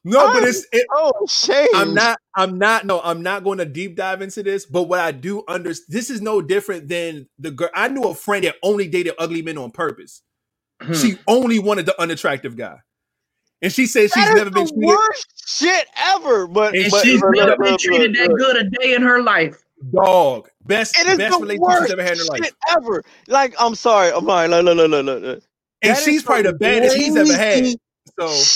No, 0.03 0.31
but 0.33 0.43
it's. 0.43 0.65
It, 0.71 0.85
oh 0.91 1.11
shame. 1.29 1.67
I'm 1.75 1.93
not. 1.93 2.19
I'm 2.35 2.57
not. 2.57 2.85
No, 2.85 3.01
I'm 3.03 3.21
not 3.21 3.43
going 3.43 3.57
to 3.59 3.65
deep 3.65 3.95
dive 3.95 4.21
into 4.21 4.43
this. 4.43 4.65
But 4.65 4.83
what 4.83 4.99
I 4.99 5.11
do 5.11 5.43
understand, 5.47 5.87
this 5.89 6.09
is 6.09 6.21
no 6.21 6.41
different 6.41 6.87
than 6.87 7.27
the 7.39 7.51
girl. 7.51 7.69
I 7.73 7.87
knew 7.89 8.03
a 8.03 8.15
friend 8.15 8.43
that 8.45 8.55
only 8.63 8.87
dated 8.87 9.13
ugly 9.19 9.41
men 9.41 9.57
on 9.57 9.71
purpose. 9.71 10.21
Hmm. 10.81 10.93
She 10.93 11.17
only 11.27 11.59
wanted 11.59 11.85
the 11.85 11.99
unattractive 12.01 12.55
guy, 12.55 12.77
and 13.61 13.71
she 13.71 13.85
said 13.87 14.11
she's 14.11 14.33
never 14.33 14.51
been 14.51 14.67
treated. 14.67 14.85
worst 14.85 15.59
shit 15.59 15.87
ever. 15.97 16.47
But, 16.47 16.75
and 16.75 16.91
but 16.91 17.03
she's 17.03 17.21
look, 17.21 17.35
never 17.35 17.51
look, 17.51 17.59
been 17.59 17.77
treated 17.77 18.15
that 18.15 18.33
good 18.37 18.55
a 18.57 18.69
day 18.69 18.93
in 18.95 19.01
her 19.01 19.21
life. 19.21 19.57
Dog, 19.93 20.49
best 20.65 20.97
It 20.99 21.07
is 21.07 21.17
best 21.17 21.33
the 21.39 21.39
relationship 21.39 21.61
worst 21.61 21.83
she's 21.83 21.91
ever 21.91 22.03
had 22.03 22.13
in 22.13 22.19
her 22.19 22.25
life. 22.25 22.43
shit 22.43 22.55
ever. 22.69 23.03
Like, 23.27 23.55
I'm 23.59 23.75
sorry, 23.75 24.11
I'm 24.11 24.25
sorry. 24.25 24.47
Look, 24.47 24.65
look, 24.65 24.77
look, 24.77 24.89
look, 24.91 25.05
look, 25.05 25.21
look. 25.23 25.43
And 25.81 25.95
That 25.95 25.99
is 26.05 26.05
she's 26.05 26.23
probably 26.23 26.43
the 26.43 26.53
baddest 26.53 26.95
he's 26.95 27.15
ever 27.15 27.33
had. 27.35 27.65
So 28.19 28.47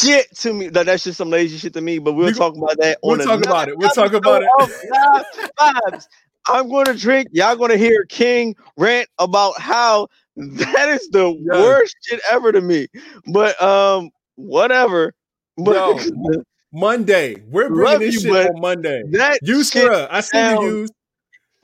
Shit 0.00 0.36
to 0.38 0.52
me. 0.52 0.68
Like, 0.68 0.86
that's 0.86 1.04
just 1.04 1.18
some 1.18 1.30
lazy 1.30 1.58
shit 1.58 1.72
to 1.74 1.80
me. 1.80 1.98
But 1.98 2.12
we'll 2.12 2.26
We- 2.26 2.32
talk 2.34 2.56
about 2.56 2.76
that. 2.80 2.98
we'll 3.02 3.20
on 3.20 3.26
talk 3.26 3.44
about 3.44 3.68
it. 3.68 3.78
We'll 3.78 3.90
talk 3.90 4.12
about 4.12 4.42
it. 4.42 4.48
episode 4.60 4.80
of 4.80 4.90
Live 4.90 5.50
Vibes. 5.92 6.06
I'm 6.48 6.68
going 6.68 6.86
to 6.86 6.94
drink. 6.94 7.28
Y'all 7.32 7.56
going 7.56 7.70
to 7.70 7.76
hear 7.78 8.04
King 8.04 8.54
rant 8.76 9.08
about 9.18 9.58
how 9.60 10.08
that 10.36 10.88
is 10.90 11.08
the 11.10 11.30
Yes. 11.30 11.62
worst 11.62 11.96
shit 12.04 12.20
ever 12.30 12.52
to 12.52 12.60
me. 12.60 12.86
But 13.32 13.60
um, 13.60 14.10
whatever. 14.36 15.12
But 15.56 15.74
Yo, 15.74 16.42
Monday. 16.72 17.42
We're 17.48 17.68
bringing 17.68 18.00
this 18.00 18.22
you, 18.22 18.32
shit 18.34 18.50
on 18.50 18.60
Monday. 18.60 19.02
that 19.12 19.38
You, 19.42 19.64
Sarah, 19.64 20.06
I 20.10 20.20
see 20.20 20.38
you 20.38 20.62
use. 20.62 20.90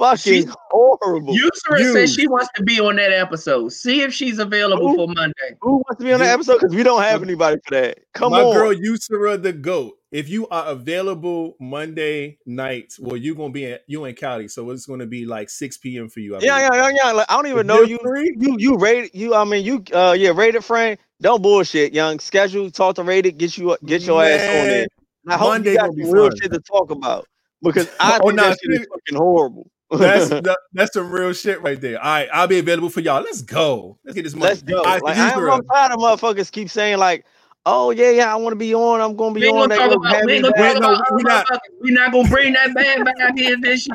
Fucking 0.03 0.33
She's- 0.43 0.55
horrible. 0.71 1.35
Yusra 1.35 1.79
You. 1.79 1.93
says 1.93 2.13
she 2.15 2.27
wants 2.27 2.49
to 2.57 2.63
be 2.63 2.81
on 2.81 2.97
that 2.97 3.13
episode. 3.13 3.69
See 3.73 4.03
if 4.03 4.13
she's 4.13 4.39
available 4.39 4.89
Who? 4.91 4.97
for 4.97 5.07
Monday. 5.15 5.57
Who 5.61 5.77
wants 5.77 5.99
to 5.99 6.05
be 6.05 6.13
on 6.13 6.21
that 6.21 6.33
episode? 6.35 6.61
Because 6.61 6.75
we 6.75 6.83
don't 6.83 7.03
have 7.03 7.23
anybody 7.23 7.59
for 7.65 7.75
that. 7.75 7.99
Come 8.15 8.33
My 8.33 8.43
on. 8.43 8.55
girl 8.55 8.75
Usura 8.75 9.41
the 9.43 9.53
GOAT. 9.53 9.97
If 10.11 10.29
you 10.29 10.47
are 10.49 10.67
available 10.67 11.57
Monday 11.59 12.39
night, 12.45 12.93
well, 13.01 13.17
you're 13.17 13.35
gonna 13.35 13.51
be 13.53 13.65
in 13.65 13.79
you 13.87 14.05
in 14.05 14.15
Cali, 14.15 14.47
so 14.49 14.69
it's 14.71 14.85
gonna 14.85 15.07
be 15.07 15.25
like 15.25 15.49
6 15.49 15.79
p.m. 15.79 16.11
for 16.11 16.21
you. 16.21 16.37
I 16.37 16.41
Yeah, 16.41 16.59
yeah, 16.59 16.69
yeah, 16.75 16.91
yeah. 17.05 17.13
Like, 17.13 17.27
I 17.31 17.37
don't 17.37 17.47
even 17.47 17.61
If 17.61 17.67
know 17.67 17.81
you're 17.81 17.89
you. 17.89 17.99
free, 18.03 18.37
You 18.39 18.57
you 18.59 18.77
rated 18.77 19.13
you. 19.15 19.35
I 19.35 19.45
mean 19.45 19.65
you. 19.65 19.83
Uh, 19.91 20.13
yeah, 20.19 20.33
rated 20.35 20.65
friend. 20.65 20.99
Don't 21.23 21.41
bullshit, 21.41 21.95
young. 21.95 22.19
Schedule 22.19 22.71
talk 22.71 22.97
to 22.97 23.03
rated. 23.05 23.39
Get 23.39 23.57
you 23.57 23.75
get 23.87 24.03
your 24.03 24.23
ass 24.23 24.41
on 24.43 24.71
it. 24.71 24.93
I 25.29 25.37
hope 25.39 25.49
Monday 25.49 25.71
you 25.71 25.77
got 25.77 25.83
gonna 25.87 25.93
be 25.97 26.03
some 26.05 26.13
real 26.13 26.29
fun. 26.29 26.37
shit 26.43 26.53
to 26.53 26.61
talk 26.61 26.91
about 26.91 27.27
because 27.63 27.89
I 28.01 28.19
Oh, 28.21 28.27
think 28.27 28.35
nah, 28.37 28.49
that 28.51 28.59
shit 28.63 28.81
is 28.83 28.87
fucking 28.89 29.17
horrible. 29.17 29.71
That's 29.99 30.29
that, 30.31 30.59
that's 30.73 30.93
some 30.95 31.11
real 31.11 31.33
shit 31.33 31.63
right 31.63 31.81
there. 31.81 31.99
All 31.99 32.05
right, 32.05 32.29
I'll 32.33 32.47
be 32.49 32.59
available 32.59 32.91
for 32.91 33.01
y'all. 33.01 33.23
Let's 33.23 33.43
go. 33.43 33.99
Let's 34.05 34.15
get 34.15 34.23
this 34.25 34.35
money. 34.35 34.51
Let's 34.51 34.63
go. 34.63 34.79
All 34.79 34.85
right, 34.85 35.03
Like 35.03 35.17
I 35.17 35.31
am 35.33 35.39
Usura, 35.39 35.55
I'm 35.55 35.65
tired 35.65 35.93
of 35.93 35.99
motherfuckers 35.99 36.51
keep 36.51 36.69
saying 36.71 36.99
like, 36.99 37.25
oh 37.67 37.91
yeah, 37.91 38.11
yeah, 38.11 38.33
I 38.33 38.37
want 38.37 38.53
to 38.53 38.57
be 38.59 38.75
on. 38.75 39.01
I'm 39.01 39.15
gonna 39.17 39.35
be 39.35 39.43
We 39.43 39.49
on. 39.49 39.69
gonna 39.69 39.77
talk 39.77 39.91
gonna 39.91 40.09
about. 40.09 40.21
We 40.23 40.27
me 40.27 40.33
ain't 40.35 40.43
gonna 40.45 40.55
back. 40.55 40.73
talk 40.75 40.83
no, 40.83 40.93
about. 40.95 41.07
we 41.15 41.23
other 41.23 41.45
not. 41.51 41.61
We 41.83 41.91
not 41.91 42.13
gonna 42.13 42.29
bring 42.29 42.53
that 42.55 42.75
band 42.75 43.05
back 43.05 43.21
out 43.21 43.39
here. 43.39 43.57
This 43.61 43.83
shit. 43.85 43.93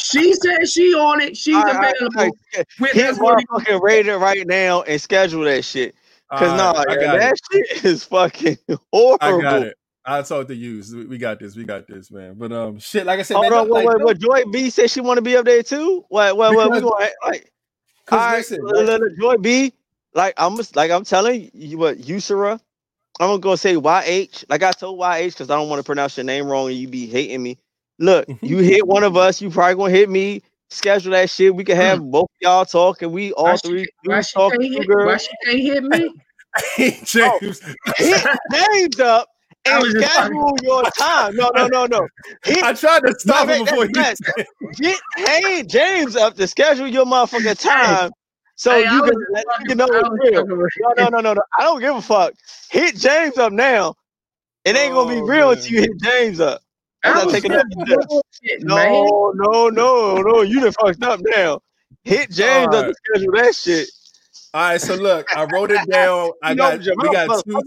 She 0.00 0.32
said 0.34 0.68
she 0.68 0.94
on 0.94 1.20
it. 1.20 1.36
She's 1.36 1.54
All 1.54 1.62
right, 1.64 1.74
all 1.74 1.80
right, 1.80 1.94
available. 1.96 2.20
all 2.20 2.24
right. 2.56 2.66
With- 2.80 2.92
Hit 2.92 3.02
that's 3.06 3.18
what 3.18 3.38
he- 3.40 3.46
motherfucking 3.46 3.80
rated 3.82 4.16
right 4.20 4.46
now 4.46 4.82
and 4.82 5.00
schedule 5.00 5.44
that 5.44 5.64
shit. 5.64 5.94
Cause 6.30 6.50
All 6.50 6.56
no, 6.74 6.78
right, 6.78 6.86
I 6.90 6.92
yeah, 6.94 7.06
got 7.06 7.18
that 7.20 7.34
it. 7.52 7.66
shit 7.78 7.84
is 7.86 8.04
fucking 8.04 8.58
horrible. 8.92 9.70
I 10.08 10.10
got 10.10 10.14
it. 10.14 10.18
I'll 10.18 10.24
talk 10.24 10.48
to 10.48 10.54
you. 10.54 10.82
We, 10.92 11.06
we 11.06 11.18
got 11.18 11.38
this. 11.38 11.54
We 11.56 11.64
got 11.64 11.86
this, 11.86 12.10
man. 12.10 12.34
But 12.34 12.52
um, 12.52 12.78
shit. 12.78 13.06
Like 13.06 13.20
I 13.20 13.22
said, 13.22 13.34
Hold 13.34 13.50
man, 13.50 13.52
on, 13.60 13.68
like, 13.68 13.86
wait, 13.86 13.98
wait, 13.98 14.04
wait. 14.06 14.18
Joy 14.18 14.50
B 14.50 14.70
said 14.70 14.90
she 14.90 15.00
want 15.00 15.18
to 15.18 15.22
be 15.22 15.36
up 15.36 15.44
there 15.44 15.62
too. 15.62 16.04
What, 16.08 16.36
what, 16.36 16.54
what? 16.54 16.70
We 16.70 16.78
Because- 16.80 16.90
going 16.90 17.10
like? 17.24 17.52
Cause 18.06 18.18
All 18.18 18.26
right, 18.26 18.36
listen, 18.38 18.58
look, 18.62 18.86
look, 18.86 19.00
look, 19.00 19.18
Joy 19.20 19.36
B. 19.36 19.72
Like 20.14 20.34
I'm, 20.38 20.56
just- 20.56 20.76
like 20.76 20.90
I'm 20.90 21.04
telling 21.04 21.50
you, 21.52 21.78
what 21.78 21.98
Usura. 21.98 22.58
I'm 23.20 23.28
gonna 23.28 23.38
go 23.40 23.56
say 23.56 23.74
YH. 23.74 24.44
Like 24.48 24.62
I 24.62 24.72
told 24.72 24.98
YH 25.00 25.32
because 25.32 25.50
I 25.50 25.56
don't 25.56 25.68
want 25.68 25.80
to 25.80 25.84
pronounce 25.84 26.16
your 26.16 26.24
name 26.24 26.46
wrong 26.46 26.68
and 26.68 26.76
you 26.76 26.88
be 26.88 27.06
hating 27.06 27.42
me. 27.42 27.58
Look, 27.98 28.28
you 28.42 28.58
hit 28.58 28.86
one 28.86 29.02
of 29.04 29.16
us, 29.16 29.42
you 29.42 29.50
probably 29.50 29.74
gonna 29.74 29.90
hit 29.90 30.08
me. 30.08 30.42
Schedule 30.70 31.12
that 31.12 31.28
shit. 31.30 31.54
We 31.54 31.64
can 31.64 31.76
have 31.76 32.00
both 32.00 32.24
of 32.30 32.36
y'all 32.40 32.64
talk, 32.64 33.02
and 33.02 33.12
we 33.12 33.32
all 33.32 33.44
Why 33.44 33.56
she, 33.56 33.68
three 33.68 33.86
why 34.04 34.16
dudes 34.16 34.28
she 34.28 34.34
talk 34.34 34.52
to 34.54 34.66
hit? 34.66 34.86
girl. 34.86 35.06
Why 35.06 35.16
she 35.16 35.30
can't 35.44 35.60
hit 35.60 35.84
me? 35.84 36.14
James. 37.04 37.60
Hit 37.96 38.38
names 38.50 39.00
up 39.00 39.28
I 39.28 39.37
and 39.74 39.82
was 39.82 39.92
just 39.94 40.12
schedule 40.14 40.56
your 40.62 40.82
time. 40.98 41.36
No, 41.36 41.50
no, 41.54 41.66
no, 41.68 41.86
no. 41.86 42.08
Hit 42.44 42.62
I 42.62 42.72
tried 42.72 43.00
to 43.00 43.14
stop 43.18 43.48
him 43.48 43.64
before 43.64 43.86
he. 43.86 43.92
that's 43.92 44.20
Get 44.76 44.98
hey 45.16 45.62
James 45.64 46.16
up 46.16 46.34
to 46.36 46.46
schedule 46.46 46.86
your 46.88 47.04
motherfucking 47.06 47.60
time 47.62 48.10
so 48.56 48.72
Hey, 48.72 48.82
you 48.90 49.02
can, 49.02 49.12
you 49.12 49.44
fucking- 49.46 49.76
know 49.76 49.88
I 49.92 49.98
it's 50.00 50.08
real. 50.32 50.46
No, 50.46 51.04
no, 51.04 51.08
no, 51.08 51.20
no, 51.20 51.34
no. 51.34 51.42
I 51.58 51.62
don't 51.62 51.80
give 51.80 51.94
a 51.96 52.02
fuck. 52.02 52.32
Hit 52.70 52.96
James 52.96 53.38
up 53.38 53.52
now. 53.52 53.94
It 54.64 54.76
ain't 54.76 54.92
gonna 54.94 55.10
be 55.14 55.20
Oh, 55.20 55.24
real 55.26 55.48
man. 55.48 55.56
until 55.58 55.72
you 55.72 55.80
hit 55.82 56.00
James 56.02 56.40
up. 56.40 56.60
I'm 57.04 57.14
not 57.14 57.26
was 57.26 57.34
taking 57.34 57.52
that. 57.52 57.64
bullshit, 58.08 58.62
man. 58.64 58.92
No, 58.92 59.32
no, 59.36 59.68
no, 59.70 60.16
no. 60.20 60.42
You 60.42 60.60
done 60.60 60.72
fucked 60.72 61.02
up 61.04 61.20
now. 61.22 61.60
Hit 62.04 62.30
James 62.30 62.74
up 62.74 62.86
to 62.86 62.94
schedule 62.94 63.32
that 63.34 63.54
shit. 63.54 63.88
All 64.54 64.62
right, 64.62 64.80
so 64.80 64.94
look, 64.96 65.26
I 65.36 65.44
wrote 65.44 65.70
it 65.70 65.88
down. 65.88 66.32
I 66.42 66.54
know, 66.54 66.70
got 66.76 66.80
Jamal, 66.80 67.06
we 67.06 67.12
got 67.14 67.44
two. 67.44 67.62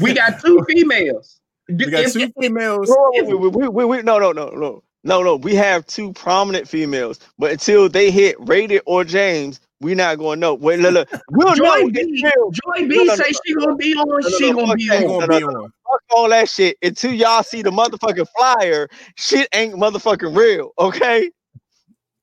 We 0.00 0.14
got 0.14 0.40
two 0.40 0.64
females. 0.68 1.40
we 1.68 1.86
got 1.90 2.12
two 2.12 2.32
females. 2.40 2.88
Whoa, 2.88 3.10
wait, 3.12 3.38
wait, 3.38 3.52
wait, 3.52 3.72
wait, 3.72 3.84
wait, 3.84 4.04
no, 4.04 4.18
no, 4.18 4.32
no, 4.32 4.48
no, 4.50 4.82
no, 5.04 5.22
no. 5.22 5.36
We 5.36 5.54
have 5.54 5.86
two 5.86 6.12
prominent 6.12 6.68
females, 6.68 7.20
but 7.38 7.52
until 7.52 7.88
they 7.88 8.10
hit 8.10 8.36
rated 8.40 8.82
or 8.86 9.04
James, 9.04 9.60
we 9.80 9.94
not 9.94 10.18
going 10.18 10.36
to 10.36 10.40
know. 10.40 10.54
Wait, 10.54 10.80
look, 10.80 10.94
look. 10.94 11.08
We'll 11.30 11.48
know. 11.48 11.54
Joy 11.54 11.90
It's 11.94 12.06
B, 12.10 12.22
real. 12.24 12.50
Joy 12.50 12.88
B 12.88 12.96
No, 12.96 13.04
no, 13.04 13.14
say 13.14 13.30
no, 13.30 13.38
she 13.44 13.54
gonna 13.54 13.76
be 13.76 13.94
on. 13.94 14.08
no, 14.08 14.28
she 14.30 14.50
no, 14.50 14.56
gonna 14.56 14.74
be 14.74 14.90
on. 14.90 15.02
gonna 15.06 15.26
no, 15.26 15.38
be 15.38 15.40
no, 15.44 15.48
on. 15.64 15.72
Fuck 15.84 16.02
all 16.16 16.28
that 16.30 16.48
shit. 16.48 16.76
Until 16.82 17.12
y'all 17.12 17.42
see 17.42 17.62
the 17.62 17.70
motherfucking 17.70 18.26
flyer, 18.36 18.88
shit 19.16 19.48
ain't 19.54 19.74
motherfucking 19.74 20.36
real. 20.36 20.72
Okay. 20.78 21.30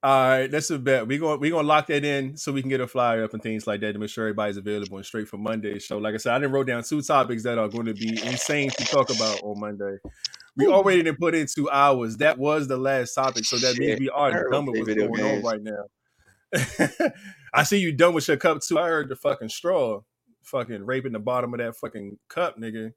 All 0.03 0.29
right, 0.29 0.49
that's 0.49 0.71
a 0.71 0.79
bet. 0.79 1.07
We're 1.07 1.19
going 1.19 1.39
we're 1.39 1.51
gonna 1.51 1.67
lock 1.67 1.85
that 1.87 2.03
in 2.03 2.35
so 2.35 2.51
we 2.51 2.61
can 2.61 2.69
get 2.69 2.81
a 2.81 2.87
flyer 2.87 3.23
up 3.23 3.35
and 3.35 3.43
things 3.43 3.67
like 3.67 3.81
that 3.81 3.93
to 3.93 3.99
make 3.99 4.09
sure 4.09 4.25
everybody's 4.25 4.57
available 4.57 4.97
and 4.97 5.05
straight 5.05 5.27
for 5.27 5.37
Monday. 5.37 5.77
So, 5.77 5.99
like 5.99 6.15
I 6.15 6.17
said, 6.17 6.33
I 6.33 6.39
didn't 6.39 6.53
wrote 6.53 6.65
down 6.65 6.83
two 6.83 7.03
topics 7.03 7.43
that 7.43 7.59
are 7.59 7.67
going 7.67 7.85
to 7.85 7.93
be 7.93 8.19
insane 8.25 8.71
to 8.71 8.85
talk 8.85 9.11
about 9.11 9.43
on 9.43 9.59
Monday. 9.59 9.97
We 10.57 10.67
already 10.67 11.03
didn't 11.03 11.19
put 11.19 11.35
in 11.35 11.45
two 11.45 11.69
hours. 11.69 12.17
That 12.17 12.39
was 12.39 12.67
the 12.67 12.77
last 12.77 13.13
topic, 13.13 13.45
so 13.45 13.57
that 13.57 13.77
means 13.77 13.99
we 13.99 14.09
are 14.09 14.49
done 14.49 14.65
with 14.65 14.79
what's 14.79 14.95
going 14.95 15.13
games. 15.13 15.45
on 15.45 15.51
right 15.51 15.61
now. 15.61 17.09
I 17.53 17.61
see 17.63 17.77
you 17.77 17.91
done 17.91 18.15
with 18.15 18.27
your 18.27 18.37
cup 18.37 18.61
too. 18.61 18.79
I 18.79 18.87
heard 18.87 19.07
the 19.07 19.15
fucking 19.15 19.49
straw, 19.49 20.01
fucking 20.41 20.83
raping 20.83 21.11
the 21.11 21.19
bottom 21.19 21.53
of 21.53 21.59
that 21.59 21.75
fucking 21.75 22.17
cup, 22.27 22.57
nigga. 22.59 22.93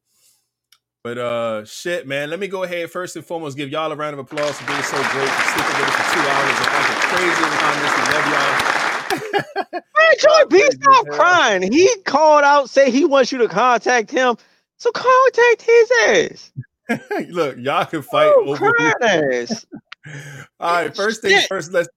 But 1.05 1.19
uh, 1.19 1.65
shit, 1.67 2.07
man. 2.09 2.31
Let 2.31 2.41
me 2.41 2.49
go 2.49 2.63
ahead 2.63 2.91
first 2.91 3.15
and 3.15 3.25
foremost 3.25 3.59
give 3.59 3.69
y'all 3.69 3.93
a 3.93 3.95
round 3.95 4.15
of 4.15 4.21
applause 4.21 4.59
for 4.59 4.67
being 4.67 4.83
so 4.83 4.97
great 4.97 5.29
for 5.29 5.43
sticking 5.51 5.77
with 5.79 5.89
us 5.91 5.97
for 5.97 6.15
two 6.15 6.21
hours 6.31 6.57
and 6.57 6.69
acting 6.73 7.01
crazy 7.13 7.45
in 7.45 7.51
the 7.51 7.59
comments. 7.61 7.95
We 8.01 8.05
love 8.15 8.27
y'all. 8.33 9.81
Man, 9.97 10.15
Joy 10.19 10.45
B, 10.49 10.71
stop 10.81 11.07
crying. 11.11 11.71
He 11.71 11.95
called 12.07 12.45
out, 12.45 12.71
say 12.71 12.91
he 12.91 13.05
wants 13.05 13.33
you 13.33 13.39
to 13.39 13.49
contact 13.49 14.11
him. 14.11 14.37
So 14.79 14.91
contact 14.93 15.63
his 15.63 15.93
ass. 16.09 16.53
Look, 17.29 17.59
y'all 17.59 17.85
can 17.85 18.01
fight 18.01 18.33
Oh, 18.35 18.55
over. 18.55 18.73
ass. 19.03 19.67
All 20.59 20.73
right, 20.73 20.97
first 20.97 21.21
things 21.21 21.41
Shit. 21.41 21.49
first. 21.49 21.71
Let's 21.73 21.89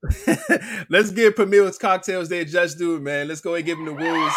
let's 0.89 1.11
give 1.11 1.35
Pamela's 1.37 1.77
cocktails 1.77 2.27
their 2.27 2.43
just 2.43 2.77
due, 2.77 2.99
man. 2.99 3.29
Let's 3.29 3.39
go 3.39 3.51
ahead 3.55 3.59
and 3.59 3.65
give 3.67 3.77
them 3.77 3.85
the 3.85 4.03
rules. 4.03 4.33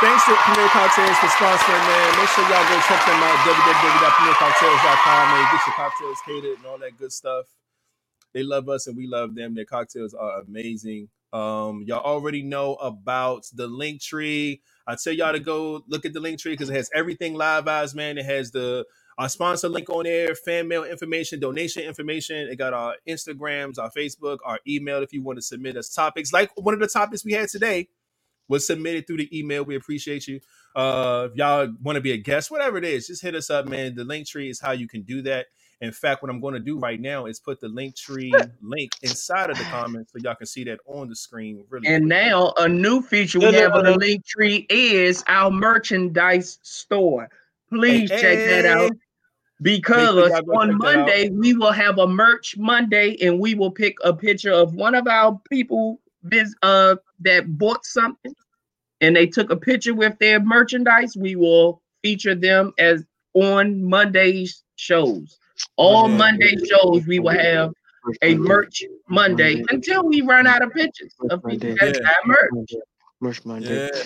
Thanks 0.00 0.24
to 0.26 0.34
Premier 0.34 0.68
Cocktails 0.68 1.16
for 1.18 1.28
sponsoring, 1.28 1.86
man. 1.86 2.18
Make 2.18 2.28
sure 2.30 2.44
y'all 2.44 2.68
go 2.68 2.80
check 2.88 3.06
them 3.06 3.22
out, 3.22 3.38
www.premiercocktails.com, 3.46 5.38
and 5.38 5.52
get 5.52 5.66
your 5.66 5.74
cocktails 5.76 6.18
catered 6.26 6.58
and 6.58 6.66
all 6.66 6.78
that 6.78 6.98
good 6.98 7.12
stuff. 7.12 7.46
They 8.34 8.42
love 8.42 8.68
us 8.68 8.88
and 8.88 8.96
we 8.96 9.06
love 9.06 9.36
them. 9.36 9.54
Their 9.54 9.64
cocktails 9.64 10.12
are 10.12 10.40
amazing. 10.40 11.08
Um, 11.32 11.84
y'all 11.86 12.04
already 12.04 12.42
know 12.42 12.74
about 12.74 13.46
the 13.54 13.68
link 13.68 14.02
tree. 14.02 14.62
I 14.86 14.96
tell 14.96 15.12
y'all 15.12 15.32
to 15.32 15.40
go 15.40 15.82
look 15.88 16.04
at 16.04 16.12
the 16.12 16.20
link 16.20 16.40
tree 16.40 16.52
because 16.52 16.70
it 16.70 16.74
has 16.74 16.90
everything 16.94 17.34
live 17.34 17.68
eyes, 17.68 17.94
man. 17.94 18.18
It 18.18 18.26
has 18.26 18.50
the 18.50 18.84
our 19.16 19.28
sponsor 19.28 19.68
link 19.68 19.88
on 19.90 20.04
there, 20.04 20.34
fan 20.34 20.66
mail 20.66 20.84
information, 20.84 21.38
donation 21.40 21.84
information. 21.84 22.48
It 22.48 22.56
got 22.56 22.74
our 22.74 22.96
Instagrams, 23.08 23.78
our 23.78 23.90
Facebook, 23.90 24.38
our 24.44 24.58
email 24.66 25.02
if 25.04 25.12
you 25.12 25.22
want 25.22 25.38
to 25.38 25.42
submit 25.42 25.76
us 25.76 25.88
topics. 25.88 26.32
Like 26.32 26.50
one 26.56 26.74
of 26.74 26.80
the 26.80 26.88
topics 26.88 27.24
we 27.24 27.32
had 27.32 27.48
today 27.48 27.88
was 28.48 28.66
submitted 28.66 29.06
through 29.06 29.18
the 29.18 29.38
email. 29.38 29.64
We 29.64 29.76
appreciate 29.76 30.26
you. 30.26 30.40
Uh, 30.74 31.28
if 31.30 31.36
y'all 31.36 31.72
want 31.82 31.96
to 31.96 32.00
be 32.00 32.12
a 32.12 32.16
guest, 32.16 32.50
whatever 32.50 32.76
it 32.78 32.84
is, 32.84 33.06
just 33.06 33.22
hit 33.22 33.34
us 33.34 33.50
up, 33.50 33.66
man. 33.66 33.94
The 33.94 34.04
link 34.04 34.26
tree 34.26 34.50
is 34.50 34.60
how 34.60 34.72
you 34.72 34.88
can 34.88 35.02
do 35.02 35.22
that. 35.22 35.46
In 35.80 35.92
fact, 35.92 36.22
what 36.22 36.30
I'm 36.30 36.40
going 36.40 36.54
to 36.54 36.60
do 36.60 36.78
right 36.78 37.00
now 37.00 37.26
is 37.26 37.38
put 37.38 37.60
the 37.60 37.68
link 37.68 37.96
tree 37.96 38.32
link 38.62 38.92
inside 39.02 39.50
of 39.50 39.58
the 39.58 39.64
comments 39.64 40.12
so 40.12 40.18
y'all 40.22 40.34
can 40.34 40.46
see 40.46 40.64
that 40.64 40.80
on 40.86 41.08
the 41.08 41.16
screen. 41.16 41.64
Really, 41.68 41.86
And 41.86 42.04
quickly. 42.04 42.08
now 42.08 42.52
a 42.56 42.68
new 42.68 43.02
feature 43.02 43.38
we 43.38 43.46
No, 43.46 43.50
no, 43.50 43.60
have 43.60 43.72
on 43.74 43.84
the 43.84 43.96
link 43.96 44.24
tree 44.26 44.66
is 44.70 45.24
our 45.28 45.50
merchandise 45.50 46.58
store. 46.62 47.28
Please 47.68 48.08
check 48.08 48.38
that 48.46 48.66
out 48.66 48.92
because 49.62 50.14
y'all 50.30 50.42
go 50.42 50.52
check 50.52 50.52
on 50.52 50.78
Monday 50.78 51.30
we 51.30 51.54
will 51.54 51.72
have 51.72 51.98
a 51.98 52.06
merch 52.06 52.56
Monday 52.56 53.16
and 53.20 53.38
we 53.38 53.54
will 53.54 53.70
pick 53.70 53.96
a 54.04 54.12
picture 54.12 54.52
of 54.52 54.74
one 54.74 54.94
of 54.94 55.06
our 55.06 55.40
people 55.50 56.00
vis- 56.24 56.54
uh, 56.62 56.96
that 57.24 57.58
bought 57.58 57.84
something 57.84 58.34
and 59.00 59.14
they 59.16 59.26
took 59.26 59.50
a 59.50 59.56
picture 59.56 59.94
with 59.94 60.18
their 60.18 60.40
merchandise. 60.40 61.16
We 61.16 61.36
will 61.36 61.82
feature 62.02 62.34
them 62.34 62.72
as 62.78 63.04
on 63.34 63.82
Monday's 63.84 64.62
shows. 64.76 65.38
All 65.76 66.08
Yeah. 66.08 66.16
Monday 66.16 66.56
shows 66.66 67.06
we 67.06 67.18
will 67.18 67.30
have 67.38 67.72
a 68.22 68.34
merch 68.36 68.82
Monday 69.08 69.64
until 69.70 70.04
we 70.04 70.20
run 70.20 70.46
out 70.46 70.62
of 70.62 70.72
pictures 70.72 71.14
of 71.30 71.42
people 71.44 71.74
that 71.80 71.96
Yeah. 72.00 72.06
have 72.06 72.16
merch. 72.26 72.70
Merch 73.20 73.44
Monday. 73.46 73.86
Yeah. 73.86 74.02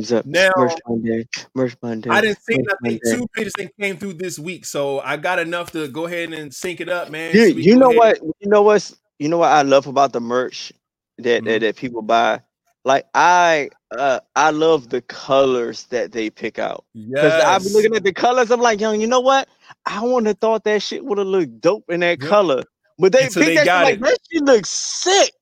Put 0.00 0.12
up. 0.12 0.24
Now- 0.26 0.50
Merch 0.56 0.72
Monday. 0.88 1.26
Merch 1.54 1.76
Monday. 1.82 2.08
I 2.10 2.20
didn't 2.22 2.38
see 2.42 2.56
Merch 2.56 2.66
nothing. 2.82 3.00
Two 3.04 3.26
pages 3.34 3.52
that 3.58 3.70
came 3.78 3.96
through 3.98 4.14
this 4.14 4.38
week, 4.38 4.64
so 4.64 5.00
I 5.00 5.16
got 5.18 5.38
enough 5.38 5.70
to 5.72 5.86
go 5.88 6.06
ahead 6.06 6.32
and 6.32 6.54
sync 6.54 6.80
it 6.80 6.88
up, 6.88 7.10
man. 7.10 7.32
Dude, 7.32 7.52
So 7.52 7.58
you 7.58 7.76
know 7.76 7.88
ahead- 7.90 8.20
what? 8.22 8.34
You 8.40 8.48
know 8.50 8.62
what's 8.62 8.96
you 9.18 9.28
know 9.28 9.38
what 9.38 9.50
I 9.52 9.62
love 9.62 9.86
about 9.86 10.12
the 10.12 10.20
merch 10.20 10.72
that 11.18 11.42
Mhm. 11.42 11.46
that, 11.46 11.60
that 11.60 11.76
people 11.76 12.02
buy. 12.02 12.40
Like 12.84 13.06
I 13.14 13.70
uh 13.96 14.20
I 14.36 14.50
love 14.50 14.90
the 14.90 15.00
colors 15.02 15.84
that 15.86 16.12
they 16.12 16.30
pick 16.30 16.58
out. 16.58 16.84
Because 17.14 17.38
I 17.40 17.58
be 17.58 17.64
Yes. 17.64 17.74
looking 17.74 17.94
at 17.94 18.04
the 18.04 18.12
colors, 18.12 18.50
I'm 18.50 18.60
like, 18.60 18.80
young, 18.80 19.00
you 19.00 19.06
know 19.06 19.20
what? 19.20 19.48
I 19.86 20.02
wouldn't 20.02 20.26
have 20.26 20.38
thought 20.38 20.64
that 20.64 20.82
shit 20.82 21.04
would 21.04 21.18
have 21.18 21.26
looked 21.26 21.60
dope 21.60 21.84
in 21.88 22.00
that 22.00 22.20
Yep. 22.20 22.28
color. 22.30 22.62
But 22.98 23.12
they 23.12 23.24
Until 23.24 23.42
pick 23.44 23.54
they 23.54 23.54
that 23.56 23.66
shit 23.66 23.82
like 23.82 24.00
that 24.00 24.18
shit 24.30 24.42
looks 24.42 24.70
sick. 24.70 25.32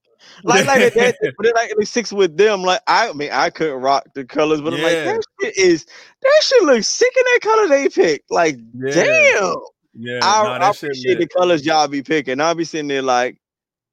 Like 0.44 0.66
like 0.66 0.80
that, 0.94 1.16
but 1.36 1.46
it 1.46 1.54
like 1.54 1.72
it 1.76 1.88
six 1.88 2.12
with 2.12 2.36
them. 2.36 2.62
Like 2.62 2.80
I, 2.86 3.12
mean 3.12 3.30
I 3.32 3.50
couldn't 3.50 3.80
rock 3.80 4.04
the 4.14 4.24
colors, 4.24 4.60
but 4.60 4.74
I'm 4.74 4.80
like 4.80 5.02
that 5.04 5.20
shit 5.40 5.56
is 5.56 5.84
that 5.84 6.42
shit 6.42 6.62
looks 6.62 6.86
sick 6.86 7.12
in 7.16 7.24
that 7.24 7.40
color 7.42 7.68
they 7.68 7.88
picked. 7.88 8.30
Like 8.30 8.56
Yeah. 8.74 8.94
damn. 8.94 9.54
Yeah, 9.94 10.20
I, 10.22 10.42
nah, 10.42 10.52
I 10.66 10.70
appreciate 10.70 11.18
the 11.18 11.28
colors 11.28 11.66
y'all 11.66 11.88
be 11.88 12.02
picking. 12.02 12.40
I'll 12.40 12.54
be 12.54 12.64
sitting 12.64 12.88
there 12.88 13.02
like, 13.02 13.36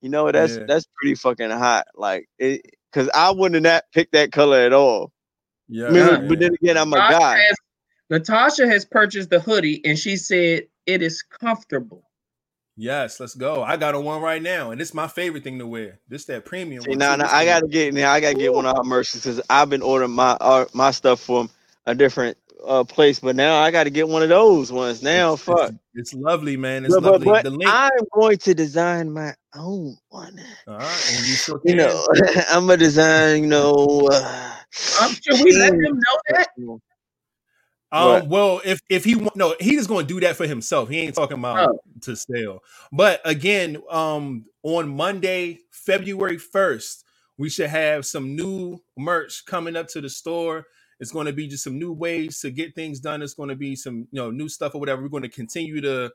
you 0.01 0.09
know, 0.09 0.31
that's 0.31 0.57
Yeah. 0.57 0.65
that's 0.67 0.85
pretty 0.95 1.15
fucking 1.15 1.49
hot. 1.49 1.87
Like 1.95 2.27
it 2.37 2.61
because 2.91 3.09
I 3.13 3.31
wouldn't 3.31 3.65
have 3.65 3.73
not 3.73 3.83
picked 3.93 4.13
that 4.13 4.31
color 4.31 4.59
at 4.59 4.73
all. 4.73 5.11
Yeah, 5.67 5.87
I 5.87 5.91
mean, 5.91 6.07
Yeah, 6.07 6.27
but 6.27 6.39
then 6.39 6.53
again, 6.61 6.77
I'm 6.77 6.91
a 6.93 6.97
Natasha 6.97 7.19
guy. 7.19 7.37
has, 7.37 7.57
Natasha 8.09 8.67
has 8.67 8.85
purchased 8.85 9.29
the 9.29 9.39
hoodie 9.39 9.85
and 9.85 9.97
she 9.97 10.15
said 10.17 10.63
it 10.85 11.01
is 11.01 11.21
comfortable. 11.21 12.03
yes, 12.75 13.19
let's 13.19 13.35
go. 13.35 13.61
I 13.61 13.77
got 13.77 13.93
a 13.93 13.99
one 13.99 14.21
right 14.21 14.41
now, 14.41 14.71
and 14.71 14.81
it's 14.81 14.93
my 14.93 15.07
favorite 15.07 15.43
thing 15.43 15.59
to 15.59 15.67
wear. 15.67 15.99
This 16.07 16.25
that 16.25 16.45
premium. 16.45 16.81
See, 16.81 16.91
one, 16.91 16.99
now, 16.99 17.15
now 17.15 17.27
I 17.29 17.45
gotta 17.45 17.67
get 17.67 17.93
now. 17.93 18.11
I 18.11 18.19
gotta 18.19 18.35
get 18.35 18.53
one 18.53 18.65
of 18.65 18.75
our 18.75 18.83
merchants 18.83 19.25
because 19.25 19.41
I've 19.49 19.69
been 19.69 19.81
ordering 19.81 20.11
my 20.11 20.31
uh, 20.41 20.65
my 20.73 20.91
stuff 20.91 21.19
from 21.19 21.49
a 21.85 21.93
different 21.93 22.37
uh, 22.65 22.83
place, 22.83 23.19
but 23.19 23.35
now 23.35 23.59
I 23.61 23.71
gotta 23.71 23.89
get 23.89 24.07
one 24.07 24.21
of 24.23 24.29
those 24.29 24.71
ones. 24.71 25.01
Now, 25.03 25.33
it's, 25.33 25.43
fuck. 25.43 25.69
It's, 25.69 25.77
it's 25.93 26.13
lovely, 26.13 26.57
man. 26.57 26.85
It's 26.85 26.93
But, 26.93 27.01
but, 27.03 27.11
lovely. 27.13 27.25
but 27.27 27.43
the 27.43 27.49
link. 27.51 27.63
I'm 27.67 27.89
going 28.13 28.37
to 28.39 28.53
design 28.53 29.11
my 29.11 29.33
own 29.55 29.97
one. 30.09 30.39
All 30.67 30.77
right, 30.77 31.05
and 31.15 31.27
you 31.27 31.33
sure 31.35 31.61
You 31.63 31.75
know, 31.75 32.07
I'm 32.49 32.65
gonna 32.67 32.77
design. 32.77 33.43
You 33.43 33.49
know, 33.49 34.07
uh, 34.11 34.55
Um, 35.01 35.11
should 35.13 35.43
we 35.43 35.51
let 35.57 35.71
theme 35.71 35.81
them 35.81 35.95
know 35.95 36.19
that? 36.29 36.47
Um, 37.91 38.29
well, 38.29 38.61
if 38.63 38.81
if 38.89 39.03
he 39.03 39.15
wa- 39.15 39.31
no, 39.35 39.55
he 39.59 39.71
just 39.75 39.89
going 39.89 40.05
to 40.05 40.13
do 40.13 40.19
that 40.19 40.35
for 40.35 40.45
himself. 40.45 40.89
He 40.89 40.99
ain't 40.99 41.15
talking 41.15 41.39
about 41.39 41.69
Oh. 41.71 41.79
to 42.01 42.15
sell. 42.15 42.59
But 42.91 43.19
again, 43.25 43.81
um, 43.89 44.45
on 44.61 44.89
Monday, 44.95 45.59
February 45.71 46.37
first, 46.37 47.03
we 47.39 47.49
should 47.49 47.69
have 47.69 48.05
some 48.05 48.35
new 48.35 48.79
merch 48.95 49.43
coming 49.45 49.75
up 49.75 49.87
to 49.89 50.01
the 50.01 50.09
store. 50.09 50.65
It's 50.99 51.11
going 51.11 51.27
to 51.27 51.33
be 51.33 51.47
just 51.47 51.63
some 51.63 51.79
new 51.79 51.93
ways 51.93 52.39
to 52.41 52.51
get 52.51 52.75
things 52.75 52.99
done. 52.99 53.21
It's 53.21 53.33
going 53.33 53.49
to 53.49 53.55
be 53.55 53.75
some 53.75 54.07
you 54.11 54.21
know 54.21 54.31
new 54.31 54.49
stuff 54.49 54.75
or 54.75 54.79
whatever. 54.79 55.01
We're 55.01 55.09
going 55.09 55.23
to 55.23 55.29
continue 55.29 55.81
to 55.81 56.11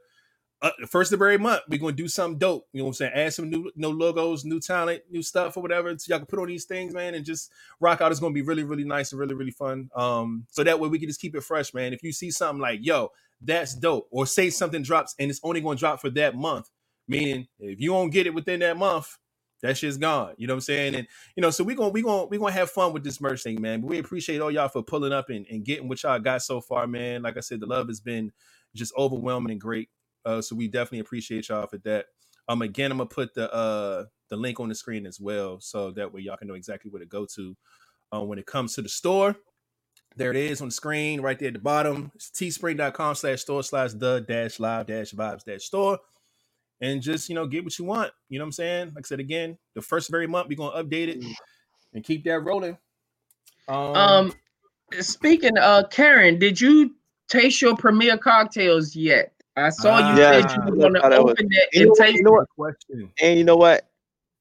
uh, 0.63 0.71
first 0.89 1.13
of 1.13 1.21
every 1.21 1.39
month. 1.39 1.61
We're 1.69 1.79
going 1.79 1.97
to 1.97 2.03
do 2.03 2.09
something 2.09 2.39
dope. 2.39 2.67
You 2.73 2.79
know 2.79 2.85
what 2.85 2.91
I'm 2.91 2.95
saying? 2.95 3.13
Add 3.15 3.35
some 3.35 3.51
new 3.51 3.71
no 3.77 3.91
logos, 3.91 4.45
new 4.45 4.61
talent, 4.61 5.03
new 5.11 5.23
stuff 5.23 5.57
or 5.57 5.63
whatever. 5.63 5.97
So 5.99 6.11
y'all 6.11 6.19
can 6.19 6.27
put 6.27 6.39
on 6.39 6.49
these 6.49 6.65
things, 6.65 6.95
man, 6.95 7.15
and 7.15 7.25
just 7.25 7.51
rock 7.81 8.01
out. 8.01 8.11
It's 8.11 8.21
going 8.21 8.33
to 8.33 8.35
be 8.35 8.47
really 8.47 8.65
really 8.65 8.85
nice 8.85 9.13
and 9.13 9.21
really 9.21 9.35
really 9.35 9.51
fun. 9.51 9.91
Um, 9.95 10.47
so 10.51 10.65
that 10.65 10.81
way 10.81 10.89
we 10.89 10.99
can 10.99 11.09
just 11.09 11.21
keep 11.21 11.35
it 11.35 11.43
fresh, 11.43 11.75
man. 11.75 11.93
If 11.93 12.03
you 12.03 12.13
see 12.13 12.31
something 12.31 12.61
like 12.61 12.81
yo, 12.83 13.11
that's 13.41 13.75
dope, 13.75 14.09
or 14.11 14.27
say 14.27 14.51
something 14.51 14.83
drops 14.83 15.15
and 15.19 15.31
it's 15.31 15.41
only 15.43 15.61
going 15.61 15.77
to 15.77 15.81
drop 15.81 16.01
for 16.01 16.11
that 16.11 16.35
month, 16.35 16.71
meaning 17.09 17.47
if 17.59 17.81
you 17.81 17.91
don't 17.91 18.11
get 18.11 18.27
it 18.27 18.35
within 18.35 18.61
that 18.61 18.77
month. 18.77 19.19
That 19.65 19.79
shit's 19.79 19.97
gone. 19.97 20.35
You 20.37 20.47
know 20.47 20.53
what 20.53 20.59
I'm 20.59 20.61
saying? 20.61 20.95
And 20.95 21.09
you 21.37 21.41
know, 21.41 21.49
so 21.49 21.65
we're 21.65 21.75
gonna 21.75 21.89
we 21.89 22.03
gonna 22.03 22.27
we 22.27 22.37
gonna 22.37 22.53
have 22.53 22.71
fun 22.71 22.93
with 22.93 23.03
this 23.03 23.19
merch 23.19 23.45
thing, 23.45 23.63
man. 23.63 23.81
But 23.81 23.87
we 23.87 23.99
appreciate 23.99 24.43
all 24.43 24.51
y'all 24.51 24.69
for 24.69 24.83
pulling 24.83 25.15
up 25.15 25.31
and, 25.31 25.47
and 25.51 25.65
getting 25.65 25.89
what 25.89 26.03
y'all 26.03 26.19
got 26.19 26.43
so 26.43 26.61
far, 26.61 26.87
man. 26.87 27.23
Like 27.23 27.39
I 27.39 27.41
said, 27.41 27.61
the 27.61 27.67
love 27.67 27.89
has 27.89 27.99
been 27.99 28.31
just 28.75 28.93
overwhelming 28.95 29.53
and 29.53 29.61
great. 29.61 29.89
Uh, 30.27 30.43
so 30.43 30.55
we 30.55 30.69
definitely 30.69 30.99
appreciate 30.99 31.49
y'all 31.49 31.67
for 31.67 31.79
that. 31.79 32.05
Um, 32.47 32.61
again, 32.61 32.93
I'm 32.93 32.99
gonna 32.99 33.09
put 33.09 33.33
the 33.33 33.51
uh 33.55 34.05
the 34.29 34.37
link 34.37 34.61
on 34.61 34.69
the 34.69 34.75
screen 34.75 35.07
as 35.07 35.19
well, 35.19 35.59
so 35.61 35.93
that 35.93 36.13
way 36.13 36.21
y'all 36.21 36.37
can 36.37 36.47
know 36.47 36.55
exactly 36.55 36.91
where 36.91 37.01
to 37.01 37.07
go 37.07 37.25
to. 37.35 37.57
Um, 38.13 38.29
when 38.29 38.39
it 38.39 38.45
comes 38.45 38.75
to 38.75 38.83
the 38.83 38.91
store, 38.91 39.35
there 40.15 40.29
it 40.31 40.37
is 40.37 40.61
on 40.61 40.69
the 40.69 40.73
screen 40.73 41.23
right 41.23 41.39
there 41.39 41.49
at 41.49 41.55
the 41.55 41.61
bottom. 41.61 42.13
It's 42.15 42.29
teespring.com 42.29 43.15
slash 43.15 43.41
store 43.41 43.63
slash 43.63 43.95
the 43.95 44.21
dash 44.29 44.61
live 44.61 44.89
dash 44.89 45.13
vibes 45.13 45.43
dash 45.43 45.65
store. 45.65 46.01
And 46.81 47.01
just 47.01 47.29
you 47.29 47.35
know, 47.35 47.47
get 47.47 47.65
what 47.65 47.79
you 47.79 47.85
want. 47.85 48.13
You 48.29 48.39
know 48.39 48.45
what 48.45 48.49
I'm 48.49 48.53
saying? 48.53 48.87
Like 48.95 49.05
I 49.07 49.09
said 49.09 49.21
again, 49.21 49.57
the 49.75 49.83
first 49.83 50.11
very 50.11 50.27
month 50.27 50.49
we're 50.49 50.57
gonna 50.57 50.83
update 50.83 51.09
it 51.09 51.23
and 51.93 52.05
keep 52.05 52.25
that 52.25 52.41
rolling. 52.41 52.77
Um, 53.69 53.95
Um, 53.97 54.33
speaking 55.01 55.57
of 55.59 55.89
Karen, 55.91 56.39
did 56.39 56.61
you 56.61 56.95
taste 57.29 57.63
your 57.63 57.77
premier 57.77 58.19
cocktails 58.19 58.95
yet? 58.95 59.33
I 59.57 59.71
saw 59.71 59.99
you 60.13 60.21
Yeah, 60.21 60.47
said 60.47 60.57
you 60.57 60.71
were 60.73 60.77
going 60.77 60.95
to 60.95 61.01
thought 61.01 61.13
was- 61.25 61.31
open 61.33 61.49
that 61.49 61.69
You 61.73 61.83
and 61.83 61.91
what- 61.91 61.99
taste 61.99 62.17
you 62.17 62.23
know 62.25 62.33
what? 62.33 62.49
question. 62.57 63.11
And 63.23 63.39
you 63.39 63.45
know 63.45 63.57
what? 63.57 63.89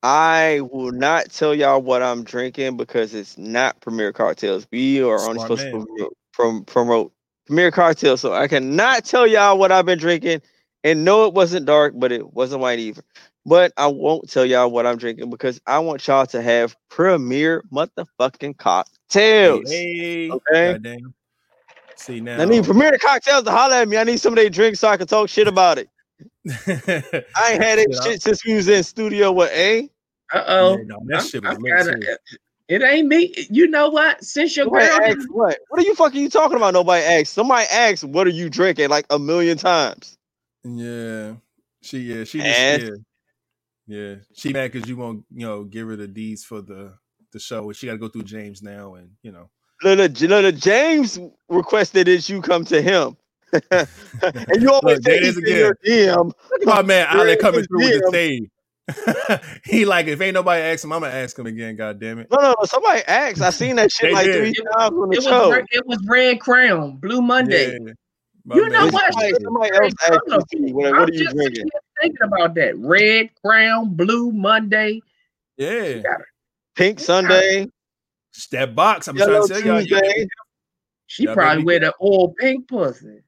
I 0.01 0.59
will 0.71 0.91
not 0.91 1.29
tell 1.31 1.53
y'all 1.55 1.81
what 1.81 2.01
I'm 2.01 2.23
drinking 2.23 2.75
because 2.77 3.13
it's 3.13 3.37
not 3.37 3.79
Premier 3.79 4.11
Cocktails. 4.11 4.67
We 4.71 5.01
are 5.01 5.19
only 5.19 5.39
supposed 5.39 5.63
man. 5.63 5.71
to 5.71 5.85
promote, 5.85 6.17
prom- 6.33 6.65
promote 6.65 7.13
Premier 7.45 7.71
Cocktails, 7.71 8.19
so 8.21 8.33
I 8.33 8.47
cannot 8.47 9.05
tell 9.05 9.25
y'all 9.27 9.57
what 9.57 9.71
I've 9.71 9.85
been 9.85 9.99
drinking. 9.99 10.41
And 10.83 11.05
no, 11.05 11.25
it 11.25 11.33
wasn't 11.33 11.65
dark, 11.65 11.93
but 11.95 12.11
it 12.11 12.33
wasn't 12.33 12.61
white 12.61 12.79
either. 12.79 13.03
But 13.45 13.73
I 13.77 13.87
won't 13.87 14.29
tell 14.29 14.45
y'all 14.45 14.71
what 14.71 14.85
I'm 14.85 14.97
drinking 14.97 15.29
because 15.29 15.59
I 15.65 15.79
want 15.79 16.05
y'all 16.07 16.25
to 16.27 16.41
have 16.41 16.75
Premier 16.89 17.63
motherfucking 17.71 18.57
cocktails. 18.57 19.69
Hey, 19.69 20.29
Okay. 20.29 20.73
goddamn. 20.73 21.13
See 21.95 22.19
now, 22.19 22.41
I 22.41 22.45
need 22.45 22.63
Premier 22.63 22.97
Cocktails 22.99 23.43
to 23.43 23.51
holler 23.51 23.75
at 23.75 23.87
me. 23.87 23.97
I 23.97 24.03
need 24.03 24.19
some 24.19 24.33
of 24.33 24.37
their 24.37 24.49
drinks 24.49 24.79
so 24.79 24.87
I 24.87 24.97
can 24.97 25.07
talk 25.07 25.29
shit 25.29 25.47
about 25.47 25.77
it. 25.77 25.89
I 27.37 27.53
ain't 27.53 27.63
had 27.63 27.79
it 27.79 27.87
Shit, 28.03 28.21
since 28.21 28.43
we 28.45 28.55
was 28.55 28.67
in 28.67 28.83
studio 28.83 29.31
with 29.31 29.51
A. 29.51 29.89
Uh 30.33 30.43
oh. 30.47 30.77
Yeah, 30.77 30.83
no, 30.85 30.99
that 31.05 31.23
shit 31.23 31.43
was 31.43 31.57
lit, 31.59 32.19
it 32.69 32.81
ain't 32.81 33.07
me. 33.07 33.33
You 33.49 33.67
know 33.67 33.89
what? 33.89 34.23
Since 34.23 34.55
your 34.55 34.65
Somebody 34.65 34.87
girl, 34.87 34.99
asked 35.03 35.27
what? 35.29 35.59
What 35.67 35.81
are 35.81 35.83
you 35.83 35.95
fucking 35.95 36.21
you 36.21 36.29
talking 36.29 36.57
about? 36.57 36.73
Nobody 36.73 37.03
asked. 37.03 37.33
Somebody 37.33 37.67
asked, 37.69 38.05
"What 38.05 38.25
are 38.25 38.31
you 38.31 38.49
drinking?" 38.49 38.89
Like 38.89 39.05
a 39.09 39.19
million 39.19 39.57
times. 39.57 40.17
Yeah, 40.63 41.33
she 41.81 41.99
yeah 41.99 42.23
she 42.23 42.39
just 42.39 42.59
And- 42.59 42.83
yeah 42.83 42.89
yeah 43.85 44.15
she 44.33 44.53
mad 44.53 44.71
because 44.71 44.87
you 44.87 44.95
won't 44.95 45.25
you 45.33 45.45
know 45.45 45.63
give 45.65 45.87
her 45.89 45.95
the 45.97 46.07
deeds 46.07 46.43
for 46.45 46.61
the 46.61 46.93
the 47.33 47.39
show 47.39 47.65
and 47.67 47.75
she 47.75 47.87
got 47.87 47.93
to 47.93 47.97
go 47.97 48.07
through 48.07 48.23
James 48.23 48.61
now 48.61 48.95
and 48.95 49.11
you 49.23 49.31
know 49.31 49.49
Look, 49.81 49.97
look, 49.97 50.13
J- 50.13 50.27
look, 50.27 50.43
look, 50.43 50.55
James 50.55 51.19
requested 51.49 52.07
that 52.07 52.29
you 52.29 52.41
come 52.41 52.63
to 52.65 52.81
him, 52.81 53.17
and 53.71 54.61
you 54.61 54.71
always 54.71 54.97
Look, 54.99 55.03
say 55.03 55.11
there 55.11 55.15
it 55.17 55.23
he's 55.23 55.37
in 55.37 55.45
your 55.57 55.77
DM. 55.85 56.31
my 56.63 56.81
man 56.81 57.05
There 57.11 57.21
Alec 57.21 57.39
coming 57.41 57.59
is 57.61 57.67
through 57.67 57.79
with 57.79 58.01
the 58.01 58.07
him. 58.07 58.11
save. 58.13 59.59
he 59.65 59.83
like 59.83 60.07
if 60.07 60.21
ain't 60.21 60.35
nobody 60.35 60.61
ask 60.61 60.85
him, 60.85 60.93
I'm 60.93 61.01
gonna 61.01 61.13
ask 61.13 61.37
him 61.37 61.47
again. 61.47 61.75
God 61.75 61.99
damn 61.99 62.19
it! 62.19 62.27
No, 62.31 62.37
no, 62.39 62.49
no. 62.57 62.65
Somebody 62.65 63.01
asked. 63.07 63.41
I 63.41 63.49
seen 63.49 63.75
that 63.75 63.91
shit 63.91 64.13
like 64.13 64.25
did. 64.25 64.37
three 64.37 64.53
times 64.53 64.93
on 64.95 65.09
the 65.09 65.17
it 65.17 65.23
show. 65.23 65.49
was, 65.49 65.57
Red- 65.57 65.65
it 65.71 65.83
was 65.87 65.99
Red 66.07 66.39
Crown, 66.39 66.95
Blue 66.97 67.21
Monday. 67.21 67.77
Yeah, 67.85 67.93
my 68.45 68.55
You 68.55 68.69
know 68.69 68.83
man. 68.85 68.91
what? 68.91 69.13
Somebody, 69.13 69.43
somebody 69.43 69.71
else 69.73 69.93
asked 70.07 70.19
Crown. 70.27 70.43
me, 70.53 70.73
what, 70.73 70.83
what 70.91 70.95
I'm 70.95 71.09
are 71.09 71.13
you 71.13 71.23
just 71.23 71.35
drinking? 71.35 71.69
thinking 72.01 72.17
about 72.23 72.55
that. 72.55 72.77
Red 72.77 73.29
Crown, 73.43 73.93
Blue 73.95 74.31
Monday. 74.31 75.01
Yeah, 75.57 76.01
Pink 76.75 76.99
Sunday, 76.99 77.67
that 78.51 78.75
box. 78.75 79.07
I'm 79.07 79.15
Yellow 79.15 79.47
trying 79.47 79.47
to 79.47 79.53
tell 79.53 79.61
y'all. 79.61 79.81
you- 79.81 79.87
Tuesday. 79.87 80.27
She 81.07 81.27
probably 81.27 81.63
wear 81.63 81.79
the 81.79 81.93
old 81.99 82.35
pink 82.37 82.67
pussy. 82.67 83.21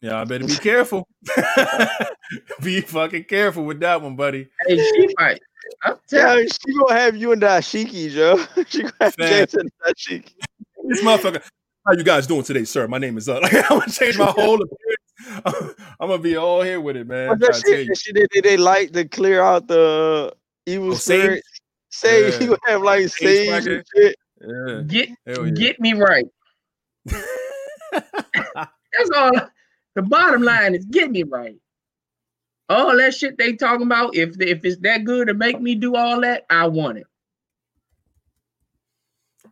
Yeah, 0.00 0.20
I 0.20 0.24
better 0.24 0.44
be 0.46 0.56
careful. 0.56 1.06
be 2.62 2.80
fucking 2.80 3.24
careful 3.24 3.64
with 3.64 3.78
that 3.80 4.02
one, 4.02 4.16
buddy. 4.16 4.48
Hey, 4.66 4.78
she 4.78 5.08
might. 5.18 5.40
I'm 5.84 5.96
telling 6.08 6.40
Yeah, 6.40 6.52
she 6.52 6.78
gonna 6.78 6.98
have 6.98 7.16
you 7.16 7.32
and 7.32 7.42
Dashiki, 7.42 8.10
Joe. 8.10 8.44
she 8.68 8.82
gonna 8.82 8.94
have 9.00 9.14
Fam. 9.14 9.46
James 9.46 9.54
and 9.54 9.70
Dashiki. 9.86 10.32
This 10.84 11.02
motherfucker. 11.02 11.42
How 11.88 11.94
you 11.94 12.04
guys 12.04 12.26
doing 12.26 12.42
today, 12.42 12.64
sir? 12.64 12.86
My 12.86 12.98
name 12.98 13.16
is 13.16 13.30
uh. 13.30 13.40
Like, 13.40 13.54
I'm 13.70 13.78
gonna 13.78 13.90
change 13.90 14.18
my 14.18 14.26
whole 14.36 14.60
appearance. 14.62 15.74
I'm 16.00 16.08
gonna 16.08 16.18
be 16.18 16.36
all 16.36 16.60
here 16.62 16.80
with 16.82 16.96
it, 16.96 17.06
man. 17.06 17.30
I'm 17.30 17.38
that 17.38 17.46
trying 17.46 17.62
to 17.62 17.64
tell 17.66 17.72
shit? 17.72 17.80
you. 17.80 17.86
That 17.86 17.98
shit 17.98 18.14
they, 18.14 18.26
they, 18.42 18.48
they 18.50 18.56
like 18.58 18.92
to 18.92 19.06
clear 19.06 19.40
out 19.40 19.68
the 19.68 20.34
evil 20.66 20.90
Oh, 20.90 20.94
sage? 20.94 21.22
spirit. 21.22 21.42
Sage, 21.90 22.32
Yeah. 22.34 22.38
he 22.40 22.48
would 22.50 22.58
have 22.66 22.82
like 22.82 23.08
Sage 23.08 23.48
sage 23.48 23.66
and 23.66 23.84
shit. 23.96 24.16
Yeah. 24.46 24.82
Get 24.86 25.08
yeah. 25.26 25.50
get 25.54 25.80
me 25.80 25.94
right. 25.94 26.26
That's 27.06 29.10
all. 29.16 29.30
The 29.94 30.02
bottom 30.02 30.42
line 30.42 30.74
is 30.74 30.84
get 30.84 31.10
me 31.10 31.22
right. 31.22 31.56
All 32.68 32.94
that 32.98 33.14
shit 33.14 33.38
they 33.38 33.54
talking 33.54 33.86
about, 33.86 34.14
if 34.14 34.38
if 34.40 34.62
it's 34.64 34.76
that 34.82 35.04
good 35.04 35.28
to 35.28 35.34
make 35.34 35.58
me 35.58 35.74
do 35.74 35.96
all 35.96 36.20
that, 36.20 36.44
I 36.50 36.66
want 36.68 36.98
it. 36.98 37.06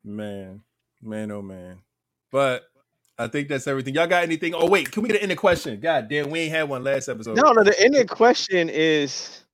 man, 0.04 0.60
man, 1.02 1.30
oh 1.30 1.42
man. 1.42 1.78
But 2.32 2.64
I 3.18 3.28
think 3.28 3.48
that's 3.48 3.66
everything. 3.66 3.94
Y'all 3.94 4.06
got 4.06 4.22
anything? 4.22 4.54
Oh 4.54 4.68
wait, 4.68 4.90
can 4.90 5.02
we 5.02 5.08
get 5.08 5.22
an 5.22 5.30
end 5.30 5.38
question? 5.38 5.80
God 5.80 6.08
damn, 6.08 6.30
we 6.30 6.40
ain't 6.40 6.52
had 6.52 6.68
one 6.68 6.84
last 6.84 7.08
episode. 7.08 7.36
No, 7.36 7.52
no, 7.52 7.64
the 7.64 7.78
ending 7.80 8.06
question 8.06 8.68
is 8.68 9.44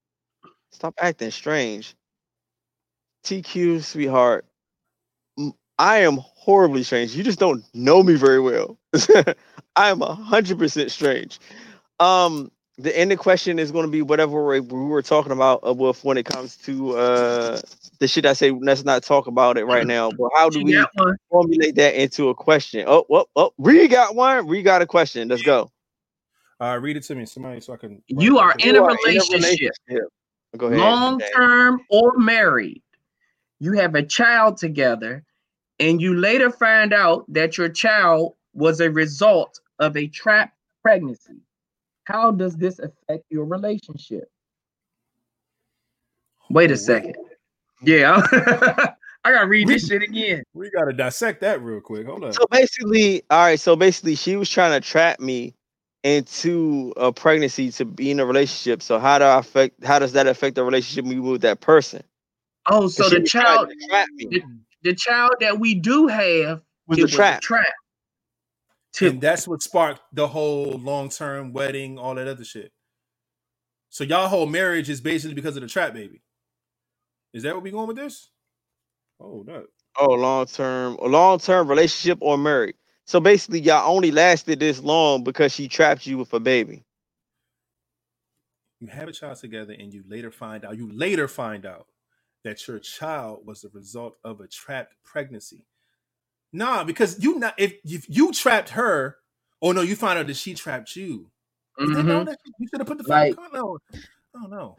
stop 0.70 0.94
acting 0.98 1.30
strange. 1.30 1.94
TQ, 3.24 3.84
sweetheart. 3.84 4.44
I 5.78 5.98
am 5.98 6.18
horribly 6.20 6.82
strange. 6.82 7.14
You 7.14 7.22
just 7.24 7.38
don't 7.38 7.64
know 7.72 8.02
me 8.02 8.14
very 8.14 8.40
well. 8.40 8.78
I 9.76 9.90
am 9.90 10.00
hundred 10.00 10.58
percent 10.58 10.90
strange. 10.90 11.38
Um, 12.00 12.50
the 12.78 12.96
ending 12.98 13.18
question 13.18 13.58
is 13.58 13.70
going 13.70 13.84
to 13.84 13.90
be 13.90 14.02
whatever 14.02 14.46
we, 14.46 14.60
we 14.60 14.84
were 14.84 15.02
talking 15.02 15.32
about 15.32 15.60
uh, 15.66 15.74
with 15.74 16.02
when 16.04 16.16
it 16.16 16.24
comes 16.24 16.56
to 16.58 16.96
uh 16.96 17.60
the 17.98 18.08
shit 18.08 18.24
I 18.26 18.32
say. 18.32 18.50
Let's 18.50 18.84
not 18.84 19.02
talk 19.02 19.26
about 19.26 19.58
it 19.58 19.64
right 19.64 19.86
now. 19.86 20.10
But 20.10 20.30
how 20.34 20.48
do 20.48 20.58
She 20.58 20.64
we 20.64 20.84
formulate 21.30 21.74
that 21.76 21.94
into 21.94 22.30
a 22.30 22.34
question? 22.34 22.84
Oh, 22.86 23.04
oh, 23.10 23.26
oh, 23.36 23.52
Ree 23.58 23.88
got 23.88 24.14
one. 24.14 24.46
Ree 24.46 24.62
got 24.62 24.82
a 24.82 24.86
question. 24.86 25.28
Let's 25.28 25.42
go. 25.42 25.70
Uh, 26.60 26.78
read 26.80 26.96
it 26.96 27.02
to 27.02 27.14
me, 27.14 27.26
somebody, 27.26 27.60
so 27.60 27.72
I 27.72 27.76
can. 27.76 28.02
You 28.06 28.38
are 28.38 28.54
in 28.58 28.76
a 28.76 28.78
You 28.78 28.84
are 28.84 28.96
relationship, 29.04 29.72
Go 30.56 30.66
ahead. 30.66 30.78
long 30.78 31.20
term 31.34 31.80
or 31.90 32.16
married. 32.16 32.82
You 33.58 33.72
have 33.72 33.94
a 33.94 34.02
child 34.02 34.56
together, 34.56 35.24
and 35.78 36.00
you 36.00 36.16
later 36.16 36.50
find 36.50 36.92
out 36.92 37.24
that 37.32 37.58
your 37.58 37.68
child 37.68 38.34
was 38.54 38.80
a 38.80 38.90
result 38.90 39.60
of 39.78 39.96
a 39.96 40.06
trapped 40.06 40.56
pregnancy. 40.82 41.40
How 42.04 42.30
does 42.30 42.56
this 42.56 42.78
affect 42.78 43.24
your 43.30 43.44
relationship? 43.44 44.24
Wait 46.50 46.70
a 46.70 46.76
second. 46.76 47.16
Yeah, 47.82 48.20
I 48.30 48.94
gotta 49.24 49.46
read 49.46 49.68
this 49.68 49.86
shit 49.86 50.02
again. 50.02 50.42
We 50.54 50.70
gotta 50.70 50.92
dissect 50.92 51.40
that 51.40 51.62
real 51.62 51.80
quick. 51.80 52.06
Hold 52.06 52.24
on. 52.24 52.32
So 52.32 52.44
basically, 52.50 53.22
all 53.30 53.44
right. 53.44 53.58
So 53.60 53.76
basically, 53.76 54.14
she 54.14 54.36
was 54.36 54.50
trying 54.50 54.78
to 54.80 54.86
trap 54.86 55.20
me 55.20 55.54
into 56.04 56.92
a 56.96 57.12
pregnancy 57.12 57.70
to 57.72 57.84
be 57.84 58.10
in 58.10 58.20
a 58.20 58.26
relationship. 58.26 58.82
So 58.82 58.98
how 58.98 59.18
do 59.18 59.24
I 59.24 59.38
affect? 59.38 59.84
How 59.84 59.98
does 59.98 60.12
that 60.12 60.26
affect 60.26 60.56
the 60.56 60.64
relationship 60.64 61.04
we 61.04 61.18
with 61.20 61.42
that 61.42 61.60
person? 61.60 62.02
Oh, 62.66 62.86
so 62.88 63.08
the 63.08 63.22
child, 63.22 63.70
to 63.70 63.88
trap 63.88 64.08
me. 64.14 64.26
the, 64.26 64.42
the 64.82 64.94
child 64.94 65.32
that 65.40 65.58
we 65.58 65.74
do 65.74 66.06
have 66.06 66.62
Was 66.86 66.98
it 66.98 67.00
the 67.00 67.04
was 67.04 67.14
a 67.14 67.16
trap? 67.16 67.40
trap. 67.40 67.72
To- 68.94 69.08
and 69.08 69.20
that's 69.20 69.48
what 69.48 69.62
sparked 69.62 70.02
the 70.12 70.28
whole 70.28 70.78
long 70.78 71.08
term 71.08 71.52
wedding, 71.52 71.98
all 71.98 72.14
that 72.14 72.28
other 72.28 72.44
shit. 72.44 72.72
So 73.88 74.04
y'all 74.04 74.28
whole 74.28 74.46
marriage 74.46 74.88
is 74.90 75.00
basically 75.00 75.34
because 75.34 75.56
of 75.56 75.62
the 75.62 75.68
trap 75.68 75.94
baby. 75.94 76.22
Is 77.32 77.42
that 77.44 77.54
what 77.54 77.62
we 77.62 77.70
going 77.70 77.88
with 77.88 77.96
this? 77.96 78.30
Oh, 79.20 79.44
no. 79.46 79.64
Oh, 79.98 80.12
long 80.12 80.46
term, 80.46 80.96
a 80.96 81.06
long 81.06 81.38
term 81.38 81.68
relationship 81.68 82.18
or 82.20 82.38
married. 82.38 82.74
So 83.06 83.20
basically, 83.20 83.60
y'all 83.60 83.94
only 83.94 84.10
lasted 84.10 84.60
this 84.60 84.80
long 84.80 85.24
because 85.24 85.52
she 85.52 85.68
trapped 85.68 86.06
you 86.06 86.18
with 86.18 86.32
a 86.32 86.40
baby. 86.40 86.84
You 88.80 88.88
have 88.88 89.08
a 89.08 89.12
child 89.12 89.36
together, 89.36 89.74
and 89.78 89.92
you 89.92 90.02
later 90.08 90.30
find 90.30 90.64
out. 90.64 90.76
You 90.76 90.90
later 90.92 91.28
find 91.28 91.66
out 91.66 91.86
that 92.44 92.66
your 92.66 92.78
child 92.78 93.46
was 93.46 93.60
the 93.60 93.70
result 93.72 94.16
of 94.24 94.40
a 94.40 94.48
trapped 94.48 94.94
pregnancy. 95.04 95.64
Nah, 96.52 96.84
because 96.84 97.22
you 97.22 97.38
not 97.38 97.54
if, 97.58 97.74
if 97.84 98.06
you 98.08 98.32
trapped 98.32 98.70
her. 98.70 99.16
Oh 99.62 99.72
no, 99.72 99.80
you 99.80 99.96
find 99.96 100.18
out 100.18 100.26
that 100.26 100.36
she 100.36 100.54
trapped 100.54 100.96
you. 100.96 101.30
You 101.78 101.86
didn't 101.88 102.06
know 102.06 102.24
Mhm. 102.24 102.34
You 102.58 102.68
should 102.68 102.80
have 102.80 102.86
put 102.88 102.98
the 102.98 103.04
Like- 103.08 103.34
fucking 103.36 103.52
no. 103.54 103.78
I 103.94 103.98
don't 104.40 104.50
know. 104.50 104.76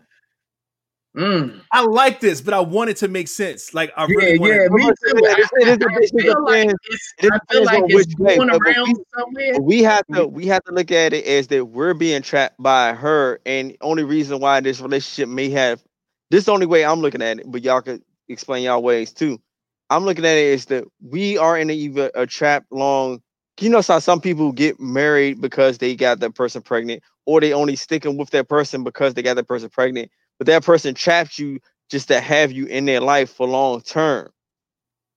Mm. 1.15 1.61
I 1.71 1.81
like 1.81 2.19
this, 2.19 2.41
but 2.41 2.55
I 2.55 2.59
want 2.59 2.89
it 2.89 2.97
to 2.97 3.07
make 3.07 3.27
sense. 3.27 3.71
Like 3.73 3.91
I 3.95 4.07
Yeah, 4.07 4.15
really 4.15 4.39
want 4.39 4.51
yeah, 4.53 4.67
me 4.71 4.83
too. 4.83 4.89
It 5.15 5.39
is- 5.39 5.49
it 5.53 5.67
is- 5.67 5.77
I, 5.81 5.93
I 5.93 5.97
it 6.01 6.09
feel 6.23 6.43
like 6.43 6.63
depends- 6.63 6.79
it's, 6.89 7.13
it 7.19 7.25
I 7.25 7.29
feel 7.29 7.39
depends 7.61 7.65
like 7.67 7.83
on 7.83 7.91
it's 7.91 7.95
which 7.95 8.15
way, 8.17 8.35
going 8.37 8.47
but- 8.49 8.59
but 8.63 8.75
around 8.75 8.87
we- 8.87 9.03
somewhere. 9.15 9.61
We 9.61 9.83
have 9.83 10.03
to 10.13 10.27
we 10.27 10.47
have 10.47 10.63
to 10.65 10.71
look 10.73 10.91
at 10.91 11.13
it 11.13 11.25
as 11.25 11.47
that 11.49 11.65
we're 11.65 11.93
being 11.93 12.23
trapped 12.23 12.55
by 12.61 12.93
her, 12.93 13.39
and 13.45 13.77
only 13.81 14.03
reason 14.03 14.39
why 14.39 14.59
this 14.59 14.81
relationship 14.81 15.29
may 15.29 15.49
have 15.51 15.83
this 16.31 16.39
is 16.39 16.45
the 16.45 16.51
only 16.51 16.65
way 16.65 16.83
I'm 16.83 16.99
looking 16.99 17.21
at 17.21 17.39
it, 17.39 17.45
but 17.51 17.63
y'all 17.63 17.81
could 17.81 18.01
explain 18.27 18.63
y'all 18.63 18.81
ways 18.81 19.13
too. 19.13 19.39
I'm 19.89 20.05
looking 20.05 20.25
at 20.25 20.37
it 20.37 20.45
is 20.53 20.65
that 20.65 20.85
we 21.01 21.37
are 21.37 21.57
in 21.57 21.69
a, 21.69 21.73
either 21.73 22.11
a 22.15 22.25
trap 22.25 22.65
long. 22.71 23.21
You 23.59 23.69
know, 23.69 23.81
how 23.81 23.99
some 23.99 24.19
people 24.21 24.51
get 24.51 24.79
married 24.79 25.39
because 25.41 25.77
they 25.77 25.95
got 25.95 26.19
that 26.19 26.35
person 26.35 26.61
pregnant, 26.61 27.03
or 27.25 27.39
they 27.39 27.53
only 27.53 27.75
sticking 27.75 28.17
with 28.17 28.29
that 28.31 28.49
person 28.49 28.83
because 28.83 29.13
they 29.13 29.21
got 29.21 29.35
that 29.35 29.47
person 29.47 29.69
pregnant, 29.69 30.11
but 30.37 30.47
that 30.47 30.63
person 30.63 30.93
trapped 30.95 31.37
you 31.37 31.59
just 31.89 32.07
to 32.07 32.19
have 32.19 32.51
you 32.51 32.65
in 32.65 32.85
their 32.85 33.01
life 33.01 33.29
for 33.31 33.47
long 33.47 33.81
term. 33.81 34.29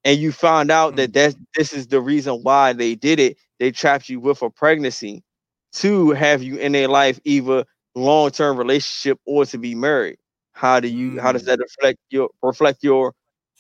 And 0.05 0.18
you 0.18 0.32
found 0.32 0.70
out 0.70 0.97
that 0.97 1.12
that's 1.12 1.36
this 1.56 1.72
is 1.72 1.88
the 1.88 2.01
reason 2.01 2.34
why 2.43 2.72
they 2.72 2.94
did 2.94 3.18
it. 3.20 3.36
They 3.59 3.70
trapped 3.72 4.09
you 4.09 4.20
with 4.20 4.43
a 4.43 4.51
pregnancy 4.51 5.22
to 5.74 6.10
have 6.12 6.43
you 6.43 6.56
in 6.56 6.72
their 6.72 6.88
life, 6.88 7.18
either 7.24 7.64
long 7.94 8.30
term 8.30 8.56
relationship 8.56 9.18
or 9.26 9.44
to 9.47 9.59
be 9.59 9.74
married. 9.74 10.18
How 10.52 10.80
do 10.80 10.88
you? 10.88 11.20
How 11.20 11.32
does 11.32 11.43
Mm. 11.43 11.47
that 11.47 11.59
reflect 11.59 11.98
your 12.10 12.30
reflect 12.43 12.82
your 12.82 13.12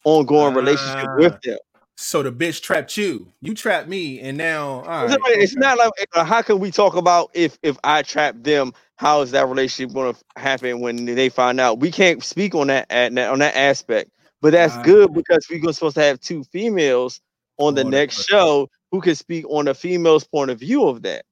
ongoing 0.06 0.54
relationship 0.54 1.08
Ah. 1.10 1.16
with 1.16 1.40
them? 1.42 1.58
So 1.98 2.22
the 2.22 2.30
bitch 2.30 2.60
trapped 2.62 2.96
you. 2.98 3.32
You 3.40 3.54
trapped 3.54 3.88
me, 3.88 4.20
and 4.20 4.36
now 4.36 4.82
all 4.82 5.04
It's 5.04 5.10
right, 5.12 5.20
not- 5.20 5.30
it's 5.30 5.52
okay. 5.52 5.60
not 5.60 5.78
like 5.78 5.92
uh, 6.14 6.24
how 6.24 6.42
can 6.42 6.58
we 6.58 6.70
talk 6.70 6.94
about 6.94 7.30
if 7.34 7.58
if 7.62 7.76
I 7.84 8.02
trap 8.02 8.36
them? 8.38 8.72
How 8.96 9.20
is 9.22 9.30
that 9.32 9.48
relationship 9.48 9.94
going 9.94 10.14
to 10.14 10.40
happen 10.40 10.80
when 10.80 11.04
they 11.06 11.28
find 11.30 11.58
out? 11.60 11.80
We 11.80 11.90
can't 11.90 12.22
speak 12.22 12.54
on 12.54 12.66
that 12.68 12.86
at, 12.90 13.16
on 13.18 13.38
that 13.40 13.56
aspect, 13.56 14.10
but 14.42 14.52
that's 14.52 14.74
Ah. 14.74 14.82
good 14.82 15.12
because 15.14 15.46
we're 15.50 15.72
supposed 15.72 15.96
to 15.96 16.02
have 16.02 16.20
two 16.20 16.44
females 16.44 17.20
on 17.58 17.74
the 17.74 17.84
next 17.84 18.26
show 18.26 18.68
who 18.92 19.00
can 19.00 19.14
speak 19.14 19.44
on 19.48 19.66
a 19.66 19.72
female's 19.74 20.24
point 20.24 20.50
of 20.50 20.60
view 20.60 20.86
of 20.86 21.02
that. 21.02 21.24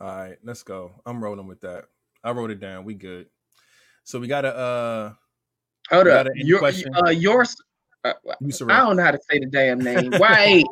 All 0.00 0.06
right, 0.06 0.36
let's 0.44 0.62
go. 0.62 0.92
I'm 1.06 1.22
rolling 1.24 1.46
with 1.46 1.60
that. 1.62 1.86
I 2.22 2.30
wrote 2.32 2.50
it 2.50 2.60
down. 2.60 2.84
We 2.84 2.92
good. 2.94 3.26
So 4.04 4.18
we 4.20 4.28
got 4.28 4.42
to 4.42 4.54
uh 4.54 5.12
Hold 5.90 6.06
You 6.06 6.12
up, 6.12 6.26
your 6.34 6.64
uh, 7.06 7.10
yours. 7.10 7.56
Uh, 8.04 8.12
I 8.68 8.76
don't 8.78 8.96
know 8.96 9.02
how 9.02 9.10
to 9.10 9.18
say 9.30 9.38
the 9.40 9.46
damn 9.46 9.78
name. 9.84 10.12
YH. 10.12 10.64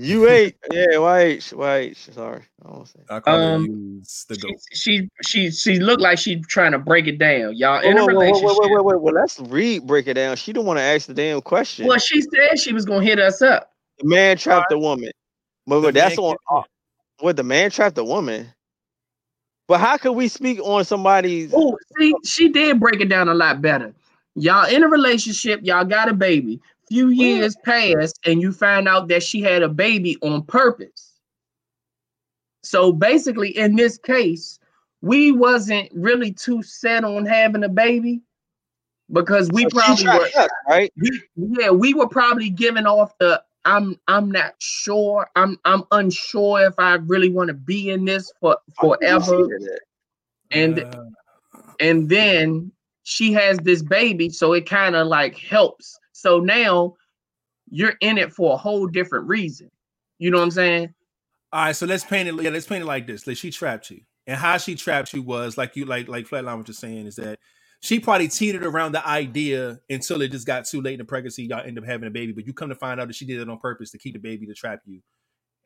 You 0.00 0.28
ain't, 0.28 0.54
yeah, 0.70 0.86
YH, 0.94 1.54
YH. 1.54 2.14
Sorry, 2.14 2.42
I 2.64 2.68
don't 2.70 2.86
say. 2.86 3.00
I 3.10 3.20
call 3.20 3.34
Um, 3.36 4.02
the 4.28 4.36
go. 4.36 4.48
She, 4.72 5.08
she 5.08 5.08
she 5.22 5.50
she 5.50 5.80
looked 5.80 6.02
like 6.02 6.18
she 6.18 6.40
trying 6.42 6.72
to 6.72 6.78
break 6.78 7.06
it 7.08 7.18
down. 7.18 7.56
Y'all 7.56 7.80
Whoa, 7.82 7.90
in 7.90 7.98
a 7.98 8.00
whoa, 8.02 8.06
whoa, 8.06 8.12
whoa, 8.14 8.18
relationship. 8.20 8.56
whoa, 8.58 8.68
whoa, 8.68 8.82
whoa, 8.82 8.98
Well, 8.98 9.14
let's 9.14 9.40
read 9.40 9.86
break 9.86 10.06
it 10.06 10.14
down. 10.14 10.36
She 10.36 10.52
don't 10.52 10.66
want 10.66 10.78
to 10.78 10.82
ask 10.82 11.06
the 11.06 11.14
damn 11.14 11.40
question. 11.40 11.86
Well, 11.86 11.98
she 11.98 12.20
said 12.20 12.58
she 12.58 12.72
was 12.72 12.84
gonna 12.84 13.04
hit 13.04 13.18
us 13.18 13.42
up. 13.42 13.72
the 13.98 14.06
man 14.06 14.36
trapped 14.36 14.70
the 14.70 14.78
woman, 14.78 15.10
but, 15.66 15.80
but 15.80 15.86
The 15.94 16.00
that's 16.00 16.16
man 16.16 16.24
on. 16.26 16.36
can't- 16.50 16.66
What 17.20 17.36
the 17.36 17.42
man 17.44 17.70
trapped 17.70 17.96
the 17.96 18.04
woman? 18.04 18.52
But 19.66 19.80
how 19.80 19.96
could 19.98 20.12
we 20.12 20.28
speak 20.28 20.60
on 20.60 20.84
somebody's? 20.84 21.52
Oh, 21.54 21.76
see, 21.98 22.14
she 22.24 22.48
did 22.50 22.78
break 22.80 23.00
it 23.00 23.08
down 23.08 23.28
a 23.28 23.34
lot 23.34 23.60
better. 23.60 23.92
Y'all 24.40 24.66
in 24.66 24.82
a 24.82 24.88
relationship, 24.88 25.60
y'all 25.62 25.84
got 25.84 26.08
a 26.08 26.14
baby. 26.14 26.60
Few 26.88 27.08
years 27.08 27.54
passed, 27.64 28.18
and 28.24 28.40
you 28.40 28.52
find 28.52 28.88
out 28.88 29.08
that 29.08 29.22
she 29.22 29.42
had 29.42 29.62
a 29.62 29.68
baby 29.68 30.16
on 30.22 30.42
purpose. 30.42 31.20
So 32.62 32.92
basically, 32.92 33.56
in 33.56 33.76
this 33.76 33.98
case, 33.98 34.58
we 35.02 35.32
wasn't 35.32 35.90
really 35.94 36.32
too 36.32 36.62
set 36.62 37.04
on 37.04 37.26
having 37.26 37.64
a 37.64 37.68
baby 37.68 38.22
because 39.12 39.50
we 39.52 39.64
So 39.64 39.70
probably 39.70 40.06
were 40.06 40.28
trapped 40.28 40.36
us, 40.36 40.50
right? 40.68 40.92
we, 40.96 41.22
yeah, 41.36 41.70
we 41.70 41.94
were 41.94 42.08
probably 42.08 42.50
giving 42.50 42.86
off 42.86 43.16
the 43.18 43.42
I'm 43.64 43.98
I'm 44.08 44.30
not 44.30 44.54
sure. 44.58 45.28
I'm 45.36 45.58
I'm 45.64 45.84
unsure 45.90 46.60
if 46.66 46.74
I 46.78 46.94
really 46.94 47.28
want 47.28 47.48
to 47.48 47.54
be 47.54 47.90
in 47.90 48.04
this 48.04 48.32
for 48.40 48.56
forever. 48.80 49.46
And 50.50 50.78
Uh, 50.78 51.04
and 51.80 52.08
then 52.08 52.72
she 53.08 53.32
has 53.32 53.56
this 53.58 53.82
baby, 53.82 54.28
so 54.28 54.52
it 54.52 54.68
kind 54.68 54.94
of 54.94 55.06
like 55.06 55.34
helps. 55.38 55.98
So 56.12 56.40
now 56.40 56.94
you're 57.70 57.94
in 58.02 58.18
it 58.18 58.34
for 58.34 58.52
a 58.52 58.56
whole 58.56 58.86
different 58.86 59.26
reason. 59.26 59.70
You 60.18 60.30
know 60.30 60.36
what 60.36 60.44
I'm 60.44 60.50
saying? 60.50 60.94
all 61.50 61.64
right, 61.64 61.76
so 61.76 61.86
let's 61.86 62.04
paint 62.04 62.28
it. 62.28 62.42
Yeah, 62.42 62.50
let's 62.50 62.66
paint 62.66 62.82
it 62.82 62.86
like 62.86 63.06
this. 63.06 63.26
Like 63.26 63.38
she 63.38 63.50
trapped 63.50 63.90
you, 63.90 64.02
and 64.26 64.36
how 64.36 64.58
she 64.58 64.74
trapped 64.74 65.14
you 65.14 65.22
was 65.22 65.56
like 65.56 65.74
you 65.74 65.86
like 65.86 66.06
like 66.06 66.28
Flatline 66.28 66.58
was 66.58 66.66
just 66.66 66.80
saying 66.80 67.06
is 67.06 67.16
that 67.16 67.38
she 67.80 67.98
probably 67.98 68.28
teetered 68.28 68.66
around 68.66 68.92
the 68.92 69.06
idea 69.08 69.80
until 69.88 70.20
it 70.20 70.30
just 70.30 70.46
got 70.46 70.66
too 70.66 70.82
late 70.82 70.94
in 70.94 70.98
the 70.98 71.06
pregnancy. 71.06 71.44
Y'all 71.44 71.64
end 71.64 71.78
up 71.78 71.86
having 71.86 72.08
a 72.08 72.10
baby, 72.10 72.32
but 72.32 72.46
you 72.46 72.52
come 72.52 72.68
to 72.68 72.74
find 72.74 73.00
out 73.00 73.06
that 73.08 73.16
she 73.16 73.24
did 73.24 73.40
it 73.40 73.48
on 73.48 73.58
purpose 73.58 73.90
to 73.92 73.98
keep 73.98 74.12
the 74.12 74.20
baby 74.20 74.44
to 74.44 74.52
trap 74.52 74.80
you. 74.84 75.00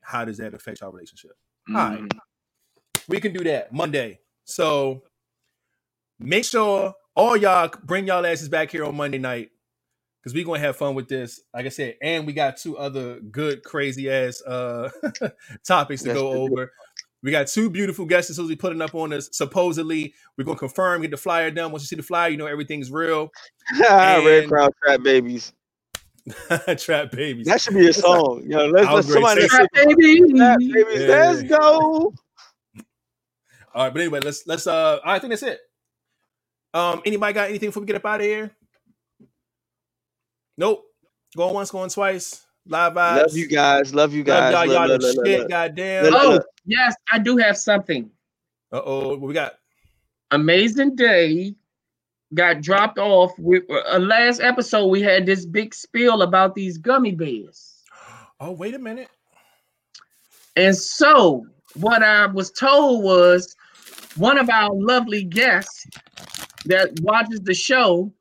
How 0.00 0.24
does 0.24 0.38
that 0.38 0.54
affect 0.54 0.80
your 0.80 0.90
relationship? 0.90 1.32
All 1.70 1.74
right. 1.74 1.98
Mm. 1.98 2.18
we 3.08 3.18
can 3.18 3.32
do 3.32 3.42
that 3.42 3.72
Monday. 3.72 4.20
So 4.44 5.02
make 6.20 6.44
sure 6.44 6.94
all 7.14 7.36
y'all 7.36 7.70
bring 7.84 8.06
y'all 8.06 8.24
asses 8.26 8.48
back 8.48 8.70
here 8.70 8.84
on 8.84 8.96
Monday 8.96 9.18
night 9.18 9.50
because 10.20 10.34
we're 10.34 10.44
gonna 10.44 10.58
have 10.60 10.76
fun 10.76 10.94
with 10.94 11.08
this. 11.08 11.40
Like 11.54 11.66
I 11.66 11.70
said, 11.70 11.96
and 12.02 12.26
we 12.26 12.32
got 12.32 12.56
two 12.56 12.76
other 12.78 13.20
good, 13.20 13.62
crazy 13.64 14.10
ass 14.10 14.42
uh 14.42 14.88
topics 15.66 16.02
to 16.02 16.08
Yes, 16.08 16.16
go 16.16 16.30
we 16.30 16.34
do. 16.48 16.52
over. 16.52 16.72
We 17.24 17.30
got 17.30 17.46
two 17.46 17.70
beautiful 17.70 18.04
guests 18.04 18.28
that's 18.28 18.36
supposedly 18.36 18.56
putting 18.56 18.82
up 18.82 18.94
on 18.96 19.12
us. 19.12 19.28
Supposedly, 19.32 20.12
we're 20.36 20.44
gonna 20.44 20.58
confirm, 20.58 21.02
get 21.02 21.10
the 21.12 21.16
flyer 21.16 21.50
done. 21.52 21.70
Once 21.70 21.84
you 21.84 21.86
see 21.86 21.96
the 21.96 22.02
flyer, 22.02 22.30
you 22.30 22.36
know 22.36 22.46
everything's 22.46 22.90
real. 22.90 23.30
Red 23.80 24.26
And- 24.26 24.48
Crown 24.50 24.70
Trap 24.82 25.02
Babies. 25.02 25.52
Trap 26.78 27.10
babies. 27.10 27.46
That 27.48 27.60
should 27.60 27.74
be 27.74 27.88
a 27.88 27.92
song. 27.92 28.44
Yo, 28.46 28.66
let's, 28.66 28.88
let's 28.88 29.12
somebody 29.12 29.44
Trap 29.48 29.66
say 29.74 29.86
baby. 29.86 30.32
Trap 30.34 30.58
Babies. 30.60 30.84
Yeah. 31.00 31.06
Let's 31.30 31.42
go. 31.42 32.14
All 33.74 33.84
right, 33.84 33.92
but 33.92 34.00
anyway, 34.02 34.20
let's 34.20 34.46
let's 34.46 34.66
uh 34.68 35.00
I 35.04 35.18
think 35.18 35.30
that's 35.32 35.42
it. 35.42 35.58
Um 36.74 37.02
anybody 37.04 37.32
got 37.32 37.48
anything 37.48 37.68
before 37.68 37.82
we 37.82 37.86
get 37.86 37.96
up 37.96 38.06
out 38.06 38.20
of 38.20 38.26
here? 38.26 38.50
Nope. 40.56 40.84
Going 41.36 41.54
once, 41.54 41.70
going 41.70 41.90
twice. 41.90 42.44
Live 42.66 42.92
vibes. 42.92 43.16
Love 43.22 43.36
you 43.36 43.46
guys. 43.48 43.94
Love 43.94 44.12
you 44.12 44.24
Love 44.24 44.52
guys. 44.52 44.52
y'all. 44.52 44.74
Y'all 44.74 44.88
look, 44.88 45.02
look, 45.02 45.16
look, 45.16 45.26
shit. 45.26 45.40
look. 45.40 45.48
Goddamn. 45.48 46.14
Oh, 46.14 46.40
yes, 46.64 46.94
I 47.10 47.18
do 47.18 47.36
have 47.38 47.56
something. 47.56 48.10
Uh 48.72 48.80
oh. 48.84 49.08
What 49.10 49.20
we 49.20 49.34
got? 49.34 49.54
Amazing 50.30 50.94
Day 50.96 51.54
got 52.34 52.60
dropped 52.60 52.98
off. 52.98 53.32
With 53.38 53.64
uh, 53.70 53.98
last 53.98 54.40
episode, 54.40 54.86
we 54.86 55.02
had 55.02 55.26
this 55.26 55.44
big 55.44 55.74
spiel 55.74 56.22
about 56.22 56.54
these 56.54 56.78
gummy 56.78 57.12
bears. 57.12 57.82
Oh, 58.40 58.52
wait 58.52 58.74
a 58.74 58.78
minute. 58.78 59.08
And 60.56 60.76
so, 60.76 61.46
what 61.74 62.02
I 62.02 62.26
was 62.26 62.50
told 62.50 63.04
was 63.04 63.56
one 64.16 64.38
of 64.38 64.50
our 64.50 64.72
lovely 64.72 65.24
guests 65.24 65.86
that 66.66 66.98
watches 67.00 67.40
the 67.40 67.54
show 67.54 68.12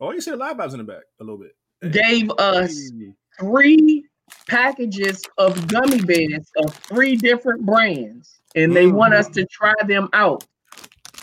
Oh, 0.00 0.10
you 0.10 0.20
see 0.20 0.32
live 0.32 0.56
vibes 0.56 0.72
in 0.72 0.78
the 0.78 0.84
back 0.84 1.04
a 1.20 1.24
little 1.24 1.38
bit. 1.38 1.92
gave 1.92 2.28
us 2.38 2.90
three 3.38 4.04
packages 4.48 5.22
of 5.38 5.68
gummy 5.68 6.00
bears 6.00 6.50
of 6.56 6.74
three 6.74 7.14
different 7.14 7.64
brands, 7.64 8.40
and 8.56 8.74
they 8.74 8.86
mm. 8.86 8.94
want 8.94 9.14
us 9.14 9.28
to 9.28 9.46
try 9.46 9.74
them 9.86 10.08
out 10.12 10.44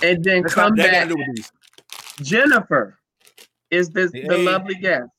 and 0.01 0.23
then 0.23 0.43
That's 0.43 0.53
come 0.53 0.75
not- 0.75 0.77
that 0.77 0.91
got 0.91 0.91
back. 0.91 1.07
to 1.09 1.09
do 1.09 1.17
with 1.17 1.35
these. 1.35 1.51
Jennifer 2.21 2.97
is 3.69 3.89
the, 3.89 4.07
the 4.07 4.37
lovely 4.37 4.75
guest. 4.75 5.09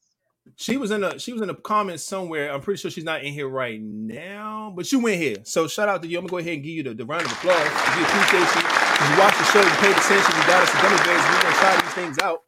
She 0.57 0.77
was 0.77 0.91
in 0.91 1.05
a 1.05 1.19
she 1.19 1.33
was 1.33 1.41
in 1.43 1.49
a 1.51 1.55
comment 1.55 2.01
somewhere. 2.01 2.53
I'm 2.53 2.61
pretty 2.61 2.81
sure 2.81 2.91
she's 2.91 3.05
not 3.05 3.23
in 3.23 3.33
here 3.33 3.49
right 3.49 3.81
now, 3.81 4.73
but 4.75 4.91
you 4.91 5.01
went 5.01 5.17
here. 5.19 5.37
So 5.45 5.67
shout 5.69 5.89
out 5.89 6.03
to 6.03 6.09
you. 6.09 6.19
I'm 6.19 6.25
gonna 6.25 6.31
go 6.31 6.39
ahead 6.39 6.55
and 6.55 6.63
give 6.63 6.73
you 6.73 6.83
the, 6.83 6.95
the 6.95 7.07
round 7.07 7.25
of 7.25 7.33
applause. 7.33 7.65
We 7.97 8.03
appreciate 8.03 8.63
you. 8.63 8.90
You 9.01 9.19
watched 9.19 9.39
the 9.39 9.45
show, 9.45 9.61
you 9.61 9.71
paid 9.81 9.97
attention, 9.97 10.37
you 10.37 10.45
got 10.47 10.63
us 10.63 10.71
some 10.71 10.83
gummy 10.83 10.97
bears. 11.05 11.23
We're 11.25 11.43
gonna 11.43 11.57
try 11.57 11.81
these 11.81 11.95
things 11.95 12.19
out. 12.19 12.41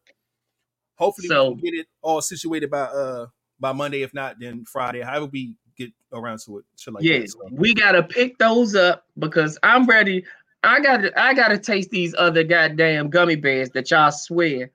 Hopefully 0.97 1.29
So- 1.29 1.51
we 1.51 1.55
can 1.55 1.65
get 1.65 1.75
it 1.81 1.87
all 2.03 2.21
situated 2.21 2.71
by 2.71 2.83
uh 2.83 3.27
by 3.59 3.73
Monday. 3.73 4.03
If 4.03 4.13
not, 4.13 4.37
then 4.39 4.65
Friday. 4.65 5.01
However 5.01 5.27
we 5.27 5.55
get 5.77 5.91
around 6.13 6.41
to 6.41 6.59
it. 6.59 6.65
Shit 6.77 6.95
like 6.95 7.03
yeah, 7.03 7.21
that. 7.21 7.31
So, 7.31 7.39
we 7.53 7.75
gotta 7.75 8.03
pick 8.03 8.39
those 8.39 8.75
up 8.75 9.05
because 9.19 9.59
I'm 9.63 9.87
ready. 9.87 10.25
I 10.63 10.81
gotta 10.81 11.19
I 11.21 11.35
gotta 11.35 11.59
taste 11.59 11.91
these 11.91 12.15
other 12.19 12.45
goddamn 12.45 13.11
gummy 13.11 13.37
bears 13.37 13.71
that 13.71 13.91
y'all 13.91 14.11
swear 14.11 14.71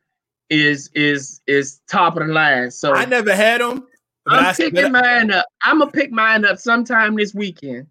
is 0.49 0.89
is 0.93 1.41
is 1.47 1.81
top 1.87 2.17
of 2.17 2.27
the 2.27 2.33
line. 2.33 2.71
So 2.71 2.93
I 2.93 3.05
never 3.05 3.33
had 3.35 3.61
them. 3.61 3.87
I'm 4.25 4.45
I, 4.45 4.53
picking 4.53 4.91
mine 4.91 5.31
up. 5.31 5.45
I'm 5.61 5.79
gonna 5.79 5.91
pick 5.91 6.11
mine 6.11 6.43
up 6.43 6.57
sometime 6.59 7.15
this 7.15 7.33
weekend, 7.33 7.87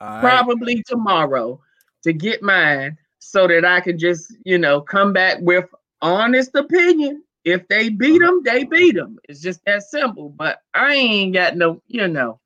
right. 0.00 0.20
probably 0.20 0.82
tomorrow, 0.86 1.60
to 2.04 2.12
get 2.12 2.42
mine 2.42 2.96
so 3.22 3.46
that 3.46 3.64
I 3.64 3.80
can 3.80 3.98
just 3.98 4.34
you 4.44 4.58
know 4.58 4.80
come 4.80 5.12
back 5.12 5.38
with 5.40 5.66
honest 6.00 6.54
opinion. 6.54 7.22
If 7.44 7.66
they 7.68 7.88
beat 7.88 8.20
them, 8.20 8.42
they 8.44 8.64
beat 8.64 8.94
them. 8.94 9.18
It's 9.28 9.40
just 9.40 9.64
that 9.66 9.82
simple. 9.82 10.28
But 10.28 10.58
I 10.74 10.94
ain't 10.94 11.34
got 11.34 11.56
no, 11.56 11.82
you 11.88 12.06
know. 12.06 12.38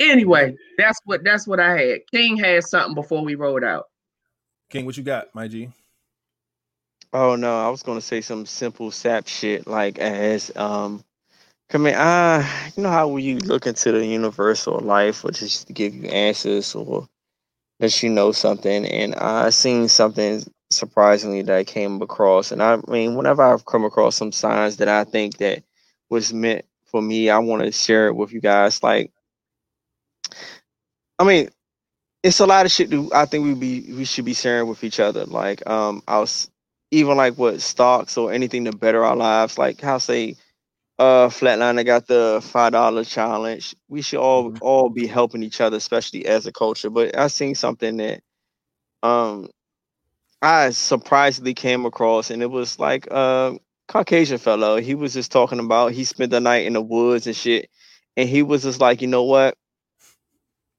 Anyway, 0.00 0.56
that's 0.76 1.00
what 1.04 1.24
that's 1.24 1.46
what 1.46 1.60
I 1.60 1.78
had. 1.78 2.00
King 2.10 2.36
had 2.36 2.64
something 2.64 2.94
before 2.94 3.24
we 3.24 3.34
rolled 3.34 3.64
out. 3.64 3.86
King, 4.70 4.84
what 4.86 4.96
you 4.96 5.02
got, 5.02 5.34
my 5.34 5.48
G? 5.48 5.70
Oh 7.12 7.36
no, 7.36 7.58
I 7.58 7.68
was 7.68 7.82
gonna 7.82 8.00
say 8.00 8.20
some 8.20 8.46
simple 8.46 8.90
sap 8.90 9.26
shit 9.26 9.66
like 9.66 9.98
as 9.98 10.54
um 10.56 11.04
come 11.68 11.86
in 11.86 11.94
ah 11.96 12.70
you 12.76 12.82
know 12.82 12.90
how 12.90 13.08
when 13.08 13.24
you 13.24 13.38
look 13.38 13.66
into 13.66 13.92
the 13.92 14.04
universe 14.06 14.66
or 14.66 14.80
life 14.80 15.24
or 15.24 15.30
just 15.30 15.66
to 15.66 15.72
give 15.72 15.94
you 15.94 16.08
answers 16.08 16.74
or 16.74 17.08
that 17.80 18.02
you 18.02 18.10
know 18.10 18.32
something 18.32 18.84
and 18.86 19.14
I 19.16 19.50
seen 19.50 19.88
something 19.88 20.42
surprisingly 20.70 21.42
that 21.42 21.56
I 21.56 21.64
came 21.64 22.02
across 22.02 22.52
and 22.52 22.62
I 22.62 22.78
mean 22.88 23.14
whenever 23.14 23.42
I've 23.42 23.64
come 23.64 23.84
across 23.84 24.16
some 24.16 24.32
signs 24.32 24.76
that 24.78 24.88
I 24.88 25.04
think 25.04 25.38
that 25.38 25.62
was 26.10 26.32
meant 26.32 26.64
for 26.86 27.02
me, 27.02 27.30
I 27.30 27.38
want 27.38 27.62
to 27.62 27.72
share 27.72 28.08
it 28.08 28.14
with 28.16 28.32
you 28.32 28.40
guys. 28.40 28.82
Like 28.82 29.12
I 31.18 31.24
mean 31.24 31.48
it's 32.22 32.40
a 32.40 32.46
lot 32.46 32.66
of 32.66 32.72
shit 32.72 32.90
that 32.90 33.10
I 33.14 33.24
think 33.26 33.44
we 33.44 33.54
be 33.54 33.92
we 33.94 34.04
should 34.04 34.24
be 34.24 34.34
sharing 34.34 34.68
with 34.68 34.84
each 34.84 35.00
other. 35.00 35.24
Like 35.24 35.66
um 35.68 36.02
I 36.08 36.18
was 36.18 36.50
even 36.90 37.16
like 37.16 37.34
what 37.34 37.60
stocks 37.60 38.16
or 38.16 38.32
anything 38.32 38.64
to 38.64 38.72
better 38.72 39.04
our 39.04 39.16
lives. 39.16 39.58
Like 39.58 39.80
how 39.80 39.98
say 39.98 40.36
uh 40.98 41.28
Flatliner 41.28 41.84
got 41.86 42.06
the 42.06 42.40
five 42.44 42.72
dollar 42.72 43.04
challenge. 43.04 43.74
We 43.88 44.02
should 44.02 44.20
all 44.20 44.52
Mhm. 44.52 44.58
all 44.60 44.88
be 44.90 45.06
helping 45.06 45.42
each 45.42 45.60
other, 45.60 45.76
especially 45.76 46.26
as 46.26 46.46
a 46.46 46.52
culture. 46.52 46.90
But 46.90 47.16
I 47.18 47.28
seen 47.28 47.54
something 47.54 47.96
that 47.98 48.22
um 49.02 49.48
I 50.42 50.70
surprisingly 50.70 51.54
came 51.54 51.86
across 51.86 52.30
and 52.30 52.42
it 52.42 52.50
was 52.50 52.78
like 52.78 53.06
a 53.10 53.58
Caucasian 53.88 54.38
fellow. 54.38 54.80
He 54.80 54.94
was 54.94 55.14
just 55.14 55.32
talking 55.32 55.60
about 55.60 55.92
he 55.92 56.04
spent 56.04 56.30
the 56.32 56.40
night 56.40 56.66
in 56.66 56.74
the 56.74 56.82
woods 56.82 57.26
and 57.26 57.36
shit. 57.36 57.70
And 58.16 58.28
he 58.28 58.42
was 58.42 58.64
just 58.64 58.80
like, 58.80 59.02
you 59.02 59.08
know 59.08 59.24
what? 59.24 59.56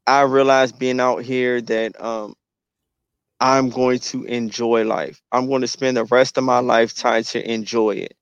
I 0.08 0.22
realized 0.24 0.78
being 0.80 1.00
out 1.00 1.24
here 1.24 1.62
that 1.62 2.02
um 2.02 2.36
I'm 3.42 3.70
going 3.70 4.00
to 4.00 4.24
enjoy 4.26 4.86
life. 4.86 5.22
I'm 5.32 5.48
going 5.48 5.62
to 5.62 5.68
spend 5.68 5.98
the 5.98 6.06
rest 6.06 6.38
of 6.38 6.44
my 6.46 6.60
life 6.60 6.96
trying 6.96 7.24
to 7.26 7.52
enjoy 7.52 7.92
it. 7.92 8.16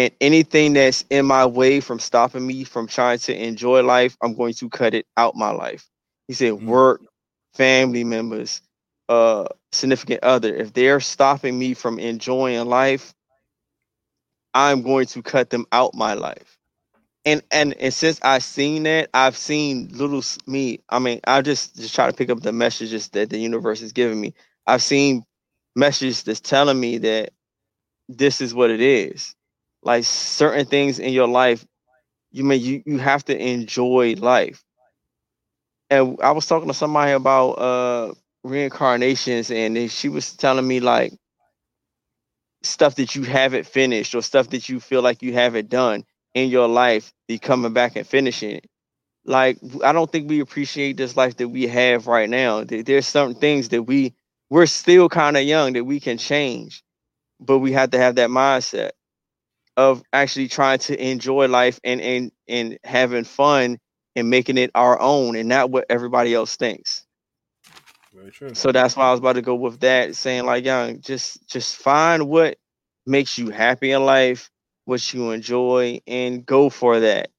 And 0.00 0.14
anything 0.22 0.74
that's 0.74 1.04
in 1.10 1.26
my 1.26 1.46
way 1.46 1.80
from 1.80 2.00
stopping 2.00 2.46
me 2.46 2.64
from 2.64 2.88
trying 2.88 3.18
to 3.20 3.36
enjoy 3.36 3.82
life, 3.84 4.16
I'm 4.22 4.34
going 4.34 4.54
to 4.54 4.70
cut 4.70 4.94
it 4.94 5.06
out 5.18 5.36
my 5.36 5.52
life. 5.52 5.86
He 6.28 6.34
said, 6.34 6.54
Mm. 6.54 6.66
work, 6.66 7.02
family 7.54 8.04
members, 8.04 8.62
uh, 9.10 9.46
significant 9.72 10.24
other. 10.24 10.54
If 10.56 10.74
they're 10.74 11.00
stopping 11.00 11.58
me 11.58 11.74
from 11.74 12.00
enjoying 12.00 12.66
life, 12.68 13.14
I'm 14.54 14.82
going 14.82 15.06
to 15.08 15.22
cut 15.22 15.50
them 15.50 15.66
out 15.72 15.94
my 15.94 16.14
life. 16.14 16.58
And 17.26 17.42
and 17.52 17.74
and 17.80 17.94
since 17.94 18.20
I've 18.22 18.44
seen 18.44 18.84
that, 18.84 19.10
I've 19.14 19.36
seen 19.36 19.90
little 19.92 20.22
me. 20.46 20.80
I 20.90 21.00
mean, 21.00 21.20
I 21.26 21.42
just 21.42 21.76
just 21.76 21.94
try 21.94 22.08
to 22.08 22.14
pick 22.16 22.30
up 22.30 22.40
the 22.42 22.52
messages 22.52 23.10
that 23.10 23.30
the 23.30 23.38
universe 23.38 23.82
is 23.82 23.92
giving 23.92 24.20
me. 24.20 24.34
I've 24.66 24.82
seen 24.82 25.24
messages 25.76 26.24
that's 26.24 26.40
telling 26.40 26.80
me 26.80 26.98
that 27.00 27.32
this 28.08 28.40
is 28.42 28.54
what 28.54 28.70
it 28.70 28.82
is. 28.82 29.34
Like 29.82 30.04
certain 30.04 30.66
things 30.66 30.98
in 30.98 31.12
your 31.12 31.28
life, 31.28 31.66
you 32.32 32.44
may 32.44 32.56
you 32.56 32.82
you 32.86 32.98
have 32.98 33.24
to 33.26 33.38
enjoy 33.38 34.14
life. 34.18 34.64
And 35.90 36.18
I 36.22 36.32
was 36.32 36.46
talking 36.46 36.68
to 36.68 36.74
somebody 36.74 37.12
about 37.12 37.52
uh 37.52 38.14
reincarnations, 38.44 39.50
and 39.50 39.90
she 39.90 40.08
was 40.08 40.34
telling 40.36 40.66
me 40.66 40.80
like 40.80 41.12
stuff 42.62 42.96
that 42.96 43.14
you 43.14 43.22
haven't 43.24 43.66
finished 43.66 44.14
or 44.14 44.22
stuff 44.22 44.50
that 44.50 44.68
you 44.68 44.80
feel 44.80 45.02
like 45.02 45.22
you 45.22 45.32
haven't 45.32 45.68
done 45.68 46.04
in 46.34 46.48
your 46.48 46.68
life, 46.68 47.12
be 47.26 47.38
coming 47.38 47.72
back 47.72 47.96
and 47.96 48.06
finishing 48.06 48.50
it. 48.50 48.66
Like 49.26 49.58
i 49.84 49.92
don't 49.92 50.10
think 50.10 50.28
we 50.28 50.40
appreciate 50.40 50.96
this 50.96 51.16
life 51.16 51.36
that 51.38 51.48
we 51.48 51.66
have 51.68 52.06
right 52.06 52.30
now. 52.30 52.64
There- 52.64 52.82
There's 52.82 53.08
certain 53.08 53.34
things 53.36 53.70
that 53.70 53.84
we 53.84 54.14
we're 54.50 54.66
still 54.66 55.08
kind 55.08 55.36
of 55.36 55.44
young 55.44 55.74
that 55.74 55.84
we 55.84 56.00
can 56.00 56.18
change, 56.18 56.82
but 57.40 57.58
we 57.60 57.72
have 57.72 57.90
to 57.92 57.98
have 57.98 58.16
that 58.16 58.30
mindset 58.30 58.90
of 59.80 60.02
actually 60.12 60.48
trying 60.48 60.78
to 60.80 61.02
enjoy 61.10 61.48
life 61.48 61.80
and 61.84 62.00
and 62.02 62.32
and 62.48 62.78
having 62.84 63.24
fun 63.24 63.78
and 64.16 64.30
making 64.30 64.58
it 64.58 64.70
our 64.74 65.00
own 65.00 65.36
and 65.36 65.48
not 65.48 65.70
what 65.70 65.86
everybody 65.88 66.34
else 66.34 66.56
thinks. 66.56 67.06
Very 68.12 68.30
true. 68.30 68.54
So 68.54 68.72
that's 68.72 68.96
why 68.96 69.08
I 69.08 69.10
was 69.12 69.20
about 69.20 69.34
to 69.34 69.42
go 69.42 69.54
with 69.54 69.80
that, 69.80 70.16
saying 70.16 70.44
like, 70.46 70.64
young, 70.64 71.00
just 71.00 71.46
just 71.48 71.76
find 71.76 72.28
what 72.28 72.58
makes 73.06 73.38
you 73.38 73.50
happy 73.50 73.92
in 73.92 74.04
life, 74.04 74.50
what 74.84 75.12
you 75.14 75.30
enjoy, 75.30 76.00
and 76.06 76.44
go 76.44 76.70
for 76.70 77.00
that. 77.00 77.30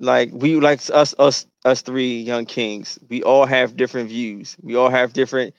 Like 0.00 0.30
we 0.32 0.56
like 0.56 0.80
us 0.90 1.14
us 1.18 1.46
us 1.64 1.82
three 1.82 2.20
young 2.20 2.46
kings, 2.46 2.98
we 3.08 3.22
all 3.22 3.46
have 3.46 3.76
different 3.76 4.08
views. 4.08 4.56
We 4.62 4.76
all 4.76 4.90
have 4.90 5.12
different 5.12 5.54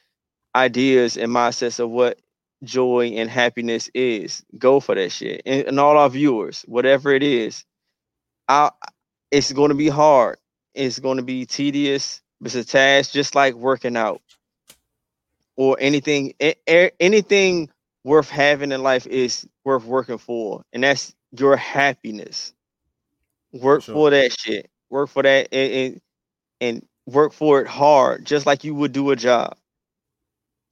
ideas 0.55 1.17
and 1.17 1.31
mindsets 1.31 1.79
of 1.79 1.89
what 1.89 2.19
joy 2.63 3.07
and 3.15 3.29
happiness 3.29 3.89
is. 3.93 4.43
Go 4.57 4.79
for 4.79 4.95
that 4.95 5.11
shit. 5.11 5.43
And, 5.45 5.67
and 5.67 5.79
all 5.79 5.97
our 5.97 6.09
viewers, 6.09 6.63
whatever 6.67 7.11
it 7.13 7.23
is, 7.23 7.65
I 8.47 8.71
it's 9.31 9.51
going 9.53 9.69
to 9.69 9.75
be 9.75 9.89
hard. 9.89 10.37
It's 10.73 10.99
going 10.99 11.17
to 11.17 11.23
be 11.23 11.45
tedious. 11.45 12.21
It's 12.43 12.55
a 12.55 12.65
task, 12.65 13.11
just 13.13 13.35
like 13.35 13.55
working 13.55 13.97
out 13.97 14.21
or 15.57 15.77
anything. 15.79 16.33
Anything 16.99 17.69
worth 18.03 18.29
having 18.29 18.71
in 18.71 18.83
life 18.83 19.07
is 19.07 19.47
worth 19.65 19.83
working 19.85 20.17
for, 20.17 20.63
and 20.73 20.83
that's 20.83 21.13
your 21.37 21.57
happiness. 21.57 22.53
Work 23.53 23.83
Sure. 23.83 23.95
for 23.95 24.09
that 24.11 24.33
shit. 24.37 24.69
Work 24.89 25.09
for 25.09 25.23
that, 25.23 25.49
and, 25.53 25.73
and 25.73 26.01
and 26.61 26.87
work 27.07 27.33
for 27.33 27.61
it 27.61 27.67
hard, 27.67 28.25
just 28.25 28.45
like 28.45 28.63
you 28.63 28.75
would 28.75 28.93
do 28.93 29.11
a 29.11 29.15
job. 29.15 29.57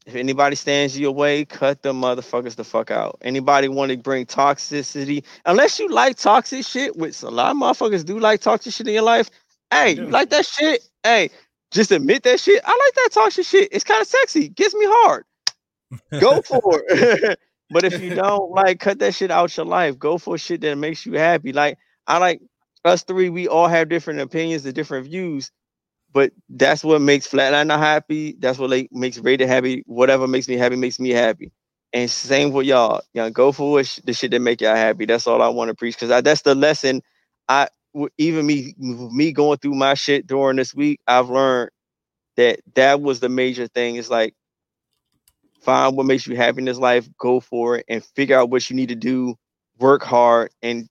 If 0.05 0.15
anybody 0.15 0.55
stands 0.55 0.97
your 0.99 1.11
way, 1.11 1.45
cut 1.45 1.81
them 1.81 2.01
motherfuckers 2.01 2.55
the 2.55 2.63
fuck 2.63 2.91
out. 2.91 3.17
Anybody 3.21 3.67
want 3.67 3.91
to 3.91 3.97
bring 3.97 4.27
toxicity, 4.27 5.23
unless 5.45 5.79
you 5.79 5.89
like 5.89 6.17
toxic 6.17 6.63
shit, 6.63 6.95
which 6.95 7.23
a 7.23 7.29
lot 7.29 7.51
of 7.51 7.57
motherfuckers 7.57 8.05
do 8.05 8.19
like 8.19 8.41
toxic 8.41 8.73
shit 8.73 8.87
in 8.87 8.93
your 8.93 9.03
life. 9.03 9.31
Hey, 9.71 9.95
you 9.95 10.05
like 10.05 10.29
that 10.29 10.45
shit? 10.45 10.87
Hey, 11.03 11.31
just 11.71 11.91
admit 11.91 12.21
that 12.23 12.39
shit. 12.39 12.61
I 12.63 12.69
like 12.69 12.93
that 12.95 13.09
toxic 13.13 13.45
shit. 13.45 13.69
It's 13.71 13.83
kind 13.83 14.01
of 14.01 14.07
sexy. 14.07 14.49
Gets 14.49 14.75
me 14.75 14.85
hard. 14.87 15.25
Go 16.19 16.41
for 16.45 16.83
it. 16.87 17.39
but 17.71 17.83
if 17.83 17.99
you 17.99 18.13
don't 18.13 18.51
like 18.51 18.79
cut 18.79 18.99
that 18.99 19.15
shit 19.15 19.31
out 19.31 19.57
your 19.57 19.65
life, 19.65 19.97
go 19.97 20.19
for 20.19 20.37
shit 20.37 20.61
that 20.61 20.75
makes 20.75 21.05
you 21.05 21.13
happy. 21.13 21.51
Like 21.51 21.79
I 22.05 22.19
like 22.19 22.41
us 22.85 23.03
three, 23.03 23.29
we 23.29 23.47
all 23.47 23.67
have 23.67 23.89
different 23.89 24.19
opinions 24.19 24.65
and 24.65 24.75
different 24.75 25.07
views, 25.07 25.51
but 26.15 26.33
that's 26.49 26.83
what 26.85 27.01
makes 27.01 27.27
Flatliner 27.29 27.79
happy. 27.79 28.37
That's 28.39 28.59
what 28.59 28.71
like, 28.71 28.89
makes 28.93 29.19
Rated 29.19 29.49
happy. 29.49 29.83
Whatever 29.87 30.27
makes 30.27 30.49
me 30.49 30.57
happy 30.57 30.77
makes 30.77 30.99
me 30.99 31.11
happy. 31.11 31.53
And 31.93 32.11
same 32.11 32.53
with 32.53 32.67
y'all. 32.67 33.03
Y'all 33.15 33.31
go 33.31 33.53
for 33.53 33.73
what 33.73 33.87
sh- 33.87 34.01
the 34.05 34.13
shit 34.13 34.31
that 34.33 34.41
make 34.41 34.61
y'all 34.61 34.77
happy. 34.77 35.07
That's 35.07 35.27
all 35.27 35.43
I 35.43 35.49
want 35.49 35.69
to 35.69 35.75
preach 35.75 35.97
because 35.99 36.23
that's 36.23 36.43
the 36.43 36.55
lesson. 36.55 37.03
I 37.49 37.69
even 38.19 38.47
me 38.47 38.75
me 38.79 39.33
going 39.33 39.59
through 39.59 39.75
my 39.75 39.95
shit 39.95 40.27
during 40.27 40.57
this 40.57 40.75
week, 40.75 41.01
I've 41.07 41.31
learned 41.31 41.71
that 42.37 42.61
that 42.75 43.01
was 43.01 43.21
the 43.21 43.29
major 43.29 43.67
thing. 43.67 43.97
Is 43.97 44.09
like 44.11 44.35
find 45.63 45.97
what 45.97 46.07
makes 46.07 46.27
you 46.27 46.35
happy 46.37 46.59
in 46.59 46.65
this 46.65 46.79
life, 46.79 47.09
go 47.19 47.39
for 47.41 47.77
it, 47.77 47.85
and 47.89 48.05
figure 48.05 48.39
out 48.39 48.51
what 48.51 48.69
you 48.69 48.77
need 48.77 48.89
to 48.89 48.95
do. 48.95 49.35
Work 49.79 50.03
hard 50.03 50.51
and 50.63 50.87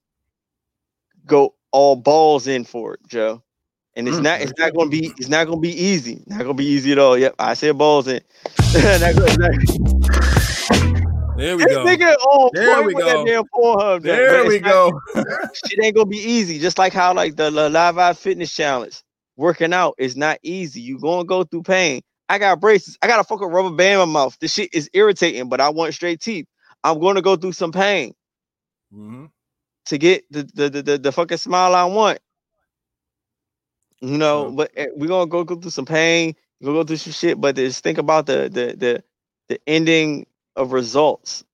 go 1.27 1.55
all 1.73 1.97
balls 1.97 2.47
in 2.47 2.65
for 2.65 2.95
it, 2.95 3.01
Joe. 3.07 3.43
And 3.97 4.07
it's 4.09 4.17
Mm, 4.17 4.23
not 4.23 4.41
it's 4.41 4.53
not 4.57 4.73
gonna 4.75 4.89
be 4.89 5.07
it's 5.17 5.29
not 5.29 5.45
gonna 5.47 5.59
be 5.61 5.71
easy. 5.71 6.21
Not 6.27 6.39
gonna 6.39 6.53
be 6.53 6.65
easy 6.65 6.91
at 6.91 6.99
all. 6.99 7.17
Yep, 7.17 7.35
I 7.39 7.53
said 7.53 7.77
balls 7.77 8.07
in. 8.07 8.19
Not 8.73 9.15
gonna- 9.15 9.37
not- 9.37 9.51
There 11.37 11.57
we 11.57 11.63
This 11.65 11.73
go. 11.73 11.85
nigga 11.85 12.13
on 12.15 12.49
There 12.53 12.73
point 12.75 12.85
we 12.87 12.93
with 12.93 13.03
go. 13.05 13.23
that 13.23 13.25
damn 13.25 13.43
Pornhub. 13.53 14.01
There 14.03 14.45
we 14.45 14.59
not- 14.59 14.69
go. 14.71 15.01
Shit 15.65 15.79
ain't 15.83 15.95
gonna 15.95 16.05
be 16.07 16.17
easy. 16.17 16.59
Just 16.59 16.77
like 16.77 16.93
how 16.93 17.13
like 17.13 17.35
the, 17.35 17.49
the 17.49 17.69
live 17.69 17.97
out 17.97 18.17
fitness 18.17 18.53
challenge, 18.55 19.01
working 19.37 19.73
out 19.73 19.95
is 19.97 20.15
not 20.15 20.39
easy. 20.43 20.79
You 20.81 20.97
gonna 20.99 21.25
go 21.25 21.43
through 21.43 21.63
pain. 21.63 22.01
I 22.29 22.37
got 22.37 22.59
braces. 22.61 22.97
I 23.01 23.07
got 23.07 23.19
a 23.19 23.23
fucking 23.23 23.47
rubber 23.47 23.75
band 23.75 24.01
in 24.01 24.09
my 24.09 24.13
mouth. 24.21 24.37
This 24.39 24.53
shit 24.53 24.73
is 24.73 24.89
irritating, 24.93 25.47
but 25.49 25.59
I 25.61 25.69
want 25.69 25.93
straight 25.93 26.21
teeth. 26.21 26.47
I'm 26.83 26.99
gonna 26.99 27.21
go 27.21 27.35
through 27.35 27.51
some 27.53 27.71
pain 27.71 28.13
Mhm. 28.93 29.29
to 29.87 29.97
get 29.97 30.23
the 30.31 30.49
the 30.53 30.69
the, 30.69 30.81
the, 30.81 30.97
the 30.97 31.11
fucking 31.11 31.37
smile 31.37 31.75
I 31.75 31.83
want. 31.85 32.19
You 34.01 34.17
know, 34.17 34.51
but 34.51 34.71
eh, 34.77 34.87
we're 34.95 35.09
gonna 35.09 35.27
go, 35.27 35.43
go 35.43 35.57
through 35.57 35.71
some 35.71 35.85
pain. 35.85 36.35
Gonna 36.63 36.75
go 36.77 36.85
through 36.85 36.97
some 36.97 37.13
shit, 37.13 37.41
but 37.41 37.57
just 37.57 37.83
think 37.83 37.99
about 37.99 38.27
the 38.27 38.49
the 38.49 38.75
the 38.77 39.03
the 39.49 39.61
ending 39.67 40.27
of 40.55 40.73
results. 40.73 41.45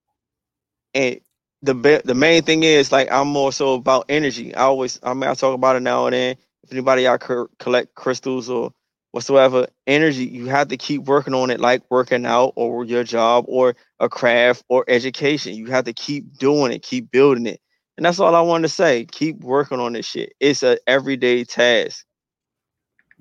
And 0.94 1.20
the 1.62 1.74
be- 1.74 2.02
the 2.04 2.14
main 2.14 2.44
thing 2.44 2.64
is 2.64 2.92
like 2.92 3.12
I'm 3.12 3.28
more 3.28 3.52
so 3.52 3.74
about 3.74 4.06
energy. 4.10 4.54
I 4.54 4.62
always 4.62 5.00
I 5.02 5.14
mean 5.14 5.30
I 5.30 5.34
talk 5.34 5.54
about 5.54 5.76
it 5.76 5.82
now 5.82 6.06
and 6.06 6.14
then. 6.14 6.36
If 6.64 6.72
anybody 6.72 7.06
out 7.08 7.20
co- 7.22 7.50
collect 7.58 7.94
crystals 7.96 8.50
or 8.50 8.72
whatsoever, 9.12 9.68
energy 9.86 10.26
you 10.26 10.46
have 10.46 10.68
to 10.68 10.78
keep 10.78 11.04
working 11.04 11.34
on 11.34 11.50
it, 11.50 11.60
like 11.60 11.82
working 11.90 12.26
out 12.26 12.54
or 12.56 12.84
your 12.84 13.04
job 13.04 13.46
or 13.48 13.76
a 14.00 14.08
craft 14.08 14.64
or 14.68 14.84
education. 14.88 15.54
You 15.56 15.66
have 15.68 15.86
to 15.86 15.94
keep 15.94 16.38
doing 16.38 16.72
it, 16.72 16.82
keep 16.82 17.10
building 17.10 17.46
it, 17.46 17.60
and 17.98 18.06
that's 18.06 18.20
all 18.20 18.34
I 18.36 18.42
want 18.42 18.64
to 18.64 18.70
say. 18.70 19.06
Keep 19.06 19.40
working 19.42 19.80
on 19.80 19.94
this 19.94 20.06
shit. 20.06 20.34
It's 20.40 20.62
a 20.64 20.78
everyday 20.88 21.44
task. 21.44 22.06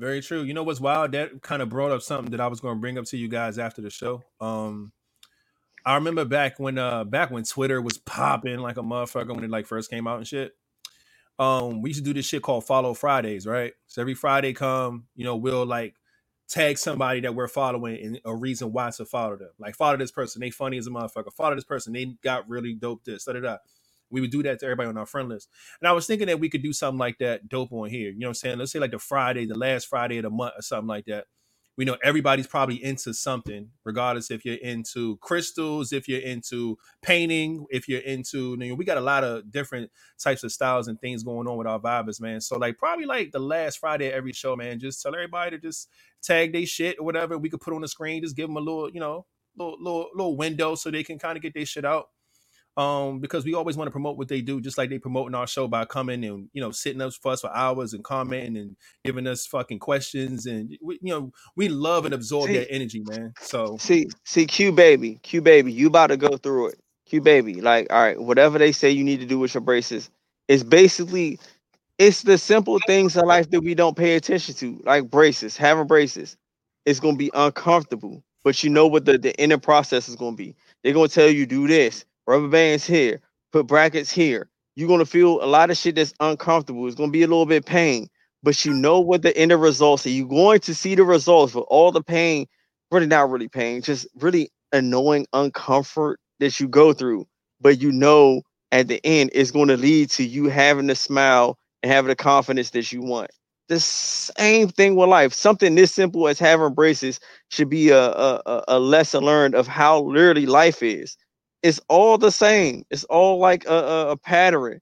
Very 0.02 0.22
true. 0.24 0.44
You 0.44 0.56
know 0.56 0.64
what's 0.64 0.82
wild? 0.82 1.14
That 1.14 1.44
kind 1.44 1.62
of 1.62 1.70
brought 1.70 1.92
up 1.92 2.02
something 2.02 2.32
that 2.32 2.42
I 2.42 2.48
was 2.48 2.60
going 2.60 2.76
to 2.78 2.82
bring 2.82 2.98
up 2.98 3.06
to 3.06 3.18
you 3.18 3.30
guys 3.30 3.60
after 3.60 3.84
the 3.84 3.92
show. 3.92 4.24
Um, 4.42 4.94
I 5.86 5.96
remember 5.96 6.26
back 6.26 6.60
when 6.60 6.80
uh 6.80 7.04
back 7.06 7.32
when 7.32 7.44
Twitter 7.44 7.82
was 7.82 8.00
popping 8.00 8.60
like 8.60 8.78
a 8.78 8.84
motherfucker 8.84 9.36
when 9.36 9.44
it 9.44 9.52
like 9.52 9.68
first 9.68 9.92
came 9.92 10.08
out 10.08 10.18
and 10.18 10.28
shit. 10.28 10.54
Um, 11.40 11.84
we 11.84 11.92
used 11.92 12.00
to 12.00 12.04
do 12.04 12.14
this 12.16 12.26
shit 12.26 12.44
called 12.44 12.66
Follow 12.66 12.96
Fridays, 12.96 13.48
right? 13.48 13.74
So 13.88 14.02
every 14.02 14.16
Friday 14.16 14.54
come, 14.54 15.06
you 15.16 15.24
know, 15.26 15.38
we'll 15.38 15.66
like 15.68 15.96
tag 16.50 16.80
somebody 16.80 17.22
that 17.22 17.36
we're 17.36 17.48
following 17.48 18.04
and 18.04 18.22
a 18.26 18.36
reason 18.36 18.74
why 18.74 18.92
to 18.92 19.06
follow 19.06 19.38
them. 19.38 19.52
Like 19.60 19.76
follow 19.76 19.98
this 19.98 20.12
person, 20.12 20.42
they 20.42 20.52
funny 20.52 20.80
as 20.80 20.88
a 20.88 20.92
motherfucker. 20.92 21.34
Follow 21.34 21.56
this 21.56 21.64
person, 21.64 21.94
they 21.94 22.16
got 22.24 22.50
really 22.50 22.74
dope 22.74 23.04
this, 23.06 23.26
da 23.26 23.34
da 23.34 23.42
da. 23.42 23.58
We 24.12 24.22
would 24.22 24.32
do 24.32 24.44
that 24.44 24.60
to 24.60 24.66
everybody 24.66 24.90
on 24.90 24.98
our 24.98 25.06
friend 25.06 25.30
list. 25.30 25.50
And 25.82 25.88
I 25.88 25.94
was 25.94 26.06
thinking 26.06 26.28
that 26.28 26.40
we 26.40 26.50
could 26.50 26.64
do 26.64 26.74
something 26.74 27.00
like 27.00 27.18
that 27.20 27.50
dope 27.50 27.72
on 27.72 27.90
here. 27.90 28.12
You 28.12 28.20
know 28.20 28.28
what 28.28 28.30
I'm 28.30 28.36
saying? 28.36 28.58
Let's 28.60 28.72
say 28.72 28.80
like 28.80 28.92
the 28.92 29.00
Friday, 29.00 29.46
the 29.46 29.58
last 29.58 29.88
Friday 29.88 30.18
of 30.18 30.24
the 30.24 30.30
month 30.30 30.54
or 30.58 30.62
something 30.62 30.88
like 30.88 31.06
that. 31.06 31.26
We 31.78 31.86
know 31.86 31.98
everybody's 32.04 32.48
probably 32.48 32.84
into 32.84 33.14
something, 33.14 33.70
regardless 33.86 34.30
if 34.30 34.44
you're 34.44 34.56
into 34.56 35.18
crystals, 35.18 35.94
if 35.94 36.08
you're 36.08 36.20
into 36.20 36.78
painting, 37.02 37.66
if 37.70 37.88
you're 37.88 38.02
into, 38.02 38.58
you 38.60 38.70
know, 38.70 38.76
we 38.76 38.84
got 38.84 38.98
a 38.98 39.02
lot 39.02 39.24
of 39.24 39.50
different 39.50 39.90
types 40.22 40.44
of 40.44 40.52
styles 40.52 40.90
and 40.90 41.00
things 41.00 41.24
going 41.24 41.48
on 41.48 41.58
with 41.58 41.68
our 41.68 41.80
vibers, 41.80 42.20
man. 42.20 42.42
So 42.42 42.58
like 42.58 42.78
probably 42.78 43.06
like 43.06 43.32
the 43.32 43.40
last 43.40 43.80
Friday 43.80 44.10
of 44.10 44.14
every 44.14 44.34
show, 44.34 44.56
man, 44.58 44.80
just 44.80 45.02
tell 45.02 45.16
everybody 45.16 45.52
to 45.52 45.58
just 45.60 45.88
tag 46.22 46.52
their 46.52 46.66
shit 46.66 46.98
or 47.00 47.06
whatever 47.06 47.38
we 47.38 47.50
could 47.50 47.62
put 47.62 47.74
on 47.74 47.82
the 47.82 47.88
screen. 47.88 48.22
Just 48.22 48.36
give 48.36 48.48
them 48.48 48.58
a 48.58 48.60
little, 48.60 48.90
you 48.92 49.00
know, 49.00 49.26
little 49.58 49.78
little 49.82 50.10
little 50.14 50.38
window 50.38 50.76
so 50.76 50.92
they 50.92 51.04
can 51.04 51.18
kind 51.20 51.38
of 51.38 51.42
get 51.42 51.54
their 51.54 51.66
shit 51.66 51.86
out 51.86 52.08
um 52.78 53.20
because 53.20 53.46
we 53.46 53.54
always 53.54 53.78
want 53.78 53.88
to 53.88 53.92
promote 53.92 54.18
what 54.18 54.28
they 54.30 54.42
do 54.42 54.62
just 54.62 54.78
like 54.78 54.90
they 54.90 55.00
promoting 55.00 55.36
our 55.36 55.48
show 55.48 55.68
by 55.68 55.86
coming 55.86 56.24
and 56.26 56.50
you 56.54 56.62
know 56.62 56.72
sitting 56.72 57.02
up 57.02 57.14
for 57.14 57.34
us 57.34 57.42
for 57.42 57.56
hours 57.56 57.94
and 57.94 58.04
commenting 58.04 58.58
and 58.58 58.76
giving 59.06 59.28
us 59.28 59.46
fucking 59.46 59.80
questions 59.80 60.46
and 60.46 60.78
we, 60.82 61.00
you 61.02 61.12
know 61.14 61.32
we 61.56 61.70
love 61.70 62.06
and 62.06 62.14
absorb 62.14 62.48
See- 62.48 62.54
that 62.54 62.72
energy 62.72 63.04
man 63.06 63.34
so 63.42 63.78
See, 63.80 64.08
see, 64.26 64.46
Q 64.46 64.72
baby, 64.72 65.20
Q 65.24 65.42
baby, 65.42 65.72
you 65.72 65.88
about 65.88 66.08
to 66.08 66.18
go 66.18 66.38
through 66.38 66.70
it. 66.70 66.80
Q 67.08 67.22
baby, 67.22 67.62
like, 67.62 67.88
all 67.92 68.02
right, 68.02 68.22
whatever 68.22 68.58
they 68.58 68.72
say 68.72 68.92
you 68.92 69.04
need 69.04 69.20
to 69.22 69.26
do 69.26 69.40
with 69.40 69.54
your 69.54 69.62
braces, 69.62 70.10
it's 70.48 70.64
basically 70.64 71.40
it's 72.00 72.24
the 72.24 72.38
simple 72.38 72.80
things 72.80 73.16
in 73.16 73.26
life 73.26 73.50
that 73.52 73.62
we 73.62 73.76
don't 73.76 73.98
pay 73.98 74.16
attention 74.16 74.56
to, 74.56 74.82
like 74.86 75.10
braces, 75.10 75.58
having 75.58 75.88
braces. 75.88 76.38
It's 76.86 77.00
gonna 77.00 77.18
be 77.18 77.32
uncomfortable, 77.34 78.24
but 78.44 78.64
you 78.64 78.70
know 78.70 78.88
what 78.88 79.06
the, 79.06 79.18
the 79.18 79.36
inner 79.42 79.58
process 79.60 80.10
is 80.10 80.16
gonna 80.16 80.36
be. 80.36 80.56
They're 80.84 80.94
gonna 80.94 81.08
tell 81.10 81.30
you 81.30 81.46
do 81.46 81.68
this, 81.68 82.06
rubber 82.32 82.50
bands 82.50 82.86
here, 82.88 83.22
put 83.54 83.68
brackets 83.68 84.12
here. 84.12 84.50
You're 84.76 84.90
gonna 84.90 85.06
feel 85.06 85.44
a 85.44 85.48
lot 85.48 85.72
of 85.72 85.78
shit 85.78 85.96
that's 85.96 86.14
uncomfortable. 86.22 86.88
It's 86.88 86.96
gonna 86.98 87.12
be 87.12 87.24
a 87.24 87.28
little 87.28 87.48
bit 87.48 87.66
pain, 87.66 88.10
but 88.44 88.66
you 88.66 88.74
know 88.74 89.02
what 89.02 89.24
the 89.24 89.38
end 89.38 89.54
of 89.54 89.62
results 89.62 90.08
are. 90.08 90.12
You're 90.12 90.28
going 90.28 90.62
to 90.62 90.76
see 90.76 90.96
the 90.96 91.06
results 91.06 91.56
with 91.56 91.66
all 91.70 91.92
the 91.94 92.04
pain 92.04 92.48
really 92.92 93.08
not 93.08 93.30
really 93.32 93.50
pain, 93.50 93.84
just 93.84 94.08
really 94.18 94.52
annoying 94.74 95.28
uncomfort 95.36 96.16
that 96.40 96.60
you 96.60 96.68
go 96.70 96.94
through. 96.94 97.28
But 97.62 97.82
you 97.82 97.92
know 97.92 98.42
at 98.72 98.88
the 98.90 99.02
end 99.06 99.32
it's 99.34 99.52
going 99.52 99.70
to 99.70 99.78
lead 99.78 100.12
to 100.12 100.24
you 100.26 100.46
having 100.50 100.88
the 100.88 100.96
smile 100.96 101.58
and 101.84 101.92
having 101.92 102.10
the 102.10 102.16
confidence 102.16 102.72
that 102.72 102.92
you 102.92 103.02
want. 103.02 103.32
The 103.70 103.80
same 103.82 104.70
thing 104.70 104.96
with 104.96 105.10
life. 105.10 105.34
Something 105.34 105.76
this 105.76 105.94
simple 105.94 106.28
as 106.30 106.40
having 106.40 106.74
braces 106.74 107.20
should 107.50 107.70
be 107.70 107.90
a, 107.90 108.00
a, 108.02 108.42
a- 108.46 108.64
a 108.70 108.80
lesson 108.80 109.24
learned 109.26 109.56
of 109.56 109.68
how 109.68 110.02
literally 110.04 110.46
life 110.46 110.84
is. 110.84 111.18
It's 111.64 111.80
all 111.90 112.18
the 112.18 112.32
same. 112.32 112.84
It's 112.90 113.04
all 113.06 113.40
like 113.40 113.66
a, 113.66 113.74
a, 113.74 114.10
a 114.12 114.18
pattern. 114.18 114.80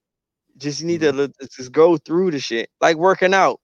Just 0.58 0.84
need 0.84 1.02
to 1.02 1.14
mm-hmm. 1.14 1.46
just 1.56 1.72
go 1.72 1.98
through 1.98 2.32
the 2.32 2.40
shit. 2.40 2.70
Like 2.82 2.98
working 2.98 3.34
out. 3.34 3.60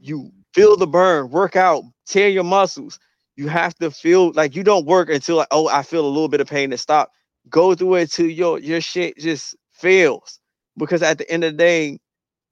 You 0.00 0.30
feel 0.54 0.76
the 0.76 0.86
burn, 0.86 1.30
work 1.30 1.56
out, 1.56 1.82
tear 2.06 2.28
your 2.28 2.44
muscles 2.44 2.98
you 3.38 3.46
have 3.46 3.72
to 3.76 3.92
feel 3.92 4.32
like 4.32 4.56
you 4.56 4.64
don't 4.64 4.84
work 4.84 5.08
until 5.08 5.36
like 5.36 5.46
oh 5.52 5.68
I 5.68 5.82
feel 5.82 6.04
a 6.04 6.08
little 6.08 6.28
bit 6.28 6.40
of 6.40 6.48
pain 6.48 6.70
to 6.70 6.76
stop. 6.76 7.12
Go 7.48 7.72
through 7.76 7.94
it 7.94 8.10
till 8.10 8.26
your 8.26 8.58
your 8.58 8.80
shit 8.80 9.16
just 9.16 9.56
fails 9.72 10.40
because 10.76 11.02
at 11.02 11.18
the 11.18 11.30
end 11.30 11.44
of 11.44 11.52
the 11.52 11.56
day, 11.56 12.00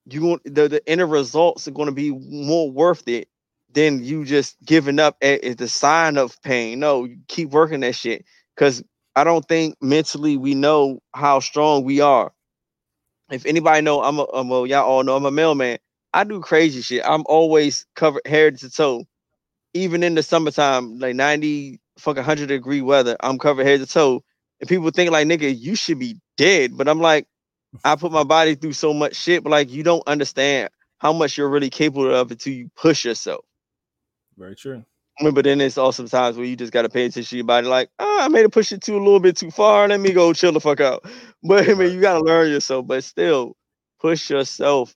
you 0.05 0.23
want 0.23 0.43
the 0.44 0.68
the 0.68 0.89
end 0.89 1.02
results 1.10 1.67
are 1.67 1.73
going 1.73 1.89
to 1.89 1.93
be 1.93 2.12
more 2.12 2.70
worth 2.70 3.09
it 3.09 3.26
than 3.73 4.05
you 4.05 4.25
just 4.25 4.57
giving 4.65 5.01
up 5.01 5.17
at, 5.23 5.43
at 5.43 5.59
the 5.59 5.67
sign 5.67 6.17
of 6.17 6.41
pain. 6.43 6.78
No, 6.78 7.02
you 7.02 7.18
keep 7.26 7.51
working 7.51 7.81
that 7.81 7.97
shit 7.97 8.25
because 8.55 8.85
I 9.17 9.25
don't 9.25 9.47
think 9.49 9.77
mentally 9.83 10.36
we 10.36 10.55
know 10.55 11.01
how 11.15 11.41
strong 11.41 11.85
we 11.85 12.01
are. 12.01 12.33
If 13.31 13.47
anybody 13.47 13.81
know, 13.83 14.03
I'm 14.03 14.19
a, 14.20 14.25
I'm 14.33 14.51
a 14.51 14.67
y'all 14.67 14.85
all 14.85 15.03
know 15.03 15.17
I'm 15.17 15.27
a 15.27 15.33
mailman. 15.33 15.78
I 16.15 16.25
do 16.25 16.41
crazy 16.41 16.83
shit. 16.83 17.03
I'm 17.05 17.25
always 17.27 17.86
covered 17.97 18.27
head 18.27 18.59
to 18.59 18.70
toe 18.70 19.05
even 19.77 20.03
in 20.03 20.15
the 20.15 20.23
summertime, 20.23 20.99
like 20.99 21.15
90 21.15 21.78
fucking 21.99 22.20
100 22.20 22.47
degree 22.49 22.81
weather, 22.81 23.17
I'm 23.20 23.39
covered 23.39 23.67
head 23.67 23.81
to 23.81 23.86
toe. 23.86 24.23
And 24.61 24.69
people 24.69 24.91
think 24.91 25.11
like, 25.11 25.27
nigga, 25.27 25.55
you 25.57 25.77
should 25.77 25.99
be 25.99 26.19
dead. 26.39 26.77
But 26.77 26.89
I'm 26.89 27.01
like, 27.01 27.27
I 27.85 27.95
put 27.97 28.11
my 28.11 28.25
body 28.25 28.55
through 28.55 28.73
so 28.73 28.95
much 28.95 29.15
shit, 29.15 29.45
but 29.45 29.51
like, 29.51 29.70
you 29.70 29.83
don't 29.83 30.07
understand 30.07 30.70
how 30.99 31.12
much 31.12 31.36
you're 31.36 31.51
really 31.51 31.69
capable 31.69 32.12
of 32.15 32.31
until 32.31 32.55
you 32.55 32.70
push 32.75 33.05
yourself. 33.05 33.45
very 34.39 34.57
true 34.57 34.83
but 35.23 35.45
then 35.45 35.61
it's 35.61 35.78
also 35.78 36.07
times 36.07 36.36
where 36.36 36.47
you 36.47 36.57
just 36.57 36.73
gotta 36.73 36.89
pay 36.89 37.07
attention 37.07 37.25
to 37.31 37.36
your 37.36 37.47
body, 37.47 37.67
like, 37.67 37.91
oh, 37.99 38.19
I 38.23 38.28
made 38.28 38.45
it 38.45 38.53
push 38.53 38.73
it 38.73 38.83
too 38.83 38.97
a 38.97 38.99
little 38.99 39.20
bit 39.20 39.36
too 39.36 39.51
far. 39.51 39.89
Let 39.89 40.01
me 40.01 40.12
go 40.12 40.33
chill 40.33 40.53
the 40.53 40.61
fuck 40.61 40.81
out. 40.81 41.05
But 41.43 41.69
I 41.70 41.75
mean, 41.75 41.93
you 41.93 42.01
gotta 42.01 42.25
learn 42.25 42.51
yourself, 42.51 42.86
but 42.86 43.05
still 43.05 43.57
push 44.01 44.28
yourself 44.31 44.95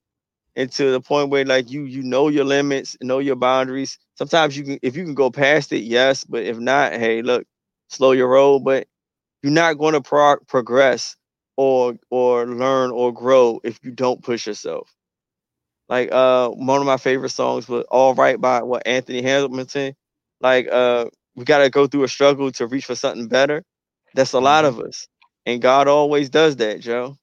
into 0.57 0.91
the 0.93 1.01
point 1.01 1.31
where 1.31 1.45
like 1.45 1.71
you 1.71 1.85
you 1.85 2.03
know 2.03 2.29
your 2.29 2.45
limits, 2.45 2.97
know 3.03 3.19
your 3.21 3.37
boundaries. 3.37 3.99
Sometimes 4.17 4.57
you 4.57 4.65
can 4.65 4.79
if 4.83 4.97
you 4.97 5.05
can 5.05 5.15
go 5.15 5.31
past 5.31 5.73
it, 5.73 5.81
yes, 5.83 6.25
but 6.25 6.45
if 6.45 6.59
not, 6.59 6.93
hey, 6.95 7.23
look, 7.23 7.47
slow 7.91 8.13
your 8.13 8.29
roll. 8.29 8.61
But 8.61 8.89
you're 9.43 9.53
not 9.53 9.79
going 9.79 9.95
to 9.95 10.01
pro- 10.03 10.39
progress 10.49 11.17
or 11.57 11.95
or 12.11 12.47
learn 12.47 12.91
or 12.93 13.13
grow 13.15 13.61
if 13.65 13.81
you 13.85 13.93
don't 13.93 14.23
push 14.23 14.47
yourself. 14.47 14.91
Like 15.89 16.11
uh 16.13 16.49
one 16.51 16.81
of 16.81 16.87
my 16.87 16.97
favorite 16.97 17.31
songs 17.31 17.69
was 17.69 17.85
All 17.91 18.15
Right 18.15 18.41
by 18.41 18.63
what 18.63 18.87
Anthony 18.87 19.23
Hamilton. 19.23 19.95
Like 20.41 20.69
uh 20.71 21.07
we 21.37 21.45
gotta 21.45 21.71
go 21.71 21.87
through 21.87 22.05
a 22.05 22.09
struggle 22.09 22.51
to 22.53 22.67
reach 22.67 22.87
for 22.87 22.95
something 22.95 23.29
better. 23.29 23.63
That's 24.15 24.33
a 24.33 24.41
lot 24.41 24.65
of 24.65 24.81
us. 24.81 25.07
And 25.47 25.63
God 25.63 25.89
always 25.89 26.31
does 26.31 26.57
that, 26.57 26.81
Joe. 26.81 27.17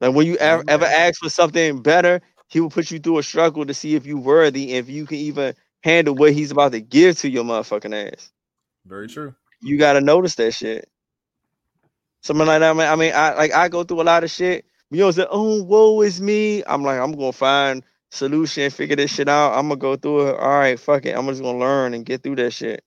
Like 0.00 0.14
when 0.14 0.26
you 0.26 0.36
ever, 0.36 0.62
ever 0.68 0.84
ask 0.84 1.20
for 1.20 1.28
something 1.28 1.82
better, 1.82 2.20
he 2.48 2.60
will 2.60 2.70
put 2.70 2.90
you 2.90 2.98
through 2.98 3.18
a 3.18 3.22
struggle 3.22 3.66
to 3.66 3.74
see 3.74 3.94
if 3.94 4.06
you 4.06 4.18
worthy, 4.18 4.74
if 4.74 4.88
you 4.88 5.06
can 5.06 5.18
even 5.18 5.54
handle 5.82 6.14
what 6.14 6.32
he's 6.32 6.50
about 6.50 6.72
to 6.72 6.80
give 6.80 7.18
to 7.18 7.28
your 7.30 7.44
motherfucking 7.44 8.12
ass. 8.12 8.32
Very 8.86 9.08
true. 9.08 9.34
You 9.60 9.78
gotta 9.78 10.00
notice 10.00 10.36
that 10.36 10.52
shit. 10.52 10.88
Something 12.22 12.46
like 12.46 12.60
that. 12.60 12.70
I 12.70 12.72
mean, 12.74 12.88
I 12.88 12.96
mean, 12.96 13.12
I 13.14 13.34
like 13.34 13.52
I 13.54 13.68
go 13.68 13.84
through 13.84 14.02
a 14.02 14.04
lot 14.04 14.24
of 14.24 14.30
shit. 14.30 14.64
You 14.90 14.98
know, 14.98 15.10
say, 15.10 15.26
"Oh, 15.30 15.62
woe 15.62 16.00
is 16.02 16.20
me." 16.20 16.62
I'm 16.66 16.82
like, 16.82 16.98
I'm 16.98 17.12
gonna 17.12 17.32
find 17.32 17.84
solution, 18.10 18.70
figure 18.70 18.96
this 18.96 19.14
shit 19.14 19.28
out. 19.28 19.52
I'm 19.52 19.68
gonna 19.68 19.76
go 19.76 19.96
through 19.96 20.28
it. 20.28 20.36
All 20.38 20.58
right, 20.58 20.78
fuck 20.78 21.06
it. 21.06 21.16
I'm 21.16 21.26
just 21.26 21.42
gonna 21.42 21.58
learn 21.58 21.94
and 21.94 22.04
get 22.04 22.22
through 22.22 22.36
that 22.36 22.52
shit. 22.52 22.82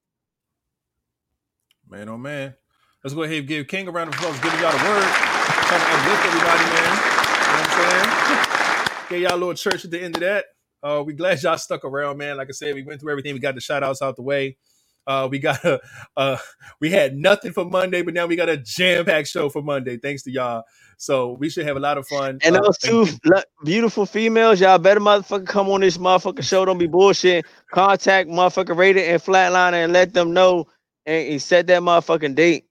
Man, 1.87 2.09
oh 2.09 2.17
man. 2.17 2.55
Let's 3.03 3.13
go 3.15 3.23
ahead 3.23 3.39
and 3.39 3.47
give 3.47 3.67
King 3.67 3.87
a 3.87 3.91
round 3.91 4.09
of 4.09 4.15
applause. 4.15 4.39
Giving 4.39 4.59
y'all 4.59 4.71
the 4.71 4.77
word. 4.77 5.03
Trying 5.03 5.81
to 5.81 5.87
uplift 5.91 6.25
everybody, 6.25 6.63
man. 6.69 6.91
You 6.91 7.47
know 7.47 7.57
what 7.57 7.67
I'm 7.67 7.81
saying? 7.81 8.87
Get 9.09 9.19
y'all 9.19 9.35
a 9.35 9.39
little 9.39 9.53
church 9.55 9.85
at 9.85 9.91
the 9.91 10.01
end 10.01 10.15
of 10.15 10.21
that. 10.21 10.45
Uh, 10.83 11.03
we 11.05 11.13
glad 11.13 11.41
y'all 11.43 11.57
stuck 11.57 11.83
around, 11.83 12.17
man. 12.17 12.37
Like 12.37 12.47
I 12.49 12.51
said, 12.51 12.75
we 12.75 12.83
went 12.83 13.01
through 13.01 13.11
everything. 13.11 13.33
We 13.33 13.39
got 13.39 13.55
the 13.55 13.61
shout 13.61 13.83
outs 13.83 14.01
out 14.01 14.15
the 14.15 14.21
way. 14.21 14.57
Uh, 15.07 15.27
we 15.31 15.39
got 15.39 15.63
a, 15.65 15.79
uh, 16.17 16.37
we 16.81 16.91
had 16.91 17.15
nothing 17.15 17.53
for 17.53 17.65
Monday, 17.65 18.01
but 18.03 18.13
now 18.13 18.25
we 18.27 18.35
got 18.35 18.49
a 18.49 18.57
jam 18.57 19.05
packed 19.05 19.27
show 19.29 19.49
for 19.49 19.61
Monday. 19.61 19.97
Thanks 19.97 20.23
to 20.23 20.31
y'all. 20.31 20.63
So 20.97 21.33
we 21.33 21.49
should 21.49 21.65
have 21.65 21.77
a 21.77 21.81
lot 21.81 21.97
of 21.97 22.07
fun. 22.07 22.39
And 22.43 22.55
Uh, 22.55 22.61
those 22.61 22.77
two 22.77 23.07
le- 23.25 23.43
beautiful 23.65 24.05
females, 24.05 24.61
y'all 24.61 24.77
better 24.77 24.99
motherfucker 24.99 25.47
come 25.47 25.69
on 25.69 25.81
this 25.81 25.97
motherfucker 25.97 26.43
show. 26.43 26.65
Don't 26.65 26.77
be 26.77 26.87
bullshit. 26.87 27.45
Contact 27.73 28.29
motherfucker 28.29 28.77
Raider 28.77 29.01
and 29.01 29.21
Flatliner 29.21 29.83
and 29.83 29.93
let 29.93 30.13
them 30.13 30.33
know 30.33 30.67
and, 31.05 31.29
and 31.33 31.41
set 31.41 31.67
that 31.67 31.81
motherfucking 31.81 32.35
date. 32.35 32.65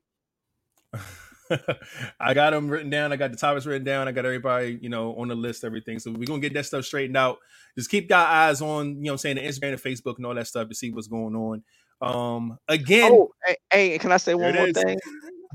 I 2.21 2.35
got 2.35 2.51
them 2.51 2.69
written 2.69 2.91
down. 2.91 3.13
I 3.13 3.17
got 3.17 3.33
the 3.33 3.37
topics 3.37 3.67
written 3.67 3.85
down. 3.85 4.09
I 4.09 4.13
got 4.13 4.25
everybody, 4.27 4.79
you 4.81 4.89
know, 4.89 5.15
on 5.17 5.29
the 5.29 5.35
list, 5.35 5.65
everything. 5.65 5.99
So 5.99 6.13
we're 6.13 6.27
gonna 6.27 6.41
get 6.41 6.55
that 6.55 6.67
stuff 6.67 6.85
straightened 6.85 7.17
out. 7.17 7.39
Just 7.77 7.91
keep 7.91 8.11
your 8.11 8.19
eyes 8.19 8.63
on, 8.63 8.99
you 8.99 9.05
know 9.05 9.13
I'm 9.13 9.19
saying, 9.19 9.37
the 9.37 9.43
Instagram 9.43 9.73
and 9.73 9.83
Facebook 9.83 10.17
and 10.17 10.27
all 10.27 10.35
that 10.35 10.47
stuff 10.47 10.69
to 10.69 10.75
see 10.75 10.91
what's 10.91 11.09
going 11.09 11.35
on. 11.37 11.63
Um 12.01 12.59
again, 12.69 13.13
Oh, 13.13 13.31
hey, 13.47 13.57
hey, 13.73 13.99
can 13.99 14.13
I 14.13 14.19
say 14.19 14.35
one 14.35 14.55
more 14.55 14.67
it 14.67 14.77
is. 14.77 14.85
thing? 14.85 14.99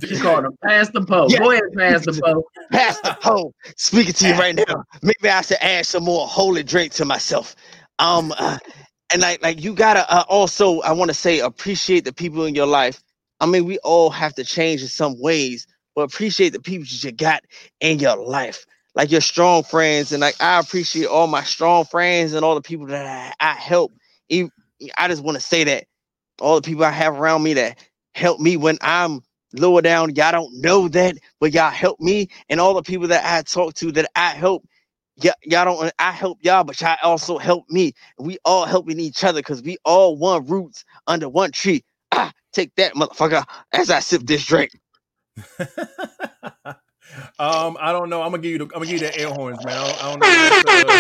You 0.09 0.17
called 0.19 0.45
him 0.45 0.57
Pastor 0.63 1.01
Poe. 1.01 1.29
Yeah. 1.29 1.39
Go 1.39 1.51
ahead, 1.51 1.63
Pastor 1.77 2.13
Poe. 2.13 2.43
Pastor 2.71 3.11
Poe, 3.21 3.53
speaking 3.77 4.13
to 4.13 4.27
you 4.27 4.35
right 4.35 4.55
now. 4.55 4.83
Maybe 5.01 5.29
I 5.29 5.41
should 5.41 5.57
add 5.61 5.85
some 5.85 6.03
more 6.03 6.27
holy 6.27 6.63
drink 6.63 6.93
to 6.93 7.05
myself. 7.05 7.55
Um, 7.99 8.33
uh, 8.37 8.57
and 9.13 9.21
like, 9.21 9.41
like 9.43 9.63
you 9.63 9.73
gotta 9.73 10.11
uh, 10.13 10.25
also, 10.29 10.81
I 10.81 10.91
want 10.93 11.09
to 11.09 11.15
say, 11.15 11.39
appreciate 11.39 12.05
the 12.05 12.13
people 12.13 12.45
in 12.45 12.55
your 12.55 12.67
life. 12.67 13.01
I 13.39 13.45
mean, 13.47 13.65
we 13.65 13.79
all 13.79 14.09
have 14.09 14.33
to 14.35 14.43
change 14.43 14.81
in 14.81 14.87
some 14.89 15.19
ways, 15.21 15.67
but 15.95 16.03
appreciate 16.03 16.49
the 16.53 16.61
people 16.61 16.85
that 16.85 17.03
you 17.03 17.11
got 17.11 17.43
in 17.81 17.99
your 17.99 18.17
life, 18.17 18.65
like 18.95 19.11
your 19.11 19.21
strong 19.21 19.63
friends. 19.63 20.11
And 20.11 20.21
like, 20.21 20.41
I 20.41 20.59
appreciate 20.59 21.07
all 21.07 21.27
my 21.27 21.43
strong 21.43 21.85
friends 21.85 22.33
and 22.33 22.45
all 22.45 22.55
the 22.55 22.61
people 22.61 22.87
that 22.87 23.35
I, 23.39 23.51
I 23.51 23.53
help. 23.53 23.93
I 24.97 25.07
just 25.07 25.23
want 25.23 25.35
to 25.37 25.41
say 25.41 25.63
that 25.65 25.85
all 26.41 26.55
the 26.55 26.65
people 26.65 26.83
I 26.83 26.91
have 26.91 27.15
around 27.15 27.43
me 27.43 27.53
that 27.53 27.77
help 28.13 28.39
me 28.39 28.57
when 28.57 28.77
I'm 28.81 29.21
lower 29.53 29.81
down. 29.81 30.15
Y'all 30.15 30.31
don't 30.31 30.53
know 30.61 30.87
that, 30.89 31.17
but 31.39 31.53
y'all 31.53 31.71
help 31.71 31.99
me 31.99 32.27
and 32.49 32.59
all 32.59 32.73
the 32.73 32.81
people 32.81 33.07
that 33.07 33.23
I 33.25 33.41
talk 33.43 33.73
to 33.75 33.91
that 33.93 34.09
I 34.15 34.29
help. 34.29 34.65
Yeah, 35.17 35.33
y'all 35.43 35.65
don't. 35.65 35.93
I 35.97 36.11
help 36.11 36.39
y'all, 36.41 36.65
but 36.65 36.79
y'all 36.81 36.97
also 37.01 37.37
help 37.37 37.69
me. 37.69 37.93
We 38.19 38.37
all 38.43 38.65
helping 38.65 38.99
each 38.99 39.23
other 39.23 39.39
because 39.39 39.63
we 39.63 39.77
all 39.85 40.17
one 40.17 40.45
roots 40.45 40.83
under 41.07 41.29
one 41.29 41.51
tree. 41.51 41.85
Ah, 42.11 42.33
take 42.51 42.75
that, 42.75 42.95
motherfucker. 42.95 43.45
As 43.71 43.89
I 43.89 43.99
sip 43.99 44.23
this 44.23 44.45
drink. 44.45 44.71
um, 47.39 47.77
I 47.79 47.93
don't 47.93 48.09
know. 48.09 48.21
I'm 48.21 48.31
gonna 48.31 48.39
give 48.39 48.51
you 48.51 48.57
the 48.57 48.65
I'm 48.65 48.71
gonna 48.71 48.87
give 48.87 49.01
you 49.01 49.07
the 49.07 49.17
air 49.17 49.29
horns, 49.29 49.63
man. 49.65 49.77
I 49.77 49.87
don't, 49.87 50.03
I 50.03 50.11
don't 50.11 50.19
know. 50.19 50.27
Uh, 50.27 50.99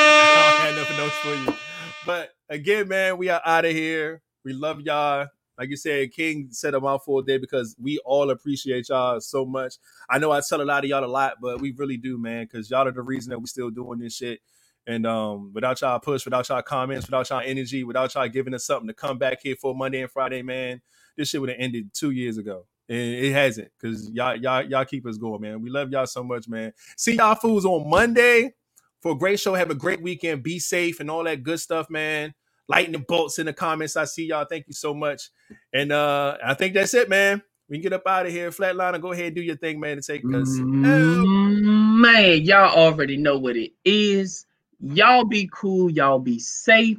I 0.34 0.52
don't 0.56 0.64
have 0.64 0.74
nothing 0.74 0.98
else 1.00 1.14
for 1.22 1.34
you. 1.34 1.67
But 2.06 2.30
again, 2.48 2.88
man, 2.88 3.18
we 3.18 3.28
are 3.28 3.42
out 3.44 3.64
of 3.64 3.72
here. 3.72 4.22
We 4.44 4.52
love 4.52 4.80
y'all. 4.80 5.26
Like 5.58 5.70
you 5.70 5.76
said, 5.76 6.12
King 6.12 6.48
said 6.52 6.74
a 6.74 6.80
mouthful 6.80 7.20
day 7.22 7.38
because 7.38 7.74
we 7.80 7.98
all 8.04 8.30
appreciate 8.30 8.88
y'all 8.88 9.20
so 9.20 9.44
much. 9.44 9.74
I 10.08 10.18
know 10.18 10.30
I 10.30 10.40
tell 10.48 10.60
a 10.60 10.62
lot 10.62 10.84
of 10.84 10.90
y'all 10.90 11.04
a 11.04 11.06
lot, 11.06 11.34
but 11.42 11.60
we 11.60 11.72
really 11.72 11.96
do, 11.96 12.16
man, 12.16 12.44
because 12.44 12.70
y'all 12.70 12.86
are 12.86 12.92
the 12.92 13.02
reason 13.02 13.30
that 13.30 13.40
we 13.40 13.46
still 13.46 13.70
doing 13.70 13.98
this 13.98 14.14
shit. 14.14 14.40
And 14.86 15.04
um, 15.06 15.50
without 15.52 15.80
y'all 15.80 15.98
push, 15.98 16.24
without 16.24 16.48
y'all 16.48 16.62
comments, 16.62 17.06
without 17.06 17.28
y'all 17.28 17.42
energy, 17.44 17.82
without 17.82 18.14
y'all 18.14 18.28
giving 18.28 18.54
us 18.54 18.64
something 18.64 18.86
to 18.86 18.94
come 18.94 19.18
back 19.18 19.40
here 19.42 19.56
for 19.56 19.74
Monday 19.74 20.00
and 20.00 20.10
Friday, 20.10 20.42
man, 20.42 20.80
this 21.16 21.28
shit 21.28 21.40
would 21.40 21.50
have 21.50 21.58
ended 21.60 21.92
two 21.92 22.12
years 22.12 22.38
ago. 22.38 22.64
And 22.88 22.96
it 22.98 23.32
hasn't, 23.32 23.70
because 23.78 24.08
y'all, 24.10 24.36
y'all, 24.36 24.62
y'all 24.62 24.84
keep 24.84 25.04
us 25.06 25.18
going, 25.18 25.42
man. 25.42 25.60
We 25.60 25.68
love 25.68 25.90
y'all 25.90 26.06
so 26.06 26.22
much, 26.22 26.48
man. 26.48 26.72
See 26.96 27.16
y'all 27.16 27.34
fools 27.34 27.66
on 27.66 27.90
Monday 27.90 28.54
for 29.00 29.12
a 29.12 29.16
great 29.16 29.40
show. 29.40 29.54
Have 29.54 29.70
a 29.70 29.74
great 29.74 30.02
weekend. 30.02 30.42
Be 30.42 30.58
safe 30.58 31.00
and 31.00 31.10
all 31.10 31.24
that 31.24 31.42
good 31.42 31.60
stuff, 31.60 31.88
man. 31.90 32.34
Lightning 32.68 33.04
bolts 33.08 33.38
in 33.38 33.46
the 33.46 33.52
comments. 33.52 33.96
I 33.96 34.04
see 34.04 34.26
y'all. 34.26 34.44
Thank 34.44 34.66
you 34.68 34.74
so 34.74 34.92
much. 34.94 35.30
And 35.72 35.92
uh 35.92 36.36
I 36.44 36.54
think 36.54 36.74
that's 36.74 36.94
it, 36.94 37.08
man. 37.08 37.42
We 37.68 37.76
can 37.76 37.82
get 37.82 37.92
up 37.92 38.06
out 38.06 38.26
of 38.26 38.32
here. 38.32 38.50
Flatliner, 38.50 39.00
go 39.00 39.12
ahead 39.12 39.26
and 39.26 39.36
do 39.36 39.42
your 39.42 39.56
thing, 39.56 39.78
man, 39.78 39.92
and 39.92 40.02
take 40.02 40.24
us. 40.24 40.58
Mm, 40.58 41.98
Man, 42.00 42.42
y'all 42.42 42.74
already 42.76 43.16
know 43.16 43.38
what 43.38 43.56
it 43.56 43.72
is. 43.84 44.46
Y'all 44.80 45.24
be 45.24 45.50
cool. 45.52 45.90
Y'all 45.90 46.18
be 46.18 46.38
safe. 46.38 46.98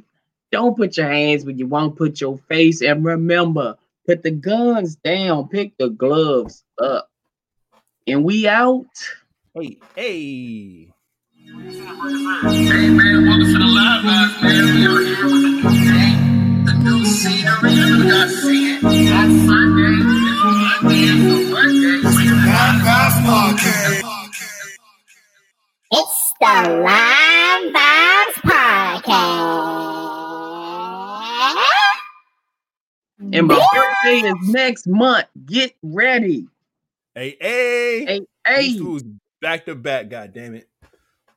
Don't 0.52 0.76
put 0.76 0.96
your 0.96 1.08
hands 1.10 1.44
where 1.44 1.54
you 1.54 1.66
won't 1.66 1.96
put 1.96 2.20
your 2.20 2.38
face. 2.48 2.82
And 2.82 3.04
remember, 3.04 3.76
put 4.06 4.22
the 4.22 4.30
guns 4.30 4.96
down. 4.96 5.48
Pick 5.48 5.76
the 5.78 5.90
gloves 5.90 6.64
up. 6.80 7.08
And 8.06 8.24
we 8.24 8.46
out. 8.46 8.86
Hey, 9.54 9.78
hey. 9.96 10.89
Hey 11.60 12.88
man, 12.88 13.26
welcome 13.26 13.44
to 13.44 13.52
the 13.52 13.66
live 13.66 14.02
vibes, 14.02 14.42
man. 14.42 14.64
We 14.76 14.80
are 14.86 15.02
here 15.04 15.26
with 15.26 15.42
the 15.44 15.50
new 15.60 15.76
day, 15.92 16.16
the 16.64 16.72
new 16.82 17.04
scenery. 17.04 17.72
You 17.74 18.08
guys 18.10 18.32
see 18.40 18.76
it 18.76 18.82
on 18.82 18.90
Sunday. 19.46 19.92
It's 19.92 20.40
Monday, 21.52 22.00
it's 22.00 22.04
Monday. 22.04 22.40
Live 22.48 22.80
vibes 22.80 23.16
podcast. 23.28 24.00
It's 25.92 26.32
the 26.40 26.56
Live 26.80 27.64
Vibes 27.74 28.38
Podcast. 28.40 29.20
And 33.34 33.46
my 33.48 33.60
birthday 33.74 34.20
is 34.28 34.48
next 34.48 34.86
month. 34.86 35.26
Get 35.44 35.76
ready. 35.82 36.48
Hey, 37.14 37.36
hey. 37.38 38.06
Hey, 38.06 38.26
hey. 38.46 38.78
back 39.42 39.66
to 39.66 39.74
back, 39.74 40.08
god 40.08 40.32
damn 40.32 40.54
it. 40.54 40.69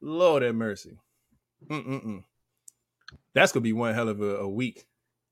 Lord 0.04 0.44
have 0.44 0.54
mercy. 0.56 0.98
Mm-mm-mm. 1.70 2.24
That's 3.34 3.52
gonna 3.54 3.62
be 3.62 3.74
one 3.74 3.94
hell 3.94 4.10
of 4.10 4.22
a, 4.22 4.36
a 4.38 4.50
week. 4.50 4.86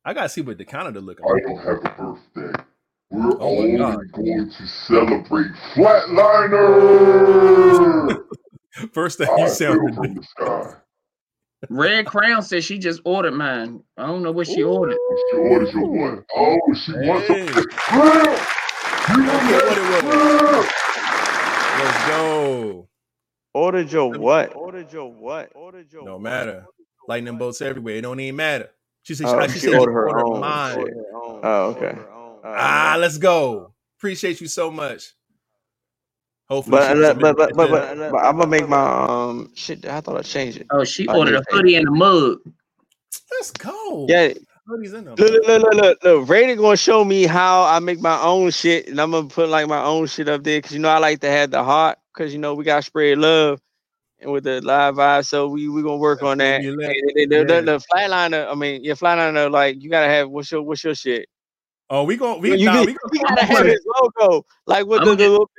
I 0.05 0.13
gotta 0.13 0.29
see 0.29 0.41
what 0.41 0.57
the 0.57 0.65
calendar 0.65 1.01
looking 1.01 1.25
I 1.25 1.29
like. 1.33 1.43
don't 1.43 1.57
have 1.57 1.77
a 1.83 1.89
birthday. 2.33 2.63
We're 3.11 3.33
Oh 3.33 3.39
only 3.41 3.75
going 3.77 4.49
to 4.49 4.67
celebrate 4.67 5.51
Flatliner. 5.73 6.57
First 8.93 9.17
thing 9.17 9.27
you 9.37 9.47
fell 9.47 9.55
sounded 9.55 9.95
from 9.95 10.15
the 10.15 10.23
sky. 10.23 10.75
Red 11.69 12.05
Crown 12.05 12.41
says 12.41 12.63
she 12.63 12.79
just 12.79 13.01
ordered 13.03 13.33
mine. 13.33 13.83
I 13.97 14.07
don't 14.07 14.23
know 14.23 14.31
what 14.31 14.47
she 14.47 14.63
ordered. 14.63 14.97
She 15.31 15.37
orders 15.37 15.73
your 15.73 15.87
what? 15.87 16.23
Oh, 16.35 16.57
she 16.73 16.93
wants 16.93 17.27
Hey. 17.27 17.47
some 17.47 17.67
grill. 17.89 18.39
You 19.09 19.25
Don't 19.25 19.27
want 19.27 19.43
care 19.49 19.65
what 19.65 19.75
that 19.75 19.77
it 19.77 19.83
was. 19.91 20.01
grill? 20.01 20.65
Let's 21.85 21.99
go. 22.07 22.87
Ordered 23.53 23.91
your 23.91 24.11
what? 24.17 24.55
Ordered 24.55 24.91
your 24.93 25.11
what? 25.11 25.51
Ordered 25.55 25.91
your 25.91 26.03
No 26.05 26.17
matter. 26.19 26.65
Lightning 27.07 27.37
bolts 27.37 27.61
everywhere. 27.61 27.95
It 27.95 28.01
don't 28.01 28.19
even 28.19 28.35
matter. 28.35 28.69
She 29.03 29.15
said, 29.15 29.27
Oh, 29.27 29.45
she, 29.47 29.53
she 29.53 29.59
said 29.59 29.73
ordered 29.73 29.93
her 29.93 30.09
ordered 30.09 30.25
own. 30.25 30.39
mine. 30.39 30.85
Oh, 31.43 31.75
okay. 31.75 31.97
Ah, 32.43 32.95
let's 32.99 33.17
go. 33.17 33.73
Appreciate 33.97 34.39
you 34.41 34.47
so 34.47 34.71
much. 34.71 35.13
Hopefully, 36.49 36.77
But, 36.77 36.91
she 36.93 36.97
was 36.99 37.09
a 37.09 37.13
but, 37.15 37.37
but, 37.37 37.53
but, 37.55 37.69
but, 37.69 38.11
but 38.11 38.17
I'm 38.25 38.37
gonna 38.37 38.47
make 38.47 38.67
my 38.67 39.05
um 39.05 39.51
shit. 39.55 39.85
I 39.85 40.01
thought 40.01 40.17
I 40.17 40.21
changed 40.21 40.59
it. 40.59 40.67
Oh, 40.69 40.83
she 40.83 41.07
ordered 41.07 41.31
need 41.31 41.37
a 41.37 41.43
to- 41.43 41.45
hoodie 41.55 41.75
and 41.75 41.87
a 41.87 41.91
mug. 41.91 42.39
let's 43.31 43.51
go. 43.51 44.05
Yeah, 44.09 44.33
Hoodies 44.69 44.93
in 44.93 45.05
them. 45.05 45.15
look, 45.17 45.31
look, 45.31 45.47
look, 45.47 45.61
look, 45.63 45.73
look, 45.73 46.03
look. 46.03 46.27
Raiden 46.27 46.57
gonna 46.57 46.75
show 46.77 47.03
me 47.05 47.23
how 47.25 47.63
I 47.63 47.79
make 47.79 47.99
my 48.01 48.21
own 48.21 48.51
shit, 48.51 48.87
and 48.89 48.99
I'm 48.99 49.11
gonna 49.11 49.27
put 49.27 49.49
like 49.49 49.67
my 49.67 49.81
own 49.83 50.07
shit 50.07 50.27
up 50.27 50.43
there 50.43 50.57
because 50.59 50.73
you 50.73 50.79
know 50.79 50.89
I 50.89 50.97
like 50.99 51.21
to 51.21 51.29
have 51.29 51.51
the 51.51 51.63
heart 51.63 51.97
because 52.13 52.33
you 52.33 52.39
know 52.39 52.53
we 52.53 52.63
got 52.63 52.83
spread 52.83 53.17
love 53.17 53.59
and 54.19 54.31
with 54.31 54.43
the 54.43 54.61
live 54.61 54.95
vibe, 54.95 55.25
so 55.25 55.47
we 55.47 55.67
we 55.69 55.81
gonna 55.81 55.97
work 55.97 56.21
on 56.23 56.37
that. 56.39 56.59
Absolutely 56.61 56.85
And 56.85 57.31
lit. 57.31 57.47
the, 57.47 57.55
the, 57.55 57.61
the, 57.63 57.85
flatliner, 57.91 58.49
I 58.51 58.55
mean, 58.55 58.83
your 58.83 58.95
flatliner, 58.95 59.49
like 59.51 59.81
you 59.81 59.89
gotta 59.89 60.07
have 60.07 60.29
what's 60.29 60.51
your 60.51 60.61
what's 60.61 60.83
your 60.83 60.95
shit? 60.95 61.27
Oh, 61.89 62.03
we 62.03 62.15
going 62.17 62.39
we 62.41 62.55
you, 62.55 62.65
nah, 62.65 62.85
get- 62.85 62.97
we 63.11 63.19
gonna 63.19 63.35
gotta 63.35 63.45
have 63.45 63.65
his 63.65 63.85
logo, 64.19 64.45
like 64.67 64.85
with 64.85 64.99
the, 64.99 65.05
I'ma 65.07 65.11
the 65.11 65.17
get- 65.17 65.29
little 65.29 65.49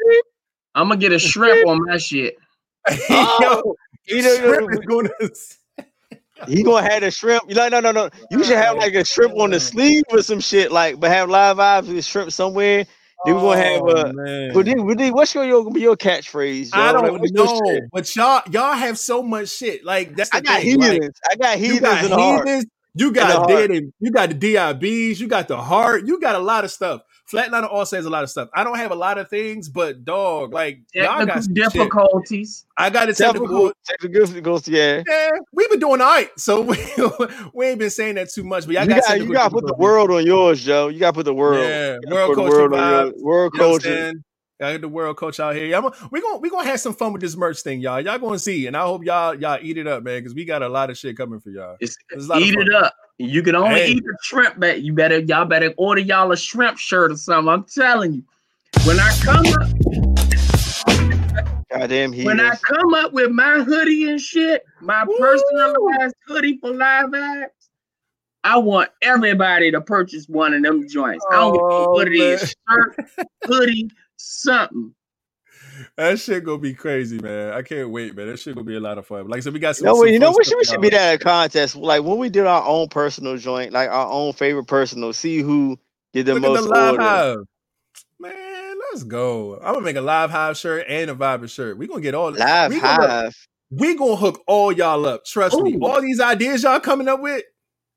I'm 0.74 0.88
gonna 0.88 1.00
get 1.00 1.12
a 1.12 1.18
shrimp 1.18 1.66
on 1.68 1.84
my 1.86 1.98
shit. 1.98 2.36
Yo, 2.90 2.96
Oh, 3.10 3.74
he, 4.04 4.22
done- 4.22 4.36
shrimp 4.38 4.72
is 4.72 4.78
gonna 4.80 5.10
he 6.48 6.62
gonna 6.62 6.88
have 6.90 7.02
the 7.02 7.10
shrimp. 7.10 7.44
You 7.48 7.54
like 7.54 7.70
no 7.72 7.80
no 7.80 7.92
no. 7.92 8.08
You 8.30 8.42
should 8.44 8.56
have 8.56 8.76
like 8.76 8.94
a 8.94 9.04
shrimp 9.04 9.36
on 9.38 9.50
the 9.50 9.60
sleeve 9.60 10.04
or 10.10 10.22
some 10.22 10.40
shit, 10.40 10.72
like 10.72 10.98
but 10.98 11.10
have 11.10 11.28
live 11.28 11.56
vibes 11.58 11.92
with 11.92 12.04
shrimp 12.04 12.32
somewhere. 12.32 12.86
Then 13.24 13.36
we 13.36 13.40
gonna 13.40 13.56
have 13.62 13.82
Oh, 13.82 13.88
uh, 13.88 14.12
man. 14.14 14.52
but 14.52 14.66
then, 14.66 14.86
but 14.86 14.98
then 14.98 15.12
what's 15.12 15.34
your 15.34 15.44
your, 15.44 15.78
your 15.78 15.96
catchphrase? 15.96 16.72
Joe? 16.72 16.80
I 16.80 16.92
don't 16.92 17.20
what's 17.20 17.32
know, 17.32 17.80
but 17.92 18.16
y'all 18.16 18.42
y'all 18.50 18.74
have 18.74 18.98
so 18.98 19.22
much 19.22 19.48
shit. 19.48 19.84
Like 19.84 20.16
that's 20.16 20.30
the 20.30 20.38
I 20.38 20.40
got 20.40 20.60
thing. 20.60 20.80
like. 20.80 21.20
I 21.30 21.36
got 21.36 21.58
you 21.58 21.74
heathens 21.74 21.80
got 21.80 22.02
the 22.08 22.16
heart. 22.16 22.48
heathens, 22.48 22.66
you 22.94 23.12
got 23.12 23.48
dead, 23.48 23.70
you 24.00 24.10
got 24.10 24.28
the 24.30 24.34
DIBs, 24.34 25.20
you 25.20 25.28
got 25.28 25.48
the 25.48 25.56
heart, 25.56 26.06
you 26.06 26.20
got 26.20 26.34
a 26.34 26.40
lot 26.40 26.64
of 26.64 26.70
stuff. 26.70 27.02
Flatliner 27.32 27.70
also 27.72 27.96
has 27.96 28.04
a 28.04 28.10
lot 28.10 28.22
of 28.22 28.30
stuff. 28.30 28.48
I 28.52 28.62
don't 28.62 28.76
have 28.76 28.90
a 28.90 28.94
lot 28.94 29.16
of 29.16 29.30
things, 29.30 29.68
but 29.68 30.04
dog, 30.04 30.52
like 30.52 30.80
y'all 30.92 31.24
got 31.24 31.42
some 31.42 31.54
shit. 31.54 31.72
difficulties. 31.72 32.66
I 32.76 32.90
got 32.90 33.08
a 33.08 33.14
technical. 33.14 33.46
Technical, 33.48 33.72
technical 33.84 34.26
difficulties, 34.26 34.68
yeah. 34.68 35.02
Yeah, 35.08 35.30
we've 35.52 35.70
been 35.70 35.80
doing 35.80 36.00
all 36.00 36.08
right, 36.08 36.30
so 36.36 36.60
we, 36.60 36.76
we 37.54 37.66
ain't 37.66 37.78
been 37.78 37.90
saying 37.90 38.16
that 38.16 38.30
too 38.30 38.44
much. 38.44 38.66
But 38.66 38.74
y'all 38.74 38.84
You 38.84 38.90
got, 38.90 39.02
got 39.04 39.18
you 39.18 39.32
got 39.32 39.48
to 39.48 39.54
put 39.54 39.66
the 39.66 39.74
world 39.74 40.10
on 40.10 40.26
yours, 40.26 40.62
Joe. 40.62 40.88
You 40.88 41.00
got 41.00 41.12
to 41.12 41.14
put 41.14 41.24
the 41.24 41.34
world. 41.34 41.64
Yeah, 41.64 41.98
world 42.08 42.28
put 42.28 42.36
the 42.36 42.42
culture 42.42 42.70
world 42.70 42.74
on 42.74 43.12
world 43.22 43.52
You 43.54 43.60
know 43.60 43.68
what 43.68 43.74
I'm 43.76 43.80
culture. 43.80 43.88
saying? 43.88 44.24
Got 44.60 44.80
the 44.80 44.88
world 44.88 45.16
coach 45.16 45.40
out 45.40 45.56
here. 45.56 45.66
Yeah, 45.66 45.80
we 46.12 46.20
gonna 46.20 46.38
we 46.38 46.48
gonna 46.48 46.68
have 46.68 46.78
some 46.78 46.94
fun 46.94 47.12
with 47.12 47.20
this 47.20 47.36
merch 47.36 47.62
thing, 47.62 47.80
y'all. 47.80 48.00
Y'all 48.00 48.18
gonna 48.18 48.38
see, 48.38 48.68
and 48.68 48.76
I 48.76 48.82
hope 48.82 49.04
y'all 49.04 49.34
y'all 49.34 49.58
eat 49.60 49.76
it 49.76 49.88
up, 49.88 50.04
man, 50.04 50.20
because 50.20 50.34
we 50.34 50.44
got 50.44 50.62
a 50.62 50.68
lot 50.68 50.88
of 50.88 50.96
shit 50.96 51.16
coming 51.16 51.40
for 51.40 51.50
y'all. 51.50 51.76
It's, 51.80 51.96
There's 52.10 52.26
a 52.26 52.28
lot 52.28 52.42
of 52.42 52.46
eat 52.46 52.54
it 52.54 52.72
up. 52.72 52.94
You 53.18 53.42
can 53.42 53.54
only 53.54 53.80
Hey. 53.80 53.92
eat 53.92 54.04
the 54.04 54.16
shrimp 54.22 54.58
back. 54.58 54.78
You 54.78 54.92
better 54.94 55.18
y'all 55.20 55.44
better 55.44 55.72
order 55.76 56.00
y'all 56.00 56.32
a 56.32 56.36
shrimp 56.36 56.78
shirt 56.78 57.12
or 57.12 57.16
something. 57.16 57.52
I'm 57.52 57.64
telling 57.64 58.14
you. 58.14 58.24
When 58.84 58.98
I 58.98 59.10
come 59.20 59.46
up, 59.52 59.68
Goddamn 61.70 62.12
when 62.12 62.40
I 62.40 62.54
come 62.56 62.94
up 62.94 63.12
with 63.12 63.30
my 63.30 63.62
hoodie 63.62 64.10
and 64.10 64.20
shit, 64.20 64.64
my 64.80 65.04
Woo! 65.04 65.16
personalized 65.18 66.14
hoodie 66.26 66.58
for 66.58 66.72
live 66.72 67.06
vibes, 67.06 67.46
I 68.44 68.58
want 68.58 68.90
everybody 69.02 69.70
to 69.70 69.80
purchase 69.80 70.26
one 70.28 70.52
of 70.52 70.62
them 70.62 70.88
joints. 70.88 71.24
I 71.30 71.36
don't 71.36 71.52
give 71.52 71.62
a 71.62 71.64
Oh, 71.64 71.92
what 71.92 72.08
it 72.08 72.14
is, 72.14 72.54
shirt, 72.68 72.96
hoodie, 73.46 73.90
something. 74.16 74.94
That 75.98 76.18
shit 76.18 76.44
gonna 76.44 76.58
be 76.58 76.72
crazy, 76.72 77.18
man. 77.18 77.52
I 77.52 77.60
can't 77.62 77.90
wait, 77.90 78.16
man. 78.16 78.26
That 78.28 78.38
shit 78.38 78.54
gonna 78.54 78.64
be 78.64 78.76
a 78.76 78.80
lot 78.80 78.96
of 78.98 79.06
fun. 79.06 79.28
Like 79.28 79.38
I 79.38 79.40
said, 79.40 79.52
we 79.52 79.58
got 79.58 79.70
You 79.70 79.74
some. 79.74 79.86
know, 79.86 79.94
some 79.96 80.08
you 80.08 80.18
know 80.18 80.26
fun 80.28 80.34
what? 80.34 80.54
We 80.58 80.64
should 80.64 80.80
be 80.80 80.88
that 80.90 81.14
a 81.16 81.18
contest. 81.18 81.76
Like 81.76 82.02
when 82.02 82.16
we 82.18 82.30
did 82.30 82.46
our 82.46 82.64
own 82.66 82.88
personal 82.88 83.36
joint, 83.36 83.72
like 83.72 83.90
our 83.90 84.10
own 84.10 84.32
favorite 84.32 84.64
personal. 84.66 85.12
See 85.12 85.40
who 85.42 85.78
did 86.14 86.26
the 86.26 86.34
Look 86.34 86.44
at 86.44 86.48
most 86.48 86.62
the 86.64 86.68
live 86.70 86.90
orders. 86.92 87.06
hive. 87.06 87.36
Man, 88.18 88.74
let's 88.90 89.02
go. 89.04 89.56
I'm 89.58 89.74
gonna 89.74 89.80
make 89.84 89.96
a 89.96 90.00
live 90.00 90.30
hive 90.30 90.56
shirt 90.56 90.86
and 90.88 91.10
a 91.10 91.14
Viber 91.14 91.50
shirt. 91.50 91.76
we 91.76 91.86
gonna 91.86 92.00
get 92.00 92.14
all 92.14 92.30
Live 92.30 92.72
we 92.72 92.80
gonna, 92.80 93.06
hive. 93.08 93.34
we 93.70 93.94
gonna 93.94 94.16
hook 94.16 94.42
all 94.46 94.72
y'all 94.72 95.04
up. 95.04 95.24
Trust 95.26 95.58
me. 95.60 95.76
All 95.82 96.00
these 96.00 96.20
ideas 96.20 96.62
y'all 96.62 96.80
coming 96.80 97.08
up 97.08 97.20
with, 97.20 97.42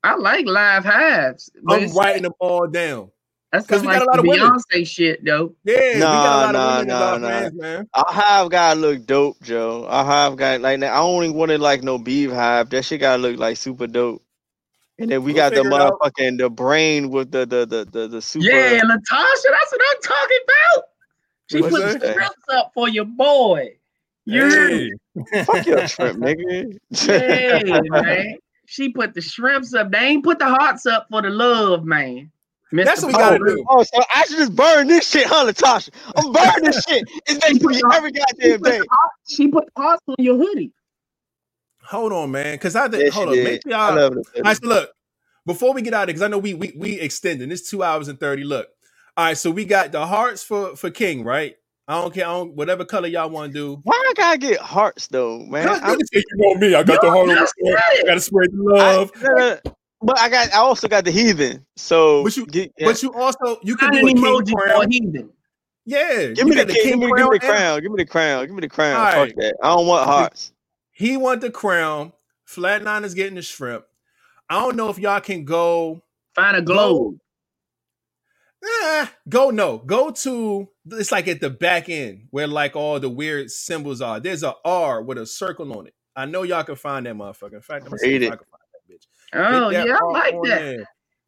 I 0.02 0.16
like 0.16 0.44
live 0.46 0.84
hives. 0.84 1.48
I'm 1.68 1.90
writing 1.92 2.24
them 2.24 2.32
all 2.40 2.66
down. 2.66 3.10
That's 3.56 3.68
'cause 3.68 3.80
kind 3.80 3.82
we 3.82 3.88
of 3.88 3.92
got 3.92 4.02
a 4.02 4.06
lot 4.06 4.18
the 4.18 4.20
of 4.20 4.26
women. 4.26 4.50
Beyonce 4.72 4.86
shit, 4.86 5.24
though. 5.24 5.54
Yeah, 5.64 6.04
we 6.06 6.18
got 6.20 6.36
a 6.36 6.40
Nah, 6.40 6.42
lot 6.42 6.54
nah, 6.54 6.58
of 6.58 6.62
women 6.78 6.90
as 6.90 7.00
nah, 7.00 7.00
our 7.00 7.18
nah. 7.18 7.28
fans, 7.28 7.54
man. 7.54 7.88
Our 7.94 8.04
hive 8.12 8.50
gotta 8.50 8.80
look 8.80 9.06
dope, 9.06 9.42
Joe. 9.42 9.86
Our 9.88 10.04
hive 10.04 10.36
got 10.36 10.60
like 10.60 10.78
now. 10.80 10.94
I 10.94 10.98
don't 10.98 11.24
even 11.24 11.36
want 11.36 11.52
it 11.52 11.60
like 11.60 11.82
no 11.82 11.98
beef 11.98 12.30
hive. 12.30 12.70
That 12.70 12.84
shit 12.84 13.00
gotta 13.00 13.22
look 13.22 13.38
like 13.38 13.56
super 13.56 13.86
dope. 13.86 14.22
And 14.98 15.10
then 15.10 15.22
we 15.24 15.32
We'll 15.32 15.42
got 15.42 15.54
the 15.54 15.62
figure 15.62 15.70
it 15.70 15.80
out. 15.80 16.00
motherfucking 16.00 16.38
the 16.38 16.50
brain 16.50 17.10
with 17.10 17.30
the 17.32 17.46
the 17.46 17.66
the 17.66 17.84
the, 17.90 18.08
the 18.08 18.22
super. 18.22 18.46
Yeah, 18.46 18.80
Latasha, 18.80 19.48
that's 19.50 19.72
what 19.72 19.80
I'm 19.90 20.02
talking 20.02 20.38
about. 20.44 20.84
She 21.50 21.62
What's 21.62 21.74
put 21.74 21.82
that? 21.82 22.00
the 22.00 22.08
strips 22.12 22.44
up 22.54 22.72
for 22.74 22.88
your 22.88 23.04
boy. 23.06 23.78
You? 24.26 24.40
Hey. 24.40 24.90
Fuck 25.46 25.66
your 25.66 25.82
shrimp, 25.88 26.18
nigga. 26.20 26.78
Yeah, 27.06 27.80
man. 27.90 28.38
She 28.66 28.90
put 28.90 29.14
the 29.14 29.20
shrimps 29.22 29.74
up. 29.74 29.90
They 29.92 29.98
ain't 29.98 30.24
put 30.24 30.38
the 30.38 30.46
hearts 30.48 30.86
up 30.86 31.06
for 31.10 31.22
the 31.22 31.30
love, 31.30 31.84
man. 31.84 32.30
Mr. 32.72 32.84
That's 32.84 33.02
what 33.02 33.08
we 33.08 33.12
gotta 33.14 33.38
do. 33.38 33.64
Oh, 33.70 33.82
so 33.84 34.02
I 34.14 34.24
should 34.24 34.38
just 34.38 34.56
burn 34.56 34.88
this 34.88 35.08
shit, 35.08 35.26
huh, 35.26 35.46
Latasha? 35.46 35.90
I'm 36.16 36.32
burning 36.32 36.64
this 36.64 36.82
shit. 36.82 37.04
It's 37.26 37.38
day 37.38 37.58
for 37.60 37.70
you 37.72 37.82
every 37.94 38.10
goddamn 38.10 38.60
day. 38.62 38.80
She 39.28 39.48
put 39.48 39.64
hearts 39.76 40.02
on 40.08 40.16
your 40.18 40.36
hoodie. 40.36 40.72
Hold 41.84 42.12
on, 42.12 42.32
man. 42.32 42.54
Because 42.54 42.74
I 42.74 42.88
think 42.88 43.04
Yes, 43.04 43.14
hold 43.14 43.28
on, 43.28 43.34
did. 43.34 43.44
make 43.44 43.60
I 43.66 43.70
y'all 43.70 43.96
love 43.96 44.12
it. 44.16 44.26
All 44.36 44.42
right, 44.42 44.56
so 44.56 44.66
look, 44.68 44.90
before 45.46 45.72
we 45.72 45.82
get 45.82 45.94
out 45.94 46.02
of 46.04 46.08
it, 46.08 46.14
because 46.14 46.22
I 46.22 46.28
know 46.28 46.38
we 46.38 46.54
we 46.54 46.72
we 46.76 46.98
extending 47.00 47.48
this 47.48 47.68
two 47.70 47.84
hours 47.84 48.08
and 48.08 48.18
30. 48.18 48.42
Look, 48.42 48.66
all 49.16 49.26
right, 49.26 49.38
so 49.38 49.52
we 49.52 49.64
got 49.64 49.92
the 49.92 50.04
hearts 50.04 50.42
for 50.42 50.74
for 50.74 50.90
King, 50.90 51.22
right? 51.22 51.54
I 51.88 52.00
don't 52.02 52.12
care, 52.12 52.26
I 52.26 52.30
don't, 52.32 52.54
whatever 52.56 52.84
color 52.84 53.06
y'all 53.06 53.30
want 53.30 53.52
to 53.52 53.56
do. 53.56 53.80
Why 53.84 53.94
I 53.94 54.12
gotta 54.16 54.38
get 54.38 54.58
hearts 54.58 55.06
though, 55.06 55.38
man? 55.46 55.68
Cause 55.68 55.80
I'm- 55.82 55.96
you 56.12 56.22
know 56.34 56.54
me, 56.56 56.74
I 56.74 56.82
got 56.82 57.00
the 57.00 57.08
heart 57.12 57.28
on 57.28 57.28
the 57.28 57.34
just 57.36 57.54
square. 57.56 57.78
said 57.94 57.98
it. 58.00 58.06
Gotta 58.06 58.20
spread 58.20 58.48
the 58.50 58.74
I- 58.76 58.96
love. 58.96 59.12
no, 59.22 59.28
no, 59.30 59.60
no. 59.64 59.75
But 60.02 60.18
I 60.18 60.28
got 60.28 60.52
I 60.52 60.58
also 60.58 60.88
got 60.88 61.04
the 61.04 61.10
heathen. 61.10 61.64
So 61.76 62.22
But 62.24 62.36
you- 62.36 62.46
get, 62.46 62.72
yeah. 62.78 62.86
But 62.86 63.02
you 63.02 63.12
also 63.14 63.58
you 63.62 63.76
can 63.76 63.92
do 63.92 63.98
an 63.98 64.04
a 64.04 64.12
king 64.12 64.16
emoji 64.22 64.50
for 64.50 64.66
a 64.66 64.86
heathen. 64.88 65.30
Yeah, 65.88 66.26
give 66.32 66.46
me 66.48 66.56
the, 66.56 66.64
got 66.64 66.74
king, 66.74 66.84
give 66.90 66.98
me, 66.98 67.06
give 67.06 67.16
me 67.16 67.22
the 67.22 67.30
and- 67.32 67.40
crown. 67.40 67.80
Give 67.80 67.92
me 67.92 68.02
the 68.02 68.10
crown. 68.10 68.46
Give 68.46 68.54
me 68.54 68.60
the 68.60 68.68
crown. 68.68 68.96
All 69.00 69.26
Fuck 69.26 69.36
that. 69.36 69.54
I 69.62 69.68
don't 69.68 69.86
want 69.86 70.04
hearts. 70.04 70.52
He 70.90 71.16
want 71.16 71.40
the 71.40 71.50
crown. 71.50 72.12
Flatline 72.48 73.04
is 73.04 73.14
getting 73.14 73.36
the 73.36 73.42
shrimp. 73.42 73.84
I 74.50 74.60
don't 74.60 74.76
know 74.76 74.88
if 74.90 74.98
y'all 74.98 75.20
can 75.20 75.44
go. 75.44 76.02
Find 76.34 76.56
a 76.56 76.62
globe. 76.62 77.18
Eh, 78.64 79.06
go 79.28 79.50
no. 79.50 79.78
Go 79.78 80.10
to 80.10 80.68
it's 80.90 81.12
like 81.12 81.28
at 81.28 81.40
the 81.40 81.50
back 81.50 81.88
end 81.88 82.28
where 82.30 82.46
like 82.46 82.74
all 82.74 82.98
the 82.98 83.08
weird 83.08 83.50
symbols 83.50 84.00
are. 84.00 84.18
There's 84.20 84.42
a 84.42 84.54
R 84.64 85.02
with 85.02 85.18
a 85.18 85.26
circle 85.26 85.72
on 85.76 85.86
it. 85.86 85.94
I 86.14 86.26
know 86.26 86.42
y'all 86.42 86.64
can 86.64 86.76
find 86.76 87.06
that 87.06 87.14
motherfucker. 87.14 87.54
In 87.54 87.60
fact, 87.60 87.84
I'm 87.84 87.90
gonna 87.90 87.98
see 87.98 88.14
if 88.16 88.22
I 88.22 88.34
it. 88.34 88.38
can 88.38 88.38
find 88.38 88.48
that 88.50 88.50
bitch. 88.50 88.65
Oh, 89.36 89.70
yeah, 89.70 89.96
I 90.00 90.04
like 90.04 90.34
that. 90.44 90.86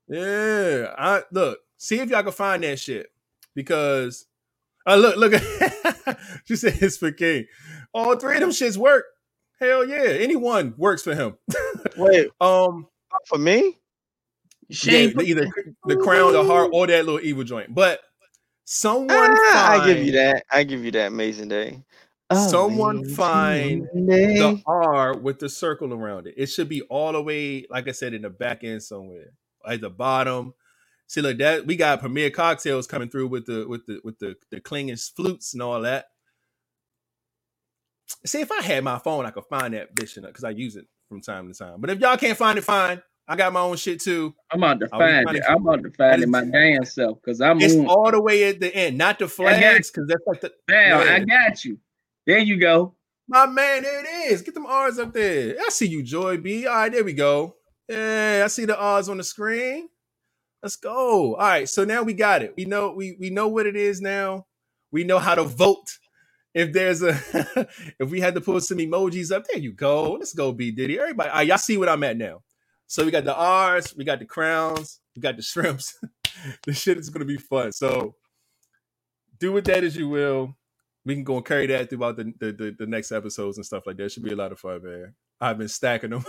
there. 0.08 0.80
Yeah, 0.80 0.94
I 0.96 1.22
look. 1.30 1.58
See 1.76 2.00
if 2.00 2.10
y'all 2.10 2.22
can 2.22 2.32
find 2.32 2.62
that 2.64 2.78
shit 2.78 3.08
because 3.54 4.26
uh, 4.86 4.96
look, 4.96 5.16
look. 5.16 5.32
she 6.44 6.56
said 6.56 6.78
it's 6.80 6.96
for 6.96 7.12
King. 7.12 7.46
All 7.92 8.16
three 8.16 8.34
of 8.34 8.40
them 8.40 8.50
shits 8.50 8.76
work. 8.76 9.04
Hell 9.60 9.86
yeah, 9.86 10.02
anyone 10.02 10.74
works 10.76 11.02
for 11.02 11.14
him. 11.14 11.36
Wait, 11.96 12.28
um, 12.40 12.86
for 13.26 13.38
me? 13.38 13.76
She 14.70 15.08
yeah, 15.08 15.20
either 15.20 15.48
the 15.84 15.96
crown, 15.96 16.32
the 16.32 16.44
heart, 16.44 16.70
or 16.72 16.86
that 16.86 17.04
little 17.04 17.20
evil 17.20 17.44
joint. 17.44 17.74
But 17.74 18.00
someone 18.64 19.10
Ah, 19.10 19.80
I 19.80 19.86
give 19.86 20.04
you 20.04 20.12
that. 20.12 20.44
I 20.50 20.62
give 20.64 20.84
you 20.84 20.90
that. 20.92 21.08
Amazing 21.08 21.48
day. 21.48 21.82
Oh, 22.30 22.48
someone 22.48 22.98
Amazing 22.98 23.14
find 23.16 23.88
the 23.94 24.62
R 24.66 25.16
with 25.16 25.38
the 25.38 25.48
circle 25.48 25.94
around 25.94 26.26
it. 26.26 26.34
It 26.36 26.46
should 26.46 26.68
be 26.68 26.82
all 26.82 27.12
the 27.12 27.22
way, 27.22 27.66
like 27.70 27.88
I 27.88 27.92
said, 27.92 28.12
in 28.12 28.22
the 28.22 28.30
back 28.30 28.64
end 28.64 28.82
somewhere, 28.82 29.32
at 29.66 29.80
the 29.80 29.88
bottom. 29.90 30.52
See, 31.06 31.22
look 31.22 31.38
that 31.38 31.66
we 31.66 31.76
got 31.76 32.00
Premier 32.00 32.28
Cocktails 32.30 32.86
coming 32.86 33.08
through 33.08 33.28
with 33.28 33.46
the 33.46 33.66
with 33.66 33.86
the 33.86 34.00
with 34.04 34.18
the 34.18 34.36
the 34.50 34.60
clinging 34.60 34.96
flutes 34.96 35.54
and 35.54 35.62
all 35.62 35.80
that. 35.82 36.06
See, 38.26 38.42
if 38.42 38.52
I 38.52 38.62
had 38.62 38.84
my 38.84 38.98
phone, 38.98 39.24
I 39.24 39.30
could 39.30 39.46
find 39.46 39.72
that 39.72 39.94
bitch 39.94 40.20
because 40.20 40.44
I 40.44 40.50
use 40.50 40.76
it 40.76 40.86
from 41.08 41.22
time 41.22 41.50
to 41.50 41.58
time. 41.58 41.80
But 41.80 41.88
if 41.90 41.98
y'all 42.00 42.18
can't 42.18 42.36
find 42.36 42.58
it, 42.58 42.64
fine. 42.64 43.02
I 43.26 43.36
got 43.36 43.52
my 43.52 43.60
own 43.60 43.76
shit 43.76 44.00
too. 44.00 44.34
I'm 44.50 44.62
about 44.62 44.80
to 44.80 44.88
Are 44.92 44.98
we 44.98 45.04
find 45.04 45.36
it. 45.36 45.42
I'm 45.48 45.66
about 45.66 45.82
to 45.82 45.90
find 45.92 46.22
it 46.22 46.28
my 46.28 46.44
damn 46.44 46.84
self 46.84 47.18
because 47.22 47.40
I'm 47.40 47.60
It's 47.60 47.74
on. 47.74 47.86
all 47.86 48.10
the 48.10 48.20
way 48.20 48.44
at 48.44 48.60
the 48.60 48.74
end, 48.74 48.98
not 48.98 49.18
the 49.18 49.26
I 49.26 49.28
flags, 49.28 49.90
because 49.90 50.08
that's 50.08 50.22
like 50.26 50.40
the 50.40 50.52
Bam, 50.66 51.06
yeah. 51.06 51.14
I 51.14 51.20
got 51.20 51.64
you. 51.64 51.78
There 52.28 52.40
you 52.40 52.60
go. 52.60 52.94
My 53.26 53.46
man, 53.46 53.84
there 53.84 54.04
it 54.04 54.32
is. 54.32 54.42
Get 54.42 54.52
them 54.52 54.66
R's 54.66 54.98
up 54.98 55.14
there. 55.14 55.56
I 55.64 55.70
see 55.70 55.88
you, 55.88 56.02
Joy 56.02 56.36
B. 56.36 56.66
All 56.66 56.74
right, 56.74 56.92
there 56.92 57.02
we 57.02 57.14
go. 57.14 57.56
Yeah, 57.88 58.42
I 58.44 58.48
see 58.48 58.66
the 58.66 58.78
R's 58.78 59.08
on 59.08 59.16
the 59.16 59.24
screen. 59.24 59.88
Let's 60.62 60.76
go. 60.76 61.36
All 61.36 61.38
right, 61.38 61.66
so 61.66 61.86
now 61.86 62.02
we 62.02 62.12
got 62.12 62.42
it. 62.42 62.52
We 62.54 62.66
know 62.66 62.92
we 62.92 63.16
we 63.18 63.30
know 63.30 63.48
what 63.48 63.64
it 63.64 63.76
is 63.76 64.02
now. 64.02 64.44
We 64.92 65.04
know 65.04 65.18
how 65.18 65.36
to 65.36 65.44
vote. 65.44 65.88
If 66.52 66.74
there's 66.74 67.02
a 67.02 67.18
if 67.98 68.10
we 68.10 68.20
had 68.20 68.34
to 68.34 68.42
put 68.42 68.62
some 68.64 68.76
emojis 68.76 69.32
up, 69.32 69.46
there 69.46 69.58
you 69.62 69.72
go. 69.72 70.12
Let's 70.12 70.34
go, 70.34 70.52
B 70.52 70.70
Diddy. 70.70 71.00
Everybody, 71.00 71.30
all 71.30 71.36
right, 71.36 71.46
y'all 71.46 71.56
see 71.56 71.78
what 71.78 71.88
I'm 71.88 72.04
at 72.04 72.18
now. 72.18 72.42
So 72.88 73.06
we 73.06 73.10
got 73.10 73.24
the 73.24 73.34
R's, 73.34 73.96
we 73.96 74.04
got 74.04 74.18
the 74.18 74.26
crowns, 74.26 75.00
we 75.16 75.22
got 75.22 75.36
the 75.36 75.42
shrimps. 75.42 75.98
this 76.66 76.78
shit 76.78 76.98
is 76.98 77.08
gonna 77.08 77.24
be 77.24 77.38
fun. 77.38 77.72
So 77.72 78.16
do 79.40 79.50
with 79.52 79.64
that 79.64 79.82
as 79.82 79.96
you 79.96 80.10
will 80.10 80.57
we 81.08 81.14
can 81.14 81.24
go 81.24 81.36
and 81.36 81.46
carry 81.46 81.66
that 81.68 81.88
throughout 81.88 82.18
the, 82.18 82.34
the, 82.38 82.52
the, 82.52 82.76
the 82.80 82.86
next 82.86 83.12
episodes 83.12 83.56
and 83.56 83.64
stuff 83.64 83.86
like 83.86 83.96
that. 83.96 84.04
It 84.04 84.12
should 84.12 84.24
be 84.24 84.32
a 84.32 84.36
lot 84.36 84.52
of 84.52 84.60
fun, 84.60 84.82
man. 84.84 85.14
I've 85.40 85.56
been 85.56 85.68
stacking 85.68 86.10
them. 86.10 86.22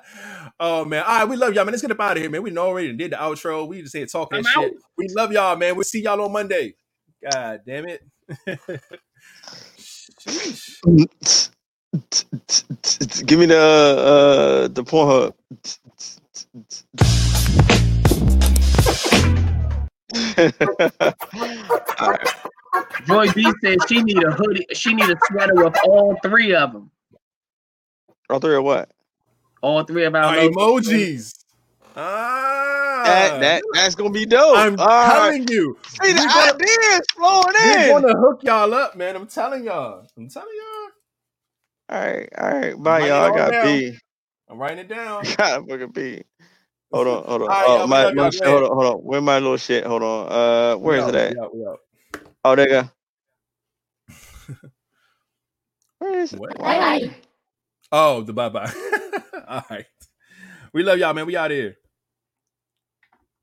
oh 0.58 0.86
man. 0.86 1.04
All 1.06 1.18
right, 1.18 1.28
we 1.28 1.36
love 1.36 1.52
y'all, 1.52 1.66
man. 1.66 1.72
Let's 1.72 1.82
get 1.82 1.90
up 1.90 2.00
out 2.00 2.16
of 2.16 2.22
here, 2.22 2.30
man. 2.30 2.42
We 2.42 2.48
know 2.48 2.68
already 2.68 2.94
did 2.94 3.12
the 3.12 3.16
outro. 3.16 3.68
We 3.68 3.82
just 3.82 3.94
here 3.94 4.06
talking 4.06 4.38
I'm 4.38 4.44
shit. 4.44 4.56
out. 4.56 4.70
We 4.96 5.08
love 5.14 5.30
y'all, 5.30 5.56
man. 5.56 5.76
We'll 5.76 5.84
see 5.84 6.02
y'all 6.02 6.22
on 6.22 6.32
Monday. 6.32 6.74
God 7.30 7.60
damn 7.66 7.86
it. 7.86 8.00
Give 13.26 13.38
me 13.38 13.44
the 13.44 13.58
uh 13.58 14.68
the 14.68 14.84
Pornhub. 14.84 15.34
Joy 23.06 23.30
B 23.32 23.52
says 23.62 23.84
she 23.88 24.02
need 24.02 24.22
a 24.22 24.32
hoodie. 24.32 24.66
She 24.72 24.94
need 24.94 25.10
a 25.10 25.16
sweater 25.30 25.54
with 25.54 25.74
all 25.84 26.16
three 26.22 26.54
of 26.54 26.72
them. 26.72 26.90
All 28.30 28.38
three 28.40 28.56
of 28.56 28.64
what? 28.64 28.90
All 29.62 29.84
three 29.84 30.04
of 30.04 30.14
our 30.14 30.24
Our 30.24 30.36
emojis. 30.36 31.32
Ah, 31.96 33.02
that 33.04 33.40
that 33.40 33.62
that's 33.74 33.94
gonna 33.94 34.10
be 34.10 34.26
dope. 34.26 34.56
I'm 34.56 34.76
All 34.78 34.86
right. 34.86 35.10
telling 35.10 35.48
you. 35.48 35.78
See 35.88 36.12
the 36.12 36.28
gonna- 36.28 36.52
ideas 36.52 37.00
flowing 37.16 37.44
in. 37.56 37.70
We're 37.70 38.00
in. 38.00 38.02
gonna 38.02 38.18
hook 38.20 38.40
y'all 38.42 38.74
up, 38.74 38.96
man. 38.96 39.16
I'm 39.16 39.26
telling 39.26 39.64
y'all. 39.64 40.06
I'm 40.16 40.28
telling 40.28 40.48
y'all. 40.56 40.90
All 41.96 42.04
right, 42.04 42.28
all 42.36 42.50
right. 42.50 42.82
Bye, 42.82 42.98
Write 43.00 43.04
it 43.04 43.08
y'all. 43.08 43.22
I 43.22 43.30
got 43.30 43.50
down. 43.52 43.66
B. 43.66 43.98
I'm 44.48 44.58
writing 44.58 44.78
it 44.78 44.88
down. 44.88 45.24
God 45.36 45.68
fucking 45.68 45.90
B. 45.92 46.22
Hold 46.92 47.06
on, 47.08 47.24
hold 47.24 47.42
on. 47.42 47.48
All 47.48 47.54
right, 47.54 47.80
oh, 47.82 47.86
my, 47.86 48.12
my 48.14 48.22
y'all. 48.22 48.30
shit, 48.30 48.42
Go 48.44 48.50
hold 48.50 48.64
on, 48.64 48.70
hold 48.76 48.86
on. 48.94 48.98
Where 49.00 49.20
my 49.20 49.38
little 49.38 49.56
shit? 49.56 49.84
Hold 49.84 50.02
on. 50.02 50.32
Uh, 50.32 50.76
where 50.76 50.96
is 50.96 51.04
We 51.04 51.08
it 51.08 51.14
out, 51.14 51.20
at? 51.22 51.30
we 51.32 51.38
out, 51.40 51.54
we 51.56 51.66
out. 51.66 51.78
Oh, 52.44 52.54
there 52.56 52.68
you 52.68 52.82
go. 52.82 52.90
Where 55.98 56.20
is 56.20 56.32
it? 56.32 56.40
What? 56.40 56.58
Why? 56.58 57.10
Oh, 57.92 58.22
the 58.22 58.32
bye 58.32 58.48
bye. 58.48 58.72
All 59.48 59.64
right. 59.70 59.86
We 60.72 60.82
love 60.82 60.98
y'all, 60.98 61.14
man. 61.14 61.26
We 61.26 61.36
out 61.36 61.50
here. 61.50 61.76